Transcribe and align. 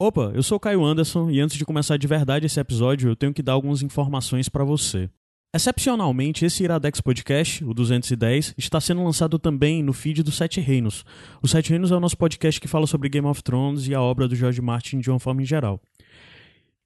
Opa, 0.00 0.30
eu 0.32 0.44
sou 0.44 0.58
o 0.58 0.60
Caio 0.60 0.84
Anderson 0.84 1.28
e 1.28 1.40
antes 1.40 1.56
de 1.56 1.64
começar 1.64 1.96
de 1.96 2.06
verdade 2.06 2.46
esse 2.46 2.60
episódio, 2.60 3.10
eu 3.10 3.16
tenho 3.16 3.34
que 3.34 3.42
dar 3.42 3.54
algumas 3.54 3.82
informações 3.82 4.48
para 4.48 4.62
você. 4.62 5.10
Excepcionalmente, 5.52 6.44
esse 6.44 6.62
Iradex 6.62 7.00
Podcast, 7.00 7.64
o 7.64 7.74
210, 7.74 8.54
está 8.56 8.80
sendo 8.80 9.02
lançado 9.02 9.40
também 9.40 9.82
no 9.82 9.92
feed 9.92 10.22
do 10.22 10.30
Sete 10.30 10.60
Reinos. 10.60 11.04
O 11.42 11.48
Sete 11.48 11.70
Reinos 11.70 11.90
é 11.90 11.96
o 11.96 12.00
nosso 12.00 12.16
podcast 12.16 12.60
que 12.60 12.68
fala 12.68 12.86
sobre 12.86 13.08
Game 13.08 13.26
of 13.26 13.42
Thrones 13.42 13.88
e 13.88 13.94
a 13.94 14.00
obra 14.00 14.28
do 14.28 14.36
George 14.36 14.62
Martin 14.62 15.00
de 15.00 15.10
uma 15.10 15.18
forma 15.18 15.42
em 15.42 15.44
geral. 15.44 15.80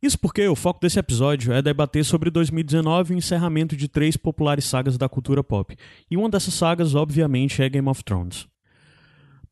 Isso 0.02 0.18
porque 0.18 0.48
o 0.48 0.56
foco 0.56 0.80
desse 0.80 0.98
episódio 0.98 1.52
é 1.52 1.60
debater 1.60 2.06
sobre 2.06 2.30
2019 2.30 3.12
e 3.12 3.16
o 3.16 3.18
encerramento 3.18 3.76
de 3.76 3.88
três 3.88 4.16
populares 4.16 4.64
sagas 4.64 4.96
da 4.96 5.06
cultura 5.06 5.44
pop. 5.44 5.76
E 6.10 6.16
uma 6.16 6.30
dessas 6.30 6.54
sagas, 6.54 6.94
obviamente, 6.94 7.62
é 7.62 7.68
Game 7.68 7.90
of 7.90 8.02
Thrones. 8.02 8.50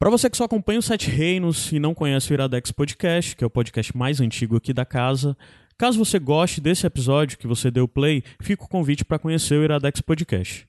Para 0.01 0.09
você 0.09 0.31
que 0.31 0.37
só 0.39 0.45
acompanha 0.45 0.79
o 0.79 0.83
Sete 0.83 1.11
Reinos 1.11 1.71
e 1.71 1.79
não 1.79 1.95
conhece 1.95 2.33
o 2.33 2.35
Iradex 2.35 2.73
Podcast, 2.73 3.37
que 3.37 3.45
é 3.45 3.47
o 3.47 3.51
podcast 3.51 3.95
mais 3.95 4.19
antigo 4.19 4.57
aqui 4.57 4.73
da 4.73 4.87
casa, 4.87 5.37
caso 5.77 5.99
você 5.99 6.19
goste 6.19 6.59
desse 6.59 6.87
episódio 6.87 7.37
que 7.37 7.47
você 7.47 7.71
deu 7.71 7.87
play, 7.87 8.25
fica 8.41 8.65
o 8.65 8.67
convite 8.69 9.05
para 9.05 9.19
conhecer 9.19 9.57
o 9.57 9.63
Iradex 9.63 10.01
Podcast. 10.01 10.67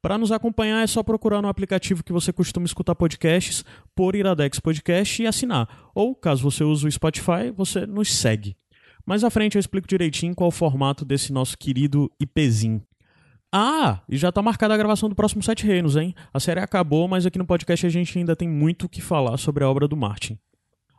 Para 0.00 0.16
nos 0.16 0.30
acompanhar 0.30 0.80
é 0.80 0.86
só 0.86 1.02
procurar 1.02 1.42
no 1.42 1.48
aplicativo 1.48 2.04
que 2.04 2.12
você 2.12 2.32
costuma 2.32 2.66
escutar 2.66 2.94
podcasts 2.94 3.64
por 3.96 4.14
Iradex 4.14 4.60
Podcast 4.60 5.24
e 5.24 5.26
assinar. 5.26 5.90
Ou, 5.92 6.14
caso 6.14 6.48
você 6.48 6.62
use 6.62 6.86
o 6.86 6.92
Spotify, 6.92 7.50
você 7.52 7.84
nos 7.84 8.14
segue. 8.14 8.56
Mais 9.04 9.24
à 9.24 9.30
frente 9.30 9.56
eu 9.56 9.60
explico 9.60 9.88
direitinho 9.88 10.36
qual 10.36 10.50
o 10.50 10.52
formato 10.52 11.04
desse 11.04 11.32
nosso 11.32 11.58
querido 11.58 12.08
IPzinho. 12.20 12.80
Ah, 13.52 14.02
e 14.08 14.16
já 14.16 14.30
tá 14.30 14.42
marcada 14.42 14.74
a 14.74 14.76
gravação 14.76 15.08
do 15.08 15.14
próximo 15.14 15.42
Sete 15.42 15.66
Reinos, 15.66 15.96
hein? 15.96 16.14
A 16.32 16.38
série 16.38 16.60
acabou, 16.60 17.08
mas 17.08 17.24
aqui 17.24 17.38
no 17.38 17.46
podcast 17.46 17.86
a 17.86 17.88
gente 17.88 18.18
ainda 18.18 18.36
tem 18.36 18.48
muito 18.48 18.84
o 18.84 18.88
que 18.88 19.00
falar 19.00 19.38
sobre 19.38 19.64
a 19.64 19.70
obra 19.70 19.88
do 19.88 19.96
Martin. 19.96 20.38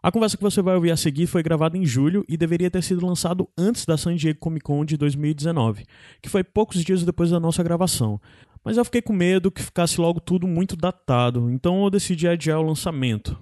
A 0.02 0.12
conversa 0.12 0.38
que 0.38 0.44
você 0.44 0.62
vai 0.62 0.76
ouvir 0.76 0.92
a 0.92 0.98
seguir 0.98 1.28
foi 1.28 1.44
gravada 1.44 1.78
em 1.78 1.86
julho 1.86 2.26
e 2.28 2.38
deveria 2.38 2.72
ter 2.72 2.82
sido 2.82 3.06
lançado 3.06 3.48
antes 3.58 3.86
da 3.86 3.98
San 3.98 4.16
Diego 4.16 4.40
Comic 4.40 4.64
Con 4.64 4.84
de 4.84 4.98
2019, 4.98 5.86
que 6.22 6.30
foi 6.30 6.44
poucos 6.44 6.84
dias 6.84 7.04
depois 7.04 7.30
da 7.30 7.40
nossa 7.40 7.62
gravação. 7.62 8.20
Mas 8.64 8.78
eu 8.78 8.86
fiquei 8.86 9.02
com 9.02 9.14
medo 9.14 9.52
que 9.52 9.62
ficasse 9.62 10.00
logo 10.00 10.20
tudo 10.20 10.48
muito 10.48 10.76
datado, 10.76 11.52
então 11.52 11.84
eu 11.84 11.90
decidi 11.90 12.28
adiar 12.28 12.60
o 12.60 12.66
lançamento. 12.66 13.38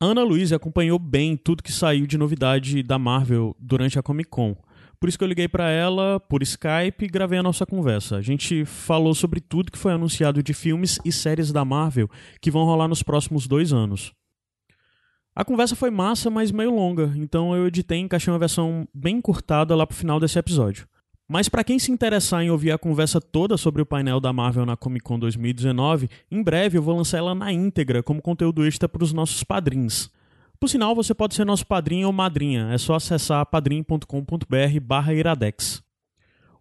A 0.00 0.06
Ana 0.06 0.22
Luiz 0.22 0.52
acompanhou 0.52 0.98
bem 0.98 1.36
tudo 1.36 1.62
que 1.62 1.72
saiu 1.72 2.06
de 2.06 2.16
novidade 2.16 2.82
da 2.82 2.98
Marvel 2.98 3.54
durante 3.58 3.98
a 3.98 4.02
Comic 4.02 4.30
Con. 4.30 4.56
Por 5.02 5.08
isso 5.08 5.18
que 5.18 5.24
eu 5.24 5.28
liguei 5.28 5.48
para 5.48 5.68
ela 5.68 6.20
por 6.20 6.44
Skype 6.44 7.04
e 7.04 7.08
gravei 7.08 7.36
a 7.36 7.42
nossa 7.42 7.66
conversa. 7.66 8.18
A 8.18 8.22
gente 8.22 8.64
falou 8.64 9.12
sobre 9.16 9.40
tudo 9.40 9.72
que 9.72 9.76
foi 9.76 9.92
anunciado 9.92 10.44
de 10.44 10.54
filmes 10.54 11.00
e 11.04 11.10
séries 11.10 11.50
da 11.50 11.64
Marvel 11.64 12.08
que 12.40 12.52
vão 12.52 12.64
rolar 12.64 12.86
nos 12.86 13.02
próximos 13.02 13.48
dois 13.48 13.72
anos. 13.72 14.12
A 15.34 15.44
conversa 15.44 15.74
foi 15.74 15.90
massa, 15.90 16.30
mas 16.30 16.52
meio 16.52 16.72
longa, 16.72 17.12
então 17.16 17.52
eu 17.52 17.66
editei 17.66 17.98
e 17.98 18.02
encaixei 18.02 18.32
uma 18.32 18.38
versão 18.38 18.86
bem 18.94 19.16
encurtada 19.16 19.74
lá 19.74 19.84
pro 19.84 19.96
final 19.96 20.20
desse 20.20 20.38
episódio. 20.38 20.86
Mas 21.28 21.48
para 21.48 21.64
quem 21.64 21.80
se 21.80 21.90
interessar 21.90 22.44
em 22.44 22.50
ouvir 22.50 22.70
a 22.70 22.78
conversa 22.78 23.20
toda 23.20 23.56
sobre 23.56 23.82
o 23.82 23.86
painel 23.86 24.20
da 24.20 24.32
Marvel 24.32 24.64
na 24.64 24.76
Comic 24.76 25.02
Con 25.02 25.18
2019, 25.18 26.08
em 26.30 26.44
breve 26.44 26.78
eu 26.78 26.82
vou 26.82 26.96
lançar 26.96 27.18
ela 27.18 27.34
na 27.34 27.52
íntegra 27.52 28.04
como 28.04 28.22
conteúdo 28.22 28.64
extra 28.64 28.88
para 28.88 29.02
os 29.02 29.12
nossos 29.12 29.42
padrinhos. 29.42 30.12
Por 30.62 30.68
sinal, 30.68 30.94
você 30.94 31.12
pode 31.12 31.34
ser 31.34 31.44
nosso 31.44 31.66
padrinho 31.66 32.06
ou 32.06 32.12
madrinha. 32.12 32.68
É 32.70 32.78
só 32.78 32.94
acessar 32.94 33.44
padrim.com.br 33.44 34.80
barra 34.80 35.12
iradex. 35.12 35.82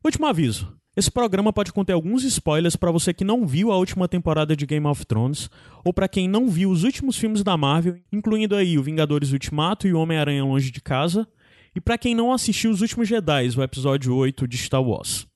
Último 0.03 0.25
aviso. 0.25 0.75
Esse 0.97 1.11
programa 1.11 1.53
pode 1.53 1.71
conter 1.71 1.93
alguns 1.93 2.23
spoilers 2.23 2.75
para 2.75 2.89
você 2.89 3.13
que 3.13 3.23
não 3.23 3.45
viu 3.45 3.71
a 3.71 3.77
última 3.77 4.07
temporada 4.07 4.55
de 4.55 4.65
Game 4.65 4.87
of 4.87 5.05
Thrones, 5.05 5.51
ou 5.85 5.93
para 5.93 6.07
quem 6.07 6.27
não 6.27 6.49
viu 6.49 6.71
os 6.71 6.83
últimos 6.83 7.15
filmes 7.15 7.43
da 7.43 7.55
Marvel, 7.55 7.99
incluindo 8.11 8.55
aí 8.55 8.75
o 8.75 8.81
Vingadores 8.81 9.33
Ultimato 9.33 9.87
e 9.87 9.93
o 9.93 9.99
Homem-Aranha 9.99 10.43
Longe 10.45 10.71
de 10.71 10.81
Casa, 10.81 11.27
e 11.75 11.79
para 11.79 11.95
quem 11.95 12.15
não 12.15 12.33
assistiu 12.33 12.71
os 12.71 12.81
últimos 12.81 13.07
Jedi, 13.07 13.49
o 13.55 13.61
episódio 13.61 14.15
8 14.15 14.47
de 14.47 14.57
Star 14.57 14.81
Wars. 14.81 15.27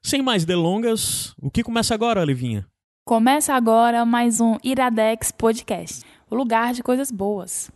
Sem 0.00 0.22
mais 0.22 0.44
delongas, 0.44 1.34
o 1.42 1.50
que 1.50 1.64
começa 1.64 1.92
agora, 1.92 2.24
Livinha? 2.24 2.68
Começa 3.04 3.52
agora 3.52 4.06
mais 4.06 4.40
um 4.40 4.58
Iradex 4.62 5.32
Podcast, 5.32 6.04
o 6.30 6.36
lugar 6.36 6.72
de 6.72 6.84
coisas 6.84 7.10
boas. 7.10 7.68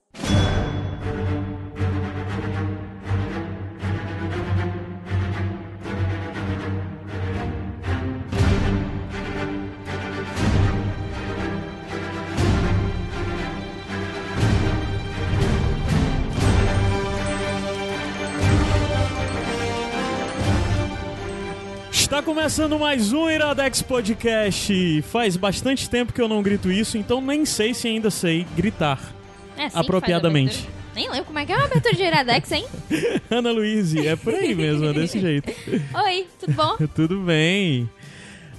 Está 22.10 22.20
começando 22.22 22.78
mais 22.78 23.12
um 23.12 23.30
Iradex 23.30 23.82
Podcast. 23.82 25.02
Faz 25.02 25.36
bastante 25.36 25.88
tempo 25.88 26.12
que 26.12 26.20
eu 26.20 26.26
não 26.26 26.42
grito 26.42 26.70
isso, 26.70 26.98
então 26.98 27.20
nem 27.20 27.46
sei 27.46 27.72
se 27.72 27.86
ainda 27.86 28.10
sei 28.10 28.44
gritar 28.56 29.19
É 29.60 29.66
assim 29.66 29.78
apropriadamente. 29.78 30.66
Nem 30.94 31.10
lembro 31.10 31.26
como 31.26 31.38
é 31.38 31.44
que 31.44 31.52
é 31.52 31.56
uma 31.56 31.66
abertura 31.66 31.94
de 31.94 32.02
Iradex, 32.02 32.50
hein? 32.50 32.64
Ana 33.30 33.52
Luiz, 33.52 33.94
é 33.94 34.16
por 34.16 34.34
aí 34.34 34.54
mesmo, 34.54 34.86
é 34.86 34.92
desse 34.94 35.20
jeito. 35.20 35.52
Oi, 36.02 36.26
tudo 36.40 36.52
bom? 36.54 36.76
Tudo 36.96 37.20
bem. 37.20 37.88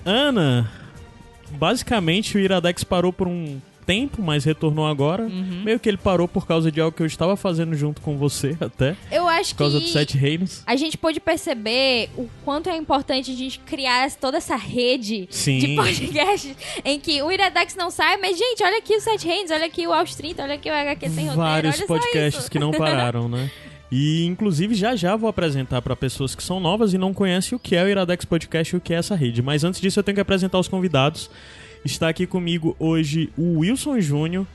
Ana, 0.05 0.71
basicamente 1.49 2.37
o 2.37 2.39
Iradex 2.39 2.83
parou 2.83 3.11
por 3.11 3.27
um 3.27 3.59
tempo, 3.85 4.21
mas 4.21 4.43
retornou 4.43 4.85
agora. 4.85 5.23
Uhum. 5.23 5.61
Meio 5.63 5.79
que 5.79 5.89
ele 5.89 5.97
parou 5.97 6.27
por 6.27 6.47
causa 6.47 6.71
de 6.71 6.79
algo 6.79 6.95
que 6.95 7.01
eu 7.01 7.07
estava 7.07 7.35
fazendo 7.35 7.75
junto 7.75 8.01
com 8.01 8.17
você 8.17 8.55
até. 8.61 8.95
Eu 9.11 9.27
acho 9.27 9.53
Por 9.53 9.59
causa 9.59 9.77
que 9.77 9.83
dos 9.83 9.93
Sete 9.93 10.17
Reinos. 10.17 10.63
a 10.65 10.75
gente 10.75 10.97
pôde 10.97 11.19
perceber 11.19 12.09
o 12.17 12.27
quanto 12.45 12.69
é 12.69 12.75
importante 12.75 13.31
a 13.31 13.35
gente 13.35 13.59
criar 13.59 14.09
toda 14.11 14.37
essa 14.37 14.55
rede 14.55 15.27
Sim. 15.29 15.59
de 15.59 15.75
podcasts 15.75 16.55
em 16.85 16.99
que 16.99 17.21
o 17.21 17.31
Iradex 17.31 17.75
não 17.75 17.91
sai, 17.91 18.17
mas, 18.17 18.37
gente, 18.37 18.63
olha 18.63 18.77
aqui 18.77 18.95
o 18.95 19.01
Sete 19.01 19.25
Reinos, 19.25 19.51
olha 19.51 19.65
aqui 19.65 19.87
o 19.87 19.93
Aos 19.93 20.15
30, 20.15 20.43
olha 20.43 20.55
aqui 20.55 20.69
o 20.69 20.73
HQ 20.73 21.09
Sem 21.09 21.27
Roteiro, 21.27 21.37
Vários 21.37 21.81
podcasts 21.81 22.49
que 22.49 22.59
não 22.59 22.71
pararam, 22.71 23.27
né? 23.27 23.49
E 23.91 24.23
inclusive 24.25 24.73
já 24.73 24.95
já 24.95 25.17
vou 25.17 25.29
apresentar 25.29 25.81
para 25.81 25.95
pessoas 25.97 26.33
que 26.33 26.41
são 26.41 26.61
novas 26.61 26.93
e 26.93 26.97
não 26.97 27.13
conhecem 27.13 27.57
o 27.57 27.59
que 27.59 27.75
é 27.75 27.83
o 27.83 27.89
Iradex 27.89 28.23
Podcast 28.23 28.73
e 28.73 28.77
o 28.77 28.79
que 28.79 28.93
é 28.93 28.97
essa 28.97 29.15
rede. 29.15 29.41
Mas 29.41 29.65
antes 29.65 29.81
disso 29.81 29.99
eu 29.99 30.03
tenho 30.03 30.15
que 30.15 30.21
apresentar 30.21 30.57
os 30.57 30.69
convidados. 30.69 31.29
Está 31.83 32.09
aqui 32.09 32.27
comigo 32.27 32.75
hoje 32.79 33.29
o 33.37 33.59
Wilson 33.59 33.99
Júnior, 33.99 34.45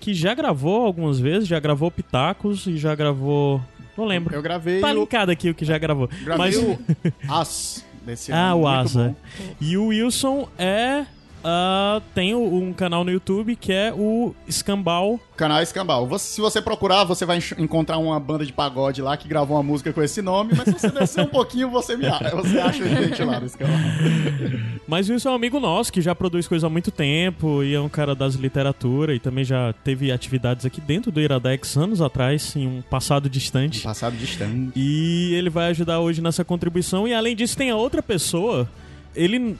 que 0.00 0.12
já 0.12 0.34
gravou 0.34 0.84
algumas 0.84 1.18
vezes, 1.18 1.48
já 1.48 1.58
gravou 1.58 1.90
Pitacos 1.90 2.66
e 2.66 2.76
já 2.76 2.94
gravou. 2.94 3.60
Não 3.96 4.04
lembro. 4.04 4.34
Eu 4.34 4.42
gravei 4.42 4.80
Tá 4.80 4.90
o, 4.90 4.94
linkado 4.94 5.30
aqui 5.30 5.48
o 5.50 5.54
que 5.54 5.64
já 5.64 5.78
gravou. 5.78 6.08
gravei 6.22 6.36
Mas 6.36 6.56
o 6.56 6.78
As 7.28 7.84
desse 8.04 8.32
Ah, 8.32 8.54
o 8.54 8.66
Asa. 8.68 9.16
bom. 9.38 9.44
E 9.60 9.76
o 9.78 9.86
Wilson 9.86 10.48
é. 10.58 11.06
Ah, 11.44 12.00
tem 12.14 12.34
um 12.34 12.72
canal 12.72 13.04
no 13.04 13.10
YouTube 13.10 13.54
que 13.56 13.72
é 13.72 13.92
o 13.92 14.34
Escambau. 14.48 15.20
Canal 15.36 15.62
Escambau. 15.62 16.06
Você- 16.06 16.34
se 16.34 16.40
você 16.40 16.62
procurar, 16.62 17.04
você 17.04 17.26
vai 17.26 17.38
encontrar 17.58 17.98
uma 17.98 18.18
banda 18.18 18.46
de 18.46 18.52
pagode 18.52 19.02
lá 19.02 19.16
que 19.16 19.28
gravou 19.28 19.56
uma 19.56 19.62
música 19.62 19.92
com 19.92 20.02
esse 20.02 20.22
nome, 20.22 20.52
mas 20.56 20.64
se 20.64 20.72
você 20.72 20.90
descer 20.90 21.22
um 21.24 21.28
pouquinho, 21.28 21.70
você 21.70 21.96
me 21.96 22.06
acha. 22.06 22.34
Você 22.36 22.58
acha 22.58 22.82
a 22.84 22.88
gente 22.88 23.22
lá 23.22 23.38
no 23.40 23.46
Escambau. 23.46 23.76
Mas 24.86 25.08
o 25.08 25.12
Wilson 25.12 25.30
é 25.30 25.32
um 25.32 25.34
amigo 25.36 25.58
nosso 25.58 25.90
que 25.90 26.00
já 26.02 26.14
produz 26.14 26.46
coisa 26.46 26.66
há 26.66 26.70
muito 26.70 26.90
tempo 26.90 27.62
e 27.64 27.74
é 27.74 27.80
um 27.80 27.88
cara 27.88 28.14
das 28.14 28.34
literatura 28.34 29.14
e 29.14 29.18
também 29.18 29.42
já 29.42 29.72
teve 29.82 30.12
atividades 30.12 30.66
aqui 30.66 30.78
dentro 30.78 31.10
do 31.10 31.20
Iradex 31.20 31.74
anos 31.76 32.02
atrás, 32.02 32.54
em 32.54 32.66
um 32.66 32.82
passado 32.82 33.28
distante. 33.28 33.80
Passado 33.80 34.14
distante. 34.14 34.72
E 34.76 35.34
ele 35.34 35.48
vai 35.48 35.70
ajudar 35.70 36.00
hoje 36.00 36.20
nessa 36.20 36.44
contribuição. 36.44 37.08
E 37.08 37.14
além 37.14 37.34
disso, 37.34 37.56
tem 37.56 37.70
a 37.70 37.76
outra 37.76 38.02
pessoa. 38.02 38.68
Ele. 39.16 39.56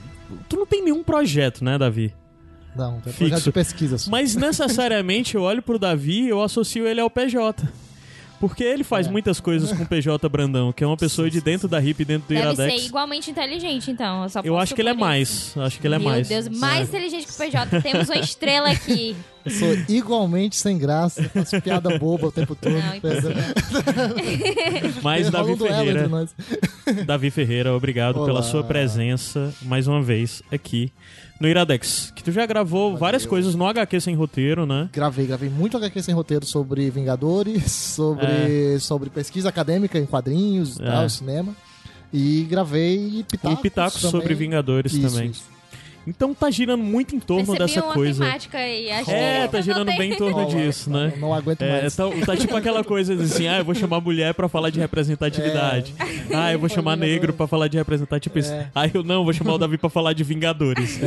Tu 0.48 0.56
não 0.56 0.66
tem 0.66 0.82
nenhum 0.82 1.02
projeto, 1.02 1.64
né, 1.64 1.76
Davi? 1.78 2.14
Não, 2.74 3.00
tem 3.00 3.12
Fixo. 3.12 3.18
projeto 3.18 3.44
de 3.44 3.52
pesquisa. 3.52 3.98
só. 3.98 4.10
Mas 4.10 4.34
necessariamente 4.34 5.34
eu 5.36 5.42
olho 5.42 5.62
pro 5.62 5.78
Davi 5.78 6.22
e 6.24 6.28
eu 6.28 6.42
associo 6.42 6.86
ele 6.86 7.00
ao 7.00 7.08
PJ. 7.10 7.66
Porque 8.40 8.62
ele 8.64 8.84
faz 8.84 9.06
É. 9.06 9.10
muitas 9.10 9.40
coisas 9.40 9.72
com 9.72 9.84
o 9.84 9.86
PJ 9.86 10.28
Brandão, 10.28 10.72
que 10.72 10.82
é 10.84 10.86
uma 10.86 10.96
pessoa 10.96 11.30
de 11.30 11.40
dentro 11.40 11.66
da 11.68 11.78
RIP, 11.78 12.04
dentro 12.04 12.26
do 12.28 12.34
Deve 12.34 12.40
Iradex. 12.40 12.80
ser 12.82 12.86
igualmente 12.88 13.30
inteligente, 13.30 13.90
então. 13.90 14.24
Eu, 14.24 14.28
só 14.28 14.40
Eu 14.44 14.58
acho 14.58 14.74
que 14.74 14.82
ele 14.82 14.90
é 14.90 14.94
mais. 14.94 15.54
Acho 15.56 15.80
que 15.80 15.86
ele 15.86 15.94
é 15.94 15.98
Meu 15.98 16.08
mais. 16.08 16.28
Deus, 16.28 16.48
mais 16.48 16.88
inteligente 16.88 17.26
que 17.26 17.32
o 17.32 17.36
PJ. 17.36 17.80
Temos 17.80 18.08
uma 18.08 18.18
estrela 18.18 18.70
aqui. 18.70 19.16
Eu 19.44 19.50
sou 19.50 19.68
igualmente 19.88 20.56
sem 20.56 20.78
graça, 20.78 21.22
faço 21.24 21.60
piada 21.60 21.98
boba 21.98 22.28
o 22.28 22.32
tempo 22.32 22.54
todo. 22.54 22.72
Não. 22.72 22.80
Mas 25.02 25.30
Davi 25.30 25.56
Ferreira. 25.56 26.10
Davi 27.06 27.30
Ferreira, 27.30 27.74
obrigado 27.74 28.16
Olá. 28.16 28.26
pela 28.26 28.42
sua 28.42 28.64
presença 28.64 29.52
mais 29.62 29.86
uma 29.86 30.02
vez 30.02 30.42
aqui 30.50 30.90
no 31.40 31.48
Iradex. 31.48 32.12
Que 32.14 32.22
tu 32.22 32.30
já 32.32 32.46
gravou 32.46 32.96
várias 32.96 33.26
coisas 33.26 33.54
no 33.54 33.66
HQ 33.66 34.00
sem 34.00 34.14
roteiro, 34.14 34.64
né? 34.66 34.88
Gravei, 34.92 35.26
gravei 35.26 35.48
muito 35.50 35.76
HQ 35.76 36.02
sem 36.02 36.14
roteiro 36.14 36.46
sobre 36.46 36.88
Vingadores, 36.90 37.70
sobre, 37.72 38.78
sobre 38.80 39.10
pesquisa 39.10 39.48
acadêmica 39.48 39.98
em 39.98 40.06
quadrinhos 40.06 40.78
e 40.78 40.82
É. 40.82 40.86
tal, 40.86 41.08
cinema. 41.08 41.54
E 42.12 42.46
gravei 42.48 43.24
Pitacos 43.28 43.58
um 43.58 43.62
Pitacos 43.62 44.00
sobre 44.00 44.34
Vingadores 44.34 44.92
Isso, 44.92 45.08
também. 45.14 45.30
isso. 45.30 45.53
Então 46.06 46.34
tá 46.34 46.50
girando 46.50 46.82
muito 46.82 47.14
em 47.16 47.20
torno 47.20 47.46
Percebi 47.46 47.66
dessa 47.74 47.84
uma 47.86 47.94
coisa. 47.94 48.24
temática 48.24 48.58
aí. 48.58 48.90
Acho 48.90 49.10
É, 49.10 49.42
que 49.46 49.52
tá 49.52 49.60
girando 49.60 49.86
bem 49.96 50.12
em 50.12 50.16
torno 50.16 50.46
disso, 50.46 50.90
né? 50.90 51.12
Não, 51.14 51.28
não 51.28 51.34
aguento 51.34 51.62
É, 51.62 51.80
mais. 51.82 51.96
tá, 51.96 52.04
tá 52.26 52.36
tipo 52.36 52.54
aquela 52.56 52.84
coisa 52.84 53.14
assim, 53.14 53.48
ah, 53.48 53.58
eu 53.58 53.64
vou 53.64 53.74
chamar 53.74 54.00
mulher 54.00 54.34
pra 54.34 54.48
falar 54.48 54.70
de 54.70 54.80
representatividade. 54.80 55.94
Ah, 56.34 56.52
eu 56.52 56.58
vou 56.58 56.68
chamar 56.68 56.96
negro 56.96 57.32
pra 57.32 57.46
falar 57.46 57.68
de 57.68 57.76
representatividade. 57.76 58.54
É. 58.54 58.68
Ah, 58.74 58.88
eu 58.92 59.02
não, 59.02 59.24
vou 59.24 59.32
chamar 59.32 59.54
o 59.54 59.58
Davi 59.58 59.78
pra 59.78 59.88
falar 59.90 60.12
de 60.12 60.22
Vingadores. 60.24 60.98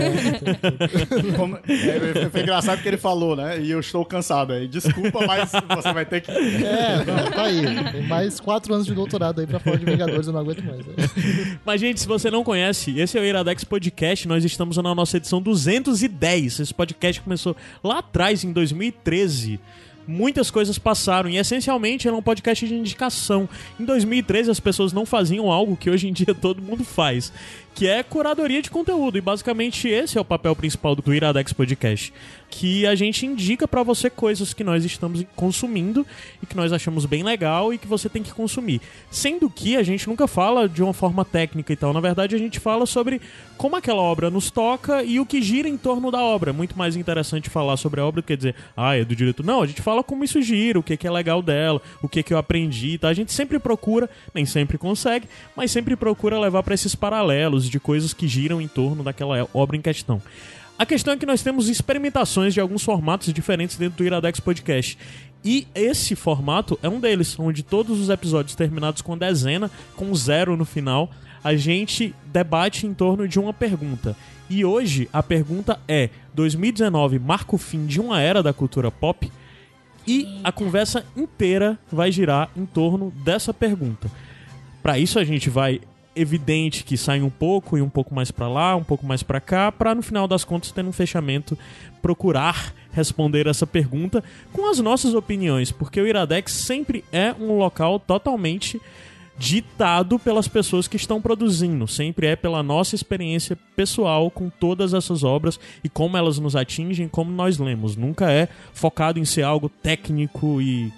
Como- 1.35 1.57
é, 1.57 2.29
foi 2.29 2.41
engraçado 2.41 2.77
porque 2.77 2.89
ele 2.89 2.97
falou, 2.97 3.35
né? 3.35 3.59
E 3.59 3.71
eu 3.71 3.79
estou 3.79 4.03
cansado 4.05 4.53
aí. 4.53 4.67
Desculpa, 4.67 5.25
mas 5.25 5.51
você 5.51 5.93
vai 5.93 6.05
ter 6.05 6.21
que. 6.21 6.31
É, 6.31 7.03
não, 7.05 7.31
tá 7.31 7.43
aí. 7.43 7.91
Tem 7.91 8.01
mais 8.07 8.39
quatro 8.39 8.73
anos 8.73 8.85
de 8.85 8.93
doutorado 8.93 9.39
aí 9.41 9.47
pra 9.47 9.59
falar 9.59 9.77
de 9.77 9.85
Vingadores, 9.85 10.27
eu 10.27 10.33
não 10.33 10.39
aguento 10.41 10.63
mais. 10.63 10.85
Mas, 11.65 11.81
gente, 11.81 11.99
se 11.99 12.07
você 12.07 12.29
não 12.31 12.43
conhece, 12.43 12.99
esse 12.99 13.17
é 13.17 13.21
o 13.21 13.25
Iradex 13.25 13.63
Podcast. 13.63 14.27
Nós 14.27 14.43
estamos 14.43 14.77
na 14.87 14.95
nossa 14.95 15.17
edição 15.17 15.41
210. 15.41 16.59
Esse 16.59 16.73
podcast 16.73 17.21
começou 17.21 17.55
lá 17.83 17.99
atrás, 17.99 18.43
em 18.43 18.51
2013. 18.51 19.59
Muitas 20.07 20.49
coisas 20.49 20.79
passaram 20.79 21.29
e, 21.29 21.37
essencialmente, 21.37 22.07
era 22.07 22.15
um 22.15 22.21
podcast 22.21 22.65
de 22.65 22.73
indicação. 22.73 23.47
Em 23.77 23.83
2013, 23.83 24.49
as 24.49 24.59
pessoas 24.59 24.93
não 24.93 25.05
faziam 25.05 25.51
algo 25.51 25.75
que 25.75 25.89
hoje 25.89 26.07
em 26.07 26.13
dia 26.13 26.33
todo 26.33 26.61
mundo 26.61 26.85
faz, 26.85 27.33
que 27.77 27.87
é 27.87 28.01
curadoria 28.01 28.59
de 28.59 28.71
conteúdo. 28.71 29.19
E, 29.19 29.21
basicamente, 29.21 29.87
esse 29.87 30.17
é 30.17 30.21
o 30.21 30.25
papel 30.25 30.55
principal 30.55 30.95
do 30.95 31.13
Iradex 31.13 31.53
Podcast. 31.53 32.11
Que 32.49 32.87
a 32.87 32.95
gente 32.95 33.23
indica 33.23 33.67
pra 33.67 33.83
você 33.83 34.09
coisas 34.09 34.51
que 34.51 34.63
nós 34.63 34.83
estamos 34.83 35.23
consumindo 35.35 36.03
e 36.41 36.47
que 36.47 36.55
nós 36.55 36.73
achamos 36.73 37.05
bem 37.05 37.21
legal 37.21 37.71
e 37.71 37.77
que 37.77 37.85
você 37.85 38.09
tem 38.09 38.23
que 38.23 38.33
consumir. 38.33 38.81
Sendo 39.11 39.47
que 39.47 39.77
a 39.77 39.83
gente 39.83 40.07
nunca 40.07 40.27
fala 40.27 40.67
de 40.67 40.81
uma 40.81 40.93
forma 40.93 41.23
técnica 41.23 41.71
e 41.71 41.75
tal. 41.75 41.93
Na 41.93 41.99
verdade, 41.99 42.33
a 42.33 42.39
gente 42.39 42.59
fala 42.59 42.87
sobre 42.87 43.21
como 43.57 43.75
aquela 43.75 44.01
obra 44.01 44.31
nos 44.31 44.49
toca 44.49 45.03
e 45.03 45.19
o 45.19 45.25
que 45.25 45.39
gira 45.39 45.69
em 45.69 45.77
torno 45.77 46.09
da 46.09 46.19
obra. 46.19 46.49
É 46.49 46.53
muito 46.53 46.75
mais 46.75 46.95
interessante 46.95 47.47
falar 47.47 47.77
sobre 47.77 48.01
a 48.01 48.05
obra 48.05 48.23
do 48.23 48.25
que 48.25 48.35
dizer, 48.35 48.55
ah, 48.75 48.95
é 48.95 49.05
do 49.05 49.15
diretor. 49.15 49.45
Não, 49.45 49.61
a 49.61 49.67
gente 49.67 49.83
fala 49.83 50.03
como 50.03 50.23
isso 50.23 50.41
gira, 50.41 50.79
o 50.79 50.83
que, 50.83 50.97
que 50.97 51.05
é 51.05 51.11
legal 51.11 51.43
dela, 51.43 51.79
o 52.01 52.09
que, 52.09 52.23
que 52.23 52.33
eu 52.33 52.39
aprendi, 52.39 52.97
tá? 52.97 53.09
A 53.09 53.13
gente 53.13 53.31
sempre 53.31 53.59
procura, 53.59 54.09
nem 54.33 54.47
sempre 54.47 54.79
consegue, 54.79 55.27
mas 55.55 55.69
sempre 55.69 55.95
procura 55.95 56.39
levar 56.39 56.63
pra 56.63 56.73
esses 56.73 56.95
paralelos 56.95 57.66
de 57.69 57.79
coisas 57.79 58.13
que 58.13 58.27
giram 58.27 58.61
em 58.61 58.67
torno 58.67 59.03
daquela 59.03 59.47
obra 59.53 59.77
em 59.77 59.81
questão. 59.81 60.21
A 60.77 60.85
questão 60.85 61.13
é 61.13 61.17
que 61.17 61.25
nós 61.25 61.41
temos 61.41 61.69
experimentações 61.69 62.53
de 62.53 62.59
alguns 62.59 62.83
formatos 62.83 63.33
diferentes 63.33 63.77
dentro 63.77 63.97
do 63.97 64.03
Iradex 64.03 64.39
Podcast. 64.39 64.97
E 65.43 65.67
esse 65.73 66.15
formato 66.15 66.77
é 66.83 66.89
um 66.89 66.99
deles, 66.99 67.37
onde 67.39 67.63
todos 67.63 67.99
os 67.99 68.09
episódios 68.09 68.55
terminados 68.55 69.01
com 69.01 69.17
dezena, 69.17 69.71
com 69.95 70.13
zero 70.13 70.55
no 70.55 70.65
final, 70.65 71.09
a 71.43 71.55
gente 71.55 72.13
debate 72.25 72.85
em 72.85 72.93
torno 72.93 73.27
de 73.27 73.39
uma 73.39 73.53
pergunta. 73.53 74.15
E 74.49 74.63
hoje 74.63 75.09
a 75.11 75.23
pergunta 75.23 75.79
é: 75.87 76.09
2019 76.35 77.19
marca 77.19 77.55
o 77.55 77.57
fim 77.57 77.85
de 77.85 77.99
uma 77.99 78.21
era 78.21 78.43
da 78.43 78.53
cultura 78.53 78.91
pop? 78.91 79.31
E 80.05 80.39
a 80.43 80.51
conversa 80.51 81.05
inteira 81.15 81.77
vai 81.91 82.11
girar 82.11 82.49
em 82.55 82.65
torno 82.65 83.11
dessa 83.25 83.53
pergunta. 83.53 84.09
Para 84.81 84.97
isso 84.97 85.19
a 85.19 85.23
gente 85.23 85.49
vai 85.49 85.81
evidente 86.19 86.83
que 86.83 86.97
sai 86.97 87.21
um 87.21 87.29
pouco 87.29 87.77
e 87.77 87.81
um 87.81 87.89
pouco 87.89 88.13
mais 88.13 88.31
para 88.31 88.47
lá, 88.47 88.75
um 88.75 88.83
pouco 88.83 89.05
mais 89.05 89.23
para 89.23 89.39
cá, 89.39 89.71
para 89.71 89.95
no 89.95 90.01
final 90.01 90.27
das 90.27 90.43
contas 90.43 90.71
ter 90.71 90.83
um 90.85 90.91
fechamento 90.91 91.57
procurar 92.01 92.73
responder 92.91 93.45
essa 93.45 93.67
pergunta 93.67 94.23
com 94.51 94.69
as 94.69 94.79
nossas 94.79 95.13
opiniões, 95.13 95.71
porque 95.71 96.01
o 96.01 96.07
Iradex 96.07 96.51
sempre 96.51 97.03
é 97.11 97.33
um 97.39 97.55
local 97.57 97.99
totalmente 97.99 98.81
ditado 99.37 100.17
pelas 100.17 100.47
pessoas 100.47 100.87
que 100.87 100.95
estão 100.95 101.21
produzindo, 101.21 101.87
sempre 101.87 102.25
é 102.27 102.35
pela 102.35 102.63
nossa 102.63 102.95
experiência 102.95 103.55
pessoal 103.75 104.31
com 104.31 104.49
todas 104.49 104.95
essas 104.95 105.23
obras 105.23 105.59
e 105.83 105.89
como 105.89 106.17
elas 106.17 106.39
nos 106.39 106.55
atingem, 106.55 107.07
como 107.07 107.31
nós 107.31 107.59
lemos. 107.59 107.95
Nunca 107.95 108.31
é 108.31 108.47
focado 108.73 109.19
em 109.19 109.25
ser 109.25 109.43
algo 109.43 109.69
técnico 109.69 110.59
e 110.59 110.91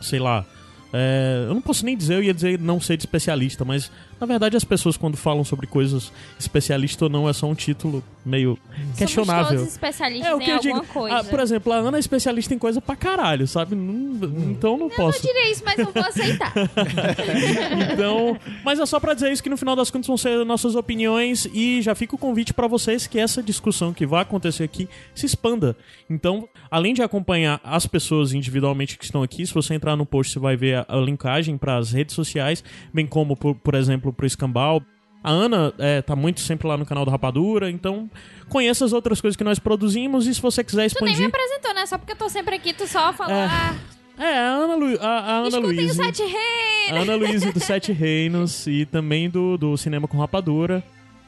sei 0.00 0.18
lá. 0.18 0.44
é, 0.92 1.46
eu 1.48 1.54
não 1.54 1.62
posso 1.62 1.86
nem 1.86 1.96
dizer, 1.96 2.16
eu 2.16 2.22
ia 2.22 2.34
dizer 2.34 2.60
não 2.60 2.78
ser 2.78 2.98
de 2.98 3.02
especialista, 3.04 3.64
mas 3.64 3.90
na 4.20 4.26
verdade 4.26 4.56
as 4.56 4.64
pessoas 4.64 4.96
quando 4.96 5.16
falam 5.16 5.44
sobre 5.44 5.66
coisas 5.66 6.12
especialista 6.38 7.04
ou 7.04 7.10
não 7.10 7.28
é 7.28 7.32
só 7.32 7.46
um 7.46 7.54
título 7.54 8.02
meio 8.24 8.58
questionável. 8.96 9.44
Somos 9.44 9.58
todos 9.60 9.72
especialistas 9.72 10.28
É 10.30 10.34
o 10.34 10.40
em 10.40 10.44
que 10.44 10.50
eu 10.50 10.56
alguma 10.56 10.80
digo. 10.80 10.92
coisa. 10.92 11.16
Ah, 11.16 11.24
por 11.24 11.40
exemplo, 11.40 11.72
a 11.72 11.76
Ana 11.76 11.96
é 11.98 12.00
especialista 12.00 12.52
em 12.54 12.58
coisa 12.58 12.80
pra 12.80 12.96
caralho, 12.96 13.46
sabe? 13.46 13.74
Não- 13.76 14.50
então 14.50 14.76
não 14.76 14.88
posso. 14.90 15.18
Eu 15.18 15.22
direi 15.32 15.50
isso, 15.52 15.62
mas 15.64 15.76
não 15.78 15.92
vou 15.92 16.02
aceitar. 16.04 16.52
Então, 17.92 18.36
mas 18.64 18.78
é 18.78 18.86
só 18.86 18.98
pra 19.00 19.14
dizer 19.14 19.32
isso 19.32 19.42
que 19.42 19.48
no 19.50 19.56
final 19.56 19.76
das 19.76 19.90
contas 19.90 20.06
vão 20.06 20.16
ser 20.16 20.44
nossas 20.44 20.74
opiniões 20.74 21.46
e 21.52 21.80
já 21.82 21.94
fica 21.94 22.14
o 22.14 22.18
convite 22.18 22.52
pra 22.54 22.66
vocês 22.66 23.06
que 23.06 23.18
essa 23.18 23.42
discussão 23.42 23.92
que 23.92 24.06
vai 24.06 24.22
acontecer 24.22 24.64
aqui 24.64 24.88
se 25.14 25.26
expanda. 25.26 25.76
Então, 26.08 26.48
além 26.70 26.94
de 26.94 27.02
acompanhar 27.02 27.60
as 27.64 27.86
pessoas 27.86 28.32
individualmente 28.32 28.98
que 28.98 29.04
estão 29.04 29.22
aqui, 29.22 29.46
se 29.46 29.52
você 29.54 29.74
entrar 29.74 29.96
no 29.96 30.06
post 30.06 30.32
você 30.32 30.38
vai 30.38 30.56
ver 30.56 30.76
a, 30.78 30.86
a 30.88 30.96
linkagem 30.96 31.56
para 31.56 31.76
as 31.76 31.92
redes 31.92 32.14
sociais, 32.14 32.62
bem 32.92 33.06
como 33.06 33.36
por, 33.36 33.54
por 33.54 33.74
exemplo 33.74 34.05
pro 34.12 34.26
Escambau. 34.26 34.82
A 35.24 35.30
Ana 35.30 35.72
é, 35.78 36.02
tá 36.02 36.14
muito 36.14 36.40
sempre 36.40 36.68
lá 36.68 36.76
no 36.76 36.86
canal 36.86 37.04
do 37.04 37.10
Rapadura, 37.10 37.68
então 37.70 38.08
conheça 38.48 38.84
as 38.84 38.92
outras 38.92 39.20
coisas 39.20 39.36
que 39.36 39.42
nós 39.42 39.58
produzimos 39.58 40.26
e 40.26 40.34
se 40.34 40.40
você 40.40 40.62
quiser 40.62 40.88
tu 40.90 41.04
nem 41.04 41.14
me 41.16 41.20
expandir. 41.20 41.34
apresentou, 41.34 41.74
né? 41.74 41.84
Só 41.86 41.98
porque 41.98 42.12
eu 42.12 42.16
tô 42.16 42.28
sempre 42.28 42.54
aqui, 42.54 42.72
tu 42.72 42.86
só 42.86 43.12
falou, 43.12 43.34
É. 43.34 43.46
ah, 43.46 43.74
É, 44.18 44.38
a 44.38 44.48
Ana, 44.52 44.76
Lu, 44.76 44.96
a, 45.00 45.08
a 45.08 45.32
Ana 45.38 45.58
Luísa. 45.58 46.04
Sete 46.04 46.22
A 46.22 46.26
Reis. 46.26 47.02
Ana 47.02 47.16
Luísa 47.16 47.52
do 47.52 47.58
Sete 47.60 47.92
Reinos 47.92 48.66
e 48.68 48.86
também 48.86 49.28
do, 49.28 49.56
do 49.58 49.76
Cinema 49.76 50.06
com 50.06 50.16
Rapadura. 50.18 50.82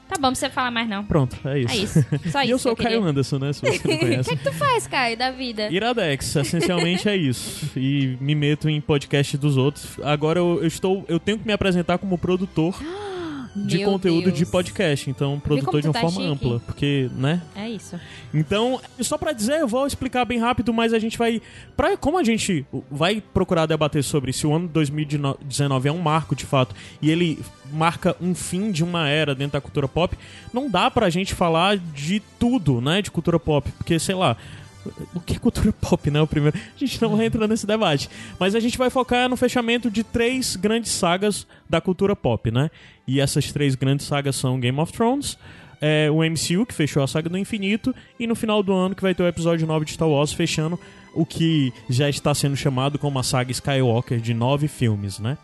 Tá 0.09 0.15
bom, 0.15 0.23
não 0.23 0.29
precisa 0.31 0.49
falar 0.49 0.71
mais 0.71 0.89
não. 0.89 1.05
Pronto, 1.05 1.37
é 1.47 1.59
isso. 1.59 1.71
É 1.71 1.77
isso. 1.77 2.05
Só 2.31 2.41
e 2.41 2.45
isso 2.45 2.53
eu 2.53 2.57
sou 2.59 2.71
o 2.71 2.75
Caio 2.75 2.95
queria. 2.97 3.09
Anderson, 3.09 3.37
né? 3.37 3.53
Se 3.53 3.61
você 3.61 3.67
não 3.67 3.75
O 3.77 3.79
que, 3.81 3.97
conhece. 3.99 4.29
que 4.31 4.43
tu 4.43 4.51
faz, 4.51 4.87
Caio, 4.87 5.15
da 5.15 5.29
vida? 5.29 5.69
Iradex, 5.71 6.35
essencialmente 6.35 7.07
é 7.07 7.15
isso. 7.15 7.69
E 7.77 8.17
me 8.19 8.33
meto 8.33 8.67
em 8.67 8.81
podcast 8.81 9.37
dos 9.37 9.55
outros. 9.55 9.99
Agora 10.03 10.39
eu, 10.39 10.57
eu 10.61 10.67
estou. 10.67 11.05
Eu 11.07 11.19
tenho 11.19 11.37
que 11.37 11.45
me 11.45 11.53
apresentar 11.53 11.99
como 11.99 12.17
produtor 12.17 12.75
de 13.55 13.79
Meu 13.79 13.91
conteúdo 13.91 14.25
Deus. 14.25 14.37
de 14.37 14.45
podcast. 14.45 15.09
Então, 15.09 15.39
produtor 15.39 15.81
de 15.81 15.87
uma 15.87 15.93
tá 15.93 16.01
forma 16.01 16.21
chique? 16.21 16.31
ampla. 16.31 16.59
Porque, 16.65 17.09
né? 17.15 17.41
É 17.55 17.69
isso. 17.69 17.99
Então, 18.33 18.79
só 18.99 19.17
pra 19.17 19.31
dizer, 19.31 19.59
eu 19.59 19.67
vou 19.67 19.85
explicar 19.87 20.25
bem 20.25 20.39
rápido, 20.39 20.73
mas 20.73 20.93
a 20.93 20.99
gente 20.99 21.17
vai. 21.17 21.41
Pra, 21.75 21.97
como 21.97 22.17
a 22.17 22.23
gente 22.23 22.65
vai 22.89 23.21
procurar 23.21 23.65
debater 23.65 24.03
sobre 24.03 24.31
se 24.33 24.45
o 24.45 24.53
ano 24.53 24.67
de 24.67 24.73
2019 24.73 25.89
é 25.89 25.91
um 25.91 25.99
marco 25.99 26.35
de 26.35 26.45
fato 26.45 26.75
e 27.01 27.09
ele 27.09 27.39
marca 27.71 28.15
um 28.19 28.33
fim 28.33 28.71
de 28.71 28.83
uma 28.83 29.07
era 29.07 29.35
dentro 29.35 29.53
da 29.53 29.61
cultura 29.61 29.87
pop, 29.87 30.17
não 30.53 30.69
dá 30.69 30.89
pra 30.89 31.09
gente 31.09 31.35
falar 31.35 31.77
de 31.77 32.21
tudo, 32.39 32.81
né, 32.81 33.01
de 33.01 33.11
cultura 33.11 33.39
pop, 33.39 33.71
porque 33.77 33.99
sei 33.99 34.15
lá. 34.15 34.35
O 35.13 35.19
que 35.19 35.35
é 35.35 35.39
cultura 35.39 35.73
pop, 35.73 36.09
né? 36.09 36.21
O 36.21 36.27
primeiro. 36.27 36.57
A 36.57 36.79
gente 36.79 37.01
não 37.01 37.15
vai 37.15 37.25
entrar 37.25 37.47
nesse 37.47 37.67
debate. 37.67 38.09
Mas 38.39 38.55
a 38.55 38.59
gente 38.59 38.77
vai 38.77 38.89
focar 38.89 39.29
no 39.29 39.35
fechamento 39.35 39.91
de 39.91 40.03
três 40.03 40.55
grandes 40.55 40.91
sagas 40.91 41.45
da 41.69 41.81
cultura 41.81 42.15
pop, 42.15 42.49
né? 42.51 42.69
E 43.07 43.19
essas 43.19 43.51
três 43.51 43.75
grandes 43.75 44.05
sagas 44.05 44.35
são 44.35 44.59
Game 44.59 44.79
of 44.79 44.93
Thrones, 44.93 45.37
é, 45.81 46.09
o 46.11 46.17
MCU, 46.23 46.65
que 46.65 46.73
fechou 46.73 47.01
a 47.03 47.07
saga 47.07 47.29
do 47.29 47.37
infinito, 47.37 47.93
e 48.19 48.27
no 48.27 48.35
final 48.35 48.61
do 48.61 48.73
ano 48.73 48.95
que 48.95 49.01
vai 49.01 49.15
ter 49.15 49.23
o 49.23 49.27
episódio 49.27 49.65
9 49.65 49.85
de 49.85 49.93
Star 49.93 50.07
Wars, 50.07 50.31
fechando 50.31 50.79
o 51.13 51.25
que 51.25 51.73
já 51.89 52.09
está 52.09 52.33
sendo 52.35 52.55
chamado 52.55 52.99
como 52.99 53.17
a 53.17 53.23
saga 53.23 53.51
Skywalker 53.51 54.19
de 54.19 54.33
nove 54.33 54.67
filmes, 54.67 55.19
né? 55.19 55.37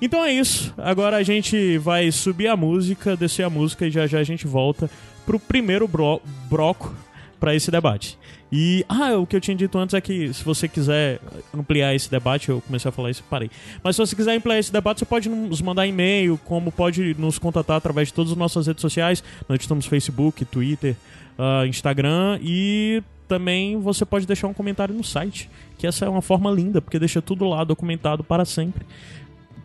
Então 0.00 0.24
é 0.24 0.32
isso. 0.32 0.74
Agora 0.76 1.16
a 1.16 1.22
gente 1.22 1.78
vai 1.78 2.12
subir 2.12 2.48
a 2.48 2.56
música, 2.56 3.16
descer 3.16 3.44
a 3.44 3.50
música 3.50 3.86
e 3.86 3.90
já 3.90 4.06
já 4.06 4.18
a 4.18 4.24
gente 4.24 4.46
volta 4.46 4.90
pro 5.24 5.40
primeiro 5.40 5.88
bro 5.88 6.20
bloco 6.48 6.94
para 7.40 7.54
esse 7.54 7.70
debate. 7.70 8.18
E, 8.50 8.84
ah, 8.88 9.16
o 9.16 9.26
que 9.26 9.34
eu 9.34 9.40
tinha 9.40 9.56
dito 9.56 9.76
antes 9.76 9.94
é 9.94 10.00
que 10.00 10.32
se 10.32 10.44
você 10.44 10.68
quiser 10.68 11.20
ampliar 11.52 11.94
esse 11.94 12.10
debate, 12.10 12.48
eu 12.48 12.60
comecei 12.60 12.88
a 12.88 12.92
falar 12.92 13.10
isso 13.10 13.22
e 13.26 13.28
parei. 13.28 13.50
Mas 13.82 13.96
se 13.96 14.00
você 14.00 14.14
quiser 14.14 14.36
ampliar 14.36 14.58
esse 14.58 14.72
debate, 14.72 15.00
você 15.00 15.04
pode 15.04 15.28
nos 15.28 15.60
mandar 15.60 15.86
e-mail, 15.86 16.38
como 16.44 16.70
pode 16.70 17.16
nos 17.18 17.38
contatar 17.38 17.76
através 17.76 18.08
de 18.08 18.14
todas 18.14 18.32
as 18.32 18.38
nossas 18.38 18.66
redes 18.66 18.80
sociais. 18.80 19.22
Nós 19.48 19.60
estamos 19.60 19.86
Facebook, 19.86 20.44
Twitter, 20.44 20.94
ah, 21.38 21.66
Instagram 21.66 22.38
e 22.40 23.02
também 23.26 23.78
você 23.80 24.04
pode 24.04 24.26
deixar 24.26 24.46
um 24.46 24.54
comentário 24.54 24.94
no 24.94 25.02
site, 25.02 25.50
que 25.76 25.86
essa 25.86 26.04
é 26.04 26.08
uma 26.08 26.22
forma 26.22 26.48
linda, 26.50 26.80
porque 26.80 26.98
deixa 26.98 27.20
tudo 27.20 27.44
lá 27.48 27.64
documentado 27.64 28.22
para 28.22 28.44
sempre 28.44 28.86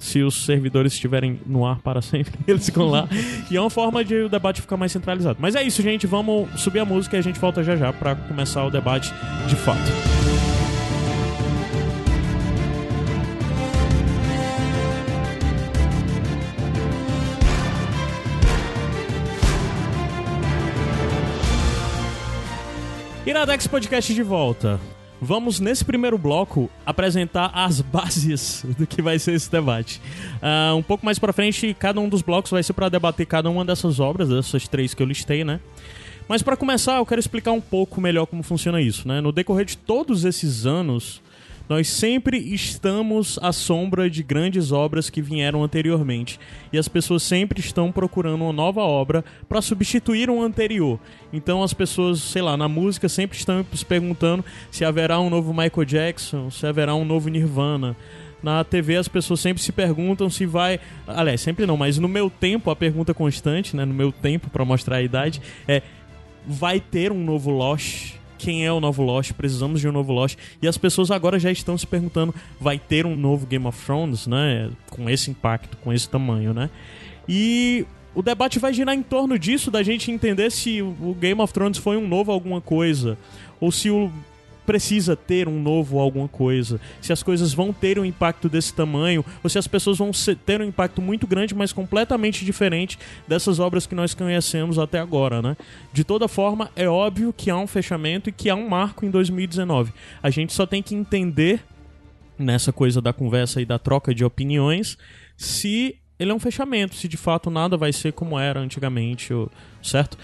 se 0.01 0.24
os 0.24 0.46
servidores 0.46 0.93
estiverem 0.93 1.39
no 1.46 1.65
ar 1.65 1.79
para 1.79 2.01
sempre, 2.01 2.34
eles 2.48 2.65
ficam 2.65 2.88
lá. 2.89 3.08
E 3.50 3.55
é 3.55 3.62
uma 3.62 3.70
forma 3.70 4.03
de 4.03 4.15
o 4.15 4.29
debate 4.29 4.60
ficar 4.62 4.75
mais 4.75 4.91
centralizado. 4.91 5.38
Mas 5.39 5.55
é 5.55 5.63
isso, 5.63 5.81
gente. 5.81 6.08
Vamos 6.08 6.50
subir 6.60 6.79
a 6.79 6.86
música 6.86 7.15
e 7.15 7.20
a 7.20 7.24
gente 7.24 7.39
volta 7.39 7.63
já 7.63 7.75
já 7.75 7.93
para 7.93 8.15
começar 8.15 8.65
o 8.65 8.72
debate 8.72 9.13
de 9.48 9.55
fato. 9.55 9.91
Iradex 23.24 23.67
Podcast 23.67 24.13
de 24.13 24.24
volta. 24.24 24.79
Vamos, 25.24 25.60
nesse 25.60 25.86
primeiro 25.86 26.18
bloco, 26.18 26.68
apresentar 26.84 27.51
as 27.54 27.80
bases 27.94 28.66
do 28.75 28.88
que 28.88 29.04
vai 29.04 29.20
ser 29.20 29.34
esse 29.34 29.51
debate. 29.51 30.01
Ah, 30.42 30.74
um 30.75 30.82
pouco 30.82 31.06
mais 31.06 31.20
pra 31.20 31.32
frente, 31.32 31.75
cada 31.78 32.00
um 32.00 32.10
dos 32.10 32.24
blocos 32.24 32.50
vai 32.50 32.63
ser 32.63 32.74
para 32.74 32.90
debater 32.90 33.28
cada 33.28 33.48
uma 33.48 33.63
dessas 33.63 34.00
obras, 34.00 34.30
dessas 34.30 34.68
três 34.68 34.96
que 34.96 35.04
eu 35.04 35.08
listei, 35.08 35.44
né? 35.44 35.60
Mas 36.28 36.42
para 36.42 36.58
começar, 36.58 36.98
eu 36.98 37.06
quero 37.06 37.20
explicar 37.20 37.51
um 37.51 37.62
pouco 37.62 38.01
melhor 38.01 38.25
como 38.25 38.42
funciona 38.42 38.82
isso, 38.82 39.08
né? 39.08 39.22
No 39.22 39.32
decorrer 39.32 39.66
de 39.66 39.78
todos 39.78 40.25
esses 40.25 40.66
anos, 40.66 41.22
nós 41.70 41.88
sempre 41.88 42.38
estamos 42.38 43.39
à 43.41 43.51
sombra 43.51 44.10
de 44.10 44.24
grandes 44.24 44.72
obras 44.72 45.10
que 45.10 45.22
vieram 45.22 45.63
anteriormente. 45.63 46.39
E 46.72 46.77
as 46.77 46.88
pessoas 46.88 47.24
sempre 47.24 47.60
estão 47.60 47.91
procurando 47.91 48.44
uma 48.44 48.53
nova 48.53 48.82
obra 48.82 49.24
para 49.48 49.62
substituir 49.62 50.30
uma 50.30 50.46
anterior. 50.46 51.00
Então 51.32 51.63
as 51.63 51.74
pessoas, 51.74 52.20
sei 52.20 52.41
lá, 52.41 52.58
na 52.58 52.68
música 52.68 53.08
sempre 53.08 53.38
estão 53.38 53.65
se 53.74 53.86
perguntando 53.86 54.44
se 54.70 54.84
haverá 54.84 55.20
um 55.20 55.30
novo 55.30 55.53
Michael 55.53 55.86
Jackson, 55.86 56.50
se 56.50 56.65
haverá 56.65 56.94
um 56.94 57.06
novo 57.06 57.30
Nirvana. 57.30 57.96
Na 58.44 58.63
TV 58.63 58.98
as 58.98 59.08
pessoas 59.08 59.39
sempre 59.39 59.62
se 59.62 59.72
perguntam 59.72 60.30
se 60.30 60.46
vai. 60.46 60.80
Aliás, 61.06 61.41
sempre 61.41 61.65
não, 61.65 61.77
mas 61.77 61.98
no 61.98 62.08
meu 62.08 62.30
tempo, 62.30 62.72
a 62.72 62.75
pergunta 62.75 63.13
constante, 63.13 63.75
né? 63.75 63.86
No 63.86 63.94
meu 63.94 64.12
tempo, 64.12 64.50
para 64.50 64.65
mostrar 64.65 64.98
a 64.98 65.01
idade, 65.01 65.41
é: 65.68 65.82
vai 66.46 66.80
ter 66.80 67.12
um 67.12 67.24
novo 67.24 67.51
Lost? 67.51 68.21
Quem 68.41 68.65
é 68.65 68.71
o 68.74 68.79
novo 68.79 69.03
Lost? 69.03 69.33
Precisamos 69.33 69.79
de 69.79 69.88
um 69.88 69.91
novo 69.91 70.12
Lost. 70.12 70.36
E 70.63 70.67
as 70.67 70.75
pessoas 70.75 71.12
agora 71.12 71.38
já 71.38 71.51
estão 71.51 71.77
se 71.77 71.86
perguntando: 71.86 72.33
vai 72.60 72.79
ter 72.79 73.05
um 73.05 73.15
novo 73.15 73.45
Game 73.45 73.67
of 73.67 73.86
Thrones, 73.86 74.25
né? 74.25 74.71
Com 74.89 75.07
esse 75.07 75.29
impacto, 75.29 75.77
com 75.77 75.93
esse 75.93 76.10
tamanho, 76.10 76.51
né? 76.51 76.71
E 77.29 77.86
o 78.15 78.24
debate 78.24 78.57
vai 78.57 78.74
girar 78.74 78.95
em 78.95 79.03
torno 79.03 79.38
disso, 79.38 79.69
da 79.69 79.83
gente 79.83 80.10
entender 80.10 80.51
se 80.51 80.81
o 80.81 81.15
Game 81.19 81.39
of 81.39 81.53
Thrones 81.53 81.77
foi 81.77 81.98
um 81.98 82.07
novo 82.07 82.31
alguma 82.31 82.60
coisa, 82.60 83.15
ou 83.60 83.71
se 83.71 83.91
o 83.91 84.12
precisa 84.72 85.18
ter 85.18 85.50
um 85.50 85.62
novo 85.62 86.00
alguma 86.00 86.30
coisa, 86.30 86.80
se 87.01 87.12
as 87.12 87.22
coisas 87.22 87.54
vão 87.54 87.74
ter 87.74 88.00
um 88.00 88.06
impacto 88.06 88.48
desse 88.48 88.74
tamanho, 88.74 89.25
ou 89.44 89.50
se 89.50 89.60
as 89.60 89.68
pessoas 89.68 89.98
vão 89.98 90.12
ter 90.46 90.62
um 90.62 90.63
impacto 90.63 91.01
muito 91.01 91.28
grande, 91.28 91.54
mas 91.54 91.74
completamente 91.74 92.46
diferente 92.46 92.98
dessas 93.28 93.60
obras 93.60 93.86
que 93.86 93.94
nós 93.94 94.13
conhecemos 94.13 94.80
até 94.80 94.98
agora, 94.98 95.42
né? 95.42 95.58
De 95.92 96.06
toda 96.06 96.25
forma, 96.30 96.72
é 96.74 96.88
óbvio 96.88 97.34
que 97.34 97.50
há 97.50 97.58
um 97.58 97.68
fechamento 97.68 98.30
e 98.30 98.32
que 98.32 98.50
há 98.50 98.56
um 98.56 98.70
marco 98.70 99.06
em 99.06 99.12
2019. 99.12 99.92
A 100.24 100.30
gente 100.30 100.54
só 100.54 100.66
tem 100.66 100.82
que 100.82 100.96
entender 100.96 101.62
nessa 102.40 102.72
coisa 102.72 103.01
da 103.01 103.12
conversa 103.12 103.62
e 103.62 103.66
da 103.66 103.78
troca 103.78 104.16
de 104.16 104.24
opiniões 104.24 104.98
se 105.36 105.98
ele 106.18 106.32
é 106.32 106.34
um 106.34 106.40
fechamento, 106.40 106.96
se 106.96 107.10
de 107.10 107.18
fato 107.18 107.50
nada 107.50 107.75
vai 107.75 107.92
ser 107.92 108.13
como 108.13 108.40
era 108.40 108.62
antigamente, 108.62 109.34
certo? 109.84 110.18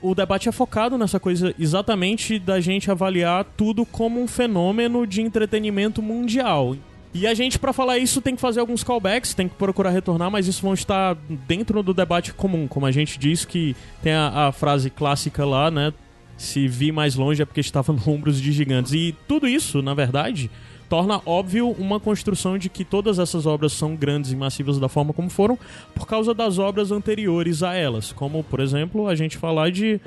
O 0.00 0.14
debate 0.14 0.48
é 0.48 0.52
focado 0.52 0.98
nessa 0.98 1.18
coisa 1.18 1.54
exatamente 1.58 2.38
da 2.38 2.60
gente 2.60 2.90
avaliar 2.90 3.44
tudo 3.56 3.84
como 3.86 4.22
um 4.22 4.28
fenômeno 4.28 5.06
de 5.06 5.22
entretenimento 5.22 6.02
mundial. 6.02 6.76
E 7.14 7.26
a 7.26 7.32
gente, 7.32 7.58
para 7.58 7.72
falar 7.72 7.96
isso, 7.96 8.20
tem 8.20 8.34
que 8.34 8.40
fazer 8.40 8.60
alguns 8.60 8.84
callbacks, 8.84 9.32
tem 9.32 9.48
que 9.48 9.54
procurar 9.54 9.90
retornar, 9.90 10.30
mas 10.30 10.46
isso 10.46 10.60
vão 10.60 10.74
estar 10.74 11.16
dentro 11.48 11.82
do 11.82 11.94
debate 11.94 12.34
comum. 12.34 12.68
Como 12.68 12.84
a 12.84 12.92
gente 12.92 13.18
disse, 13.18 13.46
que 13.46 13.74
tem 14.02 14.12
a, 14.12 14.48
a 14.48 14.52
frase 14.52 14.90
clássica 14.90 15.42
lá, 15.44 15.70
né? 15.70 15.94
Se 16.36 16.68
vi 16.68 16.92
mais 16.92 17.14
longe 17.14 17.40
é 17.40 17.46
porque 17.46 17.60
estava 17.60 17.90
no 17.90 18.02
ombros 18.06 18.38
de 18.38 18.52
gigantes. 18.52 18.92
E 18.92 19.14
tudo 19.26 19.48
isso, 19.48 19.80
na 19.80 19.94
verdade, 19.94 20.50
torna 20.88 21.20
óbvio 21.26 21.70
uma 21.70 21.98
construção 21.98 22.56
de 22.56 22.68
que 22.68 22.84
todas 22.84 23.18
essas 23.18 23.46
obras 23.46 23.72
são 23.72 23.94
grandes 23.96 24.32
e 24.32 24.36
massivas 24.36 24.78
da 24.78 24.88
forma 24.88 25.12
como 25.12 25.28
foram 25.28 25.58
por 25.94 26.06
causa 26.06 26.32
das 26.32 26.58
obras 26.58 26.90
anteriores 26.92 27.62
a 27.62 27.74
elas, 27.74 28.12
como 28.12 28.42
por 28.44 28.60
exemplo 28.60 29.08
a 29.08 29.14
gente 29.14 29.36
falar 29.36 29.70
de 29.70 30.00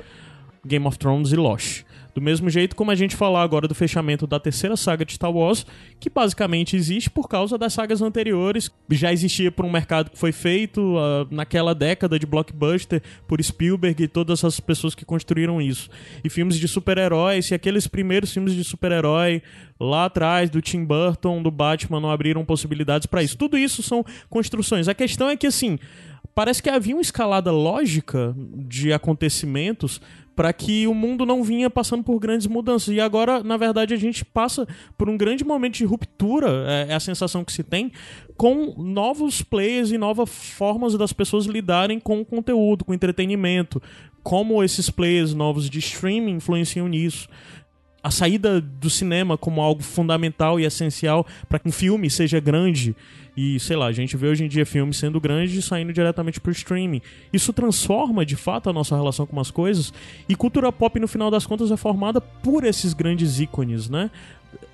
Game 0.64 0.86
of 0.86 0.98
Thrones 0.98 1.32
e 1.32 1.36
Lost. 1.36 1.84
Do 2.14 2.20
mesmo 2.20 2.50
jeito 2.50 2.74
como 2.76 2.90
a 2.90 2.94
gente 2.94 3.16
falar 3.16 3.42
agora 3.42 3.68
do 3.68 3.74
fechamento 3.74 4.26
da 4.26 4.40
terceira 4.40 4.76
saga 4.76 5.04
de 5.04 5.14
Star 5.14 5.30
Wars, 5.30 5.66
que 5.98 6.10
basicamente 6.10 6.76
existe 6.76 7.10
por 7.10 7.28
causa 7.28 7.56
das 7.56 7.72
sagas 7.72 8.02
anteriores, 8.02 8.70
já 8.90 9.12
existia 9.12 9.50
por 9.50 9.64
um 9.64 9.70
mercado 9.70 10.10
que 10.10 10.18
foi 10.18 10.32
feito 10.32 10.96
uh, 10.96 11.26
naquela 11.30 11.74
década 11.74 12.18
de 12.18 12.26
blockbuster 12.26 13.02
por 13.26 13.42
Spielberg 13.42 14.02
e 14.02 14.08
todas 14.08 14.44
as 14.44 14.58
pessoas 14.60 14.94
que 14.94 15.04
construíram 15.04 15.60
isso. 15.60 15.88
E 16.24 16.28
filmes 16.28 16.58
de 16.58 16.66
super-heróis, 16.66 17.50
e 17.50 17.54
aqueles 17.54 17.86
primeiros 17.86 18.32
filmes 18.32 18.54
de 18.54 18.64
super-herói 18.64 19.42
lá 19.78 20.04
atrás 20.04 20.50
do 20.50 20.60
Tim 20.60 20.84
Burton, 20.84 21.42
do 21.42 21.50
Batman, 21.50 22.00
não 22.00 22.10
abriram 22.10 22.44
possibilidades 22.44 23.06
para 23.06 23.22
isso. 23.22 23.36
Tudo 23.36 23.56
isso 23.56 23.82
são 23.82 24.04
construções. 24.28 24.88
A 24.88 24.94
questão 24.94 25.28
é 25.28 25.36
que 25.36 25.46
assim, 25.46 25.78
parece 26.34 26.62
que 26.62 26.68
havia 26.68 26.94
uma 26.94 27.02
escalada 27.02 27.50
lógica 27.50 28.34
de 28.36 28.92
acontecimentos 28.92 30.00
para 30.34 30.52
que 30.52 30.86
o 30.86 30.94
mundo 30.94 31.26
não 31.26 31.42
vinha 31.42 31.68
passando 31.68 32.02
por 32.02 32.18
grandes 32.18 32.46
mudanças. 32.46 32.94
E 32.94 33.00
agora, 33.00 33.42
na 33.42 33.56
verdade, 33.56 33.92
a 33.92 33.96
gente 33.96 34.24
passa 34.24 34.66
por 34.96 35.08
um 35.08 35.16
grande 35.16 35.44
momento 35.44 35.74
de 35.74 35.84
ruptura, 35.84 36.64
é, 36.66 36.92
é 36.92 36.94
a 36.94 37.00
sensação 37.00 37.44
que 37.44 37.52
se 37.52 37.62
tem, 37.62 37.92
com 38.36 38.74
novos 38.78 39.42
players 39.42 39.90
e 39.90 39.98
novas 39.98 40.30
formas 40.30 40.96
das 40.96 41.12
pessoas 41.12 41.46
lidarem 41.46 42.00
com 42.00 42.20
o 42.20 42.24
conteúdo, 42.24 42.84
com 42.84 42.92
o 42.92 42.94
entretenimento, 42.94 43.82
como 44.22 44.62
esses 44.62 44.88
players 44.88 45.34
novos 45.34 45.68
de 45.68 45.78
streaming 45.78 46.36
influenciam 46.36 46.88
nisso. 46.88 47.28
A 48.02 48.10
saída 48.10 48.60
do 48.60 48.88
cinema 48.88 49.36
como 49.36 49.60
algo 49.60 49.82
fundamental 49.82 50.58
e 50.58 50.64
essencial 50.64 51.26
para 51.48 51.58
que 51.58 51.68
um 51.68 51.72
filme 51.72 52.08
seja 52.08 52.40
grande 52.40 52.96
e, 53.42 53.58
sei 53.58 53.74
lá, 53.74 53.86
a 53.86 53.92
gente 53.92 54.18
vê 54.18 54.28
hoje 54.28 54.44
em 54.44 54.48
dia 54.48 54.66
filmes 54.66 54.98
sendo 54.98 55.18
grandes 55.18 55.54
e 55.54 55.62
saindo 55.62 55.94
diretamente 55.94 56.38
pro 56.38 56.52
streaming. 56.52 57.00
Isso 57.32 57.54
transforma, 57.54 58.26
de 58.26 58.36
fato, 58.36 58.68
a 58.68 58.72
nossa 58.72 58.94
relação 58.94 59.24
com 59.24 59.40
as 59.40 59.50
coisas. 59.50 59.94
E 60.28 60.34
cultura 60.34 60.70
pop, 60.70 61.00
no 61.00 61.08
final 61.08 61.30
das 61.30 61.46
contas, 61.46 61.70
é 61.70 61.76
formada 61.78 62.20
por 62.20 62.64
esses 62.64 62.92
grandes 62.92 63.40
ícones, 63.40 63.88
né? 63.88 64.10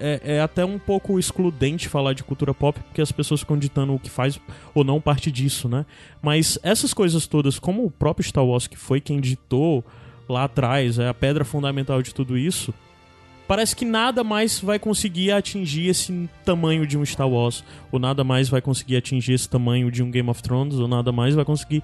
É, 0.01 0.21
é, 0.25 0.41
até 0.41 0.65
um 0.65 0.81
pouco 0.81 1.17
excludente 1.17 1.89
falar 1.89 2.13
de 2.13 2.25
cultura 2.25 2.53
pop, 2.53 2.81
porque 2.81 3.01
as 3.01 3.13
pessoas 3.13 3.39
ficam 3.39 3.57
ditando 3.57 3.95
o 3.95 4.01
que 4.01 4.11
faz 4.11 4.41
ou 4.75 4.83
não 4.83 5.01
parte 5.01 5.31
disso, 5.31 5.69
né? 5.69 5.87
Mas 6.21 6.59
essas 6.61 6.93
coisas 6.93 7.25
todas, 7.29 7.61
como 7.61 7.85
o 7.85 7.91
próprio 7.91 8.27
Star 8.27 8.45
Wars, 8.45 8.67
que 8.67 8.77
foi 8.77 9.01
quem 9.01 9.21
ditou 9.21 9.85
lá 10.29 10.43
atrás, 10.43 10.99
é 10.99 11.07
a 11.07 11.15
pedra 11.15 11.45
fundamental 11.45 12.03
de 12.03 12.13
tudo 12.13 12.37
isso, 12.37 12.75
parece 13.47 13.75
que 13.75 13.85
nada 13.85 14.25
mais 14.25 14.59
vai 14.61 14.79
conseguir 14.79 15.33
atingir 15.33 15.89
esse 15.89 16.29
tamanho 16.45 16.87
de 16.87 16.99
um 16.99 17.05
Star 17.05 17.29
Wars, 17.29 17.65
ou 17.91 17.99
nada 17.99 18.25
mais 18.25 18.49
vai 18.49 18.61
conseguir 18.61 18.97
atingir 18.97 19.35
esse 19.35 19.49
tamanho 19.49 19.91
de 19.91 20.03
um 20.03 20.11
Game 20.11 20.29
of 20.29 20.43
Thrones, 20.43 20.79
ou 20.79 20.89
nada 20.89 21.13
mais 21.13 21.35
vai 21.35 21.45
conseguir 21.45 21.83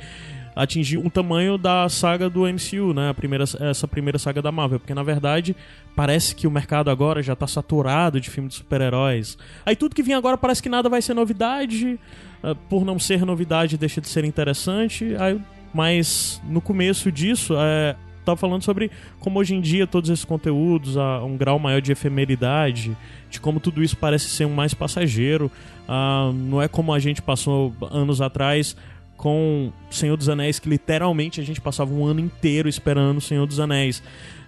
atingir 0.55 0.99
um 0.99 1.09
tamanho 1.09 1.57
da 1.57 1.89
saga 1.89 2.29
do 2.29 2.43
MCU, 2.43 2.93
né? 2.95 3.09
A 3.09 3.15
primeira, 3.15 3.45
essa 3.61 3.89
primeira 3.89 4.19
saga 4.19 4.43
da 4.43 4.53
Marvel, 4.53 4.79
porque 4.79 4.95
na 4.95 5.03
verdade 5.03 5.57
parece 5.97 6.35
que 6.35 6.47
o 6.47 6.51
mercado 6.51 6.91
agora 6.91 7.23
já 7.23 7.35
tá 7.35 7.47
saturado 7.47 8.21
de 8.21 8.29
filmes 8.31 8.53
de 8.53 8.59
super-heróis. 8.59 9.39
Aí 9.65 9.75
tudo 9.75 9.95
que 9.95 10.03
vem 10.03 10.15
agora 10.15 10.37
parece 10.37 10.63
que 10.63 10.69
nada 10.69 10.89
vai 10.89 11.01
ser 11.01 11.15
novidade, 11.15 11.99
uh, 12.43 12.55
por 12.69 12.85
não 12.85 12.99
ser 12.99 13.25
novidade 13.25 13.79
deixa 13.79 14.01
de 14.01 14.09
ser 14.09 14.25
interessante. 14.25 15.17
Aí, 15.19 15.41
mas 15.73 16.41
no 16.45 16.61
começo 16.61 17.11
disso, 17.11 17.55
é, 17.57 17.97
tava 18.25 18.37
falando 18.37 18.63
sobre 18.63 18.91
como 19.21 19.39
hoje 19.39 19.55
em 19.55 19.61
dia 19.61 19.87
todos 19.87 20.11
esses 20.11 20.25
conteúdos, 20.25 20.97
há 20.97 21.23
um 21.25 21.37
grau 21.37 21.59
maior 21.59 21.81
de 21.81 21.93
efemeridade, 21.93 22.97
de 23.31 23.41
como 23.41 23.61
tudo 23.61 23.83
isso 23.83 23.97
parece 23.97 24.29
ser 24.29 24.47
um 24.47 24.55
mais 24.55 24.75
passageiro. 24.75 25.51
Uh, 25.89 26.33
não 26.33 26.63
é 26.63 26.69
como 26.69 26.93
a 26.93 26.99
gente 26.99 27.21
passou 27.21 27.75
anos 27.91 28.21
atrás 28.21 28.77
com 29.17 29.73
Senhor 29.91 30.17
dos 30.17 30.29
Anéis, 30.29 30.59
que 30.59 30.69
literalmente 30.69 31.41
a 31.41 31.45
gente 31.45 31.61
passava 31.61 31.93
um 31.93 32.05
ano 32.05 32.21
inteiro 32.21 32.69
esperando 32.69 33.21
Senhor 33.21 33.47
dos 33.47 33.61
Anéis. 33.61 34.03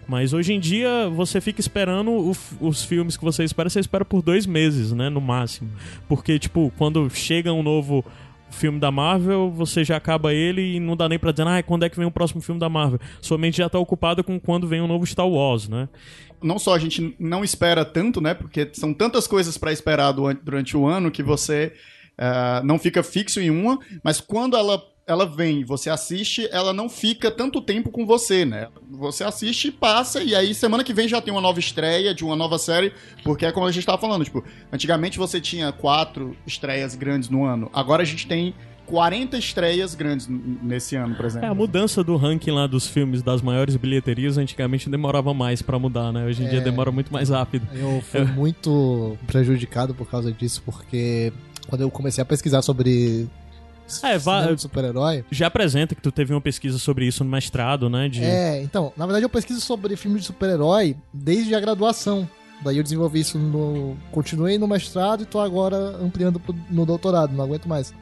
Mas 0.07 0.33
hoje 0.33 0.53
em 0.53 0.61
dia 0.61 1.09
você 1.09 1.41
fica 1.41 1.61
esperando 1.61 2.11
o, 2.11 2.37
os 2.61 2.85
filmes 2.85 3.17
que 3.17 3.25
você 3.25 3.45
espera, 3.45 3.71
você 3.71 3.81
espera 3.81 4.05
por 4.05 4.23
dois 4.23 4.47
meses, 4.47 4.93
né? 4.93 5.09
No 5.09 5.21
máximo. 5.21 5.71
Porque, 6.09 6.39
tipo, 6.39 6.73
quando 6.77 7.09
chega 7.11 7.53
um 7.53 7.63
novo 7.63 8.05
filme 8.55 8.81
da 8.81 8.91
Marvel, 8.91 9.51
você 9.51 9.85
já 9.85 9.97
acaba 9.97 10.33
ele 10.33 10.77
e 10.77 10.81
não 10.81 10.97
dá 10.97 11.09
nem 11.09 11.19
pra 11.19 11.33
dizer, 11.33 11.47
ah, 11.47 11.63
quando 11.63 11.85
é 11.85 11.89
que 11.89 11.97
vem 11.97 12.07
o 12.07 12.11
próximo 12.11 12.41
filme 12.41 12.61
da 12.61 12.69
Marvel? 12.69 12.99
Sua 13.21 13.37
mente 13.37 13.59
já 13.59 13.69
tá 13.69 13.79
ocupada 13.79 14.23
com 14.23 14.41
quando 14.41 14.67
vem 14.67 14.81
o 14.81 14.87
novo 14.87 15.07
Star 15.07 15.29
Wars, 15.29 15.69
né? 15.69 15.89
Não 16.43 16.59
só 16.59 16.75
a 16.75 16.79
gente 16.79 17.15
não 17.19 17.45
espera 17.45 17.85
tanto, 17.85 18.21
né? 18.21 18.35
Porque 18.35 18.69
são 18.73 18.95
tantas 18.95 19.27
coisas 19.27 19.59
para 19.59 19.73
esperar 19.73 20.13
durante 20.13 20.77
o 20.77 20.87
ano 20.87 21.11
que 21.11 21.23
você 21.23 21.73
uh, 22.19 22.65
não 22.65 22.79
fica 22.79 23.03
fixo 23.03 23.41
em 23.41 23.51
uma, 23.51 23.79
mas 24.03 24.21
quando 24.21 24.57
ela 24.57 24.83
ela 25.07 25.27
vem, 25.27 25.65
você 25.65 25.91
assiste, 25.91 26.49
ela 26.51 26.73
não 26.73 26.89
fica 26.89 27.31
tanto 27.31 27.61
tempo 27.61 27.91
com 27.91 28.07
você, 28.07 28.45
né? 28.45 28.69
Você 28.91 29.23
assiste 29.23 29.69
e 29.69 29.73
passa, 29.73 30.23
e 30.23 30.35
aí 30.35 30.55
semana 30.55 30.83
que 30.83 30.95
vem 30.95 31.07
já 31.07 31.21
tem 31.21 31.33
uma 31.33 31.43
nova 31.43 31.59
estreia 31.59 32.15
de 32.15 32.25
uma 32.25 32.35
nova 32.35 32.59
série, 32.59 32.93
porque 33.23 33.45
é 33.45 33.53
como 33.53 33.67
a 33.67 33.71
gente 33.71 33.81
estava 33.81 33.99
falando, 33.99 34.25
tipo, 34.25 34.43
antigamente 34.73 35.19
você 35.19 35.41
tinha 35.41 35.71
quatro 35.73 36.35
estreias 36.47 36.95
grandes 36.95 37.29
no 37.29 37.45
ano, 37.45 37.71
agora 37.73 38.03
a 38.03 38.07
gente 38.07 38.27
tem 38.27 38.55
40 38.87 39.37
estreias 39.39 39.95
grandes 39.95 40.27
nesse 40.29 40.97
ano, 40.97 41.15
por 41.15 41.27
exemplo. 41.27 41.47
É, 41.47 41.51
a 41.51 41.55
mudança 41.55 42.05
do 42.05 42.17
ranking 42.17 42.51
lá 42.51 42.67
dos 42.67 42.87
filmes 42.87 43.23
das 43.23 43.41
maiores 43.43 43.77
bilheterias 43.77 44.37
antigamente 44.37 44.89
demorava 44.89 45.33
mais 45.33 45.63
para 45.63 45.79
mudar, 45.79 46.13
né? 46.13 46.25
Hoje 46.27 46.43
em 46.43 46.47
é, 46.47 46.51
dia 46.51 46.61
demora 46.61 46.93
muito 46.93 47.13
mais 47.13 47.31
rápido. 47.31 47.67
Eu 47.73 48.03
fui 48.03 48.21
eu... 48.21 48.27
muito 48.27 49.17
prejudicado 49.27 49.95
por 49.95 50.07
causa 50.07 50.31
disso, 50.31 50.63
porque 50.65 51.33
quando 51.67 51.81
eu 51.81 51.91
comecei 51.91 52.21
a 52.21 52.27
pesquisar 52.27 52.61
sobre 52.61 53.27
é, 54.03 54.19
vá, 54.19 54.57
super-herói. 54.57 55.25
Já 55.31 55.47
apresenta 55.47 55.95
que 55.95 56.01
tu 56.01 56.11
teve 56.11 56.33
uma 56.33 56.41
pesquisa 56.41 56.79
sobre 56.79 57.07
isso 57.07 57.23
no 57.25 57.31
mestrado, 57.31 57.89
né? 57.89 58.09
De... 58.09 58.23
É, 58.23 58.63
então, 58.63 58.93
na 58.97 59.07
verdade 59.07 59.25
eu 59.25 59.29
pesquiso 59.29 59.61
sobre 59.61 59.97
filmes 59.97 60.23
de 60.23 60.27
super-herói 60.27 60.97
desde 61.13 61.55
a 61.55 61.61
graduação. 61.61 62.29
Daí 62.63 62.79
eu 62.79 62.83
desenvolvi 62.83 63.21
isso 63.21 63.39
no. 63.39 63.97
Continuei 64.11 64.59
no 64.59 64.67
mestrado 64.67 65.23
e 65.23 65.27
tô 65.27 65.41
agora 65.41 65.77
ampliando 66.01 66.41
no 66.71 66.87
doutorado, 66.87 67.35
não 67.35 67.45
aguento 67.45 67.69
mais. 67.69 67.93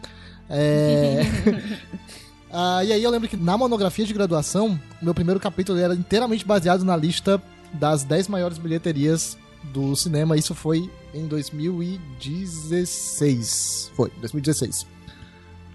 É. 0.49 1.23
Ah, 2.55 2.85
e 2.85 2.93
aí 2.93 3.03
eu 3.03 3.11
lembro 3.11 3.31
que 3.31 3.37
na 3.37 3.57
monografia 3.57 4.05
de 4.05 4.13
graduação, 4.13 4.79
meu 5.01 5.15
primeiro 5.15 5.41
capítulo 5.41 5.79
era 5.79 5.95
inteiramente 5.95 6.45
baseado 6.45 6.85
na 6.85 6.95
lista 6.95 7.43
das 7.73 8.05
10 8.05 8.29
maiores 8.29 8.59
bilheterias 8.59 9.39
do 9.73 9.97
cinema. 9.97 10.37
Isso 10.37 10.55
foi 10.55 10.91
em 11.15 11.27
2016. 11.27 13.93
Foi, 13.95 14.11
2016. 14.21 14.87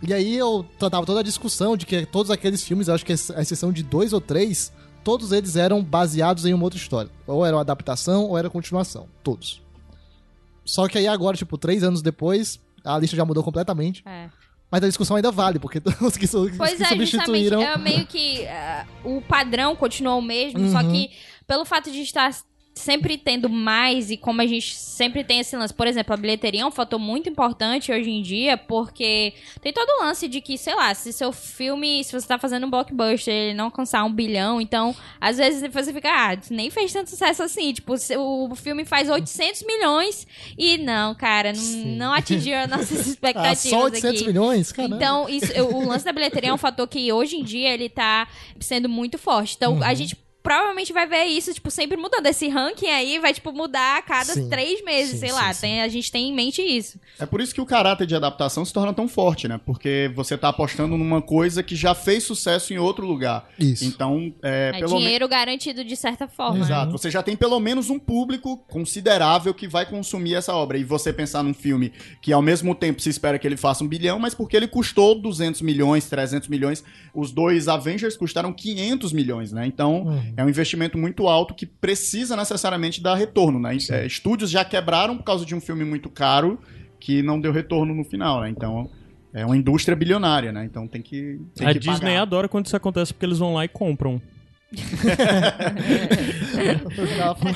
E 0.01 0.13
aí 0.13 0.35
eu 0.37 0.65
tratava 0.77 1.05
toda 1.05 1.21
a 1.21 1.23
discussão 1.23 1.75
de 1.75 1.85
que 1.85 2.05
todos 2.05 2.29
aqueles 2.31 2.63
filmes, 2.63 2.87
eu 2.87 2.93
acho 2.95 3.05
que 3.05 3.11
a 3.13 3.41
exceção 3.41 3.71
de 3.71 3.81
dois 3.83 4.13
ou 4.13 4.21
três, 4.21 4.71
todos 5.03 5.31
eles 5.31 5.55
eram 5.55 5.83
baseados 5.83 6.45
em 6.45 6.53
uma 6.53 6.63
outra 6.63 6.77
história. 6.79 7.09
Ou 7.25 7.45
era 7.45 7.55
uma 7.55 7.61
adaptação, 7.61 8.25
ou 8.25 8.37
era 8.37 8.49
continuação. 8.49 9.07
Todos. 9.23 9.61
Só 10.63 10.87
que 10.87 10.97
aí 10.97 11.07
agora, 11.07 11.35
tipo, 11.37 11.57
três 11.57 11.83
anos 11.83 12.01
depois, 12.01 12.59
a 12.83 12.97
lista 12.99 13.15
já 13.15 13.25
mudou 13.25 13.43
completamente. 13.43 14.03
É. 14.05 14.29
Mas 14.69 14.83
a 14.83 14.87
discussão 14.87 15.15
ainda 15.15 15.31
vale, 15.31 15.59
porque 15.59 15.81
os 16.01 16.17
que, 16.17 16.25
os 16.25 16.57
Pois 16.57 16.75
que 16.75 16.83
é, 16.83 16.87
substituíram. 16.89 17.61
é 17.61 17.77
meio 17.77 18.05
que 18.05 18.45
ah, 18.47 18.85
o 19.03 19.21
padrão 19.21 19.75
continuou 19.75 20.19
o 20.19 20.21
mesmo, 20.21 20.69
só 20.71 20.79
Uhum. 20.81 20.91
que 20.91 21.09
pelo 21.47 21.63
fato 21.63 21.89
de 21.89 22.01
estar 22.01 22.29
sempre 22.77 23.17
tendo 23.17 23.49
mais 23.49 24.09
e 24.11 24.17
como 24.17 24.41
a 24.41 24.45
gente 24.47 24.75
sempre 24.75 25.23
tem 25.23 25.39
esse 25.39 25.55
lance, 25.55 25.73
por 25.73 25.87
exemplo, 25.87 26.13
a 26.13 26.17
bilheteria 26.17 26.61
é 26.61 26.65
um 26.65 26.71
fator 26.71 26.99
muito 26.99 27.29
importante 27.29 27.91
hoje 27.91 28.09
em 28.09 28.21
dia, 28.21 28.57
porque 28.57 29.33
tem 29.61 29.71
todo 29.73 29.87
o 29.89 30.03
lance 30.05 30.27
de 30.27 30.41
que, 30.41 30.57
sei 30.57 30.75
lá, 30.75 30.93
se 30.93 31.11
seu 31.13 31.31
filme, 31.31 32.03
se 32.03 32.11
você 32.13 32.27
tá 32.27 32.37
fazendo 32.37 32.65
um 32.65 32.69
blockbuster, 32.69 33.33
ele 33.33 33.53
não 33.53 33.65
alcançar 33.65 34.03
um 34.03 34.11
bilhão, 34.11 34.59
então, 34.61 34.95
às 35.19 35.37
vezes 35.37 35.61
você 35.71 35.91
fica, 35.93 36.09
ah, 36.09 36.37
nem 36.49 36.69
fez 36.69 36.91
tanto 36.93 37.09
sucesso 37.09 37.43
assim, 37.43 37.73
tipo, 37.73 37.95
o 38.17 38.55
filme 38.55 38.85
faz 38.85 39.09
800 39.09 39.63
milhões 39.63 40.25
e 40.57 40.77
não, 40.77 41.13
cara, 41.15 41.53
não, 41.53 41.63
não 41.97 42.13
atingiu 42.13 42.57
as 42.57 42.69
nossas 42.69 42.99
Ah, 43.07 43.09
expectativas 43.09 43.59
só 43.59 43.83
800 43.83 44.21
aqui. 44.21 44.27
milhões? 44.27 44.71
Caramba. 44.71 44.95
Então, 44.95 45.29
isso, 45.29 45.51
o 45.61 45.87
lance 45.87 46.05
da 46.05 46.11
bilheteria 46.11 46.49
é 46.49 46.53
um 46.53 46.57
fator 46.57 46.87
que 46.87 47.11
hoje 47.11 47.37
em 47.37 47.43
dia 47.43 47.73
ele 47.73 47.89
tá 47.89 48.27
sendo 48.59 48.87
muito 48.89 49.17
forte. 49.17 49.55
Então, 49.55 49.73
Uhum. 49.75 49.83
a 49.83 49.93
gente 49.93 50.15
provavelmente 50.47 50.93
vai 50.93 51.05
ver 51.05 51.25
isso, 51.25 51.53
tipo, 51.53 51.69
sempre 51.69 51.97
mudando. 51.97 52.25
Esse 52.25 52.47
ranking 52.47 52.87
aí 52.87 53.19
vai, 53.19 53.33
tipo, 53.33 53.51
mudar 53.51 53.97
a 53.97 54.01
cada 54.01 54.31
Sim. 54.33 54.47
três 54.47 54.81
meses, 54.81 55.15
Sim, 55.15 55.17
sei 55.19 55.29
sim, 55.29 55.35
lá. 55.35 55.51
sim. 55.53 55.59
Tem, 55.61 55.81
a 55.81 55.89
gente 55.89 56.09
tem 56.09 56.29
em 56.29 56.33
mente 56.33 56.61
isso. 56.61 56.97
É 57.19 57.25
por 57.25 57.41
isso 57.41 57.53
que 57.53 57.59
o 57.59 57.65
caráter 57.65 58.07
de 58.07 58.15
adaptação 58.15 58.63
se 58.63 58.71
torna 58.71 58.93
tão 58.93 59.09
forte, 59.09 59.45
né? 59.45 59.59
Porque 59.65 60.09
você 60.15 60.37
tá 60.37 60.47
apostando 60.47 60.95
numa 60.97 61.21
coisa 61.21 61.61
que 61.61 61.75
já 61.75 61.93
fez 61.93 62.23
sucesso 62.23 62.73
em 62.73 62.77
outro 62.77 63.05
lugar. 63.05 63.49
Isso. 63.59 63.83
Então, 63.83 64.33
é, 64.41 64.69
É, 64.69 64.71
pelo 64.79 64.91
menos. 64.91 65.03
dinheiro 65.03 65.27
garantido 65.27 65.83
de 65.83 65.95
certa 65.97 66.29
forma. 66.29 66.59
né? 66.59 66.65
Exato. 66.65 66.91
Você 66.93 67.11
já 67.11 67.21
tem 67.21 67.35
pelo 67.35 67.59
menos 67.59 67.89
um 67.89 67.99
público 67.99 68.55
considerável 68.69 69.53
que 69.53 69.67
vai 69.67 69.85
consumir 69.85 70.35
essa 70.35 70.53
obra. 70.55 70.77
E 70.77 70.85
você 70.85 71.11
pensar 71.11 71.43
num 71.43 71.53
filme 71.53 71.91
que 72.21 72.31
ao 72.31 72.41
mesmo 72.41 72.73
tempo 72.73 73.01
se 73.01 73.09
espera 73.09 73.37
que 73.37 73.45
ele 73.45 73.57
faça 73.57 73.83
um 73.83 73.87
bilhão, 73.87 74.17
mas 74.17 74.33
porque 74.33 74.55
ele 74.55 74.67
custou 74.67 75.13
200 75.13 75.61
milhões, 75.61 76.07
300 76.07 76.47
milhões. 76.47 76.83
Os 77.13 77.31
dois 77.31 77.67
Avengers 77.67 78.15
custaram 78.15 78.53
500 78.53 79.11
milhões, 79.11 79.51
né? 79.51 79.65
Então 79.67 80.03
Uhum. 80.03 80.33
É 80.37 80.45
um 80.45 80.49
investimento 80.49 80.99
muito 80.99 81.27
alto 81.27 81.55
que 81.55 81.65
precisa 81.65 82.35
necessariamente 82.35 83.01
dar 83.01 83.15
retorno, 83.15 83.59
né? 83.59 83.75
É, 83.89 84.05
estúdios 84.05 84.51
já 84.51 84.63
quebraram 84.63 85.17
por 85.17 85.23
causa 85.23 85.43
de 85.43 85.55
um 85.55 85.59
filme 85.59 85.83
muito 85.83 86.09
caro 86.09 86.59
que 86.99 87.23
não 87.23 87.41
deu 87.41 87.51
retorno 87.51 87.93
no 87.93 88.03
final, 88.03 88.41
né? 88.41 88.49
Então 88.49 88.87
é 89.33 89.43
uma 89.43 89.57
indústria 89.57 89.95
bilionária, 89.95 90.51
né? 90.51 90.63
Então 90.63 90.87
tem 90.87 91.01
que. 91.01 91.41
Tem 91.55 91.67
a 91.67 91.73
que 91.73 91.79
Disney 91.79 92.11
pagar. 92.11 92.21
adora 92.21 92.47
quando 92.47 92.67
isso 92.67 92.75
acontece 92.75 93.11
porque 93.13 93.25
eles 93.25 93.39
vão 93.39 93.55
lá 93.55 93.65
e 93.65 93.67
compram. 93.67 94.21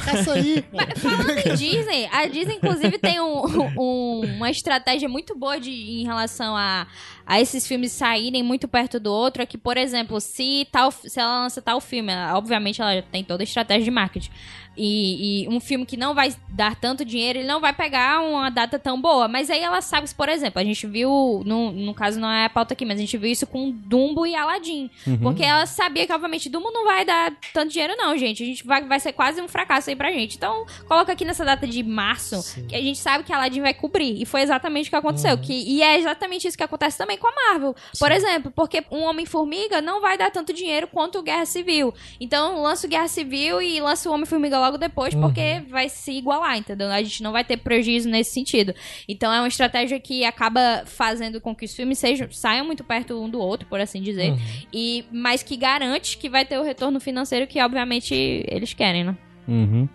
Caça 0.04 0.34
aí. 0.34 0.64
Falando 0.98 1.30
em 1.32 1.56
Disney, 1.56 2.08
a 2.12 2.26
Disney, 2.28 2.56
inclusive, 2.56 2.98
tem 2.98 3.20
um- 3.20 3.46
um- 3.78 4.22
uma 4.38 4.50
estratégia 4.50 5.10
muito 5.10 5.38
boa 5.38 5.60
de, 5.60 5.72
em 5.72 6.04
relação 6.06 6.56
a, 6.56 6.88
a 7.26 7.42
esses 7.42 7.68
filmes 7.68 7.92
saírem 7.92 8.44
muito 8.44 8.68
perto 8.68 9.00
do 9.00 9.12
outro. 9.12 9.42
É 9.42 9.46
que, 9.46 9.58
por 9.58 9.78
exemplo, 9.78 10.20
se, 10.22 10.68
tal, 10.72 10.92
se 10.92 11.20
ela 11.20 11.44
lança 11.44 11.62
tal 11.62 11.82
filme, 11.82 12.12
obviamente 12.34 12.82
ela 12.82 13.02
tem 13.02 13.24
toda 13.24 13.44
a 13.44 13.46
estratégia 13.46 13.84
de 13.86 13.92
marketing. 13.92 14.32
E, 14.76 15.44
e 15.44 15.50
um 15.50 15.60
filme 15.60 15.86
que 15.86 15.98
não 15.98 16.16
vai 16.16 16.34
dar 16.50 16.76
tanto 16.76 17.04
dinheiro, 17.04 17.40
ele 17.40 17.48
não 17.48 17.60
vai 17.60 17.74
pegar 17.74 18.22
uma 18.22 18.50
data 18.50 18.80
tão 18.80 19.00
boa. 19.02 19.28
Mas 19.28 19.50
aí 19.50 19.60
ela 19.60 19.82
sabe, 19.82 20.10
por 20.14 20.30
exemplo, 20.30 20.62
a 20.62 20.64
gente 20.64 20.88
viu, 20.88 21.44
no, 21.46 21.72
no 21.72 21.94
caso 21.94 22.20
não 22.20 22.30
é 22.32 22.46
a 22.46 22.50
pauta 22.50 22.74
aqui, 22.74 22.86
mas 22.86 22.98
a 22.98 23.02
gente 23.02 23.18
viu 23.18 23.30
isso 23.30 23.46
com 23.46 23.72
Dumbo 23.72 24.26
e 24.26 24.36
Aladdin. 24.36 24.90
Porque 25.22 25.44
ela 25.44 25.66
sabia 25.66 26.06
que, 26.06 26.14
obviamente, 26.14 26.50
Dumbo 26.50 26.72
não 26.72 26.86
vai 26.86 27.04
dar 27.04 27.34
tanto 27.54 27.72
dinheiro, 27.72 27.96
não, 27.98 28.18
gente. 28.18 28.44
A 28.44 28.46
gente 28.46 28.66
vai, 28.66 28.84
vai 28.84 29.00
ser 29.00 29.12
quase 29.12 29.42
um 29.42 29.48
fracasso 29.48 29.90
aí 29.90 29.96
pra 29.96 30.12
gente. 30.12 30.38
Então, 30.38 30.66
coloca 30.88 31.12
aqui 31.12 31.26
nessa 31.26 31.44
data 31.44 31.68
de 31.68 31.84
março, 31.84 32.42
Sim. 32.42 32.68
que 32.68 32.76
a 32.76 32.82
gente 32.82 33.00
sabe 33.00 33.24
que 33.24 33.34
Aladdin 33.34 33.62
vai 33.62 33.74
cobrir. 33.74 34.22
E 34.22 34.26
foi 34.26 34.42
exatamente 34.42 34.88
o 34.88 34.90
que 34.90 34.96
aconteceu. 34.96 35.38
Que, 35.38 35.54
e 35.54 35.82
é 35.82 35.98
exatamente 35.98 36.48
isso 36.48 36.58
que 36.58 36.64
acontece 36.64 36.98
também 36.98 37.18
com 37.18 37.28
a 37.28 37.32
Marvel. 37.32 37.76
Por 38.00 38.12
exemplo, 38.12 38.52
porque 38.56 38.84
um 38.90 39.02
Homem-Formiga 39.02 39.82
não 39.82 40.00
vai 40.00 40.18
dar 40.18 40.32
tanto 40.32 40.54
dinheiro 40.54 40.88
quanto 40.88 41.20
o 41.20 41.24
Guerra 41.24 41.46
Civil. 41.46 41.94
Então, 42.20 42.62
lança 42.62 42.88
o 42.88 42.90
Guerra 42.90 43.08
Civil 43.08 43.62
e 43.62 43.82
lança 43.82 44.10
o 44.10 44.14
Homem-Formiga 44.14 44.61
logo 44.62 44.78
depois, 44.78 45.14
porque 45.14 45.64
vai 45.70 45.90
se 45.90 46.12
igualar, 46.12 46.58
entendeu? 46.58 46.90
A 46.90 47.02
gente 47.02 47.22
não 47.22 47.32
vai 47.32 47.44
ter 47.44 47.58
prejuízo 47.58 48.08
nesse 48.10 48.32
sentido. 48.32 48.74
Então, 49.08 49.34
é 49.34 49.40
uma 49.40 49.48
estratégia 49.48 50.00
que 50.00 50.24
acaba 50.24 50.84
fazendo 50.86 51.42
com 51.42 51.56
que 51.56 51.66
os 51.66 51.74
filmes 51.74 52.00
sejam, 52.00 52.32
saiam 52.32 52.66
muito 52.66 52.84
perto 52.84 53.22
um 53.22 53.30
do 53.30 53.40
outro, 53.40 53.68
por 53.68 53.80
assim 53.80 54.02
dizer. 54.02 54.34
E, 54.72 55.04
mas 55.12 55.44
que 55.44 55.58
garante 55.58 56.18
que 56.18 56.30
vai 56.30 56.46
ter 56.46 56.58
o 56.58 56.64
retorno 56.64 57.00
financeiro 57.00 57.48
que, 57.48 57.62
obviamente, 57.62 58.14
eles 58.48 58.74
querem, 58.74 59.04
né? 59.04 59.18
Uhum. 59.48 59.88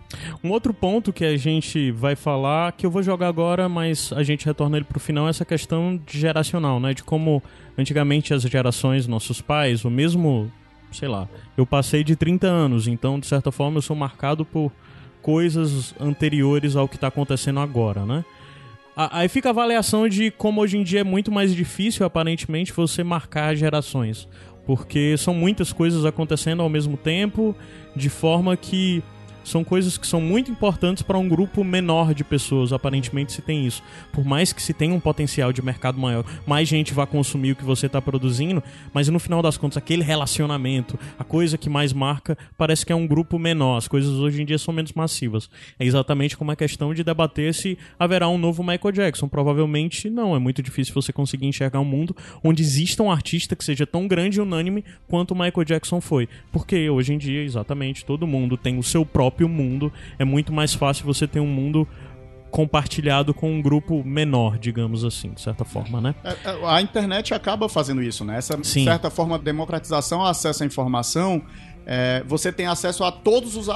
Um 0.43 0.51
outro 0.51 0.73
ponto 0.73 1.13
que 1.13 1.25
a 1.25 1.37
gente 1.37 1.91
vai 1.91 2.15
falar, 2.15 2.73
que 2.73 2.85
eu 2.85 2.91
vou 2.91 3.01
jogar 3.01 3.27
agora, 3.27 3.67
mas 3.69 4.11
a 4.13 4.23
gente 4.23 4.45
retorna 4.45 4.77
ele 4.77 4.85
pro 4.85 4.99
final, 4.99 5.27
é 5.27 5.29
essa 5.29 5.45
questão 5.45 5.99
de 6.05 6.19
geracional, 6.19 6.79
né? 6.79 6.93
De 6.93 7.03
como 7.03 7.41
antigamente 7.77 8.33
as 8.33 8.43
gerações, 8.43 9.07
nossos 9.07 9.41
pais, 9.41 9.85
o 9.85 9.89
mesmo, 9.89 10.51
sei 10.91 11.07
lá, 11.07 11.27
eu 11.55 11.65
passei 11.65 12.03
de 12.03 12.15
30 12.15 12.47
anos, 12.47 12.87
então 12.87 13.19
de 13.19 13.27
certa 13.27 13.51
forma 13.51 13.77
eu 13.77 13.81
sou 13.81 13.95
marcado 13.95 14.45
por 14.45 14.71
coisas 15.21 15.93
anteriores 15.99 16.75
ao 16.75 16.87
que 16.87 16.97
tá 16.97 17.07
acontecendo 17.07 17.59
agora, 17.59 18.05
né? 18.05 18.23
Aí 18.95 19.27
fica 19.27 19.49
a 19.49 19.51
avaliação 19.51 20.09
de 20.09 20.31
como 20.31 20.59
hoje 20.59 20.75
em 20.75 20.83
dia 20.83 21.01
é 21.01 21.03
muito 21.03 21.31
mais 21.31 21.53
difícil, 21.53 22.03
aparentemente, 22.03 22.73
você 22.73 23.03
marcar 23.03 23.55
gerações. 23.55 24.27
Porque 24.65 25.15
são 25.17 25.35
muitas 25.35 25.71
coisas 25.71 26.03
acontecendo 26.03 26.63
ao 26.63 26.69
mesmo 26.69 26.97
tempo, 26.97 27.55
de 27.95 28.09
forma 28.09 28.57
que 28.57 29.03
são 29.47 29.63
coisas 29.63 29.97
que 29.97 30.05
são 30.05 30.19
muito 30.19 30.51
importantes 30.51 31.01
para 31.01 31.17
um 31.17 31.27
grupo 31.27 31.63
menor 31.63 32.13
de 32.13 32.23
pessoas, 32.23 32.73
aparentemente 32.73 33.31
se 33.31 33.41
tem 33.41 33.65
isso. 33.65 33.81
Por 34.11 34.25
mais 34.25 34.51
que 34.51 34.61
se 34.61 34.73
tenha 34.73 34.93
um 34.93 34.99
potencial 34.99 35.53
de 35.53 35.61
mercado 35.61 35.97
maior, 35.97 36.25
mais 36.45 36.67
gente 36.67 36.93
vai 36.93 37.07
consumir 37.07 37.53
o 37.53 37.55
que 37.55 37.63
você 37.63 37.85
está 37.85 38.01
produzindo, 38.01 38.61
mas 38.93 39.07
no 39.07 39.19
final 39.19 39.41
das 39.41 39.57
contas, 39.57 39.77
aquele 39.77 40.03
relacionamento, 40.03 40.99
a 41.17 41.23
coisa 41.23 41.57
que 41.57 41.69
mais 41.69 41.93
marca, 41.93 42.37
parece 42.57 42.85
que 42.85 42.91
é 42.91 42.95
um 42.95 43.07
grupo 43.07 43.39
menor. 43.39 43.77
As 43.77 43.87
coisas 43.87 44.11
hoje 44.15 44.41
em 44.41 44.45
dia 44.45 44.57
são 44.57 44.73
menos 44.73 44.91
massivas. 44.91 45.49
É 45.79 45.85
exatamente 45.85 46.35
como 46.35 46.51
a 46.51 46.55
questão 46.55 46.93
de 46.93 47.03
debater 47.03 47.53
se 47.53 47.77
haverá 47.97 48.27
um 48.27 48.37
novo 48.37 48.61
Michael 48.63 48.91
Jackson. 48.91 49.29
Provavelmente 49.29 50.09
não. 50.09 50.35
É 50.35 50.39
muito 50.39 50.61
difícil 50.61 50.93
você 50.93 51.13
conseguir 51.13 51.47
enxergar 51.47 51.79
um 51.79 51.85
mundo 51.85 52.15
onde 52.43 52.61
exista 52.61 53.01
um 53.01 53.09
artista 53.09 53.55
que 53.55 53.63
seja 53.63 53.85
tão 53.85 54.07
grande 54.07 54.39
e 54.39 54.41
unânime 54.41 54.83
quanto 55.07 55.31
o 55.31 55.35
Michael 55.35 55.63
Jackson 55.63 56.01
foi. 56.01 56.27
Porque 56.51 56.89
hoje 56.89 57.13
em 57.13 57.17
dia, 57.17 57.43
exatamente, 57.43 58.03
todo 58.03 58.27
mundo 58.27 58.57
tem 58.57 58.77
o 58.77 58.83
seu 58.83 59.05
próprio 59.05 59.36
mundo. 59.45 59.91
É 60.17 60.25
muito 60.25 60.51
mais 60.53 60.73
fácil 60.73 61.05
você 61.05 61.27
ter 61.27 61.39
um 61.39 61.47
mundo 61.47 61.87
compartilhado 62.49 63.33
com 63.33 63.51
um 63.51 63.61
grupo 63.61 64.03
menor, 64.03 64.57
digamos 64.57 65.03
assim, 65.03 65.31
de 65.31 65.41
certa 65.41 65.65
forma, 65.65 65.99
né? 65.99 66.15
É, 66.23 66.29
é, 66.49 66.65
A 66.65 66.81
internet 66.81 67.33
acaba 67.33 67.67
fazendo 67.67 68.01
isso, 68.01 68.23
né? 68.23 68.37
Essa, 68.37 68.57
de 68.57 68.65
Sim. 68.65 68.85
certa 68.85 69.09
forma, 69.09 69.37
democratização, 69.37 70.23
acesso 70.23 70.63
à 70.63 70.65
informação. 70.65 71.41
É, 71.89 72.21
você 72.27 72.51
tem 72.51 72.67
acesso 72.67 73.05
a 73.05 73.11
todos 73.13 73.55
os, 73.55 73.69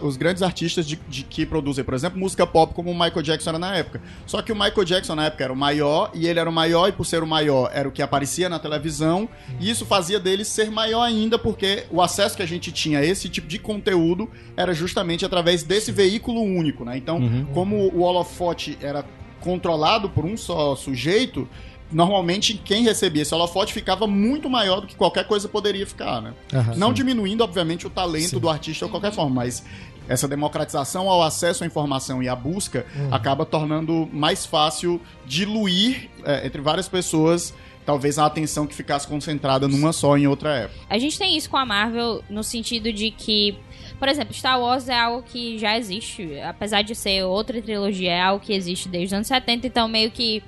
os, 0.00 0.16
grandes 0.16 0.44
artistas 0.44 0.86
de, 0.86 0.94
de 1.08 1.24
que 1.24 1.44
produzem, 1.44 1.84
por 1.84 1.92
exemplo, 1.92 2.16
música 2.16 2.46
pop, 2.46 2.72
como 2.72 2.88
o 2.88 2.94
Michael 2.94 3.20
Jackson 3.20 3.50
era 3.50 3.58
na 3.58 3.74
época. 3.74 4.00
Só 4.26 4.40
que 4.40 4.52
o 4.52 4.54
Michael 4.54 4.84
Jackson 4.84 5.16
na 5.16 5.24
época 5.24 5.42
era 5.42 5.52
o 5.52 5.56
maior, 5.56 6.12
e 6.14 6.28
ele 6.28 6.38
era 6.38 6.48
o 6.48 6.52
maior, 6.52 6.88
e 6.88 6.92
por 6.92 7.04
ser 7.04 7.20
o 7.20 7.26
maior, 7.26 7.68
era 7.74 7.88
o 7.88 7.90
que 7.90 8.00
aparecia 8.00 8.48
na 8.48 8.60
televisão, 8.60 9.28
e 9.58 9.68
isso 9.68 9.84
fazia 9.84 10.20
dele 10.20 10.44
ser 10.44 10.70
maior 10.70 11.02
ainda, 11.02 11.36
porque 11.36 11.84
o 11.90 12.00
acesso 12.00 12.36
que 12.36 12.44
a 12.44 12.46
gente 12.46 12.70
tinha 12.70 13.00
a 13.00 13.04
esse 13.04 13.28
tipo 13.28 13.48
de 13.48 13.58
conteúdo 13.58 14.30
era 14.56 14.72
justamente 14.72 15.26
através 15.26 15.64
desse 15.64 15.90
veículo 15.90 16.40
único, 16.40 16.84
né? 16.84 16.96
Então, 16.96 17.20
como 17.52 17.76
o 17.92 18.02
holofote 18.02 18.78
era 18.80 19.04
controlado 19.40 20.08
por 20.08 20.24
um 20.24 20.36
só 20.36 20.76
sujeito, 20.76 21.48
normalmente 21.90 22.54
quem 22.54 22.82
recebia 22.82 23.22
esse 23.22 23.34
holofote 23.34 23.72
ficava 23.72 24.06
muito 24.06 24.48
maior 24.48 24.80
do 24.80 24.86
que 24.86 24.94
qualquer 24.94 25.26
coisa 25.26 25.48
poderia 25.48 25.86
ficar, 25.86 26.20
né? 26.20 26.34
Aham. 26.52 26.74
Não 26.76 26.92
diminuindo, 26.92 27.42
obviamente, 27.42 27.86
o 27.86 27.90
talento 27.90 28.30
Sim. 28.30 28.38
do 28.38 28.48
artista 28.48 28.86
de 28.86 28.90
qualquer 28.90 29.12
forma, 29.12 29.34
mas 29.34 29.64
essa 30.08 30.26
democratização 30.26 31.08
ao 31.08 31.22
acesso 31.22 31.64
à 31.64 31.66
informação 31.66 32.22
e 32.22 32.28
à 32.28 32.34
busca 32.34 32.86
acaba 33.10 33.44
tornando 33.44 34.08
mais 34.12 34.46
fácil 34.46 35.00
diluir 35.26 36.08
é, 36.24 36.46
entre 36.46 36.62
várias 36.62 36.88
pessoas 36.88 37.54
talvez 37.88 38.18
a 38.18 38.26
atenção 38.26 38.66
que 38.66 38.74
ficasse 38.74 39.08
concentrada 39.08 39.66
numa 39.66 39.94
só 39.94 40.18
em 40.18 40.26
outra 40.26 40.54
época. 40.54 40.78
A 40.90 40.98
gente 40.98 41.18
tem 41.18 41.38
isso 41.38 41.48
com 41.48 41.56
a 41.56 41.64
Marvel 41.64 42.22
no 42.28 42.44
sentido 42.44 42.92
de 42.92 43.10
que, 43.10 43.56
por 43.98 44.08
exemplo, 44.08 44.34
Star 44.34 44.60
Wars 44.60 44.90
é 44.90 44.98
algo 44.98 45.22
que 45.22 45.56
já 45.56 45.78
existe, 45.78 46.38
apesar 46.40 46.82
de 46.82 46.94
ser 46.94 47.24
outra 47.24 47.62
trilogia, 47.62 48.10
é 48.10 48.20
algo 48.20 48.44
que 48.44 48.52
existe 48.52 48.90
desde 48.90 49.06
os 49.06 49.12
anos 49.14 49.26
70, 49.26 49.66
então 49.66 49.88
meio 49.88 50.10
que 50.10 50.42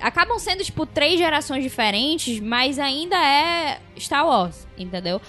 Acabam 0.00 0.38
sendo, 0.38 0.62
tipo, 0.64 0.84
três 0.86 1.18
gerações 1.18 1.62
diferentes, 1.62 2.40
mas 2.40 2.78
ainda 2.78 3.16
é 3.16 3.80
Star 3.98 4.26
Wars, 4.26 4.66
entendeu? 4.76 5.20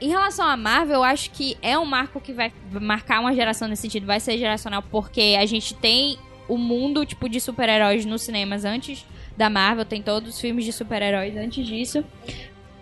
Em 0.00 0.08
relação 0.08 0.46
à 0.46 0.56
Marvel, 0.56 0.96
eu 0.96 1.04
acho 1.04 1.30
que 1.30 1.56
é 1.60 1.76
um 1.78 1.84
marco 1.84 2.20
que 2.20 2.32
vai 2.32 2.52
marcar 2.70 3.20
uma 3.20 3.34
geração 3.34 3.66
nesse 3.66 3.82
sentido, 3.82 4.06
vai 4.06 4.20
ser 4.20 4.38
geracional, 4.38 4.82
porque 4.82 5.36
a 5.38 5.44
gente 5.44 5.74
tem 5.74 6.16
o 6.48 6.56
mundo, 6.56 7.04
tipo, 7.04 7.28
de 7.28 7.40
super-heróis 7.40 8.06
nos 8.06 8.22
cinemas 8.22 8.64
antes 8.64 9.04
da 9.36 9.50
Marvel, 9.50 9.84
tem 9.84 10.00
todos 10.00 10.34
os 10.34 10.40
filmes 10.40 10.64
de 10.64 10.72
super-heróis 10.72 11.36
antes 11.36 11.66
disso. 11.66 12.04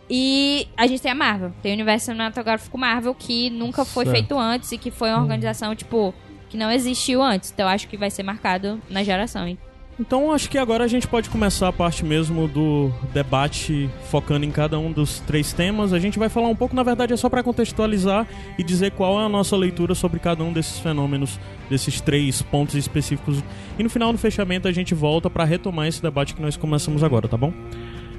E 0.09 0.69
a 0.77 0.87
gente 0.87 1.03
tem 1.03 1.11
a 1.11 1.15
Marvel, 1.15 1.53
tem 1.63 1.73
o 1.73 1.75
universo 1.75 2.07
cinematográfico 2.07 2.79
Marvel, 2.79 3.15
que 3.15 3.51
nunca 3.51 3.85
foi 3.85 4.05
Certo. 4.05 4.17
feito 4.17 4.39
antes 4.39 4.71
e 4.71 4.79
que 4.79 4.91
foi 4.91 5.11
uma 5.11 5.21
organização, 5.21 5.75
tipo, 5.75 6.15
que 6.49 6.57
não 6.57 6.71
existiu 6.71 7.21
antes. 7.23 7.51
Então 7.51 7.67
eu 7.67 7.71
acho 7.71 7.89
que 7.89 7.97
vai 7.97 8.11
ser 8.11 8.23
marcado 8.23 8.81
na 8.89 9.03
geração. 9.03 9.49
hein? 9.49 9.59
Então 9.99 10.31
acho 10.31 10.51
que 10.51 10.59
agora 10.59 10.85
a 10.85 10.89
gente 10.89 11.09
pode 11.09 11.31
começar 11.31 11.69
a 11.69 11.73
parte 11.73 12.05
mesmo 12.05 12.47
do 12.47 12.93
debate 13.15 13.89
focando 14.11 14.45
em 14.45 14.51
cada 14.51 14.79
um 14.79 14.93
dos 14.93 15.21
três 15.21 15.55
temas. 15.55 15.95
A 15.95 15.99
gente 15.99 16.19
vai 16.19 16.29
falar 16.29 16.49
um 16.49 16.55
pouco, 16.55 16.77
na 16.77 16.83
verdade 16.83 17.15
é 17.15 17.17
só 17.17 17.31
para 17.31 17.43
contextualizar 17.43 18.27
e 18.59 18.63
dizer 18.63 18.91
qual 18.91 19.19
é 19.19 19.25
a 19.25 19.29
nossa 19.29 19.57
leitura 19.57 19.95
sobre 19.95 20.21
cada 20.21 20.45
um 20.45 20.53
desses 20.53 20.79
fenômenos, 20.79 21.41
desses 21.71 21.99
três 22.01 22.43
pontos 22.43 22.75
específicos. 22.75 23.43
E 23.79 23.83
no 23.83 23.89
final, 23.89 24.13
no 24.13 24.19
fechamento, 24.19 24.69
a 24.69 24.73
gente 24.73 24.95
volta 24.95 25.31
para 25.31 25.45
retomar 25.45 25.87
esse 25.87 26.03
debate 26.03 26.35
que 26.35 26.43
nós 26.43 26.59
começamos 26.59 27.03
agora, 27.03 27.27
tá 27.27 27.37
bom? 27.39 27.53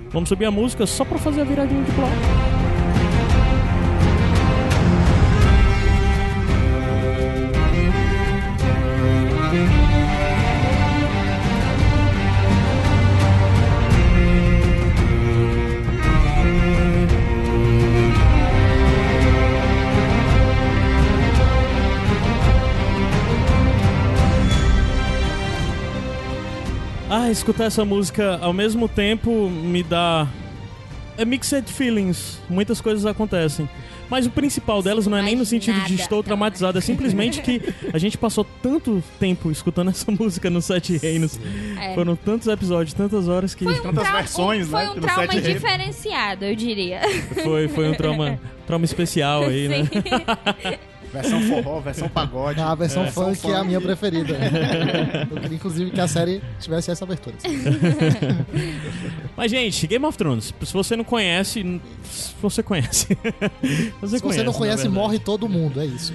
Vamos 0.09 0.29
subir 0.29 0.45
a 0.45 0.51
música 0.51 0.87
só 0.87 1.05
para 1.05 1.19
fazer 1.19 1.41
a 1.41 1.43
viradinha 1.43 1.83
de 1.83 1.91
bloco. 1.91 2.66
Escutar 27.37 27.65
essa 27.65 27.85
música 27.85 28.37
ao 28.41 28.53
mesmo 28.53 28.87
tempo 28.87 29.49
me 29.49 29.83
dá. 29.83 30.27
É 31.17 31.25
mixed 31.25 31.71
feelings. 31.71 32.39
Muitas 32.49 32.79
coisas 32.79 33.05
acontecem. 33.05 33.67
Mas 34.09 34.25
o 34.25 34.29
principal 34.29 34.81
delas 34.81 35.05
não 35.05 35.17
é 35.17 35.21
nem 35.21 35.35
no 35.35 35.45
sentido 35.45 35.81
de 35.81 35.95
estou 35.95 36.23
traumatizado, 36.23 36.77
é 36.77 36.81
simplesmente 36.81 37.41
que 37.41 37.61
a 37.91 37.97
gente 37.97 38.17
passou 38.17 38.45
tanto 38.61 39.03
tempo 39.19 39.51
escutando 39.51 39.89
essa 39.89 40.09
música 40.17 40.49
no 40.49 40.61
Sete 40.61 40.97
Reinos. 40.97 41.37
É. 41.77 41.93
Foram 41.93 42.15
tantos 42.15 42.47
episódios, 42.47 42.93
tantas 42.93 43.27
horas 43.27 43.53
que 43.53 43.65
Foi 43.65 43.73
um, 43.73 43.81
Tantas 43.81 44.09
versões, 44.09 44.67
um, 44.67 44.71
foi 44.71 44.83
né, 44.83 44.89
um 44.89 44.93
pelo 44.93 45.07
trauma 45.07 45.41
diferenciado, 45.41 46.45
eu 46.45 46.55
diria. 46.55 47.01
foi, 47.43 47.67
foi 47.67 47.89
um 47.89 47.93
trauma, 47.93 48.39
trauma 48.65 48.85
especial 48.85 49.43
aí, 49.43 49.67
né? 49.67 49.89
Versão 51.11 51.41
forró, 51.43 51.79
versão 51.79 52.09
pagode. 52.09 52.59
A 52.59 52.75
versão 52.75 53.03
versão 53.03 53.33
funk 53.35 53.51
é 53.51 53.55
a 53.55 53.63
minha 53.63 53.79
preferida. 53.79 54.37
Eu 55.31 55.37
queria, 55.41 55.55
inclusive, 55.55 55.91
que 55.91 56.01
a 56.01 56.07
série 56.07 56.41
tivesse 56.59 56.91
essa 56.91 57.05
abertura. 57.05 57.35
Mas, 59.35 59.51
gente, 59.51 59.87
Game 59.87 60.05
of 60.05 60.17
Thrones, 60.17 60.53
se 60.63 60.73
você 60.73 60.95
não 60.95 61.03
conhece, 61.03 61.81
você 62.41 62.61
conhece. 62.61 63.17
você 64.01 64.17
Se 64.17 64.23
você 64.23 64.43
não 64.43 64.53
conhece, 64.53 64.89
morre 64.89 65.19
todo 65.19 65.47
mundo. 65.47 65.79
É 65.79 65.85
isso. 65.85 66.13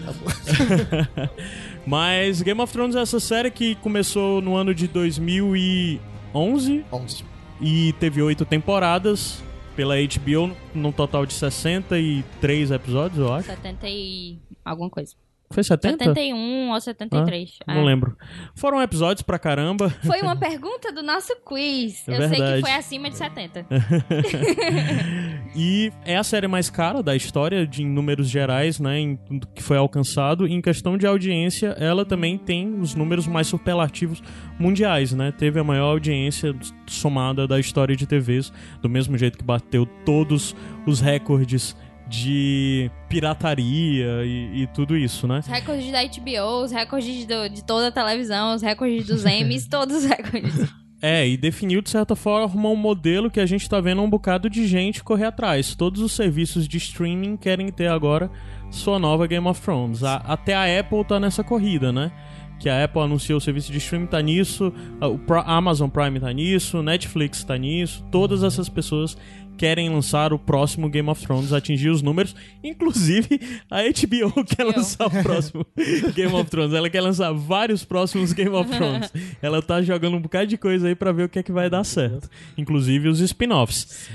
Mas 1.86 2.42
Game 2.42 2.60
of 2.60 2.72
Thrones 2.72 2.94
é 2.94 3.00
essa 3.00 3.18
série 3.18 3.50
que 3.50 3.74
começou 3.76 4.40
no 4.40 4.54
ano 4.54 4.74
de 4.74 4.86
2011 4.86 6.84
11. 6.92 7.24
e 7.60 7.92
teve 7.98 8.22
oito 8.22 8.44
temporadas 8.44 9.42
pela 9.76 9.94
HBO, 9.96 10.54
num 10.74 10.92
total 10.92 11.26
de 11.26 11.32
63 11.34 12.70
episódios, 12.70 13.18
eu 13.18 13.32
acho. 13.32 13.48
70 13.48 13.88
e 13.88 14.38
alguma 14.64 14.90
coisa. 14.90 15.14
Foi 15.52 15.62
70? 15.62 16.04
71 16.04 16.70
ou 16.70 16.80
73. 16.80 17.58
Ah, 17.66 17.74
não 17.74 17.82
é. 17.82 17.84
lembro. 17.84 18.16
Foram 18.54 18.80
episódios 18.82 19.22
pra 19.22 19.38
caramba. 19.38 19.90
Foi 20.04 20.20
uma 20.20 20.36
pergunta 20.36 20.92
do 20.92 21.02
nosso 21.02 21.34
quiz. 21.44 22.08
É 22.08 22.12
eu 22.12 22.18
sei 22.20 22.28
verdade. 22.28 22.62
que 22.62 22.68
foi 22.68 22.72
acima 22.72 23.10
de 23.10 23.16
70. 23.16 23.66
E 25.54 25.92
é 26.06 26.16
a 26.16 26.24
série 26.24 26.48
mais 26.48 26.70
cara 26.70 27.02
da 27.02 27.14
história, 27.14 27.66
de, 27.66 27.82
em 27.82 27.86
números 27.86 28.28
gerais, 28.28 28.80
né? 28.80 28.98
Em, 28.98 29.16
tudo 29.16 29.46
que 29.48 29.62
foi 29.62 29.76
alcançado. 29.76 30.46
E 30.46 30.52
em 30.52 30.62
questão 30.62 30.96
de 30.96 31.06
audiência, 31.06 31.76
ela 31.78 32.04
também 32.04 32.38
tem 32.38 32.80
os 32.80 32.94
números 32.94 33.26
mais 33.26 33.48
superlativos 33.48 34.22
mundiais, 34.58 35.12
né? 35.12 35.30
Teve 35.30 35.60
a 35.60 35.64
maior 35.64 35.90
audiência 35.90 36.54
somada 36.86 37.46
da 37.46 37.60
história 37.60 37.94
de 37.94 38.06
TVs, 38.06 38.52
do 38.80 38.88
mesmo 38.88 39.18
jeito 39.18 39.36
que 39.36 39.44
bateu 39.44 39.84
todos 40.06 40.56
os 40.86 41.00
recordes 41.00 41.76
de 42.12 42.90
pirataria 43.08 44.24
e, 44.24 44.62
e 44.62 44.66
tudo 44.74 44.94
isso, 44.96 45.26
né? 45.26 45.38
Os 45.38 45.46
recordes 45.46 45.90
da 45.90 46.02
HBO, 46.04 46.62
os 46.64 46.70
recordes 46.70 47.24
do- 47.24 47.48
de 47.48 47.64
toda 47.64 47.88
a 47.88 47.90
televisão, 47.90 48.54
os 48.54 48.60
recordes 48.62 49.06
dos 49.06 49.24
Emmys, 49.24 49.66
todos 49.68 49.96
os 49.96 50.04
recordes. 50.04 50.70
É, 51.00 51.26
e 51.26 51.36
definiu 51.36 51.80
de 51.82 51.90
certa 51.90 52.14
forma 52.14 52.68
um 52.68 52.76
modelo 52.76 53.30
que 53.30 53.40
a 53.40 53.46
gente 53.46 53.68
tá 53.68 53.80
vendo 53.80 54.02
um 54.02 54.10
bocado 54.10 54.48
de 54.50 54.66
gente 54.66 55.02
correr 55.02 55.24
atrás. 55.24 55.74
Todos 55.74 56.00
os 56.00 56.12
serviços 56.12 56.68
de 56.68 56.76
streaming 56.76 57.36
querem 57.36 57.72
ter 57.72 57.88
agora 57.88 58.30
sua 58.70 58.98
nova 58.98 59.26
Game 59.26 59.46
of 59.48 59.60
Thrones. 59.60 60.04
A- 60.04 60.16
até 60.18 60.54
a 60.54 60.80
Apple 60.80 61.04
tá 61.04 61.18
nessa 61.18 61.42
corrida, 61.42 61.90
né? 61.90 62.12
Que 62.60 62.68
a 62.68 62.84
Apple 62.84 63.00
anunciou 63.02 63.38
o 63.38 63.40
serviço 63.40 63.72
de 63.72 63.78
streaming 63.78 64.06
tá 64.06 64.20
nisso, 64.22 64.72
a- 65.00 65.08
o 65.08 65.18
Pro- 65.18 65.42
Amazon 65.44 65.88
Prime 65.90 66.20
tá 66.20 66.32
nisso, 66.32 66.80
Netflix 66.80 67.42
tá 67.42 67.56
nisso. 67.58 68.04
Todas 68.12 68.44
essas 68.44 68.68
pessoas 68.68 69.16
querem 69.62 69.88
lançar 69.88 70.32
o 70.32 70.40
próximo 70.40 70.88
Game 70.88 71.08
of 71.08 71.24
Thrones, 71.24 71.52
atingir 71.52 71.88
os 71.88 72.02
números. 72.02 72.34
Inclusive, 72.64 73.40
a 73.70 73.82
HBO 73.82 74.42
quer 74.44 74.64
lançar 74.64 75.06
o 75.06 75.22
próximo 75.22 75.64
Game 76.16 76.34
of 76.34 76.50
Thrones. 76.50 76.74
Ela 76.74 76.90
quer 76.90 77.00
lançar 77.00 77.30
vários 77.32 77.84
próximos 77.84 78.32
Game 78.32 78.50
of 78.50 78.68
Thrones. 78.68 79.12
Ela 79.40 79.62
tá 79.62 79.80
jogando 79.80 80.16
um 80.16 80.20
bocado 80.20 80.48
de 80.48 80.58
coisa 80.58 80.88
aí 80.88 80.96
pra 80.96 81.12
ver 81.12 81.26
o 81.26 81.28
que 81.28 81.38
é 81.38 81.44
que 81.44 81.52
vai 81.52 81.70
dar 81.70 81.84
certo. 81.84 82.28
Inclusive 82.58 83.06
os 83.06 83.20
spin-offs. 83.20 84.10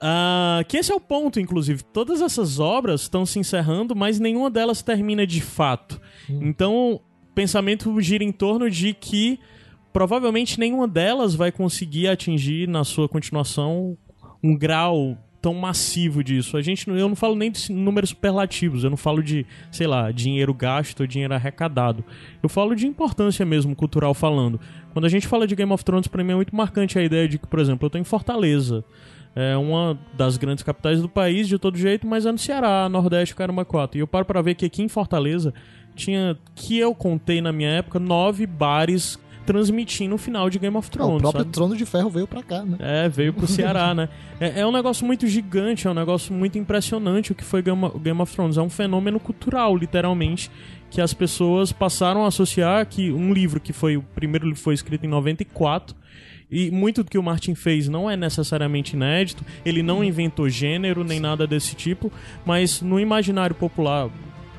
Ah, 0.00 0.62
que 0.68 0.76
esse 0.76 0.92
é 0.92 0.94
o 0.94 1.00
ponto, 1.00 1.40
inclusive. 1.40 1.82
Todas 1.82 2.22
essas 2.22 2.60
obras 2.60 3.00
estão 3.00 3.26
se 3.26 3.40
encerrando, 3.40 3.96
mas 3.96 4.20
nenhuma 4.20 4.48
delas 4.48 4.80
termina 4.80 5.26
de 5.26 5.40
fato. 5.40 6.00
Então, 6.28 6.92
o 6.92 7.00
pensamento 7.34 8.00
gira 8.00 8.22
em 8.22 8.30
torno 8.30 8.70
de 8.70 8.94
que 8.94 9.40
provavelmente 9.92 10.58
nenhuma 10.60 10.86
delas 10.86 11.34
vai 11.34 11.50
conseguir 11.50 12.06
atingir 12.06 12.68
na 12.68 12.84
sua 12.84 13.08
continuação 13.08 13.98
um 14.44 14.54
grau 14.54 15.16
tão 15.40 15.54
massivo 15.54 16.22
disso. 16.22 16.56
A 16.56 16.62
gente, 16.62 16.88
eu 16.88 17.08
não 17.08 17.16
falo 17.16 17.34
nem 17.34 17.50
de 17.50 17.72
números 17.72 18.10
superlativos, 18.10 18.84
eu 18.84 18.90
não 18.90 18.96
falo 18.96 19.22
de, 19.22 19.46
sei 19.70 19.86
lá, 19.86 20.10
dinheiro 20.10 20.52
gasto 20.52 21.00
ou 21.00 21.06
dinheiro 21.06 21.32
arrecadado. 21.32 22.04
Eu 22.42 22.48
falo 22.48 22.74
de 22.74 22.86
importância 22.86 23.44
mesmo, 23.44 23.74
cultural 23.74 24.12
falando. 24.12 24.60
Quando 24.92 25.06
a 25.06 25.08
gente 25.08 25.26
fala 25.26 25.46
de 25.46 25.54
Game 25.54 25.72
of 25.72 25.82
Thrones, 25.82 26.08
pra 26.08 26.22
mim 26.22 26.32
é 26.32 26.34
muito 26.36 26.54
marcante 26.54 26.98
a 26.98 27.02
ideia 27.02 27.26
de 27.26 27.38
que, 27.38 27.46
por 27.46 27.58
exemplo, 27.58 27.86
eu 27.86 27.90
tô 27.90 27.96
em 27.96 28.04
Fortaleza. 28.04 28.84
É 29.34 29.56
uma 29.56 29.98
das 30.12 30.36
grandes 30.36 30.62
capitais 30.62 31.00
do 31.00 31.08
país, 31.08 31.48
de 31.48 31.58
todo 31.58 31.76
jeito, 31.76 32.06
mas 32.06 32.26
é 32.26 32.30
no 32.30 32.38
Ceará, 32.38 32.86
Nordeste, 32.88 33.34
Caramba 33.34 33.64
4. 33.64 33.98
E 33.98 34.00
eu 34.00 34.06
paro 34.06 34.26
pra 34.26 34.42
ver 34.42 34.54
que 34.54 34.66
aqui 34.66 34.82
em 34.82 34.88
Fortaleza 34.88 35.54
tinha, 35.94 36.38
que 36.54 36.78
eu 36.78 36.94
contei 36.94 37.40
na 37.40 37.52
minha 37.52 37.70
época, 37.70 37.98
nove 37.98 38.46
bares 38.46 39.18
transmitindo 39.46 40.14
o 40.14 40.18
final 40.18 40.48
de 40.48 40.58
Game 40.58 40.76
of 40.76 40.88
Ah, 40.88 40.92
Thrones. 40.92 41.16
o 41.16 41.20
próprio 41.20 41.42
sabe? 41.42 41.52
Trono 41.52 41.76
de 41.76 41.84
Ferro 41.86 42.10
veio 42.10 42.26
pra 42.26 42.42
cá, 42.42 42.62
né? 42.64 42.76
É, 42.80 43.08
veio 43.08 43.32
pro 43.32 43.46
Ceará, 43.46 43.94
né? 43.94 44.08
É, 44.40 44.60
é 44.60 44.66
um 44.66 44.72
negócio 44.72 45.06
muito 45.06 45.26
gigante, 45.26 45.86
é 45.86 45.90
um 45.90 45.94
negócio 45.94 46.32
muito 46.34 46.58
impressionante 46.58 47.32
o 47.32 47.34
que 47.34 47.44
foi 47.44 47.62
Game 47.62 48.20
of 48.20 48.32
Thrones. 48.34 48.56
É 48.56 48.62
um 48.62 48.70
fenômeno 48.70 49.20
cultural, 49.20 49.76
literalmente, 49.76 50.50
que 50.90 51.00
as 51.00 51.12
pessoas 51.12 51.72
passaram 51.72 52.24
a 52.24 52.28
associar 52.28 52.86
que 52.86 53.10
um 53.12 53.32
livro 53.32 53.60
que 53.60 53.72
foi, 53.72 53.96
o 53.96 54.02
primeiro 54.14 54.46
livro 54.46 54.60
foi 54.60 54.74
escrito 54.74 55.04
em 55.04 55.08
94, 55.08 55.94
e 56.50 56.70
muito 56.70 57.02
do 57.02 57.10
que 57.10 57.18
o 57.18 57.22
Martin 57.22 57.54
fez 57.54 57.88
não 57.88 58.08
é 58.08 58.16
necessariamente 58.16 58.94
inédito, 58.94 59.44
ele 59.64 59.82
não 59.82 60.04
inventou 60.04 60.48
gênero 60.48 61.02
nem 61.02 61.18
nada 61.18 61.46
desse 61.46 61.74
tipo, 61.74 62.12
mas 62.46 62.80
no 62.80 63.00
imaginário 63.00 63.56
popular, 63.56 64.08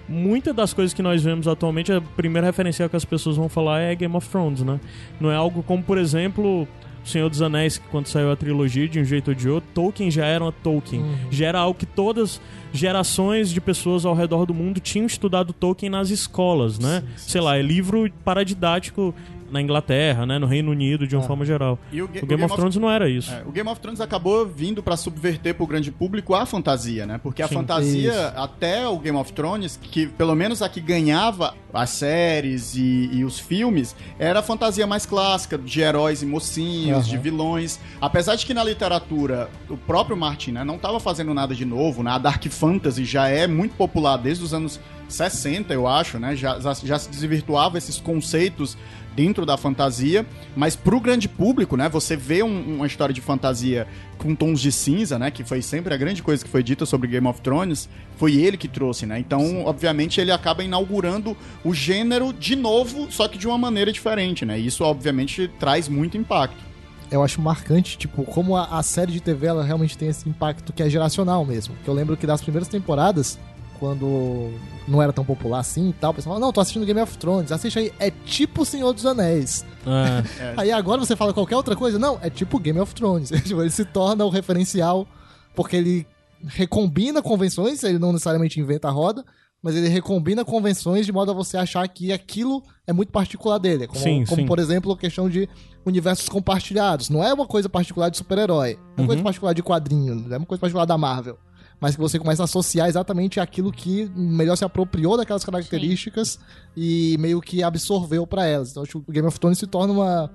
muitas 0.08 0.56
das 0.56 0.74
coisas 0.74 0.94
que 0.94 1.02
nós 1.02 1.24
vemos 1.24 1.48
atualmente, 1.48 1.92
a 1.92 2.02
primeira 2.02 2.48
referencial 2.48 2.90
que 2.90 2.96
as 2.96 3.06
pessoas 3.06 3.36
vão 3.38 3.50
falar 3.50 3.80
é 3.80 3.96
Game 3.96 4.16
of 4.16 4.28
Thrones, 4.30 4.62
né? 4.62 4.80
Não 5.20 5.32
é 5.32 5.36
algo 5.36 5.64
como, 5.64 5.82
por 5.84 5.98
exemplo, 5.98 6.68
O 7.04 7.08
Senhor 7.08 7.30
dos 7.30 7.40
Anéis, 7.40 7.78
que 7.78 7.88
quando 7.90 8.08
saiu 8.08 8.32
a 8.32 8.36
trilogia, 8.36 8.88
de 8.88 9.00
um 9.00 9.06
jeito 9.06 9.28
ou 9.28 9.36
de 9.36 9.48
outro, 9.48 9.70
Tolkien 9.76 10.10
já 10.10 10.26
era 10.26 10.44
uma 10.44 10.52
Tolkien. 10.52 11.04
Já 11.30 11.46
era 11.48 11.60
algo 11.60 11.78
que 11.78 11.86
todas 11.86 12.42
gerações 12.74 13.52
de 13.52 13.62
pessoas 13.62 14.06
ao 14.06 14.16
redor 14.16 14.46
do 14.48 14.56
mundo 14.56 14.80
tinham 14.80 15.06
estudado 15.06 15.54
Tolkien 15.54 15.90
nas 15.90 16.10
escolas, 16.10 16.80
né? 16.80 17.04
Sei 17.16 17.40
lá, 17.40 17.58
é 17.58 17.62
livro 17.62 18.12
paradidático 18.24 19.14
na 19.50 19.62
Inglaterra, 19.62 20.26
né? 20.26 20.40
No 20.40 20.48
Reino 20.48 20.72
Unido, 20.72 21.08
de 21.08 21.16
uma 21.16 21.24
Ah. 21.24 21.28
forma 21.28 21.46
geral. 21.46 21.78
E 21.92 22.02
o, 22.02 22.08
Ga- 22.08 22.22
O 22.24 22.26
Game 22.26 22.44
of 22.44 22.56
Thrones 22.56 22.76
não 22.78 22.90
era 22.90 23.10
isso. 23.10 23.32
É, 23.32 23.44
o 23.46 23.52
Game 23.52 23.70
of 23.70 23.80
Thrones 23.80 24.02
acabou 24.02 24.46
vindo 24.46 24.82
pra 24.82 24.98
subverter 24.98 25.54
pro 25.56 25.66
grande 25.68 25.92
público 25.92 26.34
a 26.34 26.46
fantasia, 26.46 27.06
né? 27.06 27.20
Porque 27.22 27.42
a 27.42 27.48
Sim. 27.48 27.56
fantasia, 27.56 28.10
Isso. 28.12 28.34
até 28.36 28.88
o 28.88 28.98
Game 29.00 29.18
of 29.18 29.32
Thrones, 29.34 29.78
que 29.82 30.08
pelo 30.08 30.36
menos 30.36 30.62
a 30.62 30.70
que 30.70 30.80
ganhava 30.82 31.54
as 31.74 31.90
séries 31.92 32.76
e, 32.76 33.10
e 33.14 33.26
os 33.26 33.38
filmes, 33.40 33.96
era 34.18 34.40
a 34.40 34.42
fantasia 34.44 34.88
mais 34.88 35.06
clássica, 35.06 35.58
de 35.58 35.82
heróis 35.82 36.22
e 36.22 36.26
mocinhos, 36.26 37.00
Aham. 37.00 37.08
de 37.10 37.18
vilões. 37.18 37.80
Apesar 38.00 38.36
de 38.36 38.46
que 38.46 38.54
na 38.54 38.64
literatura, 38.64 39.50
o 39.70 39.76
próprio 39.78 40.16
Martin, 40.16 40.52
né, 40.54 40.64
não 40.64 40.78
tava 40.78 41.00
fazendo 41.00 41.34
nada 41.34 41.54
de 41.54 41.66
novo, 41.66 42.02
né? 42.02 42.12
A 42.12 42.18
Dark 42.18 42.44
Fantasy 42.48 43.04
já 43.06 43.28
é 43.28 43.46
muito 43.48 43.76
popular 43.76 44.18
desde 44.18 44.44
os 44.44 44.54
anos 44.54 44.80
60, 45.08 45.74
eu 45.74 45.88
acho, 45.88 46.18
né? 46.18 46.36
Já, 46.36 46.60
já, 46.60 46.74
já 46.74 46.98
se 46.98 47.10
desvirtuava 47.10 47.78
esses 47.78 48.00
conceitos 48.00 48.76
dentro 49.16 49.46
da 49.46 49.56
fantasia, 49.58 50.26
mas 50.56 50.76
pro 50.76 51.00
grande 51.00 51.28
público, 51.30 51.78
né, 51.78 51.88
você 51.88 52.16
vê 52.16 52.44
um- 52.44 52.76
uma 52.78 52.88
história 52.88 53.14
de 53.14 53.22
fantasia 53.22 53.88
com 54.18 54.36
tons 54.36 54.60
de 54.60 54.72
cinza, 54.72 55.18
né, 55.18 55.32
que 55.32 55.44
foi 55.44 55.62
sempre 55.62 55.94
a 55.94 55.98
grande 55.98 56.22
coisa 56.22 56.44
que 56.44 56.50
foi 56.50 56.62
dita 56.64 56.86
sobre 56.86 57.08
Game 57.08 57.28
of 57.28 57.40
Thrones, 57.42 57.88
foi 58.18 58.36
ele 58.36 58.58
que 58.58 58.68
trouxe, 58.68 59.06
né? 59.06 59.20
Então, 59.20 59.64
obviamente, 59.66 60.20
ele 60.22 60.32
acaba 60.32 60.64
inaugurando 60.64 61.36
o 61.64 61.74
gênero 61.74 62.32
de 62.34 62.56
novo, 62.56 63.08
só 63.12 63.28
que 63.28 63.38
de 63.38 63.48
uma 63.48 63.58
maneira 63.58 63.92
diferente, 63.92 64.46
né? 64.46 64.60
E 64.60 64.66
isso 64.68 64.84
obviamente 64.84 65.50
traz 65.60 65.88
muito 65.88 66.18
impacto. 66.18 66.64
eu 67.12 67.24
acho 67.24 67.40
marcante, 67.40 67.98
tipo, 68.00 68.24
como 68.24 68.58
a, 68.58 68.80
a 68.80 68.84
série 68.84 69.12
de 69.12 69.22
TV 69.22 69.46
ela 69.48 69.64
realmente 69.64 69.96
tem 69.98 70.10
esse 70.10 70.28
impacto 70.28 70.74
que 70.74 70.82
é 70.82 70.90
geracional 70.90 71.46
mesmo. 71.46 71.76
Que 71.84 71.88
eu 71.90 71.94
lembro 71.94 72.18
que 72.18 72.26
das 72.26 72.42
primeiras 72.42 72.68
temporadas, 72.68 73.38
quando 73.86 74.52
não 74.88 75.00
era 75.00 75.14
tão 75.14 75.24
popular 75.24 75.60
assim 75.60 75.90
e 75.90 75.94
tal, 75.94 76.10
o 76.10 76.14
pessoal 76.16 76.34
falava, 76.34 76.46
não, 76.48 76.52
tô 76.52 76.60
assistindo 76.60 76.86
Game 76.88 77.00
of 77.00 77.16
Thrones, 77.20 77.52
assiste 77.52 77.78
aí, 77.78 77.94
é 78.00 78.10
tipo 78.10 78.66
Senhor 78.66 78.92
dos 78.94 79.06
Anéis. 79.06 79.64
É. 79.86 80.54
Aí 80.58 80.72
agora 80.72 81.00
você 81.00 81.16
fala 81.16 81.32
qualquer 81.34 81.56
outra 81.56 81.76
coisa, 81.76 82.00
não, 82.00 82.18
é 82.24 82.30
tipo 82.32 82.58
Game 82.58 82.80
of 82.80 82.96
Thrones. 82.96 83.30
Tipo, 83.46 83.62
ele 83.62 83.70
se 83.70 83.86
torna 83.86 84.26
o 84.26 84.30
referencial 84.30 85.08
porque 85.54 85.76
ele 85.76 86.08
recombina 86.48 87.22
convenções, 87.22 87.84
ele 87.84 88.00
não 88.00 88.12
necessariamente 88.12 88.60
inventa 88.60 88.88
a 88.88 88.92
roda, 88.92 89.24
mas 89.62 89.76
ele 89.76 89.88
recombina 89.88 90.44
convenções 90.44 91.06
de 91.06 91.12
modo 91.12 91.30
a 91.30 91.34
você 91.34 91.56
achar 91.58 91.88
que 91.88 92.12
aquilo 92.12 92.64
é 92.88 92.92
muito 92.94 93.12
particular 93.12 93.60
dele. 93.60 93.86
Como, 93.88 94.00
Sim, 94.02 94.26
como 94.26 94.42
sim. 94.42 94.48
por 94.48 94.58
exemplo, 94.58 94.92
a 94.94 94.98
questão 94.98 95.30
de 95.30 95.48
universos 95.86 96.28
compartilhados. 96.28 97.10
Não 97.10 97.24
é 97.24 97.32
uma 97.34 97.46
coisa 97.46 97.70
particular 97.70 98.10
de 98.10 98.18
super-herói, 98.18 98.80
é 98.98 99.02
uma 99.02 99.06
coisa 99.08 99.20
Uhum. 99.20 99.24
particular 99.24 99.54
de 99.54 99.62
quadrinho, 99.62 100.16
não 100.16 100.36
é 100.36 100.38
uma 100.38 100.46
coisa 100.48 100.60
particular 100.60 100.86
da 100.86 100.98
Marvel. 100.98 101.38
Mas 101.86 101.94
que 101.96 102.02
você 102.02 102.18
começa 102.18 102.42
a 102.42 102.46
associar 102.46 102.88
exatamente 102.90 103.40
aquilo 103.40 103.72
que 103.72 104.10
melhor 104.16 104.56
se 104.56 104.66
apropriou 104.66 105.16
daquelas 105.16 105.46
características 105.46 106.40
e 106.76 107.16
meio 107.20 107.40
que 107.40 107.62
absorveu 107.62 108.26
pra 108.26 108.48
elas. 108.48 108.72
Então, 108.72 108.82
acho 108.82 108.94
que 109.02 109.10
o 109.10 109.14
Game 109.14 109.28
of 109.28 109.40
Thrones 109.40 109.60
se 109.60 109.68
torna 109.68 109.94
uma, 109.94 110.32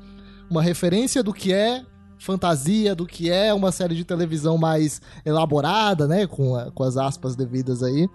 uma 0.48 0.62
referência 0.62 1.24
do 1.24 1.32
que 1.32 1.52
é 1.52 1.84
fantasia, 2.20 2.94
do 2.94 3.04
que 3.04 3.28
é 3.30 3.52
uma 3.52 3.72
série 3.72 3.96
de 3.96 4.04
televisão 4.04 4.56
mais 4.56 5.00
elaborada, 5.24 6.06
né? 6.06 6.24
Com, 6.28 6.54
a- 6.54 6.70
com 6.70 6.84
as 6.84 6.96
aspas 6.96 7.34
devidas 7.34 7.82
aí. 7.82 8.08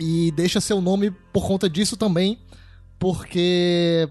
E 0.00 0.30
deixa 0.32 0.58
seu 0.58 0.80
nome 0.80 1.10
por 1.34 1.46
conta 1.46 1.68
disso 1.68 1.98
também, 1.98 2.38
porque 2.98 4.08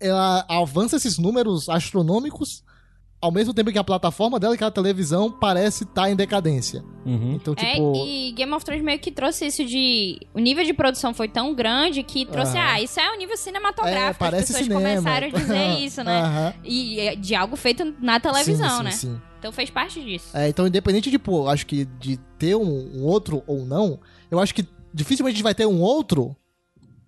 ela 0.00 0.46
avança 0.48 0.96
esses 0.96 1.18
números 1.18 1.68
astronômicos 1.68 2.62
ao 3.20 3.32
mesmo 3.32 3.52
tempo 3.52 3.72
que 3.72 3.78
a 3.78 3.84
plataforma 3.84 4.38
dela, 4.38 4.56
que 4.56 4.62
é 4.62 4.66
a 4.66 4.70
televisão, 4.70 5.30
parece 5.30 5.84
estar 5.84 6.08
em 6.10 6.14
decadência. 6.14 6.84
Uhum. 7.04 7.32
Então, 7.34 7.54
É, 7.56 7.72
tipo. 7.74 7.94
e 8.06 8.32
Game 8.32 8.52
of 8.52 8.64
Thrones 8.64 8.82
meio 8.84 8.98
que 8.98 9.10
trouxe 9.10 9.46
isso 9.46 9.64
de. 9.64 10.20
O 10.32 10.38
nível 10.38 10.64
de 10.64 10.72
produção 10.72 11.12
foi 11.12 11.28
tão 11.28 11.54
grande 11.54 12.02
que 12.02 12.24
trouxe. 12.26 12.56
Aham. 12.56 12.66
Ah, 12.68 12.80
isso 12.80 13.00
é 13.00 13.12
um 13.12 13.18
nível 13.18 13.36
cinematográfico. 13.36 14.24
É, 14.24 14.30
parece 14.30 14.52
As 14.52 14.58
pessoas 14.58 14.64
cinema. 14.64 14.80
começaram 15.00 15.26
a 15.26 15.30
dizer 15.30 15.68
isso, 15.84 16.04
né? 16.04 16.20
Aham. 16.20 16.54
E 16.64 17.00
é 17.00 17.16
de 17.16 17.34
algo 17.34 17.56
feito 17.56 17.94
na 18.00 18.20
televisão, 18.20 18.68
Sim, 18.70 18.76
sim, 18.78 18.84
né? 18.84 18.90
sim. 18.92 19.20
Então 19.38 19.52
fez 19.52 19.70
parte 19.70 20.02
disso. 20.02 20.36
É, 20.36 20.48
então, 20.48 20.66
independente 20.66 21.10
de, 21.10 21.18
pô, 21.18 21.48
acho 21.48 21.64
que 21.66 21.84
de 21.84 22.16
ter 22.38 22.56
um, 22.56 22.98
um 22.98 23.04
outro 23.04 23.42
ou 23.46 23.64
não, 23.64 23.98
eu 24.30 24.38
acho 24.40 24.52
que 24.54 24.66
dificilmente 24.92 25.34
a 25.34 25.36
gente 25.36 25.44
vai 25.44 25.54
ter 25.54 25.66
um 25.66 25.80
outro 25.80 26.36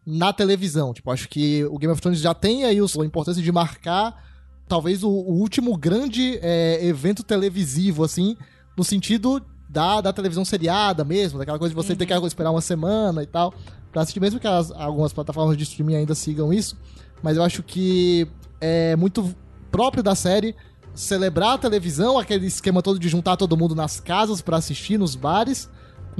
na 0.06 0.32
televisão. 0.32 0.92
Tipo, 0.94 1.10
acho 1.10 1.28
que 1.28 1.64
o 1.64 1.78
Game 1.78 1.92
of 1.92 2.00
Thrones 2.00 2.20
já 2.20 2.32
tem 2.34 2.64
aí 2.64 2.78
a 2.78 3.04
importância 3.04 3.42
de 3.42 3.52
marcar 3.52 4.29
talvez 4.70 5.02
o, 5.02 5.08
o 5.10 5.32
último 5.40 5.76
grande 5.76 6.38
é, 6.40 6.78
evento 6.86 7.24
televisivo, 7.24 8.04
assim, 8.04 8.36
no 8.78 8.84
sentido 8.84 9.44
da, 9.68 10.00
da 10.00 10.12
televisão 10.12 10.44
seriada 10.44 11.04
mesmo, 11.04 11.38
daquela 11.40 11.58
coisa 11.58 11.74
de 11.74 11.76
você 11.76 11.94
ter 11.96 12.06
que 12.06 12.14
esperar 12.26 12.52
uma 12.52 12.60
semana 12.60 13.20
e 13.22 13.26
tal, 13.26 13.52
pra 13.92 14.02
assistir, 14.02 14.20
mesmo 14.20 14.38
que 14.38 14.46
as- 14.46 14.70
algumas 14.70 15.12
plataformas 15.12 15.56
de 15.56 15.64
streaming 15.64 15.96
ainda 15.96 16.14
sigam 16.14 16.52
isso, 16.52 16.78
mas 17.20 17.36
eu 17.36 17.42
acho 17.42 17.62
que 17.64 18.28
é 18.60 18.94
muito 18.94 19.34
próprio 19.72 20.02
da 20.04 20.14
série 20.14 20.54
celebrar 20.94 21.54
a 21.54 21.58
televisão, 21.58 22.16
aquele 22.16 22.46
esquema 22.46 22.80
todo 22.80 22.98
de 22.98 23.08
juntar 23.08 23.36
todo 23.36 23.56
mundo 23.56 23.74
nas 23.74 23.98
casas 24.00 24.40
pra 24.40 24.56
assistir, 24.56 24.98
nos 24.98 25.16
bares, 25.16 25.68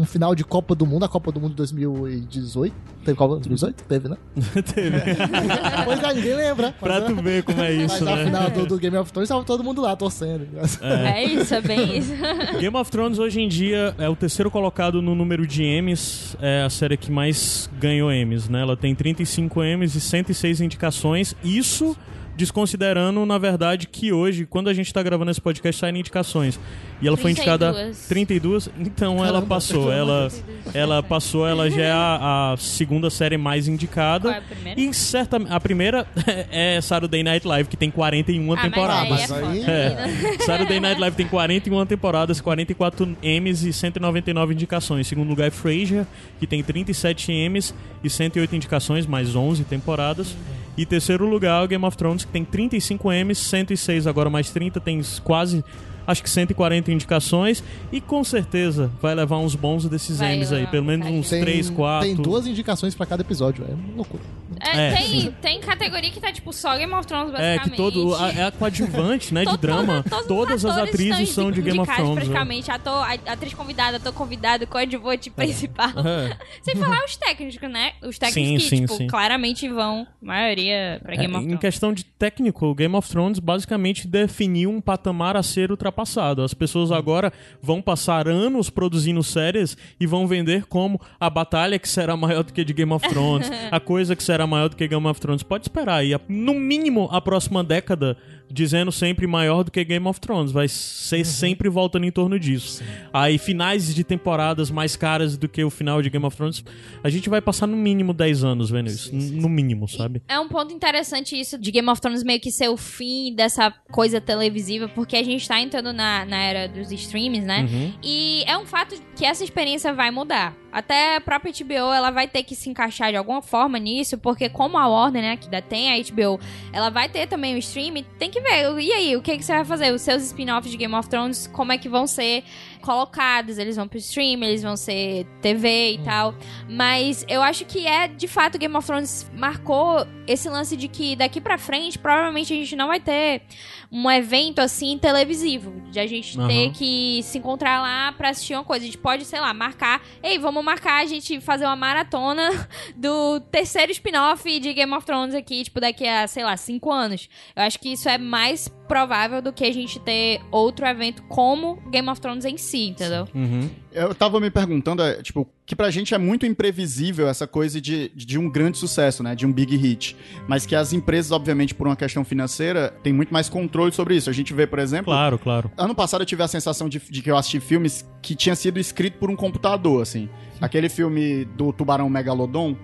um 0.01 0.05
final 0.07 0.35
de 0.35 0.45
Copa 0.45 0.75
do 0.75 0.87
Mundo, 0.87 1.05
a 1.05 1.09
Copa 1.09 1.31
do 1.31 1.41
Mundo 1.41 1.51
de 1.51 1.57
2018. 1.57 2.75
Teve 3.05 3.17
Copa 3.17 3.41
de 3.41 3.49
2018? 3.49 3.85
Teve, 3.85 4.09
né? 4.09 4.17
Teve. 4.75 5.01
Pois 5.85 6.03
é, 6.03 6.15
ninguém 6.15 6.35
lembra. 6.35 6.73
pra 6.79 7.01
tu 7.01 7.15
ver 7.17 7.43
como 7.43 7.61
é 7.61 7.73
Mas 7.77 7.93
isso, 7.93 8.09
a 8.09 8.17
né? 8.17 8.25
final 8.25 8.51
do, 8.51 8.67
do 8.67 8.79
Game 8.79 8.97
of 8.97 9.13
Thrones 9.13 9.29
tava 9.29 9.45
todo 9.45 9.65
mundo 9.65 9.81
lá 9.81 9.97
torcendo. 9.97 10.47
É, 10.83 11.25
isso, 11.25 11.55
é 11.55 11.61
bem 11.61 11.99
isso. 11.99 12.13
Game 12.61 12.77
of 12.77 12.91
Thrones 12.91 13.19
hoje 13.19 13.41
em 13.41 13.49
dia 13.49 13.95
é 13.99 14.09
o 14.09 14.17
terceiro 14.17 14.51
colocado 14.51 15.01
no 15.03 15.15
número 15.15 15.47
de 15.47 15.65
Emmys, 15.65 16.37
é 16.41 16.63
a 16.63 16.71
série 16.71 16.97
que 16.97 17.11
mais 17.11 17.69
ganhou 17.79 18.13
Emmys, 18.13 18.49
né? 18.49 18.61
Ela 18.63 18.77
tem 18.77 18.95
35 18.95 19.63
Emmys 19.63 19.95
e 19.95 20.01
106 20.01 20.61
indicações. 20.61 21.35
Isso 21.43 21.97
desconsiderando, 22.41 23.25
na 23.27 23.39
verdade, 23.39 23.87
que 23.87 24.13
hoje, 24.13 24.47
quando 24.47 24.69
a 24.69 24.75
gente 24.75 24.93
tá 24.93 25.03
gravando 25.03 25.31
esse 25.31 25.41
podcast, 25.41 25.79
saem 25.81 25.99
indicações. 25.99 26.59
E 27.03 27.07
ela 27.09 27.17
foi 27.17 27.31
indicada 27.31 27.73
32. 27.73 28.07
32, 28.09 28.71
então 28.79 29.15
ela 29.19 29.27
Caramba. 29.41 29.47
passou. 29.47 29.91
Ela, 29.93 30.29
ela 30.75 31.03
passou, 31.03 31.47
ela 31.47 31.71
já 31.71 31.83
é 31.83 31.91
a, 31.93 32.53
a 32.53 32.57
segunda 32.59 33.09
série 33.09 33.37
mais 33.39 33.69
indicada. 33.69 34.29
Qual 34.29 34.35
é 34.35 34.39
a 34.39 34.43
primeira? 34.43 34.81
E 34.81 34.93
certa. 34.95 35.37
A 35.49 35.61
primeira 35.61 36.07
é 36.51 36.81
Saturday 36.81 37.23
Night 37.23 37.47
Live, 37.47 37.69
que 37.69 37.77
tem 37.77 37.91
41 37.91 38.53
Ah, 38.53 38.57
temporadas. 38.63 39.09
Mas 39.09 39.33
aí 39.33 39.39
é 39.39 39.39
Mas 39.39 39.41
foda, 39.41 39.53
aí- 39.53 39.61
né? 39.63 40.39
Saturday 40.45 40.81
Night 40.81 41.01
Live 41.01 41.17
tem 41.17 41.27
41 41.27 41.87
temporadas, 41.87 42.41
44 42.41 43.17
Emmys 43.23 43.63
e 43.63 43.73
199 43.73 44.53
indicações. 44.55 45.07
Em 45.07 45.09
segundo 45.09 45.29
lugar 45.31 45.49
é 45.49 45.51
Frasier, 45.51 46.05
que 46.39 46.47
tem 46.47 46.63
37 46.63 47.33
Emmys 47.33 47.75
e 48.05 48.11
108 48.11 48.55
indicações, 48.57 49.07
mais 49.07 49.35
11 49.35 49.65
temporadas. 49.65 50.37
E 50.77 50.87
terceiro 50.87 51.29
lugar 51.29 51.63
o 51.63 51.69
Game 51.69 51.85
of 51.85 51.97
Thrones, 51.97 52.25
que 52.25 52.33
tem 52.33 52.45
35 52.45 53.13
Emmys, 53.13 53.39
106 53.39 54.07
agora 54.07 54.31
mais 54.31 54.51
30, 54.51 54.81
tem 54.81 55.01
quase 55.23 55.65
acho 56.11 56.23
que 56.23 56.31
140 56.31 56.91
indicações 56.93 57.63
e 57.93 58.01
com 58.01 58.23
certeza 58.25 58.91
vai 59.01 59.15
levar 59.15 59.39
uns 59.39 59.55
bons 59.55 59.87
desses 59.89 60.19
Vai 60.19 60.35
Emmys 60.35 60.53
aí, 60.53 60.67
pelo 60.67 60.85
menos 60.87 61.07
uns 61.07 61.29
Tem, 61.31 61.41
3, 61.41 61.71
4. 61.71 62.07
tem 62.09 62.17
duas 62.17 62.47
indicações 62.47 62.95
pra 62.95 63.07
cada 63.07 63.23
episódio. 63.23 63.65
É 63.69 63.73
uma 63.73 63.97
loucura. 63.97 64.23
É, 64.61 64.89
É, 64.89 64.95
tem, 64.97 65.31
tem 65.41 65.61
categoria 65.61 66.11
que 66.11 66.21
tá 66.21 66.33
tipo 66.33 66.53
só 66.53 66.77
Game 66.77 66.93
of 66.93 67.07
Thrones, 67.07 67.33
É, 67.35 67.57
basicamente. 67.59 67.71
que 67.71 67.77
todo. 67.77 68.15
a- 68.17 68.33
É 68.33 68.45
a 68.45 68.51
coadjuvante, 68.51 69.33
né? 69.33 69.41
de 69.45 69.51
Todo- 69.51 69.61
drama. 69.61 70.05
Todas 70.27 70.65
as 70.65 70.77
atrizes 70.77 71.29
são 71.31 71.51
de 71.51 71.63
Game 71.63 71.79
of 71.79 71.91
Thrones. 71.91 72.11
né? 72.17 72.21
praticamente. 72.25 72.71
Ator, 72.71 72.93
a- 73.03 73.33
atriz 73.33 73.55
convidada, 73.55 73.97
ator 73.99 74.13
convidado, 74.13 74.67
coadjuvante 74.67 75.31
principal. 75.31 75.91
É. 75.91 76.37
Sem 76.63 76.75
falar 76.77 77.05
os 77.05 77.17
técnicos, 77.17 77.71
né? 77.71 77.93
Os 78.03 78.19
técnicos 78.19 78.65
Sim, 78.65 78.69
que, 78.69 78.77
sim, 78.77 78.83
tipo, 78.87 78.95
sim. 78.97 79.07
claramente 79.07 79.69
vão, 79.69 80.07
maioria, 80.21 81.01
pra 81.03 81.15
Game 81.17 81.27
É, 81.33 81.37
of 81.37 81.39
em 81.39 81.49
Thrones. 81.49 81.61
questão 81.61 81.93
de 81.93 82.05
técnico, 82.05 82.75
Game 82.75 82.95
of 82.97 83.09
Thrones 83.09 83.39
basicamente 83.39 84.07
definiu 84.09 84.71
um 84.71 84.81
patamar 84.81 85.37
a 85.37 85.43
ser 85.43 85.71
ultrapassado. 85.71 86.00
As 86.43 86.55
pessoas 86.55 86.91
agora 86.91 87.33
vão 87.63 87.83
passar 87.83 88.29
anos 88.29 88.71
produzindo 88.71 89.23
séries 89.23 89.77
e 89.99 90.07
vão 90.07 90.27
vender 90.27 90.67
como 90.67 91.01
a 91.19 91.29
batalha 91.29 91.79
que 91.79 91.89
será 91.89 92.17
maior 92.17 92.43
do 92.43 92.53
que 92.53 92.65
de 92.65 92.73
Game 92.73 92.93
of 92.93 93.09
Thrones, 93.09 93.51
a 93.71 93.81
coisa 93.81 94.17
que 94.17 94.23
será 94.23 94.47
maior 94.47 94.69
do 94.69 94.77
que 94.77 94.87
Game 94.87 95.07
of 95.07 95.21
Thrones. 95.21 95.43
Pode 95.43 95.65
esperar 95.65 95.97
aí, 95.97 96.13
no 96.29 96.55
mínimo 96.55 97.09
a 97.13 97.21
próxima 97.21 97.63
década, 97.63 98.17
dizendo 98.51 98.91
sempre 98.91 99.27
maior 99.27 99.63
do 99.63 99.71
que 99.71 99.83
Game 99.85 100.07
of 100.07 100.21
Thrones. 100.21 100.53
Vai 100.53 100.69
ser 100.69 101.25
sempre 101.25 101.69
voltando 101.69 102.05
em 102.05 102.11
torno 102.11 102.39
disso. 102.39 102.83
Aí 103.13 103.39
finais 103.39 103.95
de 103.95 104.05
temporadas 104.05 104.71
mais 104.71 104.97
caras 104.97 105.37
do 105.37 105.49
que 105.49 105.63
o 105.63 105.71
final 105.71 106.03
de 106.03 106.11
Game 106.11 106.25
of 106.25 106.37
Thrones, 106.37 106.65
a 107.03 107.09
gente 107.09 107.29
vai 107.29 107.41
passar 107.41 107.67
no 107.67 107.77
mínimo 107.77 108.13
10 108.13 108.45
anos 108.45 108.71
vendo 108.71 108.89
isso. 108.89 109.15
No 109.15 109.49
mínimo, 109.49 109.89
sabe? 109.89 110.23
É 110.29 110.39
um 110.39 110.49
ponto 110.49 110.75
interessante 110.75 111.39
isso 111.39 111.59
de 111.59 111.71
Game 111.71 111.89
of 111.89 112.01
Thrones 112.01 112.23
meio 112.23 112.41
que 112.41 112.51
ser 112.51 112.69
o 112.69 112.77
fim 112.77 113.35
dessa 113.35 113.71
coisa 113.91 114.21
televisiva, 114.21 114.89
porque 114.89 115.17
a 115.17 115.23
gente 115.23 115.47
tá 115.47 115.61
entrando 115.61 115.93
na, 115.93 116.25
na 116.25 116.43
era 116.43 116.69
dos 116.69 116.91
streams, 116.93 117.45
né? 117.45 117.63
Uhum. 117.63 117.93
E 118.03 118.43
é 118.47 118.57
um 118.57 118.67
fato 118.67 118.95
que 119.15 119.25
essa 119.25 119.45
experiência 119.45 119.93
vai 119.93 120.11
mudar. 120.11 120.57
Até 120.73 121.17
a 121.17 121.21
própria 121.21 121.53
HBO, 121.53 121.93
ela 121.93 122.11
vai 122.11 122.29
ter 122.29 122.43
que 122.43 122.55
se 122.55 122.71
encaixar 122.71 123.11
de 123.11 123.17
alguma 123.17 123.43
forma 123.43 123.79
nisso, 123.79 124.17
porque 124.19 124.49
como 124.49 124.79
a 124.79 124.87
Warner, 124.87 125.23
né, 125.23 125.37
que 125.37 125.49
tem 125.63 125.93
a 125.93 126.03
HBO, 126.03 126.41
ela 126.73 126.91
vai 126.91 127.09
ter 127.09 127.27
também 127.27 127.55
o 127.55 127.59
stream, 127.59 128.05
tem 128.19 128.31
que 128.31 128.41
ver. 128.41 128.79
E 128.81 128.93
aí, 128.93 129.17
o 129.17 129.23
que, 129.23 129.37
que 129.37 129.45
você 129.45 129.53
vai 129.53 129.65
fazer? 129.65 129.93
Os 129.93 130.03
seus 130.03 130.23
spin-offs 130.25 130.71
de 130.71 130.77
Game 130.77 130.95
of 130.95 131.09
Thrones, 131.09 131.47
como 131.49 131.73
é 131.73 131.79
que 131.79 131.89
vão 131.89 132.07
ser? 132.07 132.45
Colocados, 132.81 133.59
eles 133.59 133.77
vão 133.77 133.87
pro 133.87 133.99
stream, 133.99 134.43
eles 134.43 134.63
vão 134.63 134.77
ser 134.77 135.27
TV 135.41 135.93
e 135.93 135.99
tal. 135.99 136.35
Mas 136.69 137.25
eu 137.29 137.43
acho 137.43 137.65
que 137.65 137.87
é, 137.87 138.09
de 138.09 138.27
fato, 138.27 138.59
Game 138.59 138.75
of 138.77 138.87
Thrones 138.87 139.31
marcou 139.35 140.07
esse 140.27 140.49
lance 140.49 140.77
de 140.77 140.89
que 140.89 141.17
daqui 141.17 141.41
pra 141.41 141.59
frente, 141.59 141.99
provavelmente 141.99 142.53
a 142.53 142.57
gente 142.57 142.77
não 142.77 142.89
vai 142.89 143.01
ter 143.01 143.43
um 143.91 144.09
evento 144.11 144.61
assim 144.61 144.97
televisivo. 144.99 145.81
De 145.91 145.99
a 145.99 146.07
gente 146.07 146.39
Aham. 146.39 146.49
ter 146.49 146.71
que 146.71 147.21
se 147.25 147.39
encontrar 147.39 147.81
lá 147.83 148.13
pra 148.13 148.31
assistir 148.31 148.55
uma 148.55 148.65
coisa. 148.65 148.85
A 148.85 148.87
gente 148.87 148.99
pode, 148.99 149.25
sei 149.25 149.41
lá, 149.41 149.53
marcar. 149.53 150.01
Ei, 150.23 150.39
vamos 150.39 150.65
marcar 150.65 151.03
a 151.03 151.07
gente 151.07 151.41
fazer 151.41 151.65
uma 151.65 151.77
maratona 151.77 152.69
do 152.97 153.41
terceiro 153.41 153.91
spin-off 153.93 154.61
de 154.61 154.73
Game 154.73 154.93
of 154.95 155.05
Thrones 155.05 155.35
aqui, 155.35 155.65
tipo, 155.65 155.81
daqui 155.81 156.07
a, 156.07 156.27
sei 156.27 156.45
lá, 156.45 156.57
cinco 156.57 156.93
anos. 156.93 157.29
Eu 157.57 157.63
acho 157.65 157.79
que 157.79 157.93
isso 157.93 158.09
é 158.09 158.17
mais 158.19 158.69
provável 158.91 159.41
do 159.41 159.53
que 159.53 159.65
a 159.65 159.73
gente 159.73 160.01
ter 160.01 160.41
outro 160.51 160.85
evento 160.85 161.23
como 161.29 161.77
Game 161.93 162.09
of 162.09 162.21
Thrones 162.21 162.45
em 162.45 162.59
si, 162.59 162.89
entendeu? 162.89 163.25
Uhum. 163.33 163.71
Eu 163.93 164.13
tava 164.13 164.41
me 164.41 164.51
perguntando, 164.51 165.01
é, 165.01 165.23
tipo, 165.23 165.49
que 165.65 165.77
pra 165.77 165.93
gente 165.93 166.13
é 166.13 166.19
muito 166.19 166.45
imprevisível 166.45 167.29
essa 167.29 167.47
coisa 167.47 167.81
de, 167.81 168.09
de 168.09 168.37
um 168.37 168.51
grande 168.51 168.79
sucesso, 168.79 169.23
né? 169.23 169.37
De 169.37 169.47
um 169.47 169.53
big 169.53 169.77
hit. 169.77 170.17
Mas 170.49 170.67
que 170.67 170.75
as 170.75 170.93
empresas, 170.93 171.31
obviamente, 171.31 171.73
por 171.73 171.87
uma 171.87 171.95
questão 171.95 172.25
financeira, 172.25 172.93
têm 173.01 173.13
muito 173.13 173.33
mais 173.33 173.49
controle 173.49 173.93
sobre 173.93 174.17
isso. 174.17 174.29
A 174.29 174.33
gente 174.33 174.53
vê, 174.53 174.67
por 174.67 174.81
exemplo, 174.81 175.05
Claro, 175.05 175.39
claro. 175.39 175.71
Ano 175.77 175.95
passado 175.95 176.23
eu 176.23 176.27
tive 176.27 176.43
a 176.43 176.49
sensação 176.49 176.89
de, 176.89 176.99
de 176.99 177.23
que 177.23 177.31
eu 177.31 177.37
assisti 177.37 177.61
filmes 177.61 178.05
que 178.21 178.35
tinha 178.35 178.57
sido 178.57 178.81
escrito 178.81 179.19
por 179.19 179.31
um 179.31 179.37
computador, 179.37 180.03
assim. 180.03 180.29
Aquele 180.61 180.89
filme 180.89 181.45
do 181.45 181.73
Tubarão 181.73 182.11
Megalodon, 182.11 182.75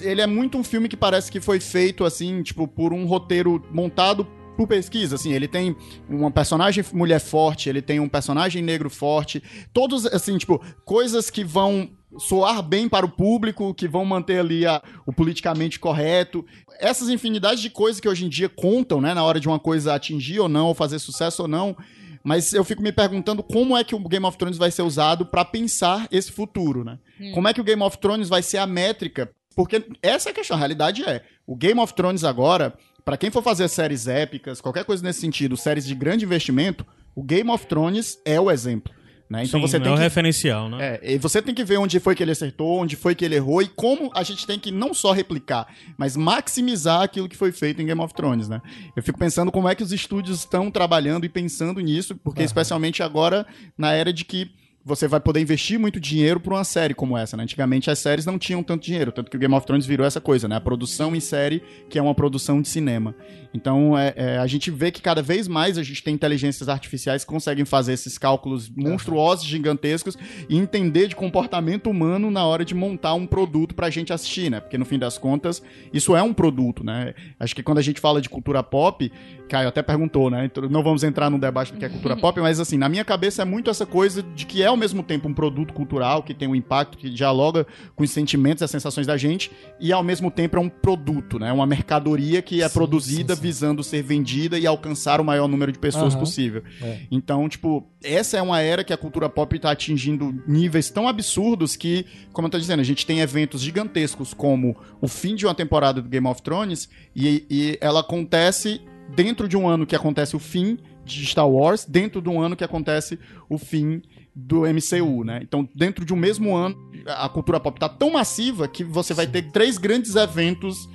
ele 0.00 0.20
é 0.20 0.28
muito 0.28 0.56
um 0.56 0.62
filme 0.62 0.88
que 0.88 0.96
parece 0.96 1.28
que 1.32 1.40
foi 1.40 1.58
feito, 1.58 2.04
assim, 2.04 2.40
tipo, 2.44 2.68
por 2.68 2.92
um 2.92 3.04
roteiro 3.04 3.60
montado 3.72 4.28
por 4.56 4.66
pesquisa, 4.66 5.14
assim, 5.16 5.32
ele 5.32 5.46
tem 5.46 5.76
uma 6.08 6.30
personagem 6.30 6.84
mulher 6.92 7.20
forte, 7.20 7.68
ele 7.68 7.82
tem 7.82 8.00
um 8.00 8.08
personagem 8.08 8.62
negro 8.62 8.88
forte, 8.90 9.42
todos, 9.72 10.06
assim, 10.06 10.36
tipo, 10.38 10.60
coisas 10.84 11.30
que 11.30 11.44
vão 11.44 11.90
soar 12.18 12.62
bem 12.62 12.88
para 12.88 13.04
o 13.04 13.10
público, 13.10 13.74
que 13.74 13.86
vão 13.86 14.04
manter 14.04 14.38
ali 14.40 14.64
a- 14.66 14.82
o 15.04 15.12
politicamente 15.12 15.78
correto. 15.78 16.44
Essas 16.80 17.08
infinidades 17.10 17.60
de 17.60 17.68
coisas 17.68 18.00
que 18.00 18.08
hoje 18.08 18.24
em 18.24 18.28
dia 18.28 18.48
contam, 18.48 19.00
né, 19.00 19.12
na 19.12 19.22
hora 19.22 19.38
de 19.38 19.46
uma 19.48 19.58
coisa 19.58 19.94
atingir 19.94 20.40
ou 20.40 20.48
não, 20.48 20.66
ou 20.68 20.74
fazer 20.74 20.98
sucesso 20.98 21.42
ou 21.42 21.48
não, 21.48 21.76
mas 22.24 22.52
eu 22.52 22.64
fico 22.64 22.82
me 22.82 22.90
perguntando 22.90 23.42
como 23.42 23.76
é 23.76 23.84
que 23.84 23.94
o 23.94 23.98
Game 24.08 24.24
of 24.24 24.36
Thrones 24.38 24.56
vai 24.58 24.70
ser 24.70 24.82
usado 24.82 25.26
pra 25.26 25.44
pensar 25.44 26.08
esse 26.10 26.32
futuro, 26.32 26.82
né? 26.84 26.98
Como 27.34 27.46
é 27.48 27.52
que 27.54 27.60
o 27.60 27.64
Game 27.64 27.82
of 27.82 27.98
Thrones 27.98 28.28
vai 28.28 28.42
ser 28.42 28.58
a 28.58 28.66
métrica? 28.66 29.30
Porque 29.54 29.86
essa 30.02 30.28
é 30.28 30.32
a 30.32 30.34
questão, 30.34 30.56
a 30.56 30.58
realidade 30.58 31.02
é, 31.04 31.22
o 31.46 31.54
Game 31.56 31.80
of 31.80 31.94
Thrones 31.94 32.24
agora, 32.24 32.74
pra 33.06 33.16
quem 33.16 33.30
for 33.30 33.40
fazer 33.40 33.68
séries 33.68 34.08
épicas, 34.08 34.60
qualquer 34.60 34.84
coisa 34.84 35.00
nesse 35.00 35.20
sentido, 35.20 35.56
séries 35.56 35.86
de 35.86 35.94
grande 35.94 36.24
investimento, 36.24 36.84
o 37.14 37.22
Game 37.22 37.48
of 37.48 37.64
Thrones 37.64 38.18
é 38.24 38.38
o 38.40 38.50
exemplo, 38.50 38.92
né? 39.30 39.44
Então 39.44 39.60
Sim, 39.60 39.66
você 39.66 39.76
é 39.76 39.80
tem 39.80 39.92
o 39.92 39.94
que 39.94 40.00
referencial, 40.00 40.68
né? 40.68 40.98
é, 41.00 41.14
e 41.14 41.16
você 41.18 41.40
tem 41.40 41.54
que 41.54 41.62
ver 41.62 41.78
onde 41.78 42.00
foi 42.00 42.16
que 42.16 42.22
ele 42.24 42.32
acertou, 42.32 42.80
onde 42.80 42.96
foi 42.96 43.14
que 43.14 43.24
ele 43.24 43.36
errou 43.36 43.62
e 43.62 43.68
como 43.68 44.10
a 44.12 44.24
gente 44.24 44.44
tem 44.44 44.58
que 44.58 44.72
não 44.72 44.92
só 44.92 45.12
replicar, 45.12 45.72
mas 45.96 46.16
maximizar 46.16 47.02
aquilo 47.02 47.28
que 47.28 47.36
foi 47.36 47.52
feito 47.52 47.80
em 47.80 47.86
Game 47.86 48.00
of 48.00 48.12
Thrones, 48.12 48.48
né? 48.48 48.60
Eu 48.96 49.04
fico 49.04 49.16
pensando 49.16 49.52
como 49.52 49.68
é 49.68 49.76
que 49.76 49.84
os 49.84 49.92
estúdios 49.92 50.40
estão 50.40 50.68
trabalhando 50.68 51.24
e 51.24 51.28
pensando 51.28 51.78
nisso, 51.78 52.16
porque 52.16 52.42
especialmente 52.42 53.04
agora 53.04 53.46
na 53.78 53.92
era 53.92 54.12
de 54.12 54.24
que 54.24 54.50
você 54.86 55.08
vai 55.08 55.18
poder 55.18 55.40
investir 55.40 55.80
muito 55.80 55.98
dinheiro 55.98 56.38
por 56.38 56.52
uma 56.52 56.62
série 56.62 56.94
como 56.94 57.18
essa, 57.18 57.36
né? 57.36 57.42
Antigamente 57.42 57.90
as 57.90 57.98
séries 57.98 58.24
não 58.24 58.38
tinham 58.38 58.62
tanto 58.62 58.84
dinheiro, 58.84 59.10
tanto 59.10 59.28
que 59.28 59.36
o 59.36 59.40
Game 59.40 59.52
of 59.52 59.66
Thrones 59.66 59.84
virou 59.84 60.06
essa 60.06 60.20
coisa, 60.20 60.46
né? 60.46 60.54
A 60.54 60.60
produção 60.60 61.16
em 61.16 61.18
série, 61.18 61.60
que 61.90 61.98
é 61.98 62.02
uma 62.02 62.14
produção 62.14 62.62
de 62.62 62.68
cinema. 62.68 63.12
Então, 63.52 63.98
é, 63.98 64.12
é, 64.14 64.38
a 64.38 64.46
gente 64.46 64.70
vê 64.70 64.92
que 64.92 65.02
cada 65.02 65.20
vez 65.22 65.48
mais 65.48 65.76
a 65.76 65.82
gente 65.82 66.04
tem 66.04 66.14
inteligências 66.14 66.68
artificiais 66.68 67.24
que 67.24 67.30
conseguem 67.30 67.64
fazer 67.64 67.94
esses 67.94 68.16
cálculos 68.16 68.70
monstruosos, 68.70 69.44
gigantescos, 69.44 70.16
e 70.48 70.56
entender 70.56 71.08
de 71.08 71.16
comportamento 71.16 71.90
humano 71.90 72.30
na 72.30 72.44
hora 72.44 72.64
de 72.64 72.74
montar 72.74 73.14
um 73.14 73.26
produto 73.26 73.74
pra 73.74 73.90
gente 73.90 74.12
assistir, 74.12 74.50
né? 74.50 74.60
Porque 74.60 74.78
no 74.78 74.84
fim 74.84 75.00
das 75.00 75.18
contas, 75.18 75.60
isso 75.92 76.14
é 76.14 76.22
um 76.22 76.32
produto, 76.32 76.84
né? 76.84 77.12
Acho 77.40 77.56
que 77.56 77.62
quando 77.62 77.78
a 77.78 77.82
gente 77.82 78.00
fala 78.00 78.20
de 78.20 78.28
cultura 78.28 78.62
pop, 78.62 79.10
Caio 79.48 79.68
até 79.68 79.82
perguntou, 79.82 80.28
né? 80.30 80.44
Então, 80.44 80.68
Não 80.68 80.82
vamos 80.82 81.02
entrar 81.02 81.30
num 81.30 81.38
debate 81.38 81.72
do 81.72 81.78
que 81.78 81.84
é 81.84 81.88
cultura 81.88 82.16
pop, 82.16 82.38
mas 82.40 82.60
assim, 82.60 82.76
na 82.76 82.88
minha 82.88 83.04
cabeça 83.04 83.42
é 83.42 83.44
muito 83.44 83.70
essa 83.70 83.86
coisa 83.86 84.22
de 84.22 84.44
que 84.44 84.62
é 84.62 84.70
ao 84.76 84.80
mesmo 84.80 85.02
tempo 85.02 85.26
um 85.28 85.34
produto 85.34 85.72
cultural, 85.72 86.22
que 86.22 86.34
tem 86.34 86.46
um 86.46 86.54
impacto, 86.54 86.96
que 86.98 87.08
dialoga 87.10 87.66
com 87.96 88.04
os 88.04 88.10
sentimentos 88.10 88.60
e 88.60 88.64
as 88.64 88.70
sensações 88.70 89.06
da 89.06 89.16
gente, 89.16 89.50
e 89.80 89.92
ao 89.92 90.02
mesmo 90.02 90.30
tempo 90.30 90.56
é 90.56 90.60
um 90.60 90.68
produto, 90.68 91.38
né? 91.38 91.52
Uma 91.52 91.66
mercadoria 91.66 92.42
que 92.42 92.62
é 92.62 92.68
Sim, 92.68 92.74
produzida 92.74 93.34
sim, 93.34 93.40
sim. 93.40 93.46
visando 93.46 93.82
ser 93.82 94.02
vendida 94.02 94.58
e 94.58 94.66
alcançar 94.66 95.20
o 95.20 95.24
maior 95.24 95.48
número 95.48 95.72
de 95.72 95.78
pessoas 95.78 96.12
Aham. 96.12 96.20
possível. 96.20 96.62
É. 96.82 97.00
Então, 97.10 97.48
tipo, 97.48 97.88
essa 98.04 98.36
é 98.36 98.42
uma 98.42 98.60
era 98.60 98.84
que 98.84 98.92
a 98.92 98.96
cultura 98.96 99.28
pop 99.28 99.58
tá 99.58 99.70
atingindo 99.70 100.42
níveis 100.46 100.90
tão 100.90 101.08
absurdos 101.08 101.74
que, 101.74 102.04
como 102.32 102.46
eu 102.46 102.50
tô 102.50 102.58
dizendo, 102.58 102.80
a 102.80 102.84
gente 102.84 103.06
tem 103.06 103.20
eventos 103.20 103.62
gigantescos 103.62 104.34
como 104.34 104.76
o 105.00 105.08
fim 105.08 105.34
de 105.34 105.46
uma 105.46 105.54
temporada 105.54 106.02
do 106.02 106.08
Game 106.08 106.26
of 106.26 106.42
Thrones 106.42 106.88
e, 107.14 107.46
e 107.50 107.78
ela 107.80 108.00
acontece 108.00 108.80
dentro 109.14 109.48
de 109.48 109.56
um 109.56 109.68
ano 109.68 109.86
que 109.86 109.96
acontece 109.96 110.36
o 110.36 110.38
fim 110.38 110.78
de 111.04 111.24
Star 111.24 111.48
Wars, 111.48 111.84
dentro 111.84 112.20
de 112.20 112.28
um 112.28 112.40
ano 112.40 112.56
que 112.56 112.64
acontece 112.64 113.18
o 113.48 113.56
fim 113.56 114.02
do 114.36 114.64
MCU, 114.66 115.24
né? 115.24 115.40
Então, 115.42 115.66
dentro 115.74 116.04
de 116.04 116.12
um 116.12 116.16
mesmo 116.16 116.54
ano, 116.54 116.76
a 117.06 117.26
cultura 117.26 117.58
pop 117.58 117.80
tá 117.80 117.88
tão 117.88 118.12
massiva 118.12 118.68
que 118.68 118.84
você 118.84 119.14
vai 119.14 119.26
ter 119.26 119.50
três 119.50 119.78
grandes 119.78 120.14
eventos. 120.14 120.86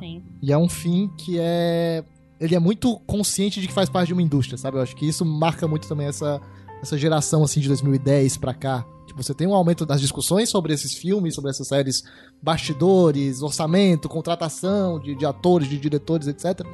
Sim. 0.00 0.22
E 0.40 0.50
é 0.50 0.56
um 0.56 0.68
fim 0.68 1.10
que 1.18 1.36
é. 1.38 2.02
Ele 2.40 2.54
é 2.54 2.58
muito 2.58 2.98
consciente 3.00 3.60
de 3.60 3.66
que 3.66 3.72
faz 3.74 3.90
parte 3.90 4.06
de 4.06 4.12
uma 4.14 4.22
indústria, 4.22 4.56
sabe? 4.56 4.78
Eu 4.78 4.80
acho 4.80 4.96
que 4.96 5.06
isso 5.06 5.22
marca 5.24 5.68
muito 5.68 5.86
também 5.86 6.06
essa, 6.06 6.40
essa 6.80 6.96
geração 6.96 7.42
assim 7.42 7.60
de 7.60 7.68
2010 7.68 8.38
pra 8.38 8.54
cá. 8.54 8.86
Tipo, 9.06 9.22
você 9.22 9.34
tem 9.34 9.46
um 9.46 9.54
aumento 9.54 9.84
das 9.84 10.00
discussões 10.00 10.48
sobre 10.48 10.72
esses 10.72 10.94
filmes, 10.94 11.34
sobre 11.34 11.50
essas 11.50 11.66
séries, 11.66 12.04
bastidores, 12.40 13.42
orçamento, 13.42 14.08
contratação 14.08 14.98
de, 14.98 15.14
de 15.14 15.26
atores, 15.26 15.68
de 15.68 15.76
diretores, 15.76 16.26
etc. 16.28 16.64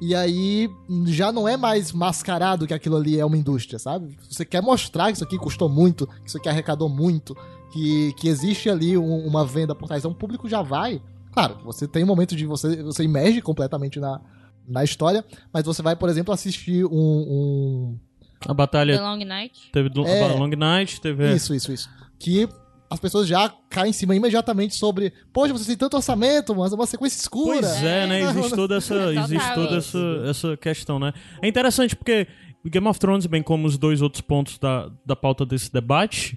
E 0.00 0.14
aí 0.14 0.70
já 1.06 1.30
não 1.30 1.46
é 1.46 1.56
mais 1.56 1.92
mascarado 1.92 2.66
que 2.66 2.72
aquilo 2.74 2.96
ali 2.96 3.18
é 3.20 3.24
uma 3.24 3.36
indústria, 3.36 3.78
sabe? 3.78 4.16
Você 4.30 4.44
quer 4.44 4.62
mostrar 4.62 5.06
que 5.08 5.12
isso 5.16 5.24
aqui 5.24 5.36
custou 5.36 5.68
muito, 5.68 6.06
que 6.06 6.28
isso 6.28 6.38
aqui 6.38 6.48
arrecadou 6.48 6.88
muito, 6.88 7.36
que, 7.72 8.12
que 8.14 8.26
existe 8.28 8.70
ali 8.70 8.96
um- 8.96 9.26
uma 9.26 9.44
venda 9.44 9.74
por 9.74 9.86
trás. 9.86 10.00
Então 10.00 10.10
o 10.12 10.14
público 10.14 10.48
já 10.48 10.62
vai. 10.62 11.02
Claro, 11.32 11.58
você 11.64 11.86
tem 11.86 12.02
um 12.02 12.06
momento 12.06 12.34
de 12.34 12.46
você, 12.46 12.82
você 12.82 13.04
imerge 13.04 13.42
completamente 13.42 14.00
na, 14.00 14.20
na 14.66 14.82
história, 14.82 15.24
mas 15.52 15.64
você 15.64 15.82
vai, 15.82 15.94
por 15.94 16.08
exemplo, 16.08 16.32
assistir 16.32 16.84
um. 16.86 16.90
um- 16.90 17.98
A 18.42 18.48
The 18.48 18.54
batalha 18.54 19.02
Long 19.02 19.22
Night. 19.24 19.70
teve 19.70 19.90
do- 19.90 20.06
É. 20.06 20.34
Long 20.34 20.48
Night, 20.56 20.98
teve. 21.00 21.30
Isso, 21.34 21.54
isso, 21.54 21.70
isso. 21.72 21.90
Que 22.18 22.48
as 22.90 22.98
pessoas 22.98 23.28
já 23.28 23.48
caem 23.70 23.90
em 23.90 23.92
cima 23.92 24.16
imediatamente 24.16 24.74
sobre. 24.74 25.12
Poxa, 25.32 25.52
você 25.52 25.64
tem 25.64 25.76
tanto 25.76 25.96
orçamento, 25.96 26.54
mas 26.56 26.72
é 26.72 26.74
uma 26.74 26.86
sequência 26.86 27.20
escura. 27.20 27.60
Pois 27.60 27.84
é, 27.84 28.06
né? 28.06 28.20
Existe 28.30 28.56
toda 28.56 28.76
essa, 28.76 29.14
existe 29.14 29.54
toda 29.54 29.76
essa, 29.76 29.98
essa 30.28 30.56
questão, 30.56 30.98
né? 30.98 31.12
É 31.40 31.46
interessante 31.46 31.94
porque 31.94 32.26
Game 32.66 32.86
of 32.88 32.98
Thrones, 32.98 33.26
bem 33.26 33.42
como 33.42 33.66
os 33.66 33.78
dois 33.78 34.02
outros 34.02 34.20
pontos 34.20 34.58
da, 34.58 34.90
da 35.06 35.14
pauta 35.14 35.46
desse 35.46 35.72
debate, 35.72 36.36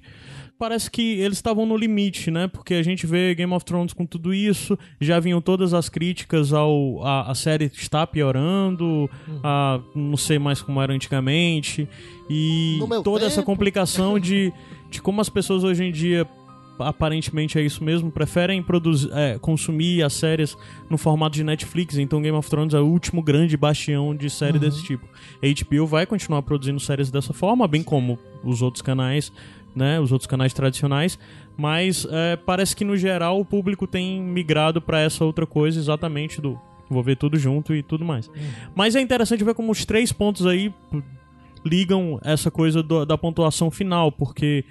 parece 0.60 0.90
que 0.92 1.20
eles 1.20 1.40
estavam 1.40 1.66
no 1.66 1.76
limite, 1.76 2.30
né? 2.30 2.48
Porque 2.48 2.76
a 2.76 2.84
gente 2.84 3.08
vê 3.08 3.34
Game 3.34 3.52
of 3.52 3.66
Thrones 3.66 3.92
com 3.92 4.06
tudo 4.06 4.32
isso, 4.32 4.78
já 5.02 5.20
vinham 5.20 5.42
todas 5.42 5.74
as 5.74 5.90
críticas 5.90 6.54
ao 6.54 7.04
a, 7.04 7.32
a 7.32 7.36
série 7.36 7.66
está 7.66 8.06
piorando, 8.06 9.10
a, 9.44 9.82
não 9.96 10.18
sei 10.18 10.38
mais 10.38 10.62
como 10.62 10.80
era 10.82 10.94
antigamente, 10.94 11.90
e 12.30 12.80
toda 13.04 13.26
essa 13.26 13.38
tempo. 13.38 13.48
complicação 13.48 14.20
de, 14.20 14.54
de 14.90 15.02
como 15.02 15.20
as 15.20 15.30
pessoas 15.30 15.64
hoje 15.64 15.84
em 15.84 15.92
dia 15.92 16.28
aparentemente 16.88 17.58
é 17.58 17.62
isso 17.62 17.84
mesmo, 17.84 18.12
preferem 18.12 18.62
produzir, 18.62 19.10
é, 19.14 19.38
consumir 19.40 20.04
as 20.04 20.14
séries 20.14 20.58
no 20.90 20.98
formato 20.98 21.36
de 21.36 21.44
Netflix, 21.44 21.98
então 21.98 22.22
Game 22.22 22.38
of 22.38 22.50
Thrones 22.50 22.74
é 22.74 22.80
o 22.80 22.86
último 22.86 23.22
grande 23.22 23.56
bastião 23.58 24.16
de 24.16 24.30
série 24.30 24.60
desse 24.60 24.84
tipo. 24.84 25.08
A 25.42 25.64
HBO 25.78 25.86
vai 25.88 26.06
continuar 26.06 26.42
produzindo 26.44 26.80
séries 26.80 27.10
dessa 27.12 27.34
forma, 27.34 27.68
bem 27.68 27.84
como 27.84 28.18
os 28.44 28.62
outros 28.62 28.82
canais, 28.82 29.32
né, 29.76 30.00
os 30.00 30.12
outros 30.12 30.28
canais 30.28 30.54
tradicionais, 30.54 31.18
mas 31.58 32.06
é, 32.10 32.36
parece 32.36 32.76
que 32.76 32.84
no 32.86 32.96
geral 32.96 33.40
o 33.40 33.46
público 33.46 33.88
tem 33.88 34.22
migrado 34.22 34.82
para 34.82 35.00
essa 35.00 35.26
outra 35.26 35.46
coisa 35.48 35.80
exatamente 35.80 36.40
do 36.42 36.60
vou 36.90 37.02
ver 37.02 37.16
tudo 37.18 37.40
junto 37.40 37.74
e 37.74 37.82
tudo 37.82 38.06
mais. 38.06 38.30
Mas 38.76 38.96
é 38.96 39.02
interessante 39.02 39.44
ver 39.44 39.56
como 39.56 39.72
os 39.72 39.84
três 39.84 40.12
pontos 40.12 40.46
aí 40.46 40.72
ligam 41.66 42.20
essa 42.24 42.52
coisa 42.52 42.84
do- 42.84 43.06
da 43.06 43.18
pontuação 43.18 43.72
final, 43.72 44.12
porque 44.12 44.64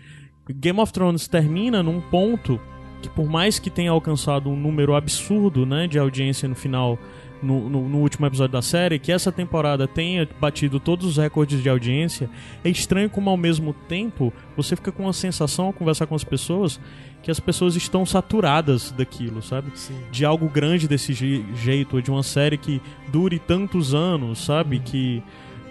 Game 0.51 0.81
of 0.81 0.93
Thrones 0.93 1.29
termina 1.29 1.83
num 1.83 2.01
ponto 2.01 2.61
que 3.01 3.09
por 3.09 3.27
mais 3.29 3.59
que 3.59 3.69
tenha 3.69 3.91
alcançado 3.91 4.49
um 4.49 4.57
número 4.57 4.95
absurdo, 4.95 5.67
né, 5.67 5.89
de 5.89 5.99
audiência 5.99 6.49
no 6.49 6.55
final, 6.55 6.97
no, 7.43 7.69
no- 7.69 7.89
no 7.89 7.99
último 7.99 8.25
episódio 8.27 8.53
da 8.53 8.63
série, 8.63 8.97
que 8.99 9.11
essa 9.11 9.33
temporada 9.33 9.89
tenha 9.89 10.29
batido 10.41 10.79
todos 10.79 11.05
os 11.07 11.17
recordes 11.17 11.61
de 11.61 11.69
audiência, 11.69 12.31
é 12.65 12.69
estranho 12.71 13.11
como 13.11 13.29
ao 13.29 13.37
mesmo 13.37 13.73
tempo 13.89 14.33
você 14.57 14.77
fica 14.77 14.93
com 14.93 15.09
a 15.09 15.13
sensação 15.13 15.67
ao 15.67 15.73
conversar 15.73 16.07
com 16.07 16.15
as 16.15 16.23
pessoas 16.23 16.79
que 17.25 17.31
as 17.31 17.41
pessoas 17.41 17.75
estão 17.75 18.07
saturadas 18.07 18.93
daquilo, 18.93 19.43
sabe? 19.43 19.73
De 20.13 20.25
algo 20.25 20.49
grande 20.49 20.87
desse 20.87 21.13
je- 21.13 21.45
jeito, 21.57 21.97
ou 21.97 22.03
de 22.03 22.11
uma 22.11 22.23
série 22.23 22.57
que 22.57 22.81
dure 23.09 23.41
tantos 23.41 23.95
anos, 23.95 24.39
sabe? 24.45 24.79
Que 24.79 25.23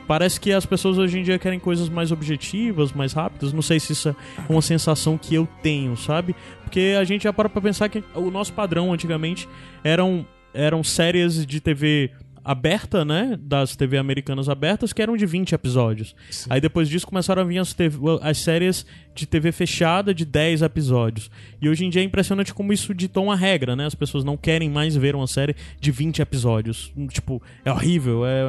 Parece 0.07 0.39
que 0.39 0.51
as 0.51 0.65
pessoas 0.65 0.97
hoje 0.97 1.19
em 1.19 1.23
dia 1.23 1.39
querem 1.39 1.59
coisas 1.59 1.89
mais 1.89 2.11
objetivas, 2.11 2.91
mais 2.91 3.13
rápidas. 3.13 3.53
Não 3.53 3.61
sei 3.61 3.79
se 3.79 3.93
isso 3.93 4.09
é 4.09 4.15
uma 4.49 4.61
sensação 4.61 5.17
que 5.17 5.33
eu 5.33 5.47
tenho, 5.61 5.95
sabe? 5.95 6.35
Porque 6.63 6.95
a 6.99 7.03
gente 7.03 7.23
já 7.23 7.33
para 7.33 7.47
pra 7.47 7.61
pensar 7.61 7.89
que 7.89 8.03
o 8.15 8.29
nosso 8.29 8.53
padrão 8.53 8.93
antigamente 8.93 9.47
eram, 9.83 10.25
eram 10.53 10.83
séries 10.83 11.45
de 11.45 11.61
TV 11.61 12.11
aberta, 12.43 13.05
né? 13.05 13.37
Das 13.41 13.75
TV 13.75 13.97
americanas 13.97 14.49
abertas, 14.49 14.91
que 14.91 15.01
eram 15.01 15.15
de 15.15 15.25
20 15.25 15.53
episódios. 15.53 16.15
Aí 16.49 16.59
depois 16.59 16.89
disso 16.89 17.05
começaram 17.07 17.41
a 17.41 17.45
vir 17.45 17.59
as, 17.59 17.73
TV 17.73 17.97
as 18.21 18.37
séries 18.37 18.85
de 19.13 19.25
TV 19.25 19.51
fechada 19.51 20.13
de 20.13 20.25
10 20.25 20.61
episódios. 20.61 21.29
E 21.61 21.69
hoje 21.69 21.85
em 21.85 21.89
dia 21.89 22.01
é 22.01 22.05
impressionante 22.05 22.53
como 22.53 22.73
isso 22.73 22.93
ditou 22.93 23.25
uma 23.25 23.35
regra, 23.35 23.75
né? 23.75 23.85
As 23.85 23.95
pessoas 23.95 24.23
não 24.23 24.37
querem 24.37 24.69
mais 24.69 24.95
ver 24.95 25.15
uma 25.15 25.27
série 25.27 25.55
de 25.79 25.91
20 25.91 26.21
episódios. 26.21 26.91
Tipo, 27.09 27.41
é 27.63 27.71
horrível, 27.71 28.25
é... 28.25 28.43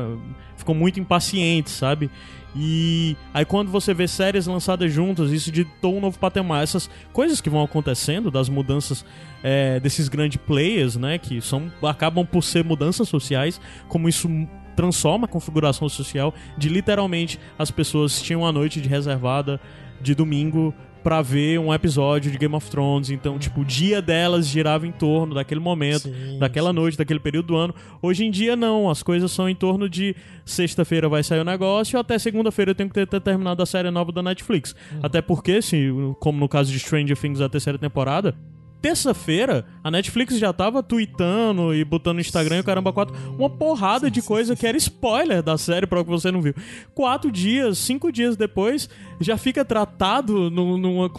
ficam 0.57 0.74
muito 0.74 0.99
impacientes, 0.99 1.72
sabe? 1.72 2.11
E 2.55 3.16
aí 3.32 3.45
quando 3.45 3.70
você 3.70 3.95
vê 3.95 4.07
séries 4.07 4.47
lançadas 4.47 4.93
juntas, 4.93 5.30
isso 5.30 5.51
ditou 5.51 5.97
um 5.97 6.01
novo 6.01 6.18
patamar. 6.18 6.62
Essas 6.62 6.88
coisas 7.12 7.40
que 7.40 7.49
vão 7.49 7.62
acontecendo, 7.62 8.30
das 8.30 8.49
mudanças 8.49 9.05
é, 9.43 9.80
desses 9.80 10.09
grandes 10.09 10.38
players, 10.38 10.97
né? 10.97 11.18
Que 11.18 11.40
são, 11.40 11.70
acabam 11.82 12.26
por 12.26 12.43
ser 12.43 12.64
mudanças 12.64 13.09
sociais, 13.09 13.61
como 13.88 14.09
isso 14.09 14.28
transforma 14.74 15.26
a 15.26 15.28
configuração 15.28 15.88
social 15.88 16.34
de 16.57 16.68
literalmente 16.68 17.38
as 17.59 17.70
pessoas 17.70 18.22
tinham 18.22 18.47
a 18.47 18.51
noite 18.51 18.80
de 18.80 18.88
reservada 18.88 19.61
de 20.01 20.14
domingo 20.14 20.74
pra 21.03 21.20
ver 21.20 21.59
um 21.59 21.74
episódio 21.74 22.30
de 22.30 22.38
Game 22.38 22.55
of 22.55 22.70
Thrones. 22.70 23.11
Então, 23.11 23.38
tipo, 23.38 23.62
o 23.62 23.64
dia 23.64 24.01
delas 24.01 24.47
girava 24.47 24.86
em 24.86 24.93
torno 24.93 25.34
daquele 25.34 25.61
momento, 25.61 26.09
Sim, 26.09 26.38
daquela 26.38 26.70
sim. 26.70 26.76
noite, 26.76 26.97
daquele 26.97 27.20
período 27.20 27.47
do 27.47 27.57
ano. 27.57 27.74
Hoje 28.01 28.24
em 28.24 28.30
dia, 28.30 28.55
não. 28.55 28.88
As 28.88 29.03
coisas 29.03 29.30
são 29.32 29.49
em 29.49 29.55
torno 29.55 29.88
de 29.88 30.14
sexta-feira 30.45 31.09
vai 31.09 31.22
sair 31.22 31.40
o 31.40 31.45
negócio, 31.45 31.99
até 31.99 32.18
segunda-feira 32.18 32.70
eu 32.70 32.74
tenho 32.74 32.88
que 32.88 32.95
ter, 32.95 33.07
ter 33.07 33.20
terminado 33.20 33.62
a 33.62 33.66
série 33.66 33.90
nova 33.90 34.12
da 34.12 34.22
Netflix. 34.22 34.74
Até 35.03 35.20
porque, 35.20 35.61
se, 35.61 35.88
como 36.20 36.38
no 36.38 36.49
caso 36.49 36.70
de 36.70 36.78
Stranger 36.78 37.16
Things, 37.16 37.40
a 37.40 37.49
terceira 37.49 37.78
temporada. 37.78 38.34
Terça-feira, 38.83 39.64
a 39.83 39.91
Netflix 39.91 40.37
já 40.39 40.53
tava 40.53 40.83
tweetando 40.83 41.72
e 41.74 41.85
botando 41.85 42.16
no 42.16 42.20
Instagram 42.20 42.57
e 42.57 42.61
o 42.61 42.64
caramba, 42.64 42.93
quatro, 42.93 43.14
uma 43.39 43.49
porrada 43.49 44.11
de 44.11 44.20
coisa 44.20 44.55
que 44.57 44.66
era 44.66 44.76
spoiler 44.76 45.43
da 45.43 45.57
série 45.57 45.87
para 45.87 46.01
o 46.01 46.05
que 46.05 46.11
você 46.11 46.30
não 46.33 46.43
viu. 46.43 46.53
Quatro 46.95 47.30
dias, 47.30 47.78
cinco 47.78 48.11
dias 48.12 48.37
depois, 48.37 48.91
já 49.20 49.39
fica 49.39 49.64
tratado 49.64 50.51
num- 50.51 50.76
numa, 50.76 51.11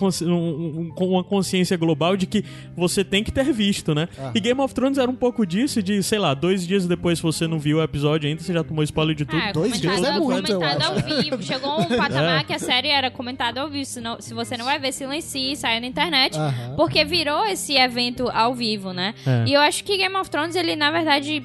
uma 0.98 1.24
consciência 1.24 1.78
global 1.78 2.16
de 2.18 2.26
que 2.28 2.44
você 2.76 3.04
tem 3.04 3.24
que 3.24 3.32
ter 3.32 3.52
visto, 3.52 3.96
né? 3.96 4.08
E 4.36 4.40
Game 4.40 4.60
of 4.60 4.74
Thrones 4.74 4.98
era 4.98 5.10
um 5.10 5.16
pouco 5.16 5.46
disso, 5.46 5.82
de, 5.82 6.04
sei 6.04 6.20
lá, 6.20 6.34
dois 6.34 6.68
dias 6.68 6.86
depois, 6.86 7.20
se 7.20 7.24
você 7.24 7.48
não 7.48 7.58
viu 7.60 7.78
o 7.78 7.82
episódio 7.84 8.28
ainda, 8.30 8.42
você 8.44 8.54
já 8.54 8.64
tomou 8.64 8.84
spoiler 8.84 9.16
de 9.16 9.26
tudo. 9.26 9.42
É, 9.42 9.54
Dois 9.54 9.80
dias 9.80 9.96
comentado- 9.96 10.16
é 10.18 10.20
muito, 10.20 10.52
eu 10.52 10.60
comentado 10.60 10.84
ao 10.84 10.98
acho. 10.98 11.22
vivo. 11.22 11.42
Chegou 11.44 11.80
um 11.80 11.86
patamar 11.86 12.42
É. 12.42 12.44
que 12.44 12.54
a 12.54 12.60
série 12.60 12.90
era 12.90 13.10
comentada 13.10 13.62
ao 13.62 13.70
vivo. 13.70 13.86
Senão, 13.86 14.20
se 14.20 14.34
você 14.34 14.58
não 14.58 14.66
vai 14.66 14.80
ver, 14.80 14.92
silencie, 14.92 15.56
saia 15.56 15.80
na 15.80 15.88
internet. 15.88 16.38
Aham. 16.38 16.76
Porque 16.76 17.04
virou 17.06 17.46
esse 17.54 17.76
evento 17.76 18.30
ao 18.30 18.54
vivo, 18.54 18.92
né? 18.94 19.14
É. 19.26 19.46
E 19.48 19.54
eu 19.54 19.62
acho 19.62 19.84
que 19.84 19.98
Game 19.98 20.16
of 20.16 20.30
Thrones, 20.30 20.56
ele, 20.56 20.76
na 20.76 20.92
verdade, 20.92 21.42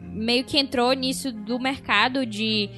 meio 0.00 0.44
que 0.44 0.58
entrou 0.58 0.92
nisso 0.92 1.32
do 1.32 1.58
mercado 1.58 2.26
de. 2.26 2.68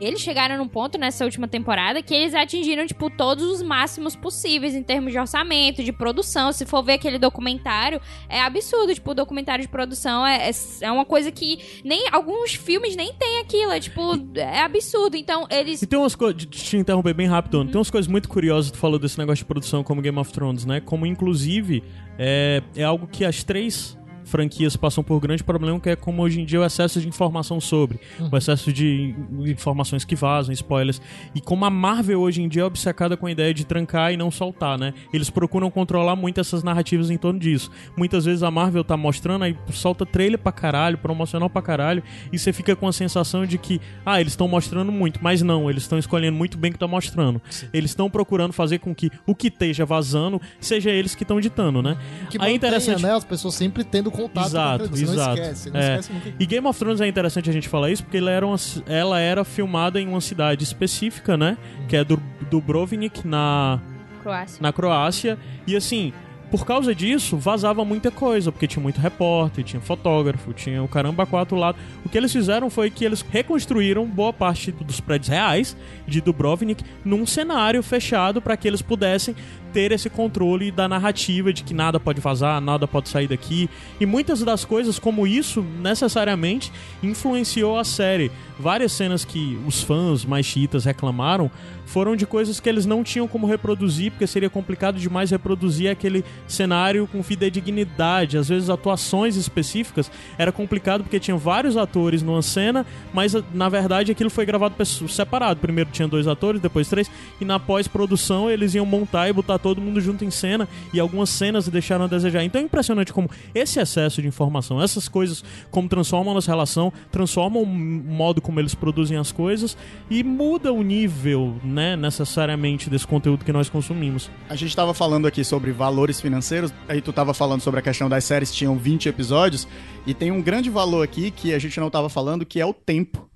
Eles 0.00 0.20
chegaram 0.20 0.56
num 0.56 0.68
ponto 0.68 0.96
nessa 0.98 1.24
última 1.24 1.48
temporada 1.48 2.02
que 2.02 2.14
eles 2.14 2.34
atingiram, 2.34 2.86
tipo, 2.86 3.10
todos 3.10 3.44
os 3.44 3.62
máximos 3.62 4.14
possíveis 4.14 4.74
em 4.74 4.82
termos 4.82 5.12
de 5.12 5.18
orçamento, 5.18 5.82
de 5.82 5.92
produção. 5.92 6.52
Se 6.52 6.64
for 6.64 6.82
ver 6.82 6.94
aquele 6.94 7.18
documentário, 7.18 8.00
é 8.28 8.40
absurdo. 8.40 8.94
Tipo, 8.94 9.10
o 9.10 9.14
documentário 9.14 9.62
de 9.62 9.68
produção 9.68 10.26
é, 10.26 10.48
é, 10.48 10.52
é 10.82 10.92
uma 10.92 11.04
coisa 11.04 11.32
que 11.32 11.80
nem 11.84 12.06
alguns 12.12 12.54
filmes 12.54 12.94
nem 12.94 13.12
tem 13.12 13.40
aquilo. 13.40 13.72
É, 13.72 13.80
tipo, 13.80 14.00
é 14.36 14.60
absurdo. 14.60 15.16
Então, 15.16 15.46
eles. 15.50 15.82
E 15.82 15.86
tem 15.86 15.98
umas 15.98 16.14
coisas, 16.14 16.44
te 16.46 16.76
interromper 16.76 17.14
bem 17.14 17.26
rápido, 17.26 17.64
tem 17.64 17.76
umas 17.76 17.90
coisas 17.90 18.08
muito 18.08 18.28
curiosas, 18.28 18.70
tu 18.70 18.78
falou 18.78 18.98
desse 18.98 19.18
negócio 19.18 19.44
de 19.44 19.46
produção 19.46 19.82
como 19.82 20.00
Game 20.00 20.18
of 20.18 20.32
Thrones, 20.32 20.64
né? 20.64 20.80
Como 20.80 21.04
inclusive 21.06 21.82
é, 22.18 22.62
é 22.76 22.84
algo 22.84 23.06
que 23.06 23.24
as 23.24 23.42
três 23.42 23.97
franquias 24.28 24.76
passam 24.76 25.02
por 25.02 25.18
grande 25.20 25.42
problema, 25.42 25.80
que 25.80 25.90
é 25.90 25.96
como 25.96 26.22
hoje 26.22 26.40
em 26.40 26.44
dia 26.44 26.60
o 26.60 26.64
excesso 26.64 27.00
de 27.00 27.08
informação 27.08 27.60
sobre, 27.60 27.98
o 28.30 28.36
excesso 28.36 28.72
de 28.72 29.14
informações 29.46 30.04
que 30.04 30.14
vazam, 30.14 30.52
spoilers, 30.52 31.00
e 31.34 31.40
como 31.40 31.64
a 31.64 31.70
Marvel 31.70 32.20
hoje 32.20 32.42
em 32.42 32.48
dia 32.48 32.62
é 32.62 32.64
obcecada 32.64 33.16
com 33.16 33.26
a 33.26 33.30
ideia 33.30 33.52
de 33.52 33.64
trancar 33.64 34.12
e 34.12 34.16
não 34.16 34.30
soltar, 34.30 34.78
né? 34.78 34.94
Eles 35.12 35.30
procuram 35.30 35.70
controlar 35.70 36.16
muito 36.16 36.40
essas 36.40 36.62
narrativas 36.62 37.10
em 37.10 37.16
torno 37.16 37.38
disso. 37.38 37.70
Muitas 37.96 38.24
vezes 38.24 38.42
a 38.42 38.50
Marvel 38.50 38.84
tá 38.84 38.96
mostrando, 38.96 39.44
aí 39.44 39.56
solta 39.72 40.04
trailer 40.04 40.38
pra 40.38 40.52
caralho, 40.52 40.98
promocional 40.98 41.48
pra 41.50 41.62
caralho, 41.62 42.02
e 42.32 42.38
você 42.38 42.52
fica 42.52 42.76
com 42.76 42.86
a 42.86 42.92
sensação 42.92 43.46
de 43.46 43.58
que, 43.58 43.80
ah, 44.04 44.20
eles 44.20 44.32
estão 44.32 44.46
mostrando 44.48 44.92
muito, 44.92 45.20
mas 45.22 45.42
não, 45.42 45.68
eles 45.70 45.82
estão 45.84 45.98
escolhendo 45.98 46.36
muito 46.36 46.58
bem 46.58 46.70
o 46.70 46.74
que 46.74 46.78
tá 46.78 46.86
mostrando. 46.88 47.40
Eles 47.72 47.90
estão 47.90 48.10
procurando 48.10 48.52
fazer 48.52 48.78
com 48.78 48.94
que 48.94 49.10
o 49.26 49.34
que 49.34 49.48
esteja 49.48 49.84
vazando 49.84 50.40
seja 50.60 50.90
eles 50.90 51.14
que 51.14 51.22
estão 51.24 51.40
ditando, 51.40 51.82
né? 51.82 51.96
Que 52.30 52.36
Aí 52.38 52.50
é 52.50 52.52
mantenha, 52.52 52.56
interessante. 52.56 53.02
né? 53.02 53.12
As 53.12 53.24
pessoas 53.24 53.54
sempre 53.54 53.84
tendo 53.84 54.10
contato 54.22 54.46
Exato, 54.46 54.78
com 54.88 54.94
aquilo. 54.94 55.06
Você 55.08 55.12
exato. 55.14 55.28
não 55.36 55.42
esquece, 55.42 55.70
não 55.70 55.80
É. 55.80 55.90
esquece 55.98 56.12
nunca. 56.12 56.32
E 56.38 56.46
Game 56.46 56.66
of 56.66 56.78
Thrones 56.78 57.00
é 57.00 57.06
interessante 57.08 57.48
a 57.50 57.52
gente 57.52 57.68
falar 57.68 57.90
isso 57.90 58.02
porque 58.02 58.16
ela 58.18 58.30
era, 58.30 58.46
uma- 58.46 58.56
ela 58.86 59.20
era 59.20 59.44
filmada 59.44 60.00
em 60.00 60.08
uma 60.08 60.20
cidade 60.20 60.64
específica, 60.64 61.36
né? 61.36 61.56
Que 61.88 61.96
é 61.96 62.04
do 62.04 62.20
Dubrovnik, 62.50 63.26
na, 63.26 63.80
Croácia. 64.22 64.58
na 64.60 64.72
Croácia. 64.72 65.38
E 65.66 65.76
assim, 65.76 66.12
por 66.50 66.64
causa 66.64 66.94
disso, 66.94 67.36
vazava 67.36 67.84
muita 67.84 68.10
coisa, 68.10 68.50
porque 68.50 68.66
tinha 68.66 68.82
muito 68.82 68.98
repórter, 69.00 69.62
tinha 69.62 69.82
fotógrafo, 69.82 70.52
tinha 70.54 70.82
o 70.82 70.88
caramba 70.88 71.26
quatro 71.26 71.56
lado. 71.56 71.76
O 72.04 72.08
que 72.08 72.16
eles 72.16 72.32
fizeram 72.32 72.70
foi 72.70 72.88
que 72.90 73.04
eles 73.04 73.20
reconstruíram 73.20 74.06
boa 74.06 74.32
parte 74.32 74.72
dos 74.72 74.98
prédios 74.98 75.28
reais 75.28 75.76
de 76.06 76.20
Dubrovnik 76.22 76.82
num 77.04 77.26
cenário 77.26 77.82
fechado 77.82 78.40
para 78.40 78.56
que 78.56 78.66
eles 78.66 78.80
pudessem 78.80 79.36
ter 79.78 79.92
esse 79.92 80.10
controle 80.10 80.72
da 80.72 80.88
narrativa 80.88 81.52
de 81.52 81.62
que 81.62 81.72
nada 81.72 82.00
pode 82.00 82.20
vazar, 82.20 82.60
nada 82.60 82.88
pode 82.88 83.08
sair 83.08 83.28
daqui. 83.28 83.70
E 84.00 84.04
muitas 84.04 84.40
das 84.40 84.64
coisas 84.64 84.98
como 84.98 85.24
isso 85.24 85.62
necessariamente 85.62 86.72
influenciou 87.00 87.78
a 87.78 87.84
série. 87.84 88.28
Várias 88.58 88.90
cenas 88.90 89.24
que 89.24 89.56
os 89.64 89.80
fãs 89.80 90.24
mais 90.24 90.44
chiitas 90.44 90.84
reclamaram 90.84 91.48
foram 91.88 92.14
de 92.14 92.26
coisas 92.26 92.60
que 92.60 92.68
eles 92.68 92.84
não 92.84 93.02
tinham 93.02 93.26
como 93.26 93.46
reproduzir, 93.46 94.10
porque 94.10 94.26
seria 94.26 94.50
complicado 94.50 94.98
demais 94.98 95.30
reproduzir 95.30 95.90
aquele 95.90 96.22
cenário 96.46 97.08
com 97.10 97.22
fidedignidade. 97.22 98.36
Às 98.36 98.48
vezes 98.48 98.68
atuações 98.68 99.36
específicas 99.36 100.10
era 100.36 100.52
complicado 100.52 101.02
porque 101.02 101.18
tinha 101.18 101.36
vários 101.36 101.76
atores 101.78 102.20
numa 102.20 102.42
cena, 102.42 102.84
mas 103.14 103.32
na 103.54 103.68
verdade 103.70 104.12
aquilo 104.12 104.28
foi 104.28 104.44
gravado 104.44 104.74
separado. 104.84 105.60
Primeiro 105.60 105.90
tinha 105.90 106.06
dois 106.06 106.26
atores, 106.26 106.60
depois 106.60 106.88
três, 106.88 107.10
e 107.40 107.44
na 107.44 107.58
pós-produção 107.58 108.50
eles 108.50 108.74
iam 108.74 108.84
montar 108.84 109.28
e 109.28 109.32
botar 109.32 109.56
todo 109.68 109.82
mundo 109.82 110.00
junto 110.00 110.24
em 110.24 110.30
cena, 110.30 110.68
e 110.92 110.98
algumas 111.00 111.28
cenas 111.30 111.68
deixaram 111.68 112.04
a 112.04 112.08
desejar. 112.08 112.42
Então 112.44 112.60
é 112.60 112.64
impressionante 112.64 113.12
como 113.12 113.30
esse 113.54 113.78
excesso 113.78 114.22
de 114.22 114.28
informação, 114.28 114.82
essas 114.82 115.08
coisas, 115.08 115.44
como 115.70 115.88
transformam 115.88 116.32
a 116.32 116.34
nossa 116.34 116.50
relação, 116.50 116.92
transformam 117.10 117.62
o 117.62 117.66
modo 117.66 118.40
como 118.40 118.58
eles 118.60 118.74
produzem 118.74 119.18
as 119.18 119.30
coisas 119.30 119.76
e 120.10 120.22
muda 120.24 120.72
o 120.72 120.82
nível, 120.82 121.56
né, 121.62 121.96
necessariamente 121.96 122.88
desse 122.88 123.06
conteúdo 123.06 123.44
que 123.44 123.52
nós 123.52 123.68
consumimos. 123.68 124.30
A 124.48 124.56
gente 124.56 124.74
tava 124.74 124.94
falando 124.94 125.26
aqui 125.26 125.44
sobre 125.44 125.70
valores 125.70 126.20
financeiros, 126.20 126.72
aí 126.88 127.00
tu 127.00 127.12
tava 127.12 127.34
falando 127.34 127.60
sobre 127.60 127.80
a 127.80 127.82
questão 127.82 128.08
das 128.08 128.24
séries 128.24 128.54
tinham 128.54 128.76
20 128.76 129.08
episódios, 129.08 129.68
e 130.06 130.14
tem 130.14 130.30
um 130.30 130.40
grande 130.40 130.70
valor 130.70 131.04
aqui 131.04 131.30
que 131.30 131.52
a 131.52 131.58
gente 131.58 131.78
não 131.78 131.90
tava 131.90 132.08
falando, 132.08 132.46
que 132.46 132.60
é 132.60 132.64
o 132.64 132.72
tempo. 132.72 133.27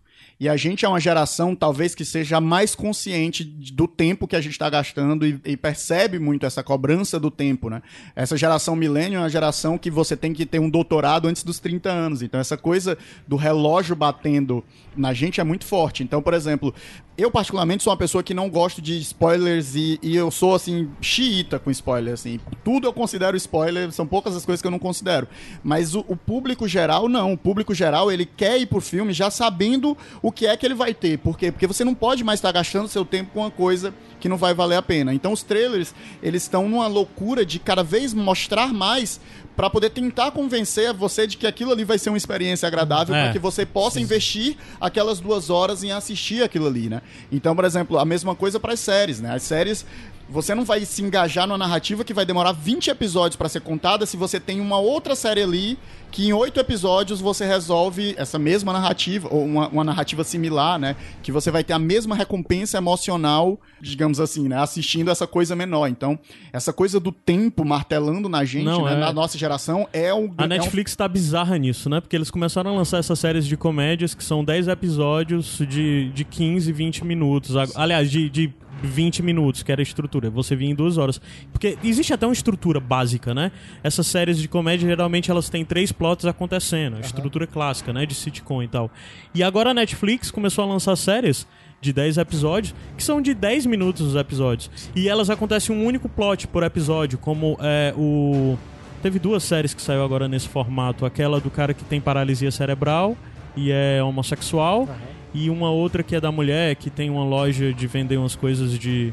E 0.42 0.48
a 0.48 0.56
gente 0.56 0.84
é 0.84 0.88
uma 0.88 0.98
geração, 0.98 1.54
talvez, 1.54 1.94
que 1.94 2.04
seja 2.04 2.40
mais 2.40 2.74
consciente 2.74 3.44
do 3.44 3.86
tempo 3.86 4.26
que 4.26 4.34
a 4.34 4.40
gente 4.40 4.54
está 4.54 4.68
gastando 4.68 5.24
e, 5.24 5.40
e 5.44 5.56
percebe 5.56 6.18
muito 6.18 6.44
essa 6.44 6.64
cobrança 6.64 7.20
do 7.20 7.30
tempo, 7.30 7.70
né? 7.70 7.80
Essa 8.16 8.36
geração 8.36 8.74
milênio 8.74 9.18
é 9.18 9.20
uma 9.20 9.30
geração 9.30 9.78
que 9.78 9.88
você 9.88 10.16
tem 10.16 10.32
que 10.32 10.44
ter 10.44 10.58
um 10.58 10.68
doutorado 10.68 11.28
antes 11.28 11.44
dos 11.44 11.60
30 11.60 11.88
anos. 11.88 12.22
Então, 12.22 12.40
essa 12.40 12.56
coisa 12.56 12.98
do 13.24 13.36
relógio 13.36 13.94
batendo 13.94 14.64
na 14.96 15.14
gente 15.14 15.40
é 15.40 15.44
muito 15.44 15.64
forte. 15.64 16.02
Então, 16.02 16.20
por 16.20 16.34
exemplo, 16.34 16.74
eu 17.16 17.30
particularmente 17.30 17.82
sou 17.82 17.92
uma 17.92 17.96
pessoa 17.96 18.22
que 18.22 18.32
não 18.32 18.48
gosto 18.48 18.80
de 18.80 18.98
spoilers 18.98 19.74
e, 19.74 19.98
e 20.02 20.16
eu 20.16 20.30
sou, 20.30 20.54
assim, 20.54 20.88
xiita 21.00 21.58
com 21.58 21.70
spoiler, 21.70 22.14
assim. 22.14 22.40
Tudo 22.64 22.86
eu 22.86 22.92
considero 22.92 23.36
spoiler, 23.36 23.92
são 23.92 24.06
poucas 24.06 24.34
as 24.34 24.46
coisas 24.46 24.62
que 24.62 24.66
eu 24.66 24.70
não 24.70 24.78
considero. 24.78 25.28
Mas 25.62 25.94
o, 25.94 26.04
o 26.08 26.16
público 26.16 26.66
geral, 26.66 27.08
não. 27.08 27.34
O 27.34 27.38
público 27.38 27.74
geral, 27.74 28.10
ele 28.10 28.24
quer 28.24 28.58
ir 28.58 28.66
pro 28.66 28.80
filme 28.80 29.12
já 29.12 29.30
sabendo 29.30 29.96
o 30.22 30.32
que 30.32 30.46
é 30.46 30.56
que 30.56 30.64
ele 30.64 30.74
vai 30.74 30.94
ter. 30.94 31.18
Por 31.18 31.36
quê? 31.36 31.52
Porque 31.52 31.66
você 31.66 31.84
não 31.84 31.94
pode 31.94 32.24
mais 32.24 32.38
estar 32.38 32.50
gastando 32.50 32.88
seu 32.88 33.04
tempo 33.04 33.30
com 33.34 33.40
uma 33.40 33.50
coisa 33.50 33.92
que 34.18 34.28
não 34.28 34.38
vai 34.38 34.54
valer 34.54 34.76
a 34.76 34.82
pena. 34.82 35.12
Então, 35.12 35.32
os 35.32 35.42
trailers, 35.42 35.94
eles 36.22 36.44
estão 36.44 36.66
numa 36.68 36.86
loucura 36.86 37.44
de 37.44 37.58
cada 37.58 37.82
vez 37.82 38.14
mostrar 38.14 38.72
mais 38.72 39.20
para 39.56 39.68
poder 39.68 39.90
tentar 39.90 40.30
convencer 40.30 40.92
você 40.94 41.26
de 41.26 41.36
que 41.36 41.46
aquilo 41.46 41.72
ali 41.72 41.84
vai 41.84 41.98
ser 41.98 42.08
uma 42.10 42.16
experiência 42.16 42.66
agradável 42.66 43.14
É. 43.14 43.24
para 43.24 43.32
que 43.32 43.38
você 43.38 43.66
possa 43.66 44.00
investir 44.00 44.56
aquelas 44.80 45.20
duas 45.20 45.50
horas 45.50 45.84
em 45.84 45.92
assistir 45.92 46.42
aquilo 46.42 46.66
ali, 46.66 46.88
né? 46.88 47.02
Então, 47.30 47.54
por 47.54 47.64
exemplo, 47.64 47.98
a 47.98 48.04
mesma 48.04 48.34
coisa 48.34 48.58
para 48.58 48.72
as 48.72 48.80
séries, 48.80 49.20
né? 49.20 49.34
As 49.34 49.42
séries 49.42 49.84
Você 50.32 50.54
não 50.54 50.64
vai 50.64 50.84
se 50.86 51.02
engajar 51.02 51.46
numa 51.46 51.58
narrativa 51.58 52.02
que 52.04 52.14
vai 52.14 52.24
demorar 52.24 52.52
20 52.52 52.88
episódios 52.88 53.36
pra 53.36 53.48
ser 53.48 53.60
contada 53.60 54.06
se 54.06 54.16
você 54.16 54.40
tem 54.40 54.60
uma 54.60 54.78
outra 54.78 55.14
série 55.14 55.42
ali 55.42 55.78
que 56.10 56.26
em 56.28 56.32
oito 56.32 56.60
episódios 56.60 57.20
você 57.20 57.46
resolve 57.46 58.14
essa 58.18 58.38
mesma 58.38 58.70
narrativa, 58.72 59.28
ou 59.30 59.44
uma, 59.44 59.68
uma 59.68 59.82
narrativa 59.82 60.22
similar, 60.22 60.78
né? 60.78 60.94
Que 61.22 61.32
você 61.32 61.50
vai 61.50 61.64
ter 61.64 61.72
a 61.72 61.78
mesma 61.78 62.14
recompensa 62.14 62.76
emocional, 62.76 63.58
digamos 63.80 64.20
assim, 64.20 64.46
né? 64.46 64.58
Assistindo 64.58 65.10
essa 65.10 65.26
coisa 65.26 65.56
menor. 65.56 65.88
Então, 65.88 66.18
essa 66.52 66.70
coisa 66.70 67.00
do 67.00 67.10
tempo 67.12 67.64
martelando 67.64 68.28
na 68.28 68.44
gente, 68.44 68.64
Não, 68.64 68.84
né? 68.84 68.92
é- 68.92 68.96
Na 68.96 69.10
nossa 69.12 69.38
geração, 69.38 69.88
é 69.90 70.12
um. 70.12 70.32
A 70.36 70.42
é 70.42 70.44
um- 70.44 70.48
Netflix 70.48 70.94
tá 70.94 71.08
bizarra 71.08 71.56
nisso, 71.56 71.88
né? 71.88 71.98
Porque 72.00 72.14
eles 72.14 72.30
começaram 72.30 72.72
a 72.72 72.76
lançar 72.76 72.98
essas 72.98 73.18
séries 73.18 73.46
de 73.46 73.56
comédias 73.56 74.14
que 74.14 74.22
são 74.22 74.44
10 74.44 74.68
episódios 74.68 75.58
de, 75.66 76.10
de 76.10 76.24
15, 76.24 76.70
20 76.72 77.06
minutos. 77.06 77.56
Aliás, 77.74 78.10
de, 78.10 78.28
de 78.28 78.52
20 78.88 79.22
minutos, 79.22 79.62
que 79.62 79.70
era 79.70 79.80
a 79.80 79.82
estrutura. 79.82 80.30
Você 80.30 80.56
via 80.56 80.68
em 80.68 80.74
duas 80.74 80.98
horas. 80.98 81.20
Porque 81.52 81.78
existe 81.82 82.12
até 82.12 82.26
uma 82.26 82.32
estrutura 82.32 82.80
básica, 82.80 83.34
né? 83.34 83.52
Essas 83.82 84.06
séries 84.06 84.38
de 84.38 84.48
comédia, 84.48 84.88
geralmente, 84.88 85.30
elas 85.30 85.48
têm 85.48 85.64
três 85.64 85.92
plots 85.92 86.26
acontecendo. 86.26 86.96
A 86.96 87.00
estrutura 87.00 87.46
clássica, 87.46 87.92
né? 87.92 88.06
De 88.06 88.14
sitcom 88.14 88.62
e 88.62 88.68
tal. 88.68 88.90
E 89.34 89.42
agora 89.42 89.70
a 89.70 89.74
Netflix 89.74 90.30
começou 90.30 90.64
a 90.64 90.66
lançar 90.66 90.96
séries 90.96 91.46
de 91.80 91.92
10 91.92 92.18
episódios, 92.18 92.74
que 92.96 93.02
são 93.02 93.20
de 93.20 93.34
10 93.34 93.66
minutos 93.66 94.06
os 94.06 94.14
episódios. 94.14 94.70
E 94.94 95.08
elas 95.08 95.28
acontecem 95.28 95.74
um 95.74 95.84
único 95.84 96.08
plot 96.08 96.46
por 96.46 96.62
episódio, 96.62 97.18
como 97.18 97.58
é 97.60 97.92
o... 97.96 98.56
Teve 99.02 99.18
duas 99.18 99.42
séries 99.42 99.74
que 99.74 99.82
saiu 99.82 100.04
agora 100.04 100.28
nesse 100.28 100.48
formato. 100.48 101.04
Aquela 101.04 101.40
do 101.40 101.50
cara 101.50 101.74
que 101.74 101.82
tem 101.82 102.00
paralisia 102.00 102.52
cerebral 102.52 103.16
e 103.56 103.72
é 103.72 104.00
homossexual. 104.00 104.88
E 105.34 105.48
uma 105.48 105.70
outra 105.70 106.02
que 106.02 106.14
é 106.14 106.20
da 106.20 106.30
mulher, 106.30 106.76
que 106.76 106.90
tem 106.90 107.08
uma 107.10 107.24
loja 107.24 107.72
de 107.72 107.86
vender 107.86 108.16
umas 108.18 108.36
coisas 108.36 108.78
de... 108.78 109.12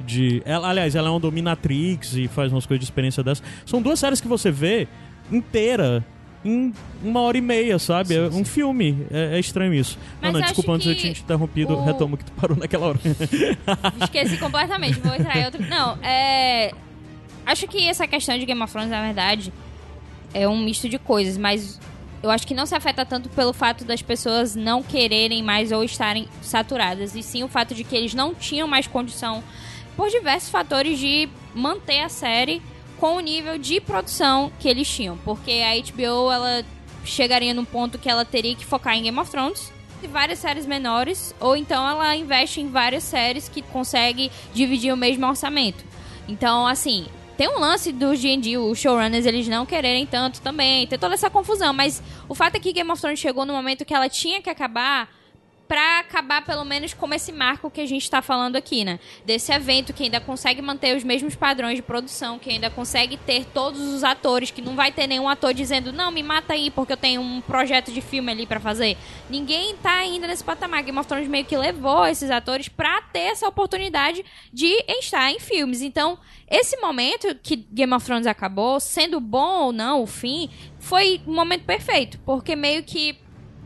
de 0.00 0.42
ela, 0.44 0.68
aliás, 0.70 0.94
ela 0.94 1.08
é 1.08 1.10
uma 1.10 1.18
dominatrix 1.20 2.14
e 2.14 2.28
faz 2.28 2.52
umas 2.52 2.64
coisas 2.66 2.80
de 2.80 2.84
experiência 2.90 3.22
dessa. 3.22 3.42
São 3.64 3.82
duas 3.82 3.98
séries 3.98 4.20
que 4.20 4.28
você 4.28 4.50
vê 4.50 4.86
inteira 5.30 6.04
em 6.44 6.72
uma 7.02 7.20
hora 7.22 7.36
e 7.36 7.40
meia, 7.40 7.76
sabe? 7.80 8.14
é 8.14 8.22
um 8.28 8.44
filme. 8.44 9.04
É, 9.10 9.36
é 9.36 9.40
estranho 9.40 9.74
isso. 9.74 9.98
Mas 10.22 10.32
não, 10.32 10.38
não, 10.40 10.46
desculpa, 10.46 10.72
antes 10.72 10.86
eu 10.86 10.94
tinha 10.94 11.12
te 11.12 11.22
interrompido. 11.22 11.74
o- 11.74 11.84
Retomo 11.84 12.16
que 12.16 12.24
tu 12.24 12.30
parou 12.32 12.56
naquela 12.56 12.86
hora. 12.86 13.00
Esqueci 14.04 14.36
completamente, 14.38 15.00
vou 15.00 15.14
entrar 15.14 15.36
em 15.36 15.44
outro. 15.46 15.60
Não, 15.66 15.98
é. 16.04 16.70
Acho 17.44 17.66
que 17.66 17.88
essa 17.88 18.06
questão 18.06 18.38
de 18.38 18.44
Game 18.46 18.62
of 18.62 18.72
Thrones, 18.72 18.90
na 18.90 19.02
verdade, 19.02 19.52
é 20.32 20.46
um 20.46 20.62
misto 20.62 20.88
de 20.88 20.98
coisas, 20.98 21.36
mas 21.36 21.80
eu 22.26 22.30
acho 22.30 22.46
que 22.46 22.54
não 22.54 22.66
se 22.66 22.74
afeta 22.74 23.06
tanto 23.06 23.28
pelo 23.28 23.52
fato 23.52 23.84
das 23.84 24.02
pessoas 24.02 24.56
não 24.56 24.82
quererem 24.82 25.42
mais 25.42 25.70
ou 25.70 25.84
estarem 25.84 26.28
saturadas, 26.42 27.14
e 27.14 27.22
sim 27.22 27.44
o 27.44 27.48
fato 27.48 27.74
de 27.74 27.84
que 27.84 27.94
eles 27.96 28.14
não 28.14 28.34
tinham 28.34 28.66
mais 28.66 28.86
condição, 28.86 29.42
por 29.96 30.10
diversos 30.10 30.50
fatores, 30.50 30.98
de 30.98 31.28
manter 31.54 32.00
a 32.00 32.08
série 32.08 32.60
com 32.98 33.16
o 33.16 33.20
nível 33.20 33.56
de 33.58 33.80
produção 33.80 34.50
que 34.58 34.68
eles 34.68 34.88
tinham. 34.88 35.16
Porque 35.18 35.62
a 35.62 35.74
HBO, 35.74 36.32
ela 36.32 36.64
chegaria 37.04 37.54
num 37.54 37.64
ponto 37.64 37.98
que 37.98 38.10
ela 38.10 38.24
teria 38.24 38.56
que 38.56 38.66
focar 38.66 38.96
em 38.96 39.04
Game 39.04 39.18
of 39.18 39.30
Thrones 39.30 39.72
e 40.02 40.06
várias 40.08 40.40
séries 40.40 40.66
menores, 40.66 41.34
ou 41.40 41.56
então 41.56 41.88
ela 41.88 42.14
investe 42.16 42.60
em 42.60 42.68
várias 42.68 43.04
séries 43.04 43.48
que 43.48 43.62
consegue 43.62 44.30
dividir 44.52 44.92
o 44.92 44.96
mesmo 44.96 45.26
orçamento. 45.26 45.84
Então, 46.28 46.66
assim, 46.66 47.06
tem 47.36 47.48
um 47.48 47.58
lance 47.58 47.92
dos 47.92 48.20
D&D, 48.20 48.56
os 48.56 48.78
showrunners, 48.78 49.26
eles 49.26 49.46
não 49.46 49.66
quererem 49.66 50.06
tanto 50.06 50.40
também, 50.40 50.86
tem 50.86 50.98
toda 50.98 51.14
essa 51.14 51.28
confusão, 51.28 51.72
mas 51.72 52.02
o 52.28 52.34
fato 52.34 52.56
é 52.56 52.60
que 52.60 52.72
Game 52.72 52.90
of 52.90 53.00
Thrones 53.00 53.18
chegou 53.18 53.44
no 53.44 53.52
momento 53.52 53.84
que 53.84 53.94
ela 53.94 54.08
tinha 54.08 54.40
que 54.40 54.48
acabar 54.48 55.08
pra 55.68 56.00
acabar 56.00 56.44
pelo 56.44 56.64
menos 56.64 56.94
como 56.94 57.14
esse 57.14 57.32
marco 57.32 57.70
que 57.70 57.80
a 57.80 57.86
gente 57.86 58.10
tá 58.10 58.22
falando 58.22 58.56
aqui, 58.56 58.84
né? 58.84 58.98
Desse 59.24 59.52
evento 59.52 59.92
que 59.92 60.04
ainda 60.04 60.20
consegue 60.20 60.62
manter 60.62 60.96
os 60.96 61.04
mesmos 61.04 61.34
padrões 61.34 61.76
de 61.76 61.82
produção, 61.82 62.38
que 62.38 62.50
ainda 62.50 62.70
consegue 62.70 63.16
ter 63.16 63.44
todos 63.46 63.80
os 63.80 64.04
atores, 64.04 64.50
que 64.50 64.62
não 64.62 64.74
vai 64.74 64.92
ter 64.92 65.06
nenhum 65.06 65.28
ator 65.28 65.52
dizendo, 65.52 65.92
não, 65.92 66.10
me 66.10 66.22
mata 66.22 66.54
aí 66.54 66.70
porque 66.70 66.92
eu 66.92 66.96
tenho 66.96 67.20
um 67.20 67.40
projeto 67.40 67.92
de 67.92 68.00
filme 68.00 68.30
ali 68.30 68.46
pra 68.46 68.60
fazer. 68.60 68.96
Ninguém 69.28 69.74
tá 69.76 69.96
ainda 69.98 70.26
nesse 70.26 70.44
patamar. 70.44 70.82
Game 70.82 70.98
of 70.98 71.08
Thrones 71.08 71.28
meio 71.28 71.44
que 71.44 71.56
levou 71.56 72.06
esses 72.06 72.30
atores 72.30 72.68
pra 72.68 73.02
ter 73.02 73.30
essa 73.30 73.48
oportunidade 73.48 74.24
de 74.52 74.72
estar 74.88 75.30
em 75.30 75.40
filmes. 75.40 75.82
Então, 75.82 76.18
esse 76.48 76.76
momento 76.76 77.34
que 77.42 77.56
Game 77.56 77.92
of 77.92 78.04
Thrones 78.04 78.26
acabou, 78.26 78.78
sendo 78.78 79.18
bom 79.20 79.64
ou 79.64 79.72
não 79.72 80.02
o 80.02 80.06
fim, 80.06 80.48
foi 80.78 81.20
um 81.26 81.34
momento 81.34 81.64
perfeito, 81.64 82.18
porque 82.24 82.54
meio 82.54 82.84
que 82.84 83.18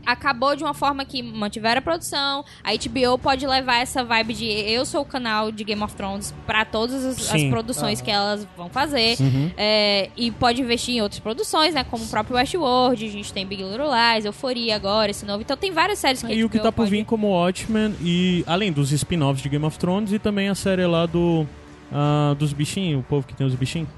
acabou 0.05 0.55
de 0.55 0.63
uma 0.63 0.73
forma 0.73 1.05
que 1.05 1.21
mantiveram 1.21 1.79
a 1.79 1.81
produção. 1.81 2.43
A 2.63 2.71
HBO 2.73 3.17
pode 3.17 3.45
levar 3.45 3.77
essa 3.81 4.03
vibe 4.03 4.33
de 4.33 4.45
eu 4.45 4.85
sou 4.85 5.01
o 5.01 5.05
canal 5.05 5.51
de 5.51 5.63
Game 5.63 5.81
of 5.83 5.95
Thrones 5.95 6.33
pra 6.45 6.65
todas 6.65 7.03
as, 7.05 7.33
as 7.33 7.43
produções 7.45 8.01
que 8.01 8.09
elas 8.11 8.47
vão 8.57 8.69
fazer. 8.69 9.15
É, 9.57 10.09
e 10.17 10.31
pode 10.31 10.61
investir 10.61 10.95
em 10.95 11.01
outras 11.01 11.19
produções, 11.19 11.73
né? 11.73 11.83
Como 11.83 12.03
o 12.03 12.07
próprio 12.07 12.35
Westworld, 12.37 13.05
a 13.05 13.09
gente 13.09 13.31
tem 13.33 13.45
Big 13.45 13.61
Little 13.63 13.87
Lies, 13.89 14.25
Euphoria 14.25 14.75
agora, 14.75 15.11
esse 15.11 15.25
novo. 15.25 15.41
Então 15.41 15.55
tem 15.57 15.71
várias 15.71 15.99
séries 15.99 16.21
que 16.21 16.31
a 16.31 16.35
E 16.35 16.43
o 16.43 16.49
que 16.49 16.57
tá 16.59 16.71
por 16.71 16.77
pode- 16.83 16.91
vir 16.91 17.05
como 17.05 17.27
Watchmen, 17.29 17.95
e 18.01 18.43
além 18.47 18.71
dos 18.71 18.91
spin-offs 18.91 19.41
de 19.41 19.49
Game 19.49 19.65
of 19.65 19.77
Thrones, 19.77 20.11
e 20.11 20.19
também 20.19 20.49
a 20.49 20.55
série 20.55 20.85
lá 20.85 21.05
do. 21.05 21.45
ah, 21.91 22.35
dos 22.39 22.53
bichinhos, 22.53 23.01
o 23.01 23.03
povo 23.03 23.25
que 23.27 23.33
tem 23.33 23.45
os 23.45 23.53
bichinhos. 23.55 23.89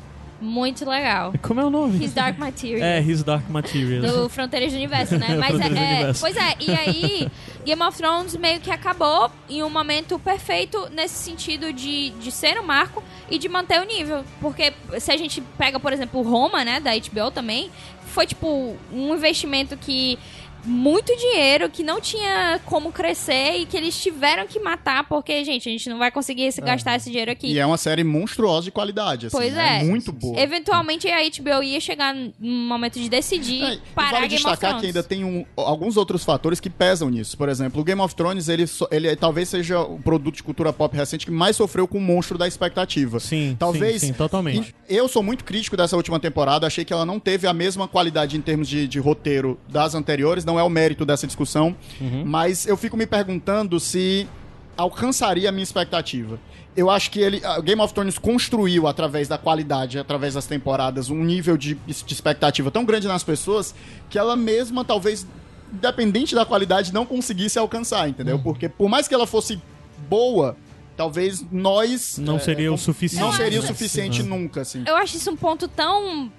Muito 0.43 0.87
legal. 0.87 1.33
Como 1.41 1.61
é 1.61 1.65
o 1.65 1.69
nome? 1.69 2.03
His 2.03 2.13
Dark 2.13 2.37
Material. 2.37 2.85
É, 2.85 3.01
His 3.01 3.23
Dark 3.23 3.49
Materials. 3.49 4.11
Do 4.11 4.27
Fronteiras 4.27 4.73
do 4.73 4.75
Universo, 4.75 5.17
né? 5.17 5.35
Mas 5.39 5.49
Fronteiras 5.49 5.77
do 5.77 5.81
é, 5.81 6.09
é. 6.09 6.13
Pois 6.19 6.35
é, 6.35 6.55
e 6.59 6.71
aí 6.71 7.31
Game 7.63 7.81
of 7.81 7.97
Thrones 7.97 8.35
meio 8.35 8.59
que 8.59 8.69
acabou 8.69 9.31
em 9.49 9.63
um 9.63 9.69
momento 9.69 10.19
perfeito 10.19 10.89
nesse 10.91 11.15
sentido 11.15 11.71
de, 11.71 12.09
de 12.09 12.29
ser 12.29 12.59
um 12.59 12.63
marco 12.63 13.01
e 13.31 13.39
de 13.39 13.47
manter 13.47 13.79
o 13.79 13.85
nível. 13.85 14.25
Porque 14.41 14.73
se 14.99 15.11
a 15.13 15.17
gente 15.17 15.41
pega, 15.57 15.79
por 15.79 15.93
exemplo, 15.93 16.21
Roma, 16.21 16.65
né, 16.65 16.81
da 16.81 16.91
HBO 16.91 17.31
também, 17.31 17.71
foi 18.07 18.27
tipo 18.27 18.75
um 18.91 19.15
investimento 19.15 19.77
que. 19.77 20.19
Muito 20.65 21.15
dinheiro 21.17 21.69
que 21.69 21.83
não 21.83 21.99
tinha 21.99 22.59
como 22.65 22.91
crescer 22.91 23.57
e 23.57 23.65
que 23.65 23.75
eles 23.75 23.97
tiveram 24.01 24.47
que 24.47 24.59
matar, 24.59 25.07
porque, 25.07 25.43
gente, 25.43 25.67
a 25.67 25.71
gente 25.71 25.89
não 25.89 25.97
vai 25.97 26.11
conseguir 26.11 26.43
esse- 26.43 26.61
gastar 26.61 26.95
esse 26.95 27.09
dinheiro 27.09 27.31
aqui. 27.31 27.47
E 27.47 27.59
é 27.59 27.65
uma 27.65 27.77
série 27.77 28.03
monstruosa 28.03 28.65
de 28.65 28.71
qualidade, 28.71 29.27
assim. 29.27 29.35
Pois 29.37 29.53
né? 29.53 29.81
é. 29.81 29.83
Muito 29.83 30.11
boa. 30.11 30.39
Eventualmente 30.39 31.07
a 31.09 31.17
HBO 31.21 31.61
ia 31.63 31.79
chegar 31.79 32.13
num 32.15 32.67
momento 32.67 32.99
de 32.99 33.09
decidir 33.09 33.63
É, 33.63 33.77
parar 33.93 34.11
vale 34.11 34.27
Game 34.27 34.35
of 34.35 34.43
destacar 34.51 34.57
Thrones. 34.71 34.81
que 34.81 34.87
ainda 34.87 35.03
tem 35.03 35.23
um- 35.25 35.45
alguns 35.57 35.97
outros 35.97 36.23
fatores 36.23 36.59
que 36.59 36.69
pesam 36.69 37.09
nisso. 37.09 37.37
Por 37.37 37.49
exemplo, 37.49 37.81
o 37.81 37.83
Game 37.83 38.01
of 38.01 38.15
Thrones, 38.15 38.47
ele, 38.49 38.65
ele 38.91 39.15
talvez 39.15 39.49
seja 39.49 39.81
o 39.81 39.99
produto 39.99 40.35
de 40.35 40.43
cultura 40.43 40.71
pop 40.71 40.95
recente 40.95 41.25
que 41.25 41.31
mais 41.31 41.55
sofreu 41.55 41.87
com 41.87 41.97
o 41.97 42.01
monstro 42.01 42.37
da 42.37 42.47
expectativa. 42.47 43.19
Sim, 43.19 43.55
Talvez. 43.59 44.01
sim, 44.01 44.07
sim, 44.07 44.13
totalmente. 44.13 44.73
Eu 44.87 45.07
sou 45.07 45.21
muito 45.23 45.43
crítico 45.43 45.75
dessa 45.75 45.95
última 45.97 46.19
temporada. 46.19 46.67
Achei 46.67 46.85
que 46.85 46.93
ela 46.93 47.05
não 47.05 47.19
teve 47.19 47.47
a 47.47 47.53
mesma 47.53 47.87
qualidade 47.87 48.37
em 48.37 48.41
termos 48.41 48.67
de, 48.67 48.87
de 48.87 48.99
roteiro 48.99 49.59
das 49.67 49.95
anteriores. 49.95 50.45
Não 50.45 50.52
é 50.59 50.63
o 50.63 50.69
mérito 50.69 51.05
dessa 51.05 51.25
discussão. 51.27 51.75
Uhum. 52.01 52.23
Mas 52.25 52.65
eu 52.67 52.75
fico 52.77 52.95
me 52.97 53.05
perguntando 53.05 53.79
se 53.79 54.27
alcançaria 54.75 55.49
a 55.49 55.51
minha 55.51 55.63
expectativa. 55.63 56.39
Eu 56.75 56.89
acho 56.89 57.11
que 57.11 57.19
ele, 57.19 57.39
a 57.45 57.59
Game 57.61 57.79
of 57.81 57.93
Thrones 57.93 58.17
construiu 58.17 58.87
através 58.87 59.27
da 59.27 59.37
qualidade, 59.37 59.99
através 59.99 60.33
das 60.33 60.47
temporadas, 60.47 61.09
um 61.11 61.23
nível 61.23 61.55
de, 61.55 61.75
de 61.75 62.13
expectativa 62.13 62.71
tão 62.71 62.83
grande 62.83 63.07
nas 63.07 63.23
pessoas 63.23 63.75
que 64.09 64.17
ela 64.17 64.35
mesma 64.35 64.83
talvez 64.83 65.27
independente 65.71 66.33
da 66.35 66.45
qualidade 66.45 66.93
não 66.93 67.05
conseguisse 67.05 67.57
alcançar, 67.59 68.07
entendeu? 68.09 68.37
Uhum. 68.37 68.43
Porque 68.43 68.67
por 68.69 68.89
mais 68.89 69.07
que 69.07 69.13
ela 69.13 69.27
fosse 69.27 69.59
boa, 70.09 70.55
talvez 70.97 71.43
nós 71.51 72.17
Não 72.17 72.35
é, 72.37 72.39
seria 72.39 72.73
o 72.73 72.77
suficiente. 72.77 73.23
não 73.23 73.31
seria 73.33 73.59
o 73.59 73.63
suficiente 73.63 74.21
Uhum. 74.21 74.27
nunca, 74.29 74.61
assim. 74.61 74.83
Eu 74.87 74.95
acho 74.95 75.17
isso 75.17 75.29
um 75.31 75.35
ponto 75.35 75.67
tão. 75.67 76.31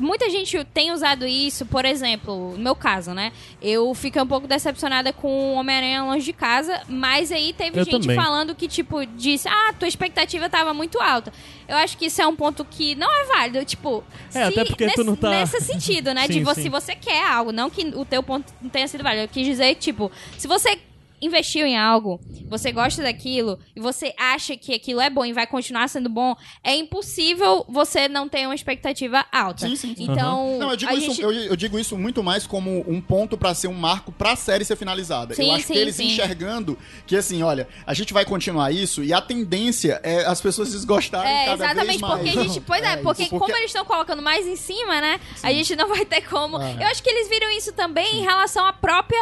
Muita 0.00 0.28
gente 0.30 0.62
tem 0.72 0.92
usado 0.92 1.26
isso, 1.26 1.66
por 1.66 1.84
exemplo, 1.84 2.52
no 2.52 2.58
meu 2.58 2.74
caso, 2.76 3.12
né? 3.14 3.32
Eu 3.60 3.92
fiquei 3.94 4.20
um 4.20 4.26
pouco 4.26 4.46
decepcionada 4.46 5.12
com 5.12 5.28
o 5.28 5.54
Homem-Aranha 5.54 6.02
Longe 6.04 6.24
de 6.24 6.32
Casa, 6.32 6.80
mas 6.88 7.32
aí 7.32 7.52
teve 7.52 7.78
Eu 7.80 7.84
gente 7.84 8.02
também. 8.02 8.16
falando 8.16 8.54
que, 8.54 8.68
tipo, 8.68 9.04
disse, 9.06 9.48
ah, 9.48 9.72
tua 9.78 9.88
expectativa 9.88 10.48
tava 10.48 10.72
muito 10.72 11.00
alta. 11.00 11.32
Eu 11.66 11.76
acho 11.76 11.96
que 11.98 12.06
isso 12.06 12.22
é 12.22 12.26
um 12.26 12.34
ponto 12.36 12.64
que 12.64 12.94
não 12.94 13.10
é 13.12 13.24
válido, 13.26 13.64
tipo... 13.64 14.02
É, 14.34 14.44
até 14.44 14.64
porque 14.64 14.84
nesse, 14.86 14.96
tu 14.96 15.04
não 15.04 15.16
tá- 15.16 15.30
Nesse 15.30 15.60
sentido, 15.60 16.14
né? 16.14 16.26
de 16.28 16.34
Sim, 16.34 16.42
você, 16.42 16.54
sim. 16.56 16.62
se 16.62 16.68
você 16.68 16.94
quer 16.94 17.26
algo, 17.26 17.52
não 17.52 17.68
que 17.68 17.84
o 17.94 18.04
teu 18.04 18.22
ponto 18.22 18.52
não 18.62 18.70
tenha 18.70 18.86
sido 18.88 19.02
válido. 19.02 19.24
Eu 19.24 19.28
quis 19.28 19.44
dizer, 19.46 19.74
tipo, 19.74 20.10
se 20.36 20.46
você 20.46 20.78
investiu 21.20 21.66
em 21.66 21.76
algo, 21.76 22.20
você 22.48 22.70
gosta 22.72 23.02
daquilo 23.02 23.58
e 23.74 23.80
você 23.80 24.14
acha 24.18 24.56
que 24.56 24.74
aquilo 24.74 25.00
é 25.00 25.10
bom 25.10 25.24
e 25.24 25.32
vai 25.32 25.46
continuar 25.46 25.88
sendo 25.88 26.08
bom, 26.08 26.36
é 26.62 26.74
impossível 26.76 27.64
você 27.68 28.08
não 28.08 28.28
ter 28.28 28.46
uma 28.46 28.54
expectativa 28.54 29.24
alta. 29.32 29.66
Sim, 29.68 29.76
sim, 29.76 29.94
sim. 29.94 30.04
Então, 30.04 30.58
Não, 30.58 30.70
eu 30.70 30.76
digo, 30.76 30.90
a 30.90 30.94
isso, 30.94 31.06
gente... 31.06 31.20
eu, 31.22 31.32
eu 31.32 31.56
digo 31.56 31.78
isso 31.78 31.96
muito 31.96 32.22
mais 32.22 32.46
como 32.46 32.84
um 32.88 33.00
ponto 33.00 33.36
pra 33.36 33.54
ser 33.54 33.68
um 33.68 33.74
marco 33.74 34.12
pra 34.12 34.36
série 34.36 34.64
ser 34.64 34.76
finalizada. 34.76 35.34
Sim, 35.34 35.48
eu 35.48 35.54
acho 35.54 35.66
sim, 35.66 35.72
que 35.72 35.78
eles 35.78 35.96
sim. 35.96 36.06
enxergando 36.06 36.78
que 37.06 37.16
assim, 37.16 37.42
olha, 37.42 37.68
a 37.86 37.94
gente 37.94 38.12
vai 38.12 38.24
continuar 38.24 38.72
isso 38.72 39.02
e 39.02 39.12
a 39.12 39.20
tendência 39.20 40.00
é 40.02 40.24
as 40.26 40.40
pessoas 40.40 40.72
desgostarem 40.72 41.30
É, 41.30 41.44
cada 41.46 41.64
exatamente, 41.64 41.86
vez 41.88 42.00
mais. 42.00 42.14
porque 42.22 42.38
a 42.38 42.42
gente. 42.42 42.60
Pois 42.60 42.82
é, 42.82 42.88
É, 42.88 42.96
porque, 42.96 43.22
isso, 43.22 43.30
como 43.30 43.40
porque- 43.40 43.52
eles 43.52 43.66
estão 43.70 43.84
colocando 43.84 44.22
mais 44.22 44.46
em 44.46 44.56
cima, 44.56 45.00
né? 45.00 45.20
A 45.42 45.52
gente 45.52 45.76
não 45.76 45.88
vai 45.88 46.04
ter 46.04 46.22
como. 46.22 46.56
Ah. 46.56 46.72
Eu 46.80 46.86
acho 46.88 47.02
que 47.02 47.10
eles 47.10 47.28
viram 47.28 47.50
isso 47.50 47.72
também 47.72 48.20
em 48.20 48.22
relação 48.22 48.64
à 48.66 48.72
própria 48.72 49.18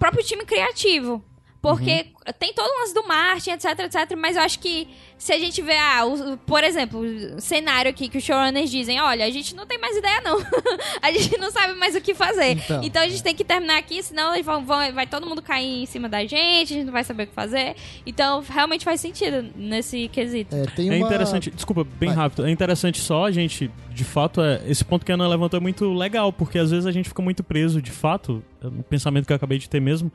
próprio 0.00 0.24
time 0.24 0.44
criativo. 0.46 1.22
Porque 1.62 2.06
tem 2.38 2.54
todo 2.54 2.66
o 2.70 2.80
lance 2.80 2.94
do 2.94 3.06
Martin, 3.06 3.50
etc, 3.50 3.78
etc. 3.80 4.16
Mas 4.16 4.34
eu 4.34 4.42
acho 4.42 4.58
que 4.60 4.88
se 5.18 5.30
a 5.30 5.38
gente 5.38 5.60
vê, 5.60 5.76
ah, 5.76 6.06
o- 6.06 6.38
por 6.38 6.64
exemplo, 6.64 7.00
o 7.00 7.38
cenário 7.40 7.90
aqui 7.90 8.08
que 8.08 8.16
os 8.16 8.24
showrunners 8.24 8.70
dizem, 8.70 8.98
olha, 8.98 9.26
a 9.26 9.30
gente 9.30 9.54
não 9.54 9.66
tem 9.66 9.78
mais 9.78 9.94
ideia, 9.94 10.22
não. 10.22 10.38
a 11.02 11.12
gente 11.12 11.36
não 11.36 11.50
sabe 11.50 11.74
mais 11.74 11.94
o 11.94 12.00
que 12.00 12.14
fazer. 12.14 12.52
Então, 12.52 12.82
Então, 12.82 13.02
a 13.02 13.08
gente 13.08 13.22
tem 13.22 13.34
que 13.34 13.44
terminar 13.44 13.76
aqui, 13.76 14.02
senão 14.02 14.32
eles 14.32 14.46
vão, 14.46 14.64
vão- 14.64 14.90
vai 14.94 15.06
todo 15.06 15.26
mundo 15.26 15.42
cair 15.42 15.82
em 15.82 15.86
cima 15.86 16.08
da 16.08 16.22
gente, 16.24 16.72
a 16.72 16.76
gente 16.76 16.84
não 16.84 16.92
vai 16.94 17.04
saber 17.04 17.24
o 17.24 17.26
que 17.26 17.34
fazer. 17.34 17.76
Então, 18.06 18.42
realmente 18.48 18.82
faz 18.82 18.98
sentido 18.98 19.50
nesse 19.54 20.08
quesito. 20.08 20.56
É, 20.56 20.64
tem 20.64 20.88
É 20.88 20.96
uma... 20.96 21.06
interessante, 21.06 21.50
desculpa, 21.50 21.84
bem 21.84 22.08
Vai. 22.08 22.16
rápido. 22.16 22.46
É 22.46 22.50
interessante 22.50 22.98
só 23.00 23.26
a 23.26 23.30
gente, 23.30 23.70
de 23.92 24.04
fato, 24.04 24.40
é, 24.40 24.62
esse 24.66 24.82
ponto 24.82 25.04
que 25.04 25.12
a 25.12 25.14
Ana 25.14 25.28
levantou 25.28 25.58
é 25.58 25.60
muito 25.60 25.92
legal, 25.92 26.32
porque 26.32 26.58
às 26.58 26.70
vezes 26.70 26.86
a 26.86 26.92
gente 26.92 27.10
fica 27.10 27.20
muito 27.20 27.44
preso, 27.44 27.82
de 27.82 27.90
fato, 27.90 28.42
é 28.62 28.66
um 28.66 28.80
pensamento 28.80 29.26
que 29.26 29.32
eu 29.32 29.36
acabei 29.36 29.58
de 29.58 29.68
ter 29.68 29.78
mesmo, 29.80 30.10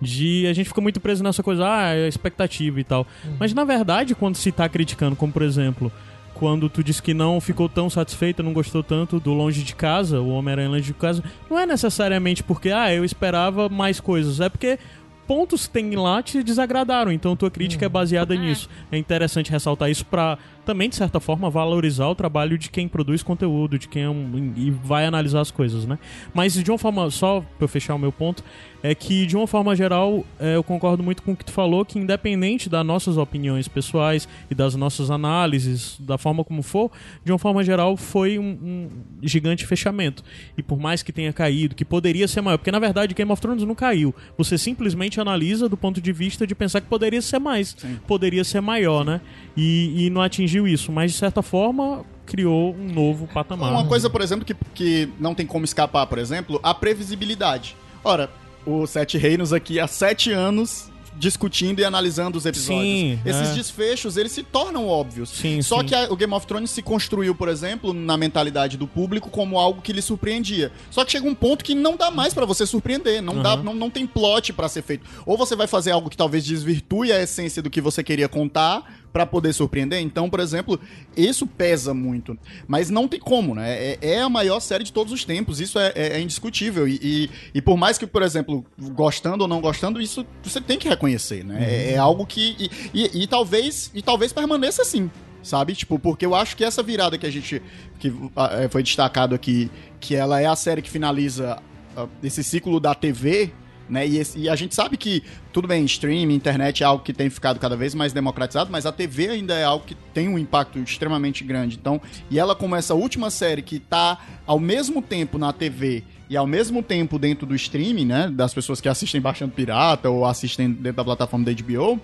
de 0.00 0.46
a 0.46 0.52
gente 0.52 0.66
fica 0.68 0.80
muito 0.80 1.00
preso 1.00 1.22
nessa 1.22 1.42
coisa, 1.42 1.64
ah, 1.66 1.94
é 1.94 2.08
expectativa 2.08 2.80
e 2.80 2.84
tal. 2.84 3.06
Mas 3.38 3.54
na 3.54 3.64
verdade, 3.64 4.14
quando 4.14 4.36
se 4.36 4.50
tá 4.52 4.68
criticando, 4.68 5.16
como 5.16 5.32
por 5.32 5.42
exemplo, 5.42 5.90
quando 6.34 6.68
tu 6.68 6.82
disse 6.82 7.00
que 7.02 7.14
não 7.14 7.40
ficou 7.40 7.68
tão 7.68 7.88
satisfeita, 7.88 8.42
não 8.42 8.52
gostou 8.52 8.82
tanto 8.82 9.20
do 9.20 9.32
Longe 9.32 9.62
de 9.62 9.74
Casa, 9.74 10.20
o 10.20 10.30
Homem-Aranha 10.30 10.68
Longe 10.68 10.82
de 10.86 10.94
Casa, 10.94 11.22
não 11.48 11.58
é 11.58 11.64
necessariamente 11.64 12.42
porque, 12.42 12.70
ah, 12.70 12.92
eu 12.92 13.04
esperava 13.04 13.68
mais 13.68 14.00
coisas, 14.00 14.40
é 14.40 14.48
porque 14.48 14.78
pontos 15.26 15.66
que 15.66 15.72
tem 15.72 15.94
lá 15.96 16.22
te 16.22 16.42
desagradaram, 16.42 17.10
então 17.10 17.34
tua 17.36 17.50
crítica 17.50 17.86
é 17.86 17.88
baseada 17.88 18.34
É. 18.34 18.38
nisso. 18.38 18.68
É 18.92 18.98
interessante 18.98 19.50
ressaltar 19.50 19.88
isso 19.90 20.04
pra 20.04 20.36
também, 20.64 20.88
de 20.88 20.96
certa 20.96 21.20
forma, 21.20 21.48
valorizar 21.50 22.08
o 22.08 22.14
trabalho 22.14 22.58
de 22.58 22.70
quem 22.70 22.88
produz 22.88 23.22
conteúdo, 23.22 23.78
de 23.78 23.88
quem 23.88 24.02
é 24.02 24.10
um, 24.10 24.52
e 24.56 24.70
vai 24.70 25.06
analisar 25.06 25.40
as 25.40 25.50
coisas, 25.50 25.86
né? 25.86 25.98
Mas 26.32 26.54
de 26.54 26.70
uma 26.70 26.78
forma, 26.78 27.10
só 27.10 27.44
eu 27.60 27.68
fechar 27.68 27.94
o 27.94 27.98
meu 27.98 28.12
ponto, 28.12 28.42
é 28.84 28.94
que 28.94 29.24
de 29.24 29.34
uma 29.34 29.46
forma 29.46 29.74
geral 29.74 30.26
é, 30.38 30.56
eu 30.56 30.62
concordo 30.62 31.02
muito 31.02 31.22
com 31.22 31.32
o 31.32 31.36
que 31.36 31.44
tu 31.44 31.52
falou, 31.52 31.86
que 31.86 31.98
independente 31.98 32.68
das 32.68 32.84
nossas 32.84 33.16
opiniões 33.16 33.66
pessoais 33.66 34.28
e 34.50 34.54
das 34.54 34.74
nossas 34.74 35.10
análises, 35.10 35.96
da 35.98 36.18
forma 36.18 36.44
como 36.44 36.62
for, 36.62 36.90
de 37.24 37.32
uma 37.32 37.38
forma 37.38 37.64
geral 37.64 37.96
foi 37.96 38.38
um, 38.38 38.44
um 38.44 38.88
gigante 39.22 39.66
fechamento. 39.66 40.22
E 40.56 40.62
por 40.62 40.78
mais 40.78 41.02
que 41.02 41.12
tenha 41.12 41.32
caído, 41.32 41.74
que 41.74 41.82
poderia 41.82 42.28
ser 42.28 42.42
maior, 42.42 42.58
porque 42.58 42.70
na 42.70 42.78
verdade 42.78 43.14
Game 43.14 43.32
of 43.32 43.40
Thrones 43.40 43.64
não 43.64 43.74
caiu. 43.74 44.14
Você 44.36 44.58
simplesmente 44.58 45.18
analisa 45.18 45.66
do 45.66 45.78
ponto 45.78 45.98
de 45.98 46.12
vista 46.12 46.46
de 46.46 46.54
pensar 46.54 46.82
que 46.82 46.86
poderia 46.86 47.22
ser 47.22 47.38
mais, 47.38 47.74
poderia 48.06 48.44
ser 48.44 48.60
maior, 48.60 49.02
né? 49.02 49.22
E, 49.56 50.06
e 50.06 50.10
não 50.10 50.20
atingiu 50.20 50.66
isso, 50.66 50.90
mas 50.90 51.12
de 51.12 51.18
certa 51.18 51.42
forma 51.42 52.04
criou 52.26 52.74
um 52.74 52.92
novo 52.92 53.26
patamar. 53.32 53.70
Uma 53.70 53.86
coisa, 53.86 54.08
por 54.10 54.20
exemplo, 54.20 54.44
que, 54.44 54.54
que 54.74 55.08
não 55.20 55.34
tem 55.34 55.46
como 55.46 55.64
escapar, 55.64 56.06
por 56.06 56.18
exemplo, 56.18 56.58
a 56.62 56.74
previsibilidade. 56.74 57.76
Ora, 58.02 58.30
o 58.66 58.86
Sete 58.86 59.18
Reinos 59.18 59.52
aqui 59.52 59.78
há 59.78 59.86
sete 59.86 60.32
anos 60.32 60.90
discutindo 61.16 61.78
e 61.78 61.84
analisando 61.84 62.36
os 62.36 62.44
episódios. 62.44 62.82
Sim, 62.82 63.20
Esses 63.24 63.50
é. 63.50 63.54
desfechos, 63.54 64.16
eles 64.16 64.32
se 64.32 64.42
tornam 64.42 64.88
óbvios. 64.88 65.28
Sim, 65.30 65.62
Só 65.62 65.78
sim. 65.78 65.86
que 65.86 65.94
a- 65.94 66.08
o 66.10 66.16
Game 66.16 66.32
of 66.34 66.44
Thrones 66.44 66.70
se 66.70 66.82
construiu, 66.82 67.32
por 67.36 67.48
exemplo, 67.48 67.92
na 67.94 68.16
mentalidade 68.16 68.76
do 68.76 68.86
público 68.88 69.30
como 69.30 69.56
algo 69.56 69.80
que 69.80 69.92
lhe 69.92 70.02
surpreendia. 70.02 70.72
Só 70.90 71.04
que 71.04 71.12
chega 71.12 71.28
um 71.28 71.34
ponto 71.34 71.64
que 71.64 71.72
não 71.72 71.96
dá 71.96 72.10
mais 72.10 72.34
pra 72.34 72.44
você 72.44 72.66
surpreender, 72.66 73.22
não 73.22 73.40
dá, 73.40 73.52
Aham. 73.52 73.62
não, 73.62 73.74
não 73.74 73.90
tem 73.90 74.08
plot 74.08 74.52
pra 74.52 74.68
ser 74.68 74.82
feito. 74.82 75.06
Ou 75.24 75.38
você 75.38 75.54
vai 75.54 75.68
fazer 75.68 75.92
algo 75.92 76.10
que 76.10 76.16
talvez 76.16 76.44
desvirtue 76.44 77.12
a 77.12 77.22
essência 77.22 77.62
do 77.62 77.70
que 77.70 77.80
você 77.80 78.02
queria 78.02 78.28
contar 78.28 79.03
pra 79.14 79.24
poder 79.24 79.52
surpreender. 79.52 80.00
Então, 80.00 80.28
por 80.28 80.40
exemplo, 80.40 80.78
isso 81.16 81.46
pesa 81.46 81.94
muito. 81.94 82.36
Mas 82.66 82.90
não 82.90 83.06
tem 83.06 83.20
como, 83.20 83.54
né? 83.54 83.70
É, 83.72 83.98
é 84.02 84.20
a 84.20 84.28
maior 84.28 84.58
série 84.58 84.82
de 84.82 84.92
todos 84.92 85.12
os 85.12 85.24
tempos. 85.24 85.60
Isso 85.60 85.78
é, 85.78 85.92
é- 85.94 86.08
é 86.16 86.20
indiscutível. 86.20 86.88
E, 86.88 86.98
e, 87.00 87.30
e 87.54 87.62
por 87.62 87.76
mais 87.76 87.96
que, 87.96 88.08
por 88.08 88.22
exemplo, 88.22 88.66
gostando 88.76 89.42
ou 89.44 89.48
não 89.48 89.60
gostando, 89.60 90.02
isso 90.02 90.26
você 90.42 90.60
tem 90.60 90.76
que 90.80 90.88
reconhecer, 90.88 91.44
né? 91.44 91.64
É, 91.64 91.92
é 91.92 91.96
algo 91.96 92.26
que. 92.26 92.68
E, 92.92 93.22
e- 93.22 93.26
talvez, 93.28 93.88
e 93.94 94.02
talvez 94.02 94.32
permaneça 94.32 94.82
assim. 94.82 95.08
Sabe? 95.44 95.74
Tipo, 95.76 95.96
porque 95.96 96.26
eu 96.26 96.34
acho 96.34 96.56
que 96.56 96.64
essa 96.64 96.82
virada 96.82 97.16
que 97.16 97.24
a 97.26 97.30
gente. 97.30 97.62
que 98.00 98.12
ah, 98.34 98.62
eh, 98.64 98.68
foi 98.68 98.82
destacado 98.82 99.32
aqui, 99.32 99.70
que 100.00 100.16
ela 100.16 100.40
é 100.40 100.46
a 100.46 100.56
série 100.56 100.82
que 100.82 100.90
finaliza 100.90 101.62
ah, 101.96 102.08
esse 102.20 102.42
ciclo 102.42 102.80
da 102.80 102.96
TV, 102.96 103.52
né? 103.88 104.06
E, 104.06 104.18
esse- 104.18 104.38
e 104.38 104.48
a 104.48 104.56
gente 104.56 104.74
sabe 104.74 104.96
que, 104.96 105.22
tudo 105.52 105.68
bem, 105.68 105.84
streaming, 105.84 106.34
internet 106.34 106.82
é 106.82 106.86
algo 106.86 107.02
que 107.04 107.12
tem 107.12 107.28
ficado 107.30 107.58
cada 107.58 107.76
vez 107.76 107.94
mais 107.94 108.12
democratizado, 108.12 108.70
mas 108.70 108.86
a 108.86 108.92
TV 108.92 109.28
ainda 109.28 109.54
é 109.54 109.64
algo 109.64 109.84
que 109.84 109.94
tem 110.12 110.28
um 110.28 110.38
impacto 110.38 110.78
extremamente 110.78 111.44
grande. 111.44 111.76
Então, 111.80 112.00
e 112.30 112.38
ela 112.38 112.54
como 112.54 112.74
essa 112.76 112.94
última 112.94 113.30
série 113.30 113.62
que 113.62 113.78
tá 113.78 114.18
ao 114.46 114.58
mesmo 114.58 115.00
tempo 115.02 115.38
na 115.38 115.52
TV 115.52 116.02
e 116.30 116.36
ao 116.36 116.46
mesmo 116.46 116.82
tempo 116.82 117.18
dentro 117.18 117.46
do 117.46 117.54
streaming, 117.54 118.06
né? 118.06 118.30
Das 118.30 118.54
pessoas 118.54 118.80
que 118.80 118.88
assistem 118.88 119.20
baixando 119.20 119.52
pirata 119.52 120.08
ou 120.08 120.24
assistem 120.24 120.70
dentro 120.72 120.96
da 120.96 121.04
plataforma 121.04 121.44
da 121.44 121.52
HBO, 121.52 122.00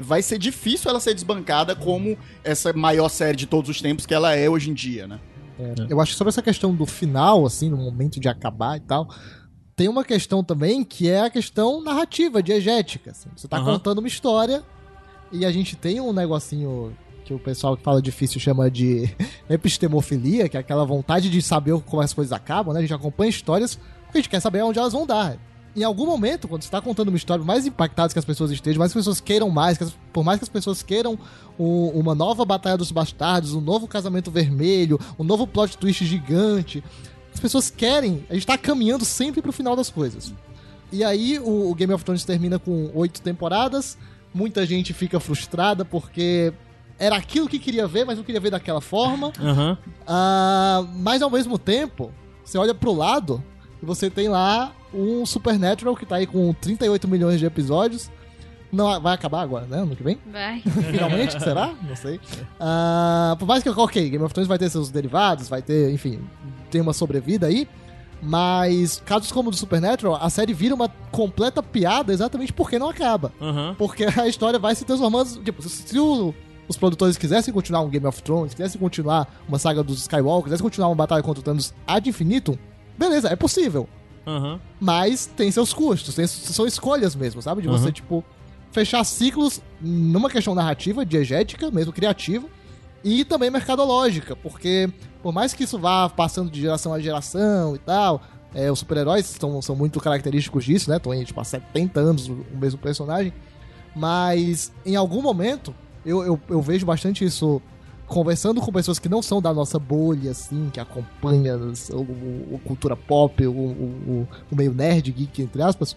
vai 0.00 0.22
ser 0.22 0.38
difícil 0.38 0.88
ela 0.90 1.00
ser 1.00 1.12
desbancada 1.12 1.74
como 1.74 2.16
essa 2.44 2.72
maior 2.72 3.08
série 3.08 3.36
de 3.36 3.46
todos 3.46 3.68
os 3.68 3.82
tempos 3.82 4.06
que 4.06 4.14
ela 4.14 4.34
é 4.34 4.48
hoje 4.48 4.70
em 4.70 4.74
dia, 4.74 5.08
né? 5.08 5.18
Eu 5.90 6.00
acho 6.00 6.12
que 6.12 6.16
sobre 6.18 6.28
essa 6.28 6.40
questão 6.40 6.72
do 6.72 6.86
final, 6.86 7.44
assim, 7.44 7.68
no 7.68 7.76
momento 7.78 8.20
de 8.20 8.28
acabar 8.28 8.76
e 8.76 8.80
tal, 8.80 9.08
tem 9.78 9.88
uma 9.88 10.04
questão 10.04 10.42
também 10.42 10.82
que 10.82 11.08
é 11.08 11.20
a 11.20 11.30
questão 11.30 11.80
narrativa, 11.80 12.42
diegética. 12.42 13.12
Assim. 13.12 13.28
Você 13.36 13.46
tá 13.46 13.58
Aham. 13.58 13.74
contando 13.74 13.98
uma 14.00 14.08
história 14.08 14.64
e 15.30 15.46
a 15.46 15.52
gente 15.52 15.76
tem 15.76 16.00
um 16.00 16.12
negocinho 16.12 16.92
que 17.24 17.32
o 17.32 17.38
pessoal 17.38 17.76
que 17.76 17.82
fala 17.84 18.02
difícil 18.02 18.40
chama 18.40 18.68
de 18.68 19.08
epistemofilia, 19.48 20.48
que 20.48 20.56
é 20.56 20.60
aquela 20.60 20.84
vontade 20.84 21.30
de 21.30 21.40
saber 21.40 21.78
como 21.82 22.02
as 22.02 22.12
coisas 22.12 22.32
acabam, 22.32 22.72
né? 22.74 22.80
A 22.80 22.82
gente 22.82 22.92
acompanha 22.94 23.30
histórias 23.30 23.76
porque 24.04 24.18
a 24.18 24.20
gente 24.20 24.28
quer 24.30 24.40
saber 24.40 24.62
onde 24.62 24.78
elas 24.80 24.92
vão 24.92 25.06
dar. 25.06 25.36
Em 25.76 25.84
algum 25.84 26.06
momento, 26.06 26.48
quando 26.48 26.62
você 26.62 26.66
está 26.68 26.80
contando 26.80 27.08
uma 27.08 27.16
história, 27.16 27.44
mais 27.44 27.64
impactadas 27.66 28.12
que 28.12 28.18
as 28.18 28.24
pessoas 28.24 28.50
estejam, 28.50 28.80
mais 28.80 28.92
que 28.92 28.98
as 28.98 29.02
pessoas 29.04 29.20
queiram 29.20 29.48
mais, 29.48 29.78
que 29.78 29.84
as- 29.84 29.94
por 30.12 30.24
mais 30.24 30.38
que 30.40 30.44
as 30.44 30.48
pessoas 30.48 30.82
queiram 30.82 31.16
um- 31.56 31.90
uma 31.90 32.16
nova 32.16 32.44
Batalha 32.44 32.76
dos 32.76 32.90
Bastardos, 32.90 33.54
um 33.54 33.60
novo 33.60 33.86
Casamento 33.86 34.28
Vermelho, 34.30 34.98
um 35.18 35.22
novo 35.22 35.46
plot 35.46 35.78
twist 35.78 36.04
gigante, 36.04 36.82
as 37.38 37.40
pessoas 37.40 37.70
querem, 37.70 38.26
a 38.28 38.34
gente 38.34 38.46
tá 38.46 38.58
caminhando 38.58 39.04
sempre 39.04 39.40
pro 39.40 39.52
final 39.52 39.76
das 39.76 39.88
coisas. 39.88 40.34
E 40.90 41.04
aí 41.04 41.38
o, 41.38 41.70
o 41.70 41.74
Game 41.74 41.92
of 41.92 42.04
Thrones 42.04 42.24
termina 42.24 42.58
com 42.58 42.90
oito 42.94 43.22
temporadas, 43.22 43.96
muita 44.34 44.66
gente 44.66 44.92
fica 44.92 45.20
frustrada 45.20 45.84
porque 45.84 46.52
era 46.98 47.16
aquilo 47.16 47.48
que 47.48 47.60
queria 47.60 47.86
ver, 47.86 48.04
mas 48.04 48.16
não 48.16 48.24
queria 48.24 48.40
ver 48.40 48.50
daquela 48.50 48.80
forma. 48.80 49.32
Aham. 49.40 49.78
Ah, 50.04 50.84
mas 50.96 51.22
ao 51.22 51.30
mesmo 51.30 51.58
tempo, 51.58 52.12
você 52.44 52.58
olha 52.58 52.74
pro 52.74 52.92
lado 52.92 53.42
e 53.80 53.86
você 53.86 54.10
tem 54.10 54.28
lá 54.28 54.72
um 54.92 55.24
Supernatural 55.24 55.94
que 55.94 56.04
tá 56.04 56.16
aí 56.16 56.26
com 56.26 56.52
38 56.52 57.06
milhões 57.06 57.38
de 57.38 57.46
episódios. 57.46 58.10
Não, 58.70 59.00
vai 59.00 59.14
acabar 59.14 59.40
agora, 59.42 59.66
né? 59.66 59.78
Ano 59.78 59.96
que 59.96 60.02
vem? 60.02 60.18
Vai. 60.30 60.60
Finalmente, 60.90 61.40
será? 61.42 61.72
Não 61.88 61.96
sei. 61.96 62.20
Ah, 62.60 63.34
por 63.38 63.46
mais 63.46 63.62
que, 63.62 63.68
ok, 63.70 64.10
Game 64.10 64.22
of 64.24 64.32
Thrones 64.34 64.48
vai 64.48 64.58
ter 64.58 64.68
seus 64.68 64.90
derivados, 64.90 65.48
vai 65.48 65.62
ter, 65.62 65.90
enfim, 65.92 66.20
tem 66.70 66.80
uma 66.80 66.92
sobrevida 66.92 67.46
aí. 67.46 67.66
Mas, 68.20 69.00
casos 69.06 69.30
como 69.30 69.48
o 69.48 69.50
do 69.52 69.56
Supernatural, 69.56 70.18
a 70.20 70.28
série 70.28 70.52
vira 70.52 70.74
uma 70.74 70.88
completa 71.12 71.62
piada 71.62 72.12
exatamente 72.12 72.52
porque 72.52 72.78
não 72.78 72.88
acaba. 72.90 73.32
Aham. 73.40 73.74
Porque 73.78 74.04
a 74.04 74.26
história 74.26 74.58
vai 74.58 74.74
se 74.74 74.84
transformando. 74.84 75.40
Tipo, 75.42 75.62
se, 75.62 75.98
o- 75.98 76.34
os 76.66 76.76
produtores 76.76 77.16
quisessem 77.16 77.54
continuar 77.54 77.80
um 77.82 77.88
Game 77.88 78.04
of 78.06 78.20
Thrones, 78.22 78.54
quisessem 78.54 78.80
continuar 78.80 79.32
uma 79.48 79.58
saga 79.58 79.82
dos 79.84 80.00
Skywalker, 80.00 80.44
quisessem 80.44 80.64
continuar 80.64 80.88
uma 80.88 80.96
batalha 80.96 81.22
contra 81.22 81.40
o 81.40 81.42
Thanos 81.44 81.72
ad 81.86 82.08
infinitum, 82.08 82.58
beleza, 82.98 83.28
é 83.28 83.36
possível. 83.36 83.88
Aham. 84.26 84.60
Mas 84.80 85.24
tem 85.26 85.50
seus 85.50 85.72
custos, 85.72 86.14
tem- 86.14 86.26
são 86.26 86.66
escolhas 86.66 87.14
mesmo, 87.14 87.40
sabe? 87.40 87.62
De 87.62 87.68
você, 87.68 87.86
Uhum. 87.86 87.92
tipo, 87.92 88.24
fechar 88.72 89.02
ciclos 89.04 89.60
numa 89.80 90.28
questão 90.30 90.54
narrativa, 90.54 91.04
diegética, 91.04 91.70
mesmo 91.70 91.92
criativa, 91.92 92.46
e 93.02 93.24
também 93.24 93.50
mercadológica, 93.50 94.34
porque 94.36 94.88
por 95.22 95.32
mais 95.32 95.52
que 95.54 95.64
isso 95.64 95.78
vá 95.78 96.08
passando 96.08 96.50
de 96.50 96.60
geração 96.60 96.92
a 96.92 97.00
geração 97.00 97.74
e 97.74 97.78
tal, 97.78 98.20
é, 98.54 98.70
os 98.72 98.78
super-heróis 98.80 99.26
são, 99.26 99.60
são 99.62 99.76
muito 99.76 100.00
característicos 100.00 100.64
disso, 100.64 100.90
né? 100.90 100.96
Estão 100.96 101.12
aí, 101.12 101.24
tipo, 101.24 101.40
há 101.40 101.44
70 101.44 102.00
anos 102.00 102.28
o, 102.28 102.44
mesmo 102.54 102.78
personagem, 102.80 103.32
mas 103.94 104.72
em 104.84 104.96
algum 104.96 105.22
momento 105.22 105.74
eu, 106.04 106.22
eu, 106.24 106.40
eu 106.48 106.60
vejo 106.62 106.86
bastante 106.86 107.24
isso 107.24 107.60
conversando 108.06 108.60
com 108.60 108.72
pessoas 108.72 108.98
que 108.98 109.08
não 109.08 109.20
são 109.20 109.40
da 109.42 109.52
nossa 109.52 109.78
bolha, 109.78 110.30
assim, 110.30 110.70
que 110.72 110.80
acompanha 110.80 111.56
o, 111.92 112.58
cultura 112.64 112.96
pop, 112.96 113.46
o, 113.46 113.52
o- 113.52 114.28
o 114.50 114.56
meio 114.56 114.72
nerd, 114.72 115.12
geek, 115.12 115.42
entre 115.42 115.60
aspas, 115.62 115.94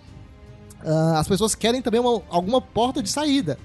ah, 0.85 1.19
as 1.19 1.27
pessoas 1.27 1.55
querem 1.55 1.81
também 1.81 1.99
uma- 1.99 2.21
alguma 2.29 2.61
porta 2.61 3.01
de 3.01 3.09
saída. 3.09 3.57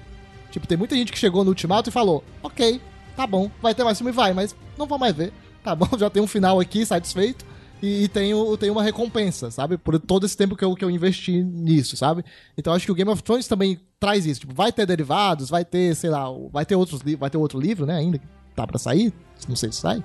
Tipo, 0.50 0.66
tem 0.66 0.76
muita 0.78 0.94
gente 0.96 1.12
que 1.12 1.18
chegou 1.18 1.44
no 1.44 1.50
Ultimato 1.50 1.88
e 1.90 1.92
falou, 1.92 2.24
ok, 2.42 2.80
tá 3.16 3.26
bom, 3.26 3.50
vai 3.60 3.74
ter 3.74 3.84
mais 3.84 3.98
filme, 3.98 4.12
vai, 4.12 4.32
mas 4.32 4.54
não 4.78 4.86
vou 4.86 4.98
mais 4.98 5.14
ver. 5.14 5.32
Tá 5.62 5.74
bom, 5.74 5.88
já 5.98 6.08
tem 6.08 6.22
um 6.22 6.26
final 6.26 6.58
aqui, 6.60 6.86
satisfeito, 6.86 7.44
e, 7.82 8.04
e 8.04 8.08
tenho, 8.08 8.56
tenho 8.56 8.72
uma 8.72 8.82
recompensa, 8.82 9.50
sabe? 9.50 9.76
Por 9.76 9.98
todo 10.00 10.24
esse 10.24 10.36
tempo 10.36 10.56
que 10.56 10.64
eu, 10.64 10.74
que 10.74 10.84
eu 10.84 10.90
investi 10.90 11.42
nisso, 11.42 11.96
sabe? 11.96 12.24
Então 12.56 12.72
acho 12.72 12.86
que 12.86 12.92
o 12.92 12.94
Game 12.94 13.10
of 13.10 13.22
Thrones 13.22 13.46
também 13.46 13.78
traz 14.00 14.24
isso. 14.24 14.40
Tipo, 14.40 14.54
vai 14.54 14.72
ter 14.72 14.86
derivados, 14.86 15.50
vai 15.50 15.64
ter, 15.64 15.94
sei 15.94 16.08
lá, 16.08 16.24
vai 16.50 16.64
ter 16.64 16.74
outros 16.76 17.00
vai 17.18 17.28
ter 17.28 17.36
outro 17.36 17.60
livro, 17.60 17.84
né, 17.84 17.96
ainda. 17.96 18.20
tá 18.54 18.66
pra 18.66 18.78
sair. 18.78 19.12
Não 19.48 19.56
sei 19.56 19.70
se 19.70 19.80
sai. 19.80 20.02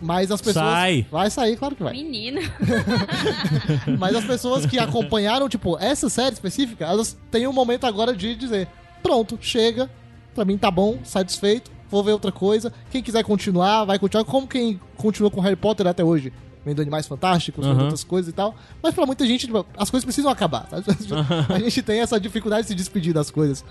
Mas 0.00 0.30
as 0.30 0.40
pessoas. 0.40 0.64
Sai. 0.64 1.06
Vai 1.10 1.30
sair, 1.30 1.56
claro 1.56 1.74
que 1.74 1.82
vai. 1.82 1.92
Menino. 1.92 2.40
Mas 3.98 4.14
as 4.14 4.24
pessoas 4.24 4.66
que 4.66 4.78
acompanharam, 4.78 5.48
tipo, 5.48 5.78
essa 5.78 6.08
série 6.08 6.34
específica, 6.34 6.84
elas 6.84 7.16
têm 7.30 7.46
um 7.46 7.52
momento 7.52 7.86
agora 7.86 8.14
de 8.14 8.36
dizer: 8.36 8.68
pronto, 9.02 9.38
chega, 9.40 9.90
pra 10.34 10.44
mim 10.44 10.58
tá 10.58 10.70
bom, 10.70 10.98
satisfeito, 11.02 11.70
vou 11.90 12.02
ver 12.04 12.12
outra 12.12 12.30
coisa. 12.30 12.72
Quem 12.90 13.02
quiser 13.02 13.24
continuar, 13.24 13.84
vai 13.84 13.98
continuar. 13.98 14.24
Como 14.24 14.46
quem 14.46 14.80
continua 14.96 15.30
com 15.30 15.40
Harry 15.40 15.56
Potter 15.56 15.86
até 15.86 16.04
hoje. 16.04 16.32
Vendo 16.66 16.82
Animais 16.82 17.06
Fantásticos, 17.06 17.64
vendo 17.64 17.74
Aham. 17.76 17.82
outras 17.84 18.02
coisas 18.02 18.28
e 18.28 18.34
tal. 18.34 18.54
Mas 18.82 18.92
pra 18.92 19.06
muita 19.06 19.24
gente, 19.24 19.46
tipo, 19.46 19.64
as 19.78 19.88
coisas 19.88 20.04
precisam 20.04 20.30
acabar. 20.30 20.66
sabe? 20.68 20.84
A 21.48 21.58
gente 21.60 21.80
tem 21.80 22.00
essa 22.00 22.18
dificuldade 22.18 22.62
de 22.62 22.68
se 22.68 22.74
despedir 22.74 23.14
das 23.14 23.30
coisas. 23.30 23.64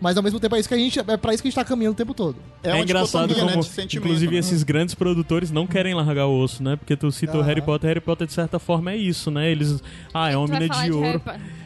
Mas 0.00 0.16
ao 0.16 0.22
mesmo 0.22 0.40
tempo 0.40 0.56
é 0.56 0.58
isso 0.58 0.66
que 0.68 0.74
a 0.74 0.78
gente. 0.78 0.98
É 0.98 1.16
pra 1.18 1.34
isso 1.34 1.42
que 1.42 1.48
a 1.48 1.50
gente 1.50 1.54
tá 1.56 1.64
caminhando 1.64 1.92
o 1.92 1.96
tempo 1.96 2.14
todo. 2.14 2.36
É, 2.62 2.70
É, 2.70 2.74
uma 2.74 2.82
engraçado 2.82 3.34
como, 3.34 3.46
né, 3.46 3.60
inclusive, 3.94 4.32
né? 4.32 4.38
esses 4.38 4.62
grandes 4.62 4.94
produtores 4.94 5.50
não 5.50 5.66
querem 5.66 5.92
largar 5.94 6.26
o 6.26 6.40
osso, 6.42 6.62
né? 6.62 6.76
Porque 6.76 6.96
tu 6.96 7.12
cita 7.12 7.36
o. 7.36 7.42
Harry 7.42 7.60
Potter, 7.60 7.88
Harry 7.88 8.00
Potter, 8.00 8.26
de 8.26 8.32
certa 8.32 8.58
forma, 8.58 8.92
é 8.92 8.96
isso, 8.96 9.30
né? 9.30 9.50
Eles. 9.50 9.82
Ah, 10.14 10.30
é 10.30 10.36
uma 10.38 10.48
mina 10.48 10.66
de 10.68 10.90
ouro. 10.90 11.20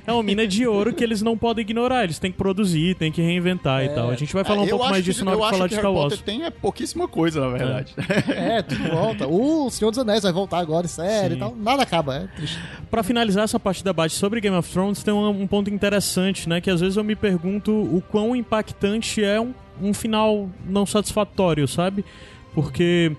É 0.06 0.12
uma 0.12 0.22
mina 0.22 0.46
de 0.46 0.66
ouro 0.66 0.92
que 0.92 1.02
eles 1.02 1.22
não 1.22 1.36
podem 1.36 1.62
ignorar. 1.62 2.04
Eles 2.04 2.18
têm 2.18 2.30
que 2.30 2.36
produzir, 2.36 2.94
têm 2.94 3.10
que 3.10 3.22
reinventar 3.22 3.82
e 3.84 3.88
tal. 3.88 4.10
A 4.10 4.14
gente 4.16 4.34
vai 4.34 4.44
falar 4.44 4.60
um 4.62 4.66
É, 4.66 4.68
pouco 4.68 4.84
mais 4.84 4.96
que- 4.98 5.02
disso 5.10 5.24
na 5.24 5.30
hora 5.30 5.40
de 5.40 5.50
falar 5.50 5.66
de 5.68 5.74
que 5.74 5.80
Star 5.80 5.92
Wars. 5.92 6.20
Tem 6.20 6.44
é 6.44 6.50
pouquíssima 6.50 7.08
coisa, 7.08 7.40
na 7.40 7.48
verdade. 7.48 7.94
É, 8.28 8.60
tudo 8.60 8.84
volta. 8.90 9.26
O 9.26 9.70
Senhor 9.70 9.90
dos 9.90 9.98
Anéis 9.98 10.22
vai 10.22 10.32
voltar 10.32 10.58
agora 10.58 10.86
Sim. 10.86 11.02
e 11.32 11.36
tal. 11.36 11.56
Nada 11.56 11.82
acaba, 11.82 12.16
é 12.16 12.26
triste. 12.36 12.58
Pra 12.90 13.02
finalizar 13.02 13.44
essa 13.44 13.58
parte 13.58 13.82
do 13.82 13.86
debate 13.86 14.14
sobre 14.14 14.40
Game 14.42 14.54
of 14.56 14.70
Thrones, 14.70 15.02
tem 15.02 15.14
um, 15.14 15.28
um 15.28 15.46
ponto 15.46 15.70
interessante, 15.70 16.48
né? 16.48 16.60
Que 16.60 16.70
às 16.70 16.80
vezes 16.80 16.96
eu 16.96 17.04
me 17.04 17.16
pergunto 17.16 17.72
o 17.72 18.02
quão 18.10 18.36
impactante 18.36 19.24
é 19.24 19.40
um, 19.40 19.54
um 19.80 19.94
final 19.94 20.50
não 20.68 20.84
satisfatório, 20.84 21.66
sabe? 21.66 22.04
Porque 22.54 23.10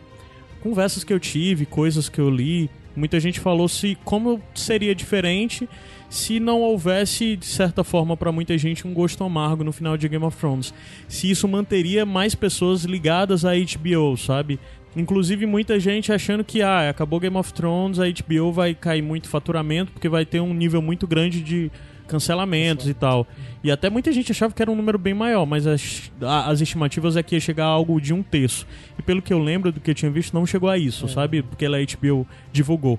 conversas 0.62 1.04
que 1.04 1.12
eu 1.12 1.20
tive, 1.20 1.66
coisas 1.66 2.10
que 2.10 2.20
eu 2.22 2.30
li, 2.30 2.70
muita 2.96 3.20
gente 3.20 3.40
falou 3.40 3.68
se 3.68 3.98
como 4.06 4.42
seria 4.54 4.94
diferente 4.96 5.68
se 6.10 6.40
não 6.40 6.62
houvesse, 6.62 7.36
de 7.36 7.46
certa 7.46 7.84
forma, 7.84 8.16
pra 8.16 8.32
muita 8.32 8.58
gente, 8.58 8.88
um 8.88 8.94
gosto 8.94 9.24
amargo 9.24 9.64
no 9.64 9.72
final 9.72 9.98
de 9.98 10.08
Game 10.08 10.24
of 10.24 10.38
Thrones. 10.38 10.74
Se 11.08 11.30
isso 11.30 11.48
manteria 11.48 12.06
mais 12.06 12.36
pessoas 12.36 12.84
ligadas 12.84 13.44
à 13.44 13.52
HBO, 13.54 14.16
sabe? 14.18 14.60
Inclusive 14.96 15.46
muita 15.46 15.78
gente 15.80 16.14
achando 16.14 16.44
que 16.44 16.62
ah, 16.62 16.90
acabou 16.90 17.20
Game 17.20 17.36
of 17.36 17.54
Thrones, 17.54 18.00
a 18.00 18.06
HBO 18.06 18.52
vai 18.54 18.74
cair 18.74 19.02
muito 19.02 19.28
faturamento 19.28 19.92
porque 19.92 20.08
vai 20.08 20.26
ter 20.26 20.40
um 20.40 20.54
nível 20.54 20.82
muito 20.82 21.06
grande 21.06 21.42
de 21.42 21.70
cancelamentos 22.08 22.88
e 22.88 22.94
tal. 22.94 23.28
E 23.64 23.70
até 23.70 23.90
muita 23.90 24.12
gente 24.12 24.32
achava 24.32 24.54
que 24.54 24.62
era 24.62 24.72
um 24.72 24.76
número 24.76 24.98
bem 24.98 25.14
maior, 25.14 25.46
mas 25.46 25.68
as, 25.68 26.12
as 26.22 26.62
estimativas 26.62 27.18
é 27.18 27.24
que 27.24 27.36
ia 27.36 27.42
chegar 27.42 27.66
a 27.66 27.70
algo 27.70 28.00
de 28.00 28.14
um 28.14 28.24
terço. 28.24 28.66
E 28.98 29.02
pelo 29.02 29.22
que 29.22 29.34
eu 29.34 29.40
lembro 29.40 29.72
do 29.72 29.82
que 29.82 29.92
eu 29.92 29.96
tinha 29.96 30.12
visto, 30.12 30.34
não 30.34 30.46
chegou 30.46 30.70
a 30.70 30.78
isso, 30.78 31.10
sabe? 31.10 31.42
Porque 31.42 31.66
ela, 31.66 31.78
a 31.78 31.82
HBO 31.82 32.26
divulgou. 32.54 32.98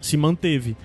Se 0.00 0.16
manteve 0.16 0.76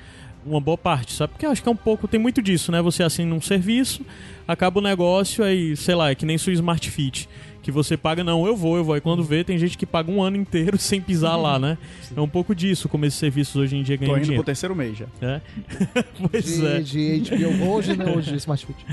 uma 0.45 0.59
boa 0.59 0.77
parte, 0.77 1.13
sabe? 1.13 1.33
Porque 1.33 1.45
eu 1.45 1.51
acho 1.51 1.61
que 1.61 1.69
é 1.69 1.71
um 1.71 1.75
pouco, 1.75 2.07
tem 2.07 2.19
muito 2.19 2.41
disso, 2.41 2.71
né? 2.71 2.81
Você 2.81 3.03
assina 3.03 3.33
um 3.33 3.41
serviço, 3.41 4.05
acaba 4.47 4.79
o 4.79 4.81
negócio, 4.81 5.43
aí, 5.43 5.75
sei 5.75 5.95
lá, 5.95 6.09
é 6.11 6.15
que 6.15 6.25
nem 6.25 6.37
sua 6.37 6.53
Smart 6.53 6.89
Fit. 6.89 7.29
Que 7.61 7.71
você 7.71 7.97
paga, 7.97 8.23
não, 8.23 8.47
eu 8.47 8.55
vou, 8.55 8.77
eu 8.77 8.85
vou. 8.85 8.95
E 8.95 9.01
quando 9.01 9.21
vê, 9.21 9.43
tem 9.43 9.57
gente 9.57 9.77
que 9.77 9.85
paga 9.85 10.09
um 10.09 10.23
ano 10.23 10.37
inteiro 10.37 10.77
sem 10.79 11.01
pisar 11.01 11.35
lá, 11.35 11.59
né? 11.59 11.77
É 12.15 12.21
um 12.21 12.27
pouco 12.27 12.55
disso, 12.55 12.87
como 12.87 13.05
esses 13.05 13.19
serviços 13.19 13.55
hoje 13.57 13.75
em 13.75 13.83
dia 13.83 13.97
Tô 13.97 14.05
ganham 14.05 14.13
indo 14.13 14.19
pro 14.19 14.25
dinheiro. 14.25 14.43
terceiro 14.45 14.75
mês 14.75 14.97
já. 14.97 15.05
né? 15.21 15.41
pois 16.31 16.63
é. 16.63 16.79
De, 16.79 17.19
de 17.19 17.35
HBO 17.35 17.65
hoje, 17.73 17.97
né? 17.97 18.05
Hoje, 18.15 18.33
Smart 18.37 18.65
Fit. 18.65 18.85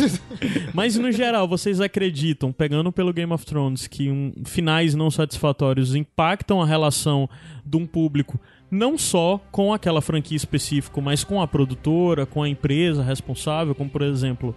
Mas 0.72 0.96
no 0.96 1.12
geral, 1.12 1.46
vocês 1.46 1.78
acreditam, 1.80 2.50
pegando 2.52 2.90
pelo 2.90 3.12
Game 3.12 3.32
of 3.32 3.44
Thrones, 3.44 3.86
que 3.86 4.10
um, 4.10 4.32
finais 4.46 4.94
não 4.94 5.10
satisfatórios 5.10 5.94
impactam 5.94 6.62
a 6.62 6.66
relação 6.66 7.28
de 7.64 7.76
um 7.76 7.86
público 7.86 8.40
não 8.70 8.98
só 8.98 9.40
com 9.50 9.72
aquela 9.72 10.00
franquia 10.00 10.36
específica, 10.36 11.00
mas 11.00 11.22
com 11.22 11.40
a 11.40 11.46
produtora, 11.46 12.26
com 12.26 12.42
a 12.42 12.48
empresa 12.48 13.02
responsável, 13.02 13.74
como 13.74 13.88
por 13.88 14.02
exemplo, 14.02 14.54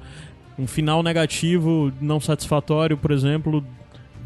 um 0.57 0.67
final 0.67 1.01
negativo 1.01 1.91
não 2.01 2.19
satisfatório, 2.19 2.97
por 2.97 3.11
exemplo, 3.11 3.63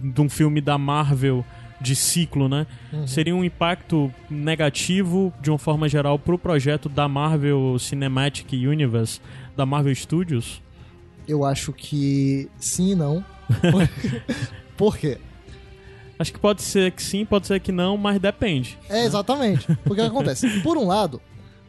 de 0.01 0.21
um 0.21 0.29
filme 0.29 0.61
da 0.61 0.77
Marvel 0.77 1.45
de 1.79 1.95
ciclo, 1.95 2.47
né? 2.47 2.65
Seria 3.05 3.35
um 3.35 3.43
impacto 3.43 4.11
negativo 4.29 5.33
de 5.41 5.49
uma 5.51 5.59
forma 5.59 5.89
geral 5.89 6.17
pro 6.17 6.39
projeto 6.39 6.87
da 6.87 7.09
Marvel 7.09 7.77
Cinematic 7.77 8.53
Universe, 8.53 9.19
da 9.55 9.65
Marvel 9.65 9.93
Studios? 9.93 10.61
Eu 11.27 11.43
acho 11.43 11.73
que 11.73 12.49
sim 12.57 12.91
e 12.91 12.95
não. 12.95 13.23
Por 14.77 14.97
quê? 14.97 15.17
Acho 16.23 16.31
que 16.31 16.39
pode 16.39 16.61
ser 16.61 16.91
que 16.93 17.03
sim, 17.03 17.25
pode 17.25 17.47
ser 17.47 17.59
que 17.59 17.69
não, 17.69 17.97
mas 17.97 18.17
depende. 18.17 18.79
É, 18.89 19.03
exatamente. 19.03 19.67
Porque 19.83 20.01
o 20.01 20.05
que 20.05 20.09
acontece? 20.09 20.61
Por 20.61 20.77
um 20.77 20.87
lado, 20.87 21.21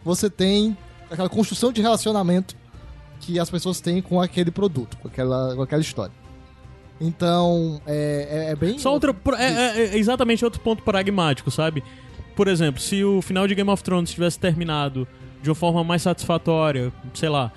você 0.05 0.31
tem 0.31 0.77
aquela 1.11 1.29
construção 1.29 1.73
de 1.73 1.83
relacionamento 1.83 2.55
que 3.19 3.41
as 3.41 3.51
pessoas 3.51 3.81
têm 3.81 4.01
com 4.01 4.21
aquele 4.21 4.53
produto, 4.53 4.97
com 4.99 5.09
aquela, 5.09 5.57
com 5.57 5.63
aquela 5.63 5.83
história. 5.83 6.13
Então, 7.01 7.81
é, 7.85 8.29
é, 8.49 8.53
é 8.53 8.55
bem. 8.57 8.79
Só 8.79 8.93
outro. 8.93 9.13
É, 9.37 9.45
é- 9.45 9.81
é 9.95 9.99
exatamente 9.99 10.45
outro 10.45 10.61
ponto 10.61 10.85
pragmático, 10.85 11.51
sabe? 11.51 11.83
Por 12.37 12.47
exemplo, 12.47 12.81
se 12.81 13.03
o 13.03 13.21
final 13.21 13.49
de 13.49 13.57
Game 13.57 13.69
of 13.69 13.83
Thrones 13.83 14.11
tivesse 14.13 14.39
terminado 14.39 15.07
de 15.43 15.49
uma 15.51 15.55
forma 15.57 15.83
mais 15.83 16.03
satisfatória, 16.03 16.93
sei 17.13 17.29
lá, 17.29 17.51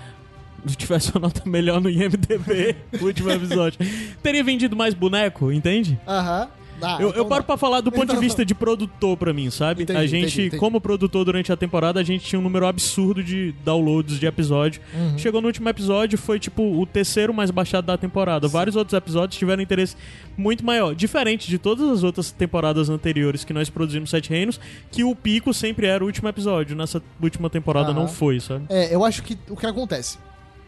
tivesse 0.76 1.12
uma 1.12 1.22
nota 1.22 1.48
melhor 1.48 1.80
no 1.80 1.90
IMDB, 1.90 2.76
último 3.00 3.30
episódio, 3.32 3.80
teria 4.24 4.44
vendido 4.44 4.76
mais 4.76 4.94
boneco, 4.96 5.52
entende? 5.52 6.00
Aham. 6.08 6.50
Ah, 6.82 6.98
eu, 7.00 7.10
então 7.10 7.24
eu 7.24 7.26
paro 7.26 7.44
pra 7.44 7.58
falar 7.58 7.82
do 7.82 7.92
ponto 7.92 8.06
de 8.06 8.12
Então 8.12 8.22
vista 8.22 8.46
de 8.46 8.54
produtor 8.54 9.18
pra 9.18 9.34
mim, 9.34 9.50
sabe? 9.50 9.84
Entendi, 9.84 10.00
a 10.00 10.06
gente, 10.06 10.26
entendi, 10.26 10.42
entendi. 10.48 10.58
como 10.60 10.80
produtor 10.80 11.26
durante 11.26 11.52
a 11.52 11.58
temporada, 11.58 12.00
a 12.00 12.04
gente 12.04 12.24
tinha 12.24 12.40
um 12.40 12.44
número 12.44 12.68
absurdo 12.68 13.24
de 13.24 13.54
downloads 13.64 14.20
de 14.20 14.26
episódio. 14.26 14.82
Uhum. 14.94 15.18
Chegou 15.18 15.42
no 15.42 15.48
último 15.48 15.68
episódio, 15.70 16.18
foi 16.18 16.40
tipo 16.40 16.64
o 16.64 16.86
terceiro 16.86 17.34
mais 17.34 17.52
baixado 17.52 17.86
da 17.86 17.98
temporada. 17.98 18.48
Vários 18.48 18.76
outros 18.76 18.98
episódios 18.98 19.38
tiveram 19.38 19.62
interesse 19.62 19.96
muito 20.38 20.66
maior. 20.66 20.94
Diferente 20.94 21.48
de 21.48 21.58
todas 21.58 21.90
as 21.90 22.04
outras 22.04 22.32
temporadas 22.32 22.90
anteriores 22.90 23.44
que 23.44 23.54
nós 23.54 23.70
produzimos 23.70 24.10
Sete 24.10 24.30
Reinos, 24.30 24.60
que 24.92 25.04
o 25.04 25.16
pico 25.16 25.54
sempre 25.54 25.88
era 25.88 26.04
o 26.04 26.08
último 26.08 26.30
episódio. 26.30 26.76
Nessa 26.76 27.02
última 27.22 27.50
temporada 27.50 27.90
Aham. 27.90 28.02
não 28.02 28.08
foi, 28.08 28.40
sabe? 28.40 28.66
É, 28.70 28.94
eu 28.94 29.04
acho 29.04 29.24
que 29.24 29.38
o 29.50 29.56
que 29.56 29.66
acontece? 29.66 30.18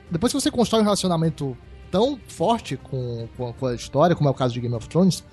Depois 0.09 0.33
que 0.33 0.39
você 0.39 0.49
constrói 0.49 0.81
um 0.81 0.83
relacionamento 0.85 1.55
tão 1.91 2.19
forte 2.27 2.77
com, 2.77 3.27
com, 3.35 3.53
com 3.53 3.67
a 3.67 3.75
história, 3.75 4.15
como 4.15 4.27
é 4.29 4.31
o 4.31 4.35
caso 4.35 4.53
de 4.53 4.61
Game 4.61 4.75
of 4.75 4.87
Thrones, 4.87 5.23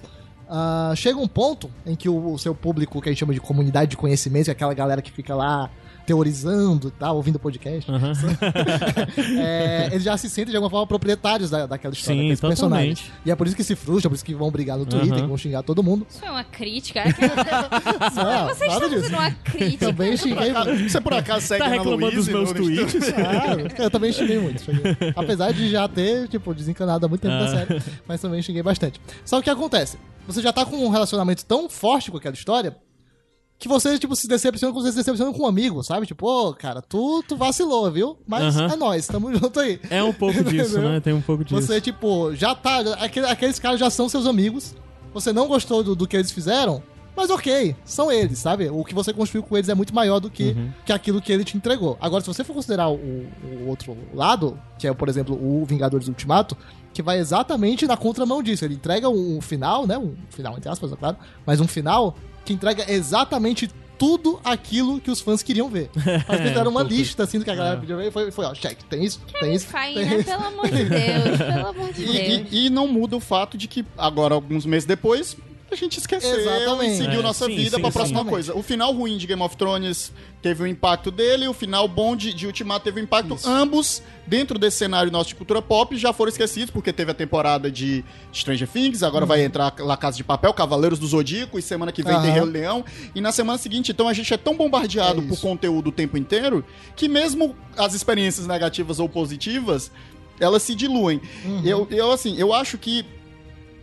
ah, 0.48 0.92
chega 0.96 1.18
um 1.18 1.28
ponto 1.28 1.70
em 1.84 1.94
que 1.94 2.08
o, 2.08 2.32
o 2.32 2.38
seu 2.38 2.54
público, 2.54 3.00
que 3.00 3.08
a 3.08 3.12
gente 3.12 3.18
chama 3.20 3.34
de 3.34 3.40
comunidade 3.40 3.90
de 3.90 3.96
conhecimento, 3.96 4.44
que 4.44 4.50
é 4.50 4.52
aquela 4.52 4.74
galera 4.74 5.02
que 5.02 5.10
fica 5.10 5.34
lá 5.34 5.70
teorizando 6.06 6.86
e 6.86 6.90
tal, 6.92 7.16
ouvindo 7.16 7.36
podcast, 7.36 7.90
Aham. 7.90 8.12
é, 9.40 9.88
eles 9.90 10.04
já 10.04 10.16
se 10.16 10.30
sentem 10.30 10.52
de 10.52 10.56
alguma 10.56 10.70
forma 10.70 10.86
proprietários 10.86 11.50
da, 11.50 11.66
daquela 11.66 11.92
história, 11.92 12.14
Sim, 12.22 12.28
daqueles 12.28 12.40
personagens. 12.40 13.10
E 13.24 13.30
é 13.30 13.34
por 13.34 13.46
isso 13.46 13.56
que 13.56 13.64
se 13.64 13.74
frustram, 13.74 14.10
por 14.10 14.14
isso 14.14 14.24
que 14.24 14.32
vão 14.34 14.48
brigar 14.50 14.78
no 14.78 14.86
Twitter, 14.86 15.20
que 15.20 15.26
vão 15.26 15.36
xingar 15.36 15.62
todo 15.64 15.82
mundo. 15.82 16.06
Isso 16.08 16.20
foi 16.20 16.28
uma 16.28 16.44
crítica. 16.44 17.02
Não, 18.14 18.46
Vocês 18.48 18.72
nada 18.72 18.84
estão 18.84 18.88
disso. 18.88 19.02
fazendo 19.02 19.18
uma 19.18 19.30
crítica. 19.32 19.86
Também 19.86 20.16
xinguei 20.16 20.52
Você 20.88 21.00
por 21.00 21.14
acaso 21.14 21.46
segue 21.46 21.64
Tá 21.64 21.68
reclamando 21.70 22.14
dos 22.16 22.28
meus 22.28 22.52
tweets? 22.52 23.08
Ah, 23.16 23.82
eu 23.82 23.90
também 23.90 24.12
xinguei 24.12 24.38
muito. 24.38 24.62
xinguei. 24.62 24.96
Apesar 25.14 25.52
de 25.52 25.68
já 25.68 25.88
ter, 25.88 26.28
tipo, 26.28 26.54
desencanado 26.54 27.04
há 27.04 27.08
muito 27.08 27.22
tempo 27.22 27.34
da 27.34 27.44
Ah. 27.46 27.48
série, 27.66 27.82
mas 28.06 28.20
também 28.20 28.40
xinguei 28.42 28.62
bastante. 28.62 29.00
Só 29.24 29.36
que 29.36 29.40
o 29.40 29.44
que 29.44 29.50
acontece? 29.50 29.98
Você 30.26 30.42
já 30.42 30.52
tá 30.52 30.64
com 30.64 30.76
um 30.76 30.88
relacionamento 30.88 31.44
tão 31.44 31.68
forte 31.68 32.10
com 32.10 32.16
aquela 32.16 32.34
história 32.34 32.76
que 33.58 33.68
você, 33.68 33.98
tipo, 33.98 34.14
se 34.14 34.28
decepciona 34.28 34.74
com 34.74 34.80
você 34.82 34.90
se 34.90 34.96
decepciona 34.98 35.32
com 35.32 35.42
um 35.44 35.46
amigo, 35.46 35.82
sabe? 35.82 36.06
Tipo, 36.06 36.26
ô, 36.26 36.52
cara, 36.52 36.82
tu, 36.82 37.22
tu 37.26 37.36
vacilou, 37.36 37.90
viu? 37.90 38.18
Mas 38.26 38.54
é 38.58 38.76
nóis, 38.76 39.06
tamo 39.06 39.32
junto 39.38 39.58
aí. 39.60 39.80
É 39.88 40.02
um 40.02 40.12
pouco 40.12 40.44
disso, 40.44 40.78
né? 40.78 41.00
Tem 41.00 41.14
um 41.14 41.22
pouco 41.22 41.42
disso. 41.44 41.60
Você, 41.62 41.80
tipo, 41.80 42.34
já 42.34 42.54
tá. 42.54 42.80
aquele- 43.00 43.26
aqueles 43.26 43.58
caras 43.58 43.80
já 43.80 43.88
são 43.88 44.08
seus 44.08 44.26
amigos. 44.26 44.74
Você 45.14 45.32
não 45.32 45.48
gostou 45.48 45.82
do, 45.82 45.96
do 45.96 46.06
que 46.06 46.14
eles 46.16 46.30
fizeram, 46.30 46.82
mas 47.16 47.30
ok, 47.30 47.74
são 47.82 48.12
eles, 48.12 48.38
sabe? 48.38 48.68
O 48.68 48.84
que 48.84 48.94
você 48.94 49.10
construiu 49.14 49.42
com 49.42 49.56
eles 49.56 49.70
é 49.70 49.74
muito 49.74 49.94
maior 49.94 50.20
do 50.20 50.28
que, 50.28 50.48
Uhum. 50.50 50.70
que 50.84 50.92
aquilo 50.92 51.22
que 51.22 51.32
ele 51.32 51.42
te 51.42 51.56
entregou. 51.56 51.96
Agora, 51.98 52.20
se 52.22 52.26
você 52.28 52.44
for 52.44 52.52
considerar 52.52 52.90
o, 52.90 52.96
o 52.96 53.68
outro 53.68 53.96
lado, 54.12 54.60
que 54.78 54.86
é, 54.86 54.92
por 54.92 55.08
exemplo, 55.08 55.34
o 55.34 55.64
Vingadores 55.64 56.08
Ultimato, 56.08 56.54
que 56.96 57.02
vai 57.02 57.18
exatamente 57.18 57.86
na 57.86 57.94
contramão 57.96 58.42
disso. 58.42 58.64
Ele 58.64 58.74
entrega 58.74 59.06
um, 59.08 59.36
um 59.36 59.40
final, 59.42 59.86
né? 59.86 59.98
Um 59.98 60.14
final, 60.30 60.56
entre 60.56 60.68
aspas, 60.70 60.90
é 60.90 60.96
claro, 60.96 61.16
mas 61.44 61.60
um 61.60 61.68
final 61.68 62.16
que 62.44 62.54
entrega 62.54 62.90
exatamente 62.90 63.68
tudo 63.98 64.40
aquilo 64.44 64.98
que 65.00 65.10
os 65.10 65.20
fãs 65.20 65.42
queriam 65.42 65.68
ver. 65.70 65.90
Mas 66.28 66.40
fizeram 66.40 66.70
uma 66.70 66.82
um 66.82 66.86
lista 66.86 67.22
assim 67.24 67.38
do 67.38 67.44
que 67.44 67.50
a 67.50 67.54
galera 67.54 67.76
É. 67.76 67.80
pediu 67.80 67.96
ver 67.96 68.08
e 68.08 68.10
foi, 68.10 68.30
foi, 68.30 68.44
ó, 68.44 68.52
check, 68.54 68.78
tem 68.90 69.02
isso, 69.04 69.20
tem 69.40 69.54
isso, 69.54 69.66
tem 69.72 70.18
isso. 70.18 70.24
pelo 70.24 70.44
amor 70.44 70.66
de 70.70 70.84
Deus, 70.84 71.38
pelo 71.38 71.66
amor 71.68 71.92
de 71.94 72.02
E, 72.04 72.06
Deus. 72.38 72.48
e- 72.52 72.66
e 72.66 72.70
não 72.70 72.86
muda 72.88 73.16
o 73.16 73.20
fato 73.20 73.56
de 73.56 73.66
que 73.66 73.84
agora, 73.96 74.34
alguns 74.34 74.64
meses 74.66 74.84
depois, 74.86 75.36
a 75.70 75.74
gente 75.74 75.98
esqueceu 75.98 76.38
Exatamente. 76.38 76.92
e 76.92 76.96
seguiu 76.96 77.20
É, 77.20 77.22
nossa 77.22 77.46
sim, 77.46 77.56
vida 77.56 77.76
sim, 77.76 77.82
pra 77.82 77.90
próxima 77.90 78.24
coisa. 78.24 78.54
O 78.56 78.62
final 78.62 78.92
ruim 78.92 79.16
de 79.18 79.26
Game 79.26 79.42
of 79.42 79.56
Thrones 79.56 80.12
teve 80.40 80.62
o 80.62 80.66
impacto 80.66 81.10
dele, 81.10 81.48
o 81.48 81.52
final 81.52 81.88
bom 81.88 82.14
de, 82.14 82.32
de 82.32 82.46
Ultimato 82.46 82.84
teve 82.84 83.00
o 83.00 83.02
impacto. 83.02 83.34
Isso. 83.34 83.48
Ambos, 83.48 84.00
dentro 84.26 84.58
desse 84.58 84.76
cenário 84.76 85.10
nosso 85.10 85.30
de 85.30 85.34
cultura 85.34 85.60
pop, 85.60 85.96
já 85.96 86.12
foram 86.12 86.28
esquecidos, 86.30 86.70
porque 86.70 86.92
teve 86.92 87.10
a 87.10 87.14
temporada 87.14 87.68
de 87.70 88.04
Stranger 88.32 88.68
Things, 88.68 89.02
agora 89.02 89.26
vai 89.26 89.42
entrar 89.44 89.74
La 89.80 89.96
Casa 89.96 90.16
de 90.16 90.22
Papel, 90.24 90.54
Cavaleiros 90.54 91.00
do 91.00 91.06
Zodíaco, 91.06 91.58
e 91.58 91.62
semana 91.62 91.90
que 91.90 92.02
vem 92.02 92.14
tem 92.20 92.30
Aham. 92.30 92.44
Rei 92.44 92.44
Leão. 92.44 92.84
E 93.14 93.20
na 93.20 93.32
semana 93.32 93.58
seguinte, 93.58 93.90
então 93.90 94.06
a 94.06 94.12
gente 94.12 94.32
é 94.32 94.36
tão 94.36 94.56
bombardeado 94.56 95.20
É 95.20 95.26
por 95.26 95.40
conteúdo 95.40 95.88
o 95.88 95.92
tempo 95.92 96.16
inteiro, 96.16 96.64
que 96.94 97.08
mesmo 97.08 97.56
as 97.76 97.92
experiências 97.92 98.46
negativas 98.46 99.00
ou 99.00 99.08
positivas, 99.08 99.90
elas 100.38 100.62
se 100.62 100.74
diluem. 100.74 101.20
Uhum. 101.44 101.62
Eu, 101.64 101.88
eu, 101.90 102.12
assim, 102.12 102.36
eu 102.38 102.52
acho 102.52 102.78
que 102.78 103.04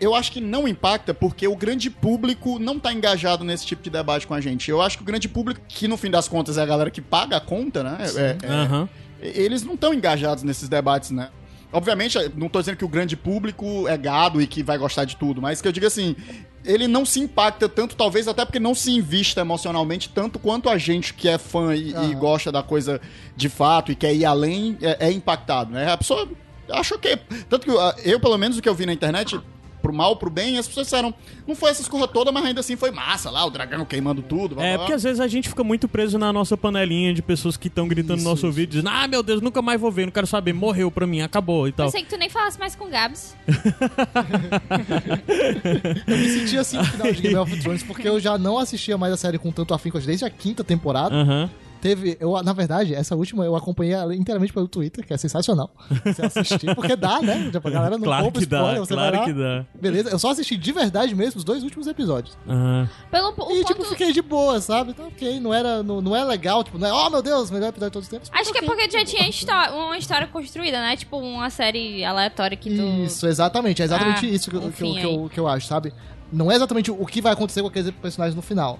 eu 0.04 0.14
acho 0.14 0.32
que 0.32 0.42
não 0.42 0.68
impacta 0.68 1.14
porque 1.14 1.48
o 1.48 1.56
grande 1.56 1.90
público 1.90 2.60
não 2.60 2.80
tá 2.80 2.92
engajado 2.92 3.44
nesse 3.44 3.66
tipo 3.66 3.82
de 3.82 3.90
debate 3.90 4.28
com 4.28 4.34
a 4.34 4.42
gente. 4.42 4.70
Eu 4.70 4.82
acho 4.82 4.98
que 4.98 5.04
o 5.04 5.06
grande 5.06 5.30
público, 5.30 5.62
que 5.68 5.88
no 5.88 5.98
fim 5.98 6.10
das 6.12 6.28
contas 6.28 6.58
é 6.58 6.62
a 6.62 6.66
galera 6.66 6.92
que 6.92 7.02
paga 7.02 7.38
a 7.38 7.42
conta, 7.42 7.84
né? 7.84 7.98
é- 8.02 8.38
é- 8.46 8.50
Aham. 8.50 8.90
eles 9.22 9.64
não 9.64 9.76
estão 9.76 9.94
engajados 9.94 10.44
nesses 10.44 10.68
debates, 10.68 11.12
né? 11.12 11.30
Obviamente, 11.72 12.18
não 12.36 12.50
tô 12.50 12.60
dizendo 12.60 12.78
que 12.78 12.86
o 12.86 12.88
grande 12.88 13.18
público 13.18 13.88
é 13.88 13.98
gado 13.98 14.40
e 14.42 14.46
que 14.46 14.62
vai 14.62 14.78
gostar 14.78 15.06
de 15.06 15.16
tudo, 15.16 15.42
mas 15.42 15.60
que 15.60 15.68
eu 15.68 15.72
digo 15.72 15.88
assim, 15.88 16.16
ele 16.64 16.88
não 16.88 17.04
se 17.04 17.20
impacta 17.20 17.68
tanto, 17.68 17.96
talvez 17.96 18.28
até 18.28 18.46
porque 18.46 18.60
não 18.60 18.76
se 18.76 18.92
invista 18.92 19.42
emocionalmente 19.42 20.08
tanto 20.10 20.38
quanto 20.38 20.70
a 20.70 20.78
gente 20.78 21.14
que 21.16 21.28
é 21.28 21.38
fã 21.40 21.74
e, 21.76 21.90
e 21.90 21.96
Aham. 21.96 22.14
gosta 22.20 22.52
da 22.52 22.62
coisa 22.62 23.02
de 23.36 23.50
fato 23.50 23.92
e 23.92 23.96
quer 23.96 24.14
ir 24.14 24.24
além, 24.24 24.78
é, 24.82 25.08
é 25.08 25.12
impactado, 25.12 25.72
né? 25.72 25.92
A 25.92 25.98
pessoa 25.98 26.28
acha 26.70 26.96
que... 26.98 27.18
Tanto 27.50 27.66
que 27.66 27.72
ah, 27.72 27.96
eu, 28.04 28.20
pelo 28.20 28.38
menos, 28.38 28.58
o 28.58 28.62
que 28.62 28.70
eu 28.70 28.76
vi 28.76 28.86
na 28.86 28.94
internet 28.94 29.40
pro 29.84 29.94
mal, 29.94 30.16
pro 30.16 30.30
bem, 30.30 30.58
as 30.58 30.66
pessoas 30.68 30.88
disseram, 30.88 31.14
não 31.46 31.54
foi 31.56 31.70
essa 31.72 31.82
escorra 31.82 32.08
toda, 32.08 32.32
mas 32.32 32.46
ainda 32.46 32.62
assim 32.62 32.76
foi 32.78 32.90
massa 32.90 33.30
lá, 33.30 33.46
o 33.46 33.50
dragão 33.52 33.84
queimando 33.86 34.22
tudo. 34.22 34.56
blá, 34.56 34.66
É, 34.66 34.70
blá, 34.70 34.78
porque 34.80 34.94
às 34.94 35.04
vezes 35.04 35.20
a 35.20 35.28
gente 35.28 35.50
fica 35.50 35.64
muito 35.64 35.88
preso 35.90 36.18
na 36.18 36.32
nossa 36.32 36.56
panelinha 36.58 37.14
de 37.14 37.22
pessoas 37.22 37.58
que 37.58 37.68
estão 37.68 37.88
gritando 37.88 38.16
Isso, 38.18 38.24
no 38.24 38.30
nosso 38.32 38.40
isso. 38.40 38.48
ouvido, 38.48 38.70
dizendo, 38.72 38.90
ah, 38.90 39.08
meu 39.08 39.22
Deus, 39.22 39.42
nunca 39.42 39.62
mais 39.62 39.80
vou 39.80 39.92
ver, 39.92 40.06
não 40.06 40.12
quero 40.14 40.26
saber, 40.26 40.54
morreu 40.54 40.90
pra 40.90 41.06
mim, 41.06 41.22
acabou 41.22 41.68
e 41.68 41.72
tal. 41.74 41.88
Pensei 41.88 42.02
que 42.04 42.10
tu 42.10 42.18
nem 42.18 42.30
falasse 42.30 42.58
mais 42.58 42.76
com 42.76 42.86
o 42.86 42.90
Gabs. 42.90 43.36
Eu 46.08 46.18
me 46.18 46.30
senti 46.30 46.58
assim 46.58 46.78
no 46.78 46.86
final 46.86 47.12
de 47.12 47.22
Game 47.22 47.36
of 47.36 47.60
Thrones, 47.60 47.84
porque 47.84 48.08
eu 48.08 48.20
já 48.20 48.38
não 48.38 48.58
assistia 48.58 48.98
mais 48.98 49.14
a 49.14 49.18
série 49.18 49.38
com 49.38 49.52
tanto 49.52 49.74
afinco 49.74 50.00
desde 50.00 50.26
a 50.26 50.30
quinta 50.30 50.64
temporada. 50.64 51.16
Aham. 51.16 51.50
Teve, 51.84 52.16
eu, 52.18 52.42
na 52.42 52.54
verdade, 52.54 52.96
essa 52.96 53.14
última 53.14 53.44
eu 53.44 53.58
acompanhei 53.58 53.94
ela 53.94 54.16
inteiramente 54.16 54.54
pelo 54.54 54.70
Twitter, 54.70 55.06
que 55.06 55.14
é 55.14 55.18
sensacional. 55.18 55.70
Você 56.06 56.26
assistir, 56.26 56.74
porque 56.76 56.96
dá, 56.96 57.22
né? 57.22 57.50
Tipo, 57.52 57.68
a 57.68 57.72
galera 57.72 57.98
não 57.98 58.06
Claro 58.06 58.24
compra 58.24 58.40
que 58.40 58.46
dá, 58.46 58.58
spoiler, 58.60 58.80
você 58.80 58.94
claro 58.94 59.12
vai 59.12 59.20
lá. 59.20 59.26
que 59.26 59.34
dá. 59.34 59.66
Beleza, 59.82 60.10
eu 60.10 60.18
só 60.18 60.30
assisti 60.32 60.56
de 60.56 60.72
verdade 60.72 61.14
mesmo 61.14 61.40
os 61.40 61.44
dois 61.44 61.62
últimos 61.62 61.86
episódios. 61.86 62.38
Aham. 62.48 62.90
Pelo 63.12 63.28
o 63.28 63.32
e, 63.32 63.34
ponto... 63.36 63.66
tipo, 63.66 63.84
fiquei 63.84 64.14
de 64.14 64.22
boa, 64.22 64.62
sabe? 64.62 64.92
Então, 64.92 65.08
ok, 65.08 65.42
não 65.42 65.54
era, 65.54 65.84
não, 65.84 66.00
não 66.00 66.16
é 66.16 66.24
legal, 66.24 66.64
tipo, 66.64 66.78
não 66.78 66.88
é, 66.88 66.94
oh 66.94 67.10
meu 67.10 67.22
Deus, 67.22 67.52
melhor 67.52 67.68
episódio 67.68 67.90
de 67.90 67.94
todos 67.96 68.08
os 68.08 68.10
tempos. 68.10 68.30
Acho 68.32 68.54
que 68.54 68.60
é 68.60 68.62
porque 68.62 68.90
já 68.90 69.04
tinha 69.04 69.30
uma 69.74 69.98
história 69.98 70.26
construída, 70.28 70.80
né? 70.80 70.96
Tipo, 70.96 71.18
uma 71.18 71.50
série 71.50 72.06
aleatória 72.06 72.56
que 72.56 72.70
tu... 72.74 72.82
Isso, 73.04 73.28
exatamente. 73.28 73.82
É 73.82 73.86
exatamente 73.86 74.26
Ah, 74.26 74.30
isso 74.30 74.50
que, 74.50 74.56
eu- 74.56 74.62
que, 74.72 74.94
que, 74.94 75.04
eu, 75.04 75.30
que 75.34 75.40
eu 75.42 75.48
acho, 75.50 75.68
sabe? 75.68 75.94
Não 76.32 76.50
é 76.50 76.56
exatamente 76.56 76.90
o 76.90 77.06
que 77.06 77.20
vai 77.20 77.34
acontecer 77.34 77.62
com 77.62 77.68
aqueles 77.68 77.92
personagens 77.92 78.38
no 78.38 78.42
final. 78.42 78.80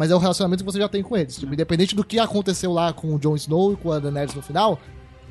Mas 0.00 0.10
é 0.10 0.14
o 0.14 0.18
relacionamento 0.18 0.64
que 0.64 0.72
você 0.72 0.78
já 0.78 0.88
tem 0.88 1.02
com 1.02 1.14
eles. 1.14 1.36
Tipo, 1.36 1.52
independente 1.52 1.94
do 1.94 2.02
que 2.02 2.18
aconteceu 2.18 2.72
lá 2.72 2.90
com 2.90 3.14
o 3.14 3.18
Jon 3.18 3.36
Snow 3.36 3.74
e 3.74 3.76
com 3.76 3.92
a 3.92 3.98
Daenerys 3.98 4.34
no 4.34 4.40
final, 4.40 4.80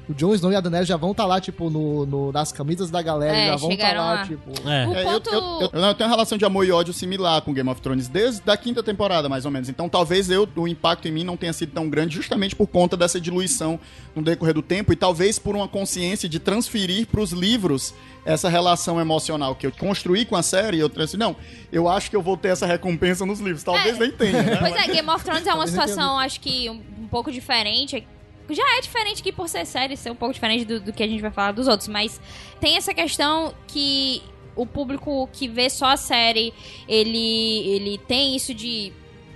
o 0.09 0.13
Jon 0.15 0.33
Snow 0.33 0.51
e 0.51 0.55
a 0.55 0.59
Daenerys 0.59 0.87
já 0.87 0.97
vão 0.97 1.11
estar 1.11 1.25
lá, 1.25 1.39
tipo, 1.39 1.69
no, 1.69 2.05
no- 2.05 2.31
nas 2.31 2.51
camisas 2.51 2.89
da 2.89 2.99
galera, 3.01 3.37
É, 3.37 3.47
já 3.49 3.55
vão 3.57 3.71
estar 3.71 3.85
chegaram 3.87 4.05
lá, 4.07 4.13
lá. 4.15 4.25
tipo... 4.25 4.51
É. 4.67 4.87
O 4.87 4.93
É, 4.95 5.01
eu- 5.03 5.05
ponto... 5.11 5.29
eu, 5.29 5.39
eu- 5.39 5.69
eu- 5.71 5.79
eu 5.87 5.93
tenho 5.93 6.09
uma 6.09 6.15
relação 6.15 6.37
de 6.37 6.43
amor 6.45 6.65
e 6.65 6.71
ódio 6.71 6.91
similar 6.93 7.41
com 7.43 7.53
Game 7.53 7.69
of 7.69 7.79
Thrones 7.79 8.07
desde 8.07 8.41
a 8.49 8.57
quinta 8.57 8.81
temporada, 8.81 9.29
mais 9.29 9.45
ou 9.45 9.51
menos. 9.51 9.69
Então 9.69 9.87
talvez 9.87 10.29
eu, 10.31 10.49
o 10.55 10.67
impacto 10.67 11.07
em 11.07 11.11
mim 11.11 11.23
não 11.23 11.37
tenha 11.37 11.53
sido 11.53 11.71
tão 11.73 11.87
grande 11.87 12.15
justamente 12.15 12.55
por 12.55 12.65
conta 12.67 12.97
dessa 12.97 13.21
diluição 13.21 13.79
no 14.15 14.21
decorrer 14.23 14.55
do 14.55 14.61
tempo 14.63 14.91
e 14.91 14.95
talvez 14.95 15.37
por 15.37 15.55
uma 15.55 15.67
consciência 15.67 16.27
de 16.27 16.39
transferir 16.39 17.05
para 17.07 17.21
os 17.21 17.31
livros 17.31 17.93
essa 18.25 18.49
relação 18.49 18.99
emocional 18.99 19.55
que 19.55 19.65
eu 19.67 19.71
construí 19.71 20.25
com 20.25 20.35
a 20.35 20.41
série. 20.43 20.79
Eu 20.79 20.89
trouxe, 20.89 21.17
não, 21.17 21.35
eu 21.71 21.87
acho 21.87 22.09
que 22.09 22.15
eu 22.15 22.21
vou 22.21 22.35
ter 22.35 22.47
essa 22.49 22.65
recompensa 22.65 23.25
nos 23.25 23.39
livros. 23.39 23.63
Talvez 23.63 23.95
É. 23.95 23.99
nem 23.99 24.11
tenha, 24.11 24.41
né? 24.43 24.57
Pois 24.57 24.73
é, 24.75 24.87
Game 24.87 25.09
of 25.09 25.23
Thrones 25.23 25.45
é 25.45 25.53
uma 25.53 25.67
situação, 25.67 26.17
acho 26.17 26.39
que 26.41 26.69
um, 26.69 26.81
um 27.03 27.07
pouco 27.07 27.31
diferente. 27.31 28.05
Já 28.49 28.77
é 28.77 28.81
diferente 28.81 29.21
que 29.21 29.31
por 29.31 29.47
ser 29.47 29.65
série, 29.65 29.95
ser 29.95 30.11
um 30.11 30.15
pouco 30.15 30.33
diferente 30.33 30.65
do, 30.65 30.79
do 30.79 30.93
que 30.93 31.03
a 31.03 31.07
gente 31.07 31.21
vai 31.21 31.31
falar 31.31 31.51
dos 31.51 31.67
outros, 31.67 31.87
mas 31.87 32.19
tem 32.59 32.77
essa 32.77 32.93
questão 32.93 33.53
que 33.67 34.23
o 34.55 34.65
público 34.65 35.29
que 35.31 35.47
vê 35.47 35.69
só 35.69 35.87
a 35.87 35.97
série, 35.97 36.53
ele, 36.87 37.69
ele 37.69 37.97
tem 37.97 38.35
isso 38.35 38.53
de 38.53 38.91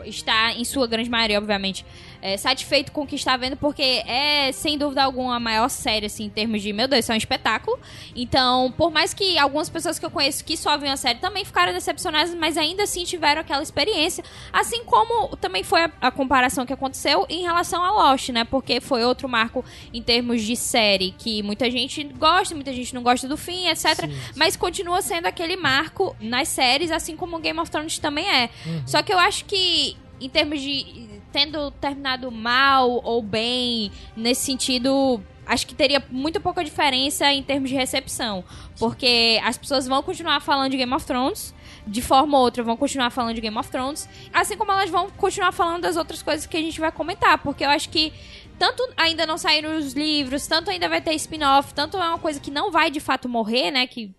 estar, 0.06 0.58
em 0.58 0.66
sua 0.66 0.88
grande 0.88 1.10
maioria, 1.10 1.38
obviamente, 1.38 1.86
é, 2.24 2.38
satisfeito 2.38 2.94
com 2.94 3.02
o 3.02 3.06
que 3.06 3.16
está 3.16 3.36
vendo, 3.36 3.58
porque 3.58 3.84
é, 4.08 4.50
sem 4.54 4.78
dúvida 4.78 5.04
alguma, 5.04 5.36
a 5.36 5.40
maior 5.42 5.68
série, 5.68 6.06
assim, 6.06 6.24
em 6.24 6.30
termos 6.30 6.62
de, 6.62 6.72
meu 6.72 6.88
Deus, 6.88 7.04
isso 7.04 7.12
é 7.12 7.16
um 7.16 7.18
espetáculo. 7.18 7.78
Então, 8.16 8.74
por 8.78 8.92
mais 8.92 9.14
que 9.14 9.38
algumas 9.38 9.70
pessoas 9.70 10.00
que 10.00 10.06
eu 10.06 10.10
conheço 10.10 10.46
que 10.46 10.56
só 10.56 10.78
viram 10.78 10.94
a 10.94 10.98
série 10.98 11.20
também 11.20 11.44
ficaram 11.44 11.74
decepcionadas, 11.74 12.34
mas 12.34 12.58
ainda 12.58 12.84
assim 12.84 13.04
tiveram 13.04 13.42
aquela 13.42 13.62
experiência. 13.62 14.24
Assim 14.54 14.86
como 14.86 15.36
também 15.36 15.64
foi 15.64 15.82
a, 15.82 15.92
a 16.00 16.12
comparação 16.12 16.66
que 16.66 16.72
aconteceu 16.72 17.26
em 17.28 17.42
relação 17.42 17.84
a 17.84 17.92
Lost, 17.92 18.30
né? 18.30 18.46
Porque 18.46 18.80
foi 18.80 19.04
outro 19.04 19.28
marco 19.28 19.66
em 19.94 20.02
termos 20.02 20.42
de 20.44 20.56
série 20.56 21.12
que 21.12 21.44
muita 21.44 21.70
gente 21.70 22.06
gosta, 22.06 22.56
muita 22.56 22.72
gente 22.72 22.96
não 22.96 23.04
gosta 23.04 23.28
do 23.28 23.36
fim, 23.36 23.68
etc. 23.68 24.10
Mas 24.34 24.56
continua 24.56 25.02
sendo 25.02 25.26
aquele 25.26 25.58
marco 25.58 26.16
nas 26.22 26.48
séries, 26.48 26.90
assim 26.90 27.18
como 27.18 27.38
Game 27.40 27.60
of 27.60 27.70
Thrones 27.70 28.00
também 28.00 28.30
é. 28.30 28.50
Só 28.86 29.04
que 29.04 29.12
eu 29.12 29.20
acho 29.20 29.44
que, 29.44 29.98
em 30.20 30.30
termos 30.30 30.62
de 30.62 31.10
tendo 31.32 31.72
terminado 31.72 32.32
mal 32.32 33.02
ou 33.04 33.22
bem, 33.22 33.92
nesse 34.16 34.46
sentido. 34.46 35.22
Acho 35.46 35.68
que 35.68 35.76
teria 35.76 36.02
muito 36.10 36.40
pouca 36.40 36.64
diferença 36.64 37.30
em 37.34 37.44
termos 37.44 37.70
de 37.70 37.76
recepção. 37.76 38.46
Porque 38.80 39.42
as 39.44 39.58
pessoas 39.58 39.86
vão 39.86 40.02
continuar 40.02 40.40
falando 40.40 40.72
de 40.72 40.78
Game 40.78 40.94
of 40.94 41.06
Thrones, 41.06 41.54
de 41.86 42.02
forma 42.02 42.38
ou 42.38 42.46
outra 42.46 42.64
vão 42.64 42.78
continuar 42.78 43.10
falando 43.10 43.36
de 43.36 43.42
Game 43.42 43.58
of 43.58 43.70
Thrones, 43.70 44.08
assim 44.32 44.56
como 44.56 44.72
elas 44.72 44.90
vão 44.90 45.10
continuar 45.10 45.52
falando 45.52 45.82
das 45.82 45.98
outras 45.98 46.24
coisas 46.24 46.46
que 46.46 46.56
a 46.56 46.62
gente 46.62 46.80
vai 46.80 46.94
comentar. 46.94 47.40
Porque 47.40 47.66
eu 47.66 47.70
acho 47.70 47.90
que 47.90 48.14
tanto 48.58 48.88
ainda 48.96 49.26
não 49.26 49.38
saíram 49.38 49.78
os 49.78 49.94
livros, 49.94 50.48
tanto 50.48 50.70
ainda 50.70 50.88
vai 50.88 51.02
ter 51.02 51.14
spin-off, 51.16 51.74
tanto 51.74 51.98
é 51.98 52.08
uma 52.08 52.20
coisa 52.20 52.40
que 52.40 52.52
não 52.52 52.72
vai 52.72 52.90
de 52.90 53.02
fato 53.02 53.28
morrer, 53.28 53.72
né? 53.72 53.86
Que 53.86 54.14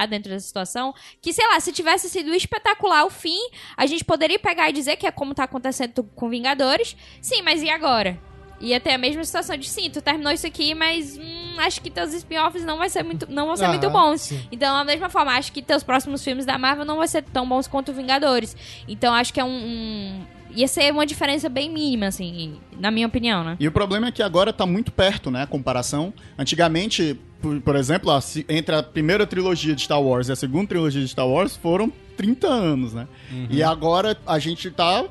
tá 0.00 0.06
dentro 0.06 0.30
dessa 0.30 0.46
situação, 0.46 0.94
que, 1.20 1.32
sei 1.32 1.46
lá, 1.48 1.58
se 1.60 1.72
tivesse 1.72 2.08
sido 2.08 2.32
espetacular 2.34 3.04
o 3.04 3.10
fim, 3.10 3.38
a 3.76 3.86
gente 3.86 4.04
poderia 4.04 4.38
pegar 4.38 4.68
e 4.70 4.72
dizer 4.72 4.96
que 4.96 5.06
é 5.06 5.10
como 5.10 5.34
tá 5.34 5.44
acontecendo 5.44 6.02
com 6.14 6.28
Vingadores. 6.28 6.96
Sim, 7.20 7.42
mas 7.42 7.62
e 7.62 7.70
agora? 7.70 8.18
Ia 8.58 8.80
ter 8.80 8.92
a 8.92 8.98
mesma 8.98 9.22
situação 9.22 9.54
de 9.56 9.68
sim, 9.68 9.90
tu 9.90 10.00
terminou 10.00 10.32
isso 10.32 10.46
aqui, 10.46 10.74
mas 10.74 11.18
hum, 11.18 11.56
acho 11.58 11.78
que 11.82 11.90
teus 11.90 12.14
spin-offs 12.14 12.64
não, 12.64 12.78
vai 12.78 12.88
ser 12.88 13.02
muito, 13.02 13.30
não 13.30 13.46
vão 13.48 13.56
ser 13.56 13.66
Ah, 13.66 13.68
muito 13.68 13.90
bons. 13.90 14.22
sim. 14.22 14.40
Então, 14.50 14.74
da 14.78 14.82
mesma 14.84 15.10
forma, 15.10 15.32
acho 15.32 15.52
que 15.52 15.60
teus 15.60 15.82
próximos 15.82 16.24
filmes 16.24 16.46
da 16.46 16.56
Marvel 16.56 16.84
não 16.86 16.96
vão 16.96 17.06
ser 17.06 17.22
tão 17.22 17.46
bons 17.46 17.66
quanto 17.68 17.92
Vingadores. 17.92 18.56
Então, 18.88 19.12
acho 19.12 19.32
que 19.32 19.40
é 19.40 19.44
um. 19.44 19.48
um- 19.50 20.26
ia 20.54 20.66
ser 20.68 20.90
uma 20.90 21.04
diferença 21.04 21.50
bem 21.50 21.68
mínima, 21.68 22.06
assim, 22.06 22.58
na 22.80 22.90
minha 22.90 23.06
opinião, 23.06 23.44
né? 23.44 23.56
E 23.60 23.68
o 23.68 23.72
problema 23.72 24.06
é 24.08 24.10
que 24.12 24.22
agora 24.22 24.54
tá 24.54 24.64
muito 24.64 24.90
perto, 24.90 25.30
né, 25.30 25.42
a 25.42 25.46
comparação. 25.46 26.14
Antigamente, 26.38 27.20
por, 27.40 27.60
por 27.60 27.76
exemplo, 27.76 28.10
a 28.10 28.20
entre 28.48 28.74
a 28.74 28.82
primeira 28.82 29.26
trilogia 29.26 29.74
de 29.74 29.82
Star 29.82 30.02
Wars 30.02 30.28
e 30.28 30.32
a 30.32 30.36
segunda 30.36 30.68
trilogia 30.68 31.00
de 31.00 31.08
Star 31.08 31.26
Wars 31.26 31.56
foram 31.56 31.92
30 32.16 32.46
anos, 32.48 32.92
né? 32.94 33.06
E 33.50 33.62
agora 33.62 34.16
a 34.26 34.38
gente 34.38 34.70
tá. 34.70 35.04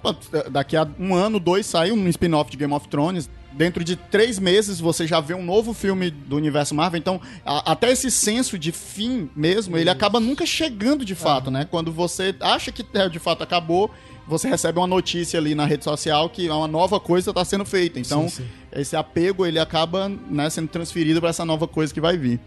Daqui 0.51 0.76
a 0.76 0.88
um 0.99 1.13
ano, 1.13 1.39
dois, 1.39 1.65
sai 1.65 1.91
um 1.91 2.07
spin-off 2.07 2.49
de 2.51 2.57
Game 2.57 2.73
of 2.73 2.88
Thrones. 2.88 3.30
Dentro 3.58 3.84
de 3.84 3.95
três 3.95 4.38
meses 4.38 4.80
você 4.80 5.08
já 5.08 5.20
vê 5.22 5.34
um 5.34 5.43
novo 5.43 5.74
filme 5.74 6.12
do 6.12 6.36
universo 6.36 6.76
Marvel. 6.76 6.97
Então, 6.99 7.22
a- 7.45 7.72
até 7.72 7.91
esse 7.91 8.12
senso 8.12 8.60
de 8.60 8.72
fim 8.72 9.30
mesmo, 9.36 9.78
ele 9.78 9.89
acaba 9.89 10.20
nunca 10.20 10.45
chegando 10.45 11.06
de 11.06 11.16
fato, 11.16 11.49
né? 11.49 11.66
Quando 11.70 11.91
você 11.91 12.36
acha 12.41 12.72
que 12.72 12.86
é, 12.93 13.08
de 13.08 13.18
fato 13.20 13.43
acabou, 13.43 13.89
você 14.28 14.49
recebe 14.49 14.78
uma 14.80 14.88
notícia 14.88 15.39
ali 15.39 15.56
na 15.56 15.66
rede 15.66 15.84
social 15.84 16.30
que 16.30 16.49
uma 16.49 16.68
nova 16.68 16.99
coisa 16.99 17.30
está 17.30 17.45
sendo 17.45 17.64
feita. 17.64 17.99
Então, 17.99 18.28
Sim, 18.28 18.43
sim. 18.43 18.45
esse 18.74 18.95
apego 18.95 19.45
ele 19.45 19.60
acaba 19.60 20.10
né, 20.10 20.49
sendo 20.49 20.68
transferido 20.68 21.20
para 21.22 21.30
essa 21.30 21.45
nova 21.45 21.68
coisa 21.68 21.93
que 21.93 22.01
vai 22.01 22.18
vir. 22.18 22.39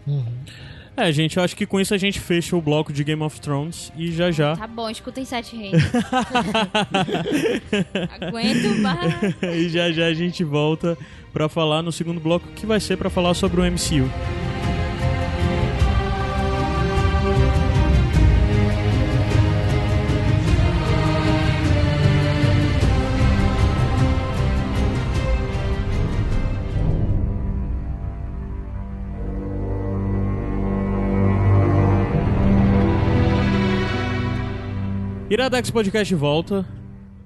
É, 0.99 1.13
gente, 1.13 1.37
eu 1.37 1.43
acho 1.43 1.55
que 1.55 1.65
com 1.65 1.79
isso 1.79 1.93
a 1.93 1.97
gente 1.97 2.19
fecha 2.19 2.57
o 2.57 2.61
bloco 2.61 2.91
de 2.91 3.05
Game 3.05 3.23
of 3.23 3.39
Thrones 3.39 3.89
e 3.95 4.11
já 4.11 4.29
já. 4.31 4.57
Tá 4.57 4.67
bom, 4.67 4.89
escutem 4.89 5.23
Sete 5.23 5.55
Reis. 5.55 5.81
Aguento 8.19 8.77
mais. 8.81 9.13
e 9.55 9.69
já 9.69 9.89
já 9.93 10.07
a 10.07 10.13
gente 10.13 10.43
volta 10.43 10.97
pra 11.31 11.47
falar 11.47 11.81
no 11.81 11.91
segundo 11.91 12.19
bloco 12.19 12.45
que 12.49 12.65
vai 12.65 12.81
ser 12.81 12.97
pra 12.97 13.09
falar 13.09 13.33
sobre 13.33 13.61
o 13.61 13.63
MCU. 13.63 14.48
Iradex 35.39 35.71
Podcast 35.71 36.13
volta. 36.15 36.65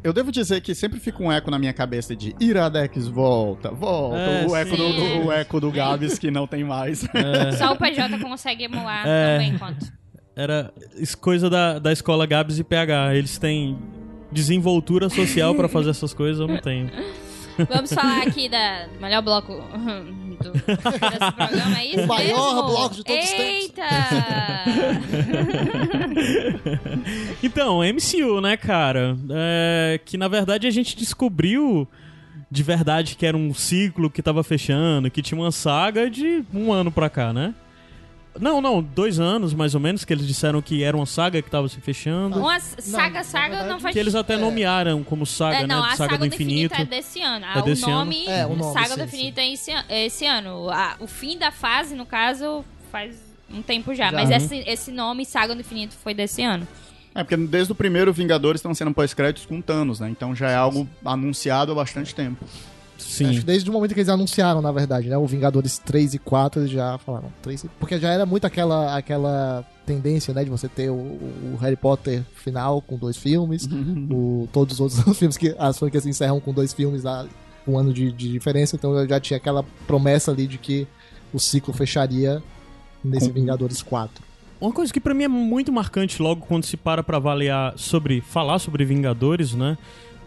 Eu 0.04 0.14
devo 0.14 0.32
dizer 0.32 0.62
que 0.62 0.76
sempre 0.76 1.00
fica 1.00 1.24
um 1.24 1.32
eco 1.32 1.50
na 1.50 1.58
minha 1.58 1.74
cabeça 1.74 2.16
de 2.16 2.36
Iradex 2.40 3.08
volta, 3.08 3.72
volta. 3.72 4.18
É, 4.18 4.46
o, 4.48 4.56
eco 4.56 4.78
do, 4.78 4.94
do- 4.94 5.26
o 5.28 5.32
eco 5.32 5.60
do 5.60 5.72
Gabs 5.72 6.20
que 6.20 6.30
não 6.30 6.46
tem 6.46 6.64
mais. 6.64 7.00
Só 7.58 7.72
o 7.74 7.76
PJ 7.76 8.20
consegue 8.20 8.66
emular 8.66 9.08
É. 9.08 9.34
também 9.38 9.58
quanto. 9.58 9.92
Era 10.36 10.72
coisa 11.20 11.50
da, 11.50 11.80
da 11.80 11.92
escola 11.92 12.28
Gabs 12.28 12.60
e 12.60 12.64
PH. 12.64 13.16
Eles 13.16 13.40
têm 13.40 13.80
desenvoltura 14.32 15.10
social 15.10 15.56
pra 15.56 15.68
fazer 15.68 15.90
essas 15.90 16.14
coisas, 16.14 16.40
eu 16.40 16.48
não 16.48 16.60
tenho. 16.62 16.92
Vamos 17.70 17.94
falar 17.94 18.24
aqui 18.28 18.50
da 18.50 18.86
do 18.88 19.00
melhor 19.02 19.22
bloco 19.22 19.54
do, 19.54 20.52
desse 20.52 21.32
programa, 21.36 21.80
é 21.80 21.86
isso 21.86 22.02
O 22.02 22.08
maior 22.08 22.56
mesmo? 22.56 22.64
bloco 22.70 22.96
de 22.96 23.04
todos 23.04 23.24
os 23.24 23.30
tempos. 23.32 23.44
Eita! 23.44 23.84
Então, 27.44 27.80
MCU, 27.82 28.40
né, 28.42 28.56
cara? 28.56 29.18
É, 29.30 30.00
que 30.06 30.18
na 30.18 30.28
verdade 30.28 30.68
a 30.68 30.72
gente 30.72 30.96
descobriu 30.96 31.88
de 32.50 32.64
verdade 32.64 33.16
que 33.16 33.26
era 33.26 33.36
um 33.36 33.54
ciclo 33.54 34.10
que 34.10 34.22
tava 34.22 34.44
fechando, 34.44 35.10
que 35.12 35.22
tinha 35.22 35.40
uma 35.40 35.52
saga 35.52 36.10
de 36.10 36.44
um 36.54 36.72
ano 36.72 36.92
pra 36.92 37.10
cá, 37.10 37.34
né? 37.34 37.54
Não, 38.40 38.60
não, 38.62 38.82
dois 38.82 39.20
anos 39.20 39.54
mais 39.54 39.76
ou 39.76 39.80
menos, 39.82 40.04
que 40.04 40.12
eles 40.12 40.26
disseram 40.26 40.62
que 40.62 40.84
era 40.84 40.98
uma 40.98 41.06
saga 41.06 41.42
que 41.42 41.50
tava 41.50 41.70
se 41.70 41.80
fechando. 41.80 42.40
Uma 42.40 42.60
saga, 42.60 43.20
na 43.20 43.24
saga 43.24 43.50
verdade, 43.50 43.70
não 43.70 43.80
faz 43.80 43.94
Que 43.94 44.00
eles 44.00 44.16
até 44.16 44.34
É. 44.34 44.38
nomearam 44.38 45.04
como 45.04 45.26
saga, 45.26 45.58
É, 45.58 45.68
não, 45.68 45.82
né? 45.84 45.90
a 45.92 45.96
saga, 45.96 46.18
do 46.18 46.26
Infinito. 46.26 46.74
é 46.74 46.84
desse 46.84 47.22
ano. 47.22 47.46
É 47.46 47.50
Ah, 47.60 47.62
desse 47.62 47.86
o 47.86 47.90
nome, 47.90 48.26
ano? 48.26 48.32
É, 48.36 48.46
o 48.48 48.56
nome, 48.56 48.74
Saga 48.74 48.88
sim, 48.90 48.96
do 48.98 49.04
Infinito 49.04 49.38
é 49.40 49.48
esse, 49.54 49.72
é 49.72 50.06
esse 50.08 50.26
ano. 50.26 50.70
A- 50.72 50.96
o 51.00 51.06
fim 51.08 51.38
da 51.38 51.52
fase, 51.52 51.94
no 51.96 52.06
caso, 52.08 52.66
faz 52.92 53.16
um 53.54 53.62
tempo 53.62 53.94
já. 53.94 54.06
Já. 54.06 54.12
Mas 54.12 54.30
Uhum. 54.30 54.36
esse, 54.38 54.56
esse 54.68 54.92
nome, 54.92 55.26
Saga 55.26 55.54
do 55.54 55.62
Infinito, 55.62 55.94
foi 56.04 56.14
desse 56.16 56.42
ano. 56.42 56.68
É, 57.16 57.24
porque 57.24 57.38
desde 57.38 57.72
o 57.72 57.76
primeiro 57.76 58.12
Vingadores 58.12 58.58
estão 58.60 58.74
sendo 58.74 58.92
pós-créditos 58.92 59.46
com 59.46 59.62
Thanos, 59.62 60.00
né? 60.00 60.10
Então 60.10 60.36
já 60.36 60.50
é 60.50 60.56
algo 60.56 60.90
anunciado 61.06 61.72
há 61.72 61.76
bastante 61.76 62.16
tempo. 62.16 62.44
Sim. 62.98 63.30
Acho 63.30 63.40
que 63.40 63.46
desde 63.46 63.70
o 63.70 63.74
momento 63.74 63.94
que 63.94 64.00
eles 64.00 64.10
anunciaram, 64.10 64.62
na 64.62 64.72
verdade, 64.72 65.10
né? 65.10 65.18
O 65.18 65.26
Vingadores 65.28 65.78
3 65.80 66.14
e 66.16 66.20
4, 66.20 66.62
eles 66.62 66.72
já 66.72 66.98
falaram. 67.00 67.32
3 67.42 67.64
e... 67.66 67.68
Porque 67.80 68.00
já 68.00 68.10
era 68.12 68.26
muito 68.26 68.46
aquela, 68.46 68.96
aquela 68.98 69.66
tendência, 69.86 70.34
né? 70.34 70.44
De 70.44 70.50
você 70.50 70.68
ter 70.68 70.90
o, 70.90 70.94
o 70.94 71.58
Harry 71.62 71.76
Potter 71.76 72.24
final 72.36 72.82
com 72.82 72.98
dois 72.98 73.18
filmes. 73.18 73.68
o, 74.12 74.48
todos 74.54 74.80
os 74.80 74.98
outros 75.00 75.18
filmes 75.20 75.38
que 75.38 75.56
as 75.58 75.78
franquias 75.78 76.06
encerram 76.06 76.40
com 76.40 76.54
dois 76.54 76.74
filmes 76.74 77.04
lá, 77.04 77.26
um 77.68 77.78
ano 77.78 77.94
de, 77.94 78.12
de 78.12 78.30
diferença. 78.32 78.76
Então 78.76 79.08
já 79.08 79.20
tinha 79.20 79.38
aquela 79.38 79.64
promessa 79.86 80.32
ali 80.32 80.48
de 80.48 80.58
que 80.58 80.88
o 81.34 81.40
ciclo 81.40 81.74
fecharia 81.74 82.42
nesse 83.04 83.28
Com- 83.28 83.34
Vingadores 83.34 83.82
4. 83.82 84.24
Uma 84.62 84.72
coisa 84.72 84.94
que 84.94 85.02
pra 85.02 85.14
mim 85.14 85.24
é 85.26 85.28
muito 85.28 85.74
marcante 85.74 86.22
logo 86.22 86.46
quando 86.46 86.64
se 86.64 86.78
para 86.78 87.04
pra 87.04 87.18
avaliar 87.18 87.74
sobre 87.76 88.22
falar 88.22 88.60
sobre 88.60 88.86
Vingadores, 88.86 89.54
né? 89.54 89.78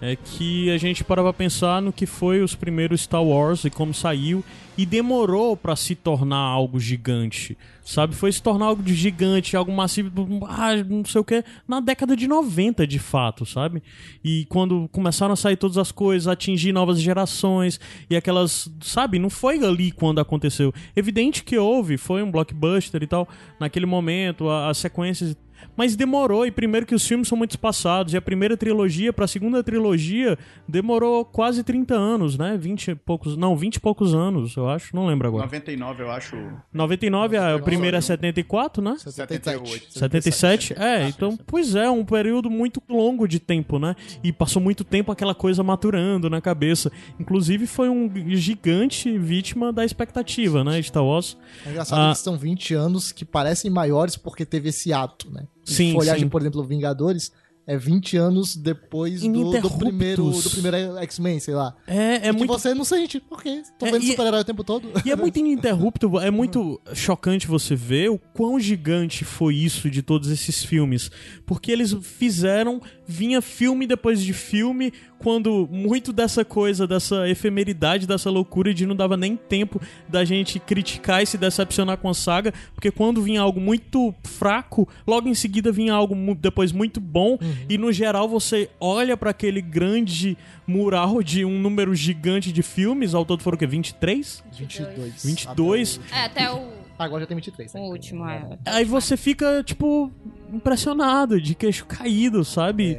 É 0.00 0.14
que 0.14 0.70
a 0.70 0.76
gente 0.76 1.02
para 1.02 1.22
pra 1.22 1.32
pensar 1.32 1.80
no 1.80 1.92
que 1.92 2.04
foi 2.04 2.42
os 2.42 2.54
primeiros 2.54 3.00
Star 3.00 3.22
Wars 3.22 3.64
e 3.64 3.70
como 3.70 3.94
saiu 3.94 4.44
e 4.76 4.84
demorou 4.84 5.56
pra 5.56 5.74
se 5.74 5.94
tornar 5.94 6.36
algo 6.36 6.78
gigante, 6.78 7.56
sabe? 7.82 8.14
Foi 8.14 8.30
se 8.30 8.42
tornar 8.42 8.66
algo 8.66 8.82
de 8.82 8.94
gigante, 8.94 9.56
algo 9.56 9.72
massivo, 9.72 10.10
ah, 10.46 10.76
não 10.86 11.02
sei 11.02 11.18
o 11.18 11.24
que, 11.24 11.42
na 11.66 11.80
década 11.80 12.14
de 12.14 12.28
90 12.28 12.86
de 12.86 12.98
fato, 12.98 13.46
sabe? 13.46 13.82
E 14.22 14.44
quando 14.50 14.86
começaram 14.92 15.32
a 15.32 15.36
sair 15.36 15.56
todas 15.56 15.78
as 15.78 15.90
coisas, 15.90 16.28
atingir 16.28 16.72
novas 16.72 17.00
gerações 17.00 17.80
e 18.10 18.16
aquelas, 18.16 18.70
sabe? 18.82 19.18
Não 19.18 19.30
foi 19.30 19.64
ali 19.64 19.90
quando 19.90 20.20
aconteceu. 20.20 20.74
Evidente 20.94 21.42
que 21.42 21.56
houve, 21.56 21.96
foi 21.96 22.22
um 22.22 22.30
blockbuster 22.30 23.02
e 23.02 23.06
tal, 23.06 23.26
naquele 23.58 23.86
momento, 23.86 24.50
as 24.50 24.76
sequências 24.76 25.34
mas 25.76 25.96
demorou, 25.96 26.46
e 26.46 26.50
primeiro 26.50 26.86
que 26.86 26.94
os 26.94 27.06
filmes 27.06 27.28
são 27.28 27.36
muito 27.36 27.52
espaçados, 27.52 28.12
e 28.12 28.16
a 28.16 28.22
primeira 28.22 28.56
trilogia 28.56 29.12
pra 29.12 29.26
segunda 29.26 29.62
trilogia 29.62 30.38
demorou 30.68 31.24
quase 31.24 31.62
30 31.62 31.94
anos, 31.94 32.36
né? 32.38 32.56
20 32.58 32.88
e 32.88 32.94
poucos. 32.94 33.36
Não, 33.36 33.56
20 33.56 33.76
e 33.76 33.80
poucos 33.80 34.14
anos, 34.14 34.56
eu 34.56 34.68
acho. 34.68 34.94
Não 34.94 35.06
lembro 35.06 35.28
agora. 35.28 35.44
99, 35.44 36.02
eu 36.02 36.10
acho. 36.10 36.36
99, 36.72 37.36
a 37.36 37.58
primeira 37.58 37.98
é 37.98 38.00
74, 38.00 38.82
né? 38.82 38.96
78. 38.98 39.92
77? 39.98 40.74
É, 40.78 41.08
então, 41.08 41.36
pois 41.46 41.74
é, 41.74 41.88
um 41.90 42.04
período 42.04 42.50
muito 42.50 42.82
longo 42.88 43.26
de 43.26 43.38
tempo, 43.40 43.78
né? 43.78 43.94
E 44.22 44.32
passou 44.32 44.60
muito 44.60 44.84
tempo 44.84 45.10
aquela 45.12 45.34
coisa 45.34 45.62
maturando 45.62 46.28
na 46.30 46.40
cabeça. 46.40 46.90
Inclusive, 47.18 47.66
foi 47.66 47.88
um 47.88 48.10
gigante 48.36 49.18
vítima 49.18 49.72
da 49.72 49.84
expectativa, 49.84 50.62
né? 50.64 50.80
Star 50.82 51.04
Wars. 51.04 51.36
É 51.64 51.70
engraçado 51.70 52.10
Ah. 52.10 52.12
que 52.12 52.18
são 52.18 52.36
20 52.36 52.74
anos 52.74 53.12
que 53.12 53.24
parecem 53.24 53.70
maiores 53.70 54.16
porque 54.16 54.44
teve 54.44 54.68
esse 54.68 54.92
ato, 54.92 55.30
né? 55.30 55.44
Sim, 55.66 55.96
olhar, 55.96 56.18
sim. 56.18 56.28
por 56.28 56.40
exemplo, 56.40 56.62
Vingadores, 56.64 57.32
é 57.66 57.76
20 57.76 58.16
anos 58.16 58.54
depois 58.54 59.22
do, 59.22 59.60
do 59.60 59.70
primeiro 59.72 60.30
do 60.30 60.50
primeiro 60.50 60.96
X-Men, 60.98 61.40
sei 61.40 61.54
lá. 61.54 61.74
É, 61.84 62.28
é 62.28 62.28
E 62.28 62.32
muito 62.32 62.46
você 62.46 62.72
não 62.72 62.84
sente, 62.84 63.18
porque 63.18 63.62
tô 63.76 63.86
É, 63.86 63.90
vendo 63.90 64.04
super-herói 64.04 64.40
o 64.40 64.44
tempo 64.44 64.62
todo. 64.62 64.88
E 65.04 65.10
é 65.10 65.16
muito 65.16 65.38
ininterrupto, 65.40 66.20
é 66.20 66.30
muito 66.30 66.80
chocante 66.94 67.48
você 67.48 67.74
ver 67.74 68.08
o 68.10 68.18
quão 68.18 68.60
gigante 68.60 69.24
foi 69.24 69.56
isso 69.56 69.90
de 69.90 70.00
todos 70.00 70.30
esses 70.30 70.64
filmes. 70.64 71.10
Porque 71.44 71.72
eles 71.72 71.92
fizeram, 72.00 72.80
vinha 73.04 73.42
filme 73.42 73.84
depois 73.84 74.22
de 74.22 74.32
filme, 74.32 74.92
quando 75.18 75.68
muito 75.70 76.12
dessa 76.12 76.44
coisa, 76.44 76.86
dessa 76.86 77.28
efemeridade, 77.28 78.06
dessa 78.06 78.30
loucura 78.30 78.72
de 78.72 78.86
não 78.86 78.94
dava 78.94 79.16
nem 79.16 79.36
tempo 79.36 79.80
da 80.08 80.24
gente 80.24 80.58
criticar 80.58 81.22
e 81.22 81.26
se 81.26 81.38
decepcionar 81.38 81.98
com 81.98 82.08
a 82.08 82.14
saga, 82.14 82.52
porque 82.74 82.90
quando 82.90 83.22
vinha 83.22 83.40
algo 83.40 83.60
muito 83.60 84.14
fraco, 84.24 84.88
logo 85.06 85.28
em 85.28 85.34
seguida 85.34 85.72
vinha 85.72 85.92
algo 85.92 86.14
depois 86.34 86.72
muito 86.72 87.00
bom, 87.00 87.38
e 87.68 87.78
no 87.78 87.92
geral 87.92 88.28
você 88.28 88.70
olha 88.80 89.16
pra 89.16 89.30
aquele 89.30 89.60
grande 89.60 90.36
mural 90.66 91.22
de 91.22 91.44
um 91.44 91.58
número 91.60 91.94
gigante 91.94 92.52
de 92.52 92.62
filmes, 92.62 93.14
ao 93.14 93.24
todo 93.24 93.42
foram 93.42 93.56
o 93.56 93.58
quê? 93.58 93.66
23? 93.66 94.44
22. 94.52 95.24
22. 95.24 96.00
É, 96.12 96.24
até 96.24 96.52
o, 96.52 96.76
Agora 96.98 97.20
já 97.20 97.26
tem 97.26 97.36
23. 97.36 97.74
né? 97.74 97.80
o 97.80 97.84
último. 97.84 98.26
É. 98.26 98.58
Aí 98.64 98.84
você 98.84 99.16
fica, 99.16 99.62
tipo, 99.62 100.10
impressionado, 100.52 101.40
de 101.40 101.54
queixo 101.54 101.84
caído, 101.84 102.44
sabe? 102.44 102.98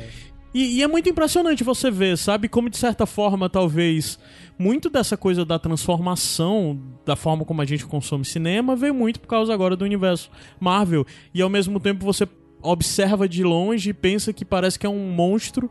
E, 0.58 0.78
e 0.78 0.82
é 0.82 0.88
muito 0.88 1.08
impressionante 1.08 1.64
você 1.64 1.92
ver, 1.92 2.18
sabe? 2.18 2.50
Como, 2.50 2.68
de 2.68 2.78
certa 2.78 3.06
forma, 3.06 3.48
talvez, 3.48 4.18
muito 4.58 4.90
dessa 4.90 5.16
coisa 5.16 5.46
da 5.46 5.60
transformação, 5.60 6.82
da 7.06 7.16
forma 7.16 7.46
como 7.46 7.62
a 7.62 7.66
gente 7.66 7.86
consome 7.86 8.26
cinema, 8.26 8.76
veio 8.76 8.92
muito 8.92 9.20
por 9.20 9.28
causa 9.28 9.54
agora 9.54 9.76
do 9.76 9.86
universo 9.86 10.32
Marvel. 10.60 11.06
E, 11.32 11.44
ao 11.44 11.50
mesmo 11.50 11.80
tempo, 11.80 12.04
você 12.04 12.28
observa 12.60 13.30
de 13.30 13.44
longe 13.44 13.92
e 13.92 13.94
pensa 13.94 14.34
que 14.34 14.44
parece 14.44 14.80
que 14.80 14.88
é 14.88 14.90
um 14.90 15.12
monstro 15.12 15.70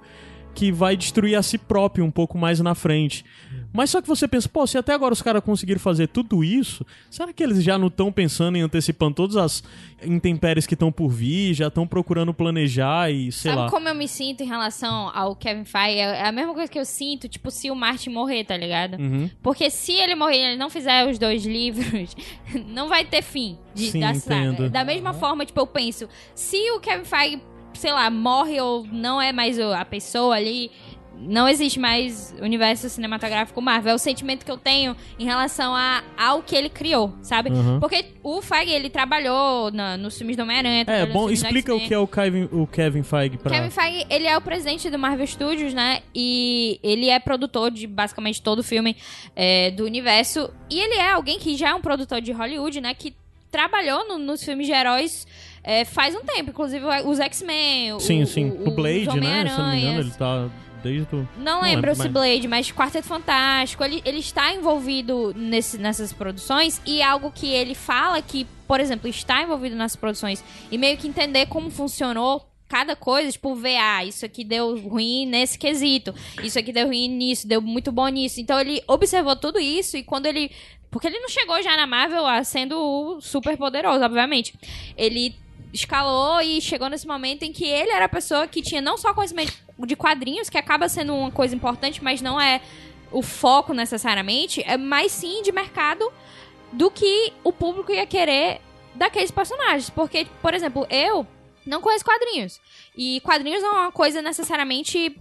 que 0.57 0.73
vai 0.73 0.97
destruir 0.97 1.37
a 1.37 1.43
si 1.43 1.59
próprio 1.59 2.03
um 2.03 2.11
pouco 2.11 2.39
mais 2.39 2.59
na 2.61 2.75
frente. 2.75 3.23
Mas 3.73 3.91
só 3.91 4.01
que 4.01 4.09
você 4.09 4.27
pensa, 4.27 4.49
pô, 4.49 4.67
se 4.67 4.79
até 4.79 4.95
agora 4.95 5.13
os 5.13 5.21
caras 5.21 5.45
conseguiram 5.45 5.79
fazer 5.79 6.09
tudo 6.09 6.43
isso, 6.43 6.85
será 7.11 7.31
que 7.31 7.43
eles 7.43 7.63
já 7.63 7.77
não 7.77 7.89
estão 7.89 8.11
pensando 8.11 8.57
em 8.57 8.63
antecipando 8.63 9.15
todas 9.15 9.37
as 9.37 9.63
intempéries 10.03 10.67
que 10.67 10.73
estão 10.73 10.91
por 10.91 11.09
vir, 11.11 11.53
já 11.53 11.67
estão 11.67 11.87
procurando 11.87 12.33
planejar 12.33 13.11
e 13.11 13.31
sei 13.31 13.51
Sabe 13.51 13.63
lá. 13.65 13.71
como 13.71 13.87
eu 13.87 13.95
me 13.95 14.09
sinto 14.09 14.43
em 14.43 14.47
relação 14.47 15.11
ao 15.15 15.37
Kevin 15.37 15.67
Feige? 15.67 16.01
É 16.01 16.27
a 16.27 16.33
mesma 16.33 16.55
coisa 16.55 16.73
que 16.73 16.79
eu 16.79 16.87
sinto, 16.87 17.29
tipo, 17.29 17.51
se 17.51 17.71
o 17.71 17.75
Martin 17.77 18.09
morrer, 18.11 18.45
tá 18.45 18.57
ligado? 18.57 18.95
Uhum. 18.99 19.29
Porque 19.43 19.69
se 19.69 19.93
ele 19.93 20.15
morrer 20.15 20.37
e 20.39 20.45
ele 20.47 20.57
não 20.57 20.71
fizer 20.71 21.07
os 21.07 21.19
dois 21.19 21.45
livros, 21.47 22.17
não 22.69 22.89
vai 22.89 23.05
ter 23.05 23.21
fim 23.23 23.59
de, 23.75 23.91
Sim, 23.91 24.01
da 24.01 24.11
entendo. 24.13 24.57
saga. 24.57 24.71
Da 24.71 24.85
mesma 24.85 25.13
forma, 25.13 25.45
tipo, 25.45 25.61
eu 25.61 25.67
penso, 25.67 26.09
se 26.35 26.57
o 26.71 26.81
Kevin 26.81 27.05
Feige, 27.05 27.43
sei 27.77 27.93
lá, 27.93 28.11
morre 28.11 28.61
ou 28.61 28.87
não 28.91 29.21
é 29.21 29.33
mais 29.33 29.59
a 29.59 29.85
pessoa 29.85 30.35
ali, 30.37 30.71
não 31.19 31.49
existe 31.49 31.81
mais 31.81 32.35
universo 32.43 32.91
cinematográfico 32.91 33.63
Marvel. 33.63 33.93
É 33.93 33.95
o 33.95 33.99
sentimento 33.99 34.45
que 34.45 34.51
eu 34.51 34.59
tenho 34.59 34.95
em 35.19 35.25
relação 35.25 35.75
a, 35.75 36.03
ao 36.15 36.43
que 36.43 36.55
ele 36.55 36.69
criou, 36.69 37.15
sabe? 37.23 37.49
Uhum. 37.51 37.81
Porque 37.81 38.05
o 38.23 38.43
Feige, 38.43 38.71
ele 38.73 38.91
trabalhou 38.91 39.71
na- 39.71 39.97
nos 39.97 40.19
filmes 40.19 40.37
do 40.37 40.43
Homem-Aranha. 40.43 40.85
É, 40.87 41.07
bom, 41.07 41.31
explica 41.31 41.75
o 41.75 41.81
que 41.81 41.95
é 41.95 41.99
o 41.99 42.07
Kevin, 42.07 42.51
o 42.53 42.67
Kevin 42.67 43.03
Feige 43.03 43.39
pra... 43.39 43.51
Kevin 43.51 43.71
Feige, 43.71 44.07
ele 44.11 44.27
é 44.27 44.37
o 44.37 44.43
presidente 44.43 44.91
do 44.91 44.99
Marvel 44.99 45.27
Studios, 45.27 45.73
né? 45.73 46.01
E 46.15 46.79
ele 46.83 47.09
é 47.09 47.19
produtor 47.19 47.71
de 47.71 47.87
basicamente 47.87 48.43
todo 48.43 48.59
o 48.59 48.63
filme 48.63 48.95
é, 49.35 49.71
do 49.71 49.85
universo. 49.87 50.51
E 50.69 50.79
ele 50.79 50.97
é 50.97 51.13
alguém 51.13 51.39
que 51.39 51.57
já 51.57 51.71
é 51.71 51.75
um 51.75 51.81
produtor 51.81 52.21
de 52.21 52.31
Hollywood, 52.31 52.79
né? 52.83 52.93
Que 52.93 53.15
trabalhou 53.51 54.07
no- 54.07 54.19
nos 54.19 54.45
filmes 54.45 54.67
de 54.67 54.73
heróis 54.75 55.27
é, 55.67 55.85
faz 55.85 56.15
um 56.15 56.23
tempo. 56.23 56.51
Inclusive 56.51 56.85
os 57.05 57.19
X-Men, 57.21 57.93
o- 57.95 58.01
Sim, 58.01 58.25
sim. 58.25 58.49
o, 58.51 58.69
O, 58.69 58.71
Blade, 58.71 59.21
né? 59.21 59.47
Se 59.49 59.53
eu 59.61 59.65
não 59.65 59.71
me 59.73 59.79
engano, 59.83 60.01
ele 60.01 60.11
tá 60.13 60.49
desde 60.83 61.15
o... 61.17 61.29
Não 61.39 61.57
Não 61.57 61.63
lembro 61.63 61.93
se 61.95 62.03
mas- 62.05 62.13
Blade, 62.13 62.47
mas 62.49 62.71
Quarteto 62.73 63.09
Fantástico, 63.09 63.83
ele, 63.83 64.01
ele 64.05 64.19
está 64.21 64.55
envolvido 64.55 65.35
nesse- 65.37 65.77
nessas 65.79 66.13
produções 66.13 66.81
e 66.87 67.03
algo 67.03 67.33
que 67.33 67.49
ele 67.49 67.75
fala 67.75 68.23
que, 68.23 68.47
por 68.69 68.79
exemplo, 68.79 69.09
está 69.09 69.43
envolvido 69.43 69.75
nessas 69.75 69.97
produções 69.97 70.45
e 70.71 70.79
meio 70.79 70.97
que 70.97 71.09
entender 71.09 71.47
como 71.47 71.71
funcionou 71.71 72.47
cada 72.69 72.95
coisa, 72.97 73.31
tipo, 73.31 73.55
ver, 73.55 73.77
ah, 73.77 74.05
isso 74.05 74.25
aqui 74.27 74.43
deu 74.45 74.77
ruim 74.89 75.25
nesse 75.27 75.57
quesito, 75.59 76.13
isso 76.43 76.59
aqui 76.59 76.73
deu 76.73 76.87
ruim 76.89 77.07
nisso, 77.09 77.47
deu 77.47 77.61
muito 77.63 77.91
bom 77.93 78.09
nisso. 78.09 78.41
Então 78.41 78.59
ele 78.61 78.83
observou 78.89 79.37
tudo 79.37 79.59
isso 79.61 79.97
e 79.97 80.03
quando 80.03 80.27
ele. 80.27 80.51
Porque 80.91 81.07
ele 81.09 81.19
não 81.21 81.29
chegou 81.29 81.61
já 81.63 81.77
na 81.77 81.87
Marvel 81.87 82.27
ah, 82.27 82.43
sendo 82.45 83.19
super 83.21 83.57
poderoso, 83.57 84.05
obviamente. 84.05 84.53
Ele 84.97 85.35
escalou 85.77 86.41
e 86.41 86.61
chegou 86.61 86.89
nesse 86.89 87.07
momento 87.07 87.45
em 87.45 87.53
que 87.53 87.65
ele 87.65 87.91
era 87.91 88.07
a 88.07 88.09
pessoa 88.09 88.47
que 88.47 88.63
tinha 88.63 88.81
não 88.81 88.97
só 88.97 89.15
conhecimento 89.15 89.53
de 89.87 89.95
quadrinhos, 89.95 90.51
que 90.51 90.59
acaba 90.59 90.89
sendo 90.89 91.15
uma 91.15 91.31
coisa 91.31 91.55
importante, 91.55 92.03
mas 92.03 92.21
não 92.21 92.41
é 92.41 92.61
o 93.13 93.23
foco 93.23 93.73
necessariamente, 93.73 94.63
é 94.67 94.77
mais 94.77 95.13
sim 95.13 95.43
de 95.43 95.53
mercado 95.53 96.11
do 96.73 96.91
que 96.91 97.33
o 97.45 97.53
público 97.53 97.93
ia 97.93 98.07
querer 98.07 98.61
daqueles 98.95 99.31
personagens. 99.31 99.91
Porque, 99.91 100.27
por 100.43 100.55
exemplo, 100.55 100.87
eu 100.91 101.27
não 101.65 101.81
conheço 101.81 102.05
quadrinhos. 102.05 102.61
E 102.97 103.21
quadrinhos 103.21 103.63
não 103.63 103.77
é 103.77 103.81
uma 103.83 103.93
coisa 103.93 104.21
necessariamente 104.21 105.17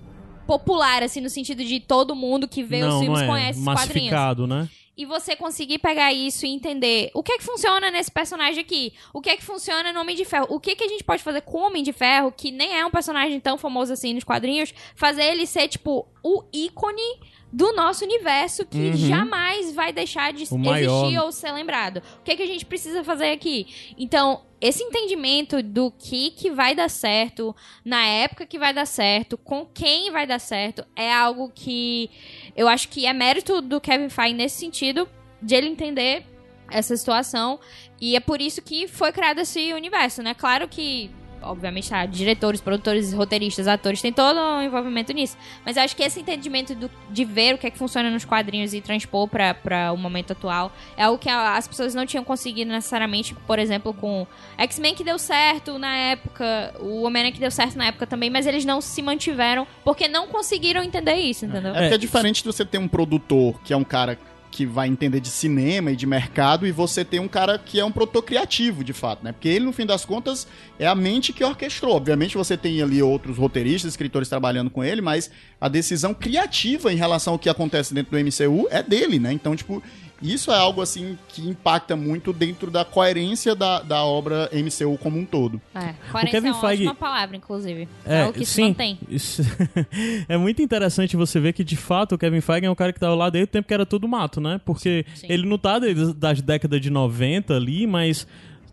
popular, 0.48 1.04
assim, 1.04 1.22
no 1.22 1.30
sentido 1.30 1.64
de 1.64 1.80
todo 1.80 2.16
mundo 2.16 2.48
que 2.48 2.64
vê 2.64 2.84
os 2.84 2.94
não, 2.94 3.00
filmes 3.00 3.20
não 3.20 3.26
é 3.26 3.28
conhece 3.28 3.60
os 3.60 3.66
quadrinhos 3.66 4.12
né? 4.48 4.70
E 4.98 5.06
você 5.06 5.36
conseguir 5.36 5.80
pegar 5.80 6.14
isso 6.14 6.46
e 6.46 6.50
entender 6.50 7.12
o 7.14 7.22
que 7.22 7.34
é 7.34 7.38
que 7.38 7.44
funciona 7.44 7.92
nesse 7.92 8.10
personagem 8.12 8.62
aqui, 8.62 8.94
o 9.14 9.20
que 9.22 9.30
é 9.30 9.36
que 9.38 9.44
funciona 9.44 9.92
no 9.92 10.00
Homem 10.00 10.16
de 10.16 10.24
Ferro, 10.26 10.48
o 10.50 10.60
que 10.60 10.72
é 10.72 10.76
que 10.76 10.84
a 10.84 10.88
gente 10.88 11.04
pode 11.04 11.22
fazer 11.22 11.42
com 11.42 11.58
o 11.58 11.66
Homem 11.68 11.84
de 11.84 11.92
Ferro, 11.92 12.32
que 12.32 12.50
nem 12.52 12.78
é 12.80 12.86
um 12.86 12.92
personagem 12.92 13.40
tão 13.40 13.58
famoso 13.58 13.92
assim 13.92 14.14
nos 14.14 14.24
quadrinhos, 14.24 14.74
fazer 14.96 15.24
ele 15.26 15.46
ser, 15.46 15.68
tipo, 15.68 16.08
o 16.24 16.44
ícone 16.54 17.20
do 17.52 17.74
nosso 17.74 18.04
universo 18.04 18.66
que 18.66 18.78
Uhum. 18.78 18.96
jamais 18.96 19.74
vai 19.74 19.92
deixar 19.94 20.32
de 20.34 20.46
O 20.52 20.58
maior. 20.58 21.04
existir 21.06 21.20
ou 21.20 21.32
ser 21.32 21.52
lembrado. 21.52 22.02
O 22.20 22.24
que 22.24 22.32
é 22.32 22.36
que 22.36 22.44
a 22.44 22.48
gente 22.48 22.66
precisa 22.66 23.04
fazer 23.04 23.32
aqui? 23.32 23.68
Então, 23.98 24.42
esse 24.62 24.84
entendimento 24.84 25.62
do 25.62 25.92
que 25.92 26.32
que 26.32 26.50
vai 26.50 26.74
dar 26.74 26.90
certo, 26.90 27.56
na 27.84 28.06
época 28.06 28.46
que 28.46 28.58
vai 28.58 28.74
dar 28.74 28.86
certo, 28.86 29.38
com 29.38 29.66
quem 29.66 30.12
vai 30.12 30.26
dar 30.26 30.40
certo, 30.40 30.86
é 30.96 31.12
algo 31.14 31.52
que 31.54 32.10
eu 32.56 32.68
acho 32.68 32.90
que 32.90 33.06
é 33.06 33.14
mérito 33.14 33.62
do 33.62 33.82
Kevin 33.82 34.10
Feige 34.10 34.34
nesse 34.34 34.58
sentido, 34.60 35.08
de 35.42 35.56
ele 35.56 35.68
entender 35.68 36.26
essa 36.72 36.96
situação. 36.96 37.60
E 38.00 38.16
é 38.16 38.20
por 38.20 38.42
isso 38.42 38.62
que 38.62 38.88
foi 38.88 39.12
criado 39.12 39.40
esse 39.40 39.74
universo, 39.74 40.24
né? 40.24 40.34
Claro 40.34 40.68
que, 40.68 41.12
obviamente, 41.46 41.90
tá, 41.90 42.06
diretores, 42.06 42.60
produtores, 42.62 43.14
roteiristas, 43.14 43.68
atores, 43.68 44.02
tem 44.02 44.12
todo 44.12 44.38
um 44.40 44.62
envolvimento 44.62 45.14
nisso. 45.14 45.38
Mas 45.66 45.78
eu 45.78 45.84
acho 45.84 45.96
que 45.96 46.04
esse 46.04 46.20
entendimento 46.20 46.74
do- 46.76 46.90
de 47.10 47.24
ver 47.26 47.56
o 47.56 47.58
que 47.58 47.68
é 47.68 47.70
que 47.72 47.78
funciona 47.78 48.10
nos 48.10 48.26
quadrinhos 48.26 48.74
e 48.74 48.82
transpor 48.82 49.28
pra 49.28 49.92
o 49.94 49.98
momento 49.98 50.32
atual 50.32 50.72
é 50.98 51.04
algo 51.04 51.18
que 51.18 51.30
as 51.30 51.68
pessoas 51.68 51.94
não 51.96 52.06
tinham 52.06 52.24
conseguido 52.24 52.72
necessariamente, 52.72 53.34
por 53.48 53.60
exemplo, 53.60 53.94
com 53.94 54.26
X-Men 54.58 54.96
que 54.96 55.04
deu 55.04 55.18
certo 55.20 55.78
na 55.78 55.96
época, 55.96 56.74
o 56.80 57.04
Homem-Aranha 57.04 57.32
que 57.34 57.40
deu 57.40 57.52
certo 57.52 57.78
na 57.78 57.86
época 57.88 58.06
também, 58.08 58.30
mas 58.30 58.46
eles 58.48 58.66
não 58.66 58.82
se 58.82 59.02
mantiveram 59.02 59.68
porque 59.84 60.08
não 60.08 60.28
conseguiram 60.28 60.84
entender 60.84 61.16
isso, 61.16 61.46
entendeu? 61.46 61.72
É 61.72 61.82
porque 61.82 61.94
é 61.96 61.98
diferente 61.98 62.42
de 62.42 62.48
você 62.48 62.66
ter 62.66 62.78
um 62.78 62.88
produtor 62.88 63.60
que 63.64 63.74
é 63.74 63.78
um 63.78 63.84
cara 63.84 64.18
que 64.56 64.66
vai 64.66 64.88
entender 64.88 65.20
de 65.20 65.28
cinema 65.28 65.92
e 65.92 65.98
de 65.98 66.06
mercado 66.06 66.66
e 66.66 66.72
você 66.72 67.04
ter 67.04 67.20
um 67.20 67.28
cara 67.28 67.60
que 67.60 67.78
é 67.78 67.84
um 67.84 67.92
produtor 67.92 68.24
criativo, 68.24 68.86
de 68.86 68.94
fato, 68.94 69.22
né? 69.22 69.34
Porque 69.34 69.50
ele, 69.50 69.66
no 69.66 69.74
fim 69.74 69.86
das 69.86 70.06
contas, 70.06 70.48
é 70.80 70.88
a 70.88 70.96
mente 70.96 71.34
que 71.34 71.44
orquestrou. 71.44 71.94
Obviamente 71.94 72.38
você 72.38 72.56
tem 72.56 72.82
ali 72.82 73.02
outros 73.02 73.38
roteiristas, 73.38 73.92
escritores 73.92 74.30
trabalhando 74.30 74.70
com 74.70 74.82
ele, 74.82 75.02
mas 75.02 75.30
a 75.60 75.68
decisão 75.68 76.14
criativa 76.14 76.94
em 76.94 76.96
relação 76.96 77.34
ao 77.34 77.40
que 77.40 77.50
acontece 77.50 77.94
dentro 77.94 78.18
do 78.18 78.18
MCU 78.18 78.70
é 78.72 78.82
dele, 78.82 79.20
né? 79.20 79.34
Então, 79.34 79.58
tipo, 79.58 79.84
isso 80.22 80.52
é 80.52 80.58
algo, 80.58 80.82
assim, 80.82 81.18
que 81.30 81.42
impacta 81.48 81.96
muito 81.96 82.32
dentro 82.34 82.72
da 82.72 82.84
coerência 82.86 83.54
da, 83.56 83.82
da 83.82 84.04
obra 84.04 84.50
MCU 84.54 84.98
como 84.98 85.20
um 85.20 85.26
todo. 85.26 85.62
É, 85.74 85.94
coerência 86.12 86.40
Kevin 86.40 86.48
é 86.48 86.52
uma 86.54 86.62
Feige- 86.62 86.84
ótima 86.84 86.96
palavra, 86.96 87.36
inclusive. 87.36 87.88
É, 88.06 88.16
É, 88.16 88.22
algo 88.24 88.34
que 88.34 88.46
se 88.46 88.54
sim. 88.54 88.64
mantém. 88.70 88.98
Isso- 89.10 89.42
é 90.28 90.38
muito 90.38 90.62
interessante 90.62 91.16
você 91.16 91.40
ver 91.40 91.54
que, 91.54 91.64
de 91.64 91.76
fato, 91.76 92.16
o 92.16 92.18
Kevin 92.18 92.42
Feige 92.42 92.66
é 92.66 92.72
um 92.72 92.76
cara 92.76 92.94
que 92.94 93.00
tava 93.00 93.16
lá 93.16 93.30
desde 93.30 93.46
o 93.50 93.52
tempo 93.52 93.68
que 93.68 93.74
era 93.74 93.86
tudo 93.86 94.08
mato, 94.08 94.40
né? 94.40 94.60
Porque 94.66 95.06
Sim. 95.16 95.28
ele 95.30 95.48
não 95.48 95.58
tá 95.58 95.80
desde 95.80 96.14
das 96.14 96.42
décadas 96.42 96.80
de 96.82 96.90
90 96.90 97.54
ali, 97.56 97.86
mas 97.86 98.28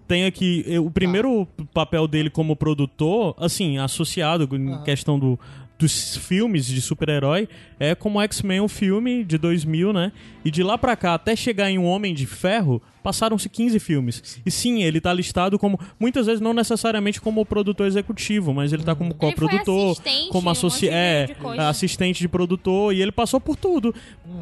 tem 0.08 0.26
aqui 0.26 0.64
o 0.78 0.90
primeiro 0.90 1.46
papel 1.72 2.06
dele 2.06 2.28
como 2.28 2.54
produtor, 2.54 3.34
assim, 3.38 3.78
associado 3.78 4.48
em 4.56 4.82
questão 4.84 5.18
do 5.18 5.38
dos 5.82 6.16
filmes 6.16 6.66
de 6.66 6.80
super-herói 6.80 7.48
é 7.78 7.94
como 7.94 8.20
X-Men, 8.22 8.60
o 8.60 8.68
filme 8.68 9.24
de 9.24 9.36
2000, 9.36 9.92
né? 9.92 10.12
E 10.44 10.50
de 10.50 10.62
lá 10.62 10.78
pra 10.78 10.94
cá 10.96 11.14
até 11.14 11.34
chegar 11.34 11.68
em 11.70 11.78
Um 11.78 11.84
Homem 11.84 12.14
de 12.14 12.26
Ferro, 12.26 12.80
passaram-se 13.02 13.48
15 13.48 13.78
filmes. 13.80 14.40
E 14.46 14.50
sim, 14.50 14.82
ele 14.82 15.00
tá 15.00 15.12
listado 15.12 15.58
como 15.58 15.78
muitas 15.98 16.26
vezes 16.26 16.40
não 16.40 16.54
necessariamente 16.54 17.20
como 17.20 17.44
produtor 17.44 17.86
executivo, 17.86 18.54
mas 18.54 18.72
ele 18.72 18.84
tá 18.84 18.94
como 18.94 19.12
coprodutor, 19.14 19.96
como 20.30 20.48
um 20.48 20.50
associ... 20.52 20.86
de- 20.86 20.88
é, 20.90 21.26
de 21.26 21.58
assistente 21.60 22.20
de 22.20 22.28
produtor 22.28 22.94
e 22.94 23.02
ele 23.02 23.12
passou 23.12 23.40
por 23.40 23.56
tudo. 23.56 23.92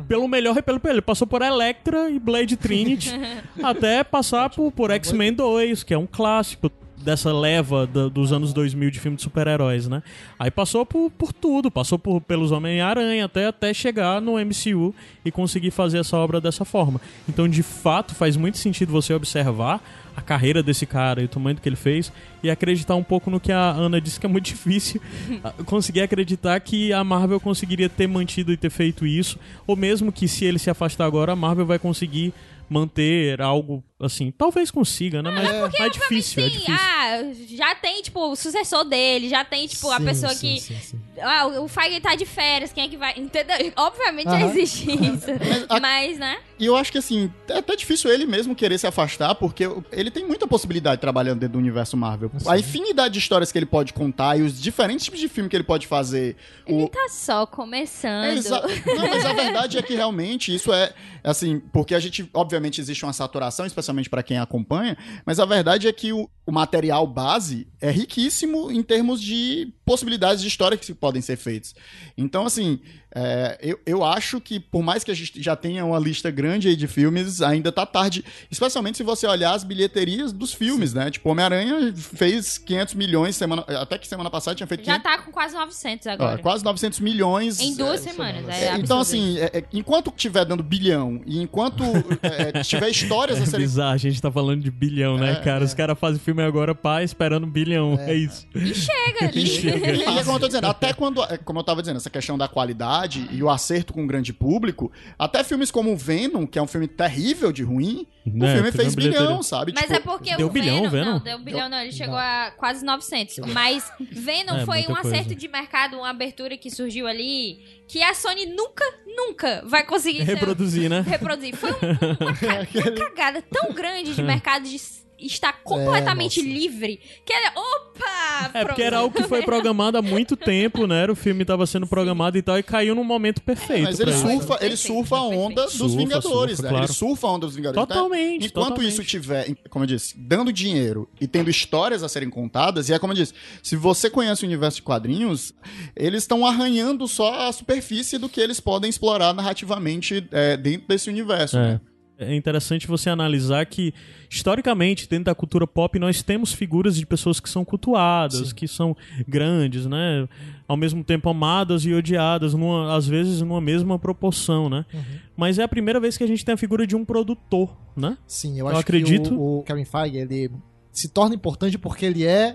Pelo 0.06 0.28
melhor 0.28 0.56
e 0.58 0.62
pelo 0.62 0.78
pior. 0.78 0.92
Ele 0.92 1.00
passou 1.02 1.26
por 1.26 1.40
Electra 1.42 2.10
e 2.10 2.18
Blade 2.18 2.56
Trinity 2.56 3.10
até 3.62 4.04
passar 4.04 4.50
por, 4.50 4.70
por 4.72 4.90
X-Men 4.90 5.32
2, 5.32 5.82
que 5.82 5.94
é 5.94 5.98
um 5.98 6.06
clássico 6.06 6.70
dessa 7.02 7.32
leva 7.32 7.86
da- 7.86 8.08
dos 8.08 8.32
anos 8.32 8.52
2000 8.52 8.90
de 8.90 9.00
filme 9.00 9.16
de 9.16 9.22
super-heróis, 9.22 9.88
né? 9.88 10.02
Aí 10.38 10.50
passou 10.50 10.84
por, 10.84 11.10
por 11.10 11.32
tudo, 11.32 11.70
passou 11.70 11.98
por, 11.98 12.20
pelos 12.20 12.52
Homem-Aranha 12.52 13.24
até, 13.24 13.46
até 13.46 13.72
chegar 13.74 14.20
no 14.20 14.38
MCU 14.38 14.94
e 15.24 15.30
conseguir 15.30 15.70
fazer 15.70 15.98
essa 15.98 16.16
obra 16.16 16.40
dessa 16.40 16.64
forma. 16.64 17.00
Então, 17.28 17.48
de 17.48 17.62
fato, 17.62 18.14
faz 18.14 18.36
muito 18.36 18.58
sentido 18.58 18.92
você 18.92 19.12
observar 19.14 19.82
a 20.16 20.20
carreira 20.20 20.62
desse 20.62 20.84
cara 20.86 21.22
e 21.22 21.24
o 21.24 21.28
tamanho 21.28 21.54
do 21.56 21.62
que 21.62 21.68
ele 21.68 21.76
fez 21.76 22.12
e 22.42 22.50
acreditar 22.50 22.94
um 22.96 23.02
pouco 23.02 23.30
no 23.30 23.38
que 23.40 23.52
a 23.52 23.70
Ana 23.70 24.00
disse 24.00 24.18
que 24.20 24.26
é 24.26 24.28
muito 24.28 24.46
difícil 24.50 25.00
ah, 25.42 25.52
conseguir 25.64 26.00
acreditar 26.02 26.58
que 26.60 26.92
a 26.92 27.02
Marvel 27.04 27.40
conseguiria 27.40 27.88
ter 27.88 28.06
mantido 28.06 28.52
e 28.52 28.56
ter 28.56 28.70
feito 28.70 29.06
isso, 29.06 29.38
ou 29.66 29.76
mesmo 29.76 30.10
que 30.12 30.26
se 30.28 30.44
ele 30.44 30.58
se 30.58 30.68
afastar 30.68 31.04
agora, 31.06 31.32
a 31.32 31.36
Marvel 31.36 31.64
vai 31.64 31.78
conseguir 31.78 32.34
manter 32.68 33.40
algo 33.40 33.82
assim. 34.00 34.30
Talvez 34.36 34.70
consiga, 34.70 35.22
né? 35.22 35.30
Mas 35.30 35.48
é, 35.80 35.88
difícil, 35.90 36.42
é 36.42 36.46
Sim, 36.46 36.52
difícil. 36.52 36.74
ah, 36.74 37.18
já 37.48 37.74
tem, 37.74 38.02
tipo, 38.02 38.20
o 38.30 38.36
sucessor 38.36 38.84
dele, 38.84 39.28
já 39.28 39.44
tem, 39.44 39.66
tipo, 39.66 39.90
a 39.90 39.98
Sim, 39.98 40.04
pessoa 40.04 40.34
sim, 40.34 40.54
que. 40.54 40.60
sim, 40.60 40.76
sim. 40.80 41.00
Ah, 41.20 41.46
o 41.46 41.68
Feige 41.68 42.00
tá 42.00 42.14
de 42.14 42.24
férias, 42.24 42.72
quem 42.72 42.84
é 42.84 42.88
que 42.88 42.96
vai. 42.96 43.14
Entendeu? 43.16 43.56
Obviamente 43.76 44.30
já 44.30 44.36
Aham. 44.38 44.50
existe 44.50 44.90
isso. 44.90 45.26
a- 45.68 45.78
Mas, 45.80 46.18
né? 46.18 46.38
E 46.58 46.66
eu 46.66 46.76
acho 46.76 46.90
que, 46.92 46.98
assim, 46.98 47.30
é 47.48 47.58
até 47.58 47.76
difícil 47.76 48.10
ele 48.10 48.26
mesmo 48.26 48.54
querer 48.54 48.78
se 48.78 48.86
afastar, 48.86 49.34
porque 49.34 49.64
ele 49.92 50.10
tem 50.10 50.26
muita 50.26 50.46
possibilidade 50.46 51.00
trabalhando 51.00 51.40
dentro 51.40 51.54
do 51.54 51.58
universo 51.58 51.96
Marvel. 51.96 52.30
A 52.46 52.58
infinidade 52.58 53.14
de 53.14 53.18
histórias 53.18 53.50
que 53.52 53.58
ele 53.58 53.66
pode 53.66 53.92
contar 53.92 54.38
e 54.38 54.42
os 54.42 54.60
diferentes 54.60 55.04
tipos 55.04 55.20
de 55.20 55.28
filme 55.28 55.48
que 55.48 55.56
ele 55.56 55.64
pode 55.64 55.86
fazer. 55.86 56.36
O... 56.66 56.80
Ele 56.80 56.88
tá 56.88 57.08
só 57.10 57.46
começando. 57.46 58.24
É, 58.24 58.34
exa- 58.34 58.62
Não, 58.86 59.08
mas 59.08 59.24
a 59.24 59.32
verdade 59.32 59.78
é 59.78 59.82
que 59.82 59.94
realmente 59.94 60.54
isso 60.54 60.72
é 60.72 60.92
assim, 61.22 61.60
porque 61.72 61.94
a 61.94 62.00
gente, 62.00 62.28
obviamente, 62.32 62.80
existe 62.80 63.04
uma 63.04 63.12
saturação, 63.12 63.66
especialmente 63.66 63.89
para 64.08 64.22
quem 64.22 64.38
acompanha, 64.38 64.96
mas 65.24 65.40
a 65.40 65.44
verdade 65.44 65.88
é 65.88 65.92
que 65.92 66.12
o, 66.12 66.28
o 66.46 66.52
material 66.52 67.06
base 67.06 67.66
é 67.80 67.90
riquíssimo 67.90 68.70
em 68.70 68.82
termos 68.82 69.20
de 69.20 69.72
possibilidades 69.90 70.40
de 70.40 70.46
história 70.46 70.78
que 70.78 70.86
se 70.86 70.94
podem 70.94 71.20
ser 71.20 71.36
feitas. 71.36 71.74
Então, 72.16 72.46
assim, 72.46 72.78
é, 73.12 73.58
eu, 73.60 73.80
eu 73.84 74.04
acho 74.04 74.40
que 74.40 74.60
por 74.60 74.84
mais 74.84 75.02
que 75.02 75.10
a 75.10 75.14
gente 75.14 75.42
já 75.42 75.56
tenha 75.56 75.84
uma 75.84 75.98
lista 75.98 76.30
grande 76.30 76.68
aí 76.68 76.76
de 76.76 76.86
filmes, 76.86 77.42
ainda 77.42 77.72
tá 77.72 77.84
tarde, 77.84 78.24
especialmente 78.48 78.98
se 78.98 79.02
você 79.02 79.26
olhar 79.26 79.52
as 79.52 79.64
bilheterias 79.64 80.32
dos 80.32 80.52
filmes, 80.54 80.94
né? 80.94 81.10
Tipo, 81.10 81.28
Homem-Aranha 81.30 81.92
fez 81.96 82.56
500 82.56 82.94
milhões 82.94 83.34
semana, 83.34 83.62
até 83.66 83.98
que 83.98 84.06
semana 84.06 84.30
passada 84.30 84.54
tinha 84.54 84.66
feito 84.68 84.84
Já 84.84 85.00
500, 85.00 85.02
tá 85.02 85.24
com 85.24 85.32
quase 85.32 85.54
900 85.56 86.06
ó, 86.06 86.10
agora. 86.10 86.38
quase 86.38 86.64
900 86.64 87.00
milhões. 87.00 87.58
Em 87.58 87.74
duas 87.74 88.06
é, 88.06 88.10
semanas. 88.12 88.48
é, 88.48 88.66
É, 88.68 88.76
então, 88.76 89.00
assim, 89.00 89.38
é, 89.38 89.58
é, 89.58 89.64
enquanto 89.72 90.12
tiver 90.16 90.44
dando 90.44 90.62
bilhão 90.62 91.20
e 91.26 91.42
enquanto 91.42 91.82
é, 92.22 92.62
tiver 92.62 92.90
histórias 92.90 93.40
a 93.40 93.42
É 93.42 93.46
serem. 93.46 93.66
bizarro, 93.66 93.94
a 93.94 93.96
gente 93.96 94.22
tá 94.22 94.30
falando 94.30 94.62
de 94.62 94.70
bilhão, 94.70 95.18
né, 95.18 95.32
É, 95.32 95.34
cara? 95.36 95.64
Os 95.64 95.74
caras 95.74 95.98
fazem 95.98 96.20
filme 96.20 96.44
agora, 96.44 96.76
pá, 96.76 97.02
esperando 97.02 97.44
bilhão. 97.44 97.98
É, 97.98 98.14
isso. 98.14 98.46
E 98.54 98.72
chega 98.72 99.24
ali. 99.26 99.42
E 99.42 99.46
chega. 99.46 99.79
E, 99.80 99.96
e 100.14 100.18
é 100.18 100.24
como 100.24 100.36
eu 100.36 100.40
tô 100.40 100.46
dizendo, 100.46 100.66
até 100.66 100.92
quando, 100.94 101.20
como 101.44 101.58
eu 101.60 101.64
tava 101.64 101.80
dizendo, 101.82 101.96
essa 101.96 102.10
questão 102.10 102.36
da 102.38 102.48
qualidade 102.48 103.28
e 103.30 103.42
o 103.42 103.48
acerto 103.50 103.92
com 103.92 104.04
o 104.04 104.06
grande 104.06 104.32
público, 104.32 104.90
até 105.18 105.42
filmes 105.44 105.70
como 105.70 105.96
Venom, 105.96 106.46
que 106.46 106.58
é 106.58 106.62
um 106.62 106.66
filme 106.66 106.86
terrível 106.88 107.52
de 107.52 107.62
ruim, 107.62 108.06
o 108.26 108.30
Né, 108.38 108.54
filme 108.54 108.72
fez 108.72 108.94
bilhão, 108.94 109.42
sabe? 109.42 109.72
Mas 109.74 109.84
Tipo, 109.84 109.94
é 109.94 110.00
porque 110.00 110.36
deu 110.36 110.46
o 110.46 110.50
bilhão, 110.50 110.76
Venom, 110.82 110.90
Venom? 110.90 111.10
Não, 111.12 111.18
deu 111.20 111.38
bilhão 111.38 111.68
não, 111.68 111.78
ele 111.78 111.92
chegou 111.92 112.14
Não. 112.14 112.20
a 112.20 112.52
quase 112.56 112.84
900. 112.84 113.38
Mas 113.52 113.90
Venom 113.98 114.56
É, 114.60 114.64
foi 114.66 114.86
um 114.88 114.94
acerto 114.96 115.24
coisa. 115.26 115.34
de 115.34 115.48
mercado, 115.48 115.96
uma 115.96 116.10
abertura 116.10 116.56
que 116.56 116.70
surgiu 116.70 117.06
ali, 117.06 117.58
que 117.88 118.02
a 118.02 118.14
Sony 118.14 118.46
nunca, 118.46 118.84
nunca 119.06 119.62
vai 119.66 119.84
conseguir 119.86 120.18
ser- 120.24 120.34
Reproduzir, 120.34 120.90
né? 120.90 121.00
reproduzir. 121.06 121.56
Foi 121.56 121.70
um- 121.70 121.74
uma, 121.74 122.86
uma 122.90 122.96
cagada 122.96 123.42
tão 123.42 123.72
grande 123.72 124.14
de 124.14 124.22
mercado 124.22 124.68
de 124.68 124.78
s- 125.26 125.34
estar 125.34 125.62
completamente 125.62 126.42
nossa. 126.42 126.52
livre 126.54 127.00
que 127.24 127.32
era. 127.32 127.52
Opa! 127.56 128.50
É 128.54 128.64
porque 128.64 128.82
era 128.82 128.98
algo 128.98 129.14
que 129.14 129.22
foi 129.28 129.42
programado 129.42 129.98
há 129.98 130.02
muito 130.02 130.36
tempo, 130.36 130.86
né? 130.86 131.06
O 131.10 131.14
filme 131.14 131.44
tava 131.44 131.66
sendo 131.66 131.86
programado 131.86 132.38
e 132.38 132.42
tal, 132.42 132.58
e 132.58 132.62
caiu 132.62 132.94
num 132.94 133.04
momento 133.04 133.40
perfeito. 133.42 133.84
Mas 133.84 134.00
ele 134.00 134.12
surfa, 134.12 134.58
ele 134.60 134.76
surfa 134.76 135.16
a 135.16 135.22
onda 135.22 135.62
perfeito. 135.62 135.64
dos 135.64 135.72
Surfa, 135.92 135.96
Vingadores, 135.96 136.56
surfa, 136.56 136.62
né? 136.62 136.68
claro. 136.68 136.84
Ele 136.86 136.92
surfa 136.92 137.26
a 137.26 137.30
onda 137.32 137.46
dos 137.46 137.56
Vingadores. 137.56 137.84
Então, 137.84 137.96
Totalmente, 138.04 138.46
Enquanto 138.46 138.64
totalmente. 138.68 138.92
isso 138.92 139.04
tiver, 139.04 139.54
como 139.68 139.84
eu 139.84 139.86
disse, 139.86 140.16
dando 140.18 140.52
dinheiro 140.52 141.08
e 141.20 141.26
tendo 141.26 141.50
histórias 141.50 142.02
a 142.02 142.08
serem 142.08 142.30
contadas, 142.30 142.88
e 142.88 142.92
é 142.94 142.98
como 142.98 143.12
eu 143.12 143.16
disse, 143.16 143.34
se 143.62 143.76
você 143.76 144.08
conhece 144.08 144.44
o 144.44 144.46
universo 144.46 144.76
de 144.76 144.82
quadrinhos, 144.82 145.52
eles 145.94 146.22
estão 146.22 146.44
arranhando 146.46 147.06
só 147.06 147.48
a 147.48 147.52
superfície 147.52 148.16
do 148.18 148.28
que 148.28 148.40
eles 148.40 148.60
podem 148.60 148.88
explorar 148.88 149.34
narrativamente 149.34 150.26
é, 150.32 150.56
dentro 150.56 150.88
desse 150.88 151.08
universo, 151.10 151.56
É. 151.58 151.60
né? 151.74 151.80
É 152.22 152.34
interessante 152.36 152.86
você 152.86 153.08
analisar 153.08 153.64
que, 153.64 153.94
historicamente, 154.28 155.08
dentro 155.08 155.24
da 155.24 155.34
cultura 155.34 155.66
pop, 155.66 155.98
nós 155.98 156.22
temos 156.22 156.52
figuras 156.52 156.94
de 156.96 157.06
pessoas 157.06 157.40
que 157.40 157.48
são 157.48 157.64
cultuadas, 157.64 158.48
Sim. 158.50 158.54
que 158.54 158.68
são 158.68 158.94
grandes, 159.26 159.86
né? 159.86 160.28
Ao 160.68 160.76
mesmo 160.76 161.02
tempo 161.02 161.30
amadas 161.30 161.84
e 161.86 161.94
odiadas, 161.94 162.52
numa- 162.52 162.94
às 162.94 163.08
vezes 163.08 163.40
numa 163.40 163.60
mesma 163.60 163.98
proporção, 163.98 164.68
né? 164.68 164.84
Uhum. 164.92 165.00
Mas 165.34 165.58
é 165.58 165.62
a 165.62 165.68
primeira 165.68 165.98
vez 165.98 166.18
que 166.18 166.22
a 166.22 166.26
gente 166.26 166.44
tem 166.44 166.52
a 166.52 166.58
figura 166.58 166.86
de 166.86 166.94
um 166.94 167.06
produtor, 167.06 167.74
né? 167.96 168.18
Sim, 168.26 168.52
eu, 168.58 168.66
Eu 168.66 168.68
acho 168.72 168.80
acredito. 168.80 169.30
que 169.30 169.34
o, 169.34 169.58
o 169.60 169.62
Kevin 169.62 169.86
Feige, 169.86 170.18
ele 170.18 170.50
se 170.92 171.08
torna 171.08 171.34
importante 171.34 171.78
porque 171.78 172.04
ele 172.04 172.26
é 172.26 172.54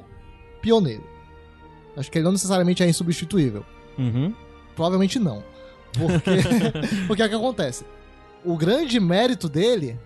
pioneiro. 0.61 1.03
Acho 1.97 2.11
que 2.11 2.19
ele 2.19 2.25
não 2.25 2.33
necessariamente 2.33 2.83
é 2.83 2.87
insubstituível. 2.87 3.65
Uhum. 3.97 4.31
Provavelmente 4.75 5.17
não. 5.17 5.43
Porque, 5.93 6.31
porque 7.07 7.21
é 7.21 7.25
o 7.25 7.29
que 7.29 7.35
acontece? 7.35 7.83
O 8.45 8.57
grande 8.57 8.99
mérito 8.99 9.49
dele 9.49 9.97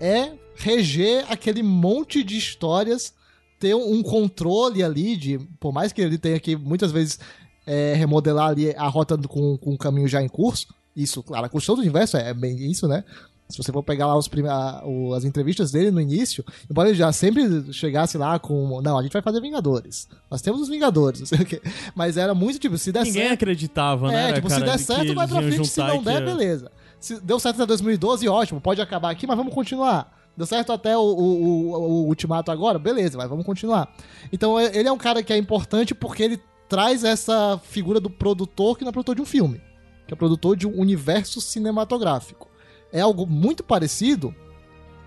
é 0.00 0.32
reger 0.54 1.24
aquele 1.28 1.62
monte 1.62 2.22
de 2.22 2.36
histórias, 2.36 3.12
ter 3.58 3.74
um 3.74 4.02
controle 4.02 4.82
ali 4.82 5.16
de. 5.16 5.38
Por 5.60 5.72
mais 5.72 5.92
que 5.92 6.00
ele 6.00 6.18
tenha 6.18 6.38
que 6.40 6.56
muitas 6.56 6.90
vezes 6.92 7.18
é, 7.66 7.94
remodelar 7.94 8.50
ali 8.50 8.70
a 8.76 8.86
rota 8.88 9.16
com, 9.16 9.56
com 9.56 9.74
o 9.74 9.78
caminho 9.78 10.08
já 10.08 10.22
em 10.22 10.28
curso. 10.28 10.66
Isso, 10.94 11.22
claro, 11.22 11.46
a 11.46 11.48
construção 11.48 11.76
do 11.76 11.80
universo 11.80 12.16
é 12.16 12.34
bem 12.34 12.70
isso, 12.70 12.86
né? 12.86 13.02
Se 13.48 13.58
você 13.58 13.70
for 13.72 13.82
pegar 13.82 14.06
lá 14.06 14.16
os 14.16 14.28
prime- 14.28 14.48
a- 14.48 14.82
o- 14.84 15.12
as 15.14 15.24
entrevistas 15.24 15.70
dele 15.70 15.90
no 15.90 16.00
início, 16.00 16.42
embora 16.70 16.88
ele 16.88 16.96
já 16.96 17.12
sempre 17.12 17.70
chegasse 17.72 18.16
lá 18.18 18.38
com. 18.38 18.80
Não, 18.82 18.98
a 18.98 19.02
gente 19.02 19.12
vai 19.12 19.20
fazer 19.22 19.40
Vingadores. 19.40 20.08
Nós 20.30 20.40
temos 20.42 20.60
os 20.62 20.68
Vingadores, 20.68 21.20
não 21.20 21.26
sei 21.26 21.38
o 21.40 21.44
quê. 21.46 21.60
Mas 21.94 22.16
era 22.16 22.34
muito 22.34 22.58
tipo, 22.58 22.76
se 22.78 22.90
der 22.92 23.04
Ninguém 23.04 23.22
certo. 23.22 23.34
acreditava, 23.34 24.08
né? 24.08 24.30
É, 24.30 24.32
tipo, 24.34 24.48
cara, 24.48 24.60
se 24.60 24.66
der 24.66 24.78
certo, 24.78 25.14
vai 25.14 25.28
pra 25.28 25.42
frente. 25.42 25.66
Se 25.68 25.80
não 25.80 26.02
der, 26.02 26.18
que- 26.20 26.24
beleza. 26.24 26.70
Se 27.02 27.20
deu 27.20 27.38
certo 27.40 27.56
até 27.56 27.66
2012, 27.66 28.28
ótimo, 28.28 28.60
pode 28.60 28.80
acabar 28.80 29.10
aqui, 29.10 29.26
mas 29.26 29.36
vamos 29.36 29.52
continuar. 29.52 30.20
Deu 30.36 30.46
certo 30.46 30.72
até 30.72 30.96
o, 30.96 31.00
o- 31.00 31.42
o- 31.72 31.74
o 31.74 32.06
Ultimato 32.06 32.50
agora? 32.50 32.78
Beleza, 32.78 33.18
mas 33.18 33.28
vamos 33.28 33.44
continuar. 33.44 33.92
Então 34.32 34.58
ele 34.60 34.88
é 34.88 34.92
um 34.92 34.96
cara 34.96 35.22
que 35.22 35.32
é 35.32 35.36
importante 35.36 35.94
porque 35.94 36.22
ele 36.22 36.40
traz 36.68 37.04
essa 37.04 37.60
figura 37.64 38.00
do 38.00 38.08
produtor 38.08 38.78
que 38.78 38.84
não 38.84 38.88
é 38.88 38.92
produtor 38.92 39.14
de 39.16 39.20
um 39.20 39.26
filme, 39.26 39.60
que 40.06 40.14
é 40.14 40.16
produtor 40.16 40.56
de 40.56 40.66
um 40.66 40.78
universo 40.80 41.40
cinematográfico. 41.40 42.48
É 42.92 43.00
algo 43.00 43.26
muito 43.26 43.62
parecido 43.62 44.34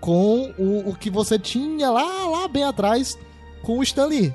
com 0.00 0.52
o, 0.58 0.90
o 0.90 0.94
que 0.94 1.10
você 1.10 1.38
tinha 1.38 1.90
lá, 1.90 2.26
lá 2.28 2.46
bem 2.48 2.62
atrás 2.64 3.18
com 3.62 3.78
o 3.78 3.82
Stan 3.82 4.06
Lee, 4.06 4.34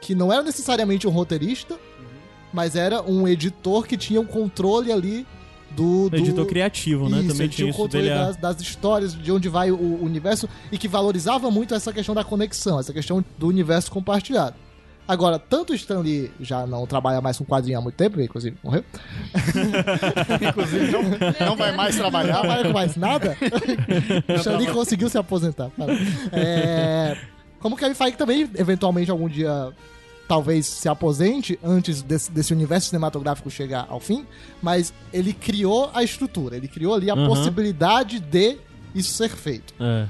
que 0.00 0.14
não 0.14 0.32
era 0.32 0.42
necessariamente 0.42 1.06
um 1.06 1.10
roteirista, 1.10 1.78
mas 2.52 2.74
era 2.74 3.02
um 3.02 3.28
editor 3.28 3.86
que 3.86 3.96
tinha 3.96 4.20
um 4.20 4.26
controle 4.26 4.90
ali 4.90 5.26
do. 5.76 6.08
do... 6.10 6.16
Editor 6.16 6.46
criativo, 6.46 7.08
né? 7.08 7.18
Isso, 7.18 7.28
Também 7.28 7.48
tinha 7.48 7.56
tinha 7.56 7.66
o 7.66 7.70
isso 7.70 7.78
controle 7.78 8.08
dele. 8.08 8.18
é- 8.18 8.24
das, 8.26 8.36
das 8.36 8.60
histórias, 8.60 9.14
de 9.14 9.30
onde 9.30 9.48
vai 9.48 9.70
o, 9.70 9.76
o 9.76 10.04
universo, 10.04 10.48
e 10.72 10.78
que 10.78 10.88
valorizava 10.88 11.50
muito 11.50 11.74
essa 11.74 11.92
questão 11.92 12.14
da 12.14 12.24
conexão, 12.24 12.80
essa 12.80 12.92
questão 12.92 13.24
do 13.38 13.46
universo 13.46 13.90
compartilhado. 13.92 14.56
Agora, 15.08 15.38
tanto 15.38 15.72
o 15.72 15.76
Stan 15.76 16.00
Lee 16.00 16.32
já 16.40 16.66
não 16.66 16.84
trabalha 16.84 17.20
mais 17.20 17.38
com 17.38 17.44
quadrinho 17.44 17.78
há 17.78 17.80
muito 17.80 17.94
tempo, 17.94 18.20
inclusive 18.20 18.56
morreu, 18.60 18.82
Inclusive, 20.48 20.90
não, 20.90 21.46
não 21.46 21.56
vai 21.56 21.72
mais 21.72 21.94
não 21.94 22.02
trabalhar. 22.02 22.40
trabalha 22.40 22.64
com 22.64 22.72
mais 22.72 22.96
nada, 22.96 23.36
o 24.28 24.32
Stan 24.34 24.56
Lee 24.56 24.66
conseguiu 24.66 25.08
se 25.08 25.16
aposentar. 25.16 25.70
É, 26.32 27.16
como 27.60 27.76
o 27.76 27.78
Kevin 27.78 27.94
Feige 27.94 28.16
também, 28.16 28.50
eventualmente, 28.56 29.10
algum 29.10 29.28
dia, 29.28 29.68
talvez 30.26 30.66
se 30.66 30.88
aposente 30.88 31.58
antes 31.62 32.02
desse, 32.02 32.30
desse 32.30 32.52
universo 32.52 32.88
cinematográfico 32.88 33.50
chegar 33.50 33.86
ao 33.88 34.00
fim, 34.00 34.26
mas 34.62 34.92
ele 35.12 35.32
criou 35.32 35.90
a 35.94 36.02
estrutura, 36.02 36.56
ele 36.56 36.68
criou 36.68 36.94
ali 36.94 37.10
a 37.10 37.14
Aham. 37.14 37.26
possibilidade 37.28 38.20
de 38.20 38.58
isso 38.94 39.12
ser 39.12 39.28
feito. 39.30 39.74
É. 39.78 40.08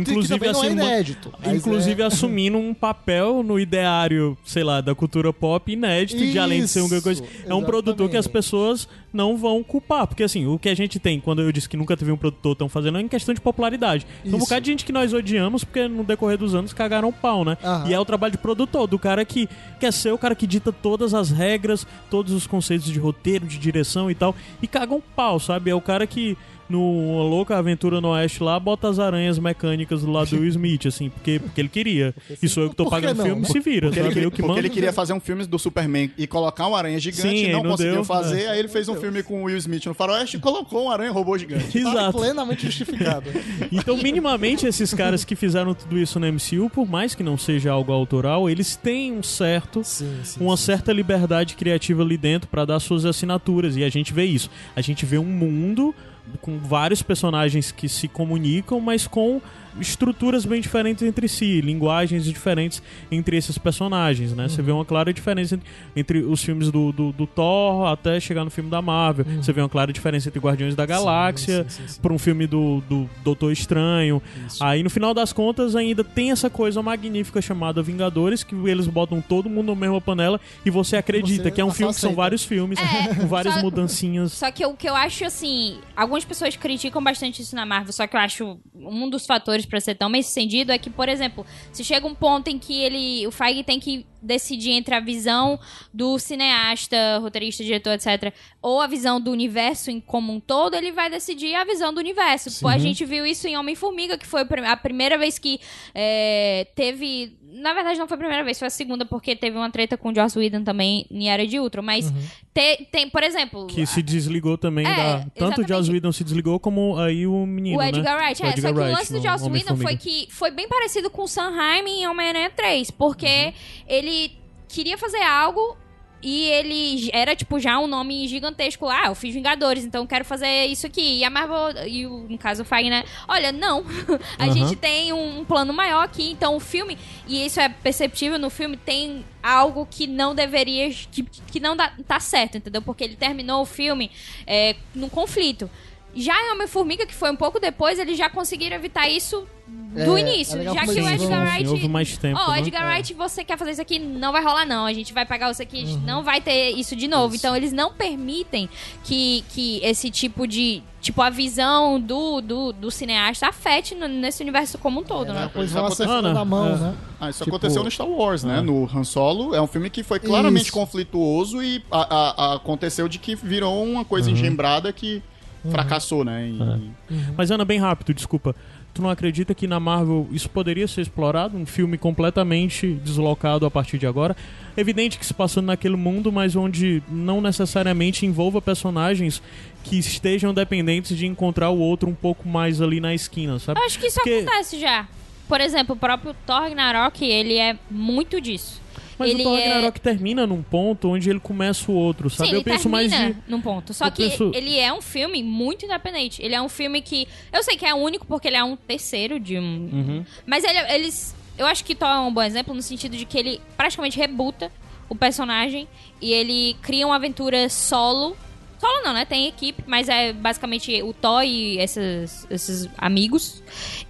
Inclusive, 0.00 0.46
é 0.46 0.50
assim, 0.50 0.60
uma- 0.60 0.70
inédito. 0.84 1.32
Inclusive 1.44 2.02
é- 2.02 2.06
assumindo 2.06 2.58
um 2.58 2.74
papel 2.74 3.42
no 3.42 3.58
ideário, 3.58 4.36
sei 4.44 4.62
lá, 4.62 4.80
da 4.80 4.94
cultura 4.94 5.32
pop 5.32 5.70
inédito, 5.72 6.24
de 6.24 6.38
além 6.38 6.62
de 6.62 6.68
ser 6.68 6.80
uma 6.80 6.94
Isso, 6.94 7.02
coisa. 7.02 7.24
É 7.46 7.54
um 7.54 7.62
produtor 7.64 8.08
que 8.08 8.16
as 8.16 8.26
pessoas 8.26 8.88
não 9.12 9.36
vão 9.36 9.62
culpar. 9.62 10.06
Porque 10.06 10.22
assim, 10.22 10.46
o 10.46 10.58
que 10.58 10.68
a 10.68 10.74
gente 10.74 10.98
tem, 10.98 11.18
quando 11.20 11.40
eu 11.42 11.50
disse 11.50 11.68
que 11.68 11.76
nunca 11.76 11.96
teve 11.96 12.12
um 12.12 12.16
produtor 12.16 12.54
tão 12.54 12.68
fazendo, 12.68 12.98
é 12.98 13.00
em 13.00 13.08
questão 13.08 13.34
de 13.34 13.40
popularidade. 13.40 14.04
Tem 14.22 14.32
um 14.32 14.36
Isso. 14.36 14.44
bocado 14.44 14.60
de 14.62 14.70
gente 14.70 14.84
que 14.84 14.92
nós 14.92 15.12
odiamos, 15.12 15.64
porque 15.64 15.88
no 15.88 16.04
decorrer 16.04 16.36
dos 16.38 16.54
anos 16.54 16.72
cagaram 16.72 17.08
o 17.08 17.12
pau, 17.12 17.44
né? 17.44 17.56
Aham. 17.64 17.88
E 17.88 17.94
é 17.94 17.98
o 17.98 18.04
trabalho 18.04 18.32
de 18.32 18.38
produtor, 18.38 18.86
do 18.86 18.98
cara 18.98 19.24
que 19.24 19.48
quer 19.80 19.92
ser 19.92 20.12
o 20.12 20.18
cara 20.18 20.34
que 20.34 20.46
dita 20.46 20.70
todas 20.72 21.14
as 21.14 21.30
regras, 21.30 21.86
todos 22.10 22.32
os 22.32 22.46
conceitos 22.46 22.86
de 22.86 22.98
roteiro, 22.98 23.46
de 23.46 23.58
direção 23.58 24.10
e 24.10 24.14
tal, 24.14 24.34
e 24.60 24.66
caga 24.66 24.94
um 24.94 25.00
pau, 25.00 25.40
sabe? 25.40 25.70
É 25.70 25.74
o 25.74 25.80
cara 25.80 26.06
que. 26.06 26.36
No 26.68 27.22
Louca 27.28 27.56
Aventura 27.56 28.00
no 28.00 28.08
Oeste 28.08 28.42
lá, 28.42 28.58
bota 28.58 28.88
as 28.88 28.98
aranhas 28.98 29.38
mecânicas 29.38 30.02
do 30.02 30.10
lado 30.10 30.30
do 30.30 30.40
Will 30.40 30.48
Smith, 30.48 30.86
assim, 30.86 31.10
porque, 31.10 31.38
porque 31.38 31.60
ele 31.60 31.68
queria. 31.68 32.14
E 32.42 32.48
sou 32.48 32.64
eu 32.64 32.70
que 32.70 32.76
tô 32.76 32.88
pagando 32.88 33.18
não, 33.18 33.24
filme, 33.24 33.46
se 33.46 33.60
vira, 33.60 33.88
Porque, 33.88 34.00
ele, 34.00 34.08
sabe? 34.08 34.30
que 34.30 34.42
porque 34.42 34.58
ele 34.58 34.70
queria 34.70 34.92
fazer 34.92 35.12
um 35.12 35.20
filme 35.20 35.46
do 35.46 35.58
Superman 35.58 36.10
e 36.18 36.26
colocar 36.26 36.66
uma 36.66 36.78
aranha 36.78 36.98
gigante, 36.98 37.22
Sim, 37.22 37.52
não 37.52 37.62
não 37.62 37.70
conseguiu 37.72 37.94
deu, 37.94 38.04
fazer, 38.04 38.42
é. 38.42 38.50
aí 38.50 38.58
ele 38.58 38.68
fez 38.68 38.88
um 38.88 38.96
filme 38.96 39.22
com 39.22 39.42
o 39.42 39.44
Will 39.44 39.56
Smith 39.58 39.86
no 39.86 39.94
faroeste 39.94 40.36
e 40.36 40.40
colocou 40.40 40.84
um 40.84 40.90
aranha 40.90 41.10
robô 41.10 41.36
gigante. 41.36 41.82
Tá 41.82 41.90
Exato. 41.90 42.18
plenamente 42.18 42.66
justificado. 42.66 43.30
Então, 43.72 43.96
minimamente, 43.96 44.66
esses 44.66 44.92
caras 44.94 45.24
que 45.24 45.34
fizeram 45.34 45.74
tudo 45.74 45.98
isso 45.98 46.18
no 46.18 46.26
MCU, 46.32 46.70
por 46.70 46.88
mais 46.88 47.14
que 47.14 47.22
não 47.22 47.36
seja 47.36 47.70
algo 47.72 47.92
autoral, 47.92 48.48
eles 48.48 48.76
têm 48.76 49.12
um 49.12 49.22
certo 49.22 49.82
sim, 49.84 50.20
sim. 50.22 50.40
uma 50.40 50.56
sim. 50.56 50.64
certa 50.64 50.92
liberdade 50.92 51.54
criativa 51.54 52.02
ali 52.02 52.16
dentro 52.16 52.48
pra 52.48 52.64
dar 52.64 52.80
suas 52.80 53.04
assinaturas 53.04 53.76
e 53.76 53.84
a 53.84 53.88
gente 53.88 54.12
vê 54.12 54.24
isso. 54.24 54.50
A 54.74 54.80
gente 54.80 55.04
vê 55.04 55.18
um 55.18 55.24
mundo 55.24 55.94
com 56.40 56.58
vários 56.58 57.02
personagens 57.02 57.70
que 57.70 57.88
se 57.88 58.08
comunicam, 58.08 58.80
mas 58.80 59.06
com 59.06 59.40
estruturas 59.80 60.44
bem 60.44 60.60
diferentes 60.60 61.02
entre 61.02 61.28
si, 61.28 61.60
linguagens 61.60 62.24
diferentes 62.24 62.82
entre 63.10 63.36
esses 63.36 63.58
personagens, 63.58 64.32
né? 64.32 64.48
Você 64.48 64.62
vê 64.62 64.72
uma 64.72 64.84
clara 64.84 65.12
diferença 65.12 65.58
entre, 65.94 66.18
os 66.20 66.42
filmes 66.42 66.70
do, 66.70 66.92
do, 66.92 67.12
do 67.12 67.26
Thor 67.26 67.86
até 67.86 68.18
chegar 68.20 68.44
no 68.44 68.50
filme 68.50 68.70
da 68.70 68.80
Marvel. 68.80 69.24
Você 69.42 69.52
vê 69.52 69.60
uma 69.60 69.68
clara 69.68 69.92
diferença 69.92 70.28
entre 70.28 70.40
Guardiões 70.40 70.74
da 70.74 70.86
Galáxia 70.86 71.66
para 72.00 72.12
um 72.12 72.18
filme 72.18 72.46
do, 72.46 72.82
do 72.88 73.08
Doutor 73.22 73.52
Estranho. 73.52 74.22
Isso. 74.46 74.62
Aí 74.62 74.82
no 74.82 74.90
final 74.90 75.12
das 75.12 75.32
contas 75.32 75.76
ainda 75.76 76.02
tem 76.02 76.30
essa 76.30 76.48
coisa 76.48 76.82
magnífica 76.82 77.40
chamada 77.42 77.82
Vingadores, 77.82 78.42
que 78.42 78.54
eles 78.68 78.86
botam 78.86 79.20
todo 79.20 79.48
mundo 79.50 79.74
na 79.74 79.80
mesma 79.80 80.00
panela 80.00 80.40
e 80.64 80.70
você 80.70 80.96
acredita 80.96 81.44
Você 81.44 81.50
que 81.50 81.60
é 81.60 81.64
um 81.64 81.70
filme 81.72 81.92
que 81.92 82.00
são 82.00 82.14
vários 82.14 82.44
filmes, 82.44 82.78
É, 82.78 83.14
com 83.20 83.26
várias 83.26 83.54
só- 83.54 83.60
mudancinhas. 83.60 84.32
Só 84.32 84.50
que 84.50 84.64
o 84.64 84.74
que 84.74 84.88
eu 84.88 84.94
acho 84.94 85.24
assim, 85.24 85.78
algumas 85.96 86.24
pessoas 86.24 86.56
criticam 86.56 87.02
bastante 87.02 87.42
isso 87.42 87.54
na 87.54 87.66
Marvel, 87.66 87.92
só 87.92 88.06
que 88.06 88.16
eu 88.16 88.20
acho 88.20 88.58
um 88.74 89.10
dos 89.10 89.26
fatores 89.26 89.65
pra 89.68 89.80
ser 89.80 89.94
tão 89.94 90.10
bem 90.10 90.22
sucedido 90.22 90.72
é 90.72 90.78
que, 90.78 90.90
por 90.90 91.08
exemplo, 91.08 91.44
se 91.72 91.84
chega 91.84 92.06
um 92.06 92.14
ponto 92.14 92.48
em 92.48 92.58
que 92.58 92.82
ele, 92.82 93.26
o 93.26 93.30
Feige 93.30 93.62
tem 93.62 93.80
que 93.80 94.06
decidir 94.22 94.72
entre 94.72 94.94
a 94.94 95.00
visão 95.00 95.58
do 95.92 96.18
cineasta, 96.18 97.18
roteirista, 97.18 97.62
diretor, 97.62 97.92
etc, 97.92 98.32
ou 98.60 98.80
a 98.80 98.86
visão 98.86 99.20
do 99.20 99.30
universo 99.30 99.90
em 99.90 100.00
como 100.00 100.32
um 100.32 100.40
todo, 100.40 100.74
ele 100.74 100.90
vai 100.90 101.08
decidir 101.08 101.54
a 101.54 101.64
visão 101.64 101.92
do 101.94 101.98
universo. 101.98 102.60
Pô, 102.60 102.68
a 102.68 102.78
gente 102.78 103.04
viu 103.04 103.24
isso 103.24 103.46
em 103.46 103.56
Homem-Formiga, 103.56 104.18
que 104.18 104.26
foi 104.26 104.42
a 104.66 104.76
primeira 104.76 105.16
vez 105.16 105.38
que 105.38 105.60
é, 105.94 106.66
teve... 106.74 107.38
Na 107.48 107.72
verdade, 107.72 107.98
não 107.98 108.08
foi 108.08 108.16
a 108.16 108.18
primeira 108.18 108.42
vez, 108.44 108.58
foi 108.58 108.66
a 108.68 108.70
segunda, 108.70 109.06
porque 109.06 109.36
teve 109.36 109.56
uma 109.56 109.70
treta 109.70 109.96
com 109.96 110.10
o 110.10 110.14
Joss 110.14 110.36
Whedon 110.38 110.64
também 110.64 111.06
em 111.10 111.28
Era 111.30 111.46
de 111.46 111.58
Ultron. 111.60 111.82
Mas 111.82 112.12
te- 112.52 112.86
tem, 112.90 113.08
por 113.08 113.22
exemplo... 113.22 113.66
Que 113.68 113.86
se 113.86 114.02
desligou 114.02 114.58
também 114.58 114.86
É, 114.86 114.94
da. 114.94 115.26
Tanto 115.34 115.62
o. 115.62 115.66
Joss 115.68 115.90
Whedon 115.90 116.10
se 116.12 116.24
desligou, 116.24 116.58
como 116.58 116.98
aí 116.98 117.26
o 117.26 117.46
menino. 117.46 117.78
O 117.78 117.82
Edgar 117.82 118.18
né? 118.18 118.24
Wright, 118.26 118.42
O 118.42 118.46
é. 118.46 118.50
Edgar 118.50 118.62
só 118.62 118.74
que 118.74 118.80
o 118.80 118.82
Wright 118.82 118.98
lance 118.98 119.12
do 119.12 119.22
Joss 119.22 119.48
Whedon 119.48 119.76
foi 119.76 119.96
que 119.96 120.26
foi 120.30 120.50
bem 120.50 120.68
parecido 120.68 121.08
com 121.08 121.22
o 121.22 121.28
Sanheim 121.28 122.02
em 122.02 122.06
Homem-Aranha 122.08 122.50
3, 122.50 122.90
porque 122.90 123.26
Uhum. 123.26 123.52
ele 123.86 124.32
queria 124.68 124.98
fazer 124.98 125.22
algo 125.22 125.76
e 126.22 126.48
ele 126.48 127.10
era, 127.12 127.36
tipo, 127.36 127.58
já 127.60 127.78
um 127.78 127.86
nome 127.86 128.26
gigantesco. 128.26 128.88
Ah, 128.88 129.06
eu 129.06 129.14
fiz 129.14 129.34
Vingadores, 129.34 129.84
então 129.84 130.02
eu 130.02 130.08
quero 130.08 130.24
fazer 130.24 130.66
isso 130.66 130.86
aqui. 130.86 131.18
E 131.18 131.24
a 131.24 131.30
Marvel, 131.30 131.86
e 131.86 132.06
o, 132.06 132.26
no 132.28 132.38
caso 132.38 132.62
o 132.62 132.64
Feige, 132.64 132.90
né? 132.90 133.04
Olha, 133.28 133.52
não. 133.52 133.84
a 134.38 134.44
Aham. 134.44 134.52
gente 134.52 134.76
tem 134.76 135.12
um, 135.12 135.40
um 135.40 135.44
plano 135.44 135.72
maior 135.72 136.02
aqui, 136.02 136.30
então 136.30 136.56
o 136.56 136.60
filme, 136.60 136.98
e 137.26 137.44
isso 137.44 137.60
é 137.60 137.68
perceptível 137.68 138.38
no 138.38 138.50
filme, 138.50 138.76
tem 138.76 139.24
algo 139.42 139.86
que 139.88 140.06
não 140.06 140.34
deveria, 140.34 140.90
que, 140.90 141.22
que 141.22 141.60
não 141.60 141.76
dá, 141.76 141.92
tá 142.06 142.18
certo, 142.18 142.56
entendeu? 142.56 142.82
Porque 142.82 143.04
ele 143.04 143.16
terminou 143.16 143.62
o 143.62 143.66
filme 143.66 144.10
é, 144.46 144.74
num 144.94 145.08
conflito. 145.08 145.70
Já 146.16 146.34
em 146.42 146.52
Homem-Formiga, 146.52 147.06
que 147.06 147.14
foi 147.14 147.30
um 147.30 147.36
pouco 147.36 147.60
depois, 147.60 147.98
eles 147.98 148.16
já 148.16 148.28
conseguiram 148.30 148.76
evitar 148.76 149.08
isso 149.08 149.46
do 149.94 150.16
É, 150.16 150.20
início. 150.20 150.58
é 150.60 150.64
já 150.64 150.84
que 150.86 150.90
o 151.00 151.08
Edgar 151.08 151.44
Wright. 151.46 151.68
Houve 151.68 151.88
mais 151.88 152.16
tempo. 152.18 152.38
Ó, 152.40 152.52
né? 152.52 152.58
Edgar 152.60 152.86
Wright, 152.88 153.14
você 153.14 153.42
quer 153.44 153.56
fazer 153.58 153.72
isso 153.72 153.80
aqui? 153.82 153.98
Não 153.98 154.30
vai 154.32 154.42
rolar, 154.44 154.64
não. 154.66 154.84
A 154.86 154.92
gente 154.92 155.12
vai 155.12 155.24
pagar 155.26 155.50
isso 155.50 155.62
aqui, 155.62 155.78
a 155.78 155.80
Uhum. 155.80 155.86
gente 155.86 156.04
não 156.04 156.22
vai 156.22 156.40
ter 156.40 156.70
isso 156.72 156.94
de 156.94 157.08
novo. 157.08 157.34
Então, 157.34 157.56
eles 157.56 157.72
não 157.72 157.92
permitem 157.92 158.68
que, 159.04 159.42
que 159.50 159.80
esse 159.82 160.10
tipo 160.10 160.46
de. 160.46 160.82
Tipo, 161.00 161.22
a 161.22 161.30
visão 161.30 162.00
do, 162.00 162.40
do, 162.40 162.72
do 162.72 162.90
cineasta 162.90 163.46
afete 163.48 163.94
no- 163.94 164.08
nesse 164.08 164.42
universo 164.42 164.76
como 164.76 165.00
um 165.00 165.02
todo, 165.04 165.32
né? 165.32 165.42
Depois 165.44 165.66
Isso 165.66 165.74
vão 165.74 165.84
aconteceu- 165.86 166.04
acertando 166.06 166.28
Ah, 166.28 166.34
na 166.34 166.44
mão, 166.44 166.66
é. 166.74 166.76
né? 166.78 166.94
Ah, 167.20 167.30
isso 167.30 167.44
Tipo- 167.44 167.56
aconteceu 167.56 167.84
no 167.84 167.90
Star 167.90 168.08
Wars, 168.08 168.42
né? 168.42 168.56
Ah. 168.58 168.62
No 168.62 168.90
Han 168.92 169.04
Solo. 169.04 169.54
É 169.54 169.62
um 169.62 169.68
filme 169.68 169.88
que 169.88 170.02
foi 170.02 170.18
claramente 170.18 170.64
Isso. 170.64 170.72
conflituoso 170.72 171.62
e 171.62 171.82
a- 171.90 172.00
a- 172.14 172.34
a- 172.52 172.54
aconteceu 172.56 173.06
de 173.08 173.18
que 173.20 173.34
virou 173.36 173.84
uma 173.84 174.04
coisa 174.04 174.28
Uhum. 174.28 174.34
engembrada 174.36 174.92
que 174.92 175.22
fracassou, 175.70 176.24
né? 176.24 176.48
em- 176.48 176.94
Mas 177.36 177.50
Ana, 177.50 177.64
bem 177.64 177.78
rápido, 177.78 178.12
desculpa. 178.14 178.54
Tu 178.94 179.02
não 179.02 179.10
acredita 179.10 179.54
que 179.54 179.66
na 179.66 179.78
Marvel 179.78 180.26
isso 180.32 180.48
poderia 180.48 180.88
ser 180.88 181.02
explorado? 181.02 181.54
Um 181.56 181.66
filme 181.66 181.98
completamente 181.98 182.94
deslocado 183.04 183.66
a 183.66 183.70
partir 183.70 183.98
de 183.98 184.06
agora? 184.06 184.34
Evidente 184.74 185.18
que 185.18 185.26
se 185.26 185.34
passando 185.34 185.66
naquele 185.66 185.96
mundo, 185.96 186.32
mas 186.32 186.56
onde 186.56 187.02
não 187.06 187.42
necessariamente 187.42 188.24
envolva 188.24 188.60
personagens 188.62 189.42
que 189.84 189.98
estejam 189.98 190.54
dependentes 190.54 191.14
de 191.16 191.26
encontrar 191.26 191.68
o 191.70 191.78
outro 191.78 192.08
um 192.08 192.14
pouco 192.14 192.48
mais 192.48 192.80
ali 192.80 192.98
na 192.98 193.12
esquina, 193.14 193.58
sabe? 193.58 193.78
Eu 193.78 193.84
acho 193.84 193.98
que 193.98 194.06
isso 194.06 194.16
Porque- 194.16 194.38
acontece 194.46 194.78
já. 194.80 195.06
Por 195.46 195.60
exemplo, 195.60 195.94
o 195.94 195.98
próprio 195.98 196.34
Thor 196.46 196.62
Ragnarok, 196.62 197.22
ele 197.24 197.56
é 197.58 197.76
muito 197.90 198.40
disso. 198.40 198.80
Mas 199.18 199.30
ele 199.30 199.40
o 199.42 199.44
Thor 199.44 199.58
é- 199.58 199.68
Ragnarok 199.68 200.00
termina 200.00 200.46
num 200.46 200.62
ponto 200.62 201.08
onde 201.08 201.28
ele 201.30 201.40
começa 201.40 201.90
o 201.90 201.94
outro, 201.94 202.28
sabe? 202.30 202.48
Sim, 202.50 202.54
eu 202.56 202.60
ele 202.60 202.64
penso 202.64 202.88
mais 202.88 203.10
de. 203.10 203.36
num 203.48 203.60
ponto. 203.60 203.94
Só 203.94 204.06
eu 204.06 204.12
que 204.12 204.28
penso- 204.28 204.50
ele 204.54 204.78
é 204.78 204.92
um 204.92 205.00
filme 205.00 205.42
muito 205.42 205.84
independente. 205.84 206.42
Ele 206.42 206.54
é 206.54 206.60
um 206.60 206.68
filme 206.68 207.00
que. 207.02 207.26
Eu 207.52 207.62
sei 207.62 207.76
que 207.76 207.86
é 207.86 207.94
único 207.94 208.26
porque 208.26 208.48
ele 208.48 208.56
é 208.56 208.64
um 208.64 208.76
terceiro 208.76 209.40
de 209.40 209.58
um. 209.58 209.62
Uhum. 209.92 210.24
Mas 210.46 210.64
ele, 210.64 210.78
eles. 210.94 211.34
Eu 211.58 211.66
acho 211.66 211.84
que 211.84 211.94
Thor 211.94 212.08
é 212.08 212.18
um 212.20 212.32
bom 212.32 212.42
exemplo 212.42 212.74
no 212.74 212.82
sentido 212.82 213.16
de 213.16 213.24
que 213.24 213.38
ele 213.38 213.60
praticamente 213.76 214.18
rebuta 214.18 214.70
o 215.08 215.14
personagem 215.14 215.88
e 216.20 216.32
ele 216.32 216.76
cria 216.82 217.06
uma 217.06 217.16
aventura 217.16 217.68
solo. 217.68 218.36
Solo 218.78 219.02
não, 219.02 219.12
né? 219.12 219.24
Tem 219.24 219.46
equipe, 219.46 219.82
mas 219.86 220.08
é 220.08 220.32
basicamente 220.32 221.02
o 221.02 221.12
Thor 221.12 221.42
e 221.44 221.78
esses, 221.78 222.46
esses 222.50 222.88
amigos. 222.98 223.62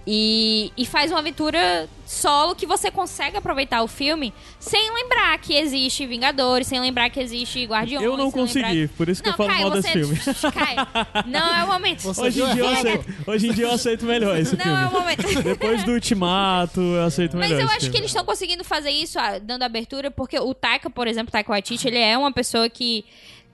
E, 0.05 0.71
e 0.77 0.85
faz 0.85 1.11
uma 1.11 1.19
aventura 1.19 1.87
solo 2.05 2.55
que 2.55 2.65
você 2.65 2.89
consegue 2.89 3.35
aproveitar 3.37 3.81
o 3.83 3.87
filme 3.87 4.33
sem 4.59 4.93
lembrar 4.93 5.37
que 5.39 5.53
existe 5.53 6.05
Vingadores, 6.05 6.67
sem 6.67 6.79
lembrar 6.79 7.09
que 7.09 7.19
existe 7.19 7.65
Guardiões. 7.65 8.03
Eu 8.05 8.15
não 8.15 8.31
sem 8.31 8.41
lembrar- 8.43 8.61
consegui, 8.63 8.87
por 8.89 9.09
isso 9.09 9.21
que 9.21 9.27
Não, 9.29 9.33
eu 9.33 9.37
falo 9.37 9.49
Caio, 9.49 9.61
mal 9.67 9.71
desse 9.71 9.91
filme. 9.91 10.17
Caio, 10.53 10.87
não 11.25 11.55
é 11.55 11.63
o 11.63 11.67
momento. 11.67 12.01
Você 12.03 12.21
Hoje 12.21 12.41
em, 12.41 12.53
dia 12.53 12.63
eu 12.63 12.69
aceito, 12.69 13.13
hoje 13.27 13.47
em 13.47 13.53
dia 13.53 13.65
eu 13.65 13.71
aceito 13.71 14.05
melhor 14.05 14.37
esse 14.39 14.55
Não 14.55 14.63
filme. 14.63 14.81
é 14.83 14.85
o 14.85 14.91
momento. 14.91 15.23
Depois 15.43 15.83
do 15.83 15.91
Ultimato, 15.93 16.79
eu 16.81 17.03
aceito 17.03 17.35
Mas 17.37 17.49
melhor 17.49 17.61
eu 17.61 17.65
esse 17.67 17.75
acho 17.75 17.79
que 17.85 17.91
filme. 17.91 17.99
eles 17.99 18.11
estão 18.11 18.25
conseguindo 18.25 18.63
fazer 18.63 18.89
isso, 18.91 19.19
ah, 19.19 19.39
dando 19.39 19.63
abertura, 19.63 20.09
porque 20.11 20.39
o 20.39 20.53
Taika, 20.53 20.89
por 20.89 21.07
exemplo, 21.07 21.31
Taika 21.31 21.51
Waititi, 21.51 21.87
ele 21.87 21.99
é 21.99 22.17
uma 22.17 22.31
pessoa 22.31 22.69
que, 22.69 23.03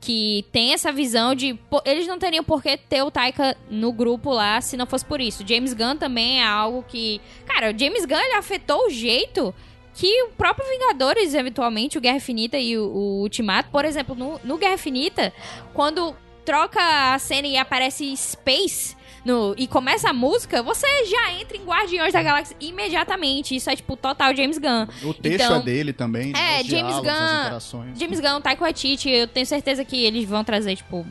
que 0.04 0.46
tem 0.52 0.74
essa 0.74 0.92
visão 0.92 1.34
de... 1.34 1.58
Eles 1.86 2.06
não 2.06 2.20
teriam 2.20 2.44
por 2.44 2.62
que 2.62 2.76
ter 2.76 3.02
o 3.04 3.10
Taika 3.10 3.56
no 3.70 3.94
grupo 3.94 4.32
lá 4.32 4.60
se 4.60 4.76
não 4.76 4.86
fosse 4.86 5.06
por 5.06 5.22
isso. 5.22 5.48
James 5.48 5.74
Gunn 5.74 5.96
também 5.96 6.42
é 6.42 6.46
algo 6.46 6.84
que... 6.86 7.22
Cara, 7.46 7.74
o 7.74 7.80
James 7.80 8.06
Gunn, 8.06 8.20
ele 8.20 8.36
afetou 8.36 8.88
o 8.88 8.90
jeito 8.90 9.56
que 9.94 10.24
o 10.24 10.30
próprio 10.32 10.68
Vingadores, 10.68 11.34
eventualmente, 11.34 11.98
o 11.98 12.02
Guerra 12.02 12.18
Infinita 12.18 12.58
e 12.58 12.78
o, 12.78 12.84
o 12.84 13.22
Ultimato, 13.22 13.70
por 13.70 13.86
exemplo, 13.86 14.14
no, 14.14 14.42
no 14.44 14.58
Guerra 14.58 14.74
Infinita, 14.74 15.32
quando 15.74 16.14
troca 16.44 17.14
a 17.14 17.18
cena 17.18 17.48
e 17.48 17.56
aparece 17.56 18.14
Space 18.18 18.98
no, 19.26 19.54
e 19.58 19.68
começa 19.68 20.10
a 20.10 20.14
música, 20.14 20.62
você 20.62 20.88
já 21.06 21.32
entra 21.34 21.56
em 21.58 21.64
Guardiões 21.64 22.12
da 22.14 22.22
Galáxia 22.22 22.56
imediatamente. 22.60 23.56
Isso 23.56 23.70
é, 23.70 23.76
tipo, 23.76 23.96
total 23.96 24.36
James 24.36 24.58
Gunn. 24.58 24.88
O 25.04 25.14
texto 25.14 25.44
Então, 25.46 25.56
é 25.58 25.62
dele 25.64 25.94
também, 25.94 26.32
né? 26.34 26.60
é, 26.60 26.62
Os 26.62 26.68
James 26.68 26.96
Gunn-. 26.98 27.96
James 27.96 28.20
Gunn, 28.20 28.42
Taika 28.42 28.62
Waititi, 28.64 29.10
eu 29.10 29.28
tenho 29.28 29.46
certeza 29.46 29.86
que 29.86 30.04
eles 30.04 30.26
vão 30.28 30.44
trazer, 30.44 30.76
tipo, 30.76 31.06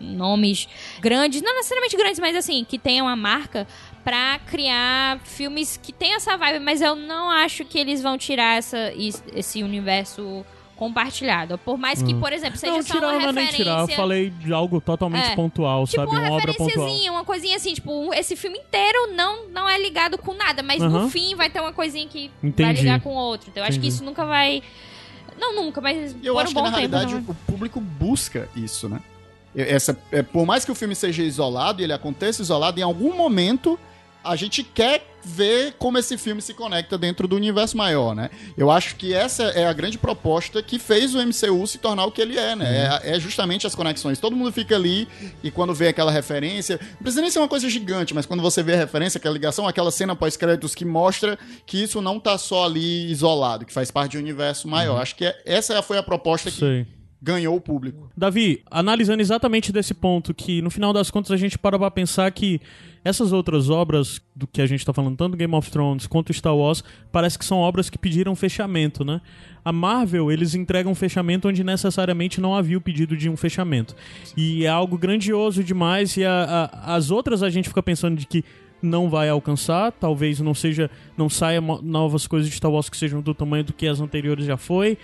nomes 0.00 0.68
grandes, 1.00 1.40
não 1.42 1.54
necessariamente 1.54 1.96
grandes, 1.96 2.18
mas 2.20 2.36
assim, 2.36 2.64
que 2.64 2.78
tenham 2.78 3.08
a 3.08 3.16
marca 3.16 3.66
pra 4.04 4.38
criar 4.46 5.18
filmes 5.24 5.78
que 5.82 5.92
tenham 5.92 6.16
essa 6.16 6.36
vibe, 6.36 6.60
mas 6.60 6.82
eu 6.82 6.94
não 6.94 7.30
acho 7.30 7.64
que 7.64 7.78
eles 7.78 8.02
vão 8.02 8.18
tirar 8.18 8.58
essa, 8.58 8.92
esse 9.34 9.62
universo 9.62 10.44
compartilhado. 10.76 11.56
Por 11.58 11.78
mais 11.78 12.02
que, 12.02 12.14
por 12.14 12.32
exemplo, 12.32 12.58
seja 12.58 12.72
Não, 12.74 12.82
só 12.82 12.94
tirar 12.94 13.08
uma 13.08 13.12
não 13.20 13.28
é 13.28 13.32
nem 13.32 13.44
referência... 13.46 13.64
tirar. 13.64 13.80
Eu 13.82 13.88
falei 13.88 14.30
de 14.30 14.52
algo 14.52 14.80
totalmente 14.80 15.30
É. 15.30 15.34
pontual, 15.36 15.86
Tipo, 15.86 15.96
sabe? 16.02 16.10
uma 16.12 16.20
Uma 16.20 16.32
obra 16.36 16.52
pontual. 16.52 16.68
referenciazinha, 16.68 17.12
uma 17.12 17.24
coisinha 17.24 17.56
assim, 17.56 17.74
tipo, 17.74 17.92
um- 17.92 18.12
esse 18.12 18.36
filme 18.36 18.58
inteiro 18.58 19.12
não, 19.14 19.46
não 19.48 19.68
é 19.68 19.80
ligado 19.80 20.18
com 20.18 20.34
nada, 20.34 20.62
mas 20.62 20.82
Aham. 20.82 21.02
no 21.04 21.10
fim 21.10 21.34
vai 21.34 21.48
ter 21.50 21.60
uma 21.60 21.72
coisinha 21.72 22.06
que 22.08 22.30
vai 22.42 22.48
Entendi. 22.50 22.80
ligar 22.82 23.00
com 23.00 23.10
o 23.10 23.16
outro. 23.16 23.48
Então 23.50 23.62
eu 23.62 23.68
acho 23.68 23.78
que 23.80 23.86
isso 23.86 24.02
nunca 24.04 24.24
vai. 24.24 24.62
Não 25.38 25.54
nunca, 25.56 25.80
mas 25.80 26.14
eu 26.22 26.38
acho 26.38 26.52
um 26.52 26.54
que, 26.54 26.60
na 26.60 26.66
tempo. 26.66 26.76
realidade, 26.76 27.14
não 27.14 27.22
vai. 27.22 27.30
o 27.32 27.52
público 27.52 27.80
busca 27.80 28.48
isso, 28.54 28.88
né? 28.88 29.00
Essa, 29.56 29.96
é, 30.10 30.22
por 30.22 30.44
mais 30.46 30.64
que 30.64 30.72
o 30.72 30.74
filme 30.74 30.94
seja 30.96 31.22
isolado 31.22 31.80
e 31.80 31.84
ele 31.84 31.92
aconteça 31.92 32.42
isolado, 32.42 32.78
em 32.80 32.82
algum 32.82 33.16
momento 33.16 33.78
a 34.24 34.36
gente 34.36 34.62
quer 34.62 35.06
ver 35.26 35.74
como 35.78 35.96
esse 35.96 36.18
filme 36.18 36.42
se 36.42 36.52
conecta 36.52 36.98
dentro 36.98 37.26
do 37.26 37.34
universo 37.34 37.76
maior, 37.76 38.14
né? 38.14 38.28
Eu 38.58 38.70
acho 38.70 38.96
que 38.96 39.14
essa 39.14 39.44
é 39.44 39.66
a 39.66 39.72
grande 39.72 39.96
proposta 39.96 40.62
que 40.62 40.78
fez 40.78 41.14
o 41.14 41.18
MCU 41.18 41.66
se 41.66 41.78
tornar 41.78 42.04
o 42.04 42.12
que 42.12 42.20
ele 42.20 42.38
é, 42.38 42.54
né? 42.54 43.00
É, 43.02 43.16
é 43.16 43.20
justamente 43.20 43.66
as 43.66 43.74
conexões. 43.74 44.18
Todo 44.18 44.36
mundo 44.36 44.52
fica 44.52 44.74
ali 44.74 45.08
e 45.42 45.50
quando 45.50 45.72
vê 45.74 45.88
aquela 45.88 46.10
referência, 46.12 46.78
não 46.94 46.98
precisa 46.98 47.22
nem 47.22 47.30
ser 47.30 47.38
uma 47.38 47.48
coisa 47.48 47.68
gigante, 47.70 48.12
mas 48.12 48.26
quando 48.26 48.42
você 48.42 48.62
vê 48.62 48.74
a 48.74 48.76
referência, 48.76 49.16
aquela 49.18 49.32
ligação, 49.32 49.66
aquela 49.66 49.90
cena 49.90 50.14
pós-créditos 50.14 50.74
que 50.74 50.84
mostra 50.84 51.38
que 51.64 51.82
isso 51.82 52.02
não 52.02 52.20
tá 52.20 52.36
só 52.36 52.66
ali 52.66 53.10
isolado, 53.10 53.64
que 53.64 53.72
faz 53.72 53.90
parte 53.90 54.12
de 54.12 54.18
um 54.18 54.20
universo 54.20 54.68
maior. 54.68 55.00
Acho 55.00 55.16
que 55.16 55.24
é- 55.24 55.40
essa 55.46 55.80
foi 55.82 55.96
a 55.96 56.02
proposta 56.02 56.50
que 56.50 56.58
Sei. 56.58 56.86
Ganhou 57.24 57.56
o 57.56 57.60
público. 57.60 58.10
Davi, 58.14 58.62
analisando 58.70 59.22
exatamente 59.22 59.72
desse 59.72 59.94
ponto, 59.94 60.34
que 60.34 60.60
no 60.60 60.70
final 60.70 60.92
das 60.92 61.10
contas 61.10 61.30
a 61.30 61.36
gente 61.38 61.58
para 61.58 61.78
pra 61.78 61.90
pensar 61.90 62.30
que 62.30 62.60
essas 63.02 63.32
outras 63.32 63.70
obras 63.70 64.20
do 64.36 64.46
que 64.46 64.60
a 64.60 64.66
gente 64.66 64.84
tá 64.84 64.92
falando, 64.92 65.16
tanto 65.16 65.34
Game 65.36 65.54
of 65.54 65.70
Thrones 65.70 66.06
quanto 66.06 66.32
Star 66.34 66.54
Wars, 66.54 66.84
parece 67.10 67.38
que 67.38 67.44
são 67.44 67.58
obras 67.58 67.88
que 67.88 67.96
pediram 67.96 68.34
fechamento, 68.36 69.04
né? 69.04 69.22
A 69.64 69.72
Marvel, 69.72 70.30
eles 70.30 70.54
entregam 70.54 70.92
um 70.92 70.94
fechamento 70.94 71.48
onde 71.48 71.64
necessariamente 71.64 72.40
não 72.42 72.54
havia 72.54 72.76
o 72.76 72.80
pedido 72.80 73.16
de 73.16 73.30
um 73.30 73.36
fechamento. 73.36 73.94
E 74.36 74.64
é 74.66 74.68
algo 74.68 74.98
grandioso 74.98 75.64
demais, 75.64 76.16
e 76.18 76.24
a- 76.24 76.70
a- 76.84 76.94
as 76.94 77.10
outras 77.10 77.42
a 77.42 77.48
gente 77.48 77.68
fica 77.68 77.82
pensando 77.82 78.16
de 78.18 78.26
que 78.26 78.44
não 78.82 79.08
vai 79.08 79.30
alcançar, 79.30 79.92
talvez 79.92 80.40
não 80.40 80.52
seja, 80.54 80.90
não 81.16 81.30
saia 81.30 81.58
novas 81.82 82.26
coisas 82.26 82.50
de 82.50 82.54
Star 82.54 82.70
Wars 82.70 82.90
que 82.90 82.96
sejam 82.98 83.22
do 83.22 83.32
tamanho 83.34 83.64
do 83.64 83.72
que 83.72 83.86
as 83.86 83.98
anteriores 83.98 84.44
já 84.44 84.58
foi 84.58 84.98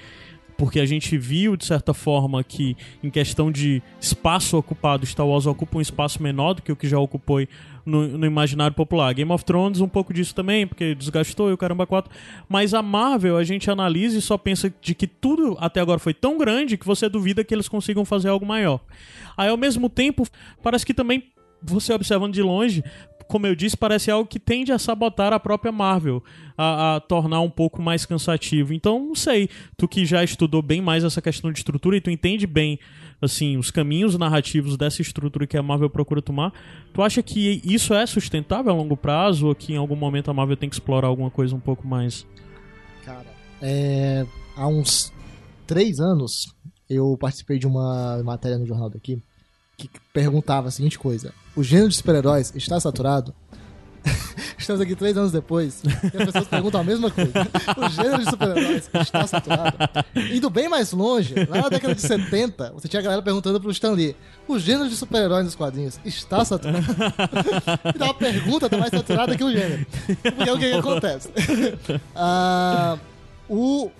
porque 0.60 0.78
a 0.78 0.84
gente 0.84 1.16
viu, 1.16 1.56
de 1.56 1.64
certa 1.64 1.94
forma, 1.94 2.44
que 2.44 2.76
em 3.02 3.08
questão 3.08 3.50
de 3.50 3.82
espaço 3.98 4.58
ocupado, 4.58 5.06
Star 5.06 5.26
Wars 5.26 5.46
ocupa 5.46 5.78
um 5.78 5.80
espaço 5.80 6.22
menor 6.22 6.52
do 6.52 6.60
que 6.60 6.70
o 6.70 6.76
que 6.76 6.86
já 6.86 6.98
ocupou 6.98 7.40
no, 7.86 8.06
no 8.06 8.26
imaginário 8.26 8.76
popular. 8.76 9.14
Game 9.14 9.32
of 9.32 9.42
Thrones, 9.42 9.80
um 9.80 9.88
pouco 9.88 10.12
disso 10.12 10.34
também, 10.34 10.66
porque 10.66 10.94
desgastou 10.94 11.48
e 11.48 11.54
o 11.54 11.56
caramba 11.56 11.86
4. 11.86 12.12
Mas 12.46 12.74
a 12.74 12.82
Marvel, 12.82 13.38
a 13.38 13.42
gente 13.42 13.70
analisa 13.70 14.18
e 14.18 14.20
só 14.20 14.36
pensa 14.36 14.70
de 14.82 14.94
que 14.94 15.06
tudo 15.06 15.56
até 15.58 15.80
agora 15.80 15.98
foi 15.98 16.12
tão 16.12 16.36
grande 16.36 16.76
que 16.76 16.84
você 16.84 17.08
duvida 17.08 17.42
que 17.42 17.54
eles 17.54 17.66
consigam 17.66 18.04
fazer 18.04 18.28
algo 18.28 18.44
maior. 18.44 18.80
Aí, 19.38 19.48
ao 19.48 19.56
mesmo 19.56 19.88
tempo, 19.88 20.26
parece 20.62 20.84
que 20.84 20.92
também, 20.92 21.22
você 21.62 21.94
observando 21.94 22.34
de 22.34 22.42
longe, 22.42 22.84
como 23.30 23.46
eu 23.46 23.54
disse, 23.54 23.76
parece 23.76 24.10
algo 24.10 24.28
que 24.28 24.40
tende 24.40 24.72
a 24.72 24.78
sabotar 24.78 25.32
a 25.32 25.38
própria 25.38 25.70
Marvel, 25.70 26.20
a, 26.58 26.96
a 26.96 27.00
tornar 27.00 27.40
um 27.40 27.48
pouco 27.48 27.80
mais 27.80 28.04
cansativo. 28.04 28.74
Então, 28.74 28.98
não 28.98 29.14
sei, 29.14 29.48
tu 29.76 29.86
que 29.86 30.04
já 30.04 30.24
estudou 30.24 30.60
bem 30.60 30.82
mais 30.82 31.04
essa 31.04 31.22
questão 31.22 31.52
de 31.52 31.60
estrutura 31.60 31.96
e 31.96 32.00
tu 32.00 32.10
entende 32.10 32.44
bem, 32.44 32.80
assim, 33.22 33.56
os 33.56 33.70
caminhos 33.70 34.18
narrativos 34.18 34.76
dessa 34.76 35.00
estrutura 35.00 35.46
que 35.46 35.56
a 35.56 35.62
Marvel 35.62 35.88
procura 35.88 36.20
tomar, 36.20 36.52
tu 36.92 37.02
acha 37.02 37.22
que 37.22 37.60
isso 37.64 37.94
é 37.94 38.04
sustentável 38.04 38.72
a 38.72 38.74
longo 38.74 38.96
prazo 38.96 39.46
ou 39.46 39.54
que 39.54 39.74
em 39.74 39.76
algum 39.76 39.94
momento 39.94 40.28
a 40.28 40.34
Marvel 40.34 40.56
tem 40.56 40.68
que 40.68 40.74
explorar 40.74 41.06
alguma 41.06 41.30
coisa 41.30 41.54
um 41.54 41.60
pouco 41.60 41.86
mais... 41.86 42.26
Cara, 43.04 43.26
é, 43.62 44.26
há 44.56 44.66
uns 44.66 45.12
três 45.68 46.00
anos 46.00 46.52
eu 46.88 47.16
participei 47.16 47.60
de 47.60 47.66
uma 47.68 48.20
matéria 48.24 48.58
no 48.58 48.66
jornal 48.66 48.90
daqui 48.90 49.22
que 49.88 50.00
perguntava 50.12 50.68
a 50.68 50.70
seguinte 50.70 50.98
coisa: 50.98 51.32
o 51.56 51.62
gênero 51.62 51.88
de 51.88 51.96
super-heróis 51.96 52.52
está 52.54 52.78
saturado? 52.78 53.34
Estamos 54.56 54.80
aqui 54.80 54.94
três 54.94 55.16
anos 55.16 55.32
depois 55.32 55.82
e 55.84 56.16
as 56.16 56.24
pessoas 56.24 56.48
perguntam 56.48 56.80
a 56.80 56.84
mesma 56.84 57.10
coisa. 57.10 57.32
O 57.76 57.88
gênero 57.90 58.18
de 58.18 58.30
super-heróis 58.30 58.90
está 58.94 59.26
saturado? 59.26 59.76
Indo 60.32 60.48
bem 60.48 60.68
mais 60.68 60.92
longe, 60.92 61.34
lá 61.48 61.62
na 61.62 61.68
década 61.68 61.94
de 61.94 62.00
70, 62.00 62.72
você 62.72 62.88
tinha 62.88 63.00
a 63.00 63.02
galera 63.02 63.22
perguntando 63.22 63.60
pro 63.60 63.70
Stan 63.70 63.92
Lee: 63.92 64.16
o 64.48 64.58
gênero 64.58 64.88
de 64.88 64.96
super-heróis 64.96 65.44
nos 65.44 65.54
quadrinhos 65.54 66.00
está 66.04 66.44
saturado? 66.44 66.86
Então 67.94 68.10
a 68.10 68.14
pergunta 68.14 68.68
tá 68.68 68.78
mais 68.78 68.90
saturada 68.90 69.36
que 69.36 69.44
o 69.44 69.50
gênero. 69.50 69.86
Porque 70.22 70.48
é 70.48 70.52
o 70.52 70.58
que, 70.58 70.70
que 70.70 70.76
acontece. 70.76 71.28
Ah, 72.14 72.98
o, 73.48 73.90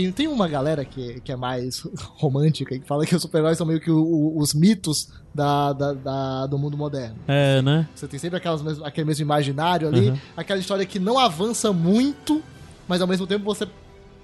tem, 0.00 0.12
tem 0.12 0.28
uma 0.28 0.46
galera 0.46 0.84
que, 0.84 1.20
que 1.20 1.32
é 1.32 1.36
mais 1.36 1.80
romântica 2.16 2.74
e 2.74 2.80
que 2.80 2.86
fala 2.86 3.04
que 3.06 3.14
os 3.14 3.22
super-heróis 3.22 3.56
são 3.58 3.66
meio 3.66 3.80
que 3.80 3.90
o- 3.90 3.96
o- 4.02 4.38
os 4.38 4.52
mitos 4.54 5.08
da, 5.34 5.72
da- 5.72 5.92
da- 5.94 6.46
do 6.46 6.58
mundo 6.58 6.76
moderno. 6.76 7.16
É, 7.26 7.60
né? 7.62 7.88
Você 7.94 8.06
tem 8.06 8.18
sempre 8.18 8.36
aquelas 8.38 8.60
mesmo- 8.62 8.84
aquele 8.84 9.06
mesmo 9.06 9.22
imaginário 9.22 9.88
ali, 9.88 10.10
Uhum. 10.10 10.18
aquela 10.36 10.60
história 10.60 10.84
que 10.84 10.98
não 10.98 11.18
avança 11.18 11.72
muito, 11.72 12.42
mas 12.86 13.00
ao 13.00 13.06
mesmo 13.06 13.26
tempo 13.26 13.44
você 13.44 13.66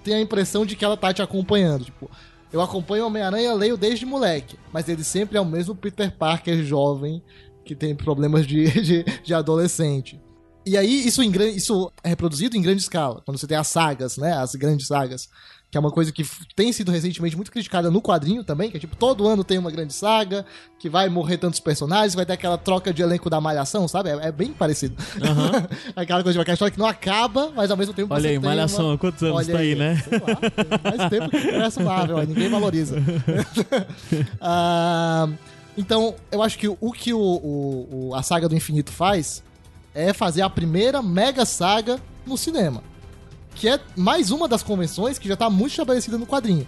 tem 0.05 0.15
a 0.15 0.21
impressão 0.21 0.67
de 0.67 0.77
que 0.77 0.85
ela 0.85 0.97
tá 0.97 1.13
te 1.13 1.23
acompanhando. 1.23 1.85
Tipo, 1.85 2.11
eu 2.53 2.61
acompanho 2.61 3.07
Homem-Aranha, 3.07 3.55
leio 3.55 3.77
desde 3.77 4.05
moleque, 4.05 4.59
mas 4.73 4.89
ele 4.89 5.03
sempre 5.05 5.39
é 5.39 5.41
o 5.41 5.45
mesmo 5.47 5.75
Peter 5.75 6.11
Parker 6.17 6.63
jovem 6.65 7.23
que 7.65 7.75
tem 7.75 7.95
problemas 7.95 8.47
de, 8.47 8.65
de, 8.83 9.05
de 9.23 9.33
adolescente. 9.35 10.21
E 10.65 10.77
aí, 10.77 11.07
isso, 11.07 11.23
em, 11.23 11.33
isso 11.57 11.91
é 12.05 12.11
reproduzido 12.11 12.57
em 12.57 12.63
grande 12.63 12.83
escala, 12.83 13.21
quando 13.25 13.37
você 13.39 13.47
tem 13.49 13.57
as 13.57 13.67
sagas, 13.67 14.17
né? 14.17 14.33
As 14.33 14.55
grandes 14.55 14.87
sagas 14.87 15.29
que 15.73 15.79
é 15.79 15.81
uma 15.81 15.91
coisa 15.91 16.13
que 16.13 16.23
tem 16.55 16.71
sido 16.71 16.93
recentemente 16.93 17.35
muito 17.35 17.51
criticada 17.51 17.91
no 17.91 18.03
quadrinho 18.03 18.45
também, 18.45 18.71
que 18.71 18.77
é 18.77 18.81
tipo, 18.81 18.95
todo 18.95 19.27
ano 19.27 19.43
tem 19.43 19.57
uma 19.57 19.71
grande 19.71 19.95
saga, 19.95 20.45
que 20.79 20.87
vai 20.87 21.09
morrer 21.09 21.39
tantos 21.39 21.61
personagens, 21.61 22.15
vai 22.15 22.27
ter 22.27 22.35
aquela 22.35 22.59
troca 22.59 22.93
de 22.93 23.01
elenco 23.01 23.31
da 23.31 23.41
malhação, 23.41 23.89
sabe? 23.89 24.11
É, 24.11 24.27
é 24.29 24.31
bem 24.31 24.53
parecido. 24.53 24.95
Aham. 25.23 25.67
aquela 25.97 26.23
coisa 26.23 26.39
de 26.39 26.47
uma 26.47 26.53
história 26.53 26.71
que 26.71 26.79
não 26.79 26.85
acaba, 26.85 27.51
mas 27.57 27.71
ao 27.71 27.77
mesmo 27.79 27.95
tempo 27.95 28.13
Olha 28.13 28.29
aí, 28.29 28.39
Malhação, 28.39 28.85
uma... 28.89 28.95
há 28.97 28.99
quantos 28.99 29.23
anos 29.23 29.37
Olha 29.39 29.53
tá 29.55 29.59
aí, 29.61 29.75
né? 29.75 29.97
Sei 29.97 30.19
lá, 30.19 30.91
mais 30.99 31.09
tempo 31.11 31.31
que 31.31 31.37
universo 31.39 31.83
Marvel, 31.83 32.19
aí 32.19 32.27
ninguém 32.27 32.51
valoriza. 32.51 32.97
Ah, 34.41 35.29
então, 35.77 36.15
eu 36.31 36.43
acho 36.43 36.59
que 36.59 36.69
o 36.69 36.93
que 36.93 37.15
o, 37.15 37.19
o- 37.19 38.09
o- 38.11 38.15
a 38.15 38.23
saga 38.23 38.49
do 38.49 38.55
infinito 38.55 38.93
faz 38.93 39.43
é 39.95 40.13
fazer 40.13 40.43
a 40.43 40.51
primeira 40.51 41.01
mega 41.03 41.45
saga 41.47 41.99
no 42.27 42.37
cinema. 42.37 42.83
Que 43.55 43.69
é 43.69 43.81
mais 43.97 44.31
uma 44.31 44.49
das 44.49 44.63
convenções 44.63 45.19
que 45.19 45.29
já 45.29 45.37
tá 45.37 45.49
muito 45.51 45.71
estabelecida 45.73 46.19
no 46.19 46.27
quadrinho. 46.27 46.67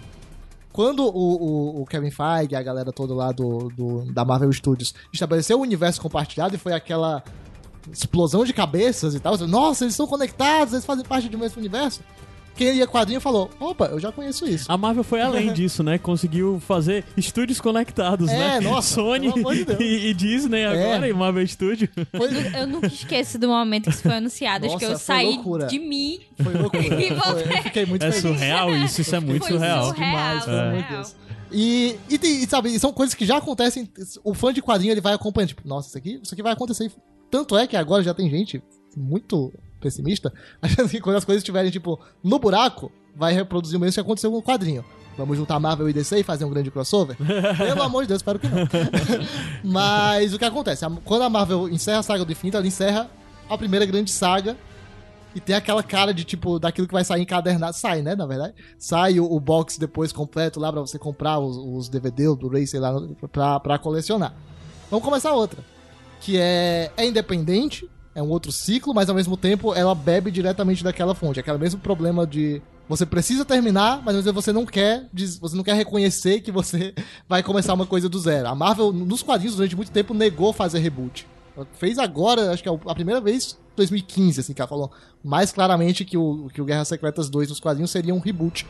Quando 0.71 1.03
o, 1.05 1.09
o- 1.09 1.81
o 1.81 1.85
Kevin 1.85 2.11
Feige, 2.11 2.55
a 2.55 2.61
galera 2.61 2.91
toda 2.91 3.13
lá 3.13 3.31
do, 3.31 3.69
do- 3.69 4.11
da 4.13 4.25
Marvel 4.25 4.51
Studios, 4.51 4.93
estabeleceu 5.11 5.57
o 5.57 5.61
universo 5.61 6.01
compartilhado 6.01 6.55
e 6.55 6.57
foi 6.57 6.73
aquela 6.73 7.23
explosão 7.91 8.43
de 8.43 8.51
cabeças 8.53 9.15
e 9.15 9.19
tal. 9.19 9.37
Nossa, 9.47 9.85
eles 9.85 9.95
são 9.95 10.05
conectados, 10.07 10.73
eles 10.73 10.85
fazem 10.85 11.05
parte 11.05 11.29
do 11.29 11.37
mesmo 11.37 11.59
universo. 11.59 12.01
Quem 12.55 12.71
lia 12.71 12.87
quadrinho 12.87 13.19
falou: 13.19 13.49
opa, 13.59 13.85
eu 13.87 13.99
já 13.99 14.11
conheço 14.11 14.45
isso. 14.47 14.71
A 14.71 14.77
Marvel 14.77 15.03
foi 15.03 15.21
além 15.21 15.51
disso, 15.53 15.83
né? 15.83 15.97
Conseguiu 15.97 16.59
fazer 16.59 17.03
estúdios 17.17 17.59
conectados, 17.59 18.29
É, 18.29 18.37
né? 18.37 18.59
nossa, 18.61 18.95
Sony 18.95 19.27
pelo 19.33 19.39
amor 19.47 19.55
de 19.55 19.65
Deus. 19.65 19.79
e, 19.79 20.07
e 20.07 20.13
Disney 20.13 20.61
É. 20.61 20.65
agora, 20.67 21.09
e 21.09 21.13
Marvel 21.13 21.45
Studio. 21.47 21.89
Foi, 22.15 22.29
Eu 22.59 22.67
nunca 22.67 22.87
esqueço 22.87 23.37
do 23.37 23.47
momento 23.47 23.83
que 23.85 23.89
isso 23.91 24.03
foi 24.03 24.13
anunciado. 24.15 24.65
Acho 24.65 24.77
que 24.77 24.85
eu 24.85 24.91
Nossa, 24.91 25.03
saí 25.03 25.35
loucura. 25.35 25.67
de 25.67 25.79
mim. 25.79 26.19
foi 26.41 26.53
loucura. 26.53 26.83
E 27.01 27.61
fiquei 27.63 27.85
muito 27.85 28.03
É 28.05 28.11
feliz. 28.11 28.21
surreal 28.21 28.73
isso, 28.77 29.01
isso 29.01 29.15
é 29.15 29.19
muito 29.19 29.43
Foi 29.45 29.51
surreal. 29.53 29.85
surreal, 29.87 30.09
Demais, 30.11 30.39
de 30.39 30.45
surreal. 30.45 30.89
Deus. 30.91 31.15
E, 31.51 31.95
e, 32.09 32.17
tem- 32.17 32.43
e, 32.43 32.47
sabe, 32.47 32.77
são 32.79 32.91
coisas 32.91 33.13
que 33.13 33.25
já 33.25 33.37
acontecem. 33.37 33.89
O 34.23 34.33
fã 34.33 34.51
de 34.53 34.61
quadrinho 34.61 34.91
ele 34.91 35.01
vai 35.01 35.13
acompanhando. 35.13 35.49
Tipo, 35.49 35.67
nossa, 35.67 35.89
isso 35.89 35.97
aqui, 35.97 36.19
isso 36.21 36.33
aqui 36.33 36.41
vai 36.43 36.53
acontecer. 36.53 36.91
Tanto 37.29 37.57
é 37.57 37.67
que 37.67 37.77
agora 37.77 38.01
já 38.03 38.13
tem 38.13 38.29
gente 38.29 38.61
muito 38.95 39.53
pessimista, 39.79 40.33
achando 40.61 40.89
que 40.89 40.99
quando 40.99 41.17
as 41.17 41.25
coisas 41.25 41.41
estiverem, 41.41 41.71
tipo, 41.71 41.99
no 42.23 42.39
buraco, 42.39 42.91
vai 43.15 43.33
reproduzir 43.33 43.77
o 43.77 43.79
mesmo 43.79 43.93
que 43.93 43.99
aconteceu 43.99 44.31
com 44.31 44.37
o 44.37 44.43
quadrinho. 44.43 44.83
Vamos 45.17 45.37
juntar 45.37 45.59
Marvel 45.59 45.89
e 45.89 45.93
DC 45.93 46.19
e 46.19 46.23
fazer 46.23 46.43
um 46.43 46.49
grande 46.49 46.69
crossover? 46.69 47.15
Pelo 47.57 47.81
amor 47.81 48.03
de 48.03 48.09
Deus, 48.09 48.19
espero 48.19 48.37
que 48.37 48.47
não. 48.47 48.67
Mas 49.63 50.33
o 50.33 50.39
que 50.39 50.43
acontece? 50.43 50.85
Quando 51.05 51.21
a 51.21 51.29
Marvel 51.29 51.69
encerra 51.69 51.99
a 51.99 52.03
saga 52.03 52.25
do 52.25 52.31
infinito, 52.31 52.57
ela 52.57 52.67
encerra 52.67 53.09
a 53.49 53.57
primeira 53.57 53.85
grande 53.85 54.11
saga 54.11 54.57
e 55.33 55.39
tem 55.39 55.55
aquela 55.55 55.83
cara 55.83 56.13
de, 56.13 56.23
tipo, 56.23 56.59
daquilo 56.59 56.87
que 56.87 56.93
vai 56.93 57.03
sair 57.03 57.21
encadernado. 57.21 57.75
Sai, 57.75 58.01
né, 58.01 58.15
na 58.15 58.25
verdade? 58.25 58.55
Sai 58.77 59.19
o, 59.19 59.25
o 59.25 59.39
box 59.39 59.77
depois 59.77 60.11
completo 60.11 60.59
lá 60.59 60.71
pra 60.71 60.81
você 60.81 60.99
comprar 60.99 61.39
os, 61.39 61.57
os 61.57 61.89
DVD, 61.89 62.27
o 62.27 62.35
Blu-ray, 62.35 62.67
sei 62.67 62.79
lá, 62.79 62.93
pra, 63.31 63.59
pra 63.59 63.77
colecionar. 63.77 64.33
Vamos 64.89 65.03
começar 65.03 65.33
outra. 65.33 65.59
Que 66.19 66.37
é, 66.37 66.91
é 66.95 67.05
independente, 67.05 67.89
é 68.15 68.23
um 68.23 68.29
outro 68.29 68.51
ciclo, 68.51 68.93
mas 68.93 69.09
ao 69.09 69.15
mesmo 69.15 69.35
tempo 69.35 69.73
ela 69.73 69.93
bebe 69.93 70.31
diretamente 70.31 70.83
daquela 70.83 71.13
fonte. 71.13 71.39
Aquele 71.39 71.57
mesmo 71.57 71.79
problema 71.81 72.25
de 72.25 72.61
você 72.87 73.05
precisa 73.05 73.43
terminar, 73.43 74.01
mas 74.03 74.23
você 74.25 74.53
não 74.53 74.65
quer, 74.65 75.09
você 75.39 75.55
não 75.55 75.63
quer 75.63 75.75
reconhecer 75.75 76.39
que 76.39 76.51
você 76.51 76.93
vai 77.27 77.43
começar 77.43 77.73
uma 77.73 77.85
coisa 77.85 78.07
do 78.07 78.17
zero. 78.17 78.47
A 78.47 78.55
Marvel, 78.55 78.93
nos 78.93 79.21
quadrinhos, 79.21 79.55
durante 79.55 79.75
muito 79.75 79.91
tempo, 79.91 80.13
negou 80.13 80.53
fazer 80.53 80.79
reboot. 80.79 81.27
Ela 81.57 81.67
fez 81.73 81.99
agora, 81.99 82.51
acho 82.51 82.63
que 82.63 82.69
é 82.69 82.79
a 82.85 82.95
primeira 82.95 83.19
vez, 83.19 83.57
2015, 83.75 84.39
assim, 84.39 84.53
que 84.53 84.61
ela 84.61 84.67
falou 84.67 84.91
mais 85.23 85.51
claramente 85.51 86.05
que 86.05 86.17
o, 86.17 86.47
que 86.53 86.61
o 86.61 86.65
Guerras 86.65 86.87
Secretas 86.87 87.29
2 87.29 87.49
nos 87.49 87.59
quadrinhos 87.59 87.91
seria 87.91 88.13
um 88.13 88.19
reboot. 88.19 88.65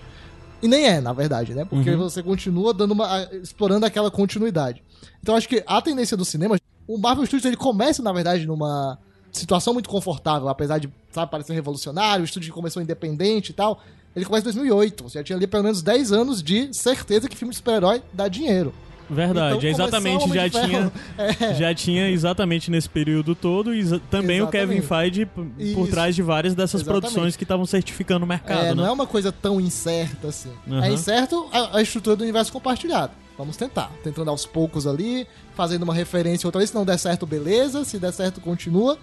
E 0.62 0.68
nem 0.68 0.86
é, 0.88 1.02
na 1.02 1.14
verdade, 1.14 1.54
né? 1.54 1.66
Porque 1.66 1.92
Uhum. 1.92 1.98
você 1.98 2.24
continua 2.24 2.74
dando 2.74 2.92
uma, 2.94 3.24
explorando 3.34 3.86
aquela 3.86 4.10
continuidade. 4.10 4.82
Então 5.22 5.36
acho 5.36 5.50
que 5.50 5.64
a 5.68 5.82
tendência 5.82 6.16
do 6.16 6.24
cinema, 6.26 6.58
o 6.88 6.98
Marvel 6.98 7.26
Studios 7.26 7.46
ele 7.46 7.58
começa, 7.58 8.02
na 8.02 8.14
verdade, 8.14 8.48
numa 8.48 8.98
situação 9.40 9.74
muito 9.74 9.90
confortável, 9.90 10.48
apesar 10.50 10.78
de, 10.80 10.90
sabe, 11.12 11.32
parecer 11.32 11.54
revolucionário, 11.54 12.22
o 12.22 12.26
estúdio 12.26 12.54
começou 12.54 12.82
independente 12.82 13.50
e 13.50 13.54
tal. 13.54 13.82
Ele 14.16 14.24
começa 14.26 14.44
em 14.50 14.54
2008, 14.54 15.04
você 15.04 15.20
já 15.20 15.24
tinha 15.24 15.38
ali 15.38 15.46
pelo 15.48 15.64
menos 15.64 15.82
10 15.82 16.12
anos 16.12 16.42
de 16.42 16.70
certeza 16.74 17.28
que 17.28 17.36
filme 17.36 17.52
de 17.52 17.58
super-herói 17.58 18.02
dá 18.14 18.28
dinheiro. 18.28 18.74
Verdade, 19.08 19.58
Então, 19.58 19.70
exatamente, 19.70 20.28
já 20.34 20.50
tinha. 20.50 20.92
É. 21.18 21.54
já 21.54 21.76
tinha 21.76 22.10
exatamente 22.10 22.72
nesse 22.72 22.90
período 22.90 23.36
todo 23.36 23.76
e 23.76 24.00
também 24.10 24.42
o 24.42 24.48
Kevin 24.48 24.82
Feige 24.82 25.26
por 25.28 25.46
Isso. 25.60 25.88
trás 25.88 26.16
de 26.16 26.24
várias 26.24 26.56
dessas 26.56 26.82
Exatamente. 26.82 27.02
produções 27.12 27.36
que 27.36 27.44
estavam 27.44 27.66
certificando 27.68 28.26
o 28.26 28.28
mercado, 28.28 28.60
É, 28.62 28.64
né? 28.70 28.74
não 28.74 28.86
é 28.86 28.92
uma 28.92 29.06
coisa 29.06 29.32
tão 29.32 29.62
incerta 29.62 30.30
assim. 30.30 30.50
Uhum. 30.66 30.84
É 30.84 30.92
incerto 30.92 31.48
a, 31.52 31.78
a 31.78 31.82
estrutura 31.84 32.16
do 32.16 32.24
universo 32.24 32.52
compartilhado. 32.52 33.12
Vamos 33.38 33.58
tentar. 33.58 33.92
Tentando 34.04 34.30
aos 34.32 34.46
poucos 34.46 34.88
ali, 34.88 35.28
fazendo 35.56 35.84
uma 35.84 35.94
referência 35.94 36.48
outra 36.48 36.60
vez. 36.60 36.70
Se 36.72 36.76
não 36.76 36.86
der 36.86 36.98
certo, 36.98 37.28
beleza. 37.28 37.84
Se 37.84 38.00
der 38.00 38.12
certo, 38.14 38.40
continua. 38.42 38.98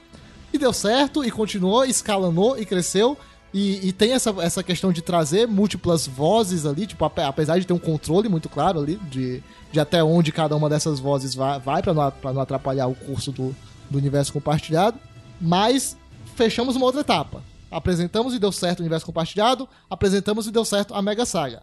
E 0.52 0.58
deu 0.58 0.72
certo, 0.72 1.24
e 1.24 1.30
continuou, 1.30 1.84
escalonou 1.84 2.58
e 2.58 2.66
cresceu. 2.66 3.16
E, 3.54 3.88
e 3.88 3.92
tem 3.92 4.12
essa, 4.12 4.34
essa 4.38 4.62
questão 4.62 4.92
de 4.92 5.02
trazer 5.02 5.46
múltiplas 5.46 6.06
vozes 6.06 6.64
ali, 6.64 6.86
tipo, 6.86 7.04
ape- 7.04 7.22
apesar 7.22 7.58
de 7.58 7.66
ter 7.66 7.72
um 7.72 7.78
controle 7.78 8.28
muito 8.28 8.48
claro 8.48 8.80
ali, 8.80 8.96
de, 9.10 9.42
de 9.70 9.78
até 9.78 10.02
onde 10.02 10.32
cada 10.32 10.56
uma 10.56 10.70
dessas 10.70 10.98
vozes 10.98 11.34
vai, 11.34 11.58
vai 11.60 11.82
para 11.82 11.92
não, 11.92 12.10
pra 12.10 12.32
não 12.32 12.40
atrapalhar 12.40 12.86
o 12.86 12.94
curso 12.94 13.30
do, 13.30 13.54
do 13.90 13.98
universo 13.98 14.32
compartilhado. 14.32 14.98
Mas 15.40 15.96
fechamos 16.34 16.76
uma 16.76 16.86
outra 16.86 17.02
etapa. 17.02 17.42
Apresentamos 17.70 18.34
e 18.34 18.38
deu 18.38 18.52
certo 18.52 18.80
o 18.80 18.82
universo 18.82 19.06
compartilhado, 19.06 19.68
apresentamos 19.88 20.46
e 20.46 20.50
deu 20.50 20.64
certo 20.64 20.94
a 20.94 21.02
Mega 21.02 21.26
Saga. 21.26 21.62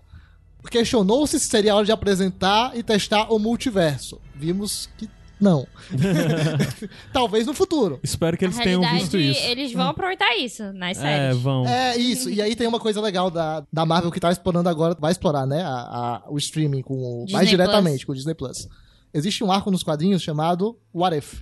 Questionou-se 0.69 1.39
se 1.39 1.47
seria 1.47 1.75
hora 1.75 1.85
de 1.85 1.91
apresentar 1.91 2.75
e 2.77 2.83
testar 2.83 3.31
o 3.31 3.39
multiverso. 3.39 4.19
Vimos 4.35 4.89
que 4.97 5.09
não. 5.39 5.67
Talvez 7.13 7.45
no 7.47 7.53
futuro. 7.53 7.99
Espero 8.03 8.37
que 8.37 8.45
Na 8.47 8.51
eles 8.53 8.63
tenham 8.63 8.81
visto 8.81 9.17
isso. 9.17 9.39
eles 9.45 9.71
vão 9.73 9.87
aproveitar 9.89 10.35
isso 10.37 10.71
nas 10.73 10.97
É, 10.97 11.01
séries. 11.01 11.41
vão. 11.41 11.67
É 11.67 11.97
isso. 11.97 12.29
E 12.29 12.41
aí 12.41 12.55
tem 12.55 12.67
uma 12.67 12.79
coisa 12.79 13.01
legal 13.01 13.29
da, 13.29 13.63
da 13.71 13.85
Marvel 13.85 14.11
que 14.11 14.19
tá 14.19 14.31
explorando 14.31 14.69
agora, 14.69 14.95
vai 14.99 15.11
explorar, 15.11 15.45
né? 15.45 15.61
A, 15.61 15.69
a- 15.69 16.23
o 16.29 16.37
streaming 16.37 16.81
com 16.81 17.23
Disney 17.25 17.33
mais 17.33 17.49
diretamente 17.49 17.97
Plus. 17.97 18.05
com 18.05 18.11
o 18.11 18.15
Disney 18.15 18.33
Plus. 18.33 18.67
Existe 19.13 19.43
um 19.43 19.51
arco 19.51 19.71
nos 19.71 19.83
quadrinhos 19.83 20.21
chamado 20.21 20.77
What 20.93 21.17
If? 21.17 21.41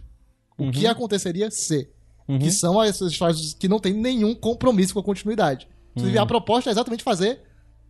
O 0.57 0.71
que 0.71 0.87
aconteceria 0.87 1.51
se? 1.51 1.89
Uhum. 2.27 2.39
Que 2.39 2.51
são 2.51 2.81
essas 2.81 3.11
histórias 3.11 3.53
que 3.53 3.67
não 3.67 3.79
tem 3.79 3.93
nenhum 3.93 4.33
compromisso 4.35 4.93
com 4.93 4.99
a 4.99 5.03
continuidade. 5.03 5.67
Uhum. 5.95 6.21
a 6.21 6.25
proposta 6.27 6.69
é 6.69 6.71
exatamente 6.71 7.03
fazer 7.03 7.41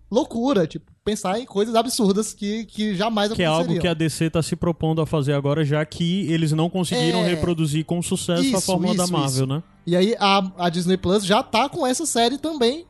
loucura, 0.09 0.65
tipo, 0.67 0.85
pensar 1.03 1.39
em 1.39 1.45
coisas 1.45 1.75
absurdas 1.75 2.33
que, 2.33 2.65
que 2.65 2.95
jamais 2.95 3.31
Que 3.33 3.43
é 3.43 3.45
algo 3.45 3.79
que 3.79 3.87
a 3.87 3.93
DC 3.93 4.29
tá 4.29 4.41
se 4.41 4.55
propondo 4.55 5.01
a 5.01 5.05
fazer 5.05 5.33
agora, 5.33 5.63
já 5.65 5.83
que 5.85 6.31
eles 6.31 6.51
não 6.51 6.69
conseguiram 6.69 7.19
É. 7.19 7.27
reproduzir 7.29 7.85
com 7.85 8.01
sucesso 8.01 8.41
a 8.41 8.45
Isso, 8.45 8.61
fórmula 8.61 8.95
da 8.95 9.03
isso, 9.03 9.13
Marvel, 9.13 9.29
isso. 9.29 9.45
né? 9.47 9.63
E 9.85 9.95
aí 9.95 10.15
a, 10.19 10.51
a 10.57 10.69
Disney 10.69 10.97
Plus 10.97 11.25
já 11.25 11.41
tá 11.43 11.69
com 11.69 11.85
essa 11.87 12.05
série 12.05 12.37
também 12.37 12.85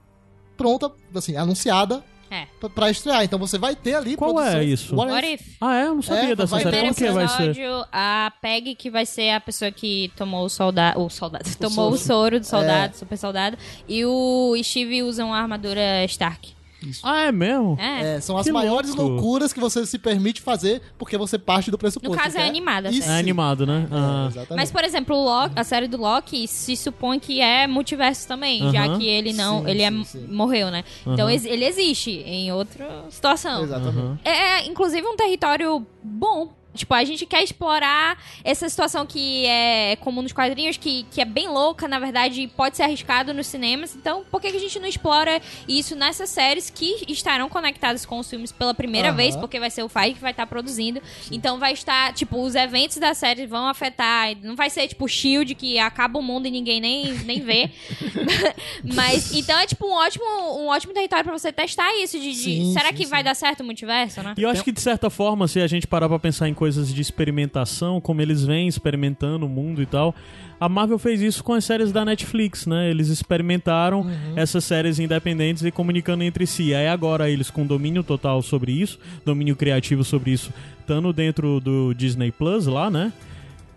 pronta, 0.56 0.91
assim, 1.14 1.35
anunciada 1.35 2.03
É. 2.31 2.48
pra, 2.60 2.69
pra 2.69 2.89
estrear. 2.89 3.23
Então 3.23 3.38
você 3.38 3.57
vai 3.60 3.76
ter 3.76 3.94
ali 3.94 4.15
Qual 4.18 4.31
é 4.31 4.34
produções- 4.52 4.69
isso? 4.80 4.95
What 4.95 5.11
What 5.11 5.27
If? 5.34 5.41
if? 5.41 5.57
Ah, 5.61 5.76
é? 5.77 5.84
Eu 5.85 5.95
não 5.95 6.02
sabia 6.02 6.31
É, 6.31 6.35
dessa 6.35 6.48
vai 6.56 6.64
série. 6.64 6.80
Como 6.81 6.95
que 6.95 7.11
vai 7.11 7.27
ser? 7.27 7.56
a 7.91 8.34
Peg, 8.41 8.76
que 8.76 8.89
vai 8.89 9.06
ser 9.06 9.30
a 9.30 9.39
pessoa 9.39 9.72
que 9.72 10.11
tomou 10.18 10.44
o 10.45 10.49
soldado. 10.49 10.99
O 10.99 11.10
soldado. 11.10 11.44
tomou 11.60 11.91
o 11.91 11.98
soro. 11.98 11.99
soro 11.99 12.39
do 12.39 12.45
soldado, 12.48 12.94
É. 12.95 12.98
super 12.98 13.18
soldado. 13.18 13.57
E 13.88 14.03
o 14.06 14.56
Steve 14.64 15.03
usa 15.03 15.23
uma 15.23 15.38
armadura 15.39 16.03
Stark. 16.06 16.57
Ah, 17.04 17.22
é 17.26 17.32
mesmo? 17.32 17.76
É. 17.80 18.16
É, 18.18 18.20
são 18.22 18.38
as 18.38 18.45
Que 18.45 18.52
maiores 18.52 18.94
louco. 18.94 19.14
loucuras 19.14 19.52
que 19.52 19.60
você 19.60 19.86
se 19.86 19.98
permite 19.98 20.41
fazer 20.41 20.82
porque 20.98 21.18
você 21.18 21.38
parte 21.40 21.72
do 21.72 21.78
pressuposto. 21.78 22.16
No 22.16 22.22
caso, 22.22 22.36
que 22.36 22.41
é 22.41 22.48
animada 22.48 22.90
a 22.90 22.91
E 22.91 23.02
série. 23.02 23.12
É 23.16 23.20
animado, 23.20 23.66
né? 23.66 23.88
É, 23.91 23.95
Ah. 23.95 24.26
exatamente. 24.30 24.56
Mas, 24.62 24.72
por 24.72 24.84
exemplo, 24.84 25.16
o 25.16 25.24
Loki- 25.24 25.54
a 25.60 25.64
série 25.64 25.88
do 25.88 25.98
Loki 25.98 26.48
se 26.48 26.76
supõe 26.78 27.20
que 27.20 27.41
é 27.41 27.66
multiverso 27.68 28.28
também, 28.28 28.62
Aham. 28.62 28.72
já 28.72 28.98
que 28.98 29.08
ele 29.08 29.34
não. 29.34 29.62
Sim, 29.64 29.70
ele 29.72 29.82
é- 29.82 29.90
sim, 29.91 30.04
sim. 30.04 30.28
morreu, 30.30 30.70
né? 30.70 30.84
Então 31.02 31.26
Aham. 31.26 31.32
ex- 31.32 31.45
ele 31.45 31.66
existe 31.66 32.12
em 32.12 32.52
outra 32.52 33.06
situação. 33.10 33.64
Exatamente. 33.64 33.98
Aham. 33.98 34.20
É, 34.24 34.30
é, 34.30 34.68
inclusive, 34.68 35.06
um 35.08 35.16
território 35.16 35.86
bom. 36.04 36.54
Tipo, 36.78 36.94
a 36.94 37.04
gente 37.04 37.26
quer 37.26 37.44
explorar 37.44 38.18
essa 38.44 38.70
situação 38.70 39.06
que 39.06 39.45
é 39.45 39.95
comum 39.98 40.22
nos 40.22 40.32
quadrinhos, 40.32 40.78
que, 40.78 41.04
que 41.12 41.20
é 41.22 41.26
bem 41.26 41.48
louca, 41.49 41.88
na 41.88 41.99
verdade, 41.99 42.48
pode 42.56 42.78
ser 42.78 42.84
arriscado 42.84 43.34
nos 43.34 43.48
cinemas. 43.48 43.95
Então, 43.95 44.24
por 44.32 44.40
que, 44.41 44.52
que 44.52 44.58
a 44.58 44.60
gente 44.60 44.80
não 44.80 44.88
explora 44.88 45.41
isso 45.68 45.95
nessas 45.95 46.30
séries 46.30 46.70
que 46.70 47.04
estarão 47.08 47.49
conectadas 47.49 48.06
com 48.06 48.20
os 48.20 48.30
filmes 48.30 48.52
pela 48.52 48.74
primeira 48.74 49.10
Aham. 49.10 49.18
vez? 49.18 49.36
Porque 49.36 49.60
vai 49.60 49.70
ser 49.70 49.84
o 49.84 49.90
Feige 49.90 50.16
que 50.16 50.22
vai 50.22 50.32
estar 50.32 50.45
produzindo. 50.48 51.02
Então, 51.32 51.60
vai 51.60 51.74
estar, 51.74 52.14
tipo, 52.14 52.41
os 52.41 52.56
eventos 52.56 52.98
da 52.98 53.14
série 53.14 53.45
vão 53.45 53.68
afetar. 53.68 54.36
Não 54.44 54.56
vai 54.56 54.70
ser, 54.70 54.88
tipo, 54.88 55.08
Shield, 55.08 55.56
que 55.56 55.80
acaba 55.80 56.20
o 56.20 56.22
mundo 56.22 56.48
e 56.48 56.52
ninguém 56.52 56.80
nem, 56.80 57.14
nem 57.26 57.41
vê. 57.41 57.70
Mas, 58.84 59.34
então, 59.34 59.58
é, 59.60 59.66
tipo, 59.66 59.86
um 59.86 59.94
ótimo, 59.94 60.26
um 60.62 60.68
ótimo 60.68 60.94
território 60.94 61.24
pra 61.26 61.38
você 61.38 61.52
testar 61.52 61.94
isso. 61.95 62.20
De, 62.20 62.32
de- 62.32 62.36
Sim, 62.38 62.74
será 62.74 62.90
sim, 62.90 62.95
que 62.95 63.04
sim. 63.06 63.10
vai 63.10 63.24
dar 63.24 63.36
certo 63.36 63.62
o 63.62 63.64
multiverso, 63.64 64.22
né? 64.22 64.34
E 64.38 64.41
eu 64.44 64.49
acho 64.49 64.64
que, 64.64 64.72
de 64.72 64.82
certa 64.82 65.10
forma, 65.10 65.48
se 65.48 65.60
a 65.60 65.68
gente 65.68 65.88
parar 65.88 66.08
pra 66.10 66.20
pensar 66.20 66.48
em 66.48 66.54
coisas 66.54 66.66
coisas 66.68 66.94
de 66.94 67.02
experimentação, 67.02 68.02
como 68.02 68.22
eles 68.22 68.44
vêm 68.44 68.68
experimentando 68.68 69.45
o 69.45 69.49
mundo 69.49 69.81
e 69.81 69.85
tal. 69.85 70.14
A 70.60 70.68
Marvel 70.68 70.99
fez 70.99 71.22
isso 71.22 71.41
com 71.41 71.53
as 71.53 71.64
séries 71.64 71.94
da 71.94 72.03
Netflix, 72.03 72.65
né? 72.65 72.89
Eles 72.89 73.07
experimentaram 73.07 74.06
essas 74.35 74.65
séries 74.65 74.99
independentes 74.99 75.64
e 75.64 75.72
comunicando 75.72 76.26
entre 76.26 76.45
si. 76.45 76.73
Aí 76.73 76.89
agora 76.89 77.30
eles 77.30 77.49
com 77.49 77.65
domínio 77.65 78.03
total 78.03 78.41
sobre 78.41 78.73
isso, 78.73 78.99
domínio 79.23 79.56
criativo 79.56 80.03
sobre 80.03 80.31
isso, 80.31 80.52
estando 80.81 81.14
dentro 81.14 81.61
do 81.61 81.94
Disney 81.94 82.34
Plus 82.34 82.68
lá, 82.68 82.89
né? 82.89 83.14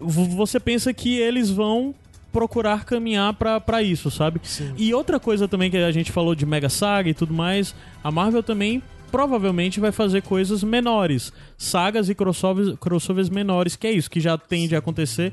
Você 0.01 0.59
pensa 0.59 0.93
que 0.93 1.17
eles 1.17 1.49
vão 1.49 1.95
procurar 2.33 2.85
caminhar 2.85 3.35
pra 3.35 3.61
pra 3.61 3.85
isso, 3.85 4.11
sabe? 4.11 4.41
Sim. 4.43 4.73
E 4.77 4.93
outra 4.93 5.21
coisa 5.21 5.47
também 5.47 5.71
que 5.71 5.77
a 5.77 5.93
gente 5.93 6.11
falou 6.11 6.35
de 6.35 6.45
Mega 6.45 6.69
Saga 6.69 7.09
e 7.09 7.15
tudo 7.15 7.33
mais, 7.33 7.73
a 8.03 8.11
Marvel 8.11 8.43
também 8.43 8.83
provavelmente 9.11 9.81
vai 9.81 9.93
fazer 9.93 10.23
coisas 10.23 10.63
menores, 10.63 11.33
sagas 11.57 12.09
e 12.09 12.15
crossovers, 12.15 12.77
crossovers 12.79 13.29
menores, 13.29 13.77
que 13.77 13.87
é 13.87 13.93
isso 13.93 14.11
que 14.11 14.21
já 14.21 14.39
tende 14.39 14.75
a 14.75 14.79
acontecer 14.79 15.33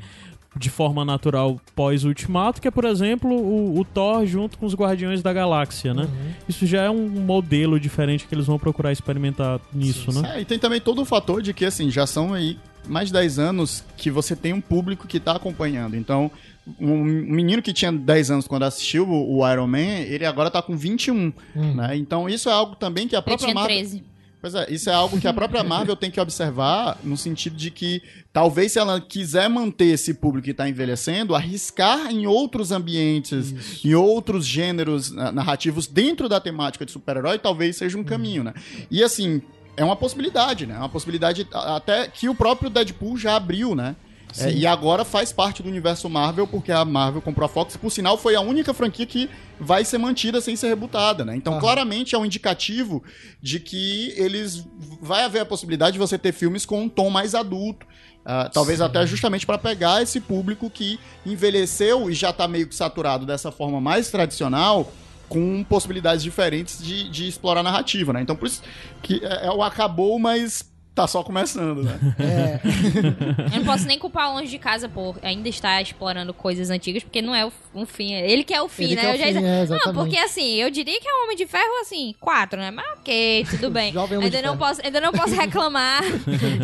de 0.57 0.69
forma 0.69 1.05
natural 1.05 1.61
pós 1.75 2.03
Ultimato, 2.03 2.59
que 2.59 2.67
é, 2.67 2.71
por 2.71 2.85
exemplo, 2.85 3.29
o, 3.29 3.79
o 3.79 3.85
Thor 3.85 4.25
junto 4.25 4.57
com 4.57 4.65
os 4.65 4.73
Guardiões 4.73 5.21
da 5.21 5.31
Galáxia, 5.31 5.93
né? 5.93 6.07
Isso 6.49 6.65
já 6.65 6.83
é 6.83 6.89
um 6.89 7.07
modelo 7.07 7.79
diferente 7.79 8.25
que 8.25 8.33
eles 8.33 8.47
vão 8.47 8.57
procurar 8.57 8.91
experimentar 8.91 9.59
nisso, 9.71 10.11
né? 10.11 10.37
É, 10.37 10.41
e 10.41 10.45
tem 10.45 10.57
também 10.57 10.81
todo 10.81 11.01
o 11.01 11.05
fator 11.05 11.41
de 11.41 11.53
que, 11.53 11.65
assim, 11.65 11.91
já 11.91 12.07
são 12.07 12.33
aí 12.33 12.57
mais 12.87 13.07
de 13.07 13.13
10 13.13 13.39
anos 13.39 13.83
que 13.95 14.09
você 14.09 14.35
tem 14.35 14.53
um 14.53 14.61
público 14.61 15.07
que 15.07 15.19
tá 15.19 15.35
acompanhando. 15.35 15.95
Então, 15.95 16.31
um 16.79 17.03
menino 17.03 17.61
que 17.61 17.73
tinha 17.73 17.91
10 17.91 18.31
anos 18.31 18.47
quando 18.47 18.63
assistiu 18.63 19.07
o, 19.07 19.37
o 19.37 19.51
Iron 19.51 19.67
Man, 19.67 19.79
ele 19.79 20.25
agora 20.25 20.49
tá 20.51 20.61
com 20.61 20.75
21, 20.75 21.33
né? 21.55 21.95
Então, 21.95 22.27
isso 22.27 22.49
é 22.49 22.51
algo 22.51 22.75
também 22.75 23.07
que 23.07 23.15
a 23.15 23.19
Eu 23.19 23.23
própria 23.23 23.45
tinha 23.45 23.53
Marvel... 23.53 23.77
13. 23.77 24.03
Pois 24.39 24.53
é, 24.53 24.67
isso 24.71 24.87
é 24.89 24.93
algo 24.93 25.19
que 25.19 25.27
a 25.27 25.33
própria 25.33 25.63
Marvel 25.63 25.95
tem 25.95 26.11
que 26.11 26.21
observar 26.21 26.99
no 27.03 27.17
sentido 27.17 27.55
de 27.55 27.71
que 27.71 28.03
talvez 28.31 28.71
se 28.71 28.79
ela 28.79 29.01
quiser 29.01 29.49
manter 29.49 29.87
esse 29.87 30.13
público 30.13 30.45
que 30.45 30.51
está 30.51 30.69
envelhecendo, 30.69 31.33
arriscar 31.33 32.11
em 32.11 32.27
outros 32.27 32.71
ambientes, 32.71 33.83
em 33.83 33.95
outros 33.95 34.45
gêneros 34.45 35.09
narrativos 35.11 35.87
dentro 35.87 36.29
da 36.29 36.39
temática 36.39 36.85
de 36.85 36.91
super-herói, 36.91 37.39
talvez 37.39 37.77
seja 37.77 37.97
um 37.97 38.03
caminho, 38.03 38.43
né? 38.43 38.53
E 38.91 39.03
assim, 39.03 39.41
é 39.75 39.83
uma 39.83 39.95
possibilidade, 39.95 40.67
né? 40.67 40.75
É 40.75 40.79
uma 40.79 40.89
possibilidade 40.89 41.47
até 41.51 42.07
que 42.07 42.29
o 42.29 42.35
próprio 42.35 42.69
Deadpool 42.69 43.17
já 43.17 43.35
abriu, 43.35 43.73
né? 43.75 43.95
É, 44.39 44.51
e 44.51 44.67
agora 44.67 45.05
faz 45.05 45.31
parte 45.31 45.63
do 45.63 45.69
universo 45.69 46.09
Marvel, 46.09 46.45
porque 46.45 46.71
a 46.71 46.83
Marvel 46.83 47.21
comprou 47.21 47.45
a 47.45 47.49
Fox. 47.49 47.77
Por 47.77 47.89
sinal, 47.91 48.17
foi 48.17 48.35
a 48.35 48.41
única 48.41 48.73
franquia 48.73 49.05
que 49.05 49.29
vai 49.59 49.85
ser 49.85 49.97
mantida 49.97 50.41
sem 50.41 50.55
ser 50.55 50.67
rebutada, 50.67 51.23
né? 51.23 51.35
Então, 51.35 51.53
Aham. 51.53 51.61
claramente 51.61 52.13
é 52.13 52.17
um 52.17 52.25
indicativo 52.25 53.03
de 53.41 53.59
que 53.59 54.13
eles 54.17 54.67
vai 55.01 55.23
haver 55.23 55.41
a 55.41 55.45
possibilidade 55.45 55.93
de 55.93 55.99
você 55.99 56.17
ter 56.17 56.33
filmes 56.33 56.65
com 56.65 56.83
um 56.83 56.89
tom 56.89 57.09
mais 57.09 57.33
adulto. 57.33 57.85
Ah, 58.29 58.49
talvez 58.53 58.81
até 58.81 59.07
justamente 59.07 59.45
para 59.45 59.57
pegar 59.57 60.03
esse 60.03 60.19
público 60.19 60.69
que 60.69 60.99
envelheceu 61.25 62.09
e 62.09 62.13
já 62.13 62.33
tá 62.33 62.45
meio 62.45 62.67
que 62.67 62.75
saturado 62.75 63.25
dessa 63.25 63.53
forma 63.53 63.79
mais 63.79 64.11
tradicional, 64.11 64.91
com 65.29 65.63
possibilidades 65.63 66.21
diferentes 66.21 66.83
de, 66.83 67.09
de 67.09 67.27
explorar 67.27 67.61
a 67.61 67.63
narrativa, 67.63 68.11
né? 68.11 68.21
Então, 68.21 68.35
por 68.35 68.47
isso 68.47 68.61
que 69.01 69.23
é, 69.23 69.47
é 69.47 69.51
o 69.51 69.63
acabou, 69.63 70.19
mas 70.19 70.69
tá 70.97 71.07
só 71.07 71.23
começando, 71.23 71.83
né? 71.83 71.97
É, 72.19 72.59
Eu 73.55 73.59
não 73.59 73.65
posso 73.65 73.85
nem 73.87 73.97
culpar 73.99 74.29
o 74.31 74.33
Longe 74.33 74.49
de 74.49 74.57
Casa 74.59 74.89
por 74.89 75.17
ainda 75.21 75.47
estar 75.47 75.81
explorando 75.81 76.33
coisas 76.33 76.69
antigas, 76.69 77.03
porque 77.03 77.21
não 77.21 77.33
é 77.33 77.45
o- 77.45 77.51
um 77.75 77.85
fim. 77.85 78.13
Ele 78.13 78.43
que 78.43 78.53
é 78.53 78.61
o 78.61 78.67
fim, 78.67 78.85
Ele 78.85 78.95
né? 78.95 79.03
é 79.05 79.07
o 79.07 79.11
Eu 79.13 79.17
já 79.17 79.25
fim, 79.25 79.31
ia- 79.33 79.39
é, 79.39 79.65
Não, 79.67 79.93
porque 79.93 80.17
assim, 80.17 80.55
eu 80.55 80.69
diria 80.69 80.99
que 80.99 81.07
é 81.07 81.11
um 81.13 81.23
Homem 81.25 81.37
de 81.37 81.45
Ferro, 81.45 81.81
assim, 81.81 82.13
quatro, 82.19 82.59
né? 82.59 82.71
Mas 82.71 82.85
ok, 82.99 83.45
tudo 83.49 83.69
bem. 83.69 83.93
Jovem 83.97 84.17
Homem 84.17 84.25
ainda, 84.27 84.37
de 84.37 84.43
não 84.43 84.57
Ferro. 84.57 84.67
posso, 84.69 84.81
ainda 84.85 84.99
não 85.01 85.11
posso 85.11 85.33
reclamar 85.39 86.01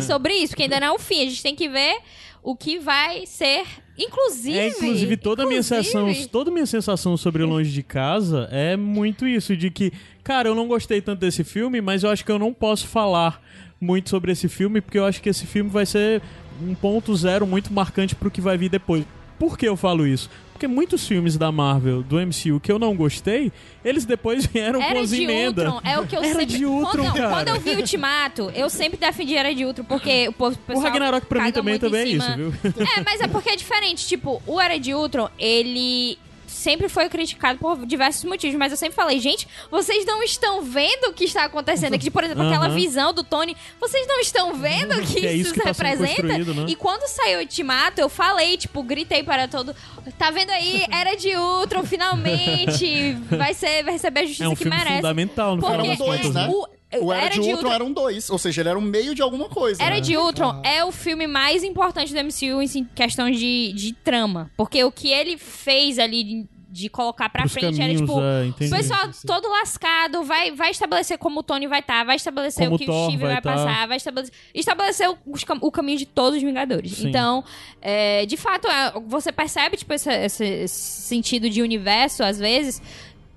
sobre 0.06 0.34
isso, 0.34 0.48
porque 0.48 0.64
ainda 0.64 0.80
não 0.80 0.86
é 0.88 0.92
o 0.92 0.98
fim. 0.98 1.22
A 1.22 1.30
gente 1.30 1.42
tem 1.42 1.54
que 1.54 1.68
ver 1.68 1.96
o 2.42 2.54
que 2.56 2.78
vai 2.78 3.24
ser. 3.26 3.64
Inclusive. 3.96 4.58
É, 4.58 4.68
inclusive, 4.70 5.16
toda 5.16 5.44
a 5.44 5.46
minha 5.46 5.60
inclusive, 5.60 5.84
sensação, 5.84 6.28
toda 6.32 6.50
a 6.50 6.52
minha 6.52 6.66
sensação 6.66 7.16
sobre 7.16 7.44
Longe 7.44 7.70
de 7.70 7.80
Casa 7.84 8.48
é 8.50 8.76
muito 8.76 9.24
isso, 9.24 9.56
de 9.56 9.70
que, 9.70 9.92
cara, 10.24 10.48
eu 10.48 10.54
não 10.56 10.66
gostei 10.66 11.00
tanto 11.00 11.20
desse 11.20 11.44
filme, 11.44 11.80
mas 11.80 12.02
eu 12.02 12.10
acho 12.10 12.24
que 12.24 12.32
eu 12.32 12.38
não 12.38 12.52
posso 12.52 12.88
falar 12.88 13.40
muito 13.80 14.10
sobre 14.10 14.32
esse 14.32 14.48
filme, 14.48 14.80
porque 14.80 14.98
eu 14.98 15.04
acho 15.04 15.20
que 15.20 15.28
esse 15.28 15.46
filme 15.46 15.70
vai 15.70 15.84
ser 15.86 16.22
um 16.62 16.74
ponto 16.74 17.14
zero 17.16 17.46
muito 17.46 17.72
marcante 17.72 18.14
pro 18.14 18.30
que 18.30 18.40
vai 18.40 18.56
vir 18.56 18.68
depois. 18.68 19.04
Por 19.38 19.58
que 19.58 19.66
eu 19.66 19.76
falo 19.76 20.06
isso? 20.06 20.30
Porque 20.52 20.68
muitos 20.68 21.04
filmes 21.06 21.36
da 21.36 21.50
Marvel, 21.50 22.00
do 22.04 22.16
MCU, 22.16 22.60
que 22.60 22.70
eu 22.70 22.78
não 22.78 22.94
gostei, 22.94 23.50
eles 23.84 24.04
depois 24.04 24.46
vieram 24.46 24.80
com 24.80 24.86
Era 24.86 25.00
as 25.00 25.10
de 25.10 25.24
emendas. 25.24 25.66
Ultron, 25.66 25.90
é 25.90 25.98
o 25.98 26.06
que 26.06 26.16
eu 26.16 26.20
Era 26.22 26.28
sempre... 26.38 26.46
de 26.46 26.64
Ultron, 26.64 27.02
quando, 27.04 27.14
cara. 27.16 27.30
quando 27.30 27.48
eu 27.48 27.60
vi 27.60 27.70
Ultimato, 27.72 28.50
eu 28.54 28.70
sempre 28.70 28.96
defendi 28.96 29.34
Era 29.36 29.52
de 29.52 29.64
Ultron, 29.64 29.84
porque 29.84 30.28
o 30.28 30.32
povo- 30.32 30.56
o 30.56 30.62
O 30.62 30.66
pessoal 30.66 30.84
Ragnarok 30.84 31.26
pra 31.26 31.42
mim 31.42 31.50
também, 31.52 31.78
também 31.78 32.00
é 32.02 32.08
isso, 32.08 32.36
viu? 32.36 32.54
É, 32.64 33.02
mas 33.04 33.20
é 33.20 33.26
porque 33.26 33.50
é 33.50 33.56
diferente. 33.56 34.06
Tipo, 34.06 34.40
o 34.46 34.60
Era 34.60 34.78
de 34.78 34.94
Ultron, 34.94 35.28
ele 35.36 36.16
sempre 36.54 36.88
foi 36.88 37.08
criticado 37.08 37.58
por 37.58 37.84
diversos 37.84 38.24
motivos, 38.24 38.56
mas 38.56 38.70
eu 38.72 38.78
sempre 38.78 38.94
falei, 38.94 39.18
gente, 39.20 39.46
vocês 39.70 40.06
não 40.06 40.22
estão 40.22 40.62
vendo 40.62 41.08
o 41.08 41.12
que 41.12 41.24
está 41.24 41.44
acontecendo 41.44 41.94
aqui? 41.94 42.10
Por 42.10 42.22
exemplo, 42.24 42.44
aquela 42.46 42.68
visão 42.68 43.12
do 43.12 43.22
Tony, 43.24 43.56
vocês 43.80 44.06
não 44.06 44.20
estão 44.20 44.54
vendo 44.54 44.94
o 44.94 45.00
que, 45.06 45.20
Que 45.20 45.26
é 45.26 45.32
isso 45.32 45.44
isso 45.48 45.54
que 45.54 45.60
tá 45.60 45.66
representa? 45.70 46.22
construído, 46.22 46.54
né? 46.54 46.66
E 46.68 46.76
quando 46.76 47.06
saiu 47.08 47.38
o 47.38 47.42
Ultimato, 47.42 48.00
eu 48.00 48.08
falei, 48.08 48.56
tipo, 48.56 48.82
gritei 48.82 49.22
para 49.22 49.46
todo, 49.48 49.74
tá 50.18 50.30
vendo 50.30 50.50
aí? 50.50 50.84
Era 50.90 51.14
de 51.16 51.36
Ultron, 51.36 51.84
finalmente, 51.84 53.12
vai 53.36 53.52
ser, 53.54 53.82
vai 53.82 53.92
receber 53.94 54.20
a 54.20 54.24
justiça 54.24 54.44
É 54.44 54.48
um 54.48 54.52
que 54.54 54.62
filme 54.62 54.76
merece. 54.76 54.96
fundamental 54.96 55.56
no 55.56 55.62
Porque 55.62 55.82
final 55.82 55.96
das 55.96 55.98
contas, 55.98 56.34
né? 56.34 56.48
o, 56.50 56.66
O 57.00 57.12
Era, 57.12 57.28
de 57.30 57.40
Ultron 57.40 57.54
Ultron 57.54 57.72
era 57.72 57.84
um 57.84 57.92
dois, 57.92 58.30
ou 58.30 58.38
seja, 58.38 58.62
ele 58.62 58.68
era 58.68 58.78
um 58.78 58.82
meio 58.82 59.14
de 59.14 59.22
alguma 59.22 59.48
coisa. 59.48 59.82
Era 59.82 59.96
né? 59.96 60.00
de 60.00 60.16
Ultron 60.16 60.60
é 60.64 60.84
o 60.84 60.92
filme 60.92 61.26
mais 61.26 61.62
importante 61.62 62.12
do 62.12 62.18
MCU 62.20 62.62
em 62.62 62.84
questão 62.94 63.30
de, 63.30 63.72
de 63.72 63.92
trama. 63.92 64.50
Porque 64.56 64.82
o 64.84 64.90
que 64.92 65.08
ele 65.12 65.36
fez 65.38 65.98
ali 65.98 66.24
de, 66.24 66.46
de 66.70 66.88
colocar 66.88 67.28
pra 67.28 67.42
Pros 67.42 67.52
frente 67.52 67.66
era 67.80 67.92
caminhos, 67.92 68.00
tipo. 68.00 68.20
é, 68.20 68.46
entendi. 68.46 68.72
o 68.72 68.76
pessoal 68.76 69.10
todo 69.26 69.48
lascado, 69.50 70.22
vai, 70.24 70.50
vai 70.50 70.70
estabelecer 70.70 71.18
como 71.18 71.40
o 71.40 71.42
Tony 71.42 71.66
vai 71.66 71.80
estar, 71.80 72.04
vai 72.04 72.16
estabelecer 72.16 72.64
Como 72.64 72.76
o 72.76 72.78
que 72.78 72.84
o 72.84 72.86
Thor 72.86 73.02
o 73.02 73.04
Steve 73.10 73.22
vai 73.22 73.32
vai, 73.34 73.42
tá. 73.42 73.52
passar, 73.52 73.86
vai 73.88 73.96
estabelecer. 73.96 74.34
Estabelecer 74.52 75.10
o, 75.10 75.18
os 75.26 75.44
o 75.60 75.70
caminho 75.70 75.98
de 75.98 76.06
todos 76.06 76.36
os 76.36 76.42
Vingadores. 76.42 76.92
Sim. 76.92 77.08
Então, 77.08 77.44
é, 77.80 78.26
de 78.26 78.36
fato, 78.36 78.66
é, 78.68 78.92
você 79.06 79.30
percebe, 79.30 79.76
tipo, 79.76 79.92
esse, 79.92 80.10
esse- 80.10 80.44
esse 80.44 81.02
sentido 81.02 81.48
de 81.48 81.62
universo, 81.62 82.22
às 82.24 82.38
vezes. 82.38 82.82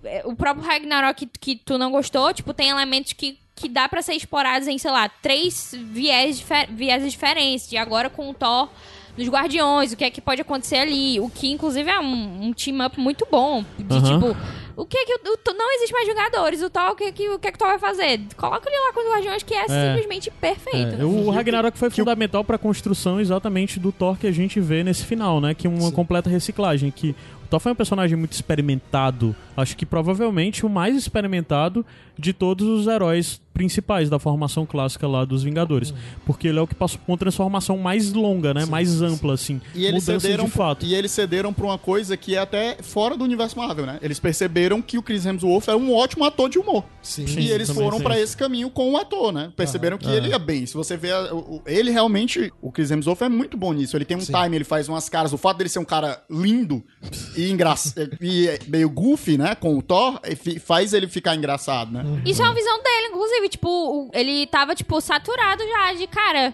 É, 0.04 0.22
O 0.26 0.36
próprio 0.36 0.66
Ragnarok 0.66 1.26
que, 1.26 1.40
que 1.40 1.56
tu 1.64 1.78
não 1.78 1.92
gostou, 1.92 2.34
tipo, 2.34 2.54
tem 2.54 2.70
elementos 2.70 3.14
que, 3.14 3.38
que 3.58 3.68
dá 3.68 3.90
pra 3.90 4.02
ser 4.02 4.14
explorados 4.14 4.68
em, 4.68 4.78
sei 4.78 4.92
lá, 4.92 5.10
três 5.10 5.74
viés, 5.92 6.38
difer 6.38 6.70
vieses 6.72 7.12
diferentes. 7.12 7.72
E 7.72 7.78
agora 7.78 8.10
com 8.10 8.30
o 8.30 8.34
Thor 8.34 8.70
nos 9.18 9.28
Guardiões, 9.28 9.92
o 9.92 9.98
que 9.98 10.04
é 10.06 10.12
que 10.12 10.22
pode 10.22 10.40
acontecer 10.42 10.78
ali. 10.78 11.20
O 11.20 11.28
que, 11.30 11.52
inclusive, 11.52 11.90
é 11.90 12.00
um, 12.00 12.46
um 12.48 12.54
team-up 12.54 13.00
muito 13.00 13.28
bom. 13.32 13.66
De, 13.80 13.96
Aham. 13.98 14.14
tipo, 14.14 14.38
o 14.76 14.86
que 14.86 14.96
é 14.96 15.06
que... 15.06 15.14
O, 15.28 15.34
o- 15.34 15.54
não 15.58 15.74
existe 15.76 15.92
mais 15.92 16.08
Vingadores. 16.08 16.62
O 16.62 16.70
Thor, 16.70 16.92
o 16.92 16.96
que 16.96 17.04
é 17.06 17.12
que 17.12 17.28
o, 17.30 17.40
que 17.40 17.48
é 17.48 17.52
que 17.52 17.56
o 17.56 17.60
Thor 17.60 17.68
vai 17.70 17.80
fazer? 17.80 18.22
Coloca 18.38 18.70
ele 18.70 18.80
lá 18.80 18.94
com 18.94 19.00
os 19.00 19.12
Guardiões, 19.12 19.42
que 19.42 19.56
é, 19.56 19.64
simplesmente 19.68 20.30
perfeito. 20.30 21.02
É, 21.02 21.04
o 21.04 21.32
Ragnarok 21.32 21.76
foi 21.80 21.90
fundamental 21.90 22.44
pra 22.44 22.60
construção 22.60 23.20
exatamente 23.20 23.80
do 23.80 23.92
Thor 23.92 24.16
que 24.20 24.28
a 24.28 24.32
gente 24.32 24.60
vê 24.60 24.84
nesse 24.84 25.04
final, 25.04 25.42
né? 25.42 25.56
Que 25.56 25.66
é 25.66 25.70
uma 25.70 25.92
completa 25.92 26.30
reciclagem. 26.30 26.92
Que 26.92 27.16
Thor 27.48 27.60
foi 27.60 27.72
um 27.72 27.76
personagem 27.76 28.18
muito 28.18 28.34
experimentado. 28.34 29.36
Acho 29.56 29.76
que 29.76 29.86
provavelmente 29.86 30.66
o 30.66 30.70
mais 30.70 30.96
experimentado 30.96 31.86
de 32.18 32.34
todos 32.34 32.68
os 32.68 32.88
heróis 32.88 33.40
principais 33.54 34.08
da 34.10 34.20
formação 34.20 34.66
clássica 34.66 35.08
lá 35.08 35.26
dos 35.26 35.44
Vingadores. 35.44 35.94
Porque 36.26 36.48
ele 36.48 36.60
é 36.60 36.62
o 36.62 36.68
que 36.68 36.76
passou 36.76 37.00
por 37.00 37.12
uma 37.12 37.18
transformação 37.18 37.78
mais 37.78 38.14
longa, 38.14 38.54
né? 38.54 38.66
mais 38.66 39.02
ampla, 39.02 39.34
assim. 39.34 39.60
E 39.74 39.86
eles 39.86 40.04
cederam 40.04 40.46
de 40.46 40.52
fato. 40.52 40.86
E 40.86 40.94
eles 40.94 41.12
cederam 41.12 41.52
pra 41.52 41.66
uma 41.66 41.78
coisa 41.78 42.16
que 42.16 42.36
é 42.36 42.40
até 42.40 42.78
fora 42.82 43.18
do 43.18 43.24
universo 43.24 43.58
Marvel, 43.58 43.86
né? 43.86 43.98
Eles 44.02 44.20
perceberam 44.20 44.82
que 44.82 44.98
o 44.98 45.02
Chris 45.02 45.26
Hemsworth 45.26 45.68
era 45.68 45.78
um 45.78 45.92
ótimo 45.94 46.24
ator 46.24 46.50
de 46.50 46.60
humor. 46.60 46.84
sim. 47.02 47.26
Sim. 47.26 47.40
e 47.40 47.52
eles 47.52 47.70
foram 47.70 47.98
isso. 47.98 48.12
esse 48.12 48.38
caminho 48.38 48.70
com 48.70 48.92
o 48.92 48.98
ator, 48.98 49.32
né? 49.32 49.52
Perceberam 49.56 49.98
que 49.98 50.06
Aham. 50.06 50.16
ele 50.16 50.30
ia 50.30 50.40
bem. 50.40 50.66
Se 50.66 50.74
você 50.76 50.96
vê 50.96 51.10
ele 51.66 51.92
realmente, 51.92 52.52
o 52.62 52.72
Chris 52.72 52.92
Hemsworth 52.92 53.22
é 53.22 53.30
muito 53.30 53.58
bom 53.58 53.74
nisso. 53.74 53.98
Ele 53.98 54.06
tem 54.06 54.18
um 54.18 54.22
Sim. 54.22 54.34
time, 54.34 54.56
ele 54.56 54.64
faz 54.64 54.88
umas 54.88 55.10
caras. 55.10 55.34
O 55.34 55.38
fato 55.38 55.58
dele 55.58 55.70
ser 55.70 55.80
um 55.80 55.86
cara 55.86 56.22
lindo 56.30 56.84
e 57.38 57.52
engraçado 57.52 58.18
e 58.20 58.60
meio 58.68 58.90
goofy, 58.90 59.38
né, 59.38 59.56
com 59.56 59.78
o 59.78 59.82
Thor, 59.82 60.20
faz 60.66 60.94
ele 60.94 61.08
ficar 61.08 61.36
engraçado, 61.36 61.92
né? 61.92 62.04
Isso 62.26 62.42
é 62.42 62.46
uma 62.46 62.54
visão 62.54 62.82
dele, 62.84 63.08
inclusive. 63.10 63.50
Tipo, 63.50 64.10
ele 64.14 64.48
tava, 64.48 64.76
tipo, 64.76 65.00
saturado 65.00 65.64
já 65.64 65.94
de, 65.94 66.08
cara... 66.08 66.54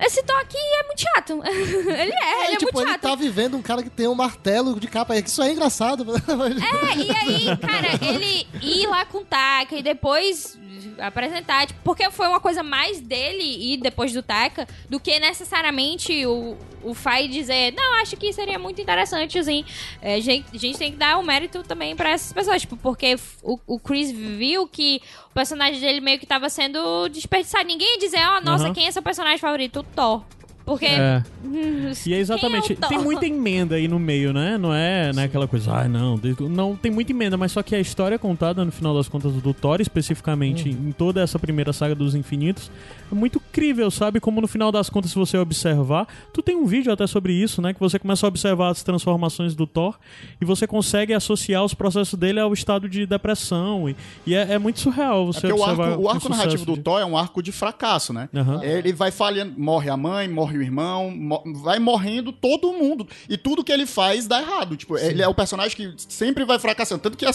Esse 0.00 0.22
Thor 0.22 0.36
aqui 0.36 0.56
é 0.56 0.82
muito 0.84 1.00
chato. 1.00 1.42
ele 1.46 2.12
é, 2.12 2.46
ele 2.46 2.54
é 2.54 2.56
tipo, 2.56 2.72
muito 2.72 2.80
ele 2.80 2.92
chato. 2.92 3.00
tá 3.02 3.14
vivendo 3.14 3.56
um 3.56 3.62
cara 3.62 3.82
que 3.82 3.90
tem 3.90 4.08
um 4.08 4.14
martelo 4.14 4.78
de 4.78 4.88
capa 4.88 5.14
aí, 5.14 5.22
que 5.22 5.28
isso 5.28 5.42
é 5.42 5.52
engraçado. 5.52 6.06
É, 6.10 6.96
e 6.96 7.10
aí, 7.10 7.56
cara, 7.58 7.88
ele 8.02 8.46
ir 8.62 8.86
lá 8.86 9.04
com 9.04 9.18
o 9.18 9.24
Taka 9.24 9.76
e 9.76 9.82
depois 9.82 10.58
apresentar, 10.98 11.66
tipo, 11.66 11.80
porque 11.82 12.10
foi 12.10 12.26
uma 12.28 12.40
coisa 12.40 12.62
mais 12.62 13.00
dele 13.00 13.72
ir 13.72 13.78
depois 13.78 14.12
do 14.12 14.22
Taka 14.22 14.66
do 14.88 14.98
que 15.00 15.18
necessariamente 15.18 16.24
o, 16.26 16.56
o 16.82 16.94
Fai 16.94 17.28
dizer, 17.28 17.72
não, 17.74 18.00
acho 18.00 18.16
que 18.16 18.32
seria 18.32 18.58
muito 18.58 18.80
interessante, 18.80 19.38
assim. 19.38 19.64
É, 20.00 20.14
a, 20.14 20.20
gente, 20.20 20.46
a 20.52 20.58
gente 20.58 20.78
tem 20.78 20.92
que 20.92 20.98
dar 20.98 21.18
o 21.18 21.22
mérito 21.22 21.62
também 21.62 21.94
pra 21.96 22.10
essas 22.10 22.32
pessoas, 22.32 22.62
tipo, 22.62 22.76
porque 22.76 23.16
o, 23.42 23.58
o 23.66 23.78
Chris 23.78 24.10
viu 24.10 24.66
que 24.66 25.00
o 25.30 25.34
personagem 25.34 25.80
dele 25.80 26.00
meio 26.00 26.18
que 26.18 26.26
tava 26.26 26.48
sendo 26.48 27.08
desperdiçado. 27.08 27.64
Ninguém 27.66 27.94
ia 27.94 27.98
dizer, 27.98 28.20
ó, 28.26 28.40
nossa, 28.40 28.64
Aham. 28.64 28.74
quem 28.74 28.86
é 28.86 28.90
seu 28.90 29.02
personagem 29.02 29.38
favorito? 29.38 29.80
O 29.80 29.82
Thor. 29.82 30.22
Porque. 30.70 30.86
É. 30.86 31.20
hum, 31.44 31.90
E 32.06 32.14
é 32.14 32.18
exatamente. 32.18 32.72
é 32.80 32.86
o 32.86 32.88
tem 32.88 32.98
muita 32.98 33.26
emenda 33.26 33.74
aí 33.74 33.88
no 33.88 33.98
meio, 33.98 34.32
né? 34.32 34.56
Não 34.56 34.72
é, 34.72 35.12
não 35.12 35.20
é 35.22 35.24
aquela 35.26 35.48
coisa, 35.48 35.72
ah, 35.72 35.88
não. 35.88 36.18
Não, 36.48 36.76
tem 36.76 36.92
muita 36.92 37.10
emenda, 37.10 37.36
mas 37.36 37.50
só 37.50 37.60
que 37.60 37.74
a 37.74 37.80
história 37.80 38.16
contada, 38.20 38.64
no 38.64 38.70
final 38.70 38.94
das 38.94 39.08
contas, 39.08 39.32
do 39.32 39.52
Thor, 39.52 39.80
especificamente 39.80 40.68
Uhum. 40.68 40.88
em 40.88 40.92
toda 40.92 41.20
essa 41.20 41.38
primeira 41.40 41.72
saga 41.72 41.92
dos 41.94 42.14
Infinitos, 42.14 42.70
é 43.10 43.14
muito 43.16 43.40
crível, 43.52 43.90
sabe? 43.90 44.20
Como 44.20 44.40
no 44.40 44.46
final 44.46 44.70
das 44.70 44.88
contas, 44.88 45.10
se 45.10 45.16
você 45.18 45.36
observar, 45.38 46.06
tu 46.32 46.40
tem 46.40 46.54
um 46.54 46.66
vídeo 46.66 46.92
até 46.92 47.04
sobre 47.06 47.32
isso, 47.32 47.60
né? 47.60 47.74
Que 47.74 47.80
você 47.80 47.98
começa 47.98 48.24
a 48.24 48.28
observar 48.28 48.68
as 48.70 48.84
transformações 48.84 49.54
do 49.56 49.66
Thor 49.66 49.98
e 50.40 50.44
você 50.44 50.68
consegue 50.68 51.12
associar 51.12 51.64
os 51.64 51.74
processos 51.74 52.16
dele 52.16 52.38
ao 52.38 52.52
estado 52.52 52.88
de 52.88 53.06
depressão. 53.06 53.88
E, 53.88 53.96
e 54.24 54.34
é, 54.36 54.52
é 54.52 54.58
muito 54.58 54.78
surreal 54.78 55.22
É 55.22 55.26
você 55.26 55.46
o 55.48 55.54
observar 55.56 55.88
arco, 55.90 56.02
o 56.02 56.08
arco 56.08 56.28
narrativo 56.28 56.64
do 56.64 56.74
de- 56.74 56.80
Thor 56.80 57.00
é 57.00 57.04
um 57.04 57.16
arco 57.18 57.42
de 57.42 57.50
fracasso, 57.50 58.12
né? 58.12 58.28
Aham. 58.32 58.62
Ele 58.62 58.92
vai 58.92 59.10
falhando, 59.10 59.54
morre 59.58 59.90
a 59.90 59.96
mãe, 59.96 60.28
morre 60.28 60.59
o 60.60 60.62
irmão, 60.62 61.10
mo- 61.10 61.42
vai 61.62 61.78
morrendo 61.78 62.32
todo 62.32 62.72
mundo. 62.72 63.06
E 63.28 63.36
tudo 63.36 63.64
que 63.64 63.72
ele 63.72 63.86
faz 63.86 64.26
dá 64.26 64.40
errado. 64.40 64.76
Tipo, 64.76 64.96
ele 64.98 65.22
é 65.22 65.28
o 65.28 65.34
personagem 65.34 65.76
que 65.76 65.94
sempre 66.08 66.44
vai 66.44 66.58
fracassando. 66.58 67.00
Tanto 67.02 67.16
que 67.18 67.26
a, 67.26 67.32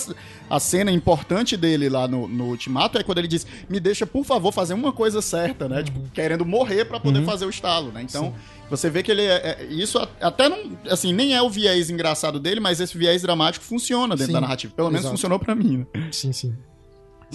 a 0.50 0.60
cena 0.60 0.92
importante 0.92 1.58
dele 1.58 1.90
lá 1.90 2.08
no, 2.08 2.28
no 2.28 2.46
Ultimato 2.46 2.98
é 2.98 3.04
quando 3.04 3.18
ele 3.18 3.28
diz: 3.28 3.46
Me 3.70 3.80
deixa, 3.80 4.06
por 4.06 4.24
favor, 4.24 4.52
fazer 4.52 4.74
uma 4.74 4.92
coisa 4.94 5.22
certa, 5.22 5.68
né? 5.68 5.84
Tipo, 5.84 6.00
querendo 6.14 6.46
morrer 6.46 6.86
pra 6.86 7.00
poder 7.00 7.24
fazer 7.26 7.46
o 7.46 7.50
estalo, 7.50 7.92
né? 7.92 8.02
Então. 8.02 8.34
Você 8.68 8.90
vê 8.90 9.04
que 9.04 9.12
ele 9.12 9.22
é, 9.22 9.60
é- 9.62 9.68
Isso 9.70 10.00
até 10.20 10.50
não. 10.50 10.58
Assim, 10.90 11.14
nem 11.14 11.36
é 11.36 11.42
o 11.42 11.48
viés 11.50 11.92
engraçado 11.92 12.40
dele, 12.40 12.60
mas 12.60 12.80
esse 12.80 12.98
viés 12.98 13.22
dramático 13.22 13.64
funciona 13.64 14.16
dentro 14.16 14.28
Sim, 14.28 14.34
da 14.34 14.42
narrativa. 14.42 14.74
Pelo 14.76 14.88
menos 14.88 15.02
exato. 15.02 15.14
funcionou 15.16 15.38
pra 15.38 15.54
mim, 15.54 15.86
né? 15.94 16.10
Sim, 16.12 16.32
sim. 16.34 16.56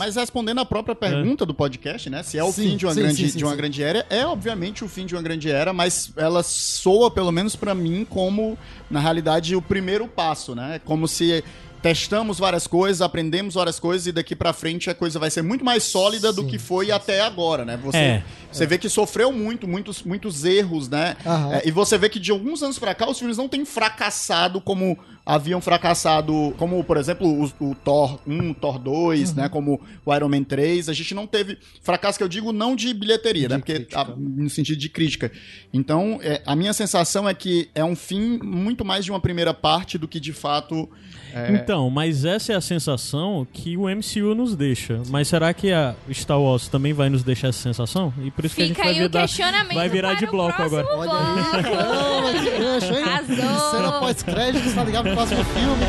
Mas 0.00 0.16
respondendo 0.16 0.60
a 0.60 0.64
própria 0.64 0.94
pergunta 0.94 1.44
do 1.44 1.52
podcast, 1.52 2.08
né? 2.08 2.22
Se 2.22 2.38
é 2.38 2.42
o 2.42 2.50
Sim, 2.50 2.70
fim 2.70 2.76
de 2.78 2.86
uma, 2.86 2.94
sim, 2.94 3.00
grande, 3.02 3.16
sim, 3.16 3.28
sim, 3.28 3.36
de 3.36 3.44
uma 3.44 3.50
sim. 3.50 3.56
grande 3.58 3.82
era, 3.82 4.06
é 4.08 4.24
obviamente 4.24 4.82
o 4.82 4.88
fim 4.88 5.04
de 5.04 5.14
uma 5.14 5.20
grande 5.20 5.50
era, 5.50 5.74
mas 5.74 6.10
ela 6.16 6.42
soa, 6.42 7.10
pelo 7.10 7.30
menos 7.30 7.54
pra 7.54 7.74
mim, 7.74 8.06
como, 8.08 8.56
na 8.90 8.98
realidade, 8.98 9.54
o 9.54 9.60
primeiro 9.60 10.08
passo, 10.08 10.54
né? 10.54 10.80
Como 10.86 11.06
se 11.06 11.44
testamos 11.82 12.38
várias 12.38 12.66
coisas, 12.66 13.00
aprendemos 13.02 13.54
várias 13.54 13.78
coisas 13.80 14.06
e 14.06 14.12
daqui 14.12 14.34
pra 14.34 14.52
frente 14.54 14.88
a 14.88 14.94
coisa 14.94 15.18
vai 15.18 15.30
ser 15.30 15.42
muito 15.42 15.64
mais 15.64 15.82
sólida 15.82 16.32
do 16.32 16.42
Sim, 16.42 16.48
que 16.48 16.58
foi 16.58 16.90
até 16.90 17.20
agora, 17.20 17.64
né? 17.66 17.78
Você, 17.82 17.96
É. 17.98 18.22
você 18.50 18.66
vê 18.66 18.78
que 18.78 18.88
sofreu 18.88 19.30
muito, 19.32 19.68
muitos, 19.68 20.02
muitos 20.02 20.44
erros, 20.46 20.88
né? 20.88 21.14
É, 21.52 21.68
e 21.68 21.70
você 21.70 21.98
vê 21.98 22.08
que 22.08 22.18
de 22.18 22.30
alguns 22.30 22.62
anos 22.62 22.78
pra 22.78 22.94
cá 22.94 23.08
os 23.08 23.18
filmes 23.18 23.36
não 23.36 23.48
têm 23.48 23.64
fracassado 23.66 24.60
como 24.62 24.98
haviam 25.34 25.60
fracassado, 25.60 26.54
como 26.58 26.82
por 26.82 26.96
exemplo 26.96 27.26
o, 27.26 27.44
o 27.70 27.74
Thor 27.74 28.18
1, 28.26 28.54
Thor 28.54 28.78
2, 28.78 29.30
Uhum. 29.30 29.36
né, 29.36 29.48
como 29.48 29.80
o 30.04 30.14
Iron 30.14 30.28
Man 30.28 30.42
3, 30.44 30.88
a 30.88 30.92
gente 30.92 31.14
não 31.14 31.26
teve 31.26 31.58
fracasso 31.82 32.18
que 32.18 32.24
eu 32.24 32.28
digo 32.28 32.52
não 32.52 32.74
de 32.74 32.92
bilheteria, 32.94 33.48
De 33.48 33.54
né, 33.54 33.58
porque 33.58 33.86
a- 33.94 34.04
no 34.16 34.50
sentido 34.50 34.78
de 34.78 34.88
crítica. 34.88 35.30
Então, 35.72 36.18
é, 36.22 36.42
a 36.44 36.56
minha 36.56 36.72
sensação 36.72 37.28
é 37.28 37.34
que 37.34 37.68
é 37.74 37.84
um 37.84 37.94
fim 37.94 38.38
muito 38.42 38.84
mais 38.84 39.04
de 39.04 39.10
uma 39.10 39.20
primeira 39.20 39.54
parte 39.54 39.96
do 39.98 40.08
que 40.08 40.18
de 40.18 40.32
fato 40.32 40.88
é, 41.32 41.52
Então, 41.52 41.88
mas 41.90 42.24
essa 42.24 42.52
é 42.52 42.56
a 42.56 42.60
sensação 42.60 43.46
que 43.52 43.76
o 43.76 43.82
MCU 43.88 44.34
nos 44.34 44.56
deixa. 44.56 45.00
Mas 45.10 45.28
será 45.28 45.54
que 45.54 45.72
a 45.72 45.94
Star 46.12 46.40
Wars 46.40 46.66
também 46.66 46.92
vai 46.92 47.08
nos 47.08 47.22
deixar 47.22 47.48
essa 47.48 47.62
sensação? 47.62 48.12
E 48.24 48.32
por 48.32 48.44
isso 48.44 48.56
que 48.56 48.62
a 48.62 48.66
gente 48.66 48.74
Fica 48.74 48.88
vai 48.88 48.94
o 49.06 49.08
virar, 49.08 49.64
vai 49.72 49.88
virar 49.88 50.14
de 50.14 50.24
o 50.24 50.30
bloco 50.32 50.60
agora. 50.60 50.84
Olha 50.90 51.12
aí, 51.12 52.58
gancho, 52.58 52.92
hein? 52.94 53.02
Arrasou. 53.04 53.70
Cena 53.70 53.92
pós-crédito, 54.00 54.74
tá 54.74 54.82
ligado 54.82 55.14
próximo 55.20 55.44
filme. 55.44 55.86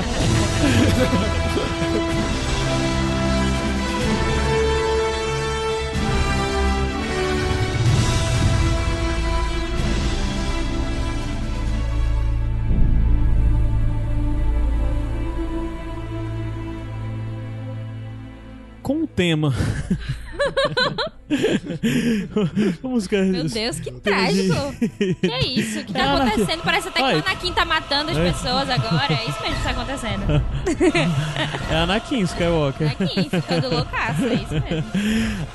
Com 18.83 19.03
o 19.03 19.07
tema. 19.07 19.53
música. 22.84 23.22
Meu 23.23 23.45
Deus, 23.45 23.80
que 23.80 23.91
trágico. 23.91 24.55
Que 24.99 25.18
é 25.31 25.45
isso? 25.45 25.80
O 25.80 25.85
que 25.85 25.93
tá 25.93 25.99
É, 25.99 26.03
Anakin. 26.03 26.30
acontecendo? 26.31 26.61
Parece 26.63 26.88
até 26.89 26.99
que 26.99 27.05
Ai. 27.05 27.15
o 27.15 27.19
Anakin 27.19 27.53
tá 27.53 27.65
matando 27.65 28.11
as 28.11 28.18
pessoas 28.18 28.69
agora. 28.69 29.13
É 29.13 29.30
isso 29.30 29.41
mesmo 29.41 29.55
que 29.57 29.63
tá 29.63 29.69
acontecendo. 29.72 30.43
É 31.72 31.76
Anakin 31.76 32.19
Skywalker. 32.22 32.95
Anakin 32.99 33.30
ficando 33.30 33.69
loucaço, 33.76 34.26
é 34.26 34.34
isso 34.34 34.53
mesmo. 34.53 34.91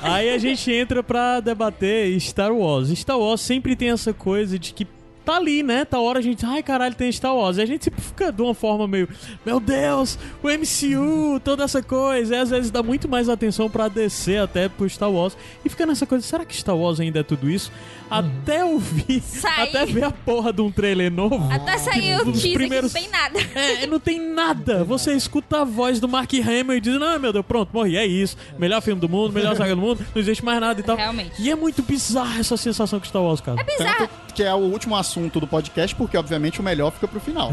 Aí 0.01 0.29
a 0.33 0.37
gente 0.37 0.71
entra 0.71 1.03
pra 1.03 1.39
debater 1.39 2.19
Star 2.19 2.51
Wars. 2.51 2.89
Star 2.89 3.17
Wars 3.17 3.41
sempre 3.41 3.75
tem 3.75 3.89
essa 3.91 4.13
coisa 4.13 4.57
de 4.57 4.73
que 4.73 4.87
tá 5.27 5.35
ali, 5.35 5.61
né? 5.61 5.83
Tá 5.83 5.99
hora 5.99 6.19
a 6.19 6.21
gente, 6.21 6.45
ai 6.45 6.63
caralho, 6.63 6.95
tem 6.95 7.11
Star 7.11 7.35
Wars. 7.35 7.57
E 7.57 7.61
a 7.61 7.65
gente 7.65 7.83
sempre 7.83 8.01
fica 8.01 8.31
de 8.31 8.41
uma 8.41 8.53
forma 8.53 8.87
meio, 8.87 9.09
meu 9.45 9.59
Deus, 9.59 10.17
o 10.41 10.47
MCU, 10.47 11.39
toda 11.43 11.65
essa 11.65 11.83
coisa. 11.83 12.33
E 12.35 12.39
às 12.39 12.49
vezes 12.49 12.71
dá 12.71 12.81
muito 12.81 13.09
mais 13.09 13.27
atenção 13.27 13.69
pra 13.69 13.89
descer 13.89 14.39
até 14.41 14.69
pro 14.69 14.89
Star 14.89 15.11
Wars. 15.11 15.35
E 15.65 15.69
fica 15.69 15.85
nessa 15.85 16.05
coisa, 16.05 16.25
será 16.25 16.45
que 16.45 16.55
Star 16.55 16.77
Wars 16.77 16.99
ainda 17.01 17.19
é 17.19 17.23
tudo 17.23 17.49
isso? 17.49 17.71
Até 18.09 18.63
ouvir, 18.63 19.19
Sai. 19.21 19.63
até 19.67 19.85
ver 19.85 20.05
a 20.05 20.11
porra 20.11 20.53
de 20.53 20.61
um 20.61 20.71
trailer 20.71 21.11
novo. 21.11 21.45
Até 21.51 21.77
sair 21.77 22.15
o 22.21 22.31
teaser 22.31 22.53
primeiros- 22.53 22.93
que 22.93 22.99
não 23.01 23.09
tem 23.09 23.11
nada. 23.11 23.37
É, 23.57 23.85
não 23.87 23.99
tem 23.99 24.19
nada. 24.19 24.83
Você 24.85 25.13
escuta 25.13 25.61
a 25.61 25.63
voz 25.65 25.99
do 25.99 26.07
Mark 26.07 26.31
Hamill 26.33 26.77
e 26.77 26.79
diz: 26.81 26.97
Não, 26.97 27.19
meu 27.19 27.33
Deus, 27.33 27.45
pronto, 27.45 27.69
morri. 27.73 27.97
É 27.97 28.05
isso. 28.05 28.37
Melhor 28.57 28.81
filme 28.81 29.01
do 29.01 29.09
mundo, 29.09 29.33
melhor 29.33 29.55
saga 29.57 29.75
do 29.75 29.81
mundo, 29.81 30.05
não 30.15 30.21
existe 30.21 30.45
mais 30.45 30.59
nada 30.61 30.79
e 30.79 30.83
tal. 30.83 30.95
Realmente. 30.95 31.41
E 31.41 31.49
é 31.51 31.55
muito 31.55 31.81
bizarra 31.81 32.39
essa 32.39 32.55
sensação 32.55 32.99
que 32.99 33.07
Star 33.07 33.21
Wars, 33.21 33.41
cara. 33.41 33.61
Bizarro. 33.63 33.97
tanto 34.07 34.33
que 34.33 34.43
é 34.43 34.53
o 34.53 34.57
último 34.57 34.95
assunto 34.95 35.16
do 35.39 35.47
podcast, 35.47 35.95
porque 35.95 36.17
obviamente 36.17 36.59
o 36.59 36.63
melhor 36.63 36.91
fica 36.91 37.07
pro 37.07 37.19
final. 37.19 37.51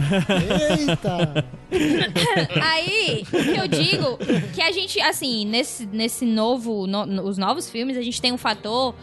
Eita! 0.78 1.44
Aí, 2.62 3.24
o 3.32 3.42
que 3.42 3.58
eu 3.60 3.68
digo, 3.68 4.18
que 4.54 4.60
a 4.62 4.70
gente, 4.72 5.00
assim, 5.00 5.44
nesse, 5.46 5.86
nesse 5.86 6.24
novo, 6.24 6.86
no- 6.86 7.22
os 7.24 7.38
novos 7.38 7.68
filmes, 7.70 7.96
a 7.96 8.02
gente 8.02 8.20
tem 8.20 8.32
um 8.32 8.38
fator 8.38 8.94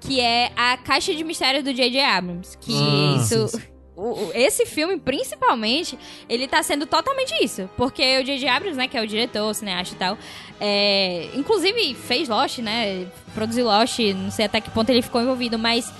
que 0.00 0.20
é 0.20 0.50
a 0.56 0.76
caixa 0.76 1.14
de 1.14 1.22
mistério 1.24 1.62
do 1.62 1.72
J.J. 1.74 2.00
Abrams. 2.00 2.56
Que 2.58 2.72
Ah, 2.72 3.16
isso... 3.18 3.48
sim, 3.48 3.58
sim. 3.60 4.30
esse 4.34 4.64
filme, 4.64 4.96
principalmente, 4.98 5.98
ele 6.28 6.48
tá 6.48 6.62
sendo 6.62 6.86
totalmente 6.86 7.32
isso. 7.44 7.68
Porque 7.76 8.18
o 8.18 8.24
J.J. 8.24 8.48
Abrams, 8.48 8.76
né, 8.78 8.88
que 8.88 8.96
é 8.96 9.02
o 9.02 9.06
diretor, 9.06 9.50
o 9.50 9.54
cineasta 9.54 9.94
e 9.94 9.98
tal, 9.98 10.16
é, 10.58 11.28
inclusive 11.34 11.94
fez 11.94 12.28
Lost, 12.28 12.58
né, 12.58 13.06
produziu 13.34 13.66
Lost, 13.66 13.98
não 14.14 14.30
sei 14.30 14.46
até 14.46 14.60
que 14.60 14.70
ponto 14.70 14.88
ele 14.90 15.02
ficou 15.02 15.20
envolvido, 15.20 15.58
mas 15.58 15.92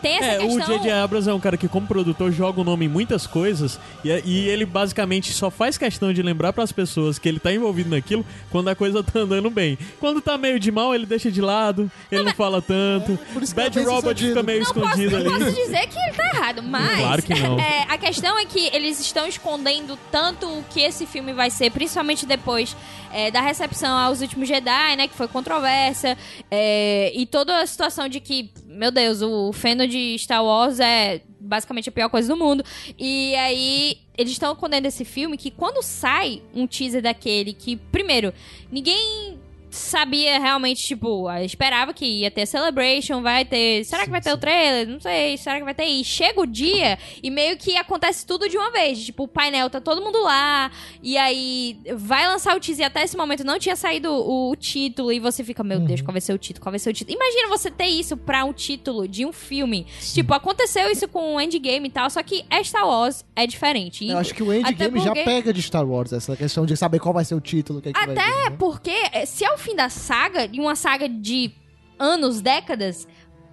tem 0.00 0.16
essa 0.16 0.24
É, 0.26 0.38
o 0.40 0.56
questão... 0.56 0.76
J.J. 0.78 0.90
Abrams 0.90 1.28
é 1.28 1.34
um 1.34 1.40
cara 1.40 1.56
que, 1.56 1.68
como 1.68 1.86
produtor, 1.86 2.32
joga 2.32 2.60
o 2.60 2.64
nome 2.64 2.86
em 2.86 2.88
muitas 2.88 3.26
coisas 3.26 3.78
e, 4.04 4.08
e 4.24 4.48
ele 4.48 4.64
basicamente 4.64 5.32
só 5.32 5.50
faz 5.50 5.76
questão 5.78 6.12
de 6.12 6.22
lembrar 6.22 6.52
pras 6.52 6.72
pessoas 6.72 7.18
que 7.18 7.28
ele 7.28 7.38
tá 7.38 7.52
envolvido 7.52 7.90
naquilo 7.90 8.24
quando 8.50 8.68
a 8.68 8.74
coisa 8.74 9.02
tá 9.04 9.20
andando 9.20 9.50
bem. 9.50 9.78
Quando 9.98 10.20
tá 10.20 10.36
meio 10.38 10.58
de 10.58 10.70
mal, 10.70 10.94
ele 10.94 11.06
deixa 11.06 11.30
de 11.30 11.40
lado, 11.40 11.90
ele 12.10 12.22
não 12.22 12.32
fala 12.34 12.60
tanto. 12.62 13.18
Bad 13.54 13.78
é 13.78 13.82
bem 13.82 13.92
Robot 13.92 14.26
fica 14.26 14.42
meio 14.42 14.60
Não 14.64 14.72
posso, 14.72 14.86
escondido 14.86 15.10
não 15.24 15.34
ali. 15.34 15.44
posso 15.44 15.56
dizer 15.56 15.86
que 15.86 15.98
ele 15.98 16.12
tá 16.12 16.30
errado, 16.34 16.62
mas 16.62 17.00
Claro 17.00 17.22
que 17.22 17.34
não. 17.34 17.58
é, 17.58 17.86
a 17.88 17.98
questão 17.98 18.38
é 18.38 18.44
que 18.44 18.66
eles 18.74 19.00
estão 19.00 19.26
escondendo 19.26 19.98
tanto 20.10 20.46
o 20.46 20.64
que 20.70 20.80
esse 20.80 21.06
filme 21.06 21.32
vai 21.32 21.50
ser, 21.50 21.70
principalmente 21.70 22.26
depois 22.26 22.76
é, 23.12 23.30
da 23.30 23.40
recepção 23.40 23.96
aos 23.96 24.20
últimos 24.20 24.48
Jedi, 24.48 24.96
né, 24.96 25.08
que 25.08 25.14
foi 25.14 25.28
controversa, 25.28 26.16
é, 26.50 27.12
e 27.14 27.26
toda 27.26 27.60
a 27.60 27.66
situação 27.66 28.08
de 28.08 28.20
que, 28.20 28.50
meu 28.66 28.90
Deus, 28.90 29.22
o 29.22 29.52
fandom 29.52 29.86
de 29.86 30.16
Star 30.18 30.44
Wars 30.44 30.80
é 30.80 31.20
basicamente 31.40 31.88
a 31.88 31.92
pior 31.92 32.08
coisa 32.08 32.28
do 32.28 32.36
mundo. 32.36 32.64
E 32.98 33.34
aí 33.36 33.98
eles 34.16 34.32
estão 34.32 34.52
escondendo 34.52 34.86
esse 34.86 35.04
filme 35.04 35.36
que 35.36 35.50
quando 35.50 35.82
sai 35.82 36.42
um 36.54 36.66
teaser 36.66 37.02
daquele 37.02 37.52
que, 37.52 37.76
primeiro, 37.76 38.32
ninguém 38.70 39.39
sabia 39.70 40.38
realmente, 40.38 40.82
tipo, 40.82 41.28
ah, 41.28 41.42
esperava 41.44 41.92
que 41.94 42.04
ia 42.04 42.30
ter 42.30 42.46
Celebration, 42.46 43.22
vai 43.22 43.44
ter. 43.44 43.84
Será 43.84 44.04
que 44.04 44.10
vai 44.10 44.20
ter 44.20 44.32
o 44.32 44.38
trailer? 44.38 44.88
Não 44.88 45.00
sei. 45.00 45.36
Será 45.36 45.58
que 45.58 45.64
vai 45.64 45.74
ter? 45.74 45.84
E 45.86 46.04
chega 46.04 46.40
o 46.40 46.46
dia 46.46 46.98
e 47.22 47.30
meio 47.30 47.56
que 47.56 47.76
acontece 47.76 48.26
tudo 48.26 48.48
de 48.48 48.56
uma 48.56 48.70
vez. 48.70 49.04
Tipo, 49.04 49.24
o 49.24 49.28
painel 49.28 49.70
tá 49.70 49.80
todo 49.80 50.02
mundo 50.02 50.22
lá. 50.22 50.70
E 51.02 51.16
aí 51.16 51.78
vai 51.94 52.26
lançar 52.26 52.56
o 52.56 52.60
teaser. 52.60 52.84
E 52.84 52.86
até 52.86 53.02
esse 53.04 53.16
momento 53.16 53.44
não 53.44 53.58
tinha 53.58 53.76
saído 53.76 54.10
o, 54.10 54.50
o 54.50 54.56
título. 54.56 55.12
E 55.12 55.20
você 55.20 55.44
fica, 55.44 55.62
meu 55.62 55.78
Deus, 55.80 56.00
qual 56.00 56.12
vai 56.12 56.20
ser 56.20 56.32
o 56.32 56.38
título? 56.38 56.62
Qual 56.62 56.72
vai 56.72 56.78
ser 56.78 56.90
o 56.90 56.92
título? 56.92 57.16
Imagina 57.16 57.48
você 57.48 57.70
ter 57.70 57.86
isso 57.86 58.16
pra 58.16 58.44
um 58.44 58.52
título 58.52 59.06
de 59.06 59.24
um 59.26 59.32
filme. 59.32 59.86
Tipo, 60.14 60.34
aconteceu 60.34 60.90
isso 60.90 61.06
com 61.08 61.36
o 61.36 61.40
Endgame 61.40 61.88
e 61.88 61.90
tal. 61.90 62.08
Só 62.10 62.22
que 62.22 62.44
é 62.50 62.62
Star 62.64 62.86
Wars 62.86 63.24
é 63.36 63.46
diferente. 63.46 64.04
E 64.04 64.10
Eu 64.10 64.18
acho 64.18 64.34
que 64.34 64.42
o 64.42 64.50
até 64.50 64.70
Endgame 64.70 64.98
já 65.00 65.06
porque- 65.06 65.24
pega 65.24 65.52
de 65.52 65.62
Star 65.62 65.86
Wars, 65.88 66.12
essa 66.12 66.36
questão 66.36 66.66
de 66.66 66.76
saber 66.76 66.98
qual 66.98 67.14
vai 67.14 67.24
ser 67.24 67.34
o 67.34 67.40
título. 67.40 67.80
Que 67.80 67.90
é 67.90 67.92
que 67.92 67.98
vai 67.98 68.14
vir, 68.14 68.20
Até 68.20 68.50
né? 68.50 68.56
porque, 68.58 68.90
eh, 69.12 69.26
se 69.26 69.44
é 69.44 69.52
o 69.52 69.58
fim 69.60 69.76
da 69.76 69.88
saga, 69.88 70.48
de 70.48 70.60
uma 70.60 70.74
saga 70.74 71.08
de 71.08 71.52
anos, 71.98 72.40
décadas, 72.40 73.06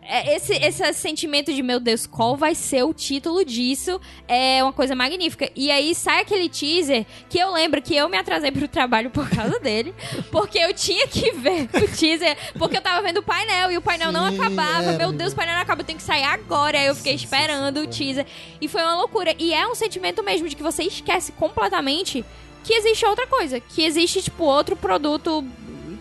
é, 0.09 0.35
esse, 0.37 0.53
esse 0.53 0.93
sentimento 0.93 1.53
de, 1.53 1.61
meu 1.61 1.81
Deus, 1.81 2.07
qual 2.07 2.37
vai 2.37 2.55
ser 2.55 2.81
o 2.83 2.93
título 2.93 3.43
disso? 3.43 3.99
É 4.25 4.63
uma 4.63 4.71
coisa 4.71 4.95
magnífica. 4.95 5.51
E 5.53 5.69
aí 5.69 5.93
sai 5.93 6.21
aquele 6.21 6.47
teaser 6.47 7.05
que 7.29 7.37
eu 7.37 7.51
lembro 7.51 7.81
que 7.81 7.93
eu 7.93 8.07
me 8.07 8.17
atrasei 8.17 8.49
pro 8.49 8.69
trabalho 8.69 9.09
por 9.09 9.29
causa 9.29 9.59
dele. 9.59 9.93
porque 10.31 10.57
eu 10.59 10.73
tinha 10.73 11.05
que 11.07 11.31
ver 11.31 11.69
o 11.73 11.87
teaser. 11.93 12.37
Porque 12.57 12.77
eu 12.77 12.81
tava 12.81 13.01
vendo 13.05 13.17
o 13.17 13.23
painel 13.23 13.69
e 13.69 13.77
o 13.77 13.81
painel 13.81 14.13
não 14.13 14.29
Sim, 14.29 14.39
acabava. 14.39 14.91
é. 14.91 14.97
Meu 14.97 15.11
Deus, 15.11 15.33
o 15.33 15.35
painel 15.35 15.55
não 15.55 15.61
acaba, 15.61 15.81
eu 15.81 15.85
tenho 15.85 15.99
que 15.99 16.05
sair 16.05 16.23
agora. 16.23 16.79
Aí 16.79 16.85
eu 16.85 16.95
fiquei 16.95 17.13
esperando 17.13 17.81
o 17.81 17.87
teaser. 17.87 18.25
E 18.61 18.67
foi 18.69 18.81
uma 18.81 18.95
loucura. 18.95 19.35
E 19.37 19.53
é 19.53 19.67
um 19.67 19.75
sentimento 19.75 20.23
mesmo 20.23 20.47
de 20.47 20.55
que 20.55 20.63
você 20.63 20.83
esquece 20.83 21.33
completamente 21.33 22.23
que 22.63 22.73
existe 22.73 23.05
outra 23.05 23.27
coisa. 23.27 23.59
Que 23.59 23.83
existe, 23.83 24.21
tipo, 24.21 24.45
outro 24.45 24.77
produto. 24.77 25.43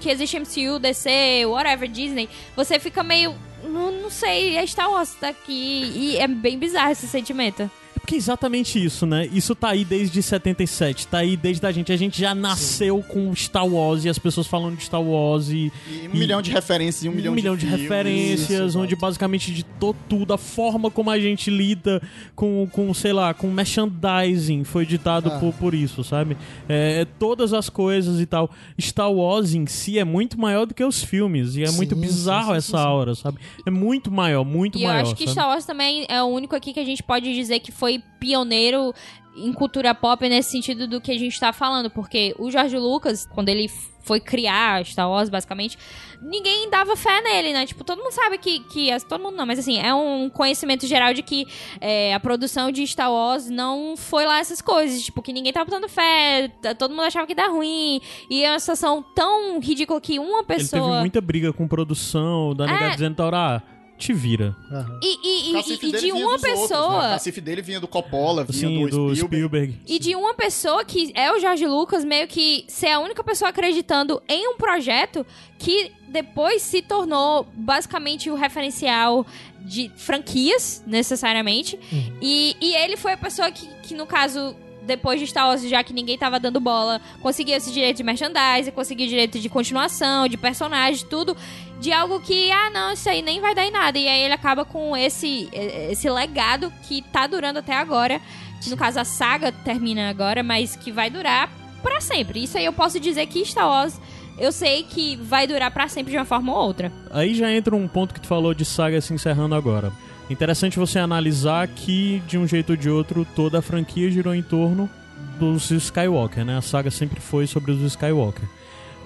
Que 0.00 0.10
existe 0.10 0.38
MCU, 0.38 0.78
DC, 0.78 1.46
whatever, 1.46 1.88
Disney. 1.88 2.28
Você 2.54 2.78
fica 2.78 3.02
meio. 3.02 3.34
Não, 3.64 3.90
não 3.90 4.10
sei, 4.10 4.56
é 4.56 4.66
Star 4.66 4.90
Wars 4.90 5.14
tá 5.14 5.28
aqui. 5.28 5.92
E 5.94 6.16
é 6.18 6.28
bem 6.28 6.58
bizarro 6.58 6.92
esse 6.92 7.08
sentimento. 7.08 7.70
É 8.06 8.08
porque 8.08 8.14
é 8.14 8.18
exatamente 8.18 8.82
isso, 8.82 9.04
né? 9.04 9.28
Isso 9.32 9.52
tá 9.52 9.70
aí 9.70 9.84
desde 9.84 10.22
77, 10.22 11.08
tá 11.08 11.18
aí 11.18 11.36
desde 11.36 11.66
a 11.66 11.72
gente. 11.72 11.90
A 11.92 11.96
gente 11.96 12.20
já 12.20 12.36
nasceu 12.36 13.02
com 13.02 13.34
Star 13.34 13.66
Wars 13.66 14.04
e 14.04 14.08
as 14.08 14.16
pessoas 14.16 14.46
falando 14.46 14.76
de 14.76 14.84
Star 14.84 15.02
Wars 15.02 15.48
e. 15.48 15.72
E 15.90 16.06
um 16.06 16.16
milhão 16.16 16.40
de 16.40 16.52
referências 16.52 17.02
e 17.02 17.08
um, 17.08 17.12
milhão, 17.12 17.56
de, 17.56 17.66
filmes. 17.66 17.80
referências, 17.82 18.68
Isso, 18.70 18.78
onde 18.78 18.94
basicamente 18.94 19.52
ditou 19.52 19.92
tudo, 20.08 20.32
a 20.32 20.38
forma 20.38 20.88
como 20.88 21.10
a 21.10 21.18
gente 21.18 21.50
lida 21.50 22.00
com, 22.36 22.68
com 22.70 22.94
sei 22.94 23.12
lá, 23.12 23.34
com 23.34 23.48
merchandising 23.50 24.62
foi 24.62 24.86
ditado 24.86 25.28
Ah. 25.32 25.40
por, 25.40 25.52
por 25.54 25.74
isso, 25.74 26.04
sabe? 26.04 26.36
É, 26.68 27.04
todas 27.18 27.52
as 27.52 27.68
coisas 27.68 28.20
e 28.20 28.26
tal. 28.26 28.48
Star 28.80 29.10
Wars 29.12 29.52
em 29.52 29.66
si 29.66 29.98
é 29.98 30.04
muito 30.04 30.38
maior 30.40 30.64
do 30.64 30.74
que 30.74 30.84
os 30.84 31.02
filmes, 31.02 31.56
e 31.56 31.64
é 31.64 31.66
Sim, 31.66 31.76
muito 31.76 31.96
sim, 31.96 32.00
bizarro 32.00 32.52
sim, 32.52 32.58
essa 32.58 32.76
sim, 32.78 32.84
sim. 32.84 32.88
aura, 32.88 33.14
sabe? 33.16 33.38
É 33.66 33.70
muito 33.70 34.12
maior, 34.12 34.44
muito 34.44 34.78
E 34.78 34.84
maior. 34.84 34.98
eu 34.98 35.02
acho 35.02 35.16
que 35.16 35.24
sabe? 35.24 35.32
Star 35.32 35.48
Wars 35.48 35.64
também 35.64 36.06
é 36.08 36.22
o 36.22 36.26
único 36.26 36.54
aqui 36.54 36.72
que 36.72 36.78
a 36.78 36.84
gente 36.84 37.02
pode 37.02 37.34
dizer 37.34 37.58
que 37.58 37.72
foi 37.72 37.95
pioneiro 38.20 38.92
em 39.36 39.52
cultura 39.52 39.94
pop 39.94 40.26
nesse 40.28 40.50
sentido 40.50 40.86
do 40.86 41.00
que 41.00 41.12
a 41.12 41.18
gente 41.18 41.38
tá 41.38 41.52
falando. 41.52 41.90
Porque 41.90 42.34
o 42.38 42.50
George 42.50 42.76
Lucas, 42.78 43.26
quando 43.26 43.48
ele 43.48 43.68
foi 44.02 44.20
criar 44.20 44.84
Star 44.86 45.10
Wars, 45.10 45.28
basicamente, 45.28 45.76
ninguém 46.22 46.70
dava 46.70 46.94
fé 46.96 47.20
nele, 47.20 47.52
né? 47.52 47.66
Tipo, 47.66 47.82
todo 47.82 47.98
mundo 47.98 48.12
sabe 48.12 48.38
que. 48.38 48.60
que 48.60 48.88
todo 49.08 49.20
mundo 49.20 49.36
não, 49.36 49.44
mas 49.44 49.58
assim, 49.58 49.78
é 49.78 49.92
um 49.92 50.30
conhecimento 50.30 50.86
geral 50.86 51.12
de 51.12 51.22
que 51.22 51.44
é, 51.80 52.14
a 52.14 52.20
produção 52.20 52.70
de 52.70 52.86
Star 52.86 53.12
Wars 53.12 53.50
não 53.50 53.96
foi 53.96 54.24
lá 54.24 54.38
essas 54.38 54.62
coisas. 54.62 55.02
Tipo, 55.02 55.20
que 55.20 55.32
ninguém 55.32 55.52
tava 55.52 55.64
botando 55.66 55.88
fé, 55.88 56.48
todo 56.78 56.92
mundo 56.92 57.02
achava 57.02 57.26
que 57.26 57.34
dar 57.34 57.48
ruim. 57.48 58.00
E 58.30 58.44
é 58.44 58.50
uma 58.52 58.60
situação 58.60 59.04
tão 59.14 59.58
ridícula 59.60 60.00
que 60.00 60.18
uma 60.18 60.38
Ele 60.38 60.46
teve 60.46 60.60
pessoa. 60.60 61.00
muita 61.00 61.20
briga 61.20 61.52
com 61.52 61.66
produção, 61.66 62.54
da 62.54 62.64
É. 62.70 62.90
dizendo, 62.90 63.16
Taura, 63.16 63.56
ah, 63.56 63.75
te 63.98 64.12
vira. 64.12 64.54
Aham. 64.70 65.00
E, 65.02 65.18
e- 65.26 65.52
e- 65.56 65.88
e 65.88 66.00
de 66.00 66.12
uma 66.12 66.36
dos 66.36 66.42
outros, 66.42 66.42
né? 66.42 66.50
pessoa. 66.50 66.98
O 66.98 67.00
cacife 67.12 67.40
dele 67.40 67.62
vinha 67.62 67.80
do 67.80 67.88
Coppola, 67.88 68.44
vinha 68.44 68.66
Assim, 68.68 68.88
do, 68.88 69.08
do 69.08 69.16
Spielberg. 69.16 69.72
Spielberg. 69.74 69.80
E 69.86 69.98
de 69.98 70.14
uma 70.14 70.34
pessoa 70.34 70.84
que 70.84 71.12
é 71.14 71.32
o 71.32 71.38
Jorge 71.40 71.66
Lucas, 71.66 72.04
meio 72.04 72.26
que 72.28 72.64
ser 72.68 72.88
a 72.88 72.98
única 73.00 73.22
pessoa 73.24 73.48
acreditando 73.50 74.22
em 74.28 74.48
um 74.48 74.56
projeto 74.56 75.24
que 75.58 75.90
depois 76.08 76.62
se 76.62 76.82
tornou 76.82 77.46
basicamente 77.54 78.30
o 78.30 78.34
referencial 78.34 79.26
de 79.60 79.90
franquias, 79.96 80.82
necessariamente. 80.86 81.78
E, 82.20 82.56
e 82.60 82.74
ele 82.74 82.96
foi 82.96 83.12
a 83.12 83.16
pessoa 83.16 83.50
que, 83.50 83.66
que, 83.82 83.94
no 83.94 84.06
caso, 84.06 84.54
depois 84.86 85.20
de 85.20 85.26
Star 85.26 85.48
Wars, 85.48 85.62
já 85.68 85.82
que 85.82 85.92
ninguém 85.92 86.16
tava 86.16 86.38
dando 86.38 86.60
bola, 86.60 87.00
conseguiu 87.20 87.56
esse 87.56 87.72
direito 87.72 87.98
de 87.98 88.02
merchandising, 88.02 88.70
conseguiu 88.70 89.06
direito 89.06 89.38
de 89.38 89.48
continuação, 89.48 90.28
de 90.28 90.36
personagem, 90.36 91.06
tudo. 91.06 91.36
De 91.80 91.92
algo 91.92 92.20
que, 92.20 92.50
ah, 92.50 92.70
não, 92.70 92.92
isso 92.92 93.08
aí 93.08 93.20
nem 93.20 93.40
vai 93.40 93.54
dar 93.54 93.64
em 93.66 93.70
nada. 93.70 93.98
E 93.98 94.08
aí 94.08 94.22
ele 94.22 94.32
acaba 94.32 94.64
com 94.64 94.96
esse, 94.96 95.48
esse 95.52 96.08
legado 96.08 96.72
que 96.88 97.02
tá 97.02 97.26
durando 97.26 97.58
até 97.58 97.74
agora. 97.74 98.20
Que 98.62 98.70
no 98.70 98.76
caso 98.76 98.98
a 98.98 99.04
saga 99.04 99.52
termina 99.52 100.08
agora, 100.08 100.42
mas 100.42 100.74
que 100.74 100.90
vai 100.90 101.10
durar 101.10 101.50
pra 101.82 102.00
sempre. 102.00 102.42
Isso 102.42 102.56
aí 102.56 102.64
eu 102.64 102.72
posso 102.72 102.98
dizer 102.98 103.26
que 103.26 103.44
Star 103.44 103.68
Wars, 103.68 104.00
eu 104.38 104.50
sei 104.50 104.82
que 104.84 105.16
vai 105.16 105.46
durar 105.46 105.70
pra 105.70 105.88
sempre 105.88 106.12
de 106.12 106.18
uma 106.18 106.24
forma 106.24 106.52
ou 106.52 106.66
outra. 106.66 106.90
Aí 107.10 107.34
já 107.34 107.52
entra 107.52 107.76
um 107.76 107.86
ponto 107.86 108.14
que 108.14 108.20
tu 108.20 108.26
falou 108.26 108.54
de 108.54 108.64
saga 108.64 109.00
se 109.00 109.12
encerrando 109.12 109.54
agora. 109.54 109.92
Interessante 110.28 110.78
você 110.78 110.98
analisar 110.98 111.68
que, 111.68 112.20
de 112.26 112.36
um 112.36 112.46
jeito 112.46 112.70
ou 112.70 112.76
de 112.76 112.90
outro, 112.90 113.26
toda 113.36 113.60
a 113.60 113.62
franquia 113.62 114.10
girou 114.10 114.34
em 114.34 114.42
torno 114.42 114.90
dos 115.38 115.70
Skywalker, 115.70 116.44
né? 116.44 116.56
A 116.56 116.62
saga 116.62 116.90
sempre 116.90 117.20
foi 117.20 117.46
sobre 117.46 117.70
os 117.70 117.80
Skywalker. 117.82 118.44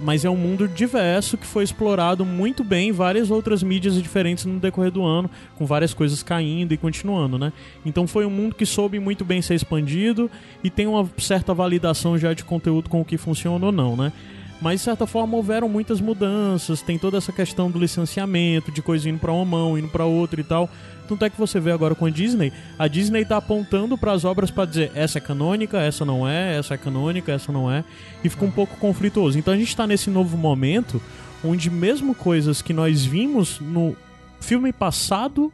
Mas 0.02 0.24
é 0.24 0.30
um 0.30 0.36
mundo 0.36 0.66
diverso 0.66 1.36
que 1.36 1.46
foi 1.46 1.62
explorado 1.62 2.24
muito 2.24 2.64
bem 2.64 2.88
em 2.88 2.92
várias 2.92 3.30
outras 3.30 3.62
mídias 3.62 4.00
diferentes 4.02 4.46
no 4.46 4.58
decorrer 4.58 4.90
do 4.90 5.04
ano, 5.04 5.30
com 5.56 5.66
várias 5.66 5.92
coisas 5.92 6.22
caindo 6.22 6.72
e 6.72 6.78
continuando, 6.78 7.38
né? 7.38 7.52
Então 7.84 8.06
foi 8.06 8.24
um 8.24 8.30
mundo 8.30 8.54
que 8.54 8.64
soube 8.64 8.98
muito 8.98 9.22
bem 9.22 9.42
ser 9.42 9.54
expandido 9.54 10.30
e 10.64 10.70
tem 10.70 10.86
uma 10.86 11.06
certa 11.18 11.52
validação 11.52 12.16
já 12.16 12.32
de 12.32 12.44
conteúdo 12.44 12.88
com 12.88 13.02
o 13.02 13.04
que 13.04 13.18
funciona 13.18 13.66
ou 13.66 13.72
não, 13.72 13.94
né? 13.94 14.10
Mas 14.60 14.80
de 14.80 14.84
certa 14.84 15.06
forma 15.06 15.36
houveram 15.36 15.68
muitas 15.68 16.00
mudanças, 16.00 16.82
tem 16.82 16.98
toda 16.98 17.16
essa 17.16 17.32
questão 17.32 17.70
do 17.70 17.78
licenciamento, 17.78 18.70
de 18.70 18.82
coisa 18.82 19.08
indo 19.08 19.18
pra 19.18 19.32
uma 19.32 19.44
mão, 19.44 19.78
indo 19.78 19.88
pra 19.88 20.04
outra 20.04 20.40
e 20.40 20.44
tal. 20.44 20.68
Tanto 21.08 21.24
é 21.24 21.30
que 21.30 21.38
você 21.38 21.58
vê 21.58 21.72
agora 21.72 21.94
com 21.94 22.06
a 22.06 22.10
Disney, 22.10 22.52
a 22.78 22.86
Disney 22.86 23.24
tá 23.24 23.38
apontando 23.38 23.98
pras 23.98 24.24
obras 24.24 24.50
pra 24.50 24.64
dizer 24.64 24.92
essa 24.94 25.18
é 25.18 25.20
canônica, 25.20 25.78
essa 25.80 26.04
não 26.04 26.28
é, 26.28 26.56
essa 26.56 26.74
é 26.74 26.76
canônica, 26.76 27.32
essa 27.32 27.50
não 27.50 27.70
é, 27.70 27.82
e 28.22 28.28
fica 28.28 28.44
um 28.44 28.50
pouco 28.50 28.76
conflituoso. 28.76 29.38
Então 29.38 29.52
a 29.52 29.56
gente 29.56 29.74
tá 29.74 29.86
nesse 29.86 30.10
novo 30.10 30.36
momento 30.36 31.02
onde 31.42 31.70
mesmo 31.70 32.14
coisas 32.14 32.60
que 32.60 32.72
nós 32.72 33.04
vimos 33.04 33.58
no 33.60 33.96
filme 34.40 34.72
passado 34.72 35.52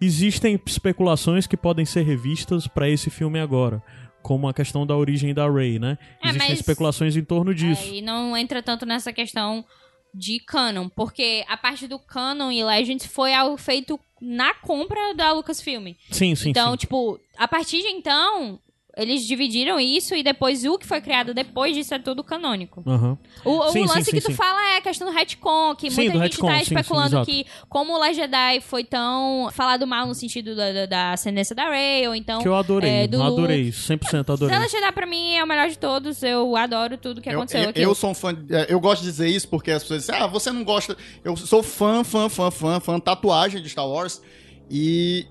existem 0.00 0.60
especulações 0.66 1.46
que 1.46 1.56
podem 1.56 1.84
ser 1.84 2.02
revistas 2.02 2.66
pra 2.66 2.88
esse 2.88 3.10
filme 3.10 3.38
agora. 3.38 3.82
Como 4.26 4.48
a 4.48 4.52
questão 4.52 4.84
da 4.84 4.96
origem 4.96 5.32
da 5.32 5.48
Rey, 5.48 5.78
né? 5.78 5.96
É, 6.20 6.30
Existem 6.30 6.48
mas- 6.50 6.58
especulações 6.58 7.16
em 7.16 7.22
torno 7.22 7.54
disso. 7.54 7.84
É, 7.84 7.98
e 7.98 8.02
não 8.02 8.36
entra 8.36 8.60
tanto 8.60 8.84
nessa 8.84 9.12
questão 9.12 9.64
de 10.12 10.40
canon, 10.40 10.88
porque 10.88 11.44
a 11.46 11.56
parte 11.56 11.86
do 11.86 11.96
canon 11.96 12.50
e 12.50 12.64
Legends 12.64 13.06
foi 13.06 13.32
algo 13.32 13.56
feito 13.56 14.00
na 14.20 14.52
compra 14.54 15.14
da 15.14 15.30
Lucasfilm. 15.32 15.94
Sim, 16.10 16.34
sim, 16.34 16.50
então, 16.50 16.72
sim. 16.72 16.76
tipo, 16.78 17.20
a 17.38 17.46
partir 17.46 17.82
de 17.82 17.86
então, 17.86 18.58
eles 18.96 19.26
dividiram 19.26 19.78
isso 19.78 20.14
e 20.14 20.22
depois 20.22 20.64
o 20.64 20.78
que 20.78 20.86
foi 20.86 21.02
criado 21.02 21.34
depois 21.34 21.76
disso 21.76 21.92
é 21.92 21.98
tudo 21.98 22.24
canônico. 22.24 22.82
Aham. 22.86 23.18
O, 23.44 23.58
o 23.58 23.70
Sim, 23.70 23.86
sim, 23.86 23.88
lance 23.94 24.04
sim, 24.04 24.10
que 24.12 24.20
tu 24.22 24.28
sim. 24.28 24.34
fala 24.34 24.70
é 24.70 24.76
a 24.78 24.80
questão 24.80 25.06
do 25.06 25.12
retcon, 25.12 25.74
que 25.76 25.90
Sim, 25.90 26.08
muita 26.08 26.12
gente 26.14 26.32
retcon, 26.32 26.46
tá 26.46 26.58
sim, 26.58 26.64
sim, 26.64 26.74
especulando 26.74 27.24
que 27.26 27.44
como 27.68 27.92
o 27.92 27.98
Last 27.98 28.14
Jedi 28.14 28.60
foi 28.62 28.84
tão 28.84 29.50
falado 29.52 29.86
mal 29.86 30.06
no 30.06 30.14
sentido 30.14 30.56
da, 30.56 30.72
da, 30.72 30.86
da 30.86 31.12
ascendência 31.12 31.54
da 31.54 31.68
Rey, 31.68 32.08
ou 32.08 32.14
então... 32.14 32.40
Que 32.40 32.48
eu 32.48 32.54
adorei, 32.54 32.90
é, 32.90 33.06
do 33.06 33.22
adorei, 33.22 33.68
100% 33.70 34.20
adorei. 34.32 34.48
The 34.56 34.58
Last 34.60 34.72
Jedi 34.74 34.92
pra 34.92 35.06
mim 35.06 35.34
é 35.34 35.44
o 35.44 35.46
melhor 35.46 35.68
de 35.68 35.76
todos, 35.78 36.22
eu 36.22 36.56
adoro 36.56 36.96
tudo 36.96 37.20
que 37.20 37.28
Eu, 37.28 37.34
aconteceu 37.34 37.60
eu, 37.64 37.68
aqui. 37.70 37.82
eu 37.82 37.94
sou 37.94 38.10
um 38.10 38.14
fã. 38.14 38.32
é, 38.50 38.66
Eu 38.72 38.80
gosto 38.80 39.02
de 39.02 39.08
dizer 39.08 39.28
isso 39.28 39.46
porque 39.48 39.70
as 39.72 39.82
pessoas 39.82 40.06
dizem, 40.06 40.14
ah, 40.18 40.26
você 40.26 40.50
não 40.50 40.64
gosta. 40.64 40.96
Eu 41.22 41.36
sou 41.36 41.62
fã, 41.62 42.02
fã, 42.02 42.30
fã, 42.30 42.50
fã, 42.50 42.80
fã, 42.80 42.98
tatuagem 42.98 43.60
de 43.62 43.68
Star 43.68 43.86
Wars. 43.86 44.22
E 44.70 45.26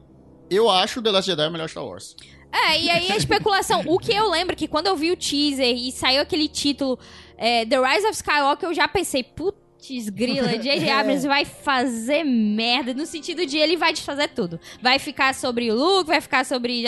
eu 0.52 0.70
acho 0.70 1.02
The 1.02 1.10
Last 1.10 1.30
Jedi 1.32 1.48
o 1.48 1.52
melhor 1.52 1.68
Star 1.68 1.84
Wars. 1.84 2.16
É, 2.56 2.82
e 2.82 2.90
aí 2.90 3.11
a 3.11 3.18
especulação. 3.18 3.84
o 3.86 3.99
que 3.99 4.14
eu 4.14 4.30
lembro 4.30 4.53
é 4.53 4.56
que 4.56 4.68
quando 4.68 4.88
eu 4.88 4.95
vi 4.95 5.11
o 5.11 5.18
teaser 5.18 5.76
e 5.76 5.91
saiu 5.91 6.22
aquele 6.22 6.48
título 6.48 6.98
é, 7.38 7.65
The 7.65 7.77
Rise 7.77 8.07
of 8.07 8.15
Skywalker, 8.15 8.69
eu 8.69 8.73
já 8.73 8.88
pensei, 8.88 9.23
putz, 9.23 10.10
grila, 10.10 10.48
J.J. 10.57 10.90
Abrams 10.90 11.27
vai 11.27 11.44
fazer 11.44 12.23
merda. 12.23 12.94
No 12.94 13.06
sentido 13.06 13.45
de 13.45 13.57
ele 13.57 13.76
vai 13.76 13.91
desfazer 13.91 14.30
tudo. 14.30 14.57
Vai 14.82 14.99
ficar 14.99 15.36
sobre 15.36 15.69
o 15.69 15.76
Luke, 15.76 16.07
vai 16.07 16.22
ficar 16.22 16.45
sobre. 16.45 16.84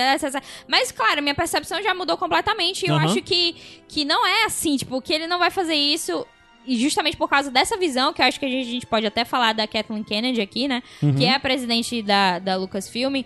Mas, 0.67 0.91
claro, 0.91 1.21
minha 1.21 1.35
percepção 1.35 1.83
já 1.83 1.93
mudou 1.93 2.17
completamente. 2.17 2.85
E 2.85 2.89
eu 2.89 2.95
acho 2.95 3.21
que, 3.21 3.55
que 3.87 4.05
não 4.05 4.25
é 4.25 4.45
assim, 4.45 4.77
tipo, 4.77 5.01
que 5.01 5.13
ele 5.13 5.27
não 5.27 5.37
vai 5.37 5.51
fazer 5.51 5.75
isso. 5.75 6.25
E 6.67 6.77
justamente 6.77 7.15
por 7.15 7.29
causa 7.29 7.49
dessa 7.49 7.77
visão, 7.77 8.11
que 8.11 8.21
eu 8.21 8.25
acho 8.25 8.39
que 8.39 8.45
a 8.45 8.49
gente, 8.49 8.67
a 8.67 8.71
gente 8.71 8.85
pode 8.85 9.05
até 9.05 9.23
falar 9.23 9.53
da 9.53 9.65
Kathleen 9.65 10.03
Kennedy 10.03 10.41
aqui, 10.41 10.67
né? 10.67 10.83
Que 11.17 11.25
é 11.25 11.33
a 11.33 11.39
presidente 11.39 12.01
da, 12.01 12.39
da 12.39 12.57
Lucasfilm. 12.57 13.23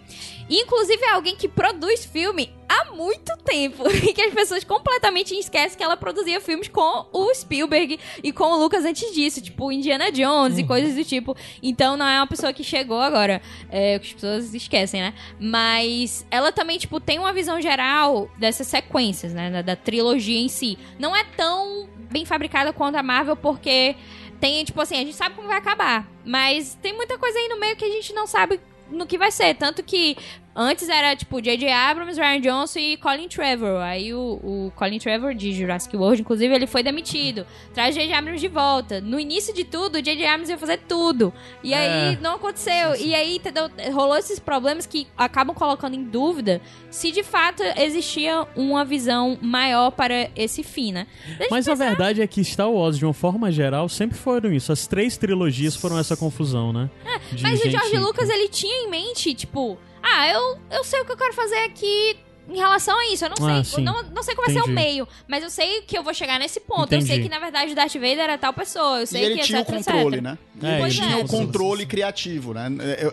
Inclusive, 0.50 1.04
é 1.04 1.12
alguém 1.12 1.36
que 1.36 1.48
produz 1.48 2.06
filme 2.06 2.52
há 2.72 2.92
muito 2.94 3.36
tempo. 3.44 3.84
E 4.02 4.14
que 4.14 4.22
as 4.22 4.34
pessoas 4.34 4.64
completamente 4.64 5.38
esquecem 5.38 5.78
que 5.78 5.84
ela 5.84 5.96
produzia 5.96 6.42
filmes 6.42 6.68
com 6.68 7.06
o 7.12 7.34
Spielberg 7.34 8.00
e 8.24 8.32
com 8.32 8.46
o 8.46 8.58
Lucas 8.58 8.84
antes 8.84 9.14
disso. 9.14 9.42
Tipo, 9.42 9.72
Indiana 9.72 10.12
Jones 10.12 10.58
e 10.58 10.64
coisas 10.64 10.96
do 10.96 11.04
tipo. 11.04 11.36
Então, 11.62 11.96
não 11.96 12.08
é 12.08 12.18
uma 12.20 12.28
pessoa 12.28 12.52
que 12.52 12.64
chegou 12.64 13.00
agora. 13.00 13.42
É, 13.70 14.00
que 14.00 14.08
as 14.08 14.14
pessoas 14.14 14.54
esquecem, 14.54 15.02
né? 15.02 15.14
Mas 15.40 16.26
ela 16.32 16.52
também, 16.52 16.78
tipo, 16.78 17.00
tem 17.00 17.20
uma 17.20 17.32
visão 17.32 17.62
geral 17.62 18.30
dessas 18.38 18.68
sequências, 18.68 19.34
né? 19.34 19.52
Da, 19.52 19.62
da 19.62 19.76
trilogia 19.76 20.40
em 20.40 20.50
si. 20.50 20.78
Não 20.98 21.16
é 21.16 21.24
tão 21.24 21.88
bem 22.10 22.26
fabricada 22.26 22.74
quanto 22.74 22.96
a 22.96 23.04
Marvel, 23.04 23.36
porque 23.36 23.96
tem, 24.40 24.64
tipo 24.64 24.82
assim, 24.82 24.96
a 24.96 25.00
gente 25.00 25.14
sabe 25.14 25.36
como 25.36 25.48
vai 25.48 25.58
acabar. 25.58 26.08
Mas 26.26 26.76
tem 26.82 26.94
muita 26.94 27.18
coisa 27.18 27.38
aí 27.38 27.48
no 27.48 27.60
meio 27.60 27.76
que 27.76 27.86
a 27.86 27.90
gente 27.90 28.14
não 28.14 28.26
sabe 28.26 28.60
no 28.92 29.06
que 29.06 29.18
vai 29.18 29.32
ser. 29.32 29.56
Tanto 29.56 29.82
que 29.82 30.18
Antes 30.54 30.90
era, 30.90 31.16
tipo, 31.16 31.42
J.J. 31.42 31.72
Abrams, 31.72 32.20
Ryan 32.20 32.42
Johnson 32.42 32.80
e 32.80 32.98
Colin 32.98 33.30
Trevor. 33.30 33.82
Aí 33.82 34.14
o, 34.14 34.20
o 34.44 34.72
Colin 34.76 35.00
Trevor, 35.00 35.34
de 35.34 35.54
Jurassic 35.54 35.96
World, 35.96 36.22
inclusive, 36.22 36.54
ele 36.54 36.68
foi 36.68 36.84
demitido. 36.84 37.46
Traz 37.74 37.96
J.J. 37.96 38.14
Abrams 38.14 38.42
de 38.42 38.48
volta. 38.50 39.00
No 39.00 39.18
início 39.20 39.54
de 39.54 39.64
tudo, 39.64 39.96
o 39.96 40.02
J.J. 40.02 40.26
Abrams 40.26 40.52
ia 40.52 40.58
fazer 40.58 40.80
tudo. 40.88 41.34
E 41.64 41.74
aí 41.74 42.16
É. 42.16 42.18
não 42.22 42.36
aconteceu. 42.36 42.96
E 43.00 43.16
aí 43.16 43.38
entendeu? 43.38 43.70
rolou 43.94 44.18
esses 44.18 44.40
problemas 44.40 44.86
que 44.86 45.08
acabam 45.18 45.56
colocando 45.56 45.94
em 45.96 46.04
dúvida 46.04 46.60
se 46.90 47.12
de 47.12 47.24
fato 47.24 47.64
existia 47.78 48.46
uma 48.56 48.84
visão 48.84 49.38
maior 49.42 49.92
para 49.92 50.30
esse 50.36 50.64
fim, 50.64 50.92
né? 50.92 51.08
Deixa 51.38 51.48
Mas 51.50 51.68
eu 51.68 51.74
a 51.74 51.76
verdade 51.78 52.22
é 52.22 52.28
que 52.28 52.44
Star 52.44 52.70
Wars, 52.70 52.98
de 52.98 53.06
uma 53.06 53.14
forma 53.14 53.52
geral, 53.52 53.88
sempre 53.88 54.18
foram 54.18 54.52
isso. 54.52 54.72
As 54.72 54.86
três 54.86 55.16
trilogias 55.18 55.76
foram 55.78 55.98
essa 55.98 56.18
confusão, 56.18 56.74
né? 56.74 56.90
É, 57.06 57.20
Mas 57.42 57.62
o 57.64 57.70
George 57.70 57.98
Lucas, 57.98 58.30
ele 58.30 58.50
tinha 58.50 58.86
em 58.86 58.90
mente, 58.90 59.34
tipo, 59.34 59.78
ah, 60.04 60.28
eu, 60.30 60.60
eu 60.72 60.84
sei 60.84 61.02
o 61.02 61.06
que 61.06 61.12
eu 61.12 61.18
quero 61.18 61.34
fazer 61.34 61.58
aqui 61.60 62.18
em 62.50 62.58
relação 62.58 62.98
a 63.00 63.06
isso. 63.14 63.24
Eu 63.24 63.30
não 63.30 63.48
Ah, 63.48 63.64
sei, 63.64 63.80
eu 63.80 63.86
não, 63.86 64.04
não 64.04 64.24
sei 64.24 64.36
qual 64.36 64.46
vai 64.48 64.54
ser 64.54 64.62
o 64.62 64.68
meio, 64.74 65.08
mas 65.28 65.42
eu 65.44 65.50
sei 65.50 65.82
que 65.84 65.98
eu 65.98 66.04
vou 66.04 66.14
chegar 66.14 66.38
nesse 66.40 66.60
ponto. 66.60 66.92
Eu 66.92 66.98
Entendi. 66.98 67.06
sei 67.06 67.22
que, 67.22 67.30
na 67.30 67.40
verdade, 67.40 67.72
o 67.72 67.76
Darth 67.76 67.94
Vader 67.94 68.20
era 68.20 68.38
tal 68.38 68.52
pessoa. 68.52 68.98
Eu 69.00 69.04
E 69.04 69.08
sei 69.08 69.24
ele 69.26 69.36
que 69.38 69.44
tinha 69.46 69.60
o 69.60 69.62
etc, 69.62 69.76
controle, 69.76 70.16
etc. 70.18 70.22
né? 70.22 70.38
É, 70.64 70.76
ele 70.80 70.84
é. 70.84 70.90
tinha 70.90 71.18
o 71.20 71.28
controle 71.28 71.86
criativo, 71.86 72.54
né? 72.54 72.68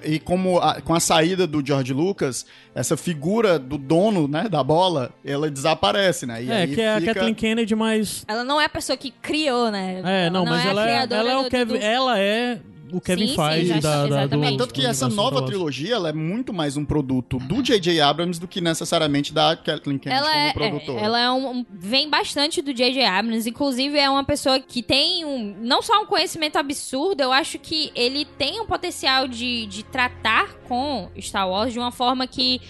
E 0.04 0.14
e 0.14 0.18
como 0.18 0.58
a- 0.58 0.80
com 0.80 0.92
a 0.94 0.98
saída 0.98 1.46
do 1.46 1.64
George 1.64 1.92
Lucas, 1.92 2.46
essa 2.74 2.96
figura 2.96 3.58
do 3.58 3.78
dono, 3.78 4.26
né, 4.26 4.48
da 4.48 4.64
bola, 4.64 5.12
ela 5.24 5.48
desaparece, 5.50 6.26
né? 6.26 6.42
E 6.42 6.50
É, 6.50 6.54
aí 6.62 6.74
que 6.74 6.80
é 6.80 6.94
a 6.96 7.00
Kathleen 7.00 7.34
Kennedy, 7.34 7.74
mas. 7.76 8.24
Ela 8.26 8.42
não 8.42 8.60
é 8.60 8.64
a 8.64 8.68
pessoa 8.68 8.96
que 8.96 9.10
criou, 9.10 9.70
né? 9.70 10.02
É, 10.04 10.30
não, 10.30 10.44
mas 10.44 10.64
é 10.64 10.68
a 10.68 10.70
ela, 10.70 10.90
é, 10.90 11.06
ela 11.10 11.30
é 11.32 11.36
o 11.36 11.42
do- 11.44 11.50
Kevin. 11.50 11.72
do- 11.74 11.84
Ela 11.84 12.18
é 12.18 12.58
o 12.92 13.00
Kevin 13.00 13.28
Sim, 13.28 13.36
Feige 13.36 13.80
da, 13.80 13.80
da, 13.80 14.06
do, 14.06 14.14
exatamente. 14.14 14.54
É, 14.54 14.56
tanto 14.58 14.74
que 14.74 14.86
essa 14.86 15.08
nova 15.08 15.44
trilogia, 15.44 15.94
ela 15.94 16.08
é 16.08 16.12
muito 16.12 16.52
mais 16.52 16.76
um 16.76 16.84
produto 16.84 17.38
do 17.38 17.62
J.J. 17.62 18.00
Abrams 18.00 18.40
do 18.40 18.46
que 18.48 18.60
necessariamente 18.60 19.32
da 19.32 19.56
Kathleen 19.56 19.98
Kennedy 19.98 20.20
Ela 20.20 20.36
é, 20.36 20.52
como 20.52 20.64
é, 20.64 20.68
produtora. 20.70 21.00
ela 21.00 21.20
é 21.20 21.30
um, 21.30 21.58
um- 21.58 21.66
vem 21.70 22.08
bastante 22.08 22.60
do 22.62 22.72
J.J. 22.72 23.04
Abrams, 23.04 23.48
inclusive 23.48 23.98
é 23.98 24.08
uma 24.08 24.24
pessoa 24.24 24.58
que 24.60 24.82
tem 24.82 25.24
um, 25.24 25.56
não 25.60 25.82
só 25.82 26.02
um 26.02 26.06
conhecimento 26.06 26.56
absurdo, 26.56 27.20
eu 27.22 27.32
acho 27.32 27.58
que 27.58 27.90
ele 27.94 28.24
tem 28.24 28.60
um 28.60 28.66
potencial 28.66 29.26
de, 29.28 29.66
de 29.66 29.82
tratar 29.84 30.54
com 30.68 31.08
Star 31.20 31.48
Wars 31.48 31.72
de 31.72 31.78
uma 31.78 31.90
forma 31.92 32.26
que 32.26 32.60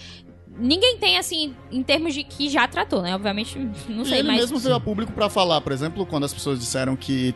ninguém 0.57 0.97
tem, 0.97 1.17
assim, 1.17 1.55
em 1.71 1.81
termos 1.81 2.13
de 2.13 2.23
que 2.23 2.49
já 2.49 2.67
tratou, 2.67 3.01
né? 3.01 3.15
Obviamente, 3.15 3.57
não 3.87 4.03
E 4.03 4.05
sei, 4.07 4.19
ele 4.19 4.27
mas... 4.27 4.41
mesmo 4.41 4.59
veio 4.59 4.75
a 4.75 4.79
público 4.79 5.11
pra 5.13 5.29
falar, 5.29 5.61
por 5.61 5.71
exemplo, 5.71 6.05
quando 6.05 6.25
as 6.25 6.33
pessoas 6.33 6.59
disseram 6.59 6.95
que 6.95 7.33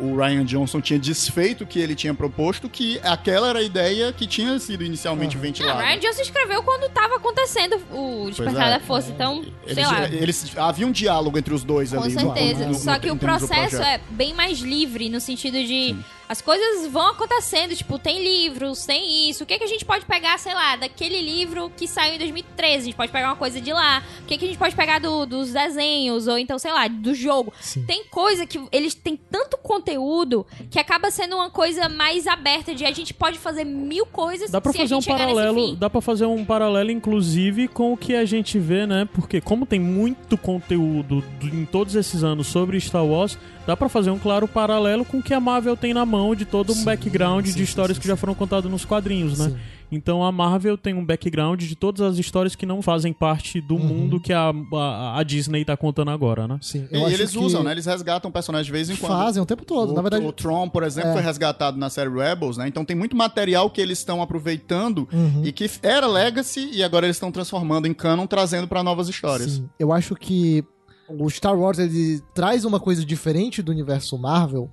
o 0.00 0.16
Ryan 0.16 0.44
Johnson 0.44 0.80
tinha 0.80 0.98
desfeito 0.98 1.64
o 1.64 1.66
que 1.66 1.78
ele 1.78 1.94
tinha 1.94 2.14
proposto, 2.14 2.68
que 2.68 2.98
aquela 3.02 3.48
era 3.48 3.58
a 3.58 3.62
ideia 3.62 4.12
que 4.12 4.26
tinha 4.26 4.58
sido 4.58 4.82
inicialmente 4.84 5.36
Não, 5.36 5.42
ventilada. 5.42 5.82
Ryan 5.82 5.98
Johnson 5.98 6.22
escreveu 6.22 6.62
quando 6.62 6.88
tava 6.90 7.16
acontecendo 7.16 7.76
o 7.92 8.26
Despertar 8.30 8.68
é. 8.68 8.70
da 8.78 8.80
Força, 8.80 9.10
então, 9.10 9.42
sei 9.66 9.72
Eles, 9.84 9.86
lá... 9.90 10.04
eles- 10.08 10.58
havia 10.58 10.86
um 10.86 10.92
diálogo 10.92 11.38
entre 11.38 11.52
os 11.54 11.62
dois 11.64 11.92
Com 11.92 12.02
ali. 12.02 12.14
no- 12.14 12.20
certeza. 12.20 12.60
no- 12.66 12.72
no- 12.72 12.74
Só 12.78 12.98
que 12.98 13.10
o 13.10 13.16
processo 13.16 13.76
é 13.82 14.00
bem 14.10 14.32
mais 14.34 14.58
livre, 14.60 15.08
no 15.08 15.20
sentido 15.20 15.54
de. 15.64 15.94
As 16.30 16.40
coisas 16.40 16.86
vão 16.92 17.08
acontecendo, 17.08 17.74
tipo, 17.74 17.98
tem 17.98 18.22
livros, 18.22 18.86
tem 18.86 19.28
isso. 19.28 19.42
O 19.42 19.46
que, 19.46 19.58
que 19.58 19.64
a 19.64 19.66
gente 19.66 19.84
pode 19.84 20.06
pegar, 20.06 20.38
sei 20.38 20.54
lá, 20.54 20.76
daquele 20.76 21.20
livro 21.20 21.72
que 21.76 21.88
saiu 21.88 22.14
em 22.14 22.18
2013? 22.18 22.76
A 22.76 22.80
gente 22.84 22.94
pode 22.94 23.10
pegar 23.10 23.26
uma 23.30 23.36
coisa 23.36 23.60
de 23.60 23.72
lá. 23.72 24.00
O 24.22 24.26
que, 24.26 24.38
que 24.38 24.44
a 24.44 24.48
gente 24.48 24.56
pode 24.58 24.76
pegar 24.76 25.00
do- 25.00 25.26
dos 25.26 25.52
desenhos, 25.52 26.28
ou 26.28 26.38
então, 26.38 26.56
sei 26.56 26.70
lá, 26.72 26.86
do 26.86 27.12
jogo. 27.16 27.52
Sim. 27.60 27.82
Tem 27.84 28.04
coisa 28.04 28.46
que 28.46 28.60
eles 28.70 28.94
têm 28.94 29.16
tanto 29.16 29.58
conteúdo 29.58 30.46
que 30.70 30.78
acaba 30.78 31.10
sendo 31.10 31.34
uma 31.34 31.50
coisa 31.50 31.88
mais 31.88 32.28
aberta 32.28 32.72
de 32.76 32.84
a 32.84 32.92
gente 32.92 33.12
pode 33.12 33.36
fazer 33.36 33.64
mil 33.64 34.06
coisas 34.06 34.52
Dá 34.52 34.60
pra 34.60 34.72
fazer 34.72 34.94
um 34.94 35.02
paralelo, 35.02 35.74
dá 35.74 35.90
para 35.90 36.00
fazer 36.00 36.26
um 36.26 36.44
paralelo 36.44 36.92
inclusive 36.92 37.66
com 37.66 37.92
o 37.92 37.96
que 37.96 38.14
a 38.14 38.24
gente 38.24 38.56
vê, 38.56 38.86
né? 38.86 39.08
Porque 39.12 39.40
como 39.40 39.66
tem 39.66 39.80
muito 39.80 40.38
conteúdo 40.38 41.24
do- 41.40 41.46
em 41.48 41.64
todos 41.64 41.96
esses 41.96 42.22
anos 42.22 42.46
sobre 42.46 42.78
Star 42.80 43.04
Wars, 43.04 43.36
dá 43.66 43.76
pra 43.76 43.88
fazer 43.88 44.10
um 44.10 44.18
claro 44.18 44.46
paralelo 44.46 45.04
com 45.04 45.18
o 45.18 45.22
que 45.22 45.34
a 45.34 45.40
Marvel 45.40 45.76
tem 45.76 45.92
na 45.92 46.06
mão 46.06 46.19
de 46.34 46.44
todo 46.44 46.72
um 46.72 46.76
Sim, 46.76 46.84
background 46.84 47.46
sim, 47.46 47.54
de 47.56 47.62
histórias 47.62 47.96
sim, 47.96 48.02
que 48.02 48.08
já 48.08 48.16
foram 48.16 48.34
contadas 48.34 48.70
nos 48.70 48.84
quadrinhos, 48.84 49.38
né? 49.38 49.50
Sim. 49.50 49.56
Então 49.92 50.22
a 50.22 50.30
Marvel 50.30 50.78
tem 50.78 50.94
um 50.94 51.04
background 51.04 51.60
de 51.62 51.74
todas 51.74 52.00
as 52.00 52.16
histórias 52.16 52.54
que 52.54 52.64
não 52.64 52.80
fazem 52.80 53.12
parte 53.12 53.60
do 53.60 53.74
Uhum. 53.74 53.80
mundo 53.86 54.20
que 54.20 54.32
a, 54.32 54.52
a, 54.74 55.18
a 55.18 55.22
Disney 55.24 55.64
tá 55.64 55.76
contando 55.76 56.12
agora, 56.12 56.46
né? 56.46 56.58
Sim, 56.62 56.86
E 56.92 56.94
eu 56.96 57.04
acho 57.06 57.14
eles 57.16 57.30
que 57.32 57.38
usam, 57.38 57.64
né? 57.64 57.72
Eles 57.72 57.86
resgatam 57.86 58.30
personagens 58.30 58.66
de 58.66 58.72
vez 58.72 58.88
em 58.88 58.94
quando. 58.94 59.10
Fazem 59.18 59.42
o 59.42 59.46
tempo 59.46 59.64
todo. 59.64 59.90
O, 59.90 59.94
Na 59.94 60.02
verdade, 60.02 60.24
o 60.24 60.30
Tron, 60.30 60.68
por 60.68 60.84
exemplo, 60.84 61.10
É. 61.10 61.14
foi 61.14 61.22
resgatado 61.22 61.76
na 61.76 61.90
série 61.90 62.08
Rebels, 62.10 62.56
né? 62.56 62.68
Então 62.68 62.84
tem 62.84 62.94
muito 62.94 63.16
material 63.16 63.68
que 63.68 63.80
eles 63.80 63.98
estão 63.98 64.22
aproveitando 64.22 65.08
Uhum. 65.12 65.42
e 65.44 65.50
que 65.50 65.68
era 65.82 66.06
Legacy 66.06 66.70
e 66.72 66.84
agora 66.84 67.06
eles 67.06 67.16
estão 67.16 67.32
transformando 67.32 67.86
em 67.88 67.92
canon, 67.94 68.26
trazendo 68.28 68.68
pra 68.68 68.84
novas 68.84 69.08
histórias. 69.08 69.52
Sim, 69.54 69.68
eu 69.78 69.92
acho 69.92 70.14
que 70.14 70.64
o 71.08 71.28
Star 71.28 71.58
Wars 71.58 71.80
ele 71.80 72.22
traz 72.32 72.64
uma 72.64 72.78
coisa 72.78 73.04
diferente 73.04 73.60
do 73.60 73.72
universo 73.72 74.16
Marvel, 74.16 74.70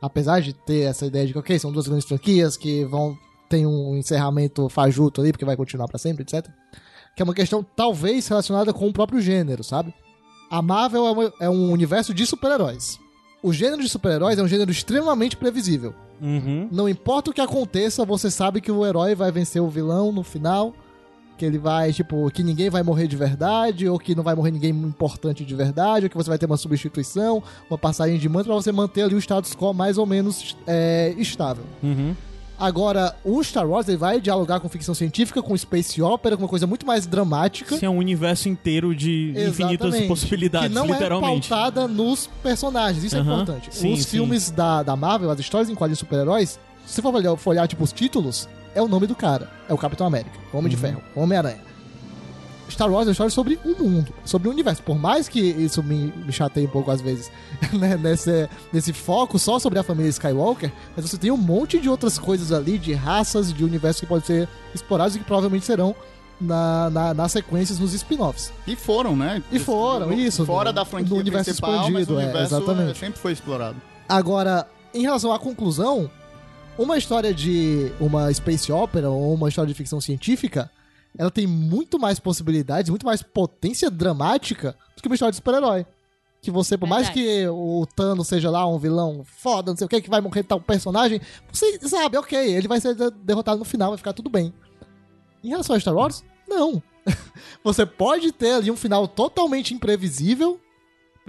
apesar 0.00 0.40
de 0.40 0.52
ter 0.52 0.80
essa 0.82 1.06
ideia 1.06 1.26
de 1.26 1.32
que, 1.32 1.38
ok, 1.38 1.58
são 1.58 1.72
duas 1.72 1.86
grandes 1.86 2.06
franquias 2.06 2.56
que 2.56 2.84
vão 2.84 3.16
ter 3.48 3.66
um 3.66 3.96
encerramento 3.96 4.68
fajuto 4.68 5.20
ali, 5.20 5.32
porque 5.32 5.44
vai 5.44 5.56
continuar 5.56 5.88
pra 5.88 5.98
sempre, 5.98 6.22
etc. 6.22 6.48
Que 7.16 7.22
é 7.22 7.24
uma 7.24 7.34
questão 7.34 7.64
talvez 7.74 8.26
relacionada 8.28 8.72
com 8.72 8.88
o 8.88 8.92
próprio 8.92 9.20
gênero, 9.20 9.64
sabe? 9.64 9.92
A 10.50 10.62
Marvel 10.62 11.06
é, 11.06 11.10
uma- 11.10 11.32
é 11.42 11.50
um 11.50 11.70
universo 11.72 12.14
de 12.14 12.24
super-heróis. 12.26 12.98
O 13.42 13.52
gênero 13.52 13.82
de 13.82 13.88
super-heróis 13.88 14.38
é 14.38 14.42
um 14.42 14.48
gênero 14.48 14.70
extremamente 14.70 15.36
previsível. 15.36 15.94
Uhum. 16.20 16.68
Não 16.70 16.88
importa 16.88 17.30
o 17.30 17.34
que 17.34 17.40
aconteça, 17.40 18.04
você 18.04 18.30
sabe 18.30 18.60
que 18.60 18.70
o 18.70 18.84
herói 18.86 19.14
vai 19.14 19.32
vencer 19.32 19.62
o 19.62 19.68
vilão 19.68 20.12
no 20.12 20.22
final. 20.22 20.74
Que 21.40 21.46
ele 21.46 21.56
vai, 21.56 21.90
tipo, 21.90 22.30
que 22.30 22.42
ninguém 22.42 22.68
vai 22.68 22.82
morrer 22.82 23.06
de 23.06 23.16
verdade, 23.16 23.88
ou 23.88 23.98
que 23.98 24.14
não 24.14 24.22
vai 24.22 24.34
morrer 24.34 24.50
ninguém 24.50 24.72
importante 24.72 25.42
de 25.42 25.54
verdade, 25.54 26.04
ou 26.04 26.10
que 26.10 26.14
você 26.14 26.28
vai 26.28 26.36
ter 26.36 26.44
uma 26.44 26.58
substituição, 26.58 27.42
uma 27.70 27.78
passagem 27.78 28.18
de 28.18 28.28
manto 28.28 28.44
pra 28.44 28.54
você 28.54 28.70
manter 28.70 29.04
ali 29.04 29.14
o 29.14 29.18
status 29.18 29.54
quo 29.54 29.72
mais 29.72 29.96
ou 29.96 30.04
menos 30.04 30.54
é, 30.66 31.14
estável. 31.16 31.64
Uhum. 31.82 32.14
Agora, 32.58 33.16
o 33.24 33.42
Star 33.42 33.66
Wars 33.66 33.88
ele 33.88 33.96
vai 33.96 34.20
dialogar 34.20 34.60
com 34.60 34.68
ficção 34.68 34.94
científica, 34.94 35.40
com 35.42 35.56
space 35.56 36.02
opera, 36.02 36.36
com 36.36 36.42
uma 36.42 36.48
coisa 36.48 36.66
muito 36.66 36.86
mais 36.86 37.06
dramática. 37.06 37.74
Sim, 37.78 37.86
é 37.86 37.88
um 37.88 37.96
universo 37.96 38.46
inteiro 38.50 38.94
de 38.94 39.30
infinitas 39.30 39.86
Exatamente. 39.86 40.08
possibilidades, 40.08 40.68
que 40.68 40.74
não 40.74 40.84
literalmente. 40.84 41.46
é 41.46 41.56
pautada 41.56 41.88
nos 41.88 42.28
personagens. 42.42 43.02
Isso 43.02 43.16
é 43.16 43.20
Aham. 43.20 43.32
importante. 43.32 43.74
Sim, 43.74 43.94
Os 43.94 44.02
sim. 44.02 44.10
filmes 44.10 44.50
da, 44.50 44.82
da 44.82 44.94
Marvel, 44.94 45.30
as 45.30 45.40
histórias 45.40 45.70
em 45.70 45.74
quadrinhos 45.74 46.00
super-heróis, 46.00 46.60
se 46.84 46.96
você 46.96 47.00
for 47.00 47.14
olhar, 47.14 47.34
for 47.36 47.50
olhar, 47.50 47.66
tipo, 47.66 47.82
os 47.82 47.92
títulos, 47.92 48.46
é 48.74 48.82
o 48.82 48.88
nome 48.88 49.06
do 49.06 49.14
cara. 49.14 49.48
É 49.68 49.74
o 49.74 49.78
Capitão 49.78 50.06
América, 50.06 50.38
o 50.52 50.56
Homem 50.58 50.70
de 50.70 50.76
Uhum. 50.76 50.82
Ferro, 50.82 51.02
o 51.14 51.20
Homem-Aranha. 51.20 51.70
Star 52.70 52.88
Wars 52.88 53.06
é 53.06 53.08
uma 53.08 53.12
história 53.12 53.30
sobre 53.32 53.58
o 53.64 53.82
mundo, 53.82 54.12
sobre 54.24 54.48
o 54.48 54.52
universo. 54.52 54.80
Por 54.84 54.96
mais 54.96 55.28
que 55.28 55.40
isso 55.40 55.82
me, 55.82 56.12
me 56.24 56.32
chateie 56.32 56.66
um 56.66 56.70
pouco 56.70 56.88
às 56.90 57.00
vezes, 57.00 57.28
né, 57.72 57.96
nesse, 57.96 58.48
nesse 58.72 58.92
foco 58.92 59.40
só 59.40 59.58
sobre 59.58 59.80
a 59.80 59.82
família 59.82 60.08
Skywalker, 60.10 60.70
mas 60.96 61.08
você 61.08 61.18
tem 61.18 61.32
um 61.32 61.36
monte 61.36 61.80
de 61.80 61.88
outras 61.88 62.16
coisas 62.16 62.52
ali, 62.52 62.78
de 62.78 62.92
raças, 62.94 63.52
de 63.52 63.64
universos 63.64 64.00
que 64.00 64.06
podem 64.06 64.24
ser 64.24 64.48
explorados 64.72 65.16
e 65.16 65.18
que 65.18 65.24
provavelmente 65.24 65.66
serão 65.66 65.96
na, 66.40 66.88
na- 66.90 67.12
nas 67.12 67.32
sequências, 67.32 67.80
nos 67.80 67.92
spin-offs. 67.92 68.52
E 68.68 68.76
foram, 68.76 69.16
né? 69.16 69.42
E 69.50 69.58
foram, 69.58 70.06
No- 70.06 70.12
isso, 70.14 70.46
Fora 70.46 70.72
da 70.72 70.84
franquia 70.84 71.10
no 71.12 71.16
universo 71.20 71.46
principal, 71.46 71.72
mas 71.90 72.02
expandido, 72.02 72.14
o 72.14 72.20
é, 72.20 72.24
universo 72.24 72.54
exatamente. 72.56 72.90
é, 72.92 72.94
sempre 72.94 73.18
foi 73.20 73.32
explorado. 73.32 73.76
Agora, 74.08 74.64
em 74.94 75.02
relação 75.02 75.32
à 75.32 75.40
conclusão, 75.40 76.08
uma 76.78 76.96
história 76.96 77.32
de 77.34 77.92
uma 78.00 78.32
space 78.32 78.72
opera 78.72 79.10
ou 79.10 79.34
uma 79.34 79.48
história 79.48 79.68
de 79.68 79.74
ficção 79.76 80.00
científica, 80.00 80.70
ela 81.18 81.30
tem 81.30 81.46
muito 81.46 81.98
mais 81.98 82.18
possibilidades, 82.18 82.88
muito 82.88 83.04
mais 83.04 83.22
potência 83.22 83.90
dramática 83.90 84.76
do 84.96 85.02
que 85.02 85.08
uma 85.08 85.14
história 85.14 85.32
de 85.32 85.36
super-herói. 85.36 85.84
Que 86.42 86.50
você, 86.50 86.78
por 86.78 86.88
mais 86.88 87.10
que 87.10 87.46
o 87.48 87.86
Thanos 87.94 88.26
seja 88.28 88.48
lá 88.50 88.66
um 88.66 88.78
vilão 88.78 89.22
foda, 89.24 89.72
não 89.72 89.76
sei 89.76 89.84
o 89.84 89.88
que, 89.88 90.00
que 90.00 90.08
vai 90.08 90.22
morrer 90.22 90.42
tal 90.42 90.58
personagem, 90.58 91.20
você 91.52 91.78
sabe, 91.86 92.16
ok, 92.16 92.38
ele 92.38 92.66
vai 92.66 92.80
ser 92.80 92.94
de- 92.94 93.10
derrotado 93.22 93.58
no 93.58 93.64
final, 93.64 93.90
vai 93.90 93.98
ficar 93.98 94.14
tudo 94.14 94.30
bem. 94.30 94.50
Em 95.44 95.50
relação 95.50 95.76
a 95.76 95.80
Star 95.80 95.94
Wars, 95.94 96.24
não. 96.48 96.82
você 97.62 97.84
pode 97.84 98.32
ter 98.32 98.52
ali 98.52 98.70
um 98.70 98.76
final 98.76 99.06
totalmente 99.06 99.74
imprevisível, 99.74 100.58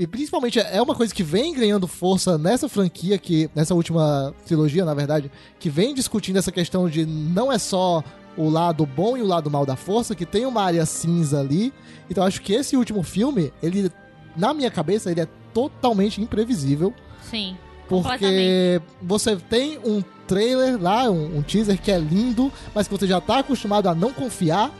e 0.01 0.07
principalmente 0.07 0.59
é 0.59 0.81
uma 0.81 0.95
coisa 0.95 1.13
que 1.13 1.21
vem 1.21 1.53
ganhando 1.53 1.85
força 1.87 2.35
nessa 2.35 2.67
franquia, 2.67 3.19
que 3.19 3.47
nessa 3.53 3.75
última 3.75 4.33
trilogia, 4.47 4.83
na 4.83 4.95
verdade, 4.95 5.29
que 5.59 5.69
vem 5.69 5.93
discutindo 5.93 6.39
essa 6.39 6.51
questão 6.51 6.89
de 6.89 7.05
não 7.05 7.51
é 7.51 7.59
só 7.59 8.03
o 8.35 8.49
lado 8.49 8.83
bom 8.83 9.15
e 9.15 9.21
o 9.21 9.27
lado 9.27 9.51
mal 9.51 9.63
da 9.63 9.75
força, 9.75 10.15
que 10.15 10.25
tem 10.25 10.43
uma 10.43 10.63
área 10.63 10.87
cinza 10.87 11.39
ali. 11.39 11.71
Então 12.09 12.23
acho 12.23 12.41
que 12.41 12.51
esse 12.51 12.75
último 12.75 13.03
filme, 13.03 13.53
ele, 13.61 13.91
na 14.35 14.55
minha 14.55 14.71
cabeça, 14.71 15.11
ele 15.11 15.21
é 15.21 15.27
totalmente 15.53 16.19
imprevisível. 16.19 16.91
Sim. 17.29 17.55
Porque 17.87 18.81
você 19.03 19.35
tem 19.35 19.77
um 19.85 20.01
trailer 20.25 20.81
lá, 20.81 21.11
um, 21.11 21.37
um 21.37 21.41
teaser 21.43 21.79
que 21.79 21.91
é 21.91 21.99
lindo, 21.99 22.51
mas 22.73 22.87
que 22.87 22.97
você 22.97 23.05
já 23.05 23.21
tá 23.21 23.37
acostumado 23.37 23.87
a 23.87 23.93
não 23.93 24.11
confiar. 24.11 24.71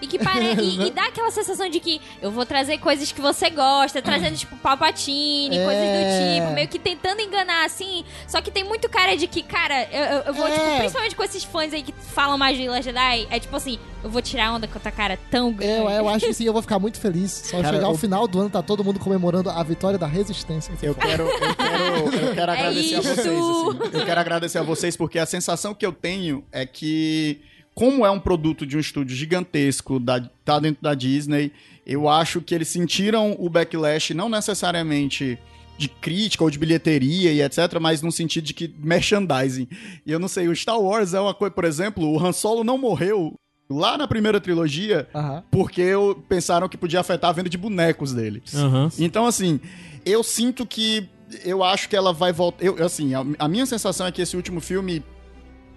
E 0.00 0.06
que 0.06 0.18
pare... 0.18 0.54
e, 0.60 0.86
e 0.88 0.90
dá 0.90 1.06
aquela 1.06 1.30
sensação 1.30 1.68
de 1.68 1.80
que 1.80 2.00
eu 2.22 2.30
vou 2.30 2.46
trazer 2.46 2.78
coisas 2.78 3.10
que 3.12 3.20
você 3.20 3.50
gosta, 3.50 4.00
trazendo, 4.00 4.36
tipo, 4.36 4.56
Palpatine, 4.56 5.58
É. 5.58 5.64
coisas 5.64 5.84
do 5.84 6.40
tipo, 6.40 6.52
meio 6.54 6.68
que 6.68 6.78
tentando 6.78 7.20
enganar, 7.20 7.64
assim. 7.64 8.04
Só 8.26 8.40
que 8.40 8.50
tem 8.50 8.64
muito 8.64 8.88
cara 8.88 9.16
de 9.16 9.26
que, 9.26 9.42
cara, 9.42 9.88
eu, 9.92 10.04
eu- 10.04 10.22
eu 10.26 10.34
vou, 10.34 10.46
É. 10.48 10.52
tipo, 10.52 10.76
principalmente 10.78 11.16
com 11.16 11.22
esses 11.24 11.44
fãs 11.44 11.72
aí 11.72 11.82
que 11.82 11.92
falam 11.92 12.38
mais 12.38 12.56
de 12.56 12.68
Last 12.68 12.84
Jedi, 12.84 13.26
é 13.30 13.40
tipo 13.40 13.54
assim, 13.56 13.78
eu 14.04 14.10
vou 14.10 14.22
tirar 14.22 14.52
onda 14.54 14.68
com 14.68 14.78
a 14.78 14.80
tua 14.80 14.92
cara 14.92 15.18
tão 15.30 15.52
grande. 15.52 15.72
Eu, 15.80 15.90
eu 15.90 16.08
acho 16.08 16.26
que 16.26 16.32
sim, 16.34 16.44
eu 16.44 16.52
vou 16.52 16.62
ficar 16.62 16.78
muito 16.78 17.00
feliz. 17.00 17.32
Só 17.32 17.56
Cara, 17.60 17.74
chegar 17.74 17.86
ao 17.86 17.92
eu- 17.92 17.98
final 17.98 18.26
do 18.28 18.40
ano, 18.40 18.50
tá 18.50 18.62
todo 18.62 18.84
mundo 18.84 19.00
comemorando 19.00 19.50
a 19.50 19.62
vitória 19.62 19.98
da 19.98 20.06
resistência. 20.06 20.72
Eu 20.82 20.94
quero, 20.94 21.24
eu 21.28 21.54
quero, 21.56 22.16
eu 22.28 22.34
quero 22.34 22.52
É 22.52 22.54
agradecer 22.54 22.94
a 22.96 23.00
vocês. 23.00 23.18
assim. 23.18 23.98
Eu 23.98 24.04
quero 24.06 24.20
agradecer 24.20 24.58
a 24.58 24.62
vocês 24.62 24.96
porque 24.96 25.18
a 25.18 25.26
sensação 25.26 25.74
que 25.74 25.84
eu 25.84 25.92
tenho 25.92 26.44
é 26.52 26.64
que, 26.64 27.40
como 27.78 28.04
é 28.04 28.10
um 28.10 28.18
produto 28.18 28.66
de 28.66 28.76
um 28.76 28.80
estúdio 28.80 29.14
gigantesco, 29.16 30.00
da, 30.00 30.20
tá 30.44 30.58
dentro 30.58 30.82
da 30.82 30.94
Disney, 30.94 31.52
eu 31.86 32.08
acho 32.08 32.40
que 32.40 32.52
eles 32.52 32.66
sentiram 32.66 33.36
o 33.38 33.48
backlash 33.48 34.12
não 34.14 34.28
necessariamente 34.28 35.38
de 35.78 35.88
crítica 35.88 36.42
ou 36.42 36.50
de 36.50 36.58
bilheteria 36.58 37.32
e 37.32 37.40
etc, 37.40 37.78
mas 37.80 38.02
no 38.02 38.10
sentido 38.10 38.42
de 38.46 38.52
que 38.52 38.74
merchandising. 38.82 39.68
E 40.04 40.10
eu 40.10 40.18
não 40.18 40.26
sei, 40.26 40.48
o 40.48 40.56
Star 40.56 40.76
Wars 40.80 41.14
é 41.14 41.20
uma 41.20 41.32
coisa, 41.32 41.54
por 41.54 41.64
exemplo, 41.64 42.04
o 42.04 42.18
Han 42.18 42.32
Solo 42.32 42.64
não 42.64 42.76
morreu 42.76 43.34
lá 43.70 43.96
na 43.96 44.08
primeira 44.08 44.40
trilogia 44.40 45.06
Aham. 45.14 45.44
porque 45.48 45.80
eu- 45.80 46.20
pensaram 46.28 46.68
que 46.68 46.76
podia 46.76 46.98
afetar 46.98 47.30
a 47.30 47.32
venda 47.32 47.48
de 47.48 47.56
bonecos 47.56 48.12
dele. 48.12 48.42
Aham. 48.56 48.90
Então, 48.98 49.24
assim, 49.24 49.60
eu 50.04 50.24
sinto 50.24 50.66
que. 50.66 51.08
Eu 51.44 51.62
acho 51.62 51.88
que 51.88 51.94
ela 51.94 52.12
vai 52.12 52.32
voltar. 52.32 52.64
Eu, 52.64 52.84
assim, 52.84 53.14
a, 53.14 53.24
a 53.38 53.46
minha 53.46 53.66
sensação 53.66 54.04
é 54.04 54.10
que 54.10 54.20
esse 54.20 54.34
último 54.36 54.60
filme 54.60 55.04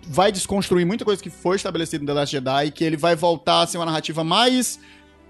vai 0.08 0.32
desconstruir 0.32 0.86
muita 0.86 1.06
coisa 1.06 1.22
que 1.22 1.30
foi 1.30 1.56
estabelecida 1.56 2.02
no 2.02 2.08
The 2.08 2.14
Last 2.14 2.32
Jedi 2.36 2.72
que 2.72 2.84
ele 2.84 2.98
vai 2.98 3.16
voltar 3.16 3.62
a 3.62 3.68
ser 3.68 3.78
uma 3.78 3.86
narrativa 3.86 4.24
mais 4.24 4.80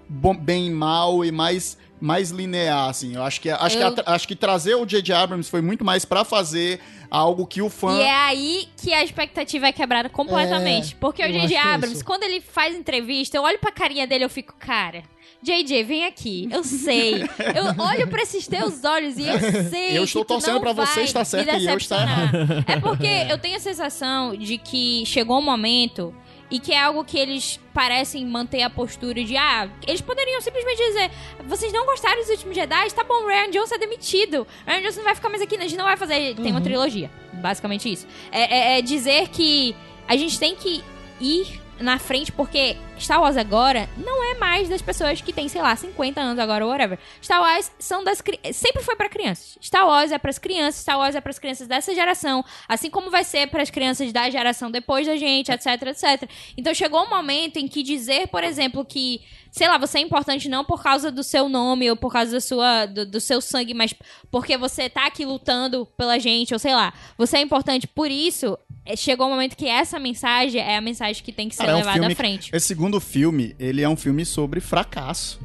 bom- 0.08 0.36
bem 0.36 0.66
e 0.66 0.70
mal 0.70 1.24
e 1.24 1.30
mais 1.32 1.78
mais 2.00 2.30
linear, 2.32 2.88
assim. 2.90 3.14
Eu 3.14 3.22
acho 3.22 3.40
que 3.40 3.48
acho, 3.48 3.78
Eu- 3.78 3.94
que, 3.94 4.02
acho 4.04 4.26
que 4.26 4.34
trazer 4.34 4.74
o 4.74 4.84
J.J. 4.84 5.12
Abrams 5.14 5.48
foi 5.48 5.62
muito 5.62 5.84
mais 5.84 6.04
pra 6.04 6.24
fazer 6.24 6.80
algo 7.08 7.46
que 7.46 7.62
o 7.62 7.70
fã 7.70 7.96
E 7.96 8.00
é 8.02 8.10
aí 8.12 8.68
que 8.76 8.92
a 8.92 9.04
expectativa 9.04 9.68
é 9.68 9.72
quebrada 9.72 10.08
completamente. 10.08 10.94
É, 10.94 10.96
porque 10.98 11.22
o 11.24 11.28
J.J. 11.32 11.54
é 11.54 11.58
Abrams, 11.60 11.94
isso. 11.98 12.04
quando 12.04 12.24
ele 12.24 12.40
faz 12.40 12.74
entrevista, 12.74 13.36
eu 13.36 13.42
olho 13.44 13.56
pra 13.60 13.70
carinha 13.70 14.04
dele 14.04 14.24
e 14.24 14.26
eu 14.26 14.30
fico, 14.30 14.52
cara. 14.58 15.04
JJ, 15.42 15.82
vem 15.82 16.04
aqui. 16.04 16.48
Eu 16.50 16.62
sei. 16.62 17.22
Eu 17.22 17.84
olho 17.84 18.06
pra 18.08 18.22
esses 18.22 18.46
teus 18.46 18.84
olhos 18.84 19.18
e 19.18 19.26
eu 19.26 19.38
sei. 19.70 19.98
Eu 19.98 20.04
estou 20.04 20.24
torcendo 20.24 20.60
pra 20.60 20.72
você 20.72 21.02
estar 21.02 21.20
me 21.20 21.26
certa 21.26 21.56
e 21.56 21.66
eu 21.66 21.76
estar 21.76 22.04
decepcionar. 22.06 22.64
É 22.68 22.78
porque 22.80 23.08
eu 23.28 23.36
tenho 23.38 23.56
a 23.56 23.60
sensação 23.60 24.36
de 24.36 24.56
que 24.58 25.04
chegou 25.06 25.38
um 25.38 25.42
momento 25.42 26.14
e 26.50 26.58
que 26.60 26.70
é 26.72 26.78
algo 26.80 27.02
que 27.02 27.18
eles 27.18 27.58
parecem 27.72 28.26
manter 28.26 28.60
a 28.62 28.68
postura 28.68 29.24
de 29.24 29.36
ah, 29.38 29.70
eles 29.86 30.02
poderiam 30.02 30.38
simplesmente 30.42 30.76
dizer, 30.76 31.10
vocês 31.46 31.72
não 31.72 31.86
gostaram 31.86 32.20
dos 32.20 32.28
últimos 32.28 32.54
Jedi? 32.54 32.92
Tá 32.92 33.02
bom, 33.02 33.26
Ryan 33.26 33.50
Johnson 33.50 33.76
é 33.76 33.78
demitido. 33.78 34.46
Ryan 34.66 34.82
Johnson 34.82 34.98
não 34.98 35.04
vai 35.04 35.14
ficar 35.14 35.30
mais 35.30 35.40
aqui, 35.40 35.56
a 35.56 35.60
gente 35.62 35.76
não 35.76 35.86
vai 35.86 35.96
fazer. 35.96 36.34
Tem 36.36 36.52
uma 36.52 36.60
trilogia. 36.60 37.10
Basicamente 37.32 37.90
isso. 37.90 38.06
É, 38.30 38.74
é- 38.74 38.78
é 38.78 38.82
dizer 38.82 39.28
que 39.28 39.74
a 40.06 40.14
gente 40.14 40.38
tem 40.38 40.54
que 40.54 40.84
ir 41.20 41.61
na 41.80 41.98
frente, 41.98 42.30
porque 42.30 42.76
Star 42.98 43.20
Wars 43.20 43.36
agora 43.36 43.88
não 43.96 44.22
é 44.30 44.38
mais 44.38 44.68
das 44.68 44.80
pessoas 44.80 45.20
que 45.20 45.32
têm, 45.32 45.48
sei 45.48 45.60
lá, 45.60 45.74
50 45.74 46.20
anos 46.20 46.38
agora, 46.38 46.66
whatever. 46.66 46.98
Star 47.20 47.40
Wars 47.40 47.70
são 47.78 48.04
das 48.04 48.22
sempre 48.52 48.82
foi 48.82 48.94
pra 48.94 49.08
crianças. 49.08 49.58
Star 49.60 49.86
Wars 49.86 50.12
é 50.12 50.18
pras 50.18 50.38
crianças, 50.38 50.82
Star 50.82 50.98
Wars 50.98 51.14
é 51.14 51.20
pras 51.20 51.38
crianças 51.38 51.66
dessa 51.66 51.94
geração, 51.94 52.44
assim 52.68 52.90
como 52.90 53.10
vai 53.10 53.24
ser 53.24 53.48
pras 53.48 53.70
crianças 53.70 54.12
da 54.12 54.30
geração 54.30 54.70
depois 54.70 55.06
da 55.06 55.16
gente, 55.16 55.50
etc, 55.50 55.66
etc. 55.88 56.30
Então 56.56 56.72
chegou 56.72 57.02
um 57.02 57.10
momento 57.10 57.56
em 57.56 57.66
que 57.66 57.82
dizer, 57.82 58.28
por 58.28 58.44
exemplo, 58.44 58.84
que 58.84 59.20
sei 59.52 59.68
lá, 59.68 59.76
você 59.76 59.98
é 59.98 60.00
importante 60.00 60.48
não 60.48 60.64
por 60.64 60.82
causa 60.82 61.12
do 61.12 61.22
seu 61.22 61.46
nome 61.46 61.90
ou 61.90 61.94
por 61.94 62.10
causa 62.10 62.32
da 62.32 62.40
sua, 62.40 62.86
do, 62.86 63.04
do 63.04 63.20
seu 63.20 63.40
sangue, 63.40 63.74
mas 63.74 63.94
porque 64.30 64.56
você 64.56 64.88
tá 64.88 65.06
aqui 65.06 65.26
lutando 65.26 65.86
pela 65.94 66.18
gente, 66.18 66.54
ou 66.54 66.58
sei 66.58 66.74
lá, 66.74 66.92
você 67.18 67.36
é 67.36 67.40
importante 67.42 67.86
por 67.86 68.10
isso. 68.10 68.58
É, 68.84 68.96
Chegou 68.96 69.26
o 69.26 69.30
momento 69.30 69.56
que 69.56 69.66
essa 69.66 69.98
mensagem 69.98 70.60
é 70.60 70.76
a 70.76 70.80
mensagem 70.80 71.22
que 71.22 71.32
tem 71.32 71.48
que 71.48 71.54
ser 71.54 71.64
Cara, 71.64 71.72
é 71.72 71.74
um 71.74 71.78
levada 71.78 71.98
filme 71.98 72.12
à 72.12 72.16
frente. 72.16 72.50
Esse 72.54 72.66
segundo 72.66 73.00
filme, 73.00 73.54
ele 73.58 73.82
é 73.82 73.88
um 73.88 73.96
filme 73.96 74.24
sobre 74.24 74.60
fracasso. 74.60 75.40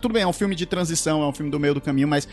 Tudo 0.00 0.12
bem, 0.12 0.22
é 0.22 0.26
um 0.26 0.32
filme 0.32 0.54
de 0.54 0.64
transição, 0.64 1.22
é 1.22 1.26
um 1.26 1.32
filme 1.32 1.50
do 1.50 1.60
meio 1.60 1.74
do 1.74 1.80
caminho, 1.80 2.08
mas 2.08 2.26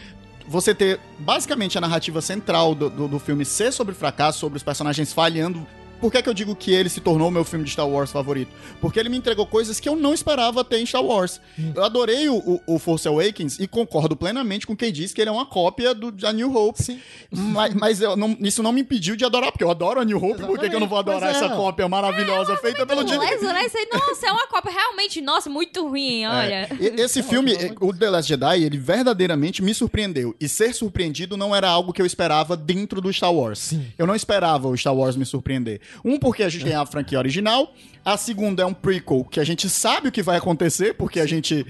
você 0.47 0.73
ter 0.73 0.99
basicamente 1.19 1.77
a 1.77 1.81
narrativa 1.81 2.21
central 2.21 2.73
do, 2.73 2.89
do, 2.89 3.07
do 3.07 3.19
filme 3.19 3.43
ser 3.43 3.73
sobre 3.73 3.93
fracasso, 3.93 4.39
sobre 4.39 4.57
os 4.57 4.63
personagens 4.63 5.11
falhando. 5.11 5.67
Por 5.99 6.11
que, 6.11 6.21
que 6.21 6.29
eu 6.29 6.33
digo 6.33 6.55
que 6.55 6.71
ele 6.71 6.89
se 6.89 7.01
tornou 7.01 7.27
o 7.27 7.31
meu 7.31 7.43
filme 7.43 7.65
de 7.65 7.71
Star 7.71 7.87
Wars 7.87 8.11
favorito? 8.11 8.51
Porque 8.79 8.99
ele 8.99 9.09
me 9.09 9.17
entregou 9.17 9.45
coisas 9.45 9.79
que 9.79 9.89
eu 9.89 9.95
não 9.95 10.13
esperava 10.13 10.63
ter 10.63 10.79
em 10.79 10.85
Star 10.85 11.03
Wars. 11.03 11.41
Eu 11.75 11.83
adorei 11.83 12.29
o, 12.29 12.61
o, 12.65 12.79
Force 12.79 13.07
Awakens 13.07 13.59
e 13.59 13.67
concordo 13.67 14.15
plenamente 14.15 14.65
com 14.67 14.75
quem 14.75 14.91
diz 14.91 15.13
que 15.13 15.21
ele 15.21 15.29
é 15.29 15.33
uma 15.33 15.45
cópia 15.45 15.93
do 15.93 16.13
A 16.25 16.31
New 16.31 16.55
Hope. 16.55 16.81
Sim. 16.81 16.99
Mas, 17.31 17.73
mas 17.73 17.99
não- 17.99 18.37
isso 18.41 18.61
não 18.61 18.71
me 18.71 18.81
impediu 18.81 19.15
de 19.15 19.25
adorar, 19.25 19.51
porque 19.51 19.63
eu 19.63 19.71
adoro 19.71 19.99
a 19.99 20.05
New 20.05 20.17
Hope, 20.17 20.43
por 20.45 20.59
que, 20.59 20.69
que 20.69 20.75
eu 20.75 20.79
não 20.79 20.87
vou 20.87 20.99
adorar 20.99 21.29
é. 21.29 21.35
essa 21.35 21.49
cópia 21.49 21.87
maravilhosa 21.87 22.55
feita 22.57 22.85
pelo. 22.85 23.01
Leso, 23.01 23.45
né? 23.45 23.67
Nossa, 23.91 24.27
é 24.27 24.31
uma 24.31 24.47
cópia 24.47 24.71
realmente, 24.71 25.21
nossa, 25.21 25.49
muito 25.49 25.87
ruim, 25.87 26.25
olha. 26.25 26.67
É. 26.69 26.77
E- 26.79 27.01
Esse 27.01 27.21
filme, 27.23 27.53
o 27.81 27.93
The 27.93 28.09
Last 28.09 28.29
Jedi, 28.29 28.63
ele 28.63 28.77
verdadeiramente 28.77 29.61
me 29.61 29.73
surpreendeu. 29.73 30.35
E 30.39 30.47
ser 30.47 30.73
surpreendido 30.73 31.37
não 31.37 31.55
era 31.55 31.69
algo 31.69 31.93
que 31.93 32.01
eu 32.01 32.05
esperava 32.05 32.55
dentro 32.55 33.01
do 33.01 33.11
Star 33.11 33.33
Wars. 33.33 33.73
Eu 33.97 34.05
não 34.05 34.15
esperava 34.15 34.67
o 34.67 34.77
Star 34.77 34.95
Wars 34.95 35.15
me 35.15 35.25
surpreender. 35.25 35.79
Um, 36.03 36.17
porque 36.17 36.43
a 36.43 36.49
gente 36.49 36.63
tem 36.63 36.73
a 36.73 36.85
franquia 36.85 37.17
original. 37.17 37.73
A 38.03 38.17
segunda 38.17 38.63
é 38.63 38.65
um 38.65 38.73
prequel, 38.73 39.23
que 39.23 39.39
a 39.39 39.43
gente 39.43 39.69
sabe 39.69 40.09
o 40.09 40.11
que 40.11 40.21
vai 40.21 40.37
acontecer, 40.37 40.93
porque 40.93 41.19
a 41.19 41.25
gente 41.25 41.65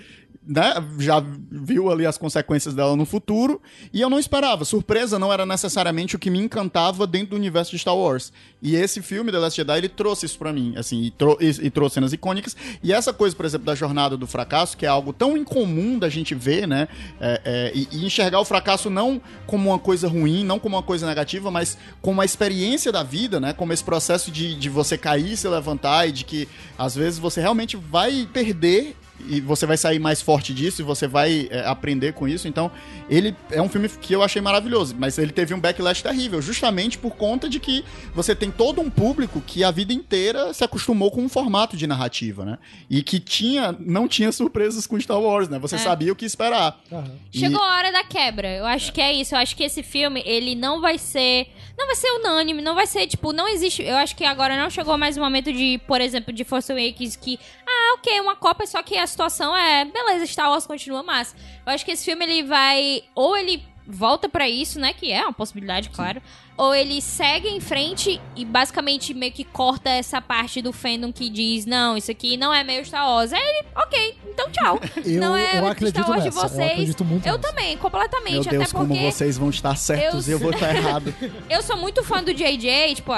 né, 0.48 0.74
já 1.00 1.24
viu 1.52 1.92
ali 1.92 2.06
as 2.06 2.18
consequências 2.18 2.74
dela 2.74 2.96
no 2.96 3.06
futuro. 3.06 3.62
E 3.94 4.00
eu 4.02 4.10
não 4.10 4.20
esperava. 4.20 4.64
Surpresa 4.66 5.20
não 5.20 5.32
era 5.34 5.46
necessariamente 5.46 6.16
o 6.16 6.20
que 6.20 6.30
me 6.30 6.40
encantava 6.40 7.06
dentro 7.06 7.32
do 7.32 7.36
universo 7.36 7.72
de 7.72 7.80
Star 7.80 7.96
Wars. 7.96 8.32
E 8.62 8.76
esse 8.76 9.02
filme, 9.02 9.32
The 9.32 9.38
Last 9.40 9.58
Jedi, 9.58 9.78
ele 9.78 9.90
trouxe 9.90 10.26
isso 10.26 10.38
pra 10.40 10.52
mim, 10.54 10.74
assim, 10.78 11.02
e, 11.02 11.14
e- 11.46 11.68
e 11.68 11.70
trouxe 11.70 11.96
cenas 11.96 12.14
icônicas. 12.14 12.56
E 12.82 12.92
essa 12.94 13.14
coisa, 13.14 13.36
por 13.36 13.46
exemplo, 13.46 13.66
da 13.66 13.76
jornada 13.76 14.16
do 14.18 14.26
fracasso, 14.26 14.76
que 14.78 14.86
é 14.86 14.90
algo 14.90 15.12
tão 15.14 15.36
incomum 15.38 16.00
da 16.00 16.10
gente 16.10 16.34
ver, 16.34 16.68
né? 16.68 16.88
é, 17.20 17.42
é, 17.46 17.72
e, 17.76 17.88
e 17.92 18.06
enxergar 18.06 18.40
o 18.40 18.46
fracasso 18.46 18.90
não 18.90 19.22
como 19.46 19.70
uma 19.70 19.80
coisa 19.80 20.08
ruim, 20.08 20.44
não 20.44 20.60
como 20.60 20.76
uma 20.76 20.84
coisa 20.84 21.06
negativa, 21.06 21.52
mas 21.52 21.78
como 22.02 22.14
uma 22.18 22.26
experiência 22.26 22.92
da 22.92 23.04
vida, 23.04 23.40
né? 23.40 23.54
Como 23.54 23.74
esse 23.74 23.84
processo 23.84 24.32
de, 24.32 24.56
de 24.56 24.70
você 24.70 24.98
cair, 24.98 25.36
se 25.36 25.48
levantar 25.48 26.08
e 26.08 26.12
de 26.12 26.24
que 26.24 26.48
às 26.78 26.96
vezes 26.96 27.20
você 27.20 27.42
realmente 27.42 27.76
vai 27.78 28.28
perder 28.32 28.96
e 29.28 29.42
você 29.42 29.66
vai 29.66 29.78
sair 29.78 30.00
mais 30.00 30.22
forte 30.22 30.54
disso 30.54 30.82
e 30.82 30.86
você 30.86 31.08
vai 31.08 31.48
é, 31.50 31.66
aprender 31.66 32.14
com 32.14 32.28
isso. 32.28 32.48
Então, 32.48 32.72
ele 33.10 33.36
é 33.52 33.62
um 33.62 33.70
filme 33.70 33.90
que 33.90 34.14
eu 34.14 34.22
achei 34.24 34.42
maravilhoso, 34.42 34.96
mas 34.98 35.18
ele 35.18 35.32
teve 35.32 35.54
um 35.54 35.60
backlash 35.60 36.02
terrível, 36.02 36.42
justamente 36.42 36.98
por 36.98 37.16
conta 37.16 37.50
de 37.50 37.60
que 37.60 37.84
você 38.14 38.36
tem 38.36 38.52
todo 38.52 38.80
um 38.82 38.90
público 38.90 39.42
que 39.46 39.64
a 39.64 39.72
vida 39.72 39.92
inteira 39.94 40.54
se 40.54 40.64
acostumou 40.64 41.10
com 41.12 41.22
um 41.24 41.30
formato 41.30 41.76
de 41.78 41.88
narrativa, 41.88 42.46
né? 42.46 42.58
E 42.90 43.02
que 43.02 43.20
tinha, 43.20 43.76
não 43.80 44.08
tinha 44.08 44.32
surpresas 44.32 44.86
com 44.88 45.00
Star 45.00 45.20
Wars, 45.20 45.50
né? 45.50 45.58
Você 45.60 45.76
É. 45.76 45.80
sabia 45.80 46.12
o 46.12 46.16
que 46.16 46.26
esperar. 46.26 46.80
Aham. 46.92 47.12
E- 47.34 47.40
Chegou 47.40 47.62
a 47.62 47.78
hora 47.78 47.92
da 47.92 48.04
quebra. 48.04 48.48
Eu 48.56 48.66
acho 48.66 48.92
que 48.94 49.02
é 49.02 49.14
isso. 49.14 49.36
Eu 49.36 49.40
acho 49.40 49.56
que 49.56 49.64
esse 49.64 49.84
filme, 49.84 50.22
ele 50.26 50.56
não 50.56 50.82
vai 50.82 50.98
ser. 50.98 51.48
Não 51.78 51.86
vai 51.86 51.96
ser 51.96 52.10
unânime, 52.12 52.62
não 52.62 52.74
vai 52.74 52.88
ser, 52.88 53.06
tipo, 53.06 53.32
não 53.32 53.48
existe. 53.48 53.84
Eu 53.84 53.98
acho 53.98 54.16
que 54.16 54.26
agora 54.26 54.58
não 54.58 54.70
chegou 54.70 54.98
mais 54.98 55.16
o 55.16 55.20
momento 55.20 55.54
de, 55.54 55.80
por 55.86 56.02
exemplo, 56.02 56.34
de 56.34 56.44
Force 56.44 56.72
Awakens 56.72 57.16
que. 57.16 57.40
Ah, 57.66 57.94
ok, 57.94 58.20
uma 58.20 58.36
cópia, 58.36 58.66
só 58.66 58.82
que 58.82 58.98
a 58.98 59.06
situação 59.06 59.56
é. 59.56 59.86
Beleza, 59.86 60.26
Star 60.26 60.50
Wars 60.50 60.66
continua 60.66 61.04
massa. 61.04 61.36
Eu 61.66 61.74
acho 61.74 61.86
que 61.86 61.92
esse 61.92 62.04
filme 62.04 62.26
ele 62.26 62.44
vai. 62.44 63.04
Ou 63.14 63.38
ele 63.38 63.64
volta 63.88 64.28
pra 64.28 64.50
isso, 64.50 64.80
né? 64.80 64.94
Que 64.94 65.12
é 65.12 65.22
uma 65.24 65.32
possibilidade, 65.34 65.90
claro. 65.90 66.22
Ou 66.58 66.74
ele 66.76 67.02
segue 67.02 67.48
em 67.48 67.60
frente 67.60 68.20
e 68.36 68.44
basicamente 68.44 69.14
meio 69.14 69.32
que 69.32 69.44
corta 69.44 69.90
essa 69.90 70.20
parte 70.22 70.62
do 70.62 70.74
fandom 70.74 71.12
que 71.14 71.30
diz: 71.30 71.66
não, 71.66 71.96
isso 71.96 72.12
aqui 72.12 72.36
não 72.36 72.54
é 72.54 72.64
meio 72.64 72.84
Star 72.86 73.08
Wars. 73.08 73.32
Aí 73.32 73.40
ele, 73.42 73.68
ok, 73.76 74.18
então 74.30 74.50
tchau. 74.52 74.80
Eu, 75.06 75.22
não 75.22 75.38
é 75.38 75.60
eu 75.60 75.64
o 75.64 75.68
acredito 75.68 76.02
Star 76.04 76.10
Wars 76.10 76.24
de 76.24 76.30
nessa. 76.30 76.46
Eu 76.46 76.50
vocês. 76.50 76.72
acredito 76.72 77.06
muito 77.06 77.26
Eu 77.28 77.38
nessa. 77.38 77.48
também, 77.50 77.78
completamente. 77.78 78.34
Meu 78.34 78.44
Deus, 78.44 78.64
até 78.64 78.72
como 78.72 78.88
porque 78.96 79.12
vocês 79.12 79.38
vão 79.38 79.50
estar 79.50 79.76
certos 79.76 80.28
eu 80.28 80.34
e 80.34 80.36
eu 80.36 80.40
vou 80.40 80.52
estar 80.52 80.74
errado. 80.76 81.14
eu 81.50 81.62
sou 81.62 81.78
muito 81.78 82.04
fã 82.04 82.22
do 82.24 82.34
JJ, 82.34 82.96
tipo, 82.96 83.12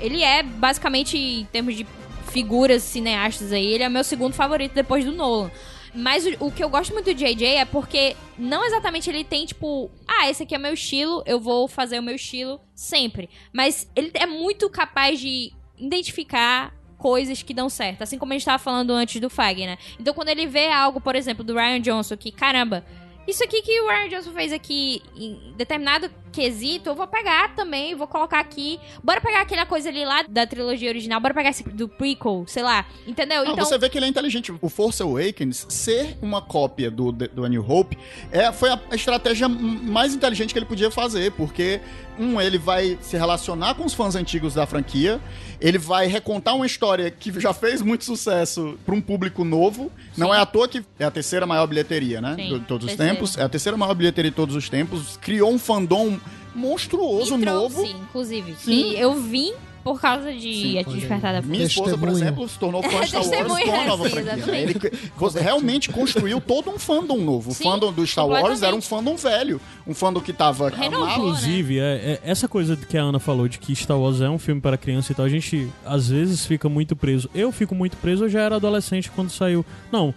ele 0.00 0.22
é 0.22 0.42
basicamente, 0.42 1.18
em 1.18 1.44
termos 1.46 1.74
de 1.76 1.86
figuras 2.30 2.82
cineastas 2.82 3.52
aí, 3.52 3.66
ele 3.66 3.82
é 3.82 3.88
meu 3.88 4.04
segundo 4.04 4.32
favorito 4.34 4.72
depois 4.72 5.04
do 5.04 5.12
Nolan. 5.12 5.50
Mas 5.94 6.26
o, 6.26 6.46
o 6.46 6.52
que 6.52 6.62
eu 6.62 6.68
gosto 6.68 6.92
muito 6.92 7.06
do 7.06 7.14
JJ 7.14 7.44
é 7.44 7.64
porque 7.64 8.16
não 8.38 8.64
exatamente 8.64 9.08
ele 9.10 9.24
tem, 9.24 9.46
tipo, 9.46 9.90
ah, 10.06 10.28
esse 10.28 10.42
aqui 10.42 10.54
é 10.54 10.58
meu 10.58 10.74
estilo, 10.74 11.22
eu 11.26 11.40
vou 11.40 11.68
fazer 11.68 11.98
o 11.98 12.02
meu 12.02 12.14
estilo 12.14 12.60
sempre. 12.74 13.28
Mas 13.52 13.90
ele 13.94 14.10
é 14.14 14.26
muito 14.26 14.68
capaz 14.70 15.20
de 15.20 15.52
identificar 15.78 16.74
coisas 16.98 17.42
que 17.42 17.54
dão 17.54 17.68
certo. 17.68 18.02
Assim 18.02 18.18
como 18.18 18.32
a 18.32 18.36
gente 18.36 18.44
tava 18.44 18.58
falando 18.58 18.90
antes 18.90 19.20
do 19.20 19.30
Fag, 19.30 19.64
né? 19.64 19.78
Então 19.98 20.12
quando 20.12 20.28
ele 20.28 20.46
vê 20.46 20.68
algo, 20.68 21.00
por 21.00 21.14
exemplo, 21.14 21.44
do 21.44 21.54
Ryan 21.54 21.80
Johnson, 21.80 22.16
que, 22.16 22.30
caramba, 22.32 22.84
isso 23.28 23.44
aqui 23.44 23.60
que 23.60 23.80
o 23.82 23.86
Ryan 23.86 24.08
Johnson 24.08 24.32
fez 24.32 24.52
aqui 24.52 25.02
em 25.14 25.52
determinado 25.54 26.10
quesito, 26.32 26.90
eu 26.90 26.94
vou 26.94 27.06
pegar 27.06 27.54
também, 27.54 27.94
vou 27.94 28.06
colocar 28.06 28.40
aqui. 28.40 28.78
Bora 29.02 29.20
pegar 29.20 29.42
aquela 29.42 29.66
coisa 29.66 29.88
ali 29.88 30.04
lá 30.04 30.22
da 30.28 30.46
trilogia 30.46 30.88
original, 30.88 31.20
bora 31.20 31.34
pegar 31.34 31.50
esse 31.50 31.62
do 31.62 31.88
prequel, 31.88 32.44
sei 32.46 32.62
lá, 32.62 32.86
entendeu? 33.06 33.44
Então, 33.44 33.64
Você 33.64 33.76
vê 33.76 33.88
que 33.88 33.98
ele 33.98 34.06
é 34.06 34.08
inteligente. 34.08 34.52
O 34.60 34.68
Force 34.68 35.02
Awakens 35.02 35.66
ser 35.68 36.16
uma 36.22 36.40
cópia 36.40 36.90
do, 36.90 37.12
do 37.12 37.44
A 37.44 37.48
New 37.48 37.64
Hope 37.68 37.98
é, 38.30 38.52
foi 38.52 38.70
a 38.70 38.80
estratégia 38.92 39.48
mais 39.48 40.14
inteligente 40.14 40.52
que 40.52 40.58
ele 40.58 40.66
podia 40.66 40.90
fazer, 40.90 41.32
porque, 41.32 41.80
um, 42.18 42.40
ele 42.40 42.58
vai 42.58 42.98
se 43.00 43.16
relacionar 43.16 43.74
com 43.74 43.84
os 43.84 43.94
fãs 43.94 44.14
antigos 44.14 44.54
da 44.54 44.66
franquia, 44.66 45.20
ele 45.60 45.78
vai 45.78 46.06
recontar 46.06 46.54
uma 46.54 46.66
história 46.66 47.10
que 47.10 47.38
já 47.40 47.52
fez 47.52 47.82
muito 47.82 48.04
sucesso 48.04 48.78
para 48.84 48.94
um 48.94 49.00
público 49.00 49.44
novo. 49.44 49.90
Não 50.16 50.34
é 50.34 50.38
à 50.38 50.46
toa 50.46 50.68
que 50.68 50.84
é 50.98 51.04
a 51.04 51.10
terceira 51.10 51.46
maior 51.46 51.66
bilheteria, 51.66 52.20
né? 52.20 52.34
Sim, 52.36 52.58
de 52.58 52.64
todos 52.64 52.86
os 52.86 52.96
terceira. 52.96 53.17
Tempos. 53.18 53.38
É 53.38 53.42
a 53.42 53.48
terceira 53.48 53.76
maior 53.76 53.94
bilheteria 53.94 54.30
de 54.30 54.36
todos 54.36 54.54
os 54.54 54.68
tempos. 54.68 55.16
Criou 55.20 55.52
um 55.52 55.58
fandom 55.58 56.18
monstruoso 56.54 57.34
e 57.34 57.38
novo. 57.44 57.74
trouxe, 57.82 57.92
inclusive. 57.92 58.54
Sim. 58.62 58.72
E 58.72 58.98
eu 59.00 59.14
vim 59.14 59.52
por 59.84 60.00
causa 60.00 60.30
de 60.34 60.40
Sim, 60.52 60.78
A. 60.78 60.82
Despertar 60.82 61.32
da 61.32 61.40
Minha 61.40 61.64
esposa, 61.64 61.96
por 61.96 62.08
exemplo, 62.08 62.46
se 62.46 62.58
tornou 62.58 62.82
fã 62.82 63.00
de 63.00 63.06
Star 63.08 63.46
Wars 63.48 63.64
com 63.64 63.80
a 63.80 63.84
nova 63.84 64.04
sim, 64.04 64.10
franquia. 64.10 64.32
né? 64.36 64.38
exatamente. 64.42 64.86
Ele 64.86 64.98
você 65.16 65.40
realmente 65.40 65.88
construiu 65.90 66.40
todo 66.42 66.68
um 66.70 66.78
fandom 66.78 67.16
novo. 67.18 67.52
O 67.52 67.54
Sim, 67.54 67.64
fandom 67.64 67.92
do 67.92 68.06
Star 68.06 68.26
Wars 68.26 68.62
era 68.62 68.74
um 68.76 68.82
fandom 68.82 69.16
velho. 69.16 69.58
Um 69.86 69.94
fandom 69.94 70.20
que 70.20 70.32
tava 70.32 70.68
Renovou, 70.68 71.06
né? 71.06 71.14
Inclusive, 71.14 71.78
é, 71.78 71.82
é- 71.82 72.20
essa 72.22 72.46
coisa 72.46 72.76
que 72.76 72.98
a 72.98 73.02
Ana 73.02 73.18
falou 73.18 73.48
de 73.48 73.58
que 73.58 73.74
Star 73.74 73.98
Wars 73.98 74.20
é 74.20 74.28
um 74.28 74.38
filme 74.38 74.60
para 74.60 74.76
criança 74.76 75.12
e 75.12 75.14
tal, 75.14 75.24
a 75.24 75.28
gente 75.28 75.68
às 75.86 76.08
vezes 76.08 76.44
fica 76.44 76.68
muito 76.68 76.94
preso. 76.94 77.30
Eu 77.34 77.50
fico 77.50 77.74
muito 77.74 77.96
preso, 77.96 78.24
eu 78.24 78.28
já 78.28 78.40
era 78.40 78.56
adolescente 78.56 79.10
quando 79.10 79.30
saiu. 79.30 79.64
Não, 79.90 80.12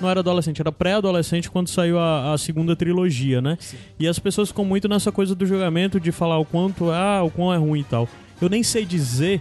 não 0.00 0.08
era 0.08 0.20
adolescente, 0.20 0.60
era 0.60 0.72
pré-adolescente 0.72 1.50
quando 1.50 1.68
saiu 1.68 1.98
a, 1.98 2.32
a 2.32 2.38
segunda 2.38 2.76
trilogia, 2.76 3.40
né? 3.40 3.58
E 3.98 4.06
as 4.06 4.18
pessoas 4.18 4.48
ficam 4.48 4.64
muito 4.64 4.88
nessa 4.88 5.10
coisa 5.10 5.34
do 5.34 5.46
julgamento 5.46 5.98
de 5.98 6.12
falar 6.12 6.38
o 6.38 6.44
quanto 6.44 6.90
ah, 6.90 7.22
o 7.22 7.30
quão 7.30 7.52
é 7.52 7.56
ruim 7.56 7.80
e 7.80 7.84
tal. 7.84 8.08
Eu 8.40 8.48
nem 8.48 8.62
sei 8.62 8.84
dizer 8.84 9.40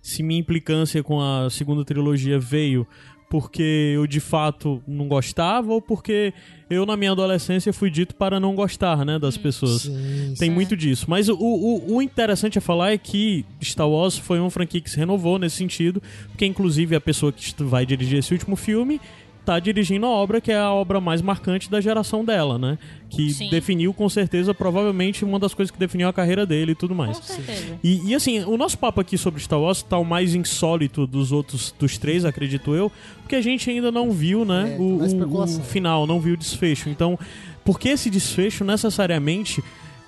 se 0.00 0.22
minha 0.22 0.40
implicância 0.40 1.02
com 1.02 1.20
a 1.20 1.50
segunda 1.50 1.84
trilogia 1.84 2.38
veio 2.38 2.86
porque 3.30 3.92
eu 3.94 4.08
de 4.08 4.18
fato 4.18 4.82
não 4.88 5.06
gostava 5.06 5.72
ou 5.72 5.80
porque 5.80 6.34
eu 6.68 6.84
na 6.84 6.96
minha 6.96 7.12
adolescência 7.12 7.72
fui 7.72 7.88
dito 7.88 8.12
para 8.16 8.40
não 8.40 8.56
gostar, 8.56 9.04
né, 9.04 9.20
das 9.20 9.36
pessoas. 9.36 9.82
Sim, 9.82 10.34
Tem 10.36 10.50
muito 10.50 10.76
disso. 10.76 11.06
Mas 11.08 11.28
o, 11.28 11.36
o, 11.36 11.94
o 11.94 12.02
interessante 12.02 12.58
a 12.58 12.60
falar 12.60 12.90
é 12.90 12.98
que 12.98 13.46
Star 13.62 13.88
Wars 13.88 14.18
foi 14.18 14.40
uma 14.40 14.50
franquia 14.50 14.80
que 14.80 14.90
se 14.90 14.96
renovou 14.96 15.38
nesse 15.38 15.56
sentido, 15.56 16.02
porque 16.26 16.44
inclusive 16.44 16.96
a 16.96 17.00
pessoa 17.00 17.32
que 17.32 17.54
vai 17.62 17.86
dirigir 17.86 18.18
esse 18.18 18.32
último 18.32 18.56
filme 18.56 19.00
tá 19.44 19.58
dirigindo 19.58 20.06
a 20.06 20.10
obra 20.10 20.40
que 20.40 20.52
é 20.52 20.58
a 20.58 20.70
obra 20.72 21.00
mais 21.00 21.20
marcante 21.22 21.70
da 21.70 21.80
geração 21.80 22.24
dela, 22.24 22.58
né? 22.58 22.78
Que 23.08 23.32
Sim. 23.32 23.50
definiu 23.50 23.92
com 23.94 24.08
certeza, 24.08 24.52
provavelmente, 24.54 25.24
uma 25.24 25.38
das 25.38 25.54
coisas 25.54 25.70
que 25.70 25.78
definiu 25.78 26.08
a 26.08 26.12
carreira 26.12 26.44
dele 26.46 26.72
e 26.72 26.74
tudo 26.74 26.94
mais. 26.94 27.18
Com 27.18 27.22
certeza. 27.24 27.78
E, 27.82 28.10
e, 28.10 28.14
assim, 28.14 28.44
o 28.44 28.56
nosso 28.56 28.78
papo 28.78 29.00
aqui 29.00 29.16
sobre 29.18 29.40
Star 29.40 29.58
Wars 29.60 29.82
tá 29.82 29.98
o 29.98 30.04
mais 30.04 30.34
insólito 30.34 31.06
dos 31.06 31.32
outros, 31.32 31.74
dos 31.78 31.98
três, 31.98 32.24
acredito 32.24 32.74
eu, 32.74 32.92
porque 33.22 33.34
a 33.34 33.40
gente 33.40 33.68
ainda 33.70 33.90
não 33.90 34.10
viu, 34.12 34.44
né, 34.44 34.76
É, 34.76 34.78
o, 34.80 34.96
na 34.98 35.04
o- 35.04 35.06
especulação. 35.06 35.60
o 35.60 35.64
final, 35.64 36.06
não 36.06 36.20
viu 36.20 36.34
o 36.34 36.36
desfecho. 36.36 36.88
Então, 36.88 37.18
porque 37.64 37.88
esse 37.88 38.08
desfecho 38.10 38.62
necessariamente 38.64 39.62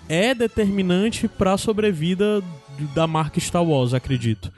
é 0.09 0.35
determinante 0.35 1.27
para 1.27 1.55
a 1.55 1.59
sobrevida 1.59 2.43
da 2.95 3.07
marca 3.07 3.39
Star 3.41 3.65
Wars, 3.65 3.95
acredito. 3.95 4.53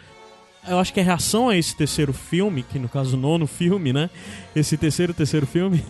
Eu 0.66 0.78
acho 0.78 0.92
que 0.92 1.00
a 1.00 1.02
reação 1.02 1.48
a 1.48 1.56
esse 1.56 1.76
terceiro 1.76 2.12
filme, 2.12 2.62
que 2.62 2.78
no 2.78 2.88
caso 2.88 3.16
o 3.16 3.20
nono 3.20 3.46
filme, 3.46 3.92
né? 3.92 4.08
Esse 4.56 4.76
terceiro, 4.76 5.12
terceiro 5.12 5.46
filme, 5.46 5.84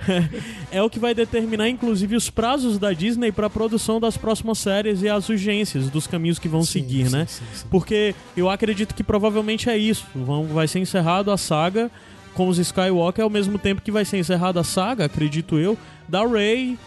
é 0.70 0.82
o 0.82 0.90
que 0.90 0.98
vai 0.98 1.14
determinar, 1.14 1.68
inclusive, 1.68 2.14
os 2.14 2.28
prazos 2.28 2.78
da 2.78 2.92
Disney 2.92 3.32
para 3.32 3.46
a 3.46 3.50
produção 3.50 3.98
das 3.98 4.16
próximas 4.16 4.58
séries 4.58 5.02
e 5.02 5.08
as 5.08 5.28
urgências 5.28 5.88
dos 5.88 6.06
caminhos 6.06 6.38
que 6.38 6.48
vão 6.48 6.62
Sim, 6.62 6.72
seguir, 6.72 7.06
sim, 7.06 7.12
né? 7.12 7.26
sim. 7.26 7.44
Porque 7.70 8.14
eu 8.36 8.50
acredito 8.50 8.94
que 8.94 9.02
provavelmente 9.02 9.70
é 9.70 9.78
isso. 9.78 10.06
Vão, 10.14 10.46
vai 10.46 10.68
ser 10.68 10.78
encerrado 10.80 11.30
a 11.30 11.36
saga 11.36 11.90
com 12.34 12.48
os 12.48 12.58
Skywalker 12.58 13.24
ao 13.24 13.30
mesmo 13.30 13.58
tempo 13.58 13.82
que 13.82 13.90
vai 13.90 14.04
ser 14.04 14.18
encerrada 14.18 14.60
a 14.60 14.64
saga, 14.64 15.04
acredito 15.04 15.58
eu, 15.58 15.76
da 16.08 16.26
Rey. 16.26 16.78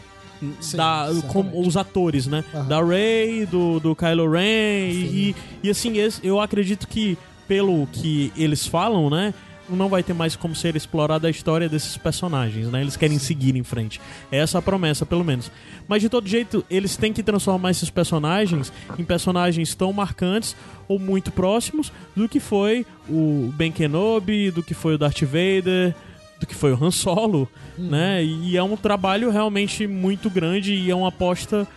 Sim, 0.60 0.78
da, 0.78 1.08
os 1.54 1.78
atores, 1.78 2.28
né? 2.28 2.44
Aham. 2.54 2.68
Da 2.68 2.84
Rey, 2.84 3.46
do, 3.46 3.80
do 3.80 3.96
Kylo 3.96 4.30
Ren 4.30 4.90
e, 4.90 5.36
e 5.64 5.70
assim, 5.70 5.94
eu 6.24 6.40
acredito 6.40 6.88
que 6.88 7.18
pelo 7.48 7.86
que 7.88 8.32
eles 8.36 8.66
falam, 8.66 9.10
né? 9.10 9.34
Não 9.68 9.90
vai 9.90 10.04
ter 10.04 10.14
mais 10.14 10.36
como 10.36 10.54
ser 10.54 10.76
explorada 10.76 11.28
a 11.28 11.32
história 11.32 11.68
desses 11.68 11.98
personagens, 11.98 12.68
né? 12.68 12.82
Eles 12.82 12.96
querem 12.96 13.18
seguir 13.18 13.56
em 13.56 13.64
frente. 13.64 14.00
É 14.32 14.38
essa 14.38 14.60
a 14.60 14.62
promessa, 14.62 15.08
pelo 15.08 15.24
menos. 15.24 15.52
Mas 15.88 16.04
de 16.04 16.10
todo 16.10 16.28
jeito, 16.28 16.64
eles 16.70 16.96
têm 16.96 17.12
que 17.12 17.24
transformar 17.24 17.72
esses 17.72 17.90
personagens 17.90 18.72
em 18.98 19.04
personagens 19.04 19.74
tão 19.74 19.92
marcantes 19.92 20.56
ou 20.88 21.00
muito 21.00 21.32
próximos 21.32 21.92
do 22.16 22.30
que 22.30 22.40
foi 22.40 22.86
o 23.10 23.52
Ben 23.56 23.72
Kenobi, 23.72 24.52
do 24.52 24.62
que 24.62 24.76
foi 24.76 24.96
o 24.96 24.98
Darth 25.00 25.24
Vader, 25.24 25.96
do 26.40 26.46
que 26.46 26.54
foi 26.56 26.74
o 26.74 26.84
Han 26.84 26.92
Solo, 26.92 27.48
Uhum. 27.78 27.90
né? 27.90 28.24
E 28.24 28.56
é 28.58 28.64
um 28.64 28.76
trabalho 28.78 29.30
realmente 29.32 29.86
muito 29.88 30.30
grande 30.30 30.74
e 30.74 30.90
é 30.92 30.96
uma 30.96 31.10
aposta 31.10 31.68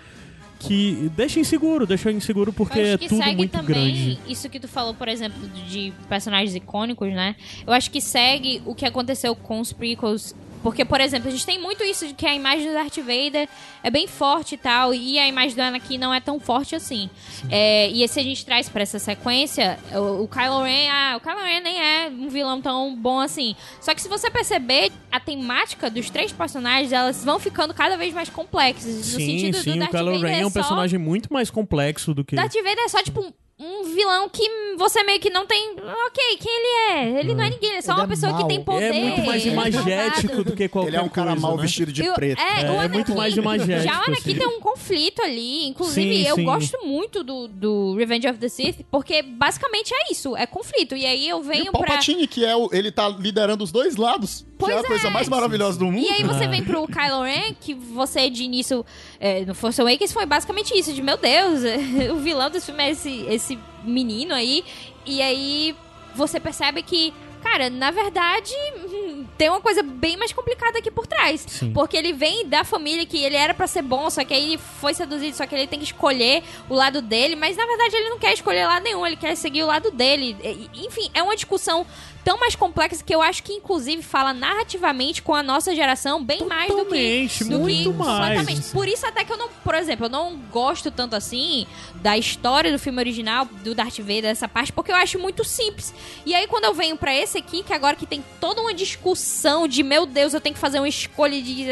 que 0.60 1.08
deixa 1.16 1.38
inseguro, 1.38 1.86
deixa 1.86 2.10
inseguro 2.10 2.52
porque 2.52 2.80
é 2.80 2.96
tudo 2.98 3.16
segue 3.18 3.36
muito 3.36 3.52
também 3.52 3.66
grande. 3.66 4.18
isso 4.26 4.48
que 4.48 4.58
tu 4.58 4.66
falou, 4.66 4.92
por 4.92 5.06
exemplo, 5.06 5.38
de 5.68 5.92
personagens 6.08 6.54
icônicos, 6.56 7.08
né? 7.12 7.36
Eu 7.64 7.72
acho 7.72 7.88
que 7.90 8.00
segue 8.00 8.60
o 8.66 8.74
que 8.74 8.84
aconteceu 8.84 9.36
com 9.36 9.60
os 9.60 9.72
prequels. 9.72 10.34
Porque, 10.62 10.84
por 10.84 11.00
exemplo, 11.00 11.28
a 11.28 11.30
gente 11.30 11.44
tem 11.46 11.60
muito 11.60 11.82
isso 11.84 12.06
de 12.06 12.14
que 12.14 12.26
a 12.26 12.34
imagem 12.34 12.66
do 12.68 12.74
Darth 12.74 12.96
Vader 12.96 13.48
é 13.82 13.90
bem 13.90 14.06
forte 14.06 14.54
e 14.54 14.58
tal, 14.58 14.92
e 14.92 15.18
a 15.18 15.26
imagem 15.26 15.54
do 15.56 15.60
Anakin 15.60 15.98
não 15.98 16.12
é 16.12 16.20
tão 16.20 16.38
forte 16.40 16.74
assim. 16.74 17.08
É, 17.50 17.88
e 17.88 18.06
se 18.08 18.18
a 18.18 18.22
gente 18.22 18.44
traz 18.44 18.68
pra 18.68 18.82
essa 18.82 18.98
sequência, 18.98 19.78
o, 19.92 20.24
o 20.24 20.28
Kylo 20.28 20.62
Ren, 20.62 20.88
ah, 20.90 21.16
o 21.16 21.20
Kylo 21.20 21.40
Ren 21.40 21.60
nem 21.60 21.80
é 21.80 22.08
um 22.08 22.28
vilão 22.28 22.60
tão 22.60 22.94
bom 22.96 23.20
assim. 23.20 23.54
Só 23.80 23.94
que 23.94 24.02
se 24.02 24.08
você 24.08 24.30
perceber, 24.30 24.90
a 25.10 25.20
temática 25.20 25.88
dos 25.88 26.10
três 26.10 26.32
personagens, 26.32 26.92
elas 26.92 27.24
vão 27.24 27.38
ficando 27.38 27.72
cada 27.72 27.96
vez 27.96 28.12
mais 28.12 28.28
complexas. 28.28 28.94
no 28.96 29.02
Sim, 29.04 29.26
sentido 29.38 29.56
sim, 29.58 29.70
do 29.70 29.76
o 29.76 29.78
Darth 29.80 29.90
Kylo 29.92 30.12
Vader 30.12 30.30
Ren 30.30 30.40
é 30.42 30.46
um 30.46 30.50
só- 30.50 30.60
personagem 30.60 30.98
muito 30.98 31.32
mais 31.32 31.50
complexo 31.50 32.12
do 32.14 32.24
que. 32.24 32.36
Darth 32.36 32.54
Vader 32.54 32.78
é 32.84 32.88
só, 32.88 33.02
tipo, 33.02 33.20
um, 33.20 33.32
um 33.60 33.82
vilão 33.92 34.28
que 34.28 34.48
você 34.76 35.02
meio 35.02 35.18
que 35.18 35.30
não 35.30 35.44
tem. 35.44 35.70
Ok, 35.72 36.36
quem 36.38 36.52
ele 36.52 36.92
é? 37.16 37.20
Ele 37.20 37.34
não 37.34 37.42
é 37.44 37.50
ninguém, 37.50 37.70
ele 37.70 37.78
é 37.78 37.82
só 37.82 37.92
Ele 37.92 38.00
uma 38.00 38.04
é 38.04 38.08
pessoa 38.08 38.32
mau. 38.32 38.42
que 38.42 38.48
tem 38.48 38.62
poder. 38.62 38.84
é 38.84 38.92
muito 38.92 39.22
mais 39.26 39.42
ele 39.42 39.50
é 39.50 39.52
imagético 39.52 40.44
do 40.44 40.54
que 40.54 40.68
qualquer 40.68 40.88
Ele 40.90 40.96
é 40.96 41.02
um 41.02 41.08
cara 41.08 41.30
coisa, 41.32 41.42
mal 41.46 41.56
né? 41.56 41.62
vestido 41.62 41.92
de 41.92 42.04
Eu- 42.04 42.14
preto. 42.14 42.40
É, 42.40 42.62
É, 42.62 42.70
o 42.70 42.74
é 42.74 42.78
Anakin- 42.78 42.88
muito 42.94 43.14
mais 43.16 43.36
imagético, 43.36 43.82
Já 43.82 44.00
o 44.00 44.04
Anakin 44.04 44.12
assim. 44.30 44.34
tem 44.38 44.46
um 44.46 44.60
conflito 44.60 45.22
ali. 45.22 45.66
Inclusive, 45.66 46.16
Sim, 46.22 46.28
eu 46.28 46.34
sim. 46.36 46.44
gosto 46.44 46.78
muito 46.86 47.24
do, 47.24 47.48
do 47.48 47.94
Revenge 47.96 48.28
of 48.28 48.38
the 48.38 48.48
Sith, 48.48 48.84
porque 48.90 49.22
basicamente 49.22 49.92
é 49.92 50.12
isso, 50.12 50.36
é 50.36 50.46
conflito. 50.46 50.94
E 50.94 51.04
aí 51.04 51.28
eu 51.28 51.40
E 51.40 51.46
venho 51.46 51.68
o 51.70 51.72
pra. 51.72 51.80
Palpatine, 51.86 52.26
que 52.28 52.44
é 52.44 52.54
o, 52.54 52.68
ele 52.72 52.92
tá 52.92 53.08
liderando 53.08 53.64
os 53.64 53.72
dois 53.72 53.96
lados, 53.96 54.46
Pois 54.58 54.72
que 54.72 54.78
é 54.78 54.80
a 54.80 54.84
é. 54.84 54.86
coisa 54.86 55.10
mais 55.10 55.28
maravilhosa 55.28 55.78
do 55.78 55.84
mundo. 55.86 55.98
E 56.04 56.08
aí 56.08 56.22
você 56.24 56.44
É. 56.44 56.48
vem 56.48 56.64
pro 56.64 56.86
Kylo 56.88 57.22
Ren, 57.22 57.54
que 57.60 57.74
você 57.74 58.28
de 58.28 58.42
início 58.42 58.84
é, 59.20 59.44
no 59.44 59.54
Force 59.54 59.80
Awakens 59.80 60.12
foi 60.12 60.26
basicamente 60.26 60.76
isso, 60.78 60.92
de 60.92 61.00
meu 61.00 61.16
Deus, 61.16 61.60
o 62.12 62.16
vilão 62.16 62.50
desse 62.50 62.66
filme 62.66 62.82
é 62.82 62.90
esse, 62.90 63.24
esse 63.28 63.58
menino 63.84 64.34
aí. 64.34 64.64
E 65.06 65.22
aí 65.22 65.74
você 66.14 66.40
percebe 66.40 66.82
que, 66.82 67.14
cara, 67.42 67.70
na 67.70 67.90
verdade, 67.92 68.52
tem 69.38 69.48
uma 69.48 69.60
coisa 69.60 69.82
bem 69.82 70.16
mais 70.16 70.32
complicada 70.32 70.78
aqui 70.78 70.90
por 70.90 71.06
trás. 71.06 71.44
Sim. 71.46 71.72
Porque 71.72 71.96
ele 71.96 72.12
vem 72.12 72.46
da 72.48 72.64
família 72.64 73.06
que 73.06 73.16
ele 73.22 73.36
era 73.36 73.54
pra 73.54 73.66
ser 73.68 73.82
bom, 73.82 74.10
só 74.10 74.24
que 74.24 74.34
aí 74.34 74.44
ele 74.54 74.58
foi 74.58 74.92
seduzido, 74.94 75.36
só 75.36 75.46
que 75.46 75.54
ele 75.54 75.66
tem 75.68 75.78
que 75.78 75.84
escolher 75.84 76.42
o 76.68 76.74
lado 76.74 77.00
dele, 77.00 77.36
mas 77.36 77.56
na 77.56 77.64
verdade 77.64 77.94
ele 77.94 78.10
não 78.10 78.18
quer 78.18 78.32
escolher 78.32 78.66
lado 78.66 78.82
nenhum, 78.82 79.06
ele 79.06 79.16
quer 79.16 79.36
seguir 79.36 79.62
o 79.62 79.66
lado 79.66 79.90
dele. 79.92 80.36
Enfim, 80.74 81.08
é 81.14 81.22
uma 81.22 81.36
discussão 81.36 81.86
tão 82.28 82.38
mais 82.38 82.54
complexa 82.54 83.02
que 83.02 83.14
eu 83.14 83.22
acho 83.22 83.42
que 83.42 83.54
inclusive 83.54 84.02
fala 84.02 84.34
narrativamente 84.34 85.22
com 85.22 85.34
a 85.34 85.42
nossa 85.42 85.74
geração 85.74 86.22
bem 86.22 86.44
mais 86.44 86.68
do 86.68 86.76
que 86.76 86.82
Totalmente, 86.84 87.44
do 87.44 87.58
muito 87.58 87.90
que 87.90 87.96
mais. 87.96 88.70
Por 88.70 88.86
isso 88.86 89.06
até 89.06 89.24
que 89.24 89.32
eu 89.32 89.38
não, 89.38 89.48
por 89.64 89.74
exemplo, 89.74 90.04
eu 90.04 90.10
não 90.10 90.36
gosto 90.52 90.90
tanto 90.90 91.16
assim 91.16 91.66
da 92.02 92.18
história 92.18 92.70
do 92.70 92.78
filme 92.78 92.98
original 92.98 93.46
do 93.64 93.74
Darth 93.74 93.98
Vader 94.00 94.26
essa 94.26 94.46
parte, 94.46 94.70
porque 94.70 94.92
eu 94.92 94.96
acho 94.96 95.18
muito 95.18 95.42
simples. 95.42 95.94
E 96.26 96.34
aí 96.34 96.46
quando 96.46 96.64
eu 96.64 96.74
venho 96.74 96.98
pra 96.98 97.16
esse 97.16 97.38
aqui, 97.38 97.62
que 97.62 97.72
agora 97.72 97.96
que 97.96 98.04
tem 98.04 98.22
toda 98.38 98.60
uma 98.60 98.74
discussão 98.74 99.66
de 99.66 99.82
meu 99.82 100.04
Deus, 100.04 100.34
eu 100.34 100.40
tenho 100.40 100.54
que 100.54 100.60
fazer 100.60 100.80
uma 100.80 100.88
escolha 100.88 101.40
de 101.40 101.66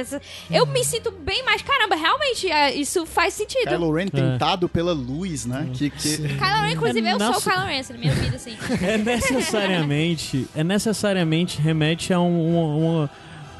eu 0.50 0.64
me 0.64 0.82
sinto 0.84 1.10
bem 1.10 1.44
mais, 1.44 1.60
caramba, 1.60 1.96
realmente 1.96 2.50
é, 2.50 2.74
isso 2.74 3.04
faz 3.04 3.34
sentido. 3.34 3.68
Kylo 3.68 3.92
Ren 3.92 4.08
tentado 4.08 4.70
pela 4.70 4.94
luz, 4.94 5.44
né? 5.44 5.68
Que, 5.74 5.90
que... 5.90 6.16
Kylo 6.16 6.62
Ren, 6.62 6.72
inclusive, 6.72 7.06
É 7.06 7.12
eu 7.12 7.18
sou 7.18 7.36
o 7.36 7.42
Kylo 7.42 7.66
Ren, 7.66 7.80
assim, 7.80 7.92
na 7.92 7.98
minha 7.98 8.14
vida, 8.14 8.36
assim. 8.36 8.56
É 8.86 8.96
necessariamente, 8.98 10.45
é 10.54 10.62
necessariamente 10.62 11.60
remete 11.60 12.12
a 12.12 12.20
um, 12.20 13.04
um, 13.04 13.08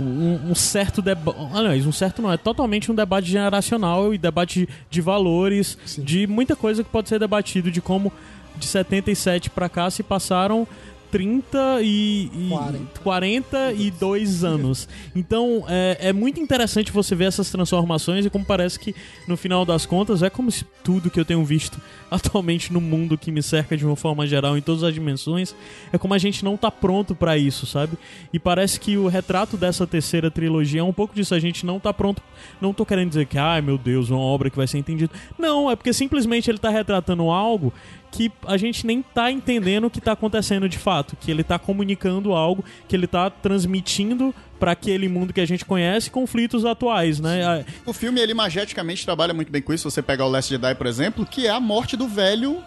um, 0.00 0.50
um 0.50 0.54
certo 0.54 1.00
debate. 1.00 1.38
Aliás, 1.52 1.86
um 1.86 1.92
certo 1.92 2.20
não, 2.22 2.32
é 2.32 2.36
totalmente 2.36 2.90
um 2.90 2.94
debate 2.94 3.28
generacional 3.28 4.12
e 4.12 4.18
debate 4.18 4.68
de 4.90 5.00
valores, 5.00 5.78
de 5.98 6.26
muita 6.26 6.54
coisa 6.54 6.84
que 6.84 6.90
pode 6.90 7.08
ser 7.08 7.18
debatido, 7.18 7.70
de 7.70 7.80
como 7.80 8.12
de 8.56 8.66
77 8.66 9.50
pra 9.50 9.68
cá 9.68 9.90
se 9.90 10.02
passaram 10.02 10.66
30 11.16 11.80
e, 11.80 12.30
e 12.34 12.48
40. 12.50 13.00
42 13.00 14.44
anos. 14.44 14.86
Então 15.14 15.64
é, 15.66 15.96
é 16.08 16.12
muito 16.12 16.38
interessante 16.38 16.92
você 16.92 17.14
ver 17.14 17.24
essas 17.24 17.50
transformações 17.50 18.26
e 18.26 18.30
como 18.30 18.44
parece 18.44 18.78
que 18.78 18.94
no 19.26 19.34
final 19.34 19.64
das 19.64 19.86
contas 19.86 20.22
é 20.22 20.28
como 20.28 20.50
se 20.50 20.66
tudo 20.84 21.08
que 21.08 21.18
eu 21.18 21.24
tenho 21.24 21.42
visto 21.42 21.80
atualmente 22.10 22.70
no 22.70 22.82
mundo 22.82 23.16
que 23.16 23.32
me 23.32 23.42
cerca 23.42 23.78
de 23.78 23.86
uma 23.86 23.96
forma 23.96 24.26
geral 24.26 24.58
em 24.58 24.60
todas 24.60 24.82
as 24.82 24.92
dimensões 24.92 25.54
é 25.90 25.96
como 25.96 26.12
a 26.12 26.18
gente 26.18 26.44
não 26.44 26.54
tá 26.54 26.70
pronto 26.70 27.14
pra 27.14 27.38
isso, 27.38 27.64
sabe? 27.64 27.96
E 28.30 28.38
parece 28.38 28.78
que 28.78 28.98
o 28.98 29.08
retrato 29.08 29.56
dessa 29.56 29.86
terceira 29.86 30.30
trilogia 30.30 30.80
é 30.80 30.84
um 30.84 30.92
pouco 30.92 31.14
disso, 31.14 31.34
a 31.34 31.40
gente 31.40 31.64
não 31.64 31.80
tá 31.80 31.94
pronto. 31.94 32.22
Não 32.60 32.74
tô 32.74 32.84
querendo 32.84 33.08
dizer 33.08 33.24
que, 33.24 33.38
ai 33.38 33.62
meu 33.62 33.78
Deus, 33.78 34.10
uma 34.10 34.20
obra 34.20 34.50
que 34.50 34.56
vai 34.56 34.66
ser 34.66 34.76
entendida. 34.76 35.10
Não, 35.38 35.70
é 35.70 35.76
porque 35.76 35.94
simplesmente 35.94 36.50
ele 36.50 36.58
tá 36.58 36.68
retratando 36.68 37.30
algo 37.30 37.72
que 38.16 38.32
a 38.46 38.56
gente 38.56 38.86
nem 38.86 39.02
tá 39.02 39.30
entendendo 39.30 39.88
o 39.88 39.90
que 39.90 40.00
tá 40.00 40.12
acontecendo 40.12 40.66
de 40.70 40.78
fato, 40.78 41.14
que 41.20 41.30
ele 41.30 41.44
tá 41.44 41.58
comunicando 41.58 42.32
algo, 42.32 42.64
que 42.88 42.96
ele 42.96 43.06
tá 43.06 43.28
transmitindo 43.28 44.34
pra 44.58 44.72
aquele 44.72 45.06
mundo 45.06 45.34
que 45.34 45.40
a 45.40 45.46
gente 45.46 45.66
conhece 45.66 46.10
conflitos 46.10 46.64
atuais, 46.64 47.20
né? 47.20 47.62
O 47.84 47.92
filme, 47.92 48.18
ele 48.18 48.32
mageticamente 48.32 49.04
trabalha 49.04 49.34
muito 49.34 49.52
bem 49.52 49.60
com 49.60 49.70
isso. 49.70 49.90
Você 49.90 50.00
pegar 50.00 50.24
o 50.24 50.30
Last 50.30 50.50
Jedi, 50.50 50.74
por 50.74 50.86
exemplo, 50.86 51.26
que 51.26 51.46
é 51.46 51.50
a 51.50 51.60
morte 51.60 51.94
do 51.94 52.08
velho 52.08 52.64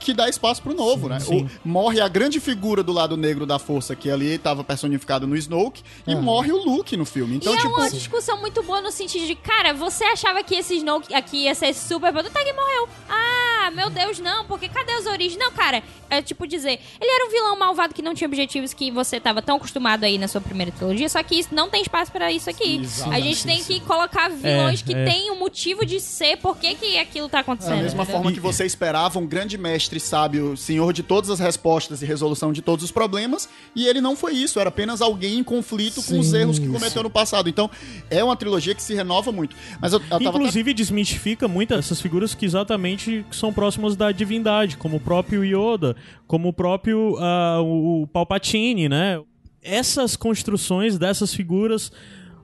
que 0.00 0.12
dá 0.14 0.28
espaço 0.28 0.62
pro 0.62 0.74
novo, 0.74 1.08
né? 1.08 1.20
sim. 1.20 1.44
O- 1.44 1.68
morre 1.68 2.00
a 2.00 2.08
grande 2.08 2.40
figura 2.40 2.82
do 2.82 2.92
lado 2.92 3.16
negro 3.16 3.46
da 3.46 3.58
força 3.58 3.94
que 3.94 4.10
ali 4.10 4.34
estava 4.34 4.64
personificado 4.64 5.26
no 5.26 5.36
Snoke 5.36 5.82
e 6.06 6.14
morre 6.14 6.50
o 6.52 6.56
Luke 6.56 6.96
no 6.96 7.04
filme. 7.04 7.36
Então, 7.36 7.52
e 7.52 7.56
é 7.56 7.60
tipo, 7.60 7.74
uma 7.76 7.90
discussão 7.90 8.40
muito 8.40 8.62
boa 8.62 8.80
no 8.80 8.90
sentido 8.90 9.26
de, 9.26 9.34
cara, 9.34 9.72
você 9.74 10.04
achava 10.04 10.42
que 10.42 10.54
esse 10.54 10.74
Snoke 10.76 11.14
aqui 11.14 11.44
ia 11.44 11.54
ser 11.54 11.72
super 11.74 12.12
poderoso, 12.12 12.34
até 12.34 12.44
que 12.44 12.52
morreu. 12.52 12.88
Ah, 13.08 13.70
meu 13.72 13.90
Deus, 13.90 14.18
não, 14.18 14.44
porque 14.46 14.68
cadê 14.68 14.92
as 14.92 15.06
origens? 15.06 15.38
Não, 15.38 15.50
cara, 15.52 15.82
é 16.08 16.22
tipo 16.22 16.46
dizer, 16.46 16.78
ele 17.00 17.10
era 17.10 17.26
um 17.26 17.30
vilão 17.30 17.58
malvado 17.58 17.94
que 17.94 18.02
não 18.02 18.14
tinha 18.14 18.26
objetivos 18.26 18.72
que 18.72 18.90
você 18.90 19.20
tava 19.20 19.42
tão 19.42 19.56
acostumado 19.56 20.04
aí 20.04 20.16
na 20.18 20.28
sua 20.28 20.40
primeira 20.40 20.72
trilogia, 20.72 21.08
só 21.08 21.22
que 21.22 21.38
isso 21.38 21.54
não 21.54 21.68
tem 21.68 21.82
espaço 21.82 22.10
pra 22.10 22.30
isso 22.32 22.48
aqui. 22.48 22.80
A 23.10 23.20
gente 23.20 23.44
tem 23.44 23.62
que 23.62 23.80
colocar 23.80 24.28
vilões 24.30 24.80
É, 24.80 24.84
que 24.84 24.94
é. 24.94 25.04
têm 25.04 25.30
um 25.30 25.38
motivo 25.38 25.84
de 25.84 26.00
ser, 26.00 26.36
por 26.38 26.56
que 26.56 26.74
que 26.74 26.98
aquilo 26.98 27.28
tá 27.28 27.40
acontecendo. 27.40 27.76
Da 27.76 27.82
mesma 27.82 28.02
entendeu? 28.02 28.20
forma 28.20 28.32
que 28.32 28.40
você 28.40 28.64
esperava 28.64 29.18
um 29.18 29.26
grande 29.26 29.58
mestre 29.58 29.89
sábio, 29.98 30.56
senhor 30.56 30.92
de 30.92 31.02
todas 31.02 31.30
as 31.30 31.40
respostas 31.40 32.02
e 32.02 32.06
resolução 32.06 32.52
de 32.52 32.62
todos 32.62 32.84
os 32.84 32.92
problemas, 32.92 33.48
e 33.74 33.86
ele 33.86 34.00
não 34.00 34.14
foi 34.14 34.34
isso, 34.34 34.60
era 34.60 34.68
apenas 34.68 35.00
alguém 35.00 35.38
em 35.38 35.42
conflito 35.42 36.02
com 36.02 36.18
os 36.18 36.28
Sim, 36.28 36.36
erros 36.36 36.58
que 36.58 36.68
cometeu 36.68 37.02
no 37.02 37.10
passado. 37.10 37.48
Então, 37.48 37.68
é 38.08 38.22
uma 38.22 38.36
trilogia 38.36 38.74
que 38.74 38.82
se 38.82 38.94
renova 38.94 39.32
muito. 39.32 39.56
Mas 39.80 39.92
eu, 39.92 39.98
eu 39.98 40.06
tava 40.06 40.16
até- 40.28 40.36
Inclusive 40.36 40.74
desmistifica 40.74 41.48
muito 41.48 41.74
essas 41.74 42.00
figuras 42.00 42.34
que 42.34 42.44
exatamente 42.44 43.24
são 43.30 43.52
próximas 43.52 43.96
da 43.96 44.12
divindade, 44.12 44.76
como 44.76 44.98
o 44.98 45.00
próprio 45.00 45.42
Yoda, 45.44 45.96
como 46.26 46.48
o 46.48 46.52
próprio 46.52 47.16
o 47.18 48.02
o 48.02 48.06
Palpatine, 48.06 48.88
né? 48.88 49.20
Essas 49.62 50.16
construções 50.16 50.98
dessas 50.98 51.32
figuras 51.34 51.90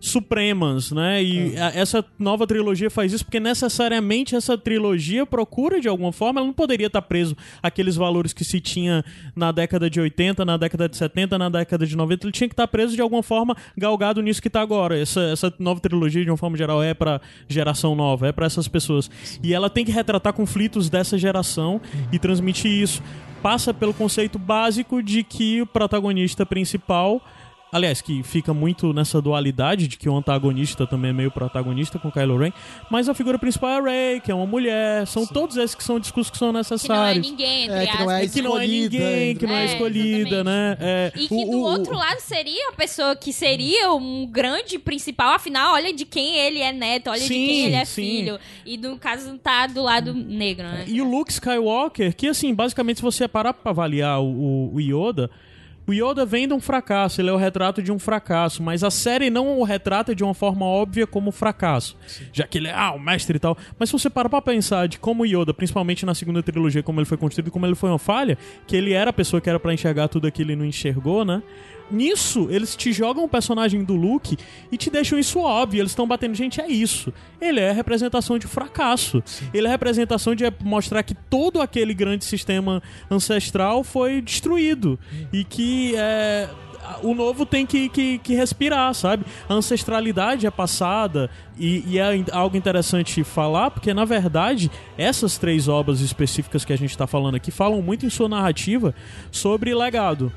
supremas, 0.00 0.90
né? 0.92 1.22
E 1.22 1.56
a- 1.58 1.72
essa 1.74 2.04
nova 2.18 2.46
trilogia 2.46 2.90
faz 2.90 3.12
isso 3.12 3.24
porque 3.24 3.40
necessariamente 3.40 4.34
essa 4.34 4.56
trilogia 4.56 5.26
procura 5.26 5.80
de 5.80 5.88
alguma 5.88 6.12
forma, 6.12 6.40
ela 6.40 6.46
não 6.46 6.54
poderia 6.54 6.86
estar 6.86 7.02
preso 7.02 7.36
àqueles 7.62 7.96
valores 7.96 8.32
que 8.32 8.44
se 8.44 8.60
tinha 8.60 9.04
na 9.34 9.52
década 9.52 9.88
de 9.90 10.00
80, 10.00 10.44
na 10.44 10.56
década 10.56 10.88
de 10.88 10.96
70, 10.96 11.38
na 11.38 11.48
década 11.48 11.86
de 11.86 11.96
90, 11.96 12.26
ele 12.26 12.32
tinha 12.32 12.48
que 12.48 12.52
estar 12.54 12.66
preso 12.68 12.94
de 12.94 13.00
alguma 13.02 13.22
forma 13.22 13.56
galgado 13.76 14.20
nisso 14.22 14.40
que 14.42 14.50
tá 14.50 14.60
agora. 14.60 14.98
Essa, 14.98 15.20
essa 15.22 15.52
nova 15.58 15.80
trilogia 15.80 16.24
de 16.24 16.30
uma 16.30 16.36
forma 16.36 16.56
geral 16.56 16.82
é 16.82 16.94
pra 16.94 17.20
geração 17.48 17.94
nova, 17.94 18.28
é 18.28 18.32
pra 18.32 18.46
essas 18.46 18.68
pessoas. 18.68 19.10
E 19.42 19.52
ela 19.54 19.68
tem 19.70 19.84
que 19.84 19.92
retratar 19.92 20.32
conflitos 20.32 20.88
dessa 20.88 21.18
geração 21.18 21.80
e 22.12 22.18
transmitir 22.18 22.70
isso. 22.70 23.02
Passa 23.42 23.72
pelo 23.72 23.94
conceito 23.94 24.38
básico 24.38 25.02
de 25.02 25.22
que 25.22 25.62
o 25.62 25.66
protagonista 25.66 26.44
principal 26.44 27.22
Aliás, 27.76 28.00
que 28.00 28.22
fica 28.22 28.54
muito 28.54 28.92
nessa 28.94 29.20
dualidade 29.20 29.86
de 29.86 29.98
que 29.98 30.08
o 30.08 30.16
antagonista 30.16 30.86
também 30.86 31.10
é 31.10 31.12
meio 31.12 31.30
protagonista 31.30 31.98
com 31.98 32.10
Kylo 32.10 32.38
Ren, 32.38 32.50
mas 32.90 33.06
a 33.08 33.12
figura 33.14 33.38
principal 33.38 33.68
é 33.70 33.76
a 33.76 33.82
Rey, 33.82 34.20
que 34.20 34.30
é 34.30 34.34
uma 34.34 34.46
mulher. 34.46 35.06
São 35.06 35.26
todos 35.26 35.56
esses 35.58 35.74
que 35.74 35.84
são 35.84 36.00
discursos 36.00 36.30
que 36.30 36.38
são 36.38 36.48
Que 36.48 36.52
não 36.54 36.58
é 36.58 36.62
necessários. 36.62 37.30
ninguém, 37.30 37.64
entre 37.64 37.76
É, 37.76 37.86
que 37.86 37.98
não 37.98 38.10
é 38.10 38.26
que 38.28 38.42
não 38.42 38.58
é 38.58 38.64
escolhida, 38.66 38.98
ninguém, 38.98 39.36
que 39.36 39.46
não 39.46 39.54
é, 39.54 39.62
É, 39.62 39.64
escolhida, 39.66 40.44
né? 40.44 40.76
É, 40.80 41.12
E 41.14 41.28
que 41.28 41.34
o- 41.34 41.50
do 41.50 41.58
o- 41.58 41.62
outro 41.64 41.94
lado 41.94 42.18
seria 42.20 42.70
a 42.70 42.72
pessoa 42.72 43.14
que 43.14 43.32
seria 43.32 43.92
um 43.92 44.26
grande 44.26 44.78
principal, 44.78 45.34
afinal, 45.34 45.74
olha 45.74 45.92
de 45.92 46.06
quem 46.06 46.34
ele 46.38 46.60
é 46.60 46.72
neto, 46.72 47.10
olha 47.10 47.20
de 47.20 47.26
Sim, 47.26 47.46
quem 47.46 47.66
ele 47.66 47.74
é 47.74 47.84
sim. 47.84 48.02
filho. 48.02 48.38
E 48.64 48.78
no 48.78 48.96
caso 48.98 49.36
tá 49.38 49.66
do 49.66 49.82
lado 49.82 50.14
negro, 50.14 50.64
né? 50.66 50.84
E 50.86 51.00
o 51.02 51.04
Luke 51.08 51.30
Skywalker, 51.30 52.14
que 52.16 52.26
assim, 52.28 52.54
basicamente, 52.54 52.96
se 52.96 53.02
você 53.02 53.28
parar 53.28 53.52
pra 53.52 53.70
avaliar 53.70 54.20
o, 54.20 54.24
o- 54.26 54.74
o 54.76 54.80
Yoda, 54.80 55.30
o 55.86 55.92
Yoda 55.92 56.26
vem 56.26 56.48
de 56.48 56.54
um 56.54 56.60
fracasso, 56.60 57.20
ele 57.20 57.30
é 57.30 57.32
o 57.32 57.36
retrato 57.36 57.82
de 57.82 57.92
um 57.92 57.98
fracasso, 57.98 58.62
mas 58.62 58.82
a 58.82 58.90
série 58.90 59.30
não 59.30 59.58
o 59.58 59.62
retrata 59.62 60.14
de 60.14 60.24
uma 60.24 60.34
forma 60.34 60.66
óbvia 60.66 61.06
como 61.06 61.30
fracasso, 61.30 61.96
já 62.32 62.46
que 62.46 62.58
ele 62.58 62.68
é 62.68 62.74
ah, 62.74 62.92
o 62.92 62.98
mestre 62.98 63.36
e 63.36 63.40
tal. 63.40 63.56
Mas 63.78 63.88
se 63.88 63.92
você 63.92 64.10
parar 64.10 64.28
pra 64.28 64.42
pensar 64.42 64.88
de 64.88 64.98
como 64.98 65.22
o 65.22 65.26
Yoda, 65.26 65.54
principalmente 65.54 66.04
na 66.04 66.14
segunda 66.14 66.42
trilogia, 66.42 66.82
como 66.82 66.98
ele 66.98 67.06
foi 67.06 67.16
construído, 67.16 67.50
como 67.50 67.66
ele 67.66 67.74
foi 67.74 67.90
uma 67.90 67.98
falha, 67.98 68.36
que 68.66 68.74
ele 68.74 68.92
era 68.92 69.10
a 69.10 69.12
pessoa 69.12 69.40
que 69.40 69.48
era 69.48 69.60
pra 69.60 69.72
enxergar 69.72 70.08
tudo 70.08 70.26
aquilo 70.26 70.50
e 70.50 70.56
não 70.56 70.64
enxergou, 70.64 71.24
né? 71.24 71.42
Nisso, 71.90 72.48
eles 72.50 72.74
te 72.74 72.92
jogam 72.92 73.24
o 73.24 73.28
personagem 73.28 73.84
do 73.84 73.94
Luke 73.94 74.36
e 74.70 74.76
te 74.76 74.90
deixam 74.90 75.18
isso 75.18 75.38
óbvio. 75.38 75.80
Eles 75.80 75.92
estão 75.92 76.06
batendo, 76.06 76.34
gente, 76.34 76.60
é 76.60 76.68
isso. 76.68 77.12
Ele 77.40 77.60
é 77.60 77.70
a 77.70 77.72
representação 77.72 78.38
de 78.38 78.46
fracasso. 78.46 79.22
Ele 79.54 79.66
é 79.66 79.68
a 79.68 79.72
representação 79.72 80.34
de 80.34 80.44
mostrar 80.62 81.02
que 81.02 81.14
todo 81.14 81.60
aquele 81.60 81.94
grande 81.94 82.24
sistema 82.24 82.82
ancestral 83.10 83.84
foi 83.84 84.20
destruído. 84.20 84.98
E 85.32 85.44
que 85.44 85.94
é, 85.96 86.48
o 87.02 87.14
novo 87.14 87.44
tem 87.44 87.66
que, 87.66 87.88
que, 87.88 88.18
que 88.18 88.34
respirar, 88.34 88.92
sabe? 88.94 89.24
A 89.48 89.54
ancestralidade 89.54 90.46
é 90.46 90.50
passada 90.50 91.30
e, 91.58 91.84
e 91.86 91.98
é 91.98 92.24
algo 92.32 92.56
interessante 92.56 93.22
falar, 93.24 93.70
porque 93.70 93.92
na 93.92 94.04
verdade 94.04 94.70
essas 94.96 95.38
três 95.38 95.68
obras 95.68 96.00
específicas 96.00 96.64
que 96.64 96.72
a 96.72 96.78
gente 96.78 96.90
está 96.90 97.06
falando 97.06 97.34
aqui 97.34 97.50
falam 97.50 97.80
muito 97.82 98.06
em 98.06 98.10
sua 98.10 98.28
narrativa 98.28 98.94
sobre 99.30 99.74
legado. 99.74 100.32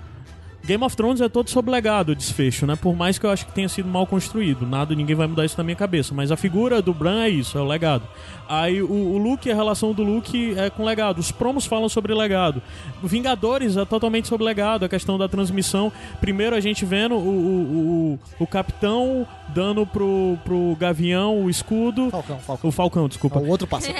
Game 0.70 0.84
of 0.84 0.96
Thrones 0.96 1.20
é 1.20 1.28
todo 1.28 1.50
sobre 1.50 1.72
legado, 1.72 2.10
o 2.10 2.16
desfecho, 2.16 2.68
né? 2.68 2.76
Por 2.76 2.96
mais 2.96 3.18
que 3.18 3.26
eu 3.26 3.32
acho 3.32 3.44
que 3.44 3.52
tenha 3.52 3.68
sido 3.68 3.90
mal 3.90 4.06
construído. 4.06 4.68
Nada, 4.68 4.94
ninguém 4.94 5.16
vai 5.16 5.26
mudar 5.26 5.44
isso 5.44 5.58
na 5.58 5.64
minha 5.64 5.76
cabeça. 5.76 6.14
Mas 6.14 6.32
a 6.32 6.38
figura 6.38 6.80
do 6.80 6.94
Bran 6.94 7.24
é 7.24 7.30
isso, 7.30 7.58
é 7.58 7.62
o 7.62 7.66
legado. 7.66 8.04
Aí 8.48 8.80
o, 8.80 8.88
o 8.91 9.18
Luke, 9.18 9.52
a 9.52 9.56
relação 9.56 9.94
do 9.94 10.04
Luke 10.04 10.54
é 10.56 10.70
com 10.70 10.86
legado. 10.86 11.18
Os 11.18 11.32
promos 11.32 11.66
falam 11.66 11.90
sobre 11.90 12.14
legado. 12.14 12.62
Vingadores 13.04 13.78
é 13.78 13.86
totalmente 13.86 14.28
sobre 14.28 14.46
legado, 14.46 14.86
a 14.86 14.90
questão 14.90 15.18
da 15.18 15.28
transmissão. 15.28 15.91
Primeiro 16.22 16.56
a 16.56 16.60
gente 16.60 16.86
vendo 16.86 17.16
o, 17.16 17.18
o, 17.18 18.20
o, 18.40 18.44
o 18.44 18.48
capitão 18.48 19.26
dando 19.48 19.88
pro, 19.88 20.38
pro 20.46 20.78
Gavião 20.80 21.46
o 21.46 21.50
escudo. 21.50 22.12
Falcão, 22.12 22.38
Falcão. 22.38 22.70
O 22.70 22.72
Falcão, 22.72 23.08
desculpa. 23.08 23.40
O 23.40 23.48
outro 23.48 23.66
passa. 23.66 23.91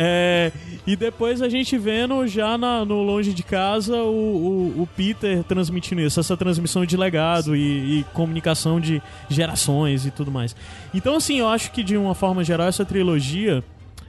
É, 0.00 0.52
e 0.86 0.96
depois 0.96 1.42
a 1.42 1.48
gente 1.48 1.76
vendo 1.76 2.26
já 2.26 2.56
na- 2.58 2.84
no 2.84 3.02
longe 3.02 3.32
de 3.38 3.42
casa 3.44 3.96
o, 3.96 4.72
o- 4.76 4.82
o 4.82 4.86
Peter 4.96 5.42
transmitindo 5.44 6.00
isso, 6.00 6.18
essa 6.20 6.36
transmissão 6.36 6.84
de 6.84 6.96
legado 6.96 7.54
e, 7.56 8.00
e 8.00 8.04
comunicação 8.12 8.80
de 8.80 9.00
gerações 9.30 10.04
e 10.04 10.10
tudo 10.10 10.30
mais. 10.30 10.54
Então, 10.92 11.14
assim, 11.16 11.38
eu 11.38 11.48
acho 11.48 11.70
que 11.70 11.82
de 11.82 11.96
uma 11.96 12.14
forma 12.14 12.42
geral 12.44 12.66
essa 12.68 12.84
trilogia. 12.84 13.62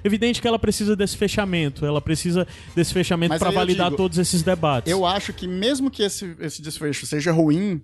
Evidente 0.04 0.42
que 0.42 0.48
ela 0.48 0.58
precisa 0.58 0.96
desse 0.96 1.18
fechamento, 1.18 1.86
ela 1.86 2.00
precisa 2.00 2.48
desse 2.74 2.94
fechamento 2.94 3.38
para 3.38 3.52
validar 3.52 3.88
digo, 3.88 3.98
todos 3.98 4.18
esses 4.18 4.42
debates. 4.42 4.90
Eu 4.90 5.06
acho 5.06 5.34
que 5.34 5.46
mesmo 5.46 5.92
que 5.92 6.02
esse, 6.04 6.36
esse 6.40 6.62
desfecho 6.62 7.06
seja 7.06 7.34
ruim, 7.34 7.82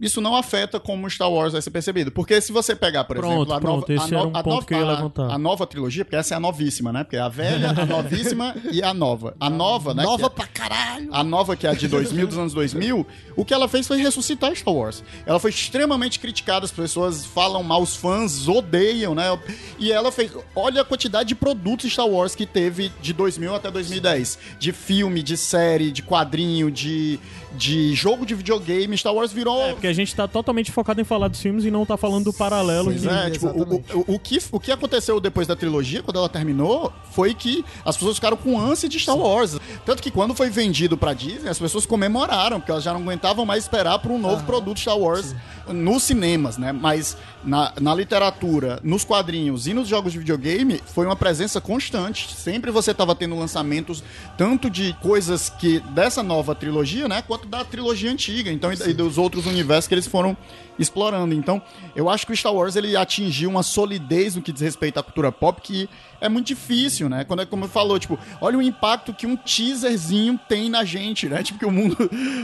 isso 0.00 0.20
não 0.20 0.36
afeta 0.36 0.78
como 0.78 1.08
Star 1.10 1.30
Wars 1.30 1.52
vai 1.52 1.62
ser 1.62 1.70
percebido. 1.70 2.10
Porque 2.12 2.40
se 2.40 2.52
você 2.52 2.74
pegar, 2.76 3.04
por 3.04 3.16
Pronto, 3.16 3.32
exemplo, 3.50 3.52
a 3.54 3.60
pronto, 3.60 3.92
nova, 3.92 4.02
a, 4.02 4.06
no- 4.06 4.18
um 4.18 5.38
nova- 5.38 5.64
a- 5.64 5.64
a 5.64 5.66
trilogia, 5.66 6.04
porque 6.04 6.16
essa 6.16 6.34
é 6.34 6.36
a 6.36 6.40
novíssima, 6.40 6.92
né? 6.92 7.04
Porque 7.04 7.16
é 7.16 7.20
a 7.20 7.28
velha, 7.28 7.70
a 7.70 7.84
novíssima 7.86 8.54
e 8.70 8.82
a 8.82 8.92
nova. 8.94 9.34
A 9.40 9.50
nova, 9.50 9.94
né? 9.94 10.02
Nova 10.02 10.26
é- 10.26 10.28
pra 10.30 10.46
caralho. 10.46 11.08
a 11.12 11.24
nova, 11.24 11.56
que 11.56 11.66
é 11.66 11.70
a 11.70 11.74
de 11.74 11.88
2000, 11.88 12.26
dos 12.26 12.38
anos 12.38 12.54
2000, 12.54 13.06
o 13.36 13.44
que 13.44 13.52
ela 13.54 13.66
fez 13.68 13.86
foi 13.86 13.98
ressuscitar 13.98 14.54
Star 14.54 14.72
Wars. 14.74 15.02
Ela 15.26 15.38
foi 15.40 15.50
extremamente 15.50 16.18
criticada, 16.18 16.64
as 16.64 16.70
pessoas 16.70 17.24
falam 17.26 17.62
mal, 17.62 17.82
os 17.82 17.96
fãs 17.96 18.46
odeiam, 18.48 19.14
né? 19.14 19.38
E 19.78 19.90
ela 19.92 20.10
fez. 20.12 20.30
Olha 20.54 20.82
a 20.82 20.84
quantidade 20.84 21.28
de 21.28 21.34
produtos 21.34 21.92
Star 21.92 22.06
Wars 22.06 22.34
que 22.34 22.46
teve 22.46 22.92
de 23.02 23.12
2000 23.12 23.54
até 23.54 23.70
2010: 23.70 24.38
de 24.58 24.72
filme, 24.72 25.22
de 25.22 25.36
série, 25.36 25.90
de 25.90 26.02
quadrinho, 26.02 26.70
de, 26.70 27.18
de 27.56 27.94
jogo 27.94 28.24
de 28.26 28.34
videogame. 28.34 28.96
Star 28.96 29.14
Wars 29.14 29.32
virou. 29.32 29.60
É, 29.62 29.72
porque 29.72 29.86
a 29.86 29.92
gente 29.92 30.14
tá 30.14 30.28
totalmente 30.28 30.70
focado 30.70 31.00
em 31.00 31.04
falar 31.04 31.28
dos 31.28 31.40
filmes 31.40 31.64
e 31.64 31.70
não 31.70 31.84
tá 31.86 31.96
falando 31.96 32.24
do 32.26 32.32
paralelo. 32.32 32.86
Pois 32.86 33.02
que- 33.02 33.08
é, 33.08 33.30
tipo, 33.30 33.46
o, 33.48 33.74
o, 34.12 34.14
o 34.14 34.18
que, 34.18 34.38
o 34.52 34.60
que 34.60 34.70
aconteceu 34.72 35.18
depois 35.20 35.46
da 35.46 35.56
trilogia, 35.56 36.02
quando 36.02 36.18
ela 36.18 36.28
terminou, 36.28 36.92
foi 37.12 37.34
que 37.34 37.64
as 37.84 37.96
pessoas 37.96 38.16
ficaram 38.16 38.36
com 38.36 38.60
ânsia 38.60 38.88
de 38.88 38.98
Star 38.98 39.16
Wars. 39.16 39.58
Tanto 39.84 40.02
que 40.02 40.10
quando 40.10 40.34
foi 40.34 40.50
vendido 40.50 40.96
pra 40.96 41.14
Disney, 41.14 41.48
as 41.48 41.58
pessoas 41.58 41.86
comemoraram, 41.86 42.60
porque 42.60 42.70
elas 42.70 42.84
já 42.84 42.92
não 42.92 43.00
aguentavam 43.00 43.44
mais 43.46 43.64
esperar 43.64 43.98
por 43.98 44.10
um 44.10 44.18
novo 44.18 44.44
produto 44.44 44.78
Star 44.80 44.98
Wars 44.98 45.34
nos 45.68 46.02
cinemas, 46.02 46.56
né? 46.58 46.72
Mas 46.72 47.16
na, 47.44 47.72
na 47.80 47.94
literatura, 47.94 48.80
nos 48.82 49.04
quadrinhos 49.04 49.66
e 49.66 49.74
nos 49.74 49.88
jogos 49.88 50.12
de 50.12 50.18
videogame, 50.18 50.80
foi 50.86 51.06
uma 51.06 51.16
presença 51.16 51.60
constante. 51.60 52.34
Sempre 52.34 52.70
você 52.70 52.90
estava 52.90 53.14
tendo 53.14 53.38
lançamentos 53.38 54.02
tanto 54.36 54.68
de 54.68 54.94
coisas 55.00 55.48
que 55.48 55.80
dessa 55.90 56.22
nova 56.22 56.54
trilogia, 56.54 57.08
né? 57.08 57.22
Quanto 57.22 57.48
da 57.48 57.64
trilogia 57.64 58.10
antiga. 58.10 58.50
Então, 58.50 58.72
e, 58.72 58.76
e 58.90 58.92
dos 58.92 59.18
outros 59.18 59.46
universos 59.46 59.88
que 59.88 59.94
eles 59.94 60.06
foram 60.06 60.36
explorando. 60.78 61.34
Então, 61.34 61.60
eu 61.94 62.08
acho 62.08 62.26
que 62.26 62.32
o 62.32 62.36
Star 62.36 62.54
Wars 62.54 62.76
ele 62.76 62.96
atingiu 62.96 63.50
uma 63.50 63.62
solidez 63.62 64.36
no 64.36 64.42
que 64.42 64.52
diz 64.52 64.62
respeito 64.62 64.98
à 64.98 65.02
cultura 65.02 65.32
pop 65.32 65.60
que 65.60 65.88
é 66.20 66.28
muito 66.28 66.46
difícil, 66.46 67.08
né? 67.08 67.24
Quando 67.24 67.42
é 67.42 67.46
como 67.46 67.68
falou, 67.68 67.98
tipo, 67.98 68.18
olha 68.40 68.58
o 68.58 68.62
impacto 68.62 69.14
que 69.14 69.26
um 69.26 69.36
teaserzinho 69.36 70.38
tem 70.48 70.68
na 70.68 70.84
gente, 70.84 71.28
né? 71.28 71.42
Tipo 71.48 71.60
que 71.60 71.66
o 71.66 71.70
mundo 71.70 71.96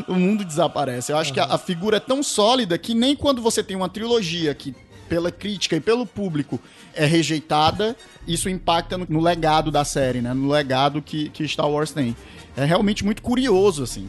o 0.08 0.14
mundo 0.14 0.44
desaparece. 0.44 1.12
Eu 1.12 1.18
acho 1.18 1.32
que 1.32 1.40
a, 1.40 1.44
a 1.44 1.58
figura 1.58 1.98
é 1.98 2.00
tão 2.00 2.22
sólida 2.22 2.78
que 2.78 2.94
nem 2.94 3.14
quando 3.14 3.42
você 3.42 3.62
tem 3.62 3.76
uma 3.76 3.88
trilogia 3.88 4.54
que 4.54 4.74
pela 5.08 5.30
crítica 5.30 5.76
e 5.76 5.80
pelo 5.80 6.06
público 6.06 6.58
é 6.94 7.04
rejeitada, 7.04 7.94
isso 8.26 8.48
impacta 8.48 8.96
no, 8.96 9.06
no 9.08 9.20
legado 9.20 9.70
da 9.70 9.84
série, 9.84 10.20
né? 10.20 10.32
No 10.32 10.48
legado 10.48 11.02
que, 11.02 11.28
que 11.28 11.46
Star 11.46 11.68
Wars 11.68 11.92
tem. 11.92 12.16
É 12.56 12.64
realmente 12.64 13.04
muito 13.04 13.20
curioso, 13.20 13.82
assim. 13.82 14.08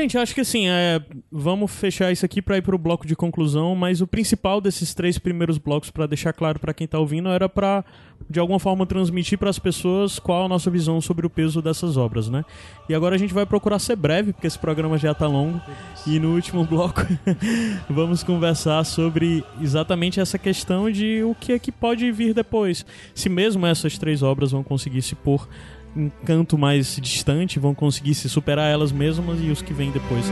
Gente, 0.00 0.16
acho 0.16 0.32
que 0.32 0.42
assim, 0.42 0.68
é, 0.68 1.02
vamos 1.28 1.72
fechar 1.72 2.12
isso 2.12 2.24
aqui 2.24 2.40
para 2.40 2.56
ir 2.56 2.62
pro 2.62 2.78
bloco 2.78 3.04
de 3.04 3.16
conclusão, 3.16 3.74
mas 3.74 4.00
o 4.00 4.06
principal 4.06 4.60
desses 4.60 4.94
três 4.94 5.18
primeiros 5.18 5.58
blocos, 5.58 5.90
para 5.90 6.06
deixar 6.06 6.32
claro 6.32 6.60
para 6.60 6.72
quem 6.72 6.86
tá 6.86 7.00
ouvindo, 7.00 7.28
era 7.30 7.48
para 7.48 7.84
de 8.30 8.38
alguma 8.38 8.60
forma 8.60 8.86
transmitir 8.86 9.36
para 9.36 9.50
as 9.50 9.58
pessoas 9.58 10.20
qual 10.20 10.44
a 10.44 10.48
nossa 10.48 10.70
visão 10.70 11.00
sobre 11.00 11.26
o 11.26 11.30
peso 11.30 11.60
dessas 11.60 11.96
obras, 11.96 12.28
né? 12.28 12.44
E 12.88 12.94
agora 12.94 13.16
a 13.16 13.18
gente 13.18 13.34
vai 13.34 13.44
procurar 13.44 13.80
ser 13.80 13.96
breve, 13.96 14.32
porque 14.32 14.46
esse 14.46 14.58
programa 14.58 14.96
já 14.98 15.12
tá 15.12 15.26
longo. 15.26 15.60
E 16.06 16.20
no 16.20 16.32
último 16.32 16.64
bloco 16.64 17.04
vamos 17.90 18.22
conversar 18.22 18.84
sobre 18.84 19.42
exatamente 19.60 20.20
essa 20.20 20.38
questão 20.38 20.88
de 20.88 21.24
o 21.24 21.34
que 21.34 21.52
é 21.52 21.58
que 21.58 21.72
pode 21.72 22.12
vir 22.12 22.32
depois. 22.32 22.86
Se 23.16 23.28
mesmo 23.28 23.66
essas 23.66 23.98
três 23.98 24.22
obras 24.22 24.52
vão 24.52 24.62
conseguir 24.62 25.02
se 25.02 25.16
pôr 25.16 25.48
um 25.96 26.10
canto 26.24 26.56
mais 26.56 26.96
distante, 26.96 27.58
vão 27.58 27.74
conseguir 27.74 28.14
se 28.14 28.28
superar 28.28 28.70
elas 28.70 28.92
mesmas 28.92 29.38
e 29.42 29.50
os 29.50 29.62
que 29.62 29.72
vêm 29.72 29.90
depois. 29.90 30.24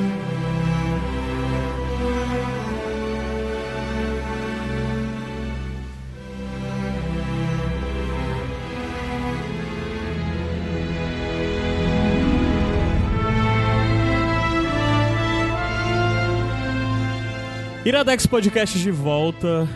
Iradex 17.86 18.26
Podcast 18.26 18.76
de 18.80 18.90
volta. 18.90 19.68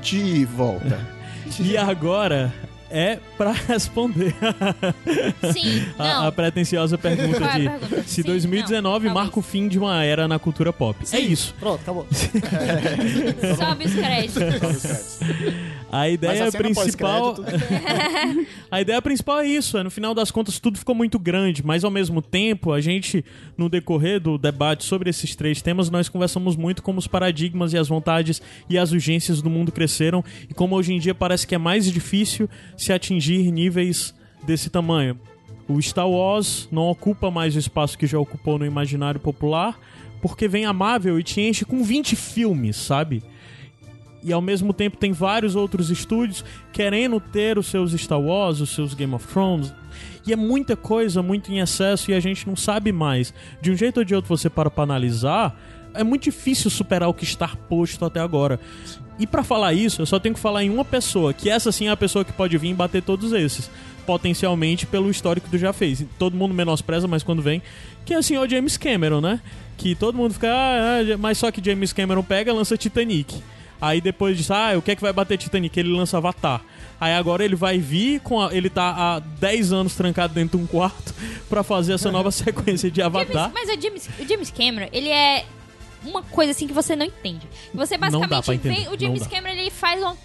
De 0.00 0.44
volta. 0.46 0.98
E 1.60 1.78
agora 1.78 2.52
é 2.90 3.18
pra 3.36 3.52
responder 3.68 4.34
Sim, 5.52 5.86
a, 5.98 6.26
a 6.26 6.32
pretensiosa 6.32 6.96
pergunta 6.96 7.38
Qual 7.38 7.50
é 7.50 7.58
de 7.58 7.68
pergunta? 7.68 8.02
se 8.02 8.14
Sim, 8.16 8.22
2019 8.22 9.06
não, 9.06 9.14
marca 9.14 9.38
o 9.38 9.42
fim 9.42 9.68
de 9.68 9.78
uma 9.78 10.02
era 10.04 10.26
na 10.26 10.38
cultura 10.38 10.72
pop. 10.72 10.98
É 11.12 11.18
isso. 11.18 11.54
Pronto, 11.58 11.80
acabou. 11.80 12.06
Sobe 13.56 13.84
os 13.84 13.94
créditos. 13.94 15.18
A 15.90 16.08
ideia 16.08 16.48
a 16.48 16.52
principal. 16.52 17.36
a 18.70 18.80
ideia 18.80 19.00
principal 19.00 19.40
é 19.40 19.46
isso. 19.46 19.78
É, 19.78 19.82
no 19.82 19.90
final 19.90 20.14
das 20.14 20.30
contas, 20.30 20.58
tudo 20.58 20.78
ficou 20.78 20.94
muito 20.94 21.18
grande, 21.18 21.64
mas 21.64 21.82
ao 21.82 21.90
mesmo 21.90 22.20
tempo, 22.20 22.72
a 22.72 22.80
gente, 22.80 23.24
no 23.56 23.68
decorrer 23.68 24.20
do 24.20 24.36
debate 24.36 24.84
sobre 24.84 25.08
esses 25.08 25.34
três 25.34 25.62
temas, 25.62 25.88
nós 25.88 26.08
conversamos 26.08 26.56
muito 26.56 26.82
como 26.82 26.98
os 26.98 27.06
paradigmas 27.06 27.72
e 27.72 27.78
as 27.78 27.88
vontades 27.88 28.42
e 28.68 28.76
as 28.76 28.92
urgências 28.92 29.40
do 29.40 29.48
mundo 29.48 29.72
cresceram 29.72 30.22
e 30.48 30.52
como 30.52 30.76
hoje 30.76 30.92
em 30.92 30.98
dia 30.98 31.14
parece 31.14 31.46
que 31.46 31.54
é 31.54 31.58
mais 31.58 31.90
difícil 31.90 32.48
se 32.76 32.92
atingir 32.92 33.50
níveis 33.50 34.14
desse 34.44 34.68
tamanho. 34.68 35.18
O 35.66 35.80
Star 35.80 36.08
Wars 36.08 36.68
não 36.70 36.88
ocupa 36.88 37.30
mais 37.30 37.54
o 37.54 37.58
espaço 37.58 37.98
que 37.98 38.06
já 38.06 38.18
ocupou 38.18 38.58
no 38.58 38.64
imaginário 38.64 39.20
popular, 39.20 39.78
porque 40.20 40.48
vem 40.48 40.64
a 40.64 40.72
Marvel 40.72 41.18
e 41.18 41.22
te 41.22 41.40
enche 41.40 41.64
com 41.64 41.82
20 41.82 42.16
filmes, 42.16 42.76
sabe? 42.76 43.22
E 44.22 44.32
ao 44.32 44.40
mesmo 44.40 44.72
tempo 44.72 44.96
tem 44.96 45.12
vários 45.12 45.54
outros 45.54 45.90
estúdios 45.90 46.44
querendo 46.72 47.20
ter 47.20 47.58
os 47.58 47.66
seus 47.66 47.92
Star 47.92 48.20
Wars, 48.20 48.60
os 48.60 48.70
seus 48.70 48.94
Game 48.94 49.14
of 49.14 49.26
Thrones. 49.26 49.72
E 50.26 50.32
é 50.32 50.36
muita 50.36 50.76
coisa, 50.76 51.22
muito 51.22 51.50
em 51.50 51.60
excesso 51.60 52.10
e 52.10 52.14
a 52.14 52.20
gente 52.20 52.46
não 52.46 52.56
sabe 52.56 52.92
mais. 52.92 53.32
De 53.60 53.70
um 53.70 53.76
jeito 53.76 53.98
ou 53.98 54.04
de 54.04 54.14
outro 54.14 54.28
você 54.28 54.50
para 54.50 54.70
pra 54.70 54.84
analisar, 54.84 55.58
é 55.94 56.04
muito 56.04 56.24
difícil 56.24 56.70
superar 56.70 57.08
o 57.08 57.14
que 57.14 57.24
está 57.24 57.48
posto 57.48 58.04
até 58.04 58.20
agora. 58.20 58.60
E 59.18 59.26
pra 59.26 59.42
falar 59.42 59.72
isso, 59.72 60.02
eu 60.02 60.06
só 60.06 60.18
tenho 60.18 60.34
que 60.34 60.40
falar 60.40 60.62
em 60.62 60.70
uma 60.70 60.84
pessoa, 60.84 61.32
que 61.32 61.50
essa 61.50 61.72
sim 61.72 61.88
é 61.88 61.90
a 61.90 61.96
pessoa 61.96 62.24
que 62.24 62.32
pode 62.32 62.56
vir 62.56 62.70
e 62.70 62.74
bater 62.74 63.02
todos 63.02 63.32
esses. 63.32 63.70
Potencialmente 64.06 64.86
pelo 64.86 65.10
histórico 65.10 65.48
do 65.48 65.58
já 65.58 65.72
fez. 65.72 66.04
Todo 66.18 66.36
mundo 66.36 66.54
menospreza, 66.54 67.08
mas 67.08 67.22
quando 67.22 67.42
vem, 67.42 67.60
que 68.04 68.14
é 68.14 68.18
o 68.18 68.22
senhor 68.22 68.48
James 68.48 68.76
Cameron, 68.76 69.20
né? 69.20 69.40
Que 69.76 69.94
todo 69.94 70.16
mundo 70.16 70.34
fica, 70.34 70.48
ah, 70.48 71.00
ah, 71.00 71.18
mas 71.18 71.38
só 71.38 71.50
que 71.50 71.64
James 71.64 71.92
Cameron 71.92 72.22
pega, 72.22 72.52
lança 72.52 72.76
Titanic. 72.76 73.42
Aí 73.80 74.00
depois 74.00 74.36
diz, 74.36 74.50
ah, 74.50 74.76
o 74.76 74.82
que 74.82 74.90
é 74.90 74.96
que 74.96 75.02
vai 75.02 75.12
bater 75.12 75.38
Titanic? 75.38 75.78
Ele 75.78 75.90
lança 75.96 76.16
Avatar. 76.16 76.60
Aí 77.00 77.12
agora 77.14 77.44
ele 77.44 77.54
vai 77.54 77.78
vir 77.78 78.20
com 78.20 78.40
a, 78.40 78.52
ele 78.52 78.68
tá 78.68 78.90
há 78.96 79.18
10 79.20 79.72
anos 79.72 79.94
trancado 79.94 80.34
dentro 80.34 80.58
de 80.58 80.64
um 80.64 80.66
quarto 80.66 81.14
pra 81.48 81.62
fazer 81.62 81.92
essa 81.92 82.10
nova 82.10 82.30
sequência 82.32 82.90
de 82.90 83.00
Avatar. 83.00 83.50
James- 83.50 83.52
mas 83.54 83.78
o 83.78 83.80
James, 83.80 84.08
o 84.18 84.28
James 84.28 84.50
Cameron, 84.50 84.88
ele 84.92 85.08
é 85.08 85.44
uma 86.04 86.22
coisa 86.22 86.50
assim 86.52 86.66
que 86.66 86.72
você 86.72 86.96
não 86.96 87.06
entende. 87.06 87.46
Você 87.72 87.96
Não 87.96 88.20
dá 88.20 88.26
basicamente 88.26 88.42
pra 88.44 88.54
entender, 88.54 88.84
vem. 88.84 88.94
O 88.94 88.98
James. 89.00 89.26
Cameron 89.26 89.54
ele 89.56 89.70
faz 89.70 90.02
um. 90.02 90.16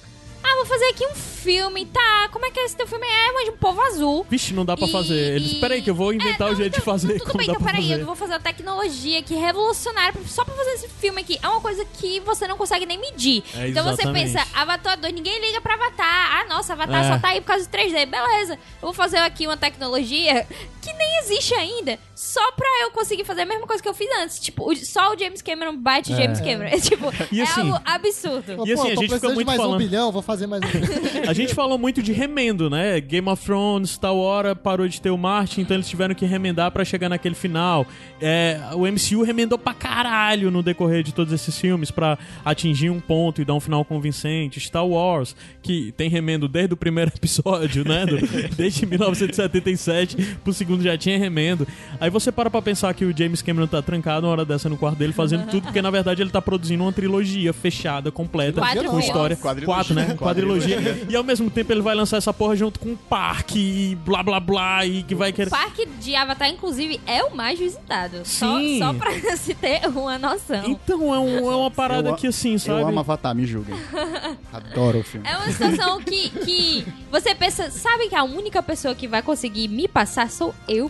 Ah, 0.44 0.56
vou 0.58 0.66
fazer 0.66 0.86
aqui 0.90 1.06
um 1.08 1.16
filme, 1.16 1.86
tá? 1.86 2.30
Como 2.32 2.46
é 2.46 2.52
que 2.52 2.60
é 2.60 2.66
esse 2.66 2.76
teu 2.76 2.86
filme? 2.88 3.06
É, 3.08 3.32
mas 3.32 3.46
de 3.46 3.52
um 3.52 3.58
povo 3.58 3.82
azul. 3.82 4.26
Vixe, 4.30 4.54
não 4.54 4.66
dá 4.66 4.76
pra 4.76 4.88
E- 4.88 4.92
fazer. 4.92 5.36
Eles, 5.36 5.54
e- 5.54 5.56
peraí 5.56 5.82
que 5.82 5.90
eu 5.90 5.96
vou 5.96 6.14
inventar 6.14 6.48
É, 6.48 6.52
o 6.52 6.54
não, 6.54 6.56
jeito 6.58 6.74
de 6.74 6.80
então, 6.82 6.94
fazer. 6.94 7.14
Tudo 7.20 7.26
como 7.32 7.38
bem, 7.38 7.48
dá 7.48 7.54
então 7.54 7.66
peraí, 7.66 7.82
fazer. 7.90 8.02
eu 8.02 8.06
vou 8.06 8.16
fazer 8.16 8.34
uma 8.34 8.40
tecnologia 8.40 9.20
aqui 9.20 9.36
revolucionária 9.36 10.14
só 10.28 10.44
pra 10.44 10.54
fazer 10.54 10.72
esse 10.72 10.88
filme 10.90 11.22
aqui. 11.22 11.40
É 11.42 11.48
uma 11.48 11.62
coisa 11.62 11.86
que 11.86 12.20
você 12.22 12.48
não 12.48 12.58
consegue 12.58 12.86
nem 12.86 13.00
medir. 13.00 13.44
É, 13.56 13.70
então 13.70 13.84
você 13.86 14.04
pensa, 14.12 14.46
Avatar 14.54 15.00
2, 15.00 15.14
ninguém 15.14 15.40
liga 15.40 15.62
pra 15.62 15.76
Avatar. 15.76 16.42
Ah, 16.42 16.46
nossa, 16.50 16.74
Avatar 16.74 17.06
É. 17.06 17.08
só 17.14 17.20
tá 17.20 17.30
aí 17.30 17.42
por 17.42 17.48
causa 17.48 17.66
do 17.66 17.72
3D. 17.72 18.06
Beleza, 18.06 18.54
eu 18.54 18.60
vou 18.82 18.94
fazer 18.94 19.18
aqui 19.18 19.48
uma 19.48 19.58
tecnologia 19.58 20.46
que 20.82 20.92
nem 20.94 21.20
existe 21.20 21.54
ainda, 21.54 21.98
só 22.14 22.52
pra 22.52 22.68
eu 22.82 22.92
conseguir 22.92 23.24
fazer 23.24 23.42
a 23.42 23.46
mesma 23.46 23.66
coisa 23.66 23.82
que 23.82 23.88
eu 23.88 23.94
fiz 23.94 24.10
antes. 24.20 24.38
Tipo, 24.40 24.70
o- 24.70 24.76
só 24.76 25.14
o 25.14 25.18
James 25.18 25.42
Cameron 25.42 25.78
bate 25.78 26.12
o 26.12 26.16
James 26.16 26.40
Cameron. 26.40 26.64
É, 26.74 26.80
tipo, 26.80 27.06
E 27.32 27.40
é 27.40 27.44
assim- 27.44 27.62
algo 27.72 27.82
absurdo. 27.86 28.68
E 28.68 28.74
assim, 28.74 28.76
Pô, 28.76 28.82
a 28.82 28.84
tô 28.84 28.90
gente 28.90 28.90
fica 28.90 29.08
precisando 29.08 29.34
muito 29.36 29.40
de 29.40 29.46
mais 29.46 29.58
falando- 29.62 29.76
um 29.76 29.78
bilhão, 29.78 30.12
vou 30.12 30.22
fazer 30.22 30.33
mais 30.48 30.62
um. 30.64 30.68
A 31.30 31.34
gente 31.34 31.54
falou 31.54 31.78
muito 31.78 32.02
de 32.02 32.12
remendo, 32.12 32.70
né? 32.70 33.00
Game 33.00 33.28
of 33.30 33.44
Thrones, 33.46 33.92
Star 33.92 34.14
Wars 34.16 34.56
parou 34.62 34.88
de 34.88 35.00
ter 35.00 35.10
o 35.10 35.18
Martin, 35.18 35.62
então 35.62 35.76
eles 35.78 35.88
tiveram 35.88 36.14
que 36.16 36.26
remendar 36.26 36.72
pra 36.72 36.84
chegar 36.84 37.08
naquele 37.10 37.36
final. 37.36 37.86
É, 38.22 38.60
o 38.74 38.80
MCU 38.88 39.22
remendou 39.24 39.58
pra 39.58 39.74
caralho 39.74 40.50
no 40.52 40.62
decorrer 40.64 41.04
de 41.04 41.14
todos 41.14 41.32
esses 41.34 41.58
filmes 41.58 41.92
pra 41.92 42.18
atingir 42.44 42.90
um 42.90 43.00
ponto 43.00 43.42
e 43.42 43.46
dar 43.46 43.54
um 43.54 43.60
final 43.60 43.86
convincente. 43.86 44.60
Star 44.60 44.86
Wars, 44.86 45.36
que 45.62 45.92
tem 45.96 46.10
remendo 46.10 46.48
desde 46.48 46.74
o 46.74 46.78
primeiro 46.78 47.12
episódio, 47.16 47.84
né? 47.88 48.06
Do- 48.06 48.56
desde 48.56 48.86
1977 48.86 50.38
pro 50.44 50.54
segundo 50.54 50.84
já 50.84 50.98
tinha 50.98 51.18
remendo. 51.18 51.68
Aí 52.00 52.10
você 52.10 52.32
para 52.32 52.50
pra 52.50 52.62
pensar 52.62 52.94
que 52.94 53.06
o 53.06 53.16
James 53.16 53.42
Cameron 53.42 53.68
tá 53.68 53.82
trancado 53.82 54.26
uma 54.26 54.32
hora 54.32 54.46
dessa 54.46 54.68
no 54.70 54.78
quarto 54.78 54.98
dele 54.98 55.14
fazendo 55.14 55.48
tudo, 55.48 55.64
porque 55.64 55.82
na 55.82 55.90
verdade 55.92 56.22
ele 56.22 56.30
tá 56.32 56.42
produzindo 56.42 56.84
uma 56.84 56.92
trilogia 56.92 57.54
fechada, 57.54 58.12
completa, 58.12 58.60
Quatro 58.62 58.80
com 58.84 58.90
filmes. 58.90 59.06
história. 59.06 59.36
Quadrilogia. 59.38 59.76
Quatro, 59.76 59.94
né? 59.94 60.16
Quadrilogia. 60.24 60.76
Quadrilogia. 60.78 61.08
E 61.10 61.16
ao 61.16 61.24
mesmo 61.24 61.50
tempo 61.50 61.72
ele 61.72 61.82
vai 61.82 61.94
lançar 61.96 62.18
essa 62.18 62.34
porra 62.34 62.56
junto 62.56 62.80
com 62.80 62.90
um 62.90 62.96
parque 62.96 63.60
e 63.60 63.96
blá 63.96 64.24
blá 64.24 64.40
blá 64.40 64.86
e 64.86 65.04
que 65.04 65.14
vai 65.16 65.32
O 65.32 65.34
querer. 65.34 65.50
parque 65.50 65.86
de 65.86 66.16
Avatar, 66.16 66.50
inclusive, 66.50 67.00
é 67.06 67.24
o 67.24 67.36
mais 67.36 67.60
visitado. 67.60 68.22
Só, 68.24 68.58
Sim. 68.60 68.80
só 68.80 68.94
pra 68.94 69.12
se 69.38 69.54
ter 69.54 69.88
uma 69.88 70.18
noção. 70.18 70.64
Então 70.68 71.14
é, 71.14 71.20
um- 71.20 71.52
é 71.52 71.56
uma 71.56 71.72
parada 71.72 72.10
Eu 72.10 72.16
que 72.16 72.28
assim, 72.28 72.58
sabe? 72.58 72.82
Eu 72.82 72.88
amo 72.88 73.00
Avatar, 73.00 73.36
me 73.36 73.46
julguem. 73.46 73.76
Adoro 74.52 75.00
o 75.00 75.04
filme. 75.04 75.28
É 75.28 75.38
uma 75.38 75.52
situação 75.52 76.00
que, 76.02 76.30
que 76.30 76.86
você 77.12 77.36
pensa, 77.36 77.70
sabe 77.70 78.08
que 78.10 78.16
a 78.16 78.24
única 78.24 78.62
pessoa 78.64 78.96
que 78.96 79.08
vai 79.08 79.22
conseguir 79.22 79.68
me 79.68 79.88
passar 79.88 80.30
sou 80.30 80.54
eu? 80.68 80.90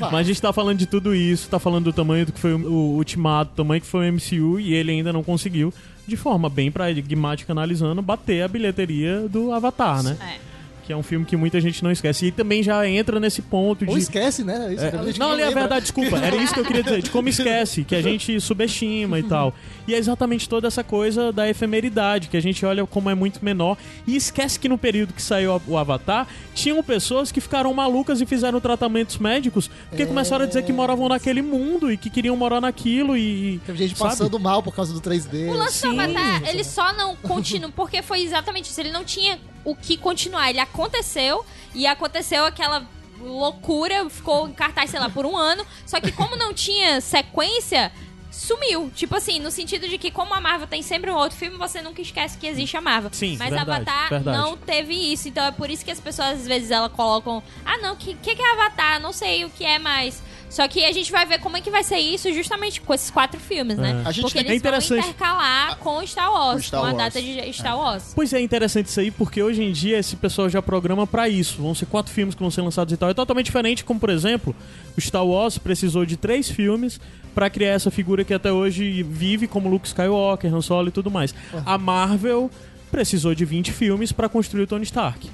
Mas 0.00 0.14
a 0.14 0.22
gente 0.22 0.40
tá 0.40 0.52
falando 0.52 0.78
de 0.78 0.86
tudo 0.86 1.14
isso, 1.14 1.48
tá 1.48 1.58
falando 1.58 1.84
do 1.84 1.92
tamanho 1.92 2.26
do 2.26 2.32
que 2.32 2.40
foi 2.40 2.54
o, 2.54 2.66
o 2.68 2.96
Ultimato, 2.96 3.52
do 3.52 3.56
tamanho 3.56 3.80
que 3.80 3.86
foi 3.86 4.08
o 4.08 4.12
MCU 4.12 4.60
e 4.60 4.74
ele 4.74 4.90
ainda 4.92 5.12
não 5.12 5.22
conseguiu, 5.22 5.72
de 6.06 6.16
forma 6.16 6.48
bem 6.48 6.70
pragmática 6.70 7.52
analisando, 7.52 8.02
bater 8.02 8.42
a 8.42 8.48
bilheteria 8.48 9.28
do 9.28 9.52
Avatar, 9.52 10.02
né? 10.02 10.16
É. 10.20 10.53
que 10.84 10.92
é 10.92 10.96
um 10.96 11.02
filme 11.02 11.24
que 11.24 11.36
muita 11.36 11.60
gente 11.60 11.82
não 11.82 11.90
esquece. 11.90 12.26
E 12.26 12.30
também 12.30 12.62
já 12.62 12.86
entra 12.88 13.18
nesse 13.18 13.40
ponto 13.42 13.84
de. 13.84 13.90
Ou 13.90 13.98
esquece, 13.98 14.44
né? 14.44 14.72
Isso, 14.74 14.84
É, 14.84 14.90
gente 14.90 15.12
que 15.14 15.18
não, 15.18 15.32
ali 15.32 15.42
é 15.42 15.50
verdade, 15.50 15.82
desculpa. 15.82 16.18
Era 16.18 16.36
isso 16.36 16.52
que 16.52 16.60
eu 16.60 16.64
queria 16.64 16.82
dizer, 16.82 17.02
de 17.02 17.10
como 17.10 17.28
esquece, 17.28 17.84
que 17.84 17.94
a 17.94 18.02
gente 18.02 18.38
subestima 18.40 19.18
e 19.18 19.22
tal. 19.22 19.54
E 19.88 19.94
é 19.94 19.98
exatamente 19.98 20.48
toda 20.48 20.68
essa 20.68 20.84
coisa 20.84 21.32
da 21.32 21.48
efemeridade, 21.48 22.28
que 22.28 22.36
a 22.36 22.40
gente 22.40 22.64
olha 22.64 22.86
como 22.86 23.08
é 23.10 23.14
muito 23.14 23.44
menor 23.44 23.76
e 24.06 24.16
esquece 24.16 24.58
que 24.58 24.68
no 24.68 24.78
período 24.78 25.12
que 25.12 25.22
saiu 25.22 25.60
o 25.66 25.78
Avatar, 25.78 26.26
tinham 26.54 26.82
pessoas 26.82 27.32
que 27.32 27.40
ficaram 27.40 27.72
malucas 27.72 28.20
e 28.20 28.26
fizeram 28.26 28.60
tratamentos 28.60 29.18
médicos, 29.18 29.70
porque 29.88 30.06
começaram 30.06 30.44
a 30.44 30.48
dizer 30.48 30.64
que 30.64 30.72
moravam 30.72 31.08
naquele 31.08 31.42
mundo 31.42 31.90
e 31.90 31.96
que 31.96 32.10
queriam 32.10 32.36
morar 32.36 32.60
naquilo 32.60 33.16
e. 33.16 33.60
Teve 33.64 33.78
gente 33.78 33.98
sabe? 33.98 34.10
passando 34.10 34.38
mal 34.38 34.62
por 34.62 34.74
causa 34.74 34.92
do 34.92 35.00
3D. 35.00 35.48
O 35.48 35.54
lance 35.54 35.82
do 35.82 35.90
Sim. 35.90 35.98
Avatar, 35.98 36.48
ele 36.48 36.64
só 36.64 36.92
não 36.92 37.16
continua, 37.16 37.70
porque 37.74 38.02
foi 38.02 38.22
exatamente 38.22 38.70
isso. 38.70 38.80
Ele 38.80 38.90
não 38.90 39.04
tinha 39.04 39.38
o 39.64 39.74
que 39.74 39.96
continuar. 39.96 40.50
Ele 40.50 40.60
aconteceu 40.60 41.44
e 41.74 41.86
aconteceu 41.86 42.44
aquela 42.44 42.86
loucura, 43.20 44.08
ficou 44.10 44.48
em 44.48 44.52
cartaz, 44.52 44.90
sei 44.90 45.00
lá, 45.00 45.08
por 45.08 45.24
um 45.24 45.36
ano. 45.36 45.64
Só 45.86 46.00
que 46.00 46.12
como 46.12 46.36
não 46.36 46.52
tinha 46.52 47.00
sequência, 47.00 47.90
sumiu. 48.30 48.90
Tipo 48.94 49.16
assim, 49.16 49.38
no 49.38 49.50
sentido 49.50 49.88
de 49.88 49.96
que 49.96 50.10
como 50.10 50.34
a 50.34 50.40
Marvel 50.40 50.66
tem 50.66 50.82
sempre 50.82 51.10
um 51.10 51.14
outro 51.14 51.38
filme, 51.38 51.56
você 51.56 51.80
nunca 51.80 52.02
esquece 52.02 52.36
que 52.36 52.46
existe 52.46 52.76
a 52.76 52.80
Marvel. 52.80 53.10
Sim, 53.12 53.36
Mas 53.38 53.50
verdade, 53.50 53.70
Avatar 53.70 54.08
verdade. 54.10 54.36
não 54.38 54.56
teve 54.56 54.94
isso. 54.94 55.28
Então 55.28 55.44
é 55.44 55.52
por 55.52 55.70
isso 55.70 55.84
que 55.84 55.90
as 55.90 56.00
pessoas 56.00 56.40
às 56.40 56.46
vezes 56.46 56.70
ela 56.70 56.88
colocam, 56.88 57.42
ah 57.64 57.78
não, 57.78 57.96
que 57.96 58.14
que, 58.14 58.34
que 58.34 58.42
é 58.42 58.52
Avatar? 58.52 59.00
Não 59.00 59.12
sei 59.12 59.44
o 59.44 59.50
que 59.50 59.64
é 59.64 59.78
mais. 59.78 60.22
Só 60.54 60.68
que 60.68 60.84
a 60.84 60.92
gente 60.92 61.10
vai 61.10 61.26
ver 61.26 61.40
como 61.40 61.56
é 61.56 61.60
que 61.60 61.68
vai 61.68 61.82
ser 61.82 61.98
isso 61.98 62.32
justamente 62.32 62.80
com 62.80 62.94
esses 62.94 63.10
quatro 63.10 63.40
filmes, 63.40 63.76
né? 63.76 64.02
É. 64.04 64.08
A 64.08 64.12
gente 64.12 64.22
Porque 64.22 64.38
tem- 64.38 64.42
eles 64.46 64.52
é 64.52 64.56
interessante. 64.56 65.00
vão 65.00 65.10
intercalar 65.10 65.76
com 65.78 66.06
Star 66.06 66.32
Wars, 66.32 66.54
Com 66.54 66.62
Star 66.62 66.80
com 66.80 66.86
a 66.86 66.90
Wars. 66.90 66.98
data 66.98 67.20
de 67.20 67.52
Star 67.52 67.76
Wars. 67.76 68.12
Pois 68.14 68.32
é, 68.32 68.40
interessante 68.40 68.86
isso 68.86 69.00
aí, 69.00 69.10
porque 69.10 69.42
hoje 69.42 69.64
em 69.64 69.72
dia 69.72 69.98
esse 69.98 70.14
pessoal 70.14 70.48
já 70.48 70.62
programa 70.62 71.06
pra 71.08 71.28
isso. 71.28 71.60
Vão 71.60 71.74
ser 71.74 71.86
quatro 71.86 72.12
filmes 72.12 72.36
que 72.36 72.40
vão 72.40 72.52
ser 72.52 72.60
lançados 72.62 72.92
e 72.94 72.96
tal. 72.96 73.10
É 73.10 73.14
totalmente 73.14 73.46
diferente, 73.46 73.84
como 73.84 73.98
por 73.98 74.10
exemplo, 74.10 74.54
o 74.96 75.00
Star 75.00 75.26
Wars 75.26 75.58
precisou 75.58 76.06
de 76.06 76.16
três 76.16 76.48
filmes 76.48 77.00
pra 77.34 77.50
criar 77.50 77.70
essa 77.72 77.90
figura 77.90 78.22
que 78.22 78.32
até 78.32 78.52
hoje 78.52 79.02
vive 79.02 79.48
como 79.48 79.68
Luke 79.68 79.88
Skywalker, 79.88 80.54
Han 80.54 80.62
Solo 80.62 80.86
e 80.86 80.92
tudo 80.92 81.10
mais. 81.10 81.34
A 81.66 81.76
Marvel 81.76 82.48
precisou 82.92 83.34
de 83.34 83.44
20 83.44 83.72
filmes 83.72 84.12
pra 84.12 84.28
construir 84.28 84.62
o 84.62 84.66
Tony 84.68 84.84
Stark. 84.84 85.28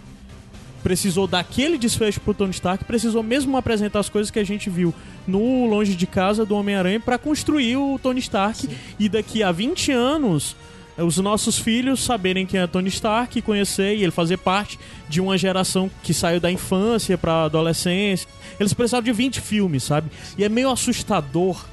Precisou 0.83 1.27
daquele 1.27 1.77
desfecho 1.77 2.21
pro 2.21 2.33
Tony 2.33 2.53
Stark, 2.53 2.85
precisou 2.85 3.23
mesmo 3.23 3.57
apresentar 3.57 4.01
as 4.01 4.09
coisas 4.09 4.31
que 4.31 4.39
a 4.39 4.45
gente 4.45 4.71
viu 4.71 4.95
no 5.27 5.67
Longe 5.67 5.95
de 5.95 6.07
Casa 6.07 6.47
do 6.47 6.55
Homem-Aranha 6.55 7.01
pra 7.01 7.19
construir 7.19 7.77
o 7.77 7.99
Tony 8.03 8.21
Stark. 8.21 8.69
E 8.99 9.09
daqui 9.09 9.43
a 9.43 9.53
20 9.53 9.93
anos 9.93 10.57
os 10.97 11.17
nossos 11.19 11.59
filhos 11.59 12.03
saberem 12.03 12.47
quem 12.47 12.61
é 12.61 12.67
Tony 12.67 12.89
Stark, 12.89 13.41
conhecer 13.43 13.97
e 13.97 14.03
ele 14.03 14.11
fazer 14.11 14.37
parte 14.37 14.79
de 15.09 15.21
uma 15.21 15.37
geração 15.39 15.91
que 16.03 16.13
saiu 16.13 16.41
da 16.41 16.51
infância 16.51 17.17
pra 17.17 17.45
adolescência. 17.45 18.29
Eles 18.59 18.75
precisavam 18.75 19.05
de 19.05 19.13
20 19.13 19.41
filmes, 19.41 19.83
sabe? 19.83 20.11
E 20.37 20.45
é 20.45 20.49
meio 20.49 20.71
assustador. 20.71 21.65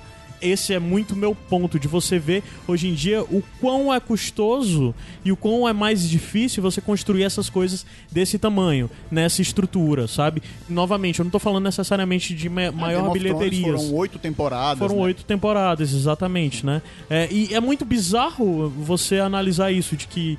Esse 0.41 0.73
é 0.73 0.79
muito 0.79 1.15
meu 1.15 1.33
ponto 1.33 1.79
de 1.79 1.87
você 1.87 2.19
ver 2.19 2.43
hoje 2.67 2.87
em 2.87 2.93
dia 2.93 3.23
o 3.23 3.43
quão 3.59 3.93
é 3.93 3.99
custoso 3.99 4.93
e 5.25 5.31
o 5.31 5.37
quão 5.37 5.67
é 5.67 5.73
mais 5.73 6.07
difícil 6.07 6.61
você 6.61 6.79
construir 6.79 7.23
essas 7.23 7.49
coisas 7.49 7.85
desse 8.11 8.37
tamanho, 8.37 8.89
nessa 9.09 9.41
estrutura, 9.41 10.07
sabe? 10.07 10.41
Novamente, 10.69 11.19
eu 11.19 11.23
não 11.23 11.31
tô 11.31 11.39
falando 11.39 11.63
necessariamente 11.63 12.33
de 12.35 12.49
ma- 12.49 12.71
maior 12.71 13.03
Thrones 13.03 13.21
bilheterias. 13.23 13.81
Foram 13.81 13.95
oito 13.95 14.19
temporadas. 14.19 14.79
Foram 14.79 14.95
né? 14.95 15.01
oito 15.01 15.23
temporadas, 15.25 15.93
exatamente, 15.93 16.65
né? 16.65 16.81
É, 17.09 17.27
e 17.31 17.53
é 17.53 17.59
muito 17.59 17.83
bizarro 17.85 18.69
você 18.69 19.19
analisar 19.19 19.71
isso, 19.71 19.95
de 19.95 20.07
que 20.07 20.37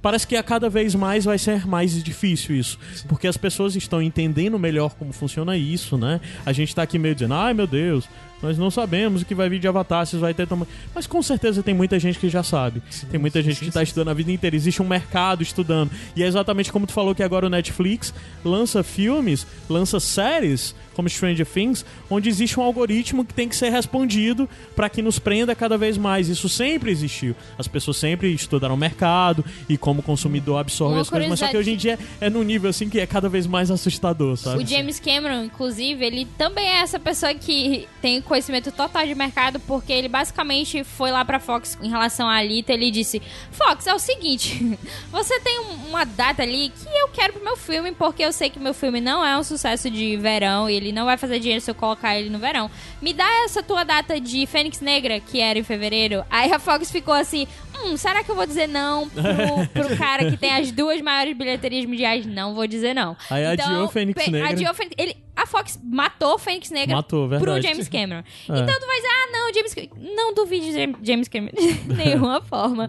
parece 0.00 0.26
que 0.26 0.36
a 0.36 0.42
cada 0.42 0.70
vez 0.70 0.94
mais 0.94 1.24
vai 1.24 1.38
ser 1.38 1.66
mais 1.66 2.02
difícil 2.02 2.56
isso. 2.56 2.78
Porque 3.08 3.26
as 3.26 3.36
pessoas 3.36 3.74
estão 3.76 4.00
entendendo 4.00 4.58
melhor 4.58 4.94
como 4.94 5.12
funciona 5.12 5.56
isso, 5.56 5.96
né? 5.98 6.20
A 6.46 6.52
gente 6.52 6.74
tá 6.74 6.82
aqui 6.82 6.98
meio 6.98 7.14
dizendo, 7.14 7.34
ai 7.34 7.52
meu 7.52 7.66
Deus, 7.66 8.08
nós 8.42 8.56
não 8.56 8.70
sabemos 8.70 9.22
o 9.22 9.24
que 9.24 9.34
vai 9.34 9.48
vir 9.48 9.58
de 9.58 9.66
Avatar, 9.66 10.06
se 10.06 10.16
vai 10.16 10.32
ter 10.32 10.46
tamanho. 10.46 10.68
Mas 10.94 11.06
com 11.06 11.22
certeza 11.22 11.62
tem 11.62 11.74
muita 11.74 11.98
gente 11.98 12.18
que 12.18 12.28
já 12.28 12.42
sabe. 12.42 12.82
tem 13.10 13.18
muita 13.18 13.42
gente 13.42 13.64
que 13.64 13.70
tá 13.70 13.82
estudando 13.82 14.08
a 14.08 14.14
vida 14.14 14.30
inteira. 14.30 14.54
Existe 14.54 14.80
um 14.80 14.86
mercado 14.86 15.42
estudando. 15.42 15.90
E 16.14 16.22
é 16.22 16.26
exatamente 16.26 16.72
como 16.72 16.86
tu 16.86 16.92
falou 16.92 17.14
que 17.14 17.22
agora 17.22 17.46
o 17.46 17.50
Netflix 17.50 18.14
lança 18.44 18.82
filmes, 18.82 19.46
lança 19.68 19.98
séries, 19.98 20.74
como 20.98 21.08
Stranger 21.08 21.46
Things, 21.46 21.84
onde 22.10 22.28
existe 22.28 22.58
um 22.58 22.62
algoritmo 22.64 23.24
que 23.24 23.32
tem 23.32 23.48
que 23.48 23.54
ser 23.54 23.70
respondido 23.70 24.48
para 24.74 24.88
que 24.88 25.00
nos 25.00 25.16
prenda 25.20 25.54
cada 25.54 25.78
vez 25.78 25.96
mais. 25.96 26.28
Isso 26.28 26.48
sempre 26.48 26.90
existiu. 26.90 27.36
As 27.56 27.68
pessoas 27.68 27.98
sempre 27.98 28.32
estudaram 28.34 28.74
o 28.74 28.78
mercado 28.78 29.44
e 29.68 29.78
como 29.78 30.00
o 30.00 30.02
consumidor 30.02 30.58
absorve 30.58 30.94
Uma 30.94 31.02
as 31.02 31.08
coisas, 31.08 31.28
mas 31.28 31.38
só 31.38 31.46
que 31.46 31.56
hoje 31.56 31.70
em 31.70 31.76
dia 31.76 31.96
é 32.20 32.28
num 32.28 32.42
nível 32.42 32.68
assim 32.68 32.88
que 32.88 32.98
é 32.98 33.06
cada 33.06 33.28
vez 33.28 33.46
mais 33.46 33.70
assustador, 33.70 34.36
sabe? 34.36 34.64
O 34.64 34.66
James 34.66 34.98
Cameron, 34.98 35.44
inclusive, 35.44 36.04
ele 36.04 36.26
também 36.36 36.66
é 36.66 36.80
essa 36.80 36.98
pessoa 36.98 37.32
que 37.32 37.86
tem 38.02 38.20
conhecimento 38.20 38.72
total 38.72 39.06
de 39.06 39.14
mercado, 39.14 39.60
porque 39.60 39.92
ele 39.92 40.08
basicamente 40.08 40.82
foi 40.82 41.12
lá 41.12 41.24
pra 41.24 41.38
Fox 41.38 41.78
em 41.80 41.88
relação 41.90 42.28
à 42.28 42.38
Alita, 42.38 42.72
ele 42.72 42.90
disse: 42.90 43.22
Fox, 43.52 43.86
é 43.86 43.94
o 43.94 44.00
seguinte, 44.00 44.76
você 45.12 45.38
tem 45.38 45.60
um- 45.60 45.88
uma 45.90 46.04
data 46.04 46.42
ali 46.42 46.70
que 46.70 46.88
eu 46.98 47.06
quero 47.08 47.34
pro 47.34 47.44
meu 47.44 47.56
filme, 47.56 47.92
porque 47.92 48.22
eu 48.24 48.32
sei 48.32 48.50
que 48.50 48.58
meu 48.58 48.74
filme 48.74 49.00
não 49.00 49.24
é 49.24 49.38
um 49.38 49.44
sucesso 49.44 49.88
de 49.90 50.16
verão 50.16 50.68
e 50.68 50.74
ele 50.74 50.87
não 50.92 51.04
vai 51.04 51.16
fazer 51.16 51.38
dinheiro 51.40 51.60
se 51.60 51.70
eu 51.70 51.74
colocar 51.74 52.18
ele 52.18 52.30
no 52.30 52.38
verão. 52.38 52.70
Me 53.00 53.12
dá 53.12 53.26
essa 53.44 53.62
tua 53.62 53.84
data 53.84 54.20
de 54.20 54.46
Fênix 54.46 54.80
Negra, 54.80 55.20
que 55.20 55.40
era 55.40 55.58
em 55.58 55.62
fevereiro. 55.62 56.24
Aí 56.30 56.52
a 56.52 56.58
Fox 56.58 56.90
ficou 56.90 57.14
assim: 57.14 57.46
hum, 57.84 57.96
será 57.96 58.22
que 58.24 58.30
eu 58.30 58.34
vou 58.36 58.46
dizer 58.46 58.66
não 58.68 59.08
pro, 59.08 59.24
pro 59.86 59.96
cara 59.96 60.30
que 60.30 60.36
tem 60.36 60.52
as 60.52 60.70
duas 60.72 61.00
maiores 61.00 61.36
bilheterias 61.36 61.84
mundiais? 61.86 62.26
Não 62.26 62.54
vou 62.54 62.66
dizer 62.66 62.94
não. 62.94 63.16
Aí 63.30 63.44
adiou 63.46 63.88
Fênix 63.88 64.26
Negra. 64.28 64.48
Adiou 64.50 64.74
Fênix- 64.74 64.94
ele, 64.98 65.16
a 65.36 65.46
Fox 65.46 65.78
matou 65.84 66.34
o 66.34 66.38
Fênix 66.38 66.70
Negra 66.70 66.96
Matou, 66.96 67.28
pro. 67.28 67.60
James 67.62 67.88
Cameron. 67.88 68.22
É. 68.48 68.60
Então 68.60 68.80
tu 68.80 68.86
vai 68.86 68.96
dizer, 68.96 69.08
ah, 69.08 69.17
não, 69.48 69.54
James 69.54 69.74
Não 70.14 70.34
duvide 70.34 70.66
de 70.66 70.72
Jam- 70.72 70.98
James 71.02 71.28
Cameron 71.28 71.54
de 71.56 71.74
nenhuma 71.94 72.40
forma. 72.40 72.88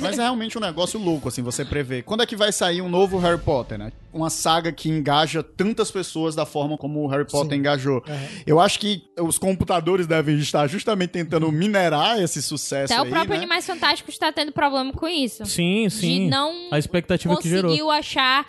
Mas 0.00 0.18
é 0.18 0.22
realmente 0.22 0.56
um 0.56 0.60
negócio 0.60 0.98
louco, 1.00 1.28
assim, 1.28 1.42
você 1.42 1.64
prever. 1.64 2.02
Quando 2.02 2.22
é 2.22 2.26
que 2.26 2.36
vai 2.36 2.52
sair 2.52 2.80
um 2.82 2.88
novo 2.88 3.18
Harry 3.18 3.38
Potter, 3.40 3.78
né? 3.78 3.92
Uma 4.12 4.28
saga 4.28 4.72
que 4.72 4.88
engaja 4.88 5.42
tantas 5.42 5.90
pessoas 5.90 6.34
da 6.34 6.44
forma 6.44 6.76
como 6.76 7.00
o 7.04 7.06
Harry 7.06 7.24
Potter 7.26 7.56
engajou. 7.56 8.02
Eu 8.46 8.58
acho 8.58 8.78
que 8.80 9.02
os 9.20 9.38
computadores 9.38 10.06
devem 10.06 10.36
estar 10.38 10.66
justamente 10.66 11.10
tentando 11.10 11.50
minerar 11.52 12.20
esse 12.20 12.42
sucesso 12.42 12.92
Até 12.92 13.00
aí, 13.02 13.06
o 13.08 13.10
próprio 13.10 13.30
né? 13.32 13.36
Animais 13.38 13.66
Fantásticos 13.66 14.18
tá 14.18 14.32
tendo 14.32 14.50
problema 14.52 14.92
com 14.92 15.06
isso. 15.06 15.46
Sim, 15.46 15.88
sim. 15.88 16.24
De 16.24 16.30
não 16.30 16.68
a 16.72 16.78
expectativa 16.78 17.36
que 17.36 17.48
gerou. 17.48 17.62
conseguiu 17.70 17.90
achar 17.90 18.44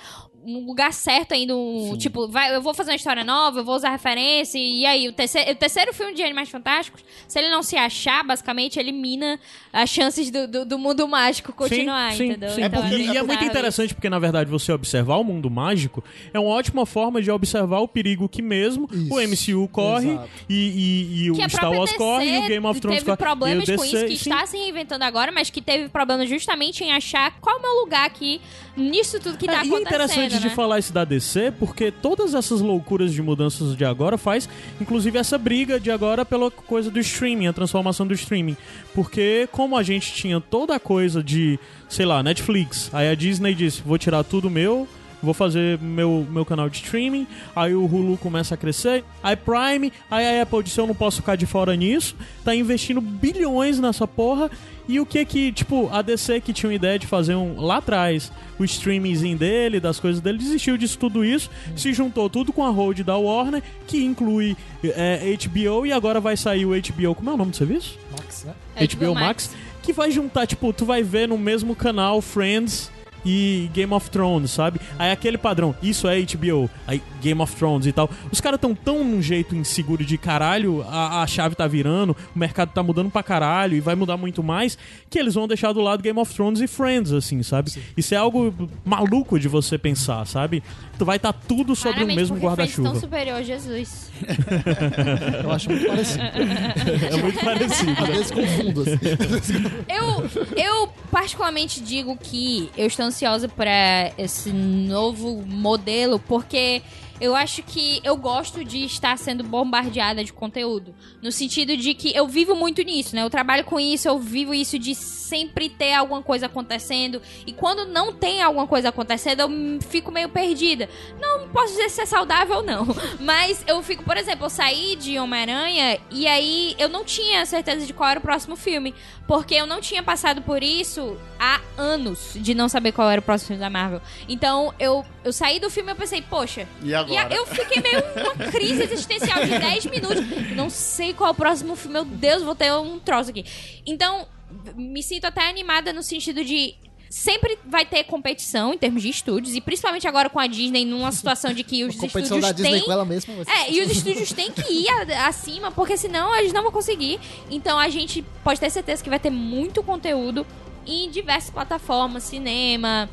um 0.46 0.66
lugar 0.66 0.92
certo 0.94 1.34
ainda. 1.34 1.56
Um, 1.56 1.96
tipo, 1.98 2.28
vai, 2.28 2.56
eu 2.56 2.62
vou 2.62 2.74
fazer 2.74 2.92
uma 2.92 2.96
história 2.96 3.24
nova, 3.24 3.60
eu 3.60 3.64
vou 3.64 3.76
usar 3.76 3.90
referência. 3.92 4.58
E 4.58 4.86
aí, 4.86 5.08
o 5.08 5.14
terceiro, 5.14 5.52
o 5.52 5.56
terceiro 5.56 5.94
filme 5.94 6.14
de 6.14 6.24
Animais 6.24 6.50
Fantásticos, 6.50 7.04
se 7.28 7.38
ele 7.40 7.50
não 7.50 7.62
se 7.64 7.76
achar, 7.78 8.24
basicamente, 8.24 8.80
elimina 8.80 9.40
as 9.72 9.90
chances 9.90 10.30
do, 10.32 10.48
do, 10.48 10.66
do 10.66 10.78
mundo 10.80 11.08
mágico 11.08 11.54
continuar, 11.54 12.12
sim, 12.12 12.18
sim, 12.18 12.26
entendeu? 12.30 12.50
sim. 12.52 12.62
Então, 12.64 12.88
e, 12.88 13.08
e 13.14 13.18
é 13.18 13.24
muito 13.24 13.42
isso. 13.42 13.50
interessante 13.52 13.94
porque, 13.94 14.10
na 14.10 14.20
verdade, 14.20 14.50
você 14.50 14.72
observar 14.72 15.18
o 15.18 15.24
mundo 15.24 15.50
mágico 15.50 16.04
é 16.34 16.40
uma 16.40 16.50
ótima 16.50 16.86
forma 16.86 17.22
de 17.22 17.30
observar 17.32 17.80
o 17.80 17.88
perigo 17.88 18.28
que 18.28 18.42
mesmo 18.42 18.90
Isso, 18.92 19.14
o 19.14 19.20
MCU 19.22 19.68
corre 19.70 20.12
exato. 20.12 20.30
e, 20.50 20.56
e- 20.56 21.24
e 21.26 21.32
o 21.32 21.42
a 21.44 21.50
Star 21.50 21.72
Wars 21.72 21.92
DC 21.92 21.98
corre 21.98 22.26
e 22.30 22.38
o 22.38 22.48
Game 22.48 22.66
of 22.66 22.80
Thrones 22.82 23.00
teve 23.00 23.06
corre. 23.06 23.18
problemas 23.18 23.68
e 23.68 23.74
o 23.74 23.78
com 23.78 23.84
DC, 23.84 23.96
isso, 23.98 24.06
que 24.08 24.18
sim. 24.18 24.30
está 24.30 24.46
se 24.46 24.58
reinventando 24.58 25.04
agora, 25.04 25.32
mas 25.32 25.50
que 25.50 25.62
teve 25.62 25.90
problemas 25.90 26.30
justamente 26.30 26.84
em 26.84 26.92
achar 26.92 27.40
qual 27.40 27.56
é 27.56 27.60
o 27.60 27.62
meu 27.62 27.72
lugar 27.84 28.06
aqui 28.06 28.42
nisso 28.76 29.20
tudo 29.20 29.38
que 29.38 29.46
tá 29.46 29.62
É, 29.62 29.66
e 29.66 29.70
é 29.70 29.76
acontecendo, 29.76 30.31
interessante 30.32 30.42
de 30.42 30.50
né? 30.50 30.56
falar 30.56 30.80
isso 30.80 30.94
da 30.94 31.04
DC, 31.04 31.54
porque 31.60 31.92
todas 31.92 32.34
essas 32.34 32.62
loucuras 32.62 33.14
de 33.14 33.22
mudanças 33.22 33.76
de 33.76 33.86
agora 33.86 34.18
faz, 34.18 34.48
inclusive, 34.80 35.18
essa 35.18 35.38
briga 35.38 35.80
de 35.80 35.92
agora 35.92 36.26
pela 36.26 36.50
coisa 36.50 36.90
do 36.90 37.00
streaming, 37.00 37.48
a 37.48 37.54
transformação 37.54 38.08
do 38.08 38.14
streaming. 38.14 38.58
Porque 38.94 39.48
como 39.52 39.78
a 39.78 39.84
gente 39.84 40.14
tinha 40.14 40.40
toda 40.40 40.76
a 40.76 40.80
coisa 40.80 41.24
de, 41.24 41.60
sei 41.90 42.06
lá, 42.06 42.24
Netflix, 42.24 42.90
aí 42.94 43.10
a 43.10 43.16
Disney 43.16 43.54
disse, 43.54 43.82
vou 43.82 43.98
tirar 43.98 44.24
tudo 44.24 44.50
meu, 44.50 44.88
vou 45.22 45.34
fazer 45.34 45.78
meu, 45.80 46.26
meu 46.30 46.46
canal 46.46 46.70
de 46.70 46.78
streaming, 46.78 47.28
aí 47.56 47.74
o 47.74 47.86
Hulu 47.86 48.18
começa 48.18 48.56
a 48.56 48.58
crescer, 48.58 49.04
aí 49.22 49.36
Prime, 49.36 49.94
aí 50.10 50.40
a 50.40 50.44
Apple 50.44 50.64
disse, 50.64 50.80
eu 50.80 50.88
não 50.88 50.96
posso 50.96 51.18
ficar 51.18 51.36
de 51.36 51.46
fora 51.46 51.76
nisso, 51.76 52.16
tá 52.44 52.56
investindo 52.56 53.00
bilhões 53.00 53.80
nessa 53.80 54.08
porra, 54.08 54.50
e 54.92 55.00
o 55.00 55.06
que 55.06 55.24
que, 55.24 55.54
tipo, 55.54 55.90
a 55.90 56.02
DC 56.02 56.42
que 56.42 56.52
tinha 56.52 56.70
uma 56.70 56.76
ideia 56.76 57.00
de 57.00 57.08
fazer 57.08 57.34
um, 57.34 57.62
lá 57.62 57.78
atrás, 57.78 58.30
o 58.60 58.66
streamingzinho 58.66 59.38
dele, 59.38 59.80
das 59.80 60.02
coisas 60.02 60.20
dele, 60.22 60.38
desistiu 60.38 60.78
disso 60.78 61.00
tudo 61.00 61.24
isso, 61.24 61.50
se 61.78 61.94
juntou 61.94 62.30
tudo 62.30 62.52
com 62.52 62.62
a 62.66 62.70
hold 62.70 63.00
da 63.00 63.16
Warner, 63.16 63.64
que 63.88 64.04
inclui 64.04 64.58
é, 64.84 65.38
HBO, 65.48 65.86
e 65.86 65.94
agora 65.94 66.20
vai 66.20 66.36
sair 66.36 66.66
o 66.66 66.72
HBO, 66.72 67.16
como 67.16 67.30
é 67.30 67.34
o 67.34 67.38
nome 67.38 67.52
do 67.52 67.58
serviço? 67.58 67.98
Max, 68.12 68.44
né? 68.44 68.54
É, 68.76 68.86
HBO 68.86 69.16
Max, 69.16 69.52
que 69.82 69.94
vai 69.94 70.12
juntar, 70.12 70.46
tipo, 70.46 70.74
tu 70.74 70.84
vai 70.84 71.02
ver 71.02 71.26
no 71.26 71.38
mesmo 71.38 71.74
canal 71.74 72.22
Friends 72.22 72.92
e 73.26 73.70
Game 73.74 73.94
of 73.94 74.10
Thrones, 74.10 74.52
sabe? 74.52 74.80
Aí 74.98 75.12
aquele 75.12 75.38
padrão, 75.38 75.76
isso 75.82 76.08
é 76.08 76.22
HBO, 76.22 76.70
aí 76.88 77.02
Game 77.22 77.42
of 77.42 77.56
Thrones 77.56 77.86
e 77.86 77.92
tal. 77.92 78.10
Os 78.32 78.42
caras 78.42 78.60
tão 78.60 78.76
tão 78.76 79.04
num 79.04 79.22
jeito 79.22 79.56
inseguro 79.56 80.04
de 80.04 80.18
caralho, 80.18 80.84
a, 80.88 81.22
a 81.22 81.28
chave 81.28 81.56
tá 81.56 81.68
virando, 81.68 82.16
o 82.36 82.40
mercado 82.40 82.72
tá 82.72 82.84
mudando 82.84 83.10
pra 83.10 83.24
caralho 83.24 83.76
e 83.76 83.80
vai 83.80 83.96
mudar 83.96 84.18
muito 84.18 84.44
mais, 84.44 84.78
que 85.10 85.20
eles 85.20 85.34
vão 85.34 85.48
deixar 85.48 85.74
do 85.74 85.82
lado 85.82 86.04
Game 86.04 86.20
of 86.20 86.34
Thrones 86.34 86.62
e 86.62 86.68
Friends, 86.68 87.12
assim, 87.12 87.42
sabe? 87.44 87.72
Isso 87.96 88.14
é 88.14 88.18
algo 88.18 88.54
maluco 88.84 89.40
de 89.40 89.48
você 89.48 89.78
pensar, 89.78 90.26
sabe? 90.26 90.64
Tu 90.98 91.06
vai 91.06 91.18
estar 91.18 91.34
tá 91.34 91.40
tudo 91.48 91.76
sobre 91.76 92.04
o 92.04 92.08
mesmo 92.08 92.38
guarda-chuva. 92.38 92.92
tão 92.92 93.00
superior 93.00 93.44
Jesus. 93.44 94.11
Eu 95.44 95.52
acho 95.52 95.70
muito 95.70 95.88
parecido. 95.88 96.24
É 96.24 97.22
muito 97.22 97.40
parecido. 97.44 98.04
Às 98.04 98.08
vezes 98.10 98.32
confundo. 98.32 98.82
assim. 98.82 99.54
Eu, 99.88 100.56
eu 100.56 100.88
particularmente 101.10 101.82
digo 101.82 102.18
que 102.18 102.70
eu 102.78 102.88
estou 102.88 103.06
ansiosa 103.06 103.48
para 103.48 104.12
esse 104.18 104.52
novo 104.52 105.44
modelo, 105.46 106.20
porque 106.20 106.82
eu 107.22 107.36
acho 107.36 107.62
que 107.62 108.02
eu 108.04 108.18
gosto 108.18 108.66
de 108.66 108.84
estar 108.84 109.16
sendo 109.16 109.44
bombardeada 109.44 110.24
de 110.24 110.34
conteúdo. 110.34 110.96
No 111.22 111.32
sentido 111.32 111.78
de 111.78 111.94
que 111.94 112.12
eu 112.18 112.28
vivo 112.28 112.56
muito 112.56 112.82
nisso, 112.82 113.16
né? 113.16 113.22
Eu 113.22 113.30
trabalho 113.30 113.64
com 113.64 113.80
isso, 113.80 114.08
eu 114.08 114.18
vivo 114.18 114.56
isso 114.56 114.80
de 114.80 114.96
sempre 114.96 115.70
ter 115.70 115.94
alguma 115.94 116.24
coisa 116.24 116.48
acontecendo. 116.48 117.22
E 117.46 117.54
quando 117.54 117.86
não 117.86 118.12
tem 118.12 118.42
alguma 118.42 118.66
coisa 118.66 118.90
acontecendo, 118.90 119.42
eu 119.42 119.50
fico 119.82 120.12
meio 120.12 120.30
perdida. 120.30 120.90
Não 121.20 121.48
posso 121.50 121.76
dizer 121.76 121.90
se 121.90 122.02
é 122.02 122.06
saudável 122.08 122.58
ou 122.58 122.64
não. 122.64 122.88
Mas 123.22 123.64
eu 123.68 123.84
fico, 123.84 124.04
por 124.04 124.18
exemplo, 124.18 124.48
eu 124.48 124.50
saí 124.50 124.96
de 124.96 125.20
Homem-Aranha 125.20 126.00
e 126.10 126.26
aí 126.26 126.76
eu 126.80 126.90
não 126.90 127.06
tinha 127.06 127.46
certeza 127.46 127.86
de 127.86 127.94
qual 127.94 128.10
era 128.10 128.20
o 128.20 128.24
próximo 128.24 128.56
filme. 128.56 128.96
Porque 129.28 129.56
eu 129.56 129.66
não 129.66 129.80
tinha 129.80 130.04
passado 130.04 130.42
por 130.42 130.62
isso 130.62 131.18
há 131.40 131.62
anos 131.78 132.34
de 132.36 132.54
não 132.54 132.68
saber 132.68 132.92
qual 132.92 133.10
era 133.10 133.22
o 133.22 133.24
próximo 133.24 133.48
filme 133.48 133.62
da 133.62 133.70
Marvel. 133.70 134.02
Então 134.28 134.74
eu, 134.78 135.06
eu 135.24 135.32
saí 135.32 135.60
do 135.60 135.70
filme 135.70 135.92
e 135.92 135.96
pensei, 135.96 136.22
poxa. 136.22 136.68
E 136.84 136.94
agora? 136.94 137.34
E 137.34 137.38
eu 137.38 137.46
fiquei 137.46 137.82
meio 137.82 138.04
uma 138.16 138.52
crise 138.52 138.84
existencial 138.84 139.44
de 139.44 139.58
10 139.58 139.86
minutos. 139.86 140.24
Não 140.56 140.70
sei 140.70 141.14
qual 141.14 141.30
é 141.30 141.32
o 141.32 141.36
próximo 141.36 141.76
filme. 141.76 141.94
Meu 141.94 142.06
Deus, 142.06 142.44
vou 142.44 142.56
ter 142.56 142.74
um 142.74 143.00
troço 143.00 143.30
aqui. 143.30 143.46
Então, 143.86 144.28
me 144.76 145.02
sinto 145.02 145.26
até 145.26 145.48
animada 145.50 145.94
no 145.94 146.04
sentido 146.04 146.44
de. 146.44 146.76
Sempre 147.12 147.60
vai 147.66 147.86
ter 147.86 148.06
competição 148.06 148.74
em 148.74 148.78
termos 148.78 149.02
de 149.04 149.10
estúdios, 149.10 149.54
e 149.54 149.60
principalmente 149.62 150.08
agora 150.08 150.30
com 150.30 150.40
a 150.40 150.48
Disney, 150.48 150.86
numa 150.86 151.12
situação 151.14 151.54
de 151.54 151.62
que 151.64 151.84
os 151.84 151.94
estúdios 152.02 152.30
da 152.42 152.52
Disney 152.54 152.72
têm 152.72 152.82
com 152.84 152.92
ela 152.92 153.04
mesma. 153.06 153.34
ser 153.44 153.52
é, 153.52 153.72
e 153.72 153.82
os 153.82 153.92
estúdios 153.92 154.32
têm 154.32 154.50
que 154.52 154.62
ir 154.72 154.88
a- 154.90 155.28
acima, 155.28 155.72
porque 155.72 155.98
senão 155.98 156.34
eles 156.36 156.54
não 156.54 156.64
vão 156.64 156.72
conseguir. 156.72 157.20
Então 157.50 157.78
a 157.78 157.90
gente 157.90 158.24
pode 158.44 158.60
ter 158.60 158.70
certeza 158.70 159.04
que 159.04 159.10
vai 159.10 159.20
ter 159.20 159.30
muito 159.30 159.84
conteúdo 159.84 160.48
em 160.88 161.10
diversas 161.12 161.50
plataformas, 161.52 162.24
cinema, 162.24 163.10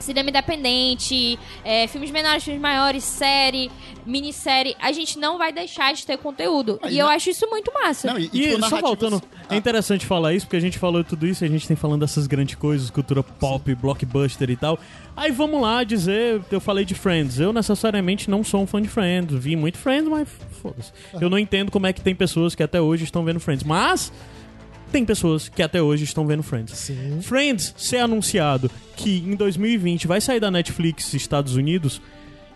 cinema 0.00 0.30
independente, 0.30 1.38
é, 1.64 1.86
filmes 1.86 2.10
menores, 2.10 2.42
filmes 2.44 2.60
maiores, 2.60 3.04
série, 3.04 3.70
minissérie. 4.06 4.74
A 4.80 4.92
gente 4.92 5.18
não 5.18 5.38
vai 5.38 5.52
deixar 5.52 5.92
de 5.94 6.04
ter 6.06 6.16
conteúdo. 6.18 6.78
Mas 6.82 6.92
e 6.92 6.98
eu 6.98 7.06
na- 7.06 7.12
acho 7.14 7.30
isso 7.30 7.46
muito 7.48 7.72
massa. 7.72 8.08
Não, 8.12 8.18
e, 8.18 8.30
e, 8.32 8.44
E 8.46 8.54
tipo, 8.54 8.68
só 8.68 8.80
voltando, 8.80 9.22
é 9.48 9.54
Ah, 9.54 9.56
interessante 9.56 10.06
falar 10.06 10.32
isso, 10.34 10.46
porque 10.46 10.56
a 10.56 10.60
gente 10.60 10.78
falou 10.78 11.04
tudo 11.04 11.26
isso 11.26 11.44
e 11.44 11.46
a 11.46 11.50
gente 11.50 11.66
tem 11.66 11.76
falando 11.76 12.00
dessas 12.00 12.26
grandes 12.26 12.54
coisas, 12.54 12.90
cultura 12.90 13.22
pop, 13.22 13.74
blockbuster 13.74 14.50
e 14.50 14.56
tal. 14.56 14.78
Aí 15.16 15.30
vamos 15.30 15.60
lá 15.60 15.84
dizer, 15.84 16.40
eu 16.50 16.60
falei 16.60 16.84
de 16.84 16.94
Friends. 16.94 17.38
Eu 17.38 17.52
necessariamente 17.52 18.30
não 18.30 18.42
sou 18.42 18.62
um 18.62 18.66
fã 18.66 18.80
de 18.80 18.88
Friends. 18.88 19.36
Vi 19.38 19.54
muito 19.56 19.76
Friends, 19.78 20.08
mas 20.08 20.28
foda-se. 20.62 20.92
Eu 21.20 21.28
não 21.28 21.38
entendo 21.38 21.70
como 21.70 21.86
é 21.86 21.92
que 21.92 22.00
tem 22.00 22.14
pessoas 22.14 22.54
que 22.54 22.62
até 22.62 22.80
hoje 22.80 23.04
estão 23.04 23.24
vendo 23.24 23.38
Friends. 23.40 23.64
Mas 23.64 24.12
tem 24.90 25.04
pessoas 25.04 25.48
que 25.48 25.62
até 25.62 25.80
hoje 25.80 26.04
estão 26.04 26.26
vendo 26.26 26.42
Friends. 26.42 26.76
Sim. 26.76 27.20
Friends 27.22 27.74
ser 27.76 27.98
anunciado 27.98 28.70
que 28.96 29.18
em 29.18 29.34
2020 29.34 30.06
vai 30.06 30.20
sair 30.20 30.40
da 30.40 30.50
Netflix 30.50 31.12
Estados 31.14 31.54
Unidos 31.56 32.00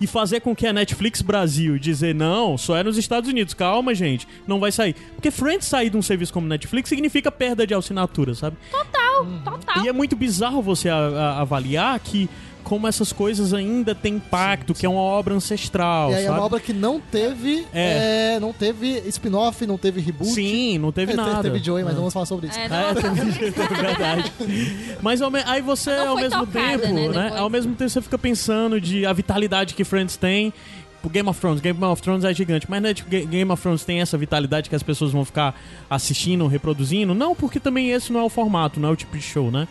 e 0.01 0.07
fazer 0.07 0.41
com 0.41 0.55
que 0.57 0.67
a 0.67 0.73
Netflix 0.73 1.23
Brasil 1.23 1.79
dizer 1.79 2.15
não, 2.15 2.59
só 2.59 2.77
é 2.77 2.83
nos 2.83 2.99
Estados 2.99 3.31
Unidos, 3.31 3.55
calma 3.55 3.95
gente, 3.95 4.27
não 4.47 4.59
vai 4.59 4.73
sair. 4.73 4.95
Porque 5.15 5.31
Friends 5.31 5.67
sair 5.69 5.89
de 5.89 5.97
um 5.97 6.03
serviço 6.03 6.33
como 6.33 6.47
Netflix 6.49 6.89
significa 6.89 7.31
perda 7.31 7.65
de 7.67 7.73
assinatura, 7.75 8.35
sabe? 8.35 8.57
Total, 8.71 9.27
total. 9.45 9.85
E 9.85 9.89
é 9.89 9.93
muito 9.93 10.17
bizarro 10.17 10.61
você 10.61 10.89
a- 10.89 10.97
a- 10.97 11.41
avaliar 11.43 11.99
que 12.01 12.29
como 12.65 12.89
essas 12.89 13.13
coisas 13.13 13.53
ainda 13.55 13.95
têm 13.95 14.15
impacto, 14.15 14.75
que 14.75 14.85
é 14.85 14.89
uma 14.89 15.01
obra 15.01 15.35
ancestral, 15.35 16.11
E 16.11 16.15
aí 16.15 16.23
é 16.23 16.27
sabe? 16.27 16.39
uma 16.39 16.45
obra 16.47 16.59
que 16.59 16.73
não 16.73 16.99
teve. 16.99 17.67
É. 17.73 18.35
é, 18.37 18.41
não 18.41 18.53
teve 18.53 19.03
spin-off, 19.09 19.67
não 19.67 19.79
teve 19.79 20.01
reboot. 20.01 20.31
Sim, 20.33 20.79
não 20.79 20.91
teve 20.91 21.13
É, 21.13 21.17
nada. 21.17 21.43
Teve 21.43 21.63
Joey, 21.63 21.85
mas 21.85 21.93
É. 21.93 21.95
não 21.95 22.01
vamos 22.03 22.15
falar 22.15 22.27
sobre 22.27 22.49
isso. 22.49 22.59
É, 22.59 22.65
É, 22.65 22.69
não, 22.69 22.95
teve- 23.15 23.49
é 23.61 23.83
verdade. 23.83 24.33
Mas 25.03 25.21
aí 25.23 25.61
você, 25.63 25.95
Não 25.97 26.09
ao 26.11 26.17
mesmo 26.17 26.47
tocada, 26.47 26.79
tempo, 26.79 26.95
né, 26.95 27.09
né? 27.31 27.33
Ao 27.39 27.51
mesmo 27.51 27.75
tempo 27.75 27.91
você 27.91 28.01
fica 28.03 28.19
pensando 28.19 28.81
de 28.81 29.05
a 29.07 29.13
vitalidade 29.13 29.75
que 29.75 29.85
Friends 29.85 30.17
tem. 30.17 30.53
O 31.03 31.09
Game 31.11 31.29
of 31.29 31.39
Thrones, 31.39 31.61
Game 31.61 31.85
of 31.85 32.01
Thrones 32.01 32.25
é 32.25 32.33
gigante, 32.33 32.65
mas 32.67 32.81
né, 32.81 32.95
tipo, 32.95 33.11
Ga- 33.11 33.27
Game 33.27 33.51
of 33.53 33.61
Thrones 33.63 33.85
tem 33.85 34.01
essa 34.01 34.17
vitalidade 34.17 34.71
que 34.71 34.75
as 34.75 34.83
pessoas 34.83 35.13
vão 35.13 35.23
ficar 35.23 35.55
assistindo, 35.91 36.47
reproduzindo? 36.47 37.15
Não, 37.15 37.35
porque 37.35 37.61
também 37.61 37.91
esse 37.91 38.11
não 38.11 38.21
é 38.21 38.23
o 38.23 38.31
formato, 38.31 38.81
não 38.81 38.89
é 38.89 38.93
o 38.93 38.97
tipo 38.97 39.15
de 39.15 39.23
show, 39.23 39.51
né? 39.51 39.69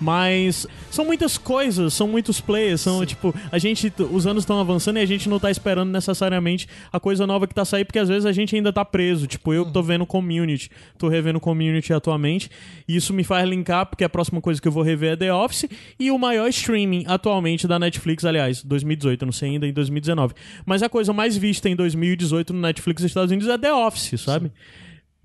Mas 0.00 0.66
são 0.90 1.04
muitas 1.04 1.38
coisas, 1.38 1.94
são 1.94 2.06
muitos 2.06 2.40
players, 2.40 2.82
são 2.82 3.04
tipo, 3.06 3.34
a 3.50 3.58
gente, 3.58 3.92
os 4.10 4.26
anos 4.26 4.42
estão 4.42 4.60
avançando 4.60 4.98
e 4.98 5.00
a 5.00 5.06
gente 5.06 5.28
não 5.28 5.38
tá 5.38 5.50
esperando 5.50 5.90
necessariamente 5.90 6.68
a 6.92 7.00
coisa 7.00 7.26
nova 7.26 7.46
que 7.46 7.54
tá 7.54 7.64
saindo, 7.64 7.86
porque 7.86 7.98
às 7.98 8.08
vezes 8.08 8.26
a 8.26 8.32
gente 8.32 8.54
ainda 8.54 8.72
tá 8.72 8.84
preso. 8.84 9.26
Tipo, 9.26 9.54
eu 9.54 9.64
tô 9.64 9.82
vendo 9.82 10.04
Community, 10.04 10.70
tô 10.98 11.08
revendo 11.08 11.40
Community 11.40 11.92
atualmente, 11.92 12.50
e 12.86 12.96
isso 12.96 13.14
me 13.14 13.24
faz 13.24 13.48
linkar, 13.48 13.86
porque 13.86 14.04
a 14.04 14.08
próxima 14.08 14.40
coisa 14.40 14.60
que 14.60 14.68
eu 14.68 14.72
vou 14.72 14.82
rever 14.82 15.12
é 15.12 15.16
The 15.16 15.32
Office, 15.32 15.66
e 15.98 16.10
o 16.10 16.18
maior 16.18 16.48
streaming 16.48 17.04
atualmente 17.06 17.66
da 17.66 17.78
Netflix, 17.78 18.24
aliás, 18.24 18.62
2018, 18.62 19.22
eu 19.22 19.26
não 19.26 19.32
sei 19.32 19.50
ainda, 19.50 19.66
em 19.66 19.72
2019. 19.72 20.34
Mas 20.64 20.82
a 20.82 20.88
coisa 20.88 21.12
mais 21.12 21.36
vista 21.36 21.68
em 21.68 21.76
2018 21.76 22.52
no 22.52 22.60
Netflix 22.60 23.02
dos 23.02 23.10
Estados 23.10 23.30
Unidos 23.30 23.48
é 23.48 23.56
The 23.56 23.72
Office, 23.72 24.20
sabe? 24.20 24.50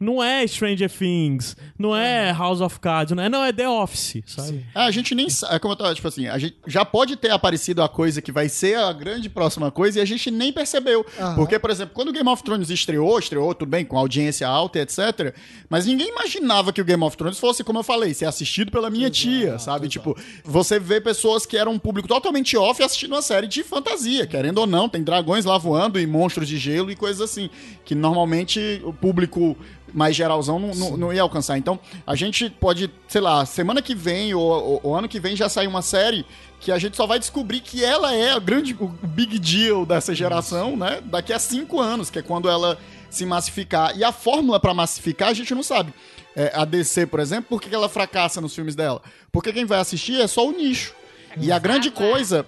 Não 0.01 0.21
é 0.21 0.47
Stranger 0.47 0.89
Things, 0.89 1.55
não 1.77 1.95
é 1.95 2.31
House 2.33 2.59
of 2.59 2.79
Cards, 2.79 3.15
não 3.15 3.21
é, 3.21 3.29
não, 3.29 3.43
é 3.43 3.53
The 3.53 3.69
Office, 3.69 4.23
sabe? 4.25 4.65
É, 4.73 4.79
a 4.79 4.89
gente 4.89 5.13
nem 5.13 5.29
sabe, 5.29 5.55
é 5.55 5.59
como 5.59 5.73
eu 5.73 5.77
tava, 5.77 5.93
tipo 5.93 6.07
assim, 6.07 6.27
a 6.27 6.39
gente 6.39 6.55
já 6.65 6.83
pode 6.83 7.15
ter 7.15 7.29
aparecido 7.29 7.83
a 7.83 7.87
coisa 7.87 8.19
que 8.19 8.31
vai 8.31 8.49
ser 8.49 8.79
a 8.79 8.91
grande 8.91 9.29
próxima 9.29 9.69
coisa 9.69 9.99
e 9.99 10.01
a 10.01 10.05
gente 10.05 10.31
nem 10.31 10.51
percebeu. 10.51 11.05
Aham. 11.19 11.35
Porque, 11.35 11.59
por 11.59 11.69
exemplo, 11.69 11.93
quando 11.93 12.07
o 12.09 12.11
Game 12.11 12.27
of 12.27 12.41
Thrones 12.41 12.71
estreou, 12.71 13.19
estreou 13.19 13.53
tudo 13.53 13.69
bem, 13.69 13.85
com 13.85 13.95
audiência 13.95 14.47
alta 14.47 14.79
e 14.79 14.81
etc, 14.81 15.35
mas 15.69 15.85
ninguém 15.85 16.09
imaginava 16.09 16.73
que 16.73 16.81
o 16.81 16.85
Game 16.85 17.03
of 17.03 17.15
Thrones 17.15 17.37
fosse, 17.37 17.63
como 17.63 17.77
eu 17.77 17.83
falei, 17.83 18.11
ser 18.15 18.25
assistido 18.25 18.71
pela 18.71 18.89
minha 18.89 19.11
tia, 19.11 19.59
sabe? 19.59 19.87
Tipo, 19.87 20.17
você 20.43 20.79
vê 20.79 20.99
pessoas 20.99 21.45
que 21.45 21.55
eram 21.55 21.73
um 21.73 21.79
público 21.79 22.07
totalmente 22.07 22.57
off 22.57 22.81
assistindo 22.81 23.11
uma 23.11 23.21
série 23.21 23.45
de 23.45 23.63
fantasia, 23.63 24.25
querendo 24.25 24.57
ou 24.57 24.65
não, 24.65 24.89
tem 24.89 25.03
dragões 25.03 25.45
lá 25.45 25.59
voando 25.59 25.99
e 25.99 26.07
monstros 26.07 26.47
de 26.47 26.57
gelo 26.57 26.89
e 26.89 26.95
coisas 26.95 27.21
assim, 27.21 27.51
que 27.85 27.93
normalmente 27.93 28.81
o 28.83 28.91
público 28.91 29.55
mais 29.93 30.15
geralzão 30.15 30.59
não, 30.59 30.73
não, 30.73 30.97
não 30.97 31.13
ia 31.13 31.21
alcançar. 31.21 31.57
Então, 31.57 31.79
a 32.05 32.15
gente 32.15 32.49
pode, 32.49 32.89
sei 33.07 33.21
lá, 33.21 33.45
semana 33.45 33.81
que 33.81 33.93
vem 33.95 34.33
ou, 34.33 34.41
ou- 34.43 34.79
ou 34.83 34.95
ano 34.95 35.07
que 35.09 35.19
vem 35.19 35.35
já 35.35 35.47
sair 35.49 35.67
uma 35.67 35.81
série 35.81 36.25
que 36.59 36.71
a 36.71 36.77
gente 36.77 36.95
só 36.95 37.07
vai 37.07 37.17
descobrir 37.19 37.59
que 37.61 37.83
ela 37.83 38.13
é 38.13 38.31
a 38.31 38.39
grande, 38.39 38.75
o 38.79 38.87
big 38.87 39.39
deal 39.39 39.85
dessa 39.85 40.13
geração, 40.13 40.77
né? 40.77 41.01
Daqui 41.05 41.33
a 41.33 41.39
cinco 41.39 41.79
anos, 41.79 42.09
que 42.09 42.19
é 42.19 42.21
quando 42.21 42.47
ela 42.49 42.77
se 43.09 43.25
massificar. 43.25 43.97
E 43.97 44.03
a 44.03 44.11
fórmula 44.11 44.59
pra 44.59 44.73
massificar 44.73 45.29
a 45.29 45.33
gente 45.33 45.53
não 45.55 45.63
sabe. 45.63 45.93
É, 46.35 46.51
a 46.55 46.63
DC, 46.63 47.07
por 47.07 47.19
exemplo, 47.19 47.45
por 47.49 47.61
que 47.61 47.67
que 47.67 47.75
ela 47.75 47.89
fracassa 47.89 48.39
nos 48.39 48.53
filmes 48.55 48.75
dela? 48.75 49.01
Porque 49.31 49.51
quem 49.51 49.65
vai 49.65 49.79
assistir 49.79 50.21
é 50.21 50.27
só 50.27 50.47
o 50.47 50.51
nicho. 50.51 50.93
E 51.37 51.51
a 51.51 51.57
grande 51.59 51.89
coisa 51.91 52.45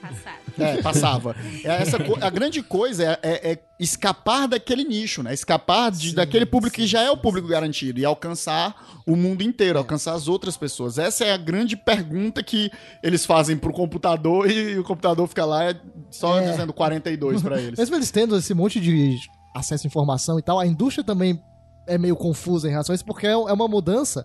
Passado. 0.00 0.38
é, 0.58 0.82
passava. 0.82 1.36
É 1.64 1.82
essa 1.82 1.96
a 2.20 2.30
grande 2.30 2.62
coisa 2.62 3.04
é, 3.04 3.18
é- 3.22 3.52
é 3.52 3.58
escapar 3.78 4.46
daquele 4.46 4.84
nicho, 4.84 5.22
né? 5.22 5.34
Escapar 5.34 5.90
de- 5.90 6.14
daquele 6.14 6.46
público 6.46 6.76
que 6.76 6.86
já 6.86 7.02
é 7.02 7.10
o 7.10 7.16
público 7.16 7.48
garantido 7.48 7.98
e 7.98 8.04
alcançar 8.04 9.02
o 9.06 9.16
mundo 9.16 9.42
inteiro, 9.42 9.78
alcançar 9.78 10.14
as 10.14 10.28
outras 10.28 10.56
pessoas. 10.56 10.98
Essa 10.98 11.24
é 11.24 11.32
a 11.32 11.36
grande 11.36 11.76
pergunta 11.76 12.42
que 12.42 12.70
eles 13.02 13.26
fazem 13.26 13.56
pro 13.56 13.72
computador 13.72 14.50
e 14.50 14.78
o 14.78 14.84
computador 14.84 15.26
fica 15.26 15.44
lá 15.44 15.64
é, 15.64 15.80
só 16.10 16.38
É. 16.40 16.50
dizendo 16.50 16.72
42 16.72 17.42
pra 17.42 17.60
eles. 17.60 17.78
Mesmo 17.78 17.96
eles 17.96 18.10
tendo 18.10 18.36
esse 18.36 18.54
monte 18.54 18.80
de 18.80 19.16
acesso 19.54 19.86
à 19.86 19.88
informação 19.88 20.38
e 20.38 20.42
tal, 20.42 20.58
a 20.58 20.66
indústria 20.66 21.04
também 21.04 21.42
é 21.86 21.98
meio 21.98 22.14
confusa 22.16 22.68
em 22.68 22.70
relação 22.70 22.92
a 22.92 22.96
isso, 22.96 23.04
porque 23.04 23.26
é 23.26 23.32
é 23.32 23.36
uma 23.36 23.66
mudança 23.68 24.24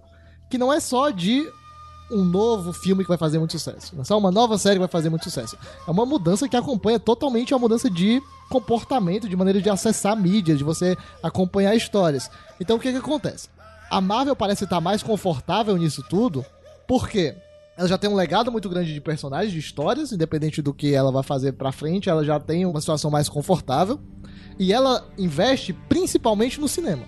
que 0.49 0.57
não 0.57 0.71
é 0.71 0.79
só 0.79 1.09
de 1.09 1.43
um 2.09 2.23
novo 2.23 2.71
filme 2.71 3.03
que 3.03 3.09
vai 3.09 3.17
fazer 3.17 3.37
muito 3.37 3.51
sucesso. 3.51 3.93
É 3.99 4.03
só 4.03 4.17
uma 4.17 4.31
nova 4.31 4.57
série 4.57 4.75
que 4.75 4.79
vai 4.79 4.87
fazer 4.87 5.09
muito 5.09 5.23
sucesso. 5.23 5.57
É 5.87 5.91
uma 5.91 6.05
mudança 6.05 6.47
que 6.47 6.55
acompanha 6.55 6.99
totalmente 6.99 7.53
a 7.53 7.59
mudança 7.59 7.89
de 7.89 8.21
comportamento, 8.49 9.27
de 9.27 9.35
maneira 9.35 9.61
de 9.61 9.69
acessar 9.69 10.15
mídia, 10.15 10.55
de 10.55 10.63
você 10.63 10.97
acompanhar 11.21 11.75
histórias. 11.75 12.29
Então 12.59 12.77
o 12.77 12.79
que 12.79 12.91
que 12.91 12.97
acontece? 12.97 13.49
A 13.89 13.99
Marvel 13.99 14.35
parece 14.35 14.63
estar 14.63 14.81
mais 14.81 15.03
confortável 15.03 15.77
nisso 15.77 16.03
tudo, 16.09 16.45
porque 16.87 17.35
ela 17.77 17.87
já 17.87 17.97
tem 17.97 18.09
um 18.09 18.15
legado 18.15 18.51
muito 18.51 18.67
grande 18.69 18.93
de 18.93 18.99
personagens, 18.99 19.51
de 19.51 19.59
histórias, 19.59 20.11
independente 20.11 20.61
do 20.61 20.73
que 20.73 20.93
ela 20.93 21.11
vai 21.11 21.23
fazer 21.23 21.53
pra 21.53 21.71
frente, 21.71 22.09
ela 22.09 22.23
já 22.23 22.39
tem 22.39 22.65
uma 22.65 22.79
situação 22.79 23.11
mais 23.11 23.29
confortável. 23.29 23.99
E 24.57 24.73
ela 24.73 25.07
investe 25.17 25.73
principalmente 25.73 26.59
no 26.59 26.67
cinema, 26.67 27.03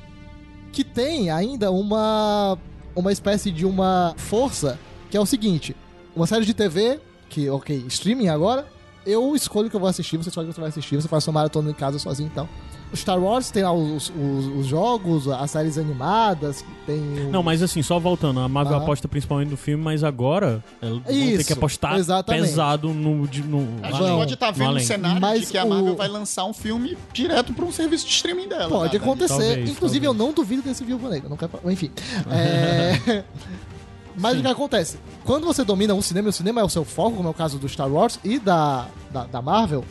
que 0.71 0.83
tem 0.83 1.31
ainda 1.31 1.71
uma 1.71 2.57
uma 2.95 3.11
espécie 3.11 3.49
de 3.49 3.65
uma 3.65 4.13
força 4.17 4.77
que 5.09 5.17
é 5.17 5.19
o 5.19 5.25
seguinte: 5.25 5.75
uma 6.15 6.27
série 6.27 6.45
de 6.45 6.53
TV, 6.53 6.99
que, 7.29 7.49
ok, 7.49 7.85
streaming 7.87 8.27
agora, 8.29 8.67
eu 9.05 9.35
escolho 9.35 9.67
o 9.67 9.69
que 9.69 9.75
eu 9.75 9.79
vou 9.79 9.89
assistir, 9.89 10.17
você 10.17 10.29
escolhe 10.29 10.47
o 10.47 10.49
que 10.49 10.55
você 10.55 10.61
vai 10.61 10.69
assistir, 10.69 10.95
você 10.95 11.07
faz 11.07 11.23
sua 11.23 11.33
maratona 11.33 11.71
em 11.71 11.73
casa 11.73 11.97
sozinho 11.99 12.29
então. 12.31 12.47
O 12.91 12.97
Star 12.97 13.19
Wars 13.21 13.51
tem 13.51 13.61
lá 13.61 13.71
os, 13.71 14.09
os, 14.09 14.45
os 14.57 14.65
jogos, 14.65 15.27
as 15.27 15.51
séries 15.51 15.77
animadas, 15.77 16.65
tem 16.87 16.97
o... 17.27 17.29
Não, 17.29 17.43
mas 17.43 17.61
assim, 17.61 17.83
só 17.83 17.99
voltando, 17.99 18.39
a 18.39 18.49
Marvel 18.49 18.73
Aham. 18.77 18.83
aposta 18.83 19.07
principalmente 19.07 19.49
no 19.49 19.57
filme, 19.57 19.83
mas 19.83 20.03
agora 20.03 20.63
ela 20.81 20.99
Isso, 21.07 21.45
que 21.45 21.53
apostar 21.53 21.99
exatamente. 21.99 22.41
pesado 22.47 22.91
no. 22.91 23.27
de- 23.27 23.43
no 23.43 23.59
A 23.83 23.91
gente 23.91 23.99
Vão. 23.99 24.17
pode 24.17 24.33
estar 24.33 24.47
no 24.47 24.53
vendo 24.53 24.65
um 24.65 24.69
além. 24.71 24.83
cenário 24.83 25.21
Mas 25.21 25.41
de 25.41 25.45
que 25.51 25.57
a 25.59 25.65
o- 25.65 25.69
Marvel 25.69 25.95
vai 25.95 26.07
lançar 26.07 26.45
um 26.45 26.53
filme 26.53 26.97
direto 27.13 27.53
para 27.53 27.63
um 27.63 27.71
serviço 27.71 28.07
de 28.07 28.11
streaming 28.11 28.47
dela. 28.47 28.69
Pode 28.69 28.93
cara. 28.97 29.03
acontecer. 29.03 29.27
Talvez, 29.37 29.69
Inclusive, 29.69 30.05
talvez. 30.05 30.05
eu 30.05 30.13
não 30.27 30.33
duvido 30.33 30.63
desse 30.63 30.83
Viúva 30.83 31.09
Negra. 31.09 31.29
Não 31.29 31.37
quero... 31.37 31.51
falar- 31.51 31.71
Enfim. 31.71 31.91
É... 32.31 33.23
Mas 34.19 34.37
o 34.37 34.41
que 34.41 34.47
acontece? 34.47 34.97
Quando 35.23 35.45
você 35.45 35.63
domina 35.63 35.93
um 35.93 36.01
cinema, 36.01 36.27
e 36.27 36.29
o 36.29 36.33
cinema 36.33 36.61
é 36.61 36.63
o 36.63 36.69
seu 36.69 36.83
foco, 36.85 37.17
como 37.17 37.27
é 37.27 37.31
o 37.31 37.33
caso 37.33 37.57
do 37.57 37.67
Star 37.69 37.87
Wars 37.91 38.19
e 38.23 38.37
da, 38.39 38.87
da, 39.11 39.23
da 39.25 39.41
Marvel, 39.41 39.83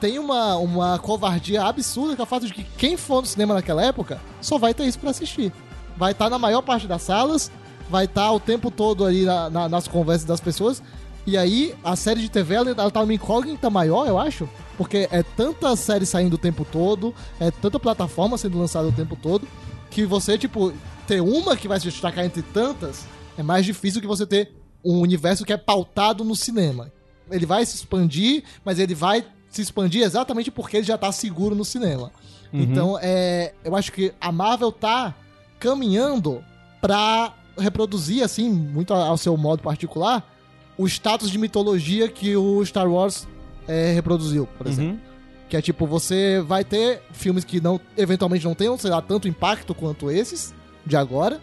tem 0.00 0.18
uma, 0.18 0.56
uma 0.56 0.98
covardia 0.98 1.62
absurda 1.64 2.14
que 2.14 2.20
é 2.20 2.24
o 2.24 2.26
fato 2.26 2.46
de 2.46 2.52
que 2.54 2.64
quem 2.76 2.96
for 2.96 3.20
no 3.20 3.26
cinema 3.26 3.54
naquela 3.54 3.82
época 3.84 4.20
só 4.40 4.58
vai 4.58 4.74
ter 4.74 4.84
isso 4.84 4.98
pra 4.98 5.10
assistir. 5.10 5.52
Vai 5.96 6.12
estar 6.12 6.28
na 6.30 6.38
maior 6.38 6.62
parte 6.62 6.86
das 6.86 7.02
salas, 7.02 7.50
vai 7.90 8.06
estar 8.06 8.30
o 8.32 8.40
tempo 8.40 8.70
todo 8.70 9.04
ali 9.04 9.24
na- 9.24 9.50
na- 9.50 9.68
nas 9.68 9.86
conversas 9.86 10.24
das 10.26 10.40
pessoas. 10.40 10.82
E 11.24 11.36
aí, 11.36 11.72
a 11.84 11.94
série 11.94 12.20
de 12.20 12.28
TV, 12.28 12.54
ela, 12.54 12.70
ela 12.70 12.90
tá 12.90 13.00
uma 13.00 13.14
incógnita 13.14 13.70
maior, 13.70 14.08
eu 14.08 14.18
acho. 14.18 14.48
Porque 14.76 15.08
é 15.12 15.22
tanta 15.22 15.76
série 15.76 16.04
saindo 16.04 16.34
o 16.34 16.38
tempo 16.38 16.64
todo, 16.64 17.14
é 17.38 17.50
tanta 17.52 17.78
plataforma 17.78 18.36
sendo 18.36 18.58
lançada 18.58 18.88
o 18.88 18.92
tempo 18.92 19.14
todo, 19.14 19.46
que 19.88 20.04
você, 20.04 20.36
tipo, 20.36 20.72
ter 21.06 21.20
uma 21.20 21.56
que 21.56 21.68
vai 21.68 21.78
se 21.78 21.88
destacar 21.88 22.24
entre 22.24 22.42
tantas, 22.42 23.04
é 23.42 23.44
mais 23.44 23.66
difícil 23.66 24.00
que 24.00 24.06
você 24.06 24.24
ter 24.24 24.52
um 24.84 25.00
universo 25.00 25.44
que 25.44 25.52
é 25.52 25.56
pautado 25.56 26.24
no 26.24 26.34
cinema. 26.34 26.90
Ele 27.30 27.44
vai 27.44 27.66
se 27.66 27.76
expandir, 27.76 28.44
mas 28.64 28.78
ele 28.78 28.94
vai 28.94 29.24
se 29.50 29.60
expandir 29.60 30.02
exatamente 30.02 30.50
porque 30.50 30.78
ele 30.78 30.86
já 30.86 30.96
tá 30.96 31.12
seguro 31.12 31.54
no 31.54 31.64
cinema. 31.64 32.10
Uhum. 32.52 32.60
Então, 32.60 32.98
é, 33.00 33.52
eu 33.64 33.76
acho 33.76 33.92
que 33.92 34.14
a 34.20 34.32
Marvel 34.32 34.72
tá 34.72 35.14
caminhando 35.58 36.42
pra 36.80 37.34
reproduzir, 37.58 38.22
assim, 38.22 38.48
muito 38.50 38.94
ao 38.94 39.16
seu 39.16 39.36
modo 39.36 39.62
particular, 39.62 40.28
o 40.76 40.86
status 40.86 41.30
de 41.30 41.38
mitologia 41.38 42.08
que 42.08 42.36
o 42.36 42.64
Star 42.64 42.90
Wars 42.90 43.26
é, 43.68 43.92
reproduziu, 43.92 44.46
por 44.58 44.66
exemplo. 44.66 44.92
Uhum. 44.92 45.00
Que 45.48 45.56
é 45.56 45.62
tipo, 45.62 45.86
você 45.86 46.40
vai 46.40 46.64
ter 46.64 47.02
filmes 47.12 47.44
que 47.44 47.60
não 47.60 47.78
eventualmente 47.96 48.44
não 48.44 48.54
tenham, 48.54 48.78
sei 48.78 48.90
lá, 48.90 49.02
tanto 49.02 49.28
impacto 49.28 49.74
quanto 49.74 50.10
esses 50.10 50.54
de 50.84 50.96
agora, 50.96 51.40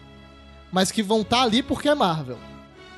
mas 0.72 0.90
que 0.90 1.02
vão 1.02 1.22
estar 1.22 1.42
ali 1.42 1.62
porque 1.62 1.88
é 1.88 1.94
Marvel. 1.94 2.38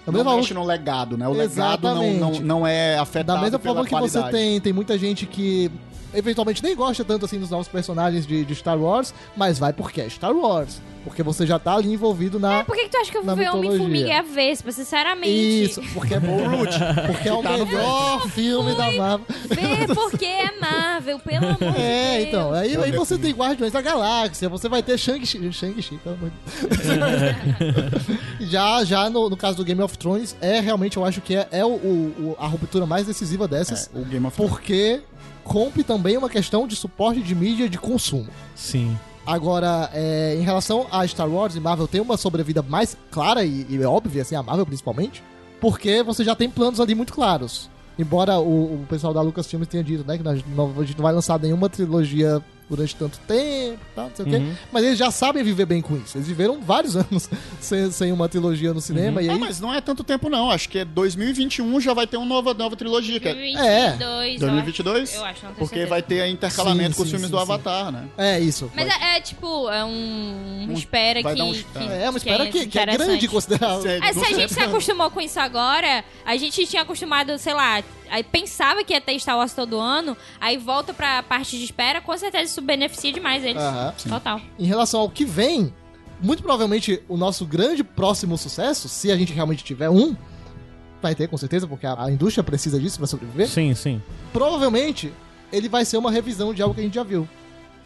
Da 0.07 0.13
Não 0.13 0.37
mexe 0.37 0.53
no 0.53 0.65
legado, 0.65 1.17
né? 1.17 1.29
O 1.29 1.33
legado 1.33 1.83
não, 1.83 1.95
não, 1.95 2.05
Exatamente. 2.05 2.43
não 2.43 2.67
é 2.67 2.99
afetado 2.99 3.39
da 3.39 3.43
mesma 3.43 3.59
forma 3.59 3.85
que 3.85 3.91
qualidade. 3.91 4.27
você 4.27 4.33
tem, 4.33 4.61
tem 4.61 4.73
muita 4.73 4.99
gente 4.99 5.27
que 5.27 5.71
eventualmente 6.15 6.63
nem 6.63 6.75
gosta 6.77 7.05
tanto 7.05 7.25
assim 7.25 7.39
dos 7.39 7.51
novos 7.51 7.69
personagens 7.69 8.27
de, 8.27 8.45
de 8.45 8.55
Star 8.55 8.79
Wars, 8.79 9.13
mas 9.37 9.59
vai 9.59 9.73
porque 9.73 10.01
é 10.01 10.09
Star 10.09 10.33
Wars. 10.33 10.81
Porque 11.05 11.21
você 11.21 11.45
já 11.45 11.59
tá 11.59 11.75
ali 11.75 11.93
envolvido 11.93 12.39
na. 12.39 12.63
Por 12.63 12.77
que, 12.77 12.85
que 12.85 12.91
tu 12.91 12.97
acha 12.97 13.11
que 13.11 13.17
eu 13.19 13.25
vou 13.25 13.35
ver 13.35 13.51
Homem-Formiga 13.51 14.07
e 14.09 14.13
a 14.13 14.23
Vespa, 14.23 14.71
sinceramente? 14.71 15.65
Isso, 15.65 15.83
porque 15.93 16.15
é 16.15 16.21
bom 16.21 16.37
Root, 16.49 16.71
porque 17.09 17.29
é 17.29 17.33
o 17.33 17.43
Tá 17.43 17.57
no 17.59 17.67
melhor 17.67 18.29
filme 18.29 18.73
da 18.77 18.93
Marvel. 18.93 19.27
Vê 19.49 19.93
porque 19.93 20.25
é 20.25 20.61
Marvel, 20.61 21.19
pelo 21.19 21.39
amor 21.45 21.55
de 21.55 21.59
Deus. 21.59 21.77
É, 21.77 22.23
então, 22.23 22.53
aí, 22.53 22.77
aí 22.77 22.93
você 22.93 23.19
tem 23.19 23.33
Guardiões 23.35 23.73
da 23.73 23.81
Galáxia, 23.81 24.49
você 24.49 24.69
vai 24.69 24.81
ter 24.81 24.97
Shang-Chi, 24.97 25.53
Shang-Chi, 25.53 25.99
pelo 26.05 26.15
amor 26.15 26.31
de 26.31 26.69
Deus. 26.79 27.83
Já, 28.49 28.85
já 28.85 29.09
no, 29.09 29.31
no 29.31 29.37
caso 29.37 29.57
do 29.57 29.65
Game 29.65 29.81
of 29.83 29.97
Thrones, 29.97 30.37
é 30.41 30.61
realmente, 30.61 30.97
eu 30.97 31.05
acho 31.05 31.21
que 31.21 31.35
é, 31.37 31.47
é 31.51 31.65
o, 31.65 31.69
o- 31.71 32.37
a 32.39 32.47
ruptura 32.47 32.85
mais 32.87 33.07
decisiva 33.07 33.47
dessas, 33.47 33.89
É, 33.95 33.99
o 33.99 34.05
Game 34.05 34.27
of 34.27 34.37
Thrones. 34.37 34.53
porque 34.53 35.01
compre 35.45 35.83
também 35.83 36.17
uma 36.17 36.29
questão 36.29 36.67
de 36.67 36.77
suporte 36.77 37.21
de 37.21 37.35
mídia 37.35 37.69
de 37.69 37.79
consumo. 37.79 38.29
Sim. 38.55 38.97
Agora, 39.27 39.89
é, 39.93 40.37
em 40.37 40.43
relação 40.43 40.87
a 40.91 41.07
Star 41.07 41.29
Wars 41.29 41.55
e 41.55 41.61
Marvel, 41.61 41.87
tem 41.87 42.01
uma 42.01 42.17
sobrevida 42.17 42.63
mais 42.63 42.97
clara 43.11 43.45
e, 43.45 43.67
e 43.69 43.85
óbvia, 43.85 44.23
assim, 44.23 44.35
a 44.35 44.43
Marvel 44.43 44.67
principalmente, 44.67 45.23
porque 45.61 46.03
você 46.03 46.25
já 46.25 46.35
tem 46.35 46.51
planos 46.51 46.81
ali 46.81 46.95
muito 46.95 47.13
claros. 47.13 47.71
Embora 47.99 48.39
o, 48.39 48.83
o 48.83 48.87
pessoal 48.89 49.15
da 49.15 49.21
Lucasfilm 49.21 49.63
tenha 49.63 49.85
dito, 49.85 50.05
né, 50.07 50.19
que 50.19 50.27
a 50.27 50.35
gente 50.35 50.49
não 50.49 50.73
vai 51.03 51.13
lançar 51.13 51.39
nenhuma 51.39 51.69
trilogia 51.69 52.43
durante 52.77 52.97
tanto 52.97 53.19
tempo, 53.21 53.79
tal, 53.95 54.09
não 54.09 54.17
sei 54.17 54.25
o 54.25 54.29
quê. 54.29 54.37
Uhum. 54.37 54.55
Mas 54.73 54.85
eles 54.85 54.99
já 54.99 55.11
sabem 55.11 55.43
viver 55.45 55.67
bem 55.67 55.81
com 55.83 55.97
isso. 55.97 56.17
Eles 56.17 56.27
viveram 56.27 56.61
vários 56.61 56.97
anos 56.97 57.29
sem, 57.61 57.91
sem 57.91 58.13
uma 58.13 58.29
trilogia 58.29 58.73
no 58.73 58.81
cinema. 58.81 59.21
E 59.23 59.29
Ah, 59.29 59.33
aí, 59.35 59.39
mas 59.39 59.61
não 59.61 59.73
é 59.73 59.81
tanto 59.81 60.03
tempo 60.03 60.29
não, 60.29 60.51
acho 60.51 60.69
que 60.69 60.79
é 60.79 60.85
2021 60.85 61.81
já 61.81 61.93
vai 61.95 62.07
ter 62.07 62.17
uma 62.17 62.27
nova, 62.27 62.55
nova 62.55 62.75
trilogia. 62.77 63.21
Que 63.21 63.29
é 63.29 63.35
2022, 63.35 64.41
2022? 64.41 65.15
Eu 65.15 65.25
acho, 65.25 65.41
porque 65.59 65.67
certeza. 65.67 65.87
vai 65.89 66.03
ter 66.03 66.27
intercalamento 66.29 66.91
Sim, 66.93 66.97
com 66.97 67.03
os 67.03 67.09
sim, 67.09 67.13
filmes 67.17 67.27
sim, 67.27 67.33
do 67.33 67.37
sim. 67.39 67.43
Avatar, 67.43 67.93
né? 67.93 68.09
é 68.17 68.41
isso. 68.41 68.71
Mas 68.75 68.87
Vai- 68.89 69.03
é, 69.15 69.17
é, 69.17 69.21
tipo, 69.21 69.69
é 69.71 69.85
um... 69.85 70.67
Um- 70.69 70.73
espera 70.73 71.23
vai 71.23 71.35
que, 71.35 71.39
dar 71.39 71.45
um- 71.45 71.53
que... 71.53 71.93
é 71.93 72.09
uma 72.09 72.17
espera 72.19 72.47
que, 72.47 72.67
que 72.67 72.79
é 72.79 72.87
grande 72.87 73.29
considerar. 73.29 73.79
É, 73.87 73.99
É, 74.09 74.13
se 74.13 74.21
a 74.25 74.33
gente 74.39 74.53
se 74.55 74.61
acostumou 74.61 75.11
com 75.11 75.21
isso 75.21 75.39
agora, 75.39 76.05
a 76.25 76.37
gente 76.37 76.67
tinha 76.67 76.83
acostumado, 76.83 77.37
sei 77.39 77.53
lá, 77.55 77.83
aí 78.13 78.23
pensava 78.23 78.85
que 78.85 78.93
ia 78.93 79.01
ter 79.01 79.19
Star 79.19 79.39
Wars 79.39 79.55
todo 79.55 79.81
ano, 79.81 80.17
aí 80.39 80.59
volta 80.59 80.93
pra 80.93 81.23
parte 81.23 81.59
de 81.59 81.65
espera, 81.65 82.01
com 82.01 82.17
certeza 82.17 82.45
isso 82.45 82.61
beneficia 82.61 83.11
demais 83.11 83.43
eles. 83.43 83.61
Aham. 83.61 83.95
Total. 84.09 84.41
em 84.59 84.67
relação 84.67 85.01
ao 85.01 85.09
que 85.09 85.25
vem, 85.25 85.73
muito 86.21 86.43
provavelmente 86.43 87.03
o 87.09 87.17
nosso 87.17 87.47
grande 87.47 87.83
próximo 87.83 88.37
sucesso, 88.37 88.89
se 88.89 89.11
a 89.11 89.17
gente 89.17 89.33
realmente 89.33 89.65
tiver 89.65 89.89
um, 89.89 90.15
vai 91.01 91.15
ter 91.15 91.27
com 91.27 91.37
certeza, 91.39 91.67
porque 91.67 91.87
a, 91.87 92.05
a 92.05 92.13
indústria 92.13 92.45
precisa 92.45 92.79
disso 92.79 92.99
pra 92.99 93.07
sobreviver. 93.07 93.49
Sim, 93.49 93.75
sim. 93.75 94.01
Provavelmente 94.33 95.13
ele 95.51 95.69
vai 95.69 95.85
ser 95.85 95.97
uma 95.97 96.11
revisão 96.11 96.53
de 96.53 96.63
algo 96.63 96.75
que 96.75 96.81
a 96.81 96.85
gente 96.85 96.95
já 96.95 97.03
viu. 97.03 97.27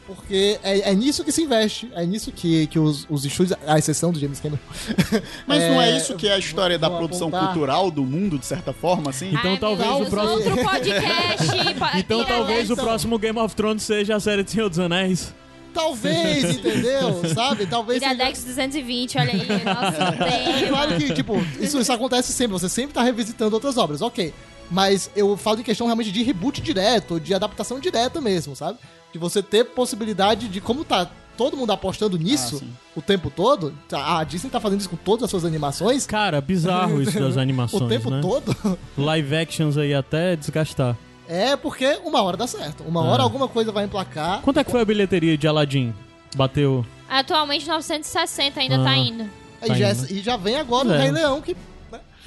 Porque 0.06 0.58
é, 0.62 0.90
é 0.90 0.94
nisso 0.94 1.24
que 1.24 1.32
se 1.32 1.42
investe, 1.42 1.90
é 1.94 2.06
nisso 2.06 2.30
que, 2.30 2.68
que 2.68 2.78
os, 2.78 3.06
os 3.10 3.24
estúdios, 3.24 3.58
à 3.66 3.76
exceção 3.76 4.12
do 4.12 4.20
James 4.20 4.38
Cameron. 4.38 4.62
Mas 5.46 5.62
não 5.64 5.82
é 5.82 5.90
É, 5.90 5.96
isso 5.96 6.14
que 6.14 6.28
é 6.28 6.34
a 6.34 6.38
história 6.38 6.78
da 6.78 6.88
vou 6.88 6.98
produção 6.98 7.26
apontar. 7.28 7.48
cultural 7.48 7.90
do 7.90 8.04
mundo, 8.04 8.38
de 8.38 8.46
certa 8.46 8.72
forma, 8.72 9.10
assim? 9.10 9.30
Então 9.34 9.52
Ai, 9.52 9.58
talvez 9.58 9.90
o 10.00 10.06
próximo- 10.06 10.32
Outro 10.50 10.56
podcast. 10.64 11.46
po- 11.78 11.98
Então 11.98 12.24
talvez 12.24 12.70
o 12.70 12.76
próximo 12.76 13.18
Game 13.18 13.38
of 13.38 13.54
Thrones 13.56 13.82
seja 13.82 14.14
a 14.16 14.20
série 14.20 14.44
de 14.44 14.50
Senhor 14.52 14.68
dos 14.68 14.78
Anéis. 14.78 15.34
Talvez, 15.74 16.44
entendeu? 16.56 17.22
Sabe? 17.34 17.66
Talvez. 17.66 17.98
seja- 18.00 18.14
Iradex 18.14 18.44
220, 18.44 19.18
olha 19.18 19.32
aí, 19.32 19.38
nosso 19.64 20.22
É 20.22 20.68
claro 20.68 20.96
que, 20.96 21.12
tipo, 21.14 21.36
isso, 21.60 21.80
isso 21.80 21.92
acontece 21.92 22.32
sempre, 22.32 22.52
você 22.52 22.68
sempre 22.68 22.94
tá 22.94 23.02
revisitando 23.02 23.54
outras 23.54 23.76
obras, 23.76 24.00
ok. 24.00 24.32
Mas 24.70 25.10
eu 25.14 25.36
falo 25.36 25.60
em 25.60 25.62
questão 25.62 25.86
realmente 25.86 26.10
de 26.10 26.22
reboot 26.22 26.60
direto, 26.60 27.20
de 27.20 27.32
adaptação 27.34 27.78
direta 27.78 28.20
mesmo, 28.20 28.56
sabe? 28.56 28.78
De 29.16 29.18
você 29.18 29.42
ter 29.42 29.64
possibilidade 29.64 30.46
de, 30.46 30.60
como 30.60 30.84
tá 30.84 31.08
todo 31.38 31.56
mundo 31.56 31.70
apostando 31.70 32.18
nisso 32.18 32.62
Ah, 32.62 32.76
o 32.96 33.00
tempo 33.00 33.30
todo, 33.30 33.72
tá- 33.88 34.18
a 34.18 34.24
Disney 34.24 34.50
tá 34.50 34.60
fazendo 34.60 34.80
isso 34.80 34.90
com 34.90 34.96
todas 34.96 35.24
as 35.24 35.30
suas 35.30 35.42
animações, 35.46 36.04
Cara, 36.06 36.38
bizarro 36.38 37.00
isso 37.00 37.18
das 37.18 37.36
animações, 37.38 37.80
o 37.82 37.88
tempo 37.88 38.10
né? 38.10 38.20
todo, 38.20 38.54
Live 38.98 39.34
actions 39.34 39.78
aí 39.78 39.94
até 39.94 40.36
desgastar. 40.36 40.94
é 41.26 41.56
porque 41.56 41.98
uma 42.04 42.22
hora 42.22 42.36
dá 42.36 42.46
certo. 42.46 42.82
Uma 42.84 43.00
É. 43.06 43.08
hora 43.08 43.22
alguma 43.22 43.48
coisa 43.48 43.72
vai 43.72 43.86
emplacar. 43.86 44.42
Quanto 44.42 44.60
é 44.60 44.64
que 44.64 44.70
foi 44.70 44.82
a 44.82 44.84
bilheteria 44.84 45.38
de 45.38 45.48
Aladdin? 45.48 45.94
Bateu. 46.36 46.84
Atualmente 47.08 47.66
960 47.66 48.60
ainda 48.60 48.82
Ah. 48.82 48.84
tá 48.84 48.96
indo. 48.98 49.24
E 49.62 49.66
Tá 49.68 49.74
já, 49.74 49.92
indo. 49.92 50.12
e 50.12 50.20
já 50.22 50.36
vem 50.36 50.56
agora 50.56 50.90
É. 50.90 50.98
o 50.98 51.00
Rei 51.00 51.10
Leão, 51.10 51.40
que 51.40 51.56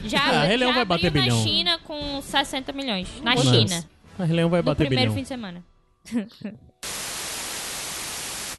Já, 0.05 0.21
Ah, 0.23 0.43
Rei 0.45 0.57
Leão 0.57 0.69
já 0.71 0.75
vai 0.77 0.85
bater 0.85 1.07
abriu 1.07 1.21
bilhão. 1.23 1.37
na 1.37 1.43
China 1.43 1.79
com 1.85 2.19
60 2.23 2.71
milhões. 2.73 3.07
Na 3.21 3.35
Mas- 3.35 3.41
China. 3.41 3.85
A 4.17 4.23
Rei 4.23 4.35
Leão 4.37 4.49
vai 4.49 4.61
No 4.61 4.63
bater 4.65 4.87
primeiro 4.87 5.11
bilhão. 5.11 5.15
fim 5.15 5.21
de 5.21 5.27
semana. 5.27 5.63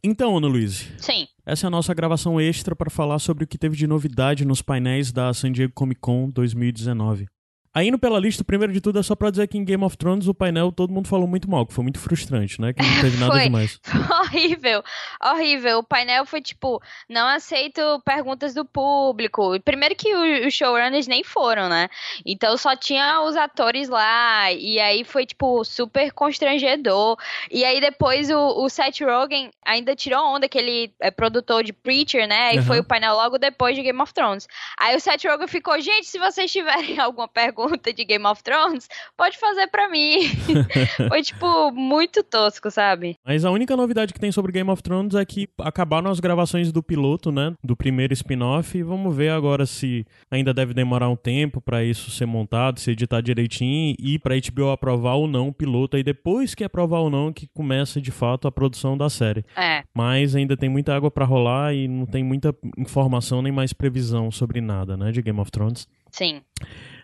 Então, 0.02 0.36
Ana 0.38 0.46
Luiz, 0.46 0.88
Sim. 0.96 1.28
essa 1.44 1.66
é 1.66 1.68
a 1.68 1.70
nossa 1.70 1.92
gravação 1.92 2.40
extra 2.40 2.74
para 2.74 2.88
falar 2.88 3.18
sobre 3.18 3.44
o 3.44 3.46
que 3.46 3.58
teve 3.58 3.76
de 3.76 3.86
novidade 3.86 4.46
nos 4.46 4.62
painéis 4.62 5.12
da 5.12 5.32
San 5.34 5.52
Diego 5.52 5.74
Comic 5.74 6.00
Con 6.00 6.30
2019. 6.30 7.26
Aí, 7.72 7.86
indo 7.86 7.98
pela 8.00 8.18
lista, 8.18 8.42
primeiro 8.42 8.72
de 8.72 8.80
tudo 8.80 8.98
é 8.98 9.02
só 9.02 9.14
pra 9.14 9.30
dizer 9.30 9.46
que 9.46 9.56
em 9.56 9.64
Game 9.64 9.84
of 9.84 9.96
Thrones 9.96 10.26
o 10.26 10.34
painel 10.34 10.72
todo 10.72 10.92
mundo 10.92 11.06
falou 11.06 11.28
muito 11.28 11.48
mal, 11.48 11.64
que 11.64 11.72
foi 11.72 11.84
muito 11.84 12.00
frustrante, 12.00 12.60
né? 12.60 12.72
Que 12.72 12.82
não 12.82 13.00
teve 13.00 13.16
nada 13.16 13.30
Foi. 13.32 13.42
demais. 13.44 13.78
horrível, 14.22 14.82
horrível. 15.22 15.78
O 15.78 15.84
painel 15.84 16.26
foi 16.26 16.40
tipo, 16.40 16.82
não 17.08 17.28
aceito 17.28 17.80
perguntas 18.04 18.54
do 18.54 18.64
público. 18.64 19.60
Primeiro 19.60 19.94
que 19.94 20.12
os 20.46 20.52
showrunners 20.52 21.06
nem 21.06 21.22
foram, 21.22 21.68
né? 21.68 21.88
Então 22.26 22.56
só 22.56 22.74
tinha 22.74 23.20
os 23.22 23.36
atores 23.36 23.88
lá. 23.88 24.50
E 24.52 24.80
aí 24.80 25.04
foi, 25.04 25.24
tipo, 25.24 25.64
super 25.64 26.10
constrangedor. 26.10 27.16
E 27.52 27.64
aí 27.64 27.80
depois 27.80 28.30
o, 28.30 28.64
o 28.64 28.68
Seth 28.68 28.98
Rogen 29.00 29.48
ainda 29.64 29.94
tirou 29.94 30.26
onda, 30.26 30.48
que 30.48 30.58
ele 30.58 30.92
é 31.00 31.12
produtor 31.12 31.62
de 31.62 31.72
Preacher, 31.72 32.26
né? 32.26 32.52
E 32.54 32.58
Aham. 32.58 32.66
foi 32.66 32.80
o 32.80 32.84
painel 32.84 33.14
logo 33.14 33.38
depois 33.38 33.76
de 33.76 33.82
Game 33.84 34.02
of 34.02 34.12
Thrones. 34.12 34.48
Aí 34.76 34.96
o 34.96 35.00
Seth 35.00 35.22
Rogen 35.24 35.46
ficou, 35.46 35.80
gente, 35.80 36.08
se 36.08 36.18
vocês 36.18 36.50
tiverem 36.50 36.98
alguma 36.98 37.28
pergunta 37.28 37.59
pergunta 37.60 37.92
de 37.92 38.04
Game 38.04 38.26
of 38.26 38.42
Thrones, 38.42 38.88
pode 39.16 39.38
fazer 39.38 39.66
pra 39.68 39.88
mim. 39.88 40.20
Foi, 41.08 41.22
tipo, 41.22 41.70
muito 41.72 42.22
tosco, 42.22 42.70
sabe? 42.70 43.16
Mas 43.24 43.44
a 43.44 43.50
única 43.50 43.76
novidade 43.76 44.12
que 44.12 44.20
tem 44.20 44.32
sobre 44.32 44.52
Game 44.52 44.70
of 44.70 44.82
Thrones 44.82 45.14
é 45.14 45.24
que 45.24 45.48
acabaram 45.60 46.10
as 46.10 46.20
gravações 46.20 46.72
do 46.72 46.82
piloto, 46.82 47.30
né? 47.32 47.54
Do 47.62 47.76
primeiro 47.76 48.12
spin-off. 48.12 48.76
E 48.76 48.82
vamos 48.82 49.14
ver 49.14 49.30
agora 49.30 49.66
se 49.66 50.04
ainda 50.30 50.52
deve 50.54 50.74
demorar 50.74 51.08
um 51.08 51.16
tempo 51.16 51.60
pra 51.60 51.84
isso 51.84 52.10
ser 52.10 52.26
montado, 52.26 52.80
se 52.80 52.90
editar 52.90 53.20
direitinho 53.20 53.94
e 53.98 54.18
pra 54.18 54.34
HBO 54.36 54.70
aprovar 54.70 55.14
ou 55.14 55.26
não 55.26 55.48
o 55.48 55.52
piloto. 55.52 55.96
Aí 55.96 56.02
depois 56.02 56.54
que 56.54 56.64
aprovar 56.64 57.00
ou 57.00 57.10
não, 57.10 57.32
que 57.32 57.48
começa 57.54 58.00
de 58.00 58.10
fato 58.10 58.46
a 58.46 58.52
produção 58.52 58.96
da 58.96 59.08
série. 59.08 59.44
É. 59.56 59.82
Mas 59.94 60.34
ainda 60.34 60.56
tem 60.56 60.68
muita 60.68 60.94
água 60.94 61.10
pra 61.10 61.24
rolar 61.24 61.74
e 61.74 61.88
não 61.88 62.06
tem 62.06 62.22
muita 62.22 62.54
informação 62.78 63.42
nem 63.42 63.52
mais 63.52 63.72
previsão 63.72 64.30
sobre 64.30 64.60
nada, 64.60 64.96
né? 64.96 65.10
De 65.10 65.22
Game 65.22 65.40
of 65.40 65.50
Thrones. 65.50 65.86
Sim. 66.10 66.42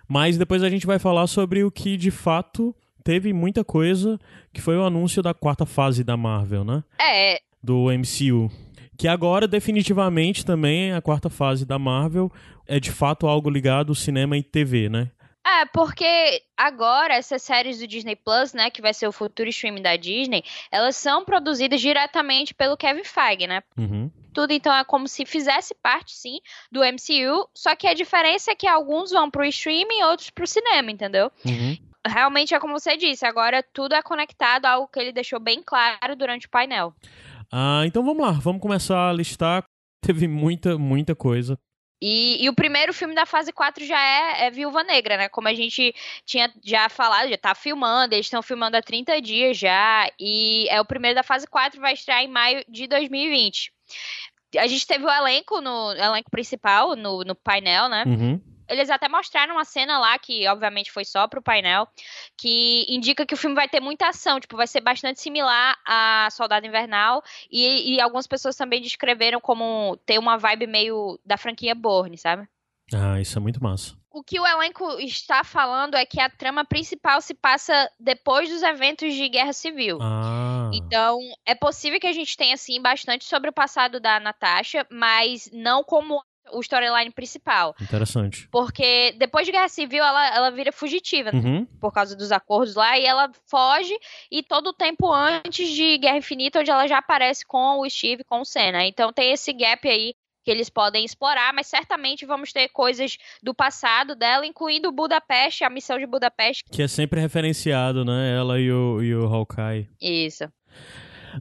Mas 0.09 0.39
depois 0.39 0.63
a 0.63 0.69
gente 0.69 0.87
vai 0.87 0.99
falar 0.99 1.27
sobre 1.27 1.65
o 1.65 1.71
que 1.71 1.97
de 1.97 2.11
fato 2.11 2.75
teve 3.03 3.33
muita 3.33 3.65
coisa, 3.65 4.19
que 4.53 4.61
foi 4.61 4.77
o 4.77 4.85
anúncio 4.85 5.23
da 5.23 5.33
quarta 5.33 5.65
fase 5.65 6.03
da 6.03 6.17
Marvel, 6.17 6.65
né? 6.65 6.83
É, 7.01 7.41
Do 7.63 7.87
MCU. 7.91 8.51
Que 8.99 9.07
agora, 9.07 9.47
definitivamente, 9.47 10.45
também 10.45 10.93
a 10.93 11.03
quarta 11.03 11.29
fase 11.29 11.67
da 11.67 11.79
Marvel 11.79 12.33
é 12.67 12.81
de 12.81 12.91
fato 12.91 13.27
algo 13.27 13.51
ligado 13.51 13.91
ao 13.91 13.95
cinema 13.95 14.37
e 14.37 14.43
TV, 14.43 14.89
né? 14.89 15.11
É, 15.47 15.65
porque 15.67 16.43
agora 16.57 17.15
essas 17.15 17.41
séries 17.41 17.79
do 17.79 17.87
Disney 17.87 18.17
Plus, 18.17 18.53
né, 18.53 18.69
que 18.69 18.83
vai 18.83 18.93
ser 18.93 19.07
o 19.07 19.13
futuro 19.13 19.49
streaming 19.49 19.81
da 19.81 19.95
Disney, 19.95 20.43
elas 20.73 20.97
são 20.97 21.25
produzidas 21.25 21.81
diretamente 21.81 22.53
pelo 22.53 22.77
Kevin 22.77 23.05
Feige, 23.05 23.47
né? 23.47 23.63
Uhum. 23.79 24.11
Tudo 24.37 24.53
então 24.53 24.77
é 24.77 24.85
como 24.85 25.09
se 25.09 25.25
fizesse 25.25 25.75
parte, 25.83 26.15
sim, 26.15 26.41
do 26.71 26.81
MCU, 26.85 27.49
só 27.55 27.75
que 27.75 27.87
a 27.87 27.95
diferença 27.95 28.51
é 28.51 28.55
que 28.55 28.67
alguns 28.67 29.11
vão 29.11 29.31
pro 29.31 29.47
streaming 29.47 30.01
e 30.01 30.05
outros 30.05 30.29
pro 30.29 30.47
cinema, 30.47 30.91
entendeu? 30.91 31.33
Uhum. 31.43 31.75
Realmente 32.07 32.55
é 32.55 32.61
como 32.61 32.79
você 32.79 32.99
disse, 32.99 33.25
agora 33.25 33.65
tudo 33.73 33.95
é 33.95 34.03
conectado, 34.03 34.67
algo 34.67 34.89
que 34.89 35.01
ele 35.01 35.11
deixou 35.11 35.41
bem 35.41 35.63
claro 35.65 36.15
durante 36.15 36.47
o 36.47 36.51
painel. 36.51 36.93
Ah, 37.51 37.85
então 37.87 38.05
vamos 38.05 38.23
lá, 38.23 38.33
vamos 38.33 38.61
começar 38.61 39.09
a 39.09 39.13
listar. 39.15 39.65
Teve 40.05 40.29
muita, 40.29 40.77
muita 40.77 41.17
coisa. 41.17 41.59
E, 42.01 42.45
e 42.45 42.49
o 42.49 42.55
primeiro 42.55 42.93
filme 42.93 43.15
da 43.15 43.25
fase 43.25 43.53
4 43.53 43.85
já 43.85 43.99
é, 43.99 44.47
é 44.47 44.51
Viúva 44.51 44.85
Negra, 44.85 45.17
né? 45.17 45.29
Como 45.29 45.49
a 45.49 45.55
gente 45.55 45.95
tinha 46.25 46.53
já 46.63 46.89
falado, 46.89 47.29
já 47.29 47.39
tá 47.39 47.55
filmando, 47.55 48.15
eles 48.15 48.27
estão 48.27 48.43
filmando 48.43 48.77
há 48.77 48.83
30 48.83 49.21
dias 49.21 49.57
já. 49.57 50.11
E 50.21 50.69
é 50.69 50.81
o 50.81 50.85
primeiro 50.85 51.15
da 51.15 51.23
fase 51.23 51.47
4, 51.47 51.81
vai 51.81 51.95
estrear 51.95 52.23
em 52.23 52.29
maio 52.29 52.65
de 52.69 52.87
2020. 52.87 53.73
A 54.59 54.67
gente 54.67 54.87
teve 54.87 55.05
o 55.05 55.11
elenco 55.11 55.61
no 55.61 55.93
elenco 55.93 56.31
principal, 56.31 56.95
no, 56.95 57.25
no 57.25 57.35
painel, 57.35 57.89
né? 57.89 58.05
Uhum. 58.07 58.41
Eles 58.69 58.91
até 58.91 59.09
mostraram 59.09 59.55
uma 59.55 59.65
cena 59.65 59.99
lá, 59.99 60.19
que 60.19 60.47
obviamente 60.49 60.91
foi 60.93 61.05
só 61.05 61.27
pro 61.29 61.43
painel, 61.43 61.87
que 62.37 62.87
indica 62.89 63.27
que 63.27 63.35
o 63.35 63.37
filme 63.37 63.55
vai 63.55 63.69
ter 63.69 63.81
muita 63.81 64.09
ação, 64.09 64.41
tipo, 64.41 64.57
vai 64.57 64.67
ser 64.67 64.81
bastante 64.81 65.21
similar 65.21 65.77
a 65.87 66.29
Soldado 66.31 66.67
Invernal, 66.67 67.23
e, 67.51 67.95
e 67.95 68.01
algumas 68.01 68.27
pessoas 68.27 68.57
também 68.57 68.81
descreveram 68.81 69.41
como 69.41 69.97
ter 70.05 70.19
uma 70.19 70.37
vibe 70.37 70.67
meio 70.67 71.19
da 71.25 71.37
franquia 71.37 71.75
Bourne, 71.75 72.19
sabe? 72.19 72.49
Ah, 72.95 73.21
isso 73.21 73.39
é 73.39 73.41
muito 73.41 73.63
massa. 73.63 73.97
O 74.11 74.23
que 74.23 74.41
o 74.41 74.47
elenco 74.47 74.99
está 75.01 75.45
falando 75.45 75.95
é 75.95 76.07
que 76.07 76.21
a 76.21 76.31
trama 76.31 76.65
principal 76.65 77.21
se 77.21 77.35
passa 77.35 77.91
depois 78.01 78.49
dos 78.49 78.63
eventos 78.63 79.13
de 79.13 79.29
guerra 79.29 79.53
civil. 79.53 79.99
Ah. 80.01 80.71
Então, 80.73 81.19
é 81.45 81.55
possível 81.55 82.01
que 82.01 82.07
a 82.07 82.13
gente 82.13 82.35
tenha, 82.37 82.55
assim, 82.55 82.81
bastante 82.81 83.27
sobre 83.27 83.51
o 83.51 83.53
passado 83.53 84.01
da 84.01 84.19
Natasha, 84.19 84.87
mas 84.91 85.51
não 85.53 85.85
como 85.85 86.23
o 86.53 86.61
storyline 86.61 87.11
principal. 87.11 87.75
Interessante. 87.81 88.49
Porque 88.51 89.13
depois 89.19 89.47
de 89.47 89.53
Guerra 89.53 89.69
Civil, 89.69 90.03
ela, 90.03 90.35
ela 90.35 90.51
vira 90.51 90.73
fugitiva, 90.73 91.33
né? 91.33 91.39
Uhum. 91.39 91.67
por 91.81 91.93
causa 91.93 92.17
dos 92.17 92.33
acordos 92.33 92.75
lá, 92.75 92.99
e 92.99 93.05
ela 93.05 93.31
foge, 93.49 93.97
e 94.31 94.43
todo 94.43 94.69
o 94.69 94.73
tempo 94.73 95.13
antes 95.13 95.69
de 95.69 95.99
Guerra 95.99 96.19
Infinita, 96.19 96.61
onde 96.61 96.71
ela 96.71 96.87
já 96.87 96.99
aparece 96.99 97.47
com 97.47 97.81
o 97.81 97.89
Steve, 97.89 98.25
com 98.25 98.41
o 98.41 98.45
Senna. 98.45 98.85
Então 98.87 99.13
tem 99.13 99.33
esse 99.33 99.53
gap 99.53 99.89
aí 99.89 100.15
que 100.47 100.51
eles 100.53 100.71
podem 100.71 101.05
explorar, 101.05 101.53
mas 101.53 101.67
certamente 101.67 102.25
vamos 102.25 102.53
ter 102.53 102.69
coisas 102.69 103.19
do 103.43 103.53
passado 103.53 104.15
dela, 104.15 104.47
incluindo 104.47 104.93
Budapeste, 104.93 105.65
a 105.65 105.71
missão 105.71 105.99
de 105.99 106.07
Budapeste. 106.07 106.63
Que 106.71 106.83
é 106.83 106.89
sempre 106.89 107.21
referenciado, 107.21 108.05
né? 108.05 108.37
Ela 108.37 108.61
e 108.61 108.71
o, 108.71 109.03
e 109.03 109.13
o 109.13 109.27
Hawkeye. 109.27 109.89
Isso. 110.01 110.45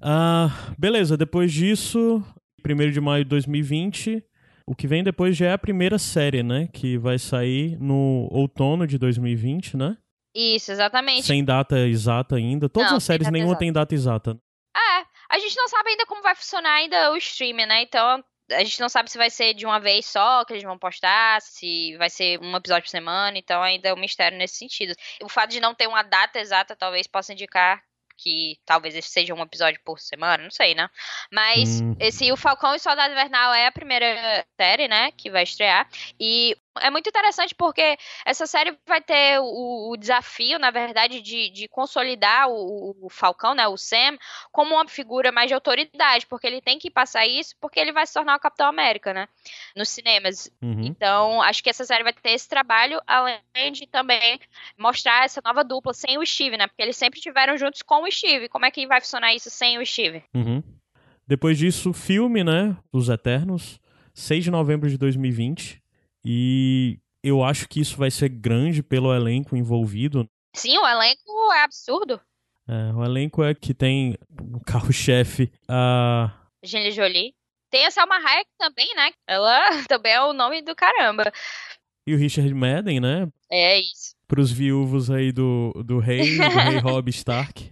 Ah, 0.01 0.49
beleza, 0.75 1.15
depois 1.15 1.53
disso, 1.53 2.23
1 2.65 2.91
de 2.91 2.99
maio 2.99 3.23
de 3.23 3.29
2020, 3.29 4.23
o 4.67 4.75
que 4.75 4.87
vem 4.87 5.03
depois 5.03 5.35
já 5.37 5.47
é 5.47 5.53
a 5.53 5.57
primeira 5.57 5.97
série, 5.99 6.41
né? 6.43 6.67
Que 6.73 6.97
vai 6.97 7.19
sair 7.19 7.77
no 7.79 8.27
outono 8.31 8.87
de 8.87 8.97
2020, 8.97 9.77
né? 9.77 9.97
Isso, 10.35 10.71
exatamente. 10.71 11.25
Sem 11.25 11.43
data 11.43 11.77
exata 11.79 12.35
ainda. 12.35 12.67
Todas 12.67 12.89
Não, 12.89 12.97
as 12.97 13.03
séries, 13.03 13.29
nenhuma 13.31 13.51
exata. 13.51 13.59
tem 13.59 13.71
data 13.71 13.95
exata. 13.95 14.37
É, 14.75 15.05
a 15.29 15.39
gente 15.39 15.55
não 15.55 15.67
sabe 15.69 15.91
ainda 15.91 16.05
como 16.05 16.21
vai 16.21 16.35
funcionar 16.35 16.73
ainda 16.73 17.11
o 17.11 17.17
streaming, 17.17 17.65
né? 17.65 17.83
Então, 17.83 18.23
a 18.51 18.63
gente 18.63 18.79
não 18.81 18.89
sabe 18.89 19.09
se 19.09 19.17
vai 19.17 19.29
ser 19.29 19.53
de 19.53 19.65
uma 19.65 19.79
vez 19.79 20.05
só 20.05 20.43
que 20.43 20.53
eles 20.53 20.63
vão 20.63 20.77
postar, 20.77 21.41
se 21.41 21.95
vai 21.97 22.09
ser 22.09 22.39
um 22.41 22.55
episódio 22.55 22.83
por 22.83 22.89
semana, 22.89 23.37
então 23.37 23.61
ainda 23.63 23.89
é 23.89 23.93
um 23.93 23.99
mistério 23.99 24.37
nesse 24.37 24.57
sentido. 24.57 24.93
O 25.23 25.29
fato 25.29 25.51
de 25.51 25.59
não 25.59 25.73
ter 25.73 25.87
uma 25.87 26.03
data 26.03 26.39
exata 26.39 26.75
talvez 26.75 27.07
possa 27.07 27.33
indicar 27.33 27.81
que 28.17 28.57
talvez 28.65 28.95
esse 28.95 29.09
seja 29.09 29.33
um 29.33 29.41
episódio 29.41 29.79
por 29.83 29.99
semana, 29.99 30.43
não 30.43 30.51
sei, 30.51 30.73
né? 30.75 30.89
Mas 31.31 31.81
Hum. 31.81 31.95
esse 31.99 32.31
O 32.31 32.37
Falcão 32.37 32.73
e 32.73 32.77
o 32.77 32.79
Soldado 32.79 33.13
Invernal 33.13 33.53
é 33.53 33.67
a 33.67 33.71
primeira 33.71 34.45
série, 34.59 34.87
né, 34.87 35.11
que 35.11 35.29
vai 35.29 35.43
estrear. 35.43 35.87
E 36.19 36.55
é 36.81 36.89
muito 36.89 37.09
interessante 37.09 37.53
porque 37.55 37.97
essa 38.25 38.45
série 38.45 38.77
vai 38.87 39.01
ter 39.01 39.39
o, 39.39 39.91
o 39.91 39.97
desafio, 39.97 40.59
na 40.59 40.71
verdade, 40.71 41.21
de, 41.21 41.49
de 41.49 41.67
consolidar 41.67 42.49
o, 42.49 42.95
o 43.01 43.09
Falcão, 43.09 43.53
né, 43.53 43.67
o 43.67 43.77
Sam, 43.77 44.17
como 44.51 44.75
uma 44.75 44.87
figura 44.87 45.31
mais 45.31 45.47
de 45.47 45.53
autoridade, 45.53 46.25
porque 46.27 46.47
ele 46.47 46.61
tem 46.61 46.77
que 46.77 46.89
passar 46.89 47.25
isso, 47.25 47.55
porque 47.59 47.79
ele 47.79 47.91
vai 47.91 48.05
se 48.05 48.13
tornar 48.13 48.35
o 48.35 48.39
Capitão 48.39 48.67
América, 48.67 49.13
né, 49.13 49.27
nos 49.75 49.89
cinemas. 49.89 50.49
Uhum. 50.61 50.85
Então, 50.85 51.41
acho 51.41 51.63
que 51.63 51.69
essa 51.69 51.85
série 51.85 52.03
vai 52.03 52.13
ter 52.13 52.31
esse 52.31 52.47
trabalho, 52.47 53.01
além 53.05 53.71
de 53.71 53.87
também 53.87 54.39
mostrar 54.77 55.25
essa 55.25 55.41
nova 55.43 55.63
dupla 55.63 55.93
sem 55.93 56.17
o 56.17 56.25
Steve, 56.25 56.57
né, 56.57 56.67
porque 56.67 56.81
eles 56.81 56.97
sempre 56.97 57.19
estiveram 57.19 57.57
juntos 57.57 57.81
com 57.81 58.03
o 58.03 58.11
Steve. 58.11 58.49
Como 58.49 58.65
é 58.65 58.71
que 58.71 58.87
vai 58.87 58.99
funcionar 59.01 59.33
isso 59.33 59.49
sem 59.49 59.77
o 59.77 59.85
Steve? 59.85 60.23
Uhum. 60.33 60.63
Depois 61.27 61.57
disso, 61.57 61.91
filme, 61.91 62.43
né? 62.43 62.77
Os 62.91 63.09
Eternos, 63.09 63.79
6 64.13 64.43
de 64.43 64.51
novembro 64.51 64.87
de 64.87 64.97
2020. 64.97 65.81
E 66.25 66.99
eu 67.23 67.43
acho 67.43 67.67
que 67.67 67.79
isso 67.79 67.97
vai 67.97 68.09
ser 68.09 68.29
grande 68.29 68.81
pelo 68.81 69.13
elenco 69.13 69.55
envolvido. 69.55 70.27
Sim, 70.55 70.77
o 70.77 70.87
elenco 70.87 71.53
é 71.53 71.63
absurdo. 71.63 72.19
É, 72.67 72.93
o 72.93 73.03
elenco 73.03 73.43
é 73.43 73.53
que 73.53 73.73
tem 73.73 74.17
o 74.53 74.59
carro-chefe, 74.59 75.51
a. 75.67 76.31
Gene 76.63 76.91
Jolie. 76.91 77.35
Tem 77.69 77.85
a 77.85 77.91
Selma 77.91 78.15
Hayek 78.15 78.49
também, 78.57 78.87
né? 78.95 79.11
Ela 79.27 79.59
também 79.87 80.13
é 80.13 80.21
o 80.21 80.33
nome 80.33 80.61
do 80.61 80.75
caramba. 80.75 81.31
E 82.07 82.13
o 82.13 82.17
Richard 82.17 82.53
Madden, 82.53 82.99
né? 82.99 83.27
É 83.51 83.79
isso. 83.79 84.15
Pros 84.27 84.51
viúvos 84.51 85.11
aí 85.11 85.31
do, 85.31 85.71
do 85.85 85.99
rei, 85.99 86.37
do 86.37 86.41
rei 86.49 86.77
Robb 86.79 87.09
Stark. 87.09 87.71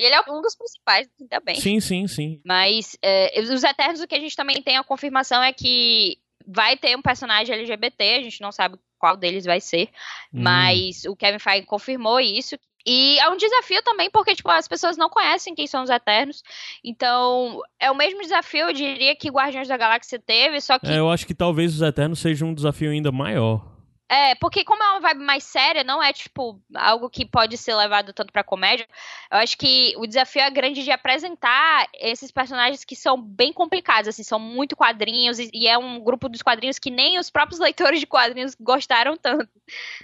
Ele 0.00 0.14
é 0.14 0.20
um 0.30 0.40
dos 0.40 0.56
principais, 0.56 1.08
ainda 1.20 1.40
bem. 1.40 1.56
Sim, 1.56 1.80
sim, 1.80 2.06
sim. 2.06 2.40
Mas 2.44 2.96
é, 3.02 3.40
os 3.40 3.62
Eternos, 3.62 4.00
o 4.00 4.06
que 4.06 4.14
a 4.14 4.20
gente 4.20 4.36
também 4.36 4.60
tem 4.62 4.76
a 4.76 4.84
confirmação 4.84 5.42
é 5.42 5.52
que 5.52 6.18
vai 6.46 6.76
ter 6.76 6.96
um 6.96 7.02
personagem 7.02 7.54
LGBT, 7.54 8.04
a 8.16 8.22
gente 8.22 8.40
não 8.40 8.52
sabe 8.52 8.76
qual 8.98 9.16
deles 9.16 9.44
vai 9.44 9.60
ser, 9.60 9.88
Hum. 10.32 10.42
mas 10.42 11.04
o 11.04 11.14
Kevin 11.16 11.38
Feige 11.38 11.66
confirmou 11.66 12.18
isso. 12.20 12.56
E 12.86 13.18
é 13.18 13.28
um 13.30 13.36
desafio 13.38 13.82
também, 13.82 14.10
porque 14.10 14.34
tipo, 14.34 14.50
as 14.50 14.68
pessoas 14.68 14.96
não 14.98 15.08
conhecem 15.08 15.54
quem 15.54 15.66
são 15.66 15.82
os 15.82 15.88
Eternos. 15.90 16.42
Então, 16.84 17.62
é 17.80 17.90
o 17.90 17.94
mesmo 17.94 18.20
desafio, 18.20 18.66
eu 18.68 18.72
diria, 18.74 19.16
que 19.16 19.30
Guardiões 19.30 19.68
da 19.68 19.76
Galáxia 19.76 20.18
teve, 20.18 20.60
só 20.60 20.78
que 20.78 20.86
É, 20.86 20.98
eu 20.98 21.10
acho 21.10 21.26
que 21.26 21.34
talvez 21.34 21.74
os 21.74 21.80
Eternos 21.80 22.18
seja 22.18 22.44
um 22.44 22.52
desafio 22.52 22.90
ainda 22.90 23.10
maior. 23.10 23.73
É, 24.14 24.36
porque 24.36 24.62
como 24.62 24.80
é 24.80 24.90
uma 24.92 25.00
vibe 25.00 25.24
mais 25.24 25.42
séria, 25.42 25.82
não 25.82 26.00
é, 26.00 26.12
tipo, 26.12 26.62
algo 26.72 27.10
que 27.10 27.26
pode 27.26 27.56
ser 27.56 27.74
levado 27.74 28.12
tanto 28.12 28.32
pra 28.32 28.44
comédia. 28.44 28.86
Eu 29.32 29.38
acho 29.38 29.58
que 29.58 29.92
o 29.96 30.06
desafio 30.06 30.42
é 30.42 30.50
grande 30.50 30.84
de 30.84 30.92
apresentar 30.92 31.88
esses 31.98 32.30
personagens 32.30 32.84
que 32.84 32.94
são 32.94 33.20
bem 33.20 33.52
complicados, 33.52 34.06
assim, 34.06 34.22
são 34.22 34.38
muito 34.38 34.76
quadrinhos, 34.76 35.40
e, 35.40 35.50
e 35.52 35.66
é 35.66 35.76
um 35.76 35.98
grupo 35.98 36.28
dos 36.28 36.42
quadrinhos 36.42 36.78
que 36.78 36.90
nem 36.90 37.18
os 37.18 37.28
próprios 37.28 37.58
leitores 37.58 37.98
de 37.98 38.06
quadrinhos 38.06 38.54
gostaram 38.54 39.16
tanto. 39.16 39.48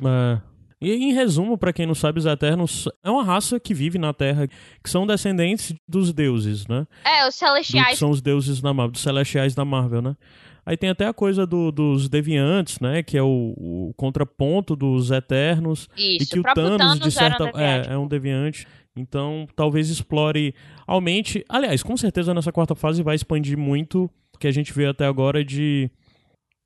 É. 0.04 0.40
E 0.82 0.92
em 0.92 1.12
resumo, 1.12 1.56
pra 1.58 1.72
quem 1.72 1.86
não 1.86 1.94
sabe, 1.94 2.18
os 2.18 2.26
Eternos 2.26 2.88
é 3.04 3.10
uma 3.10 3.22
raça 3.22 3.60
que 3.60 3.74
vive 3.74 3.98
na 3.98 4.14
Terra, 4.14 4.48
que 4.48 4.90
são 4.90 5.06
descendentes 5.06 5.74
dos 5.86 6.10
deuses, 6.12 6.66
né? 6.66 6.86
É, 7.04 7.28
os 7.28 7.34
Do 7.34 7.38
que 7.38 7.38
Celestiais. 7.46 7.98
são 7.98 8.10
os 8.10 8.22
deuses 8.22 8.60
da 8.62 8.72
Marvel, 8.72 8.92
dos 8.92 9.02
celestiais 9.02 9.54
da 9.54 9.64
Marvel, 9.64 10.00
né? 10.00 10.16
Aí 10.64 10.76
tem 10.76 10.90
até 10.90 11.06
a 11.06 11.12
coisa 11.14 11.46
do- 11.46 11.72
dos 11.72 12.08
deviantes, 12.08 12.78
né? 12.80 13.02
Que 13.02 13.16
é 13.18 13.22
o, 13.22 13.54
o 13.56 13.94
contraponto 13.96 14.76
dos 14.76 15.10
Eternos. 15.10 15.88
e 15.96 16.18
Isso, 16.18 16.32
que 16.32 16.38
o 16.38 16.42
o 16.42 16.54
Thanos, 16.54 16.78
Thanos, 16.78 17.00
de 17.00 17.10
certa 17.10 17.44
um 17.44 17.58
é, 17.58 17.86
é 17.94 17.98
um 17.98 18.06
deviante. 18.06 18.66
Então, 18.96 19.46
talvez 19.56 19.88
explore, 19.88 20.54
aumente. 20.86 21.44
Aliás, 21.48 21.82
com 21.82 21.96
certeza 21.96 22.34
nessa 22.34 22.52
quarta 22.52 22.74
fase 22.74 23.02
vai 23.02 23.14
expandir 23.14 23.56
muito 23.56 24.10
o 24.34 24.38
que 24.38 24.46
a 24.46 24.52
gente 24.52 24.72
vê 24.72 24.86
até 24.86 25.06
agora 25.06 25.44
de 25.44 25.90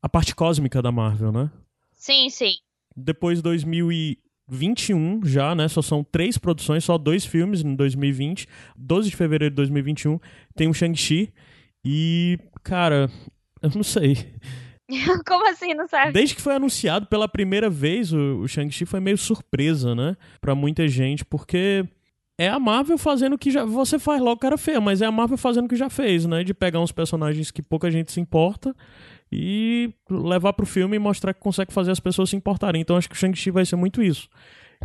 a 0.02 0.08
parte 0.08 0.34
cósmica 0.34 0.80
da 0.82 0.90
Marvel, 0.92 1.30
né? 1.32 1.50
Sim, 1.94 2.28
sim. 2.30 2.52
Depois 2.96 3.40
2021 4.48 5.24
já, 5.24 5.54
né? 5.54 5.68
Só 5.68 5.82
são 5.82 6.02
três 6.04 6.36
produções, 6.38 6.84
só 6.84 6.96
dois 6.98 7.24
filmes 7.24 7.62
em 7.62 7.74
2020. 7.74 8.46
12 8.76 9.10
de 9.10 9.16
fevereiro 9.16 9.52
de 9.52 9.56
2021 9.56 10.18
tem 10.54 10.68
o 10.68 10.74
Shang-Chi. 10.74 11.32
E, 11.84 12.38
cara, 12.62 13.10
eu 13.64 13.70
não 13.74 13.82
sei. 13.82 14.16
Como 15.26 15.48
assim, 15.48 15.74
não 15.74 15.88
sabe? 15.88 16.12
Desde 16.12 16.34
que 16.34 16.42
foi 16.42 16.54
anunciado 16.54 17.06
pela 17.06 17.26
primeira 17.26 17.70
vez, 17.70 18.12
o, 18.12 18.40
o 18.40 18.48
Shang-Chi 18.48 18.84
foi 18.84 19.00
meio 19.00 19.16
surpresa, 19.16 19.94
né? 19.94 20.16
Pra 20.40 20.54
muita 20.54 20.86
gente, 20.86 21.24
porque 21.24 21.86
é 22.38 22.48
a 22.48 22.58
Marvel 22.58 22.98
fazendo 22.98 23.34
o 23.34 23.38
que 23.38 23.50
já. 23.50 23.64
Você 23.64 23.98
faz 23.98 24.20
logo 24.20 24.38
cara 24.38 24.58
feia, 24.58 24.80
mas 24.80 25.00
é 25.00 25.06
a 25.06 25.12
Marvel 25.12 25.38
fazendo 25.38 25.64
o 25.64 25.68
que 25.68 25.76
já 25.76 25.88
fez, 25.88 26.26
né? 26.26 26.44
De 26.44 26.52
pegar 26.52 26.80
uns 26.80 26.92
personagens 26.92 27.50
que 27.50 27.62
pouca 27.62 27.90
gente 27.90 28.12
se 28.12 28.20
importa 28.20 28.76
e 29.32 29.92
levar 30.10 30.52
pro 30.52 30.66
filme 30.66 30.96
e 30.96 30.98
mostrar 30.98 31.32
que 31.32 31.40
consegue 31.40 31.72
fazer 31.72 31.90
as 31.90 32.00
pessoas 32.00 32.30
se 32.30 32.36
importarem. 32.36 32.82
Então 32.82 32.96
acho 32.96 33.08
que 33.08 33.14
o 33.14 33.18
Shang-Chi 33.18 33.50
vai 33.50 33.64
ser 33.64 33.76
muito 33.76 34.02
isso. 34.02 34.28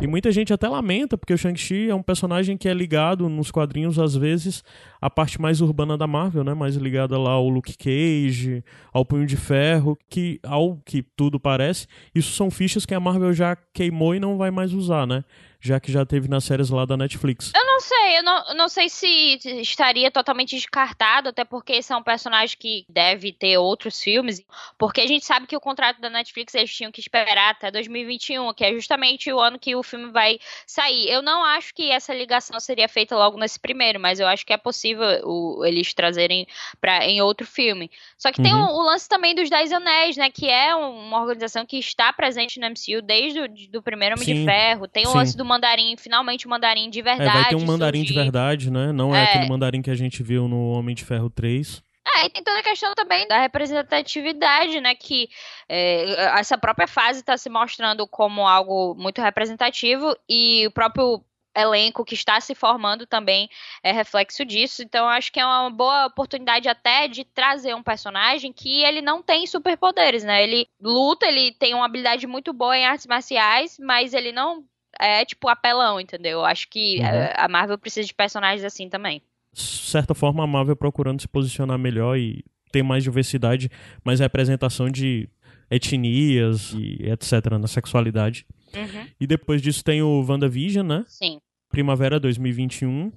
E 0.00 0.06
muita 0.06 0.32
gente 0.32 0.50
até 0.50 0.66
lamenta, 0.66 1.18
porque 1.18 1.34
o 1.34 1.36
Shang-Chi 1.36 1.90
é 1.90 1.94
um 1.94 2.02
personagem 2.02 2.56
que 2.56 2.66
é 2.66 2.72
ligado 2.72 3.28
nos 3.28 3.50
quadrinhos, 3.50 3.98
às 3.98 4.16
vezes, 4.16 4.64
à 4.98 5.10
parte 5.10 5.38
mais 5.38 5.60
urbana 5.60 5.94
da 5.98 6.06
Marvel, 6.06 6.42
né? 6.42 6.54
Mais 6.54 6.74
ligada 6.74 7.18
lá 7.18 7.32
ao 7.32 7.46
Luke 7.50 7.76
Cage, 7.76 8.64
ao 8.94 9.04
Punho 9.04 9.26
de 9.26 9.36
Ferro, 9.36 9.98
que, 10.08 10.40
ao 10.42 10.78
que 10.86 11.02
tudo 11.02 11.38
parece, 11.38 11.86
isso 12.14 12.32
são 12.32 12.50
fichas 12.50 12.86
que 12.86 12.94
a 12.94 13.00
Marvel 13.00 13.34
já 13.34 13.54
queimou 13.74 14.14
e 14.14 14.20
não 14.20 14.38
vai 14.38 14.50
mais 14.50 14.72
usar, 14.72 15.06
né? 15.06 15.22
Já 15.60 15.78
que 15.78 15.92
já 15.92 16.04
teve 16.06 16.28
nas 16.28 16.44
séries 16.44 16.70
lá 16.70 16.84
da 16.84 16.96
Netflix. 16.96 17.52
Eu 17.54 17.66
não 17.66 17.80
sei, 17.80 18.18
eu 18.18 18.22
não, 18.22 18.54
não 18.54 18.68
sei 18.68 18.88
se 18.88 19.38
estaria 19.60 20.10
totalmente 20.10 20.56
descartado, 20.56 21.28
até 21.28 21.44
porque 21.44 21.72
esse 21.74 21.92
um 21.94 22.02
personagem 22.02 22.56
que 22.58 22.84
deve 22.88 23.32
ter 23.32 23.58
outros 23.58 24.00
filmes, 24.00 24.42
porque 24.78 25.00
a 25.00 25.06
gente 25.06 25.24
sabe 25.24 25.46
que 25.46 25.56
o 25.56 25.60
contrato 25.60 26.00
da 26.00 26.08
Netflix 26.08 26.54
eles 26.54 26.74
tinham 26.74 26.92
que 26.92 27.00
esperar 27.00 27.50
até 27.50 27.70
2021, 27.70 28.54
que 28.54 28.64
é 28.64 28.72
justamente 28.72 29.32
o 29.32 29.40
ano 29.40 29.58
que 29.58 29.74
o 29.74 29.82
filme 29.82 30.10
vai 30.10 30.38
sair. 30.66 31.08
Eu 31.10 31.20
não 31.20 31.44
acho 31.44 31.74
que 31.74 31.90
essa 31.90 32.14
ligação 32.14 32.58
seria 32.60 32.88
feita 32.88 33.16
logo 33.16 33.36
nesse 33.38 33.58
primeiro, 33.58 33.98
mas 33.98 34.20
eu 34.20 34.26
acho 34.26 34.46
que 34.46 34.52
é 34.52 34.56
possível 34.56 35.06
o, 35.24 35.64
eles 35.64 35.92
trazerem 35.92 36.46
pra, 36.80 37.04
em 37.04 37.20
outro 37.20 37.46
filme. 37.46 37.90
Só 38.16 38.30
que 38.32 38.40
tem 38.40 38.54
Uhum. 38.54 38.66
o, 38.66 38.80
o 38.80 38.82
lance 38.82 39.08
também 39.08 39.34
dos 39.34 39.50
Dez 39.50 39.72
Anéis, 39.72 40.16
né, 40.16 40.30
que 40.30 40.48
é 40.48 40.74
uma 40.74 41.20
organização 41.20 41.66
que 41.66 41.78
está 41.78 42.12
presente 42.12 42.58
no 42.60 42.66
MCU 42.66 43.02
desde 43.02 43.40
o 43.40 43.48
do 43.70 43.82
primeiro 43.82 44.14
Homem 44.14 44.24
Sim, 44.24 44.34
de 44.34 44.44
Ferro. 44.44 44.88
Tem 44.88 45.06
o 45.06 45.10
sim. 45.10 45.16
lance 45.16 45.36
do 45.36 45.44
mandarim, 45.50 45.96
finalmente 45.98 46.46
o 46.46 46.50
mandarim 46.50 46.88
de 46.88 47.00
É, 47.00 47.02
verdade. 47.02 47.30
vai 47.32 47.44
ter 47.48 47.56
um 47.56 47.64
mandarim 47.66 48.02
de 48.02 48.08
surgir. 48.08 48.22
verdade, 48.22 48.70
né? 48.70 48.92
Não 48.92 49.14
é, 49.14 49.20
É. 49.20 49.24
aquele 49.24 49.48
mandarim 49.48 49.82
que 49.82 49.90
a 49.90 49.94
gente 49.94 50.22
viu 50.22 50.48
no 50.48 50.70
Homem 50.72 50.94
de 50.94 51.04
Ferro 51.04 51.28
3. 51.28 51.82
É, 52.16 52.26
e 52.26 52.30
tem 52.30 52.42
toda 52.42 52.58
a 52.58 52.62
questão 52.62 52.94
também 52.94 53.28
da 53.28 53.38
representatividade, 53.40 54.80
né? 54.80 54.94
Que 54.94 55.28
é, 55.68 56.12
essa 56.38 56.56
própria 56.58 56.88
fase 56.88 57.20
está 57.20 57.36
se 57.36 57.48
mostrando 57.48 58.06
como 58.06 58.46
algo 58.46 58.94
muito 58.96 59.20
representativo 59.20 60.16
e 60.28 60.66
o 60.66 60.70
próprio 60.70 61.22
elenco 61.56 62.04
que 62.04 62.14
está 62.14 62.40
se 62.40 62.54
formando 62.54 63.06
também 63.06 63.48
é 63.82 63.90
reflexo 63.90 64.44
disso. 64.44 64.82
Então, 64.82 65.04
eu 65.06 65.10
acho 65.10 65.32
que 65.32 65.40
é 65.40 65.44
uma 65.44 65.68
boa 65.68 66.06
oportunidade 66.06 66.68
até 66.68 67.08
de 67.08 67.24
trazer 67.24 67.74
um 67.74 67.82
personagem 67.82 68.52
que 68.52 68.82
ele 68.84 69.02
não 69.02 69.20
tem 69.20 69.46
superpoderes, 69.48 70.22
né? 70.22 70.42
Ele 70.44 70.66
luta, 70.80 71.26
ele 71.26 71.52
tem 71.58 71.74
uma 71.74 71.84
habilidade 71.86 72.24
muito 72.26 72.52
boa 72.52 72.76
em 72.78 72.86
artes 72.86 73.06
marciais, 73.06 73.76
mas 73.80 74.14
ele 74.14 74.30
não 74.30 74.64
é 74.98 75.24
tipo 75.24 75.48
apelão, 75.48 76.00
entendeu? 76.00 76.38
Eu 76.38 76.44
acho 76.44 76.68
que 76.68 76.98
Uhum. 76.98 77.04
é, 77.06 77.34
a 77.36 77.48
Marvel 77.48 77.78
precisa 77.78 78.06
de 78.06 78.14
personagens 78.14 78.64
assim 78.64 78.88
também. 78.88 79.22
De 79.52 79.60
certa 79.60 80.14
forma, 80.14 80.44
a 80.44 80.46
Marvel 80.46 80.76
procurando 80.76 81.20
se 81.20 81.28
posicionar 81.28 81.78
melhor 81.78 82.16
e 82.16 82.44
ter 82.72 82.82
mais 82.82 83.02
diversidade, 83.02 83.68
mais 84.04 84.20
representação 84.20 84.88
de 84.90 85.28
etnias 85.70 86.72
e 86.76 86.98
etc. 87.10 87.58
na 87.60 87.66
sexualidade. 87.66 88.46
Uhum. 88.74 89.06
E 89.20 89.26
depois 89.26 89.60
disso 89.62 89.82
tem 89.84 90.02
o 90.02 90.24
WandaVision, 90.26 90.86
né? 90.86 91.04
Sim. 91.06 91.40
Primavera 91.68 92.18
2021. 92.20 93.12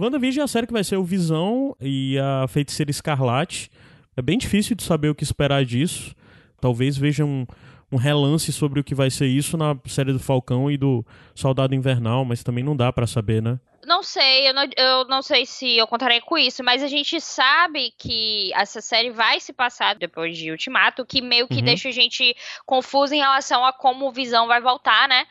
WandaVision 0.00 0.42
é 0.42 0.44
a 0.44 0.48
série 0.48 0.66
que 0.66 0.72
vai 0.72 0.84
ser 0.84 0.96
o 0.96 1.04
Visão 1.04 1.76
e 1.80 2.18
a 2.18 2.46
Feiticeira 2.48 2.90
Escarlate. 2.90 3.70
É 4.16 4.22
bem 4.22 4.38
difícil 4.38 4.76
de 4.76 4.82
saber 4.82 5.08
o 5.08 5.14
que 5.14 5.24
esperar 5.24 5.64
disso. 5.64 6.14
Talvez 6.60 6.96
veja 6.96 7.24
um, 7.24 7.46
um 7.90 7.96
relance 7.96 8.52
sobre 8.52 8.80
o 8.80 8.84
que 8.84 8.94
vai 8.94 9.10
ser 9.10 9.26
isso 9.26 9.56
na 9.56 9.76
série 9.86 10.12
do 10.12 10.18
Falcão 10.18 10.70
e 10.70 10.76
do 10.76 11.04
Soldado 11.34 11.74
Invernal, 11.74 12.24
mas 12.24 12.42
também 12.42 12.62
não 12.64 12.76
dá 12.76 12.92
pra 12.92 13.06
saber, 13.06 13.42
né? 13.42 13.58
Não 13.86 14.02
sei, 14.02 14.50
eu 14.50 14.52
não, 14.52 14.64
eu 14.76 15.04
não 15.06 15.22
sei 15.22 15.46
se 15.46 15.78
eu 15.78 15.86
contarei 15.86 16.20
com 16.20 16.36
isso, 16.36 16.62
mas 16.62 16.82
a 16.82 16.88
gente 16.88 17.18
sabe 17.22 17.90
que 17.96 18.52
essa 18.52 18.82
série 18.82 19.10
vai 19.10 19.40
se 19.40 19.50
passar 19.50 19.94
depois 19.94 20.36
de 20.36 20.50
Ultimato, 20.50 21.06
que 21.06 21.22
meio 21.22 21.48
que 21.48 21.54
Uhum. 21.60 21.62
deixa 21.64 21.88
a 21.88 21.92
gente 21.92 22.36
confuso 22.66 23.14
em 23.14 23.18
relação 23.20 23.64
a 23.64 23.72
como 23.72 24.06
o 24.06 24.12
Visão 24.12 24.46
vai 24.46 24.60
voltar, 24.60 25.08
né? 25.08 25.24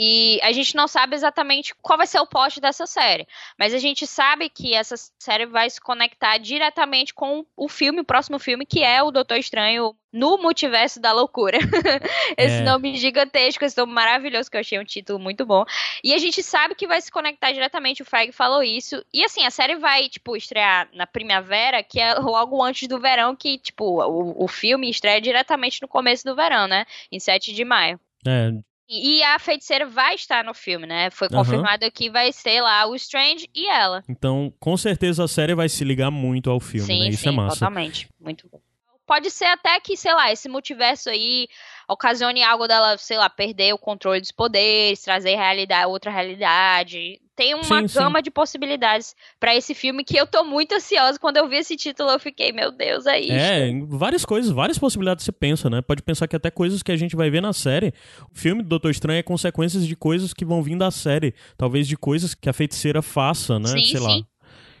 E 0.00 0.38
a 0.44 0.52
gente 0.52 0.76
não 0.76 0.86
sabe 0.86 1.16
exatamente 1.16 1.74
qual 1.82 1.96
vai 1.98 2.06
ser 2.06 2.20
o 2.20 2.26
plot 2.26 2.60
dessa 2.60 2.86
série. 2.86 3.26
Mas 3.58 3.74
a 3.74 3.78
gente 3.78 4.06
sabe 4.06 4.48
que 4.48 4.72
essa 4.72 4.94
série 5.18 5.44
vai 5.44 5.68
se 5.68 5.80
conectar 5.80 6.38
diretamente 6.38 7.12
com 7.12 7.44
o 7.56 7.68
filme, 7.68 8.00
o 8.02 8.04
próximo 8.04 8.38
filme, 8.38 8.64
que 8.64 8.84
é 8.84 9.02
o 9.02 9.10
Doutor 9.10 9.38
Estranho 9.38 9.96
no 10.12 10.38
Multiverso 10.38 11.00
da 11.00 11.10
Loucura. 11.12 11.58
Esse 12.38 12.58
É. 12.58 12.62
nome 12.62 12.96
gigantesco, 12.96 13.64
esse 13.64 13.76
nome 13.76 13.92
maravilhoso, 13.92 14.48
que 14.48 14.56
eu 14.56 14.60
achei 14.60 14.78
um 14.78 14.84
título 14.84 15.18
muito 15.18 15.44
bom. 15.44 15.64
E 16.04 16.14
a 16.14 16.18
gente 16.18 16.44
sabe 16.44 16.76
que 16.76 16.86
vai 16.86 17.00
se 17.00 17.10
conectar 17.10 17.50
diretamente, 17.50 18.00
o 18.00 18.06
Feig 18.06 18.30
falou 18.30 18.62
isso. 18.62 19.04
E 19.12 19.24
assim, 19.24 19.44
a 19.44 19.50
série 19.50 19.74
vai, 19.76 20.08
tipo, 20.08 20.36
estrear 20.36 20.88
na 20.94 21.08
primavera, 21.08 21.82
que 21.82 21.98
é 22.00 22.14
logo 22.14 22.62
antes 22.62 22.86
do 22.86 23.00
verão, 23.00 23.34
que, 23.34 23.58
tipo, 23.58 24.00
o, 24.02 24.44
o 24.44 24.46
filme 24.48 24.88
estreia 24.88 25.20
diretamente 25.20 25.82
no 25.82 25.88
começo 25.88 26.24
do 26.24 26.36
verão, 26.36 26.68
né? 26.68 26.86
Em 27.10 27.18
7 27.18 27.52
de 27.52 27.64
maio. 27.64 27.98
É, 28.26 28.50
E 28.88 29.22
a 29.22 29.38
feiticeira 29.38 29.86
vai 29.86 30.14
estar 30.14 30.42
no 30.42 30.54
filme, 30.54 30.86
né? 30.86 31.10
Foi 31.10 31.28
confirmado 31.28 31.90
que 31.92 32.08
vai 32.08 32.32
ser 32.32 32.62
lá 32.62 32.86
o 32.86 32.94
Strange 32.94 33.46
e 33.54 33.68
ela. 33.68 34.02
então 34.08 34.52
com 34.58 34.76
certeza 34.78 35.24
a 35.24 35.28
série 35.28 35.54
vai 35.54 35.68
se 35.68 35.84
ligar 35.84 36.10
muito 36.10 36.50
ao 36.50 36.58
filme, 36.58 36.86
sim, 36.86 37.00
né? 37.00 37.08
Isso 37.08 37.24
sim, 37.24 37.28
é 37.28 37.32
massa. 37.32 37.56
totalmente. 37.56 38.08
Muito 38.18 38.48
bom. 38.50 38.60
Pode 39.06 39.30
ser 39.30 39.46
até 39.46 39.78
que, 39.80 39.96
sei 39.96 40.12
lá, 40.12 40.30
esse 40.30 40.48
multiverso 40.48 41.08
aí 41.08 41.48
ocasione 41.88 42.42
algo 42.42 42.66
dela, 42.68 42.96
sei 42.98 43.16
lá, 43.16 43.30
perder 43.30 43.72
o 43.72 43.78
controle 43.78 44.20
dos 44.20 44.30
poderes, 44.30 45.02
trazer 45.02 45.34
realidade, 45.36 45.86
outra 45.86 46.10
realidade. 46.10 47.20
Tem 47.34 47.54
uma 47.54 47.62
Sim, 47.62 47.88
sim. 47.88 47.98
gama 47.98 48.20
de 48.20 48.30
possibilidades 48.32 49.14
pra 49.38 49.54
esse 49.54 49.72
filme 49.72 50.02
que 50.04 50.16
eu 50.16 50.26
tô 50.26 50.42
muito 50.44 50.74
ansiosa. 50.74 51.18
Quando 51.20 51.36
eu 51.36 51.48
vi 51.48 51.56
esse 51.58 51.76
título, 51.76 52.10
eu 52.10 52.18
fiquei, 52.18 52.52
meu 52.52 52.72
Deus, 52.72 53.06
é 53.06 53.20
isso. 53.20 53.32
É, 53.32 53.70
várias 53.86 54.24
coisas, 54.24 54.50
várias 54.50 54.76
possibilidades 54.76 55.24
você 55.24 55.30
pensa, 55.30 55.70
né? 55.70 55.80
Pode 55.80 56.02
pensar 56.02 56.26
que 56.26 56.34
até 56.34 56.50
coisas 56.50 56.82
que 56.82 56.90
a 56.90 56.96
gente 56.96 57.14
vai 57.14 57.30
ver 57.30 57.40
na 57.40 57.52
série, 57.52 57.94
o 58.34 58.36
filme 58.36 58.62
do 58.62 58.68
Doutor 58.68 58.90
Estranho 58.90 59.20
é 59.20 59.22
consequências 59.22 59.86
de 59.86 59.94
coisas 59.94 60.34
que 60.34 60.44
vão 60.44 60.62
vir 60.62 60.76
da 60.76 60.90
série, 60.90 61.32
talvez 61.56 61.86
de 61.86 61.96
coisas 61.96 62.34
que 62.34 62.48
a 62.48 62.52
feiticeira 62.52 63.00
faça, 63.00 63.58
né? 63.58 63.68
Sim, 63.68 63.84
Sei 63.84 64.00
lá. 64.00 64.10
sim. 64.10 64.26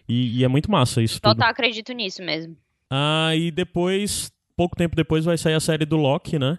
E, 0.08 0.40
e 0.40 0.44
é 0.44 0.48
muito 0.48 0.70
massa 0.70 1.00
isso 1.00 1.20
tudo. 1.20 1.34
Total 1.34 1.50
acredito 1.50 1.92
nisso 1.92 2.22
mesmo. 2.22 2.56
Ah, 2.90 3.30
e 3.36 3.50
depois, 3.52 4.32
pouco 4.56 4.74
tempo 4.74 4.96
depois, 4.96 5.24
vai 5.24 5.38
sair 5.38 5.54
a 5.54 5.60
série 5.60 5.84
do 5.84 5.96
Loki, 5.96 6.38
né? 6.38 6.58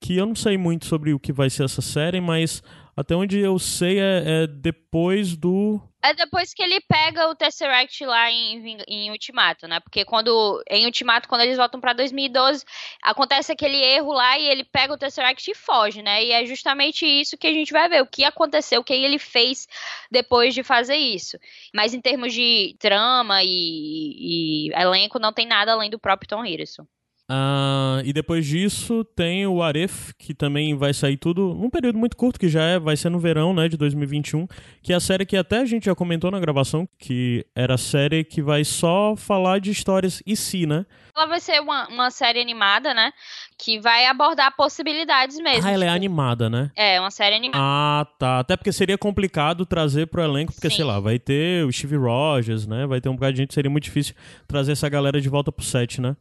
Que 0.00 0.16
eu 0.16 0.26
não 0.26 0.34
sei 0.34 0.56
muito 0.56 0.86
sobre 0.86 1.12
o 1.12 1.18
que 1.18 1.32
vai 1.32 1.48
ser 1.50 1.64
essa 1.64 1.80
série, 1.82 2.20
mas 2.20 2.62
até 2.96 3.14
onde 3.14 3.38
eu 3.38 3.58
sei 3.58 4.00
é, 4.00 4.22
é 4.24 4.46
depois 4.46 5.36
do. 5.36 5.78
É 6.02 6.14
depois 6.14 6.54
que 6.54 6.62
ele 6.62 6.80
pega 6.88 7.28
o 7.28 7.34
Tesseract 7.34 8.06
lá 8.06 8.30
em, 8.30 8.78
em 8.88 9.10
Ultimato, 9.10 9.68
né? 9.68 9.80
Porque 9.80 10.02
quando 10.02 10.62
em 10.70 10.86
Ultimato, 10.86 11.28
quando 11.28 11.42
eles 11.42 11.58
voltam 11.58 11.78
pra 11.78 11.92
2012, 11.92 12.64
acontece 13.02 13.52
aquele 13.52 13.76
erro 13.76 14.12
lá 14.12 14.38
e 14.38 14.46
ele 14.46 14.64
pega 14.64 14.94
o 14.94 14.96
Tesseract 14.96 15.50
e 15.50 15.54
foge, 15.54 16.00
né? 16.00 16.24
E 16.24 16.32
é 16.32 16.46
justamente 16.46 17.04
isso 17.04 17.36
que 17.36 17.46
a 17.46 17.52
gente 17.52 17.70
vai 17.70 17.86
ver, 17.86 18.02
o 18.02 18.06
que 18.06 18.24
aconteceu, 18.24 18.80
o 18.80 18.84
que 18.84 18.94
ele 18.94 19.18
fez 19.18 19.68
depois 20.10 20.54
de 20.54 20.62
fazer 20.62 20.96
isso. 20.96 21.38
Mas 21.74 21.92
em 21.92 22.00
termos 22.00 22.32
de 22.32 22.76
trama 22.78 23.42
e, 23.42 24.68
e 24.68 24.72
elenco, 24.72 25.18
não 25.18 25.34
tem 25.34 25.46
nada 25.46 25.72
além 25.72 25.90
do 25.90 25.98
próprio 25.98 26.28
Tom 26.28 26.46
Hiddleston. 26.46 26.86
Ah, 27.28 28.00
e 28.04 28.12
depois 28.12 28.46
disso 28.46 29.04
tem 29.04 29.46
o 29.46 29.60
Aref, 29.60 30.12
que 30.16 30.32
também 30.32 30.76
vai 30.76 30.94
sair 30.94 31.16
tudo 31.16 31.54
num 31.54 31.68
período 31.68 31.98
muito 31.98 32.16
curto, 32.16 32.38
que 32.38 32.48
já 32.48 32.62
é, 32.62 32.78
vai 32.78 32.96
ser 32.96 33.08
no 33.08 33.18
verão, 33.18 33.52
né, 33.52 33.68
de 33.68 33.76
2021, 33.76 34.46
que 34.82 34.92
é 34.92 34.96
a 34.96 35.00
série 35.00 35.26
que 35.26 35.36
até 35.36 35.58
a 35.58 35.64
gente 35.64 35.86
já 35.86 35.94
comentou 35.94 36.30
na 36.30 36.38
gravação, 36.38 36.88
que 36.98 37.44
era 37.54 37.74
a 37.74 37.78
série 37.78 38.22
que 38.22 38.40
vai 38.40 38.64
só 38.64 39.16
falar 39.16 39.58
de 39.58 39.70
histórias 39.72 40.22
e 40.24 40.36
si, 40.36 40.66
né? 40.66 40.86
Ela 41.16 41.26
vai 41.26 41.40
ser 41.40 41.60
uma, 41.60 41.88
uma 41.88 42.10
série 42.10 42.40
animada, 42.40 42.92
né? 42.92 43.10
Que 43.58 43.80
vai 43.80 44.06
abordar 44.06 44.54
possibilidades 44.54 45.38
mesmo. 45.38 45.66
ah, 45.66 45.72
ela 45.72 45.84
é 45.84 45.88
tipo, 45.88 45.96
animada, 45.96 46.50
né? 46.50 46.70
É, 46.76 47.00
uma 47.00 47.10
série 47.10 47.34
animada. 47.34 47.58
Ah, 47.58 48.06
tá. 48.18 48.38
Até 48.40 48.56
porque 48.56 48.70
seria 48.70 48.98
complicado 48.98 49.64
trazer 49.64 50.06
pro 50.06 50.22
elenco, 50.22 50.52
porque, 50.52 50.68
Sim. 50.68 50.76
sei 50.76 50.84
lá, 50.84 51.00
vai 51.00 51.18
ter 51.18 51.64
o 51.64 51.72
Steve 51.72 51.96
Rogers, 51.96 52.66
né? 52.66 52.86
Vai 52.86 53.00
ter 53.00 53.08
um 53.08 53.14
bocado 53.14 53.32
de 53.32 53.38
gente, 53.38 53.54
seria 53.54 53.70
muito 53.70 53.84
difícil 53.84 54.14
trazer 54.46 54.72
essa 54.72 54.88
galera 54.88 55.20
de 55.20 55.28
volta 55.28 55.50
pro 55.50 55.64
set, 55.64 56.00
né? 56.00 56.14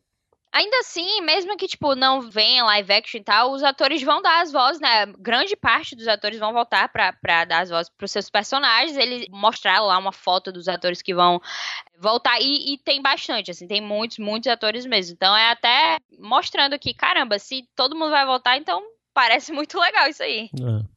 Ainda 0.56 0.78
assim, 0.80 1.20
mesmo 1.20 1.58
que, 1.58 1.68
tipo, 1.68 1.96
não 1.96 2.22
venha 2.22 2.64
live 2.64 2.94
action 2.94 3.20
e 3.20 3.24
tal, 3.26 3.52
os 3.52 3.62
atores 3.62 4.02
vão 4.02 4.22
dar 4.22 4.42
as 4.42 4.54
vozes, 4.54 4.80
né? 4.80 5.06
Grande 5.20 5.54
parte 5.54 5.98
dos 5.98 6.08
atores 6.08 6.40
vão 6.40 6.54
voltar 6.54 6.88
pra, 6.88 7.12
pra 7.12 7.44
dar 7.44 7.60
as 7.60 7.70
vozes 7.70 7.92
pros 7.98 8.10
seus 8.10 8.30
personagens. 8.30 8.96
Eles 8.96 9.28
mostraram 9.30 9.88
lá 9.88 9.98
uma 9.98 10.14
foto 10.14 10.54
dos 10.54 10.70
atores 10.70 11.02
que 11.02 11.14
vão 11.14 11.42
voltar. 12.00 12.40
E, 12.40 12.74
e 12.74 12.78
tem 12.78 13.02
bastante, 13.02 13.52
assim, 13.52 13.68
tem 13.68 13.82
muitos, 13.82 14.18
muitos 14.18 14.50
atores 14.50 14.86
mesmo. 14.86 15.14
Então 15.14 15.36
é 15.36 15.52
até 15.52 15.98
mostrando 16.18 16.80
que, 16.80 16.94
caramba, 16.94 17.38
se 17.38 17.68
todo 17.76 17.94
mundo 17.94 18.12
vai 18.12 18.26
voltar, 18.26 18.56
então 18.56 18.82
parece 19.14 19.52
muito 19.52 19.78
legal 19.78 20.08
isso 20.08 20.24
aí. 20.24 20.50
É. 20.58 20.96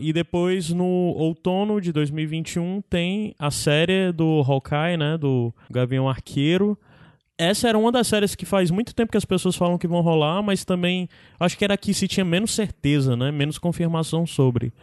E 0.00 0.12
depois, 0.12 0.70
no 0.70 0.84
outono 0.84 1.80
de 1.80 1.92
2021, 1.92 2.80
tem 2.82 3.34
a 3.36 3.50
série 3.50 4.12
do 4.12 4.40
Hawkeye, 4.46 4.96
né? 4.96 5.18
Do 5.18 5.52
Gavião 5.68 6.08
Arqueiro. 6.08 6.78
Essa 7.40 7.70
era 7.70 7.78
uma 7.78 7.90
das 7.90 8.06
séries 8.06 8.34
que 8.34 8.44
faz 8.44 8.70
muito 8.70 8.94
tempo 8.94 9.10
que 9.10 9.16
as 9.16 9.24
pessoas 9.24 9.56
falam 9.56 9.78
que 9.78 9.88
vão 9.88 10.02
rolar, 10.02 10.42
mas 10.42 10.62
também 10.62 11.08
acho 11.38 11.56
que 11.56 11.64
era 11.64 11.72
aqui 11.72 11.94
se 11.94 12.06
tinha 12.06 12.22
menos 12.22 12.50
certeza, 12.50 13.16
né? 13.16 13.30
Menos 13.30 13.56
confirmação 13.56 14.26
sobre. 14.26 14.74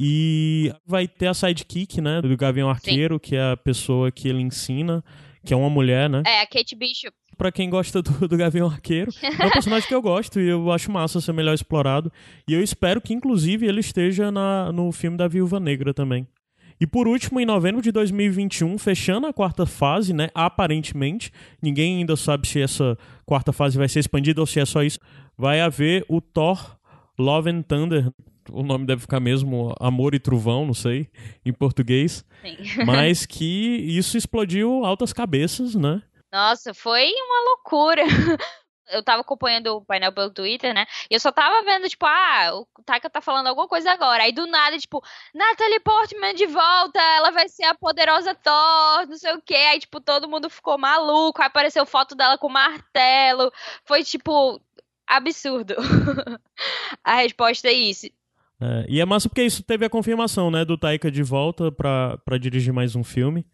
E 0.00 0.72
vai 0.84 1.06
ter 1.06 1.28
a 1.28 1.34
sidekick, 1.34 2.00
né? 2.00 2.20
Do 2.20 2.36
Gavião 2.36 2.68
Arqueiro, 2.68 3.20
que 3.20 3.36
é 3.36 3.52
a 3.52 3.56
pessoa 3.56 4.10
que 4.10 4.26
ele 4.26 4.42
ensina, 4.42 5.04
que 5.44 5.54
é 5.54 5.56
uma 5.56 5.70
mulher, 5.70 6.10
né? 6.10 6.24
É, 6.26 6.40
a 6.40 6.46
Kate 6.46 6.74
Bishop. 6.74 7.12
Pra 7.38 7.52
quem 7.52 7.70
gosta 7.70 8.02
do, 8.02 8.26
do 8.26 8.36
Gavião 8.36 8.66
Arqueiro, 8.66 9.12
é 9.22 9.46
um 9.46 9.50
personagem 9.50 9.86
que 9.86 9.94
eu 9.94 10.02
gosto 10.02 10.40
e 10.40 10.48
eu 10.48 10.72
acho 10.72 10.90
massa 10.90 11.20
ser 11.20 11.32
melhor 11.32 11.54
explorado. 11.54 12.12
E 12.48 12.52
eu 12.52 12.60
espero 12.60 13.00
que, 13.00 13.14
inclusive, 13.14 13.64
ele 13.64 13.78
esteja 13.78 14.32
na, 14.32 14.72
no 14.72 14.90
filme 14.90 15.16
da 15.16 15.28
Viúva 15.28 15.60
Negra 15.60 15.94
também. 15.94 16.26
E 16.82 16.86
por 16.86 17.06
último, 17.06 17.38
em 17.38 17.46
novembro 17.46 17.80
de 17.80 17.92
2021, 17.92 18.76
fechando 18.76 19.28
a 19.28 19.32
quarta 19.32 19.64
fase, 19.64 20.12
né? 20.12 20.30
Aparentemente, 20.34 21.30
ninguém 21.62 21.98
ainda 21.98 22.16
sabe 22.16 22.48
se 22.48 22.60
essa 22.60 22.98
quarta 23.24 23.52
fase 23.52 23.78
vai 23.78 23.88
ser 23.88 24.00
expandida 24.00 24.40
ou 24.40 24.46
se 24.48 24.58
é 24.58 24.66
só 24.66 24.82
isso. 24.82 24.98
Vai 25.38 25.60
haver 25.60 26.04
o 26.08 26.20
Thor 26.20 26.76
Love 27.16 27.50
and 27.50 27.62
Thunder. 27.62 28.10
O 28.50 28.64
nome 28.64 28.84
deve 28.84 29.02
ficar 29.02 29.20
mesmo 29.20 29.72
Amor 29.78 30.12
e 30.12 30.18
Trovão, 30.18 30.66
não 30.66 30.74
sei, 30.74 31.06
em 31.46 31.52
português. 31.52 32.24
Sim. 32.42 32.56
Mas 32.84 33.26
que 33.26 33.76
isso 33.86 34.18
explodiu 34.18 34.84
altas 34.84 35.12
cabeças, 35.12 35.76
né? 35.76 36.02
Nossa, 36.32 36.74
foi 36.74 37.12
uma 37.12 37.50
loucura. 37.50 38.02
Eu 38.90 39.02
tava 39.02 39.20
acompanhando 39.22 39.76
o 39.76 39.84
painel 39.84 40.12
pelo 40.12 40.30
Twitter, 40.30 40.74
né? 40.74 40.86
E 41.10 41.14
eu 41.14 41.20
só 41.20 41.30
tava 41.30 41.64
vendo, 41.64 41.88
tipo, 41.88 42.04
ah, 42.04 42.50
o 42.54 42.82
Taika 42.84 43.08
tá 43.08 43.20
falando 43.20 43.46
alguma 43.46 43.68
coisa 43.68 43.90
agora. 43.90 44.24
Aí 44.24 44.32
do 44.32 44.46
nada, 44.46 44.78
tipo, 44.78 45.02
Natalie 45.34 45.80
Portman 45.80 46.34
de 46.34 46.46
volta, 46.46 47.00
ela 47.00 47.30
vai 47.30 47.48
ser 47.48 47.64
a 47.64 47.74
poderosa 47.74 48.34
Thor, 48.34 49.06
não 49.08 49.16
sei 49.16 49.34
o 49.34 49.42
quê. 49.42 49.54
Aí, 49.54 49.80
tipo, 49.80 50.00
todo 50.00 50.28
mundo 50.28 50.50
ficou 50.50 50.76
maluco. 50.76 51.40
Aí 51.40 51.46
apareceu 51.46 51.86
foto 51.86 52.14
dela 52.14 52.36
com 52.36 52.48
martelo. 52.48 53.52
Foi, 53.84 54.02
tipo, 54.02 54.60
absurdo. 55.06 55.74
a 57.04 57.16
resposta 57.16 57.68
é 57.68 57.72
isso. 57.72 58.06
É, 58.60 58.86
e 58.88 59.00
é 59.00 59.04
massa 59.04 59.28
porque 59.28 59.42
isso 59.42 59.62
teve 59.62 59.84
a 59.84 59.90
confirmação, 59.90 60.50
né, 60.50 60.64
do 60.64 60.78
Taika 60.78 61.10
de 61.10 61.22
volta 61.22 61.72
pra, 61.72 62.16
pra 62.18 62.38
dirigir 62.38 62.72
mais 62.72 62.94
um 62.94 63.02
filme. 63.02 63.44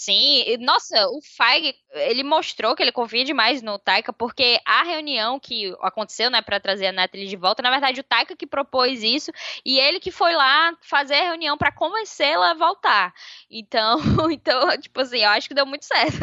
Sim, 0.00 0.44
nossa, 0.60 1.08
o 1.08 1.18
Feige, 1.20 1.74
ele 1.92 2.22
mostrou 2.22 2.76
que 2.76 2.80
ele 2.84 2.92
confia 2.92 3.24
demais 3.24 3.60
no 3.62 3.80
Taika, 3.80 4.12
porque 4.12 4.60
a 4.64 4.84
reunião 4.84 5.40
que 5.40 5.74
aconteceu, 5.80 6.30
né, 6.30 6.40
para 6.40 6.60
trazer 6.60 6.86
a 6.86 6.92
Natalie 6.92 7.26
de 7.26 7.34
volta, 7.34 7.64
na 7.64 7.70
verdade 7.72 7.98
o 7.98 8.04
Taika 8.04 8.36
que 8.36 8.46
propôs 8.46 9.02
isso 9.02 9.32
e 9.66 9.76
ele 9.80 9.98
que 9.98 10.12
foi 10.12 10.36
lá 10.36 10.72
fazer 10.82 11.14
a 11.14 11.24
reunião 11.24 11.58
para 11.58 11.72
convencê-la 11.72 12.52
a 12.52 12.54
voltar. 12.54 13.12
Então, 13.50 13.98
então, 14.30 14.80
tipo 14.80 15.00
assim, 15.00 15.18
eu 15.18 15.30
acho 15.30 15.48
que 15.48 15.54
deu 15.54 15.66
muito 15.66 15.84
certo. 15.84 16.16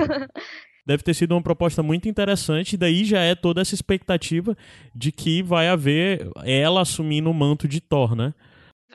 Deve 0.86 1.04
ter 1.04 1.14
sido 1.14 1.34
uma 1.34 1.44
proposta 1.44 1.84
muito 1.84 2.08
interessante, 2.08 2.78
daí 2.78 3.04
já 3.04 3.20
é 3.20 3.36
toda 3.36 3.60
essa 3.60 3.76
expectativa 3.76 4.56
de 4.96 5.12
que 5.12 5.44
vai 5.44 5.68
haver 5.68 6.30
ela 6.46 6.82
assumindo 6.82 7.30
o 7.30 7.34
manto 7.34 7.68
de 7.68 7.82
Thor, 7.82 8.16
né? 8.16 8.34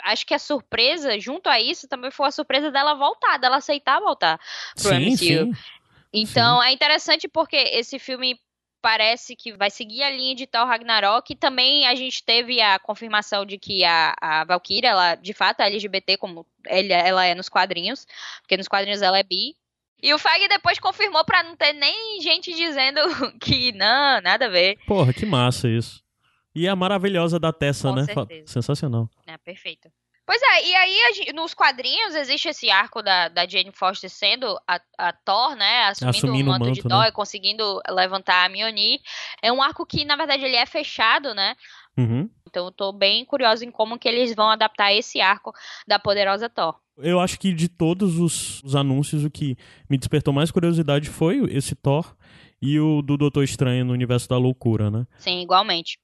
Acho 0.03 0.27
que 0.27 0.35
a 0.35 0.39
surpresa, 0.39 1.19
junto 1.19 1.49
a 1.49 1.61
isso, 1.61 1.89
também 1.89 2.11
foi 2.11 2.29
a 2.29 2.31
surpresa 2.31 2.71
dela 2.71 2.95
voltar, 2.95 3.39
dela 3.39 3.57
aceitar 3.57 4.01
voltar 4.01 4.39
pro 4.81 4.91
sim, 4.91 5.11
MCU. 5.11 5.17
sim. 5.17 5.53
Então 6.13 6.63
é 6.63 6.73
interessante 6.73 7.29
porque 7.29 7.57
esse 7.57 7.99
filme 7.99 8.39
parece 8.81 9.37
que 9.37 9.53
vai 9.53 9.71
seguir 9.71 10.03
a 10.03 10.11
linha 10.11 10.35
de 10.35 10.47
Thor 10.47 10.67
Ragnarok 10.67 11.33
e 11.33 11.37
também 11.37 11.87
a 11.87 11.95
gente 11.95 12.25
teve 12.25 12.61
a 12.61 12.79
confirmação 12.79 13.45
de 13.45 13.59
que 13.59 13.85
a, 13.85 14.15
a 14.21 14.45
Valkyria, 14.45 14.91
ela 14.91 15.15
de 15.15 15.33
fato 15.33 15.61
é 15.61 15.67
LGBT 15.67 16.17
como 16.17 16.47
ela, 16.67 17.27
é 17.27 17.35
nos 17.35 17.49
quadrinhos, 17.49 18.07
porque 18.41 18.57
nos 18.57 18.69
quadrinhos 18.69 19.03
ela 19.03 19.19
é 19.19 19.23
bi. 19.23 19.55
E 20.03 20.15
o 20.15 20.19
Feige 20.19 20.49
depois 20.49 20.79
confirmou 20.79 21.25
pra 21.25 21.43
não 21.43 21.55
ter 21.55 21.75
nem 21.75 22.21
gente 22.23 22.55
dizendo 22.55 23.01
que 23.39 23.73
não, 23.73 24.21
nada 24.23 24.47
a 24.47 24.49
ver. 24.49 24.79
Porra, 24.87 25.13
que 25.13 25.27
massa 25.27 25.69
isso. 25.69 26.03
E 26.55 26.69
a 26.69 26.75
maravilhosa 26.75 27.39
da 27.39 27.53
Tessa, 27.53 27.89
Com 27.89 27.95
né? 27.95 28.05
certeza. 28.05 28.53
Sensacional. 28.53 29.09
É, 29.27 29.37
perfeito. 29.39 29.91
Pois 30.27 30.41
é, 30.43 30.69
e 30.69 30.75
aí 30.77 31.33
nos 31.35 31.55
quadrinhos 31.55 32.15
existe 32.15 32.51
esse 32.51 32.71
arco 32.71 33.03
da, 33.03 33.29
da 33.29 33.49
Jane 33.49 33.73
Foster 33.73 34.09
sendo 34.09 34.47
a, 34.65 34.81
a 34.97 35.13
Thor, 35.13 35.57
né? 35.57 35.87
Assumindo, 35.87 36.17
Assumindo 36.17 36.51
o 36.51 36.55
o 36.55 36.59
manto, 36.59 36.73
de 36.73 36.83
manto, 36.83 36.89
Thor 36.89 37.03
né? 37.03 37.09
e 37.09 37.13
conseguindo 37.13 37.81
levantar 37.89 38.47
a 38.47 38.49
Mjolnir. 38.49 39.01
É 39.43 39.53
um 39.53 39.61
arco 39.61 39.85
que, 39.85 40.05
na 40.05 40.15
verdade, 40.15 40.45
ele 40.45 40.55
é 40.55 40.65
fechado, 40.67 41.35
né? 41.35 41.57
Uhum. 41.99 42.31
Então 42.47 42.67
eu 42.67 42.71
tô 42.71 42.93
bem 42.93 43.25
curiosa 43.25 43.65
em 43.65 43.73
como 43.73 43.99
que 43.99 44.09
eles 44.09 44.33
vão 44.33 44.51
adaptar 44.51 44.93
esse 44.93 45.21
arco 45.21 45.53
da 45.85 45.99
poderosa 45.99 46.49
Thor. 46.49 46.77
Eu 46.97 47.19
acho 47.19 47.39
que 47.39 47.53
de 47.53 47.69
todos 47.69 48.17
os, 48.19 48.63
os 48.63 48.77
anúncios, 48.77 49.25
o 49.25 49.31
que 49.31 49.57
me 49.89 49.99
despertou 49.99 50.33
mais 50.33 50.53
curiosidade 50.53 51.09
foi 51.09 51.41
esse 51.51 51.75
Thor 51.75 52.15
e 52.63 52.79
o 52.79 53.03
do 53.03 53.17
Doutor 53.17 53.43
Estranho 53.43 53.85
no 53.85 53.93
Universo 53.93 54.29
da 54.29 54.37
Loucura, 54.37 54.93
né? 54.93 55.07
Sim, 55.19 55.41
igualmente. 55.43 55.99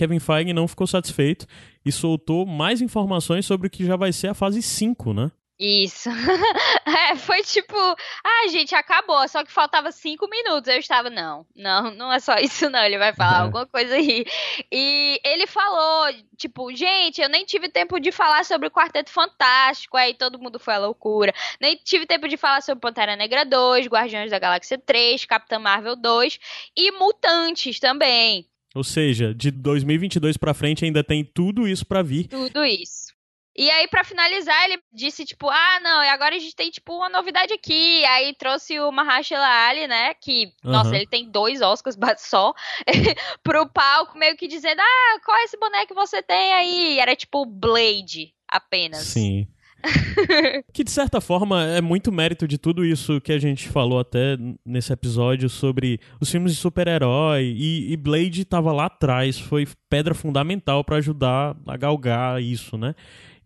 Kevin 0.00 0.18
Feige 0.18 0.54
não 0.54 0.66
ficou 0.66 0.86
satisfeito 0.86 1.46
e 1.84 1.92
soltou 1.92 2.46
mais 2.46 2.80
informações 2.80 3.44
sobre 3.44 3.66
o 3.66 3.70
que 3.70 3.84
já 3.84 3.96
vai 3.96 4.14
ser 4.14 4.28
a 4.28 4.34
fase 4.34 4.62
5, 4.62 5.12
né? 5.12 5.30
Isso. 5.62 6.08
é, 7.12 7.16
foi 7.16 7.42
tipo, 7.42 7.76
ah, 7.76 8.48
gente, 8.48 8.74
acabou, 8.74 9.28
só 9.28 9.44
que 9.44 9.52
faltava 9.52 9.92
cinco 9.92 10.26
minutos. 10.26 10.70
Eu 10.70 10.78
estava, 10.78 11.10
não, 11.10 11.44
não, 11.54 11.90
não 11.94 12.10
é 12.10 12.18
só 12.18 12.36
isso, 12.36 12.70
não. 12.70 12.82
Ele 12.82 12.96
vai 12.96 13.12
falar 13.12 13.40
É. 13.40 13.42
alguma 13.42 13.66
coisa 13.66 13.94
aí. 13.94 14.24
E 14.72 15.20
ele 15.22 15.46
falou, 15.46 16.10
tipo, 16.38 16.74
gente, 16.74 17.20
eu 17.20 17.28
nem 17.28 17.44
tive 17.44 17.68
tempo 17.68 18.00
de 18.00 18.10
falar 18.10 18.42
sobre 18.46 18.68
o 18.68 18.70
Quarteto 18.70 19.10
Fantástico. 19.10 19.98
Aí 19.98 20.14
todo 20.14 20.38
mundo 20.40 20.58
foi 20.58 20.72
à 20.72 20.78
loucura. 20.78 21.34
Nem 21.60 21.76
tive 21.76 22.06
tempo 22.06 22.26
de 22.26 22.38
falar 22.38 22.62
sobre 22.62 22.80
Pantera 22.80 23.14
Negra 23.14 23.44
2, 23.44 23.86
Guardiões 23.86 24.30
da 24.30 24.38
Galáxia 24.38 24.78
3, 24.78 25.26
Capitã 25.26 25.58
Marvel 25.58 25.94
2 25.94 26.40
e 26.74 26.90
Mutantes 26.92 27.78
também. 27.78 28.49
Ou 28.74 28.84
seja, 28.84 29.34
de 29.34 29.50
2022 29.50 30.36
pra 30.36 30.54
frente 30.54 30.84
ainda 30.84 31.02
tem 31.02 31.24
tudo 31.24 31.66
isso 31.66 31.84
pra 31.84 32.02
vir. 32.02 32.28
Tudo 32.28 32.64
isso. 32.64 33.10
E 33.56 33.68
aí, 33.68 33.88
pra 33.88 34.04
finalizar, 34.04 34.64
ele 34.64 34.80
disse, 34.92 35.24
tipo, 35.24 35.50
ah, 35.50 35.80
não, 35.82 36.04
e 36.04 36.08
agora 36.08 36.36
a 36.36 36.38
gente 36.38 36.54
tem, 36.54 36.70
tipo, 36.70 36.94
uma 36.94 37.08
novidade 37.08 37.52
aqui. 37.52 38.04
Aí 38.04 38.32
trouxe 38.34 38.78
o 38.78 38.92
Mahershala 38.92 39.44
Ali, 39.68 39.88
né, 39.88 40.14
que, 40.14 40.52
nossa, 40.62 40.90
Aham. 40.90 40.96
ele 40.96 41.06
tem 41.06 41.28
dois 41.28 41.60
Oscars 41.60 41.96
só, 42.20 42.54
pro 43.42 43.68
palco, 43.68 44.16
meio 44.16 44.36
que 44.36 44.46
dizendo, 44.46 44.80
ah, 44.80 45.20
qual 45.24 45.36
é 45.36 45.44
esse 45.44 45.58
boneco 45.58 45.88
que 45.88 45.94
você 45.94 46.22
tem 46.22 46.54
aí? 46.54 46.94
E 46.94 47.00
era, 47.00 47.16
tipo, 47.16 47.44
Blade, 47.44 48.32
apenas. 48.48 49.02
Sim. 49.02 49.48
que 50.72 50.84
de 50.84 50.90
certa 50.90 51.20
forma 51.20 51.64
é 51.64 51.80
muito 51.80 52.12
mérito 52.12 52.46
de 52.46 52.58
tudo 52.58 52.84
isso 52.84 53.20
que 53.20 53.32
a 53.32 53.38
gente 53.38 53.68
falou 53.68 53.98
até 53.98 54.36
nesse 54.64 54.92
episódio 54.92 55.48
sobre 55.48 56.00
os 56.20 56.30
filmes 56.30 56.52
de 56.52 56.58
super-herói 56.58 57.54
e, 57.56 57.92
e 57.92 57.96
Blade 57.96 58.44
tava 58.44 58.72
lá 58.72 58.86
atrás, 58.86 59.38
foi 59.38 59.66
pedra 59.88 60.14
fundamental 60.14 60.84
pra 60.84 60.96
ajudar 60.96 61.56
a 61.66 61.76
galgar 61.76 62.42
isso, 62.42 62.76
né? 62.76 62.94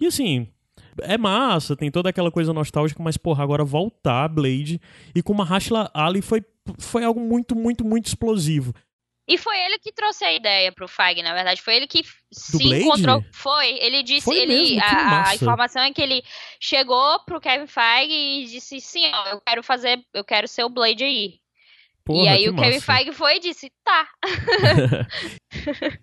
E 0.00 0.06
assim, 0.06 0.48
é 1.02 1.16
massa, 1.16 1.76
tem 1.76 1.90
toda 1.90 2.08
aquela 2.08 2.30
coisa 2.30 2.52
nostálgica, 2.52 3.02
mas 3.02 3.16
porra, 3.16 3.42
agora 3.42 3.64
voltar 3.64 4.28
Blade 4.28 4.80
e 5.14 5.22
com 5.22 5.34
Mahershala 5.34 5.90
Ali 5.94 6.20
foi 6.20 6.42
foi 6.78 7.04
algo 7.04 7.20
muito, 7.20 7.54
muito, 7.54 7.84
muito 7.84 8.06
explosivo. 8.06 8.72
E 9.26 9.38
foi 9.38 9.58
ele 9.58 9.78
que 9.78 9.90
trouxe 9.90 10.22
a 10.22 10.32
ideia 10.32 10.70
pro 10.70 10.86
Feige, 10.86 11.22
na 11.22 11.32
verdade. 11.32 11.62
Foi 11.62 11.76
ele 11.76 11.86
que 11.86 12.04
se 12.30 12.58
Blade? 12.58 12.82
encontrou. 12.82 13.24
Foi, 13.32 13.78
ele 13.78 14.02
disse. 14.02 14.24
Foi 14.24 14.36
ele, 14.36 14.54
mesmo? 14.54 14.82
A, 14.82 15.30
a 15.30 15.34
informação 15.34 15.82
é 15.82 15.92
que 15.92 16.02
ele 16.02 16.22
chegou 16.60 17.18
pro 17.20 17.40
Kevin 17.40 17.66
Feige 17.66 18.12
e 18.12 18.46
disse: 18.46 18.80
sim, 18.80 19.10
ó, 19.14 19.28
eu 19.28 19.40
quero 19.40 19.62
fazer, 19.62 20.04
eu 20.12 20.24
quero 20.24 20.46
ser 20.46 20.64
o 20.64 20.68
Blade 20.68 21.04
aí. 21.04 21.38
Porra, 22.04 22.24
e 22.24 22.28
aí 22.28 22.48
o 22.50 22.54
Kevin 22.54 22.74
massa. 22.74 22.92
Feige 22.92 23.12
foi 23.12 23.36
e 23.36 23.40
disse: 23.40 23.72
tá. 23.82 24.08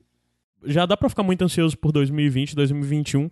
já 0.66 0.85
dá 0.85 0.98
pra 0.98 1.09
ficar 1.09 1.24
muito 1.24 1.43
ansioso 1.43 1.77
por 1.77 1.91
2020, 1.91 2.56
2021 2.56 3.30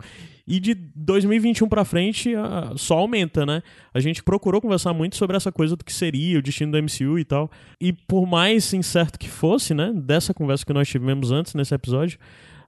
e 0.50 0.58
de 0.58 0.74
2021 0.74 1.68
pra 1.68 1.84
frente 1.84 2.34
ah, 2.34 2.72
só 2.74 2.98
aumenta, 2.98 3.46
né? 3.46 3.62
A 3.94 4.00
gente 4.00 4.20
procurou 4.20 4.60
conversar 4.60 4.92
muito 4.92 5.14
sobre 5.14 5.36
essa 5.36 5.52
coisa 5.52 5.76
do 5.76 5.84
que 5.84 5.92
seria 5.92 6.40
o 6.40 6.42
destino 6.42 6.72
do 6.72 6.82
MCU 6.82 7.20
e 7.20 7.24
tal. 7.24 7.48
E 7.80 7.92
por 7.92 8.26
mais 8.26 8.74
incerto 8.74 9.16
que 9.16 9.28
fosse, 9.28 9.72
né, 9.72 9.92
dessa 9.94 10.34
conversa 10.34 10.66
que 10.66 10.72
nós 10.72 10.88
tivemos 10.88 11.30
antes 11.30 11.54
nesse 11.54 11.72
episódio, 11.72 12.18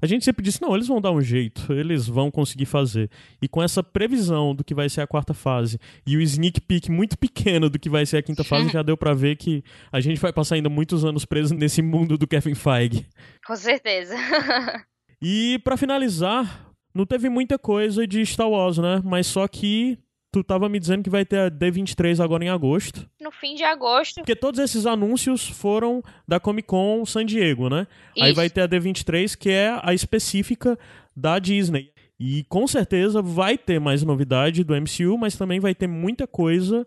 a 0.01 0.07
gente 0.07 0.25
sempre 0.25 0.44
disse, 0.44 0.62
não, 0.62 0.77
eles 0.77 0.86
vão 0.86 1.01
dar 1.01 1.11
um 1.11 1.20
jeito, 1.20 1.73
eles 1.73 2.07
vão 2.07 2.31
conseguir 2.31 2.67
fazer. 2.67 3.11
E 3.43 3.49
com 3.49 3.61
essa 3.61 3.83
previsão 3.83 4.55
do 4.55 4.62
que 4.62 4.75
vai 4.75 4.89
ser 4.89 5.01
a 5.01 5.07
quarta 5.07 5.35
fase 5.35 5.77
e 6.07 6.17
o 6.17 6.20
sneak 6.20 6.61
peek 6.61 6.89
muito 6.89 7.19
pequeno 7.19 7.69
do 7.69 7.81
que 7.81 7.91
vai 7.91 8.07
ser 8.07 8.19
a 8.19 8.23
quinta 8.23 8.44
fase, 8.44 8.69
já 8.69 8.83
deu 8.85 8.97
pra 8.97 9.12
ver 9.12 9.35
que 9.35 9.65
a 9.91 9.99
gente 9.99 10.20
vai 10.20 10.33
passar 10.33 10.55
ainda 10.55 10.69
muitos 10.69 11.05
anos 11.05 11.25
preso 11.25 11.52
nesse 11.52 11.83
mundo 11.83 12.17
do 12.17 12.28
Kevin 12.28 12.55
Feige. 12.55 13.05
Com 13.44 13.57
certeza. 13.57 14.15
E 15.25 15.61
pra 15.62 15.77
finalizar, 15.77 16.72
não 16.95 17.07
teve 17.07 17.29
muita 17.29 17.59
coisa 17.59 18.07
de 18.07 18.25
Star 18.25 18.49
Wars, 18.49 18.79
né? 18.79 19.01
Mas 19.05 19.27
só 19.27 19.47
que 19.49 19.99
tu 20.33 20.43
tava 20.43 20.69
me 20.69 20.81
dizendo 20.81 21.03
que 21.03 21.11
vai 21.11 21.25
ter 21.27 21.39
a 21.39 21.51
D23 21.51 22.23
agora 22.23 22.45
em 22.45 22.49
agosto. 22.49 23.07
no 23.21 23.31
fim 23.31 23.55
de 23.55 23.62
agosto. 23.65 24.17
Porque 24.17 24.35
todos 24.35 24.59
esses 24.59 24.87
anúncios 24.87 25.47
foram 25.47 26.03
da 26.27 26.41
Comic 26.41 26.67
Con 26.67 27.05
San 27.05 27.27
Diego, 27.27 27.69
né? 27.69 27.87
Aí 28.19 28.29
Isso. 28.31 28.37
vai 28.37 28.49
ter 28.49 28.62
a 28.62 28.69
D23, 28.69 29.37
que 29.37 29.51
é 29.51 29.79
a 29.83 29.93
específica 29.93 30.79
da 31.15 31.39
Disney. 31.39 31.93
E 32.19 32.45
com 32.45 32.67
certeza 32.67 33.21
vai 33.21 33.59
ter 33.59 33.79
mais 33.81 34.03
novidade 34.03 34.65
do 34.65 34.75
MCU, 34.75 35.19
mas 35.19 35.37
também 35.37 35.61
vai 35.61 35.75
ter 35.75 35.87
muita 35.87 36.27
coisa 36.27 36.87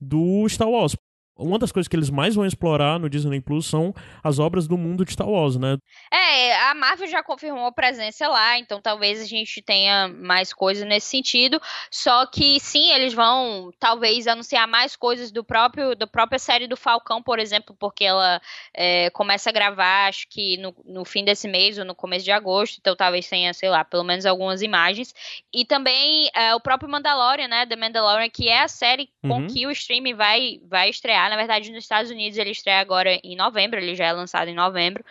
do 0.00 0.48
Star 0.48 0.68
Wars. 0.68 0.96
Uma 1.38 1.58
das 1.58 1.70
coisas 1.70 1.88
que 1.88 1.96
eles 1.96 2.10
mais 2.10 2.34
vão 2.34 2.46
explorar 2.46 2.98
no 2.98 3.08
Disney 3.08 3.40
Plus 3.40 3.66
são 3.66 3.94
as 4.22 4.38
obras 4.38 4.66
do 4.66 4.76
mundo 4.76 5.04
de 5.04 5.12
Star 5.12 5.28
Wars, 5.28 5.56
né? 5.56 5.76
É, 6.12 6.56
a 6.68 6.74
Marvel 6.74 7.06
já 7.08 7.22
confirmou 7.22 7.66
a 7.66 7.72
presença 7.72 8.28
lá, 8.28 8.58
então 8.58 8.80
talvez 8.80 9.20
a 9.20 9.24
gente 9.24 9.62
tenha 9.62 10.08
mais 10.08 10.52
coisas 10.52 10.86
nesse 10.86 11.08
sentido. 11.08 11.60
Só 11.90 12.26
que 12.26 12.58
sim, 12.60 12.90
eles 12.92 13.14
vão 13.14 13.70
talvez 13.78 14.26
anunciar 14.26 14.66
mais 14.66 14.96
coisas 14.96 15.30
do 15.30 15.44
próprio 15.44 15.94
da 15.94 16.06
própria 16.06 16.38
série 16.38 16.66
do 16.66 16.76
Falcão, 16.76 17.22
por 17.22 17.38
exemplo, 17.38 17.76
porque 17.78 18.04
ela 18.04 18.40
é, 18.74 19.10
começa 19.10 19.50
a 19.50 19.52
gravar, 19.52 20.08
acho 20.08 20.26
que 20.28 20.56
no, 20.58 20.74
no 20.84 21.04
fim 21.04 21.24
desse 21.24 21.46
mês 21.48 21.78
ou 21.78 21.84
no 21.84 21.94
começo 21.94 22.24
de 22.24 22.32
agosto, 22.32 22.78
então 22.80 22.96
talvez 22.96 23.28
tenha, 23.28 23.52
sei 23.54 23.68
lá, 23.68 23.84
pelo 23.84 24.04
menos 24.04 24.26
algumas 24.26 24.62
imagens. 24.62 25.14
E 25.52 25.64
também 25.64 26.28
é, 26.34 26.54
o 26.54 26.60
próprio 26.60 26.90
Mandalorian, 26.90 27.48
né? 27.48 27.66
The 27.66 27.76
Mandalorian, 27.76 28.28
que 28.28 28.48
é 28.48 28.62
a 28.62 28.68
série 28.68 29.08
com 29.22 29.36
Uhum. 29.36 29.46
que 29.46 29.66
o 29.66 29.70
streaming 29.70 30.14
vai, 30.14 30.58
vai 30.68 30.88
estrear. 30.90 31.25
Na 31.28 31.36
verdade, 31.36 31.70
nos 31.70 31.84
Estados 31.84 32.10
Unidos 32.10 32.38
ele 32.38 32.50
estreia 32.50 32.80
agora 32.80 33.18
em 33.22 33.36
novembro, 33.36 33.78
ele 33.78 33.94
já 33.94 34.06
é 34.06 34.12
lançado 34.12 34.48
em 34.48 34.54
novembro, 34.54 35.04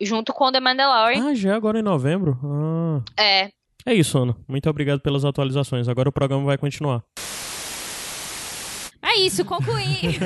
junto 0.00 0.32
com 0.32 0.50
The 0.52 0.60
Mandalorian. 0.60 1.28
Ah, 1.30 1.34
já 1.34 1.52
é 1.52 1.54
agora 1.54 1.78
em 1.78 1.82
novembro? 1.82 2.38
Ah. 2.42 3.22
É, 3.22 3.50
É 3.86 3.94
isso, 3.94 4.16
Ana. 4.18 4.34
Muito 4.48 4.68
obrigado 4.70 5.00
pelas 5.00 5.24
atualizações. 5.24 5.88
Agora 5.88 6.08
o 6.08 6.12
programa 6.12 6.44
vai 6.44 6.56
continuar. 6.58 7.02
É 9.14 9.18
isso, 9.20 9.44
concluí. 9.44 10.18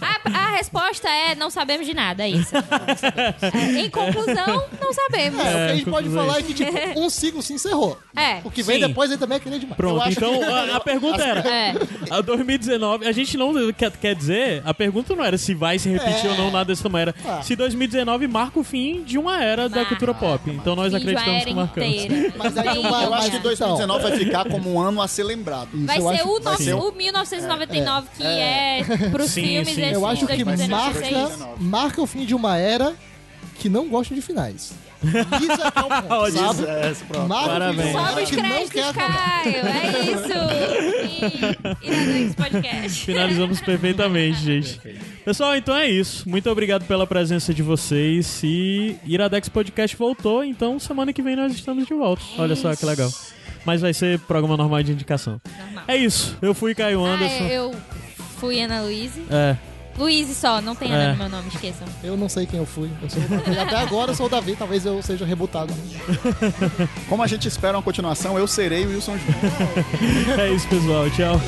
a, 0.00 0.38
a 0.38 0.50
resposta 0.56 1.08
é 1.08 1.34
não 1.34 1.48
sabemos 1.48 1.86
de 1.86 1.94
nada, 1.94 2.22
é 2.22 2.28
isso. 2.28 2.52
É, 2.54 3.80
em 3.80 3.88
conclusão, 3.90 4.64
não 4.80 4.92
sabemos. 4.92 5.40
É, 5.40 5.42
o 5.42 5.46
que 5.46 5.56
a 5.56 5.58
É, 5.60 5.76
gente 5.76 5.90
pode 5.90 6.08
falar 6.10 6.38
é 6.38 6.42
que, 6.42 6.52
tipo, 6.54 6.70
um 7.00 7.08
ciclo 7.08 7.42
se 7.42 7.54
encerrou. 7.54 7.98
É. 8.14 8.40
O 8.44 8.50
que 8.50 8.62
vem 8.62 8.80
Sim. 8.80 8.88
depois 8.88 9.10
aí 9.10 9.16
também 9.16 9.36
é 9.36 9.40
querer 9.40 9.58
demais. 9.58 9.76
Pronto, 9.76 10.08
então 10.10 10.38
que- 10.38 10.44
a, 10.44 10.76
a 10.76 10.80
pergunta 10.80 11.22
era: 11.22 11.40
É. 11.48 11.74
a 12.10 12.20
2019, 12.20 13.06
a 13.06 13.12
gente 13.12 13.36
não 13.36 13.72
quer, 13.72 13.90
quer 13.92 14.14
dizer, 14.14 14.62
a 14.64 14.74
pergunta 14.74 15.14
não 15.16 15.24
era 15.24 15.38
se 15.38 15.54
vai 15.54 15.78
se 15.78 15.88
repetir 15.88 16.26
É. 16.26 16.30
ou 16.30 16.36
não 16.36 16.50
nada 16.50 16.66
desse 16.66 16.82
tamanho, 16.82 17.02
era 17.02 17.14
Ah. 17.26 17.42
se 17.42 17.56
2019 17.56 18.26
marca 18.28 18.58
o 18.60 18.64
fim 18.64 19.02
de 19.02 19.16
uma 19.18 19.42
era 19.42 19.68
da 19.68 19.84
cultura 19.86 20.12
pop. 20.12 20.50
Então 20.50 20.76
nós 20.76 20.92
acreditamos 20.92 21.44
que 21.44 21.54
marcamos. 21.54 21.90
inteira. 22.04 22.32
Mas 22.36 22.56
aí 22.58 22.78
uma- 22.78 23.02
Eu 23.04 23.14
acho 23.14 23.26
que 23.30 23.32
Mas, 23.36 23.42
2019 23.42 24.02
vai 24.02 24.18
ficar 24.18 24.48
como 24.48 24.74
um 24.74 24.80
ano 24.80 25.00
a 25.00 25.08
ser 25.08 25.24
lembrado. 25.24 25.68
Vai 25.72 26.00
ser 26.00 26.08
acho- 26.08 26.28
o, 26.28 26.40
vai 26.40 26.52
nosso, 26.52 26.64
ser 26.64 26.74
o 26.74 26.92
1999 26.92 28.08
que 28.16 28.22
é, 28.26 28.84
pros 29.10 29.30
Sim, 29.30 29.42
filmes 29.42 29.74
sim. 29.74 29.82
Eu 29.82 30.06
acho 30.06 30.26
que 30.26 30.44
2019 30.44 31.10
marca, 31.10 31.48
marca 31.60 32.02
o 32.02 32.06
fim 32.06 32.24
de 32.24 32.34
uma 32.34 32.56
era 32.56 32.94
que 33.58 33.68
não 33.68 33.88
gosta 33.88 34.14
de 34.14 34.20
finais. 34.22 34.72
Isso 35.02 35.62
é 35.62 35.70
é 36.26 36.30
sabe? 36.32 36.62
isso. 36.62 36.66
É, 36.66 36.94
fim 37.28 37.46
Parabéns. 37.46 37.92
Sobe 37.92 38.22
os 38.22 38.30
que 38.30 38.36
não 38.36 38.42
quer 38.42 38.68
créditos, 38.68 38.88
acabar. 38.88 39.42
Caio. 39.42 39.56
É 39.66 40.00
isso. 40.12 41.82
E 41.82 41.86
Iradex 41.86 42.34
Podcast. 42.34 43.04
Finalizamos 43.04 43.60
perfeitamente, 43.60 44.38
gente. 44.38 44.80
Pessoal, 45.24 45.54
então 45.56 45.76
é 45.76 45.86
isso. 45.88 46.28
Muito 46.28 46.50
obrigado 46.50 46.84
pela 46.86 47.06
presença 47.06 47.52
de 47.52 47.62
vocês. 47.62 48.40
E 48.42 48.96
Iradex 49.06 49.48
Podcast 49.48 49.96
voltou, 49.96 50.42
então 50.44 50.78
semana 50.78 51.12
que 51.12 51.22
vem 51.22 51.36
nós 51.36 51.52
estamos 51.52 51.86
de 51.86 51.94
volta. 51.94 52.22
Olha 52.38 52.56
só 52.56 52.74
que 52.74 52.84
legal. 52.84 53.10
Mas 53.64 53.80
vai 53.80 53.92
ser 53.92 54.18
programa 54.20 54.56
normal 54.56 54.82
de 54.82 54.92
indicação. 54.92 55.40
Normal. 55.58 55.84
É 55.88 55.96
isso. 55.96 56.36
Eu 56.40 56.54
fui 56.54 56.74
Caio 56.74 57.04
Ah, 57.04 57.14
Anderson. 57.14 57.44
eu 57.46 57.74
fui 58.38 58.60
Ana 58.60 58.82
Luiz. 58.82 59.12
É. 59.30 59.56
Luiz 59.98 60.36
só, 60.36 60.60
não 60.60 60.74
tem 60.74 60.92
É. 60.92 60.94
Ana 60.94 61.12
no 61.12 61.18
meu 61.18 61.28
nome, 61.28 61.48
esqueçam. 61.48 61.88
Eu 62.02 62.16
não 62.16 62.28
sei 62.28 62.44
quem 62.46 62.58
eu 62.58 62.66
fui. 62.66 62.90
Eu 63.00 63.08
sou 63.08 63.22
o 63.22 63.28
Davi. 63.28 63.58
Até 63.58 63.76
agora 63.76 64.10
eu 64.10 64.14
sou 64.14 64.26
o 64.26 64.28
Davi, 64.28 64.54
talvez 64.54 64.84
eu 64.84 65.02
seja 65.02 65.24
rebutado. 65.24 65.72
Como 67.08 67.22
a 67.22 67.26
gente 67.26 67.48
espera 67.48 67.76
uma 67.76 67.82
continuação, 67.82 68.38
eu 68.38 68.46
serei 68.46 68.84
o 68.84 68.90
Wilson 68.90 69.16
Júnior. 69.18 70.38
É 70.38 70.50
isso, 70.50 70.68
pessoal. 70.68 71.08
Tchau. 71.10 71.40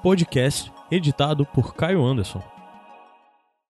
Podcast 0.00 0.70
editado 0.90 1.44
por 1.44 1.74
Caio 1.74 2.06
Anderson. 2.06 2.42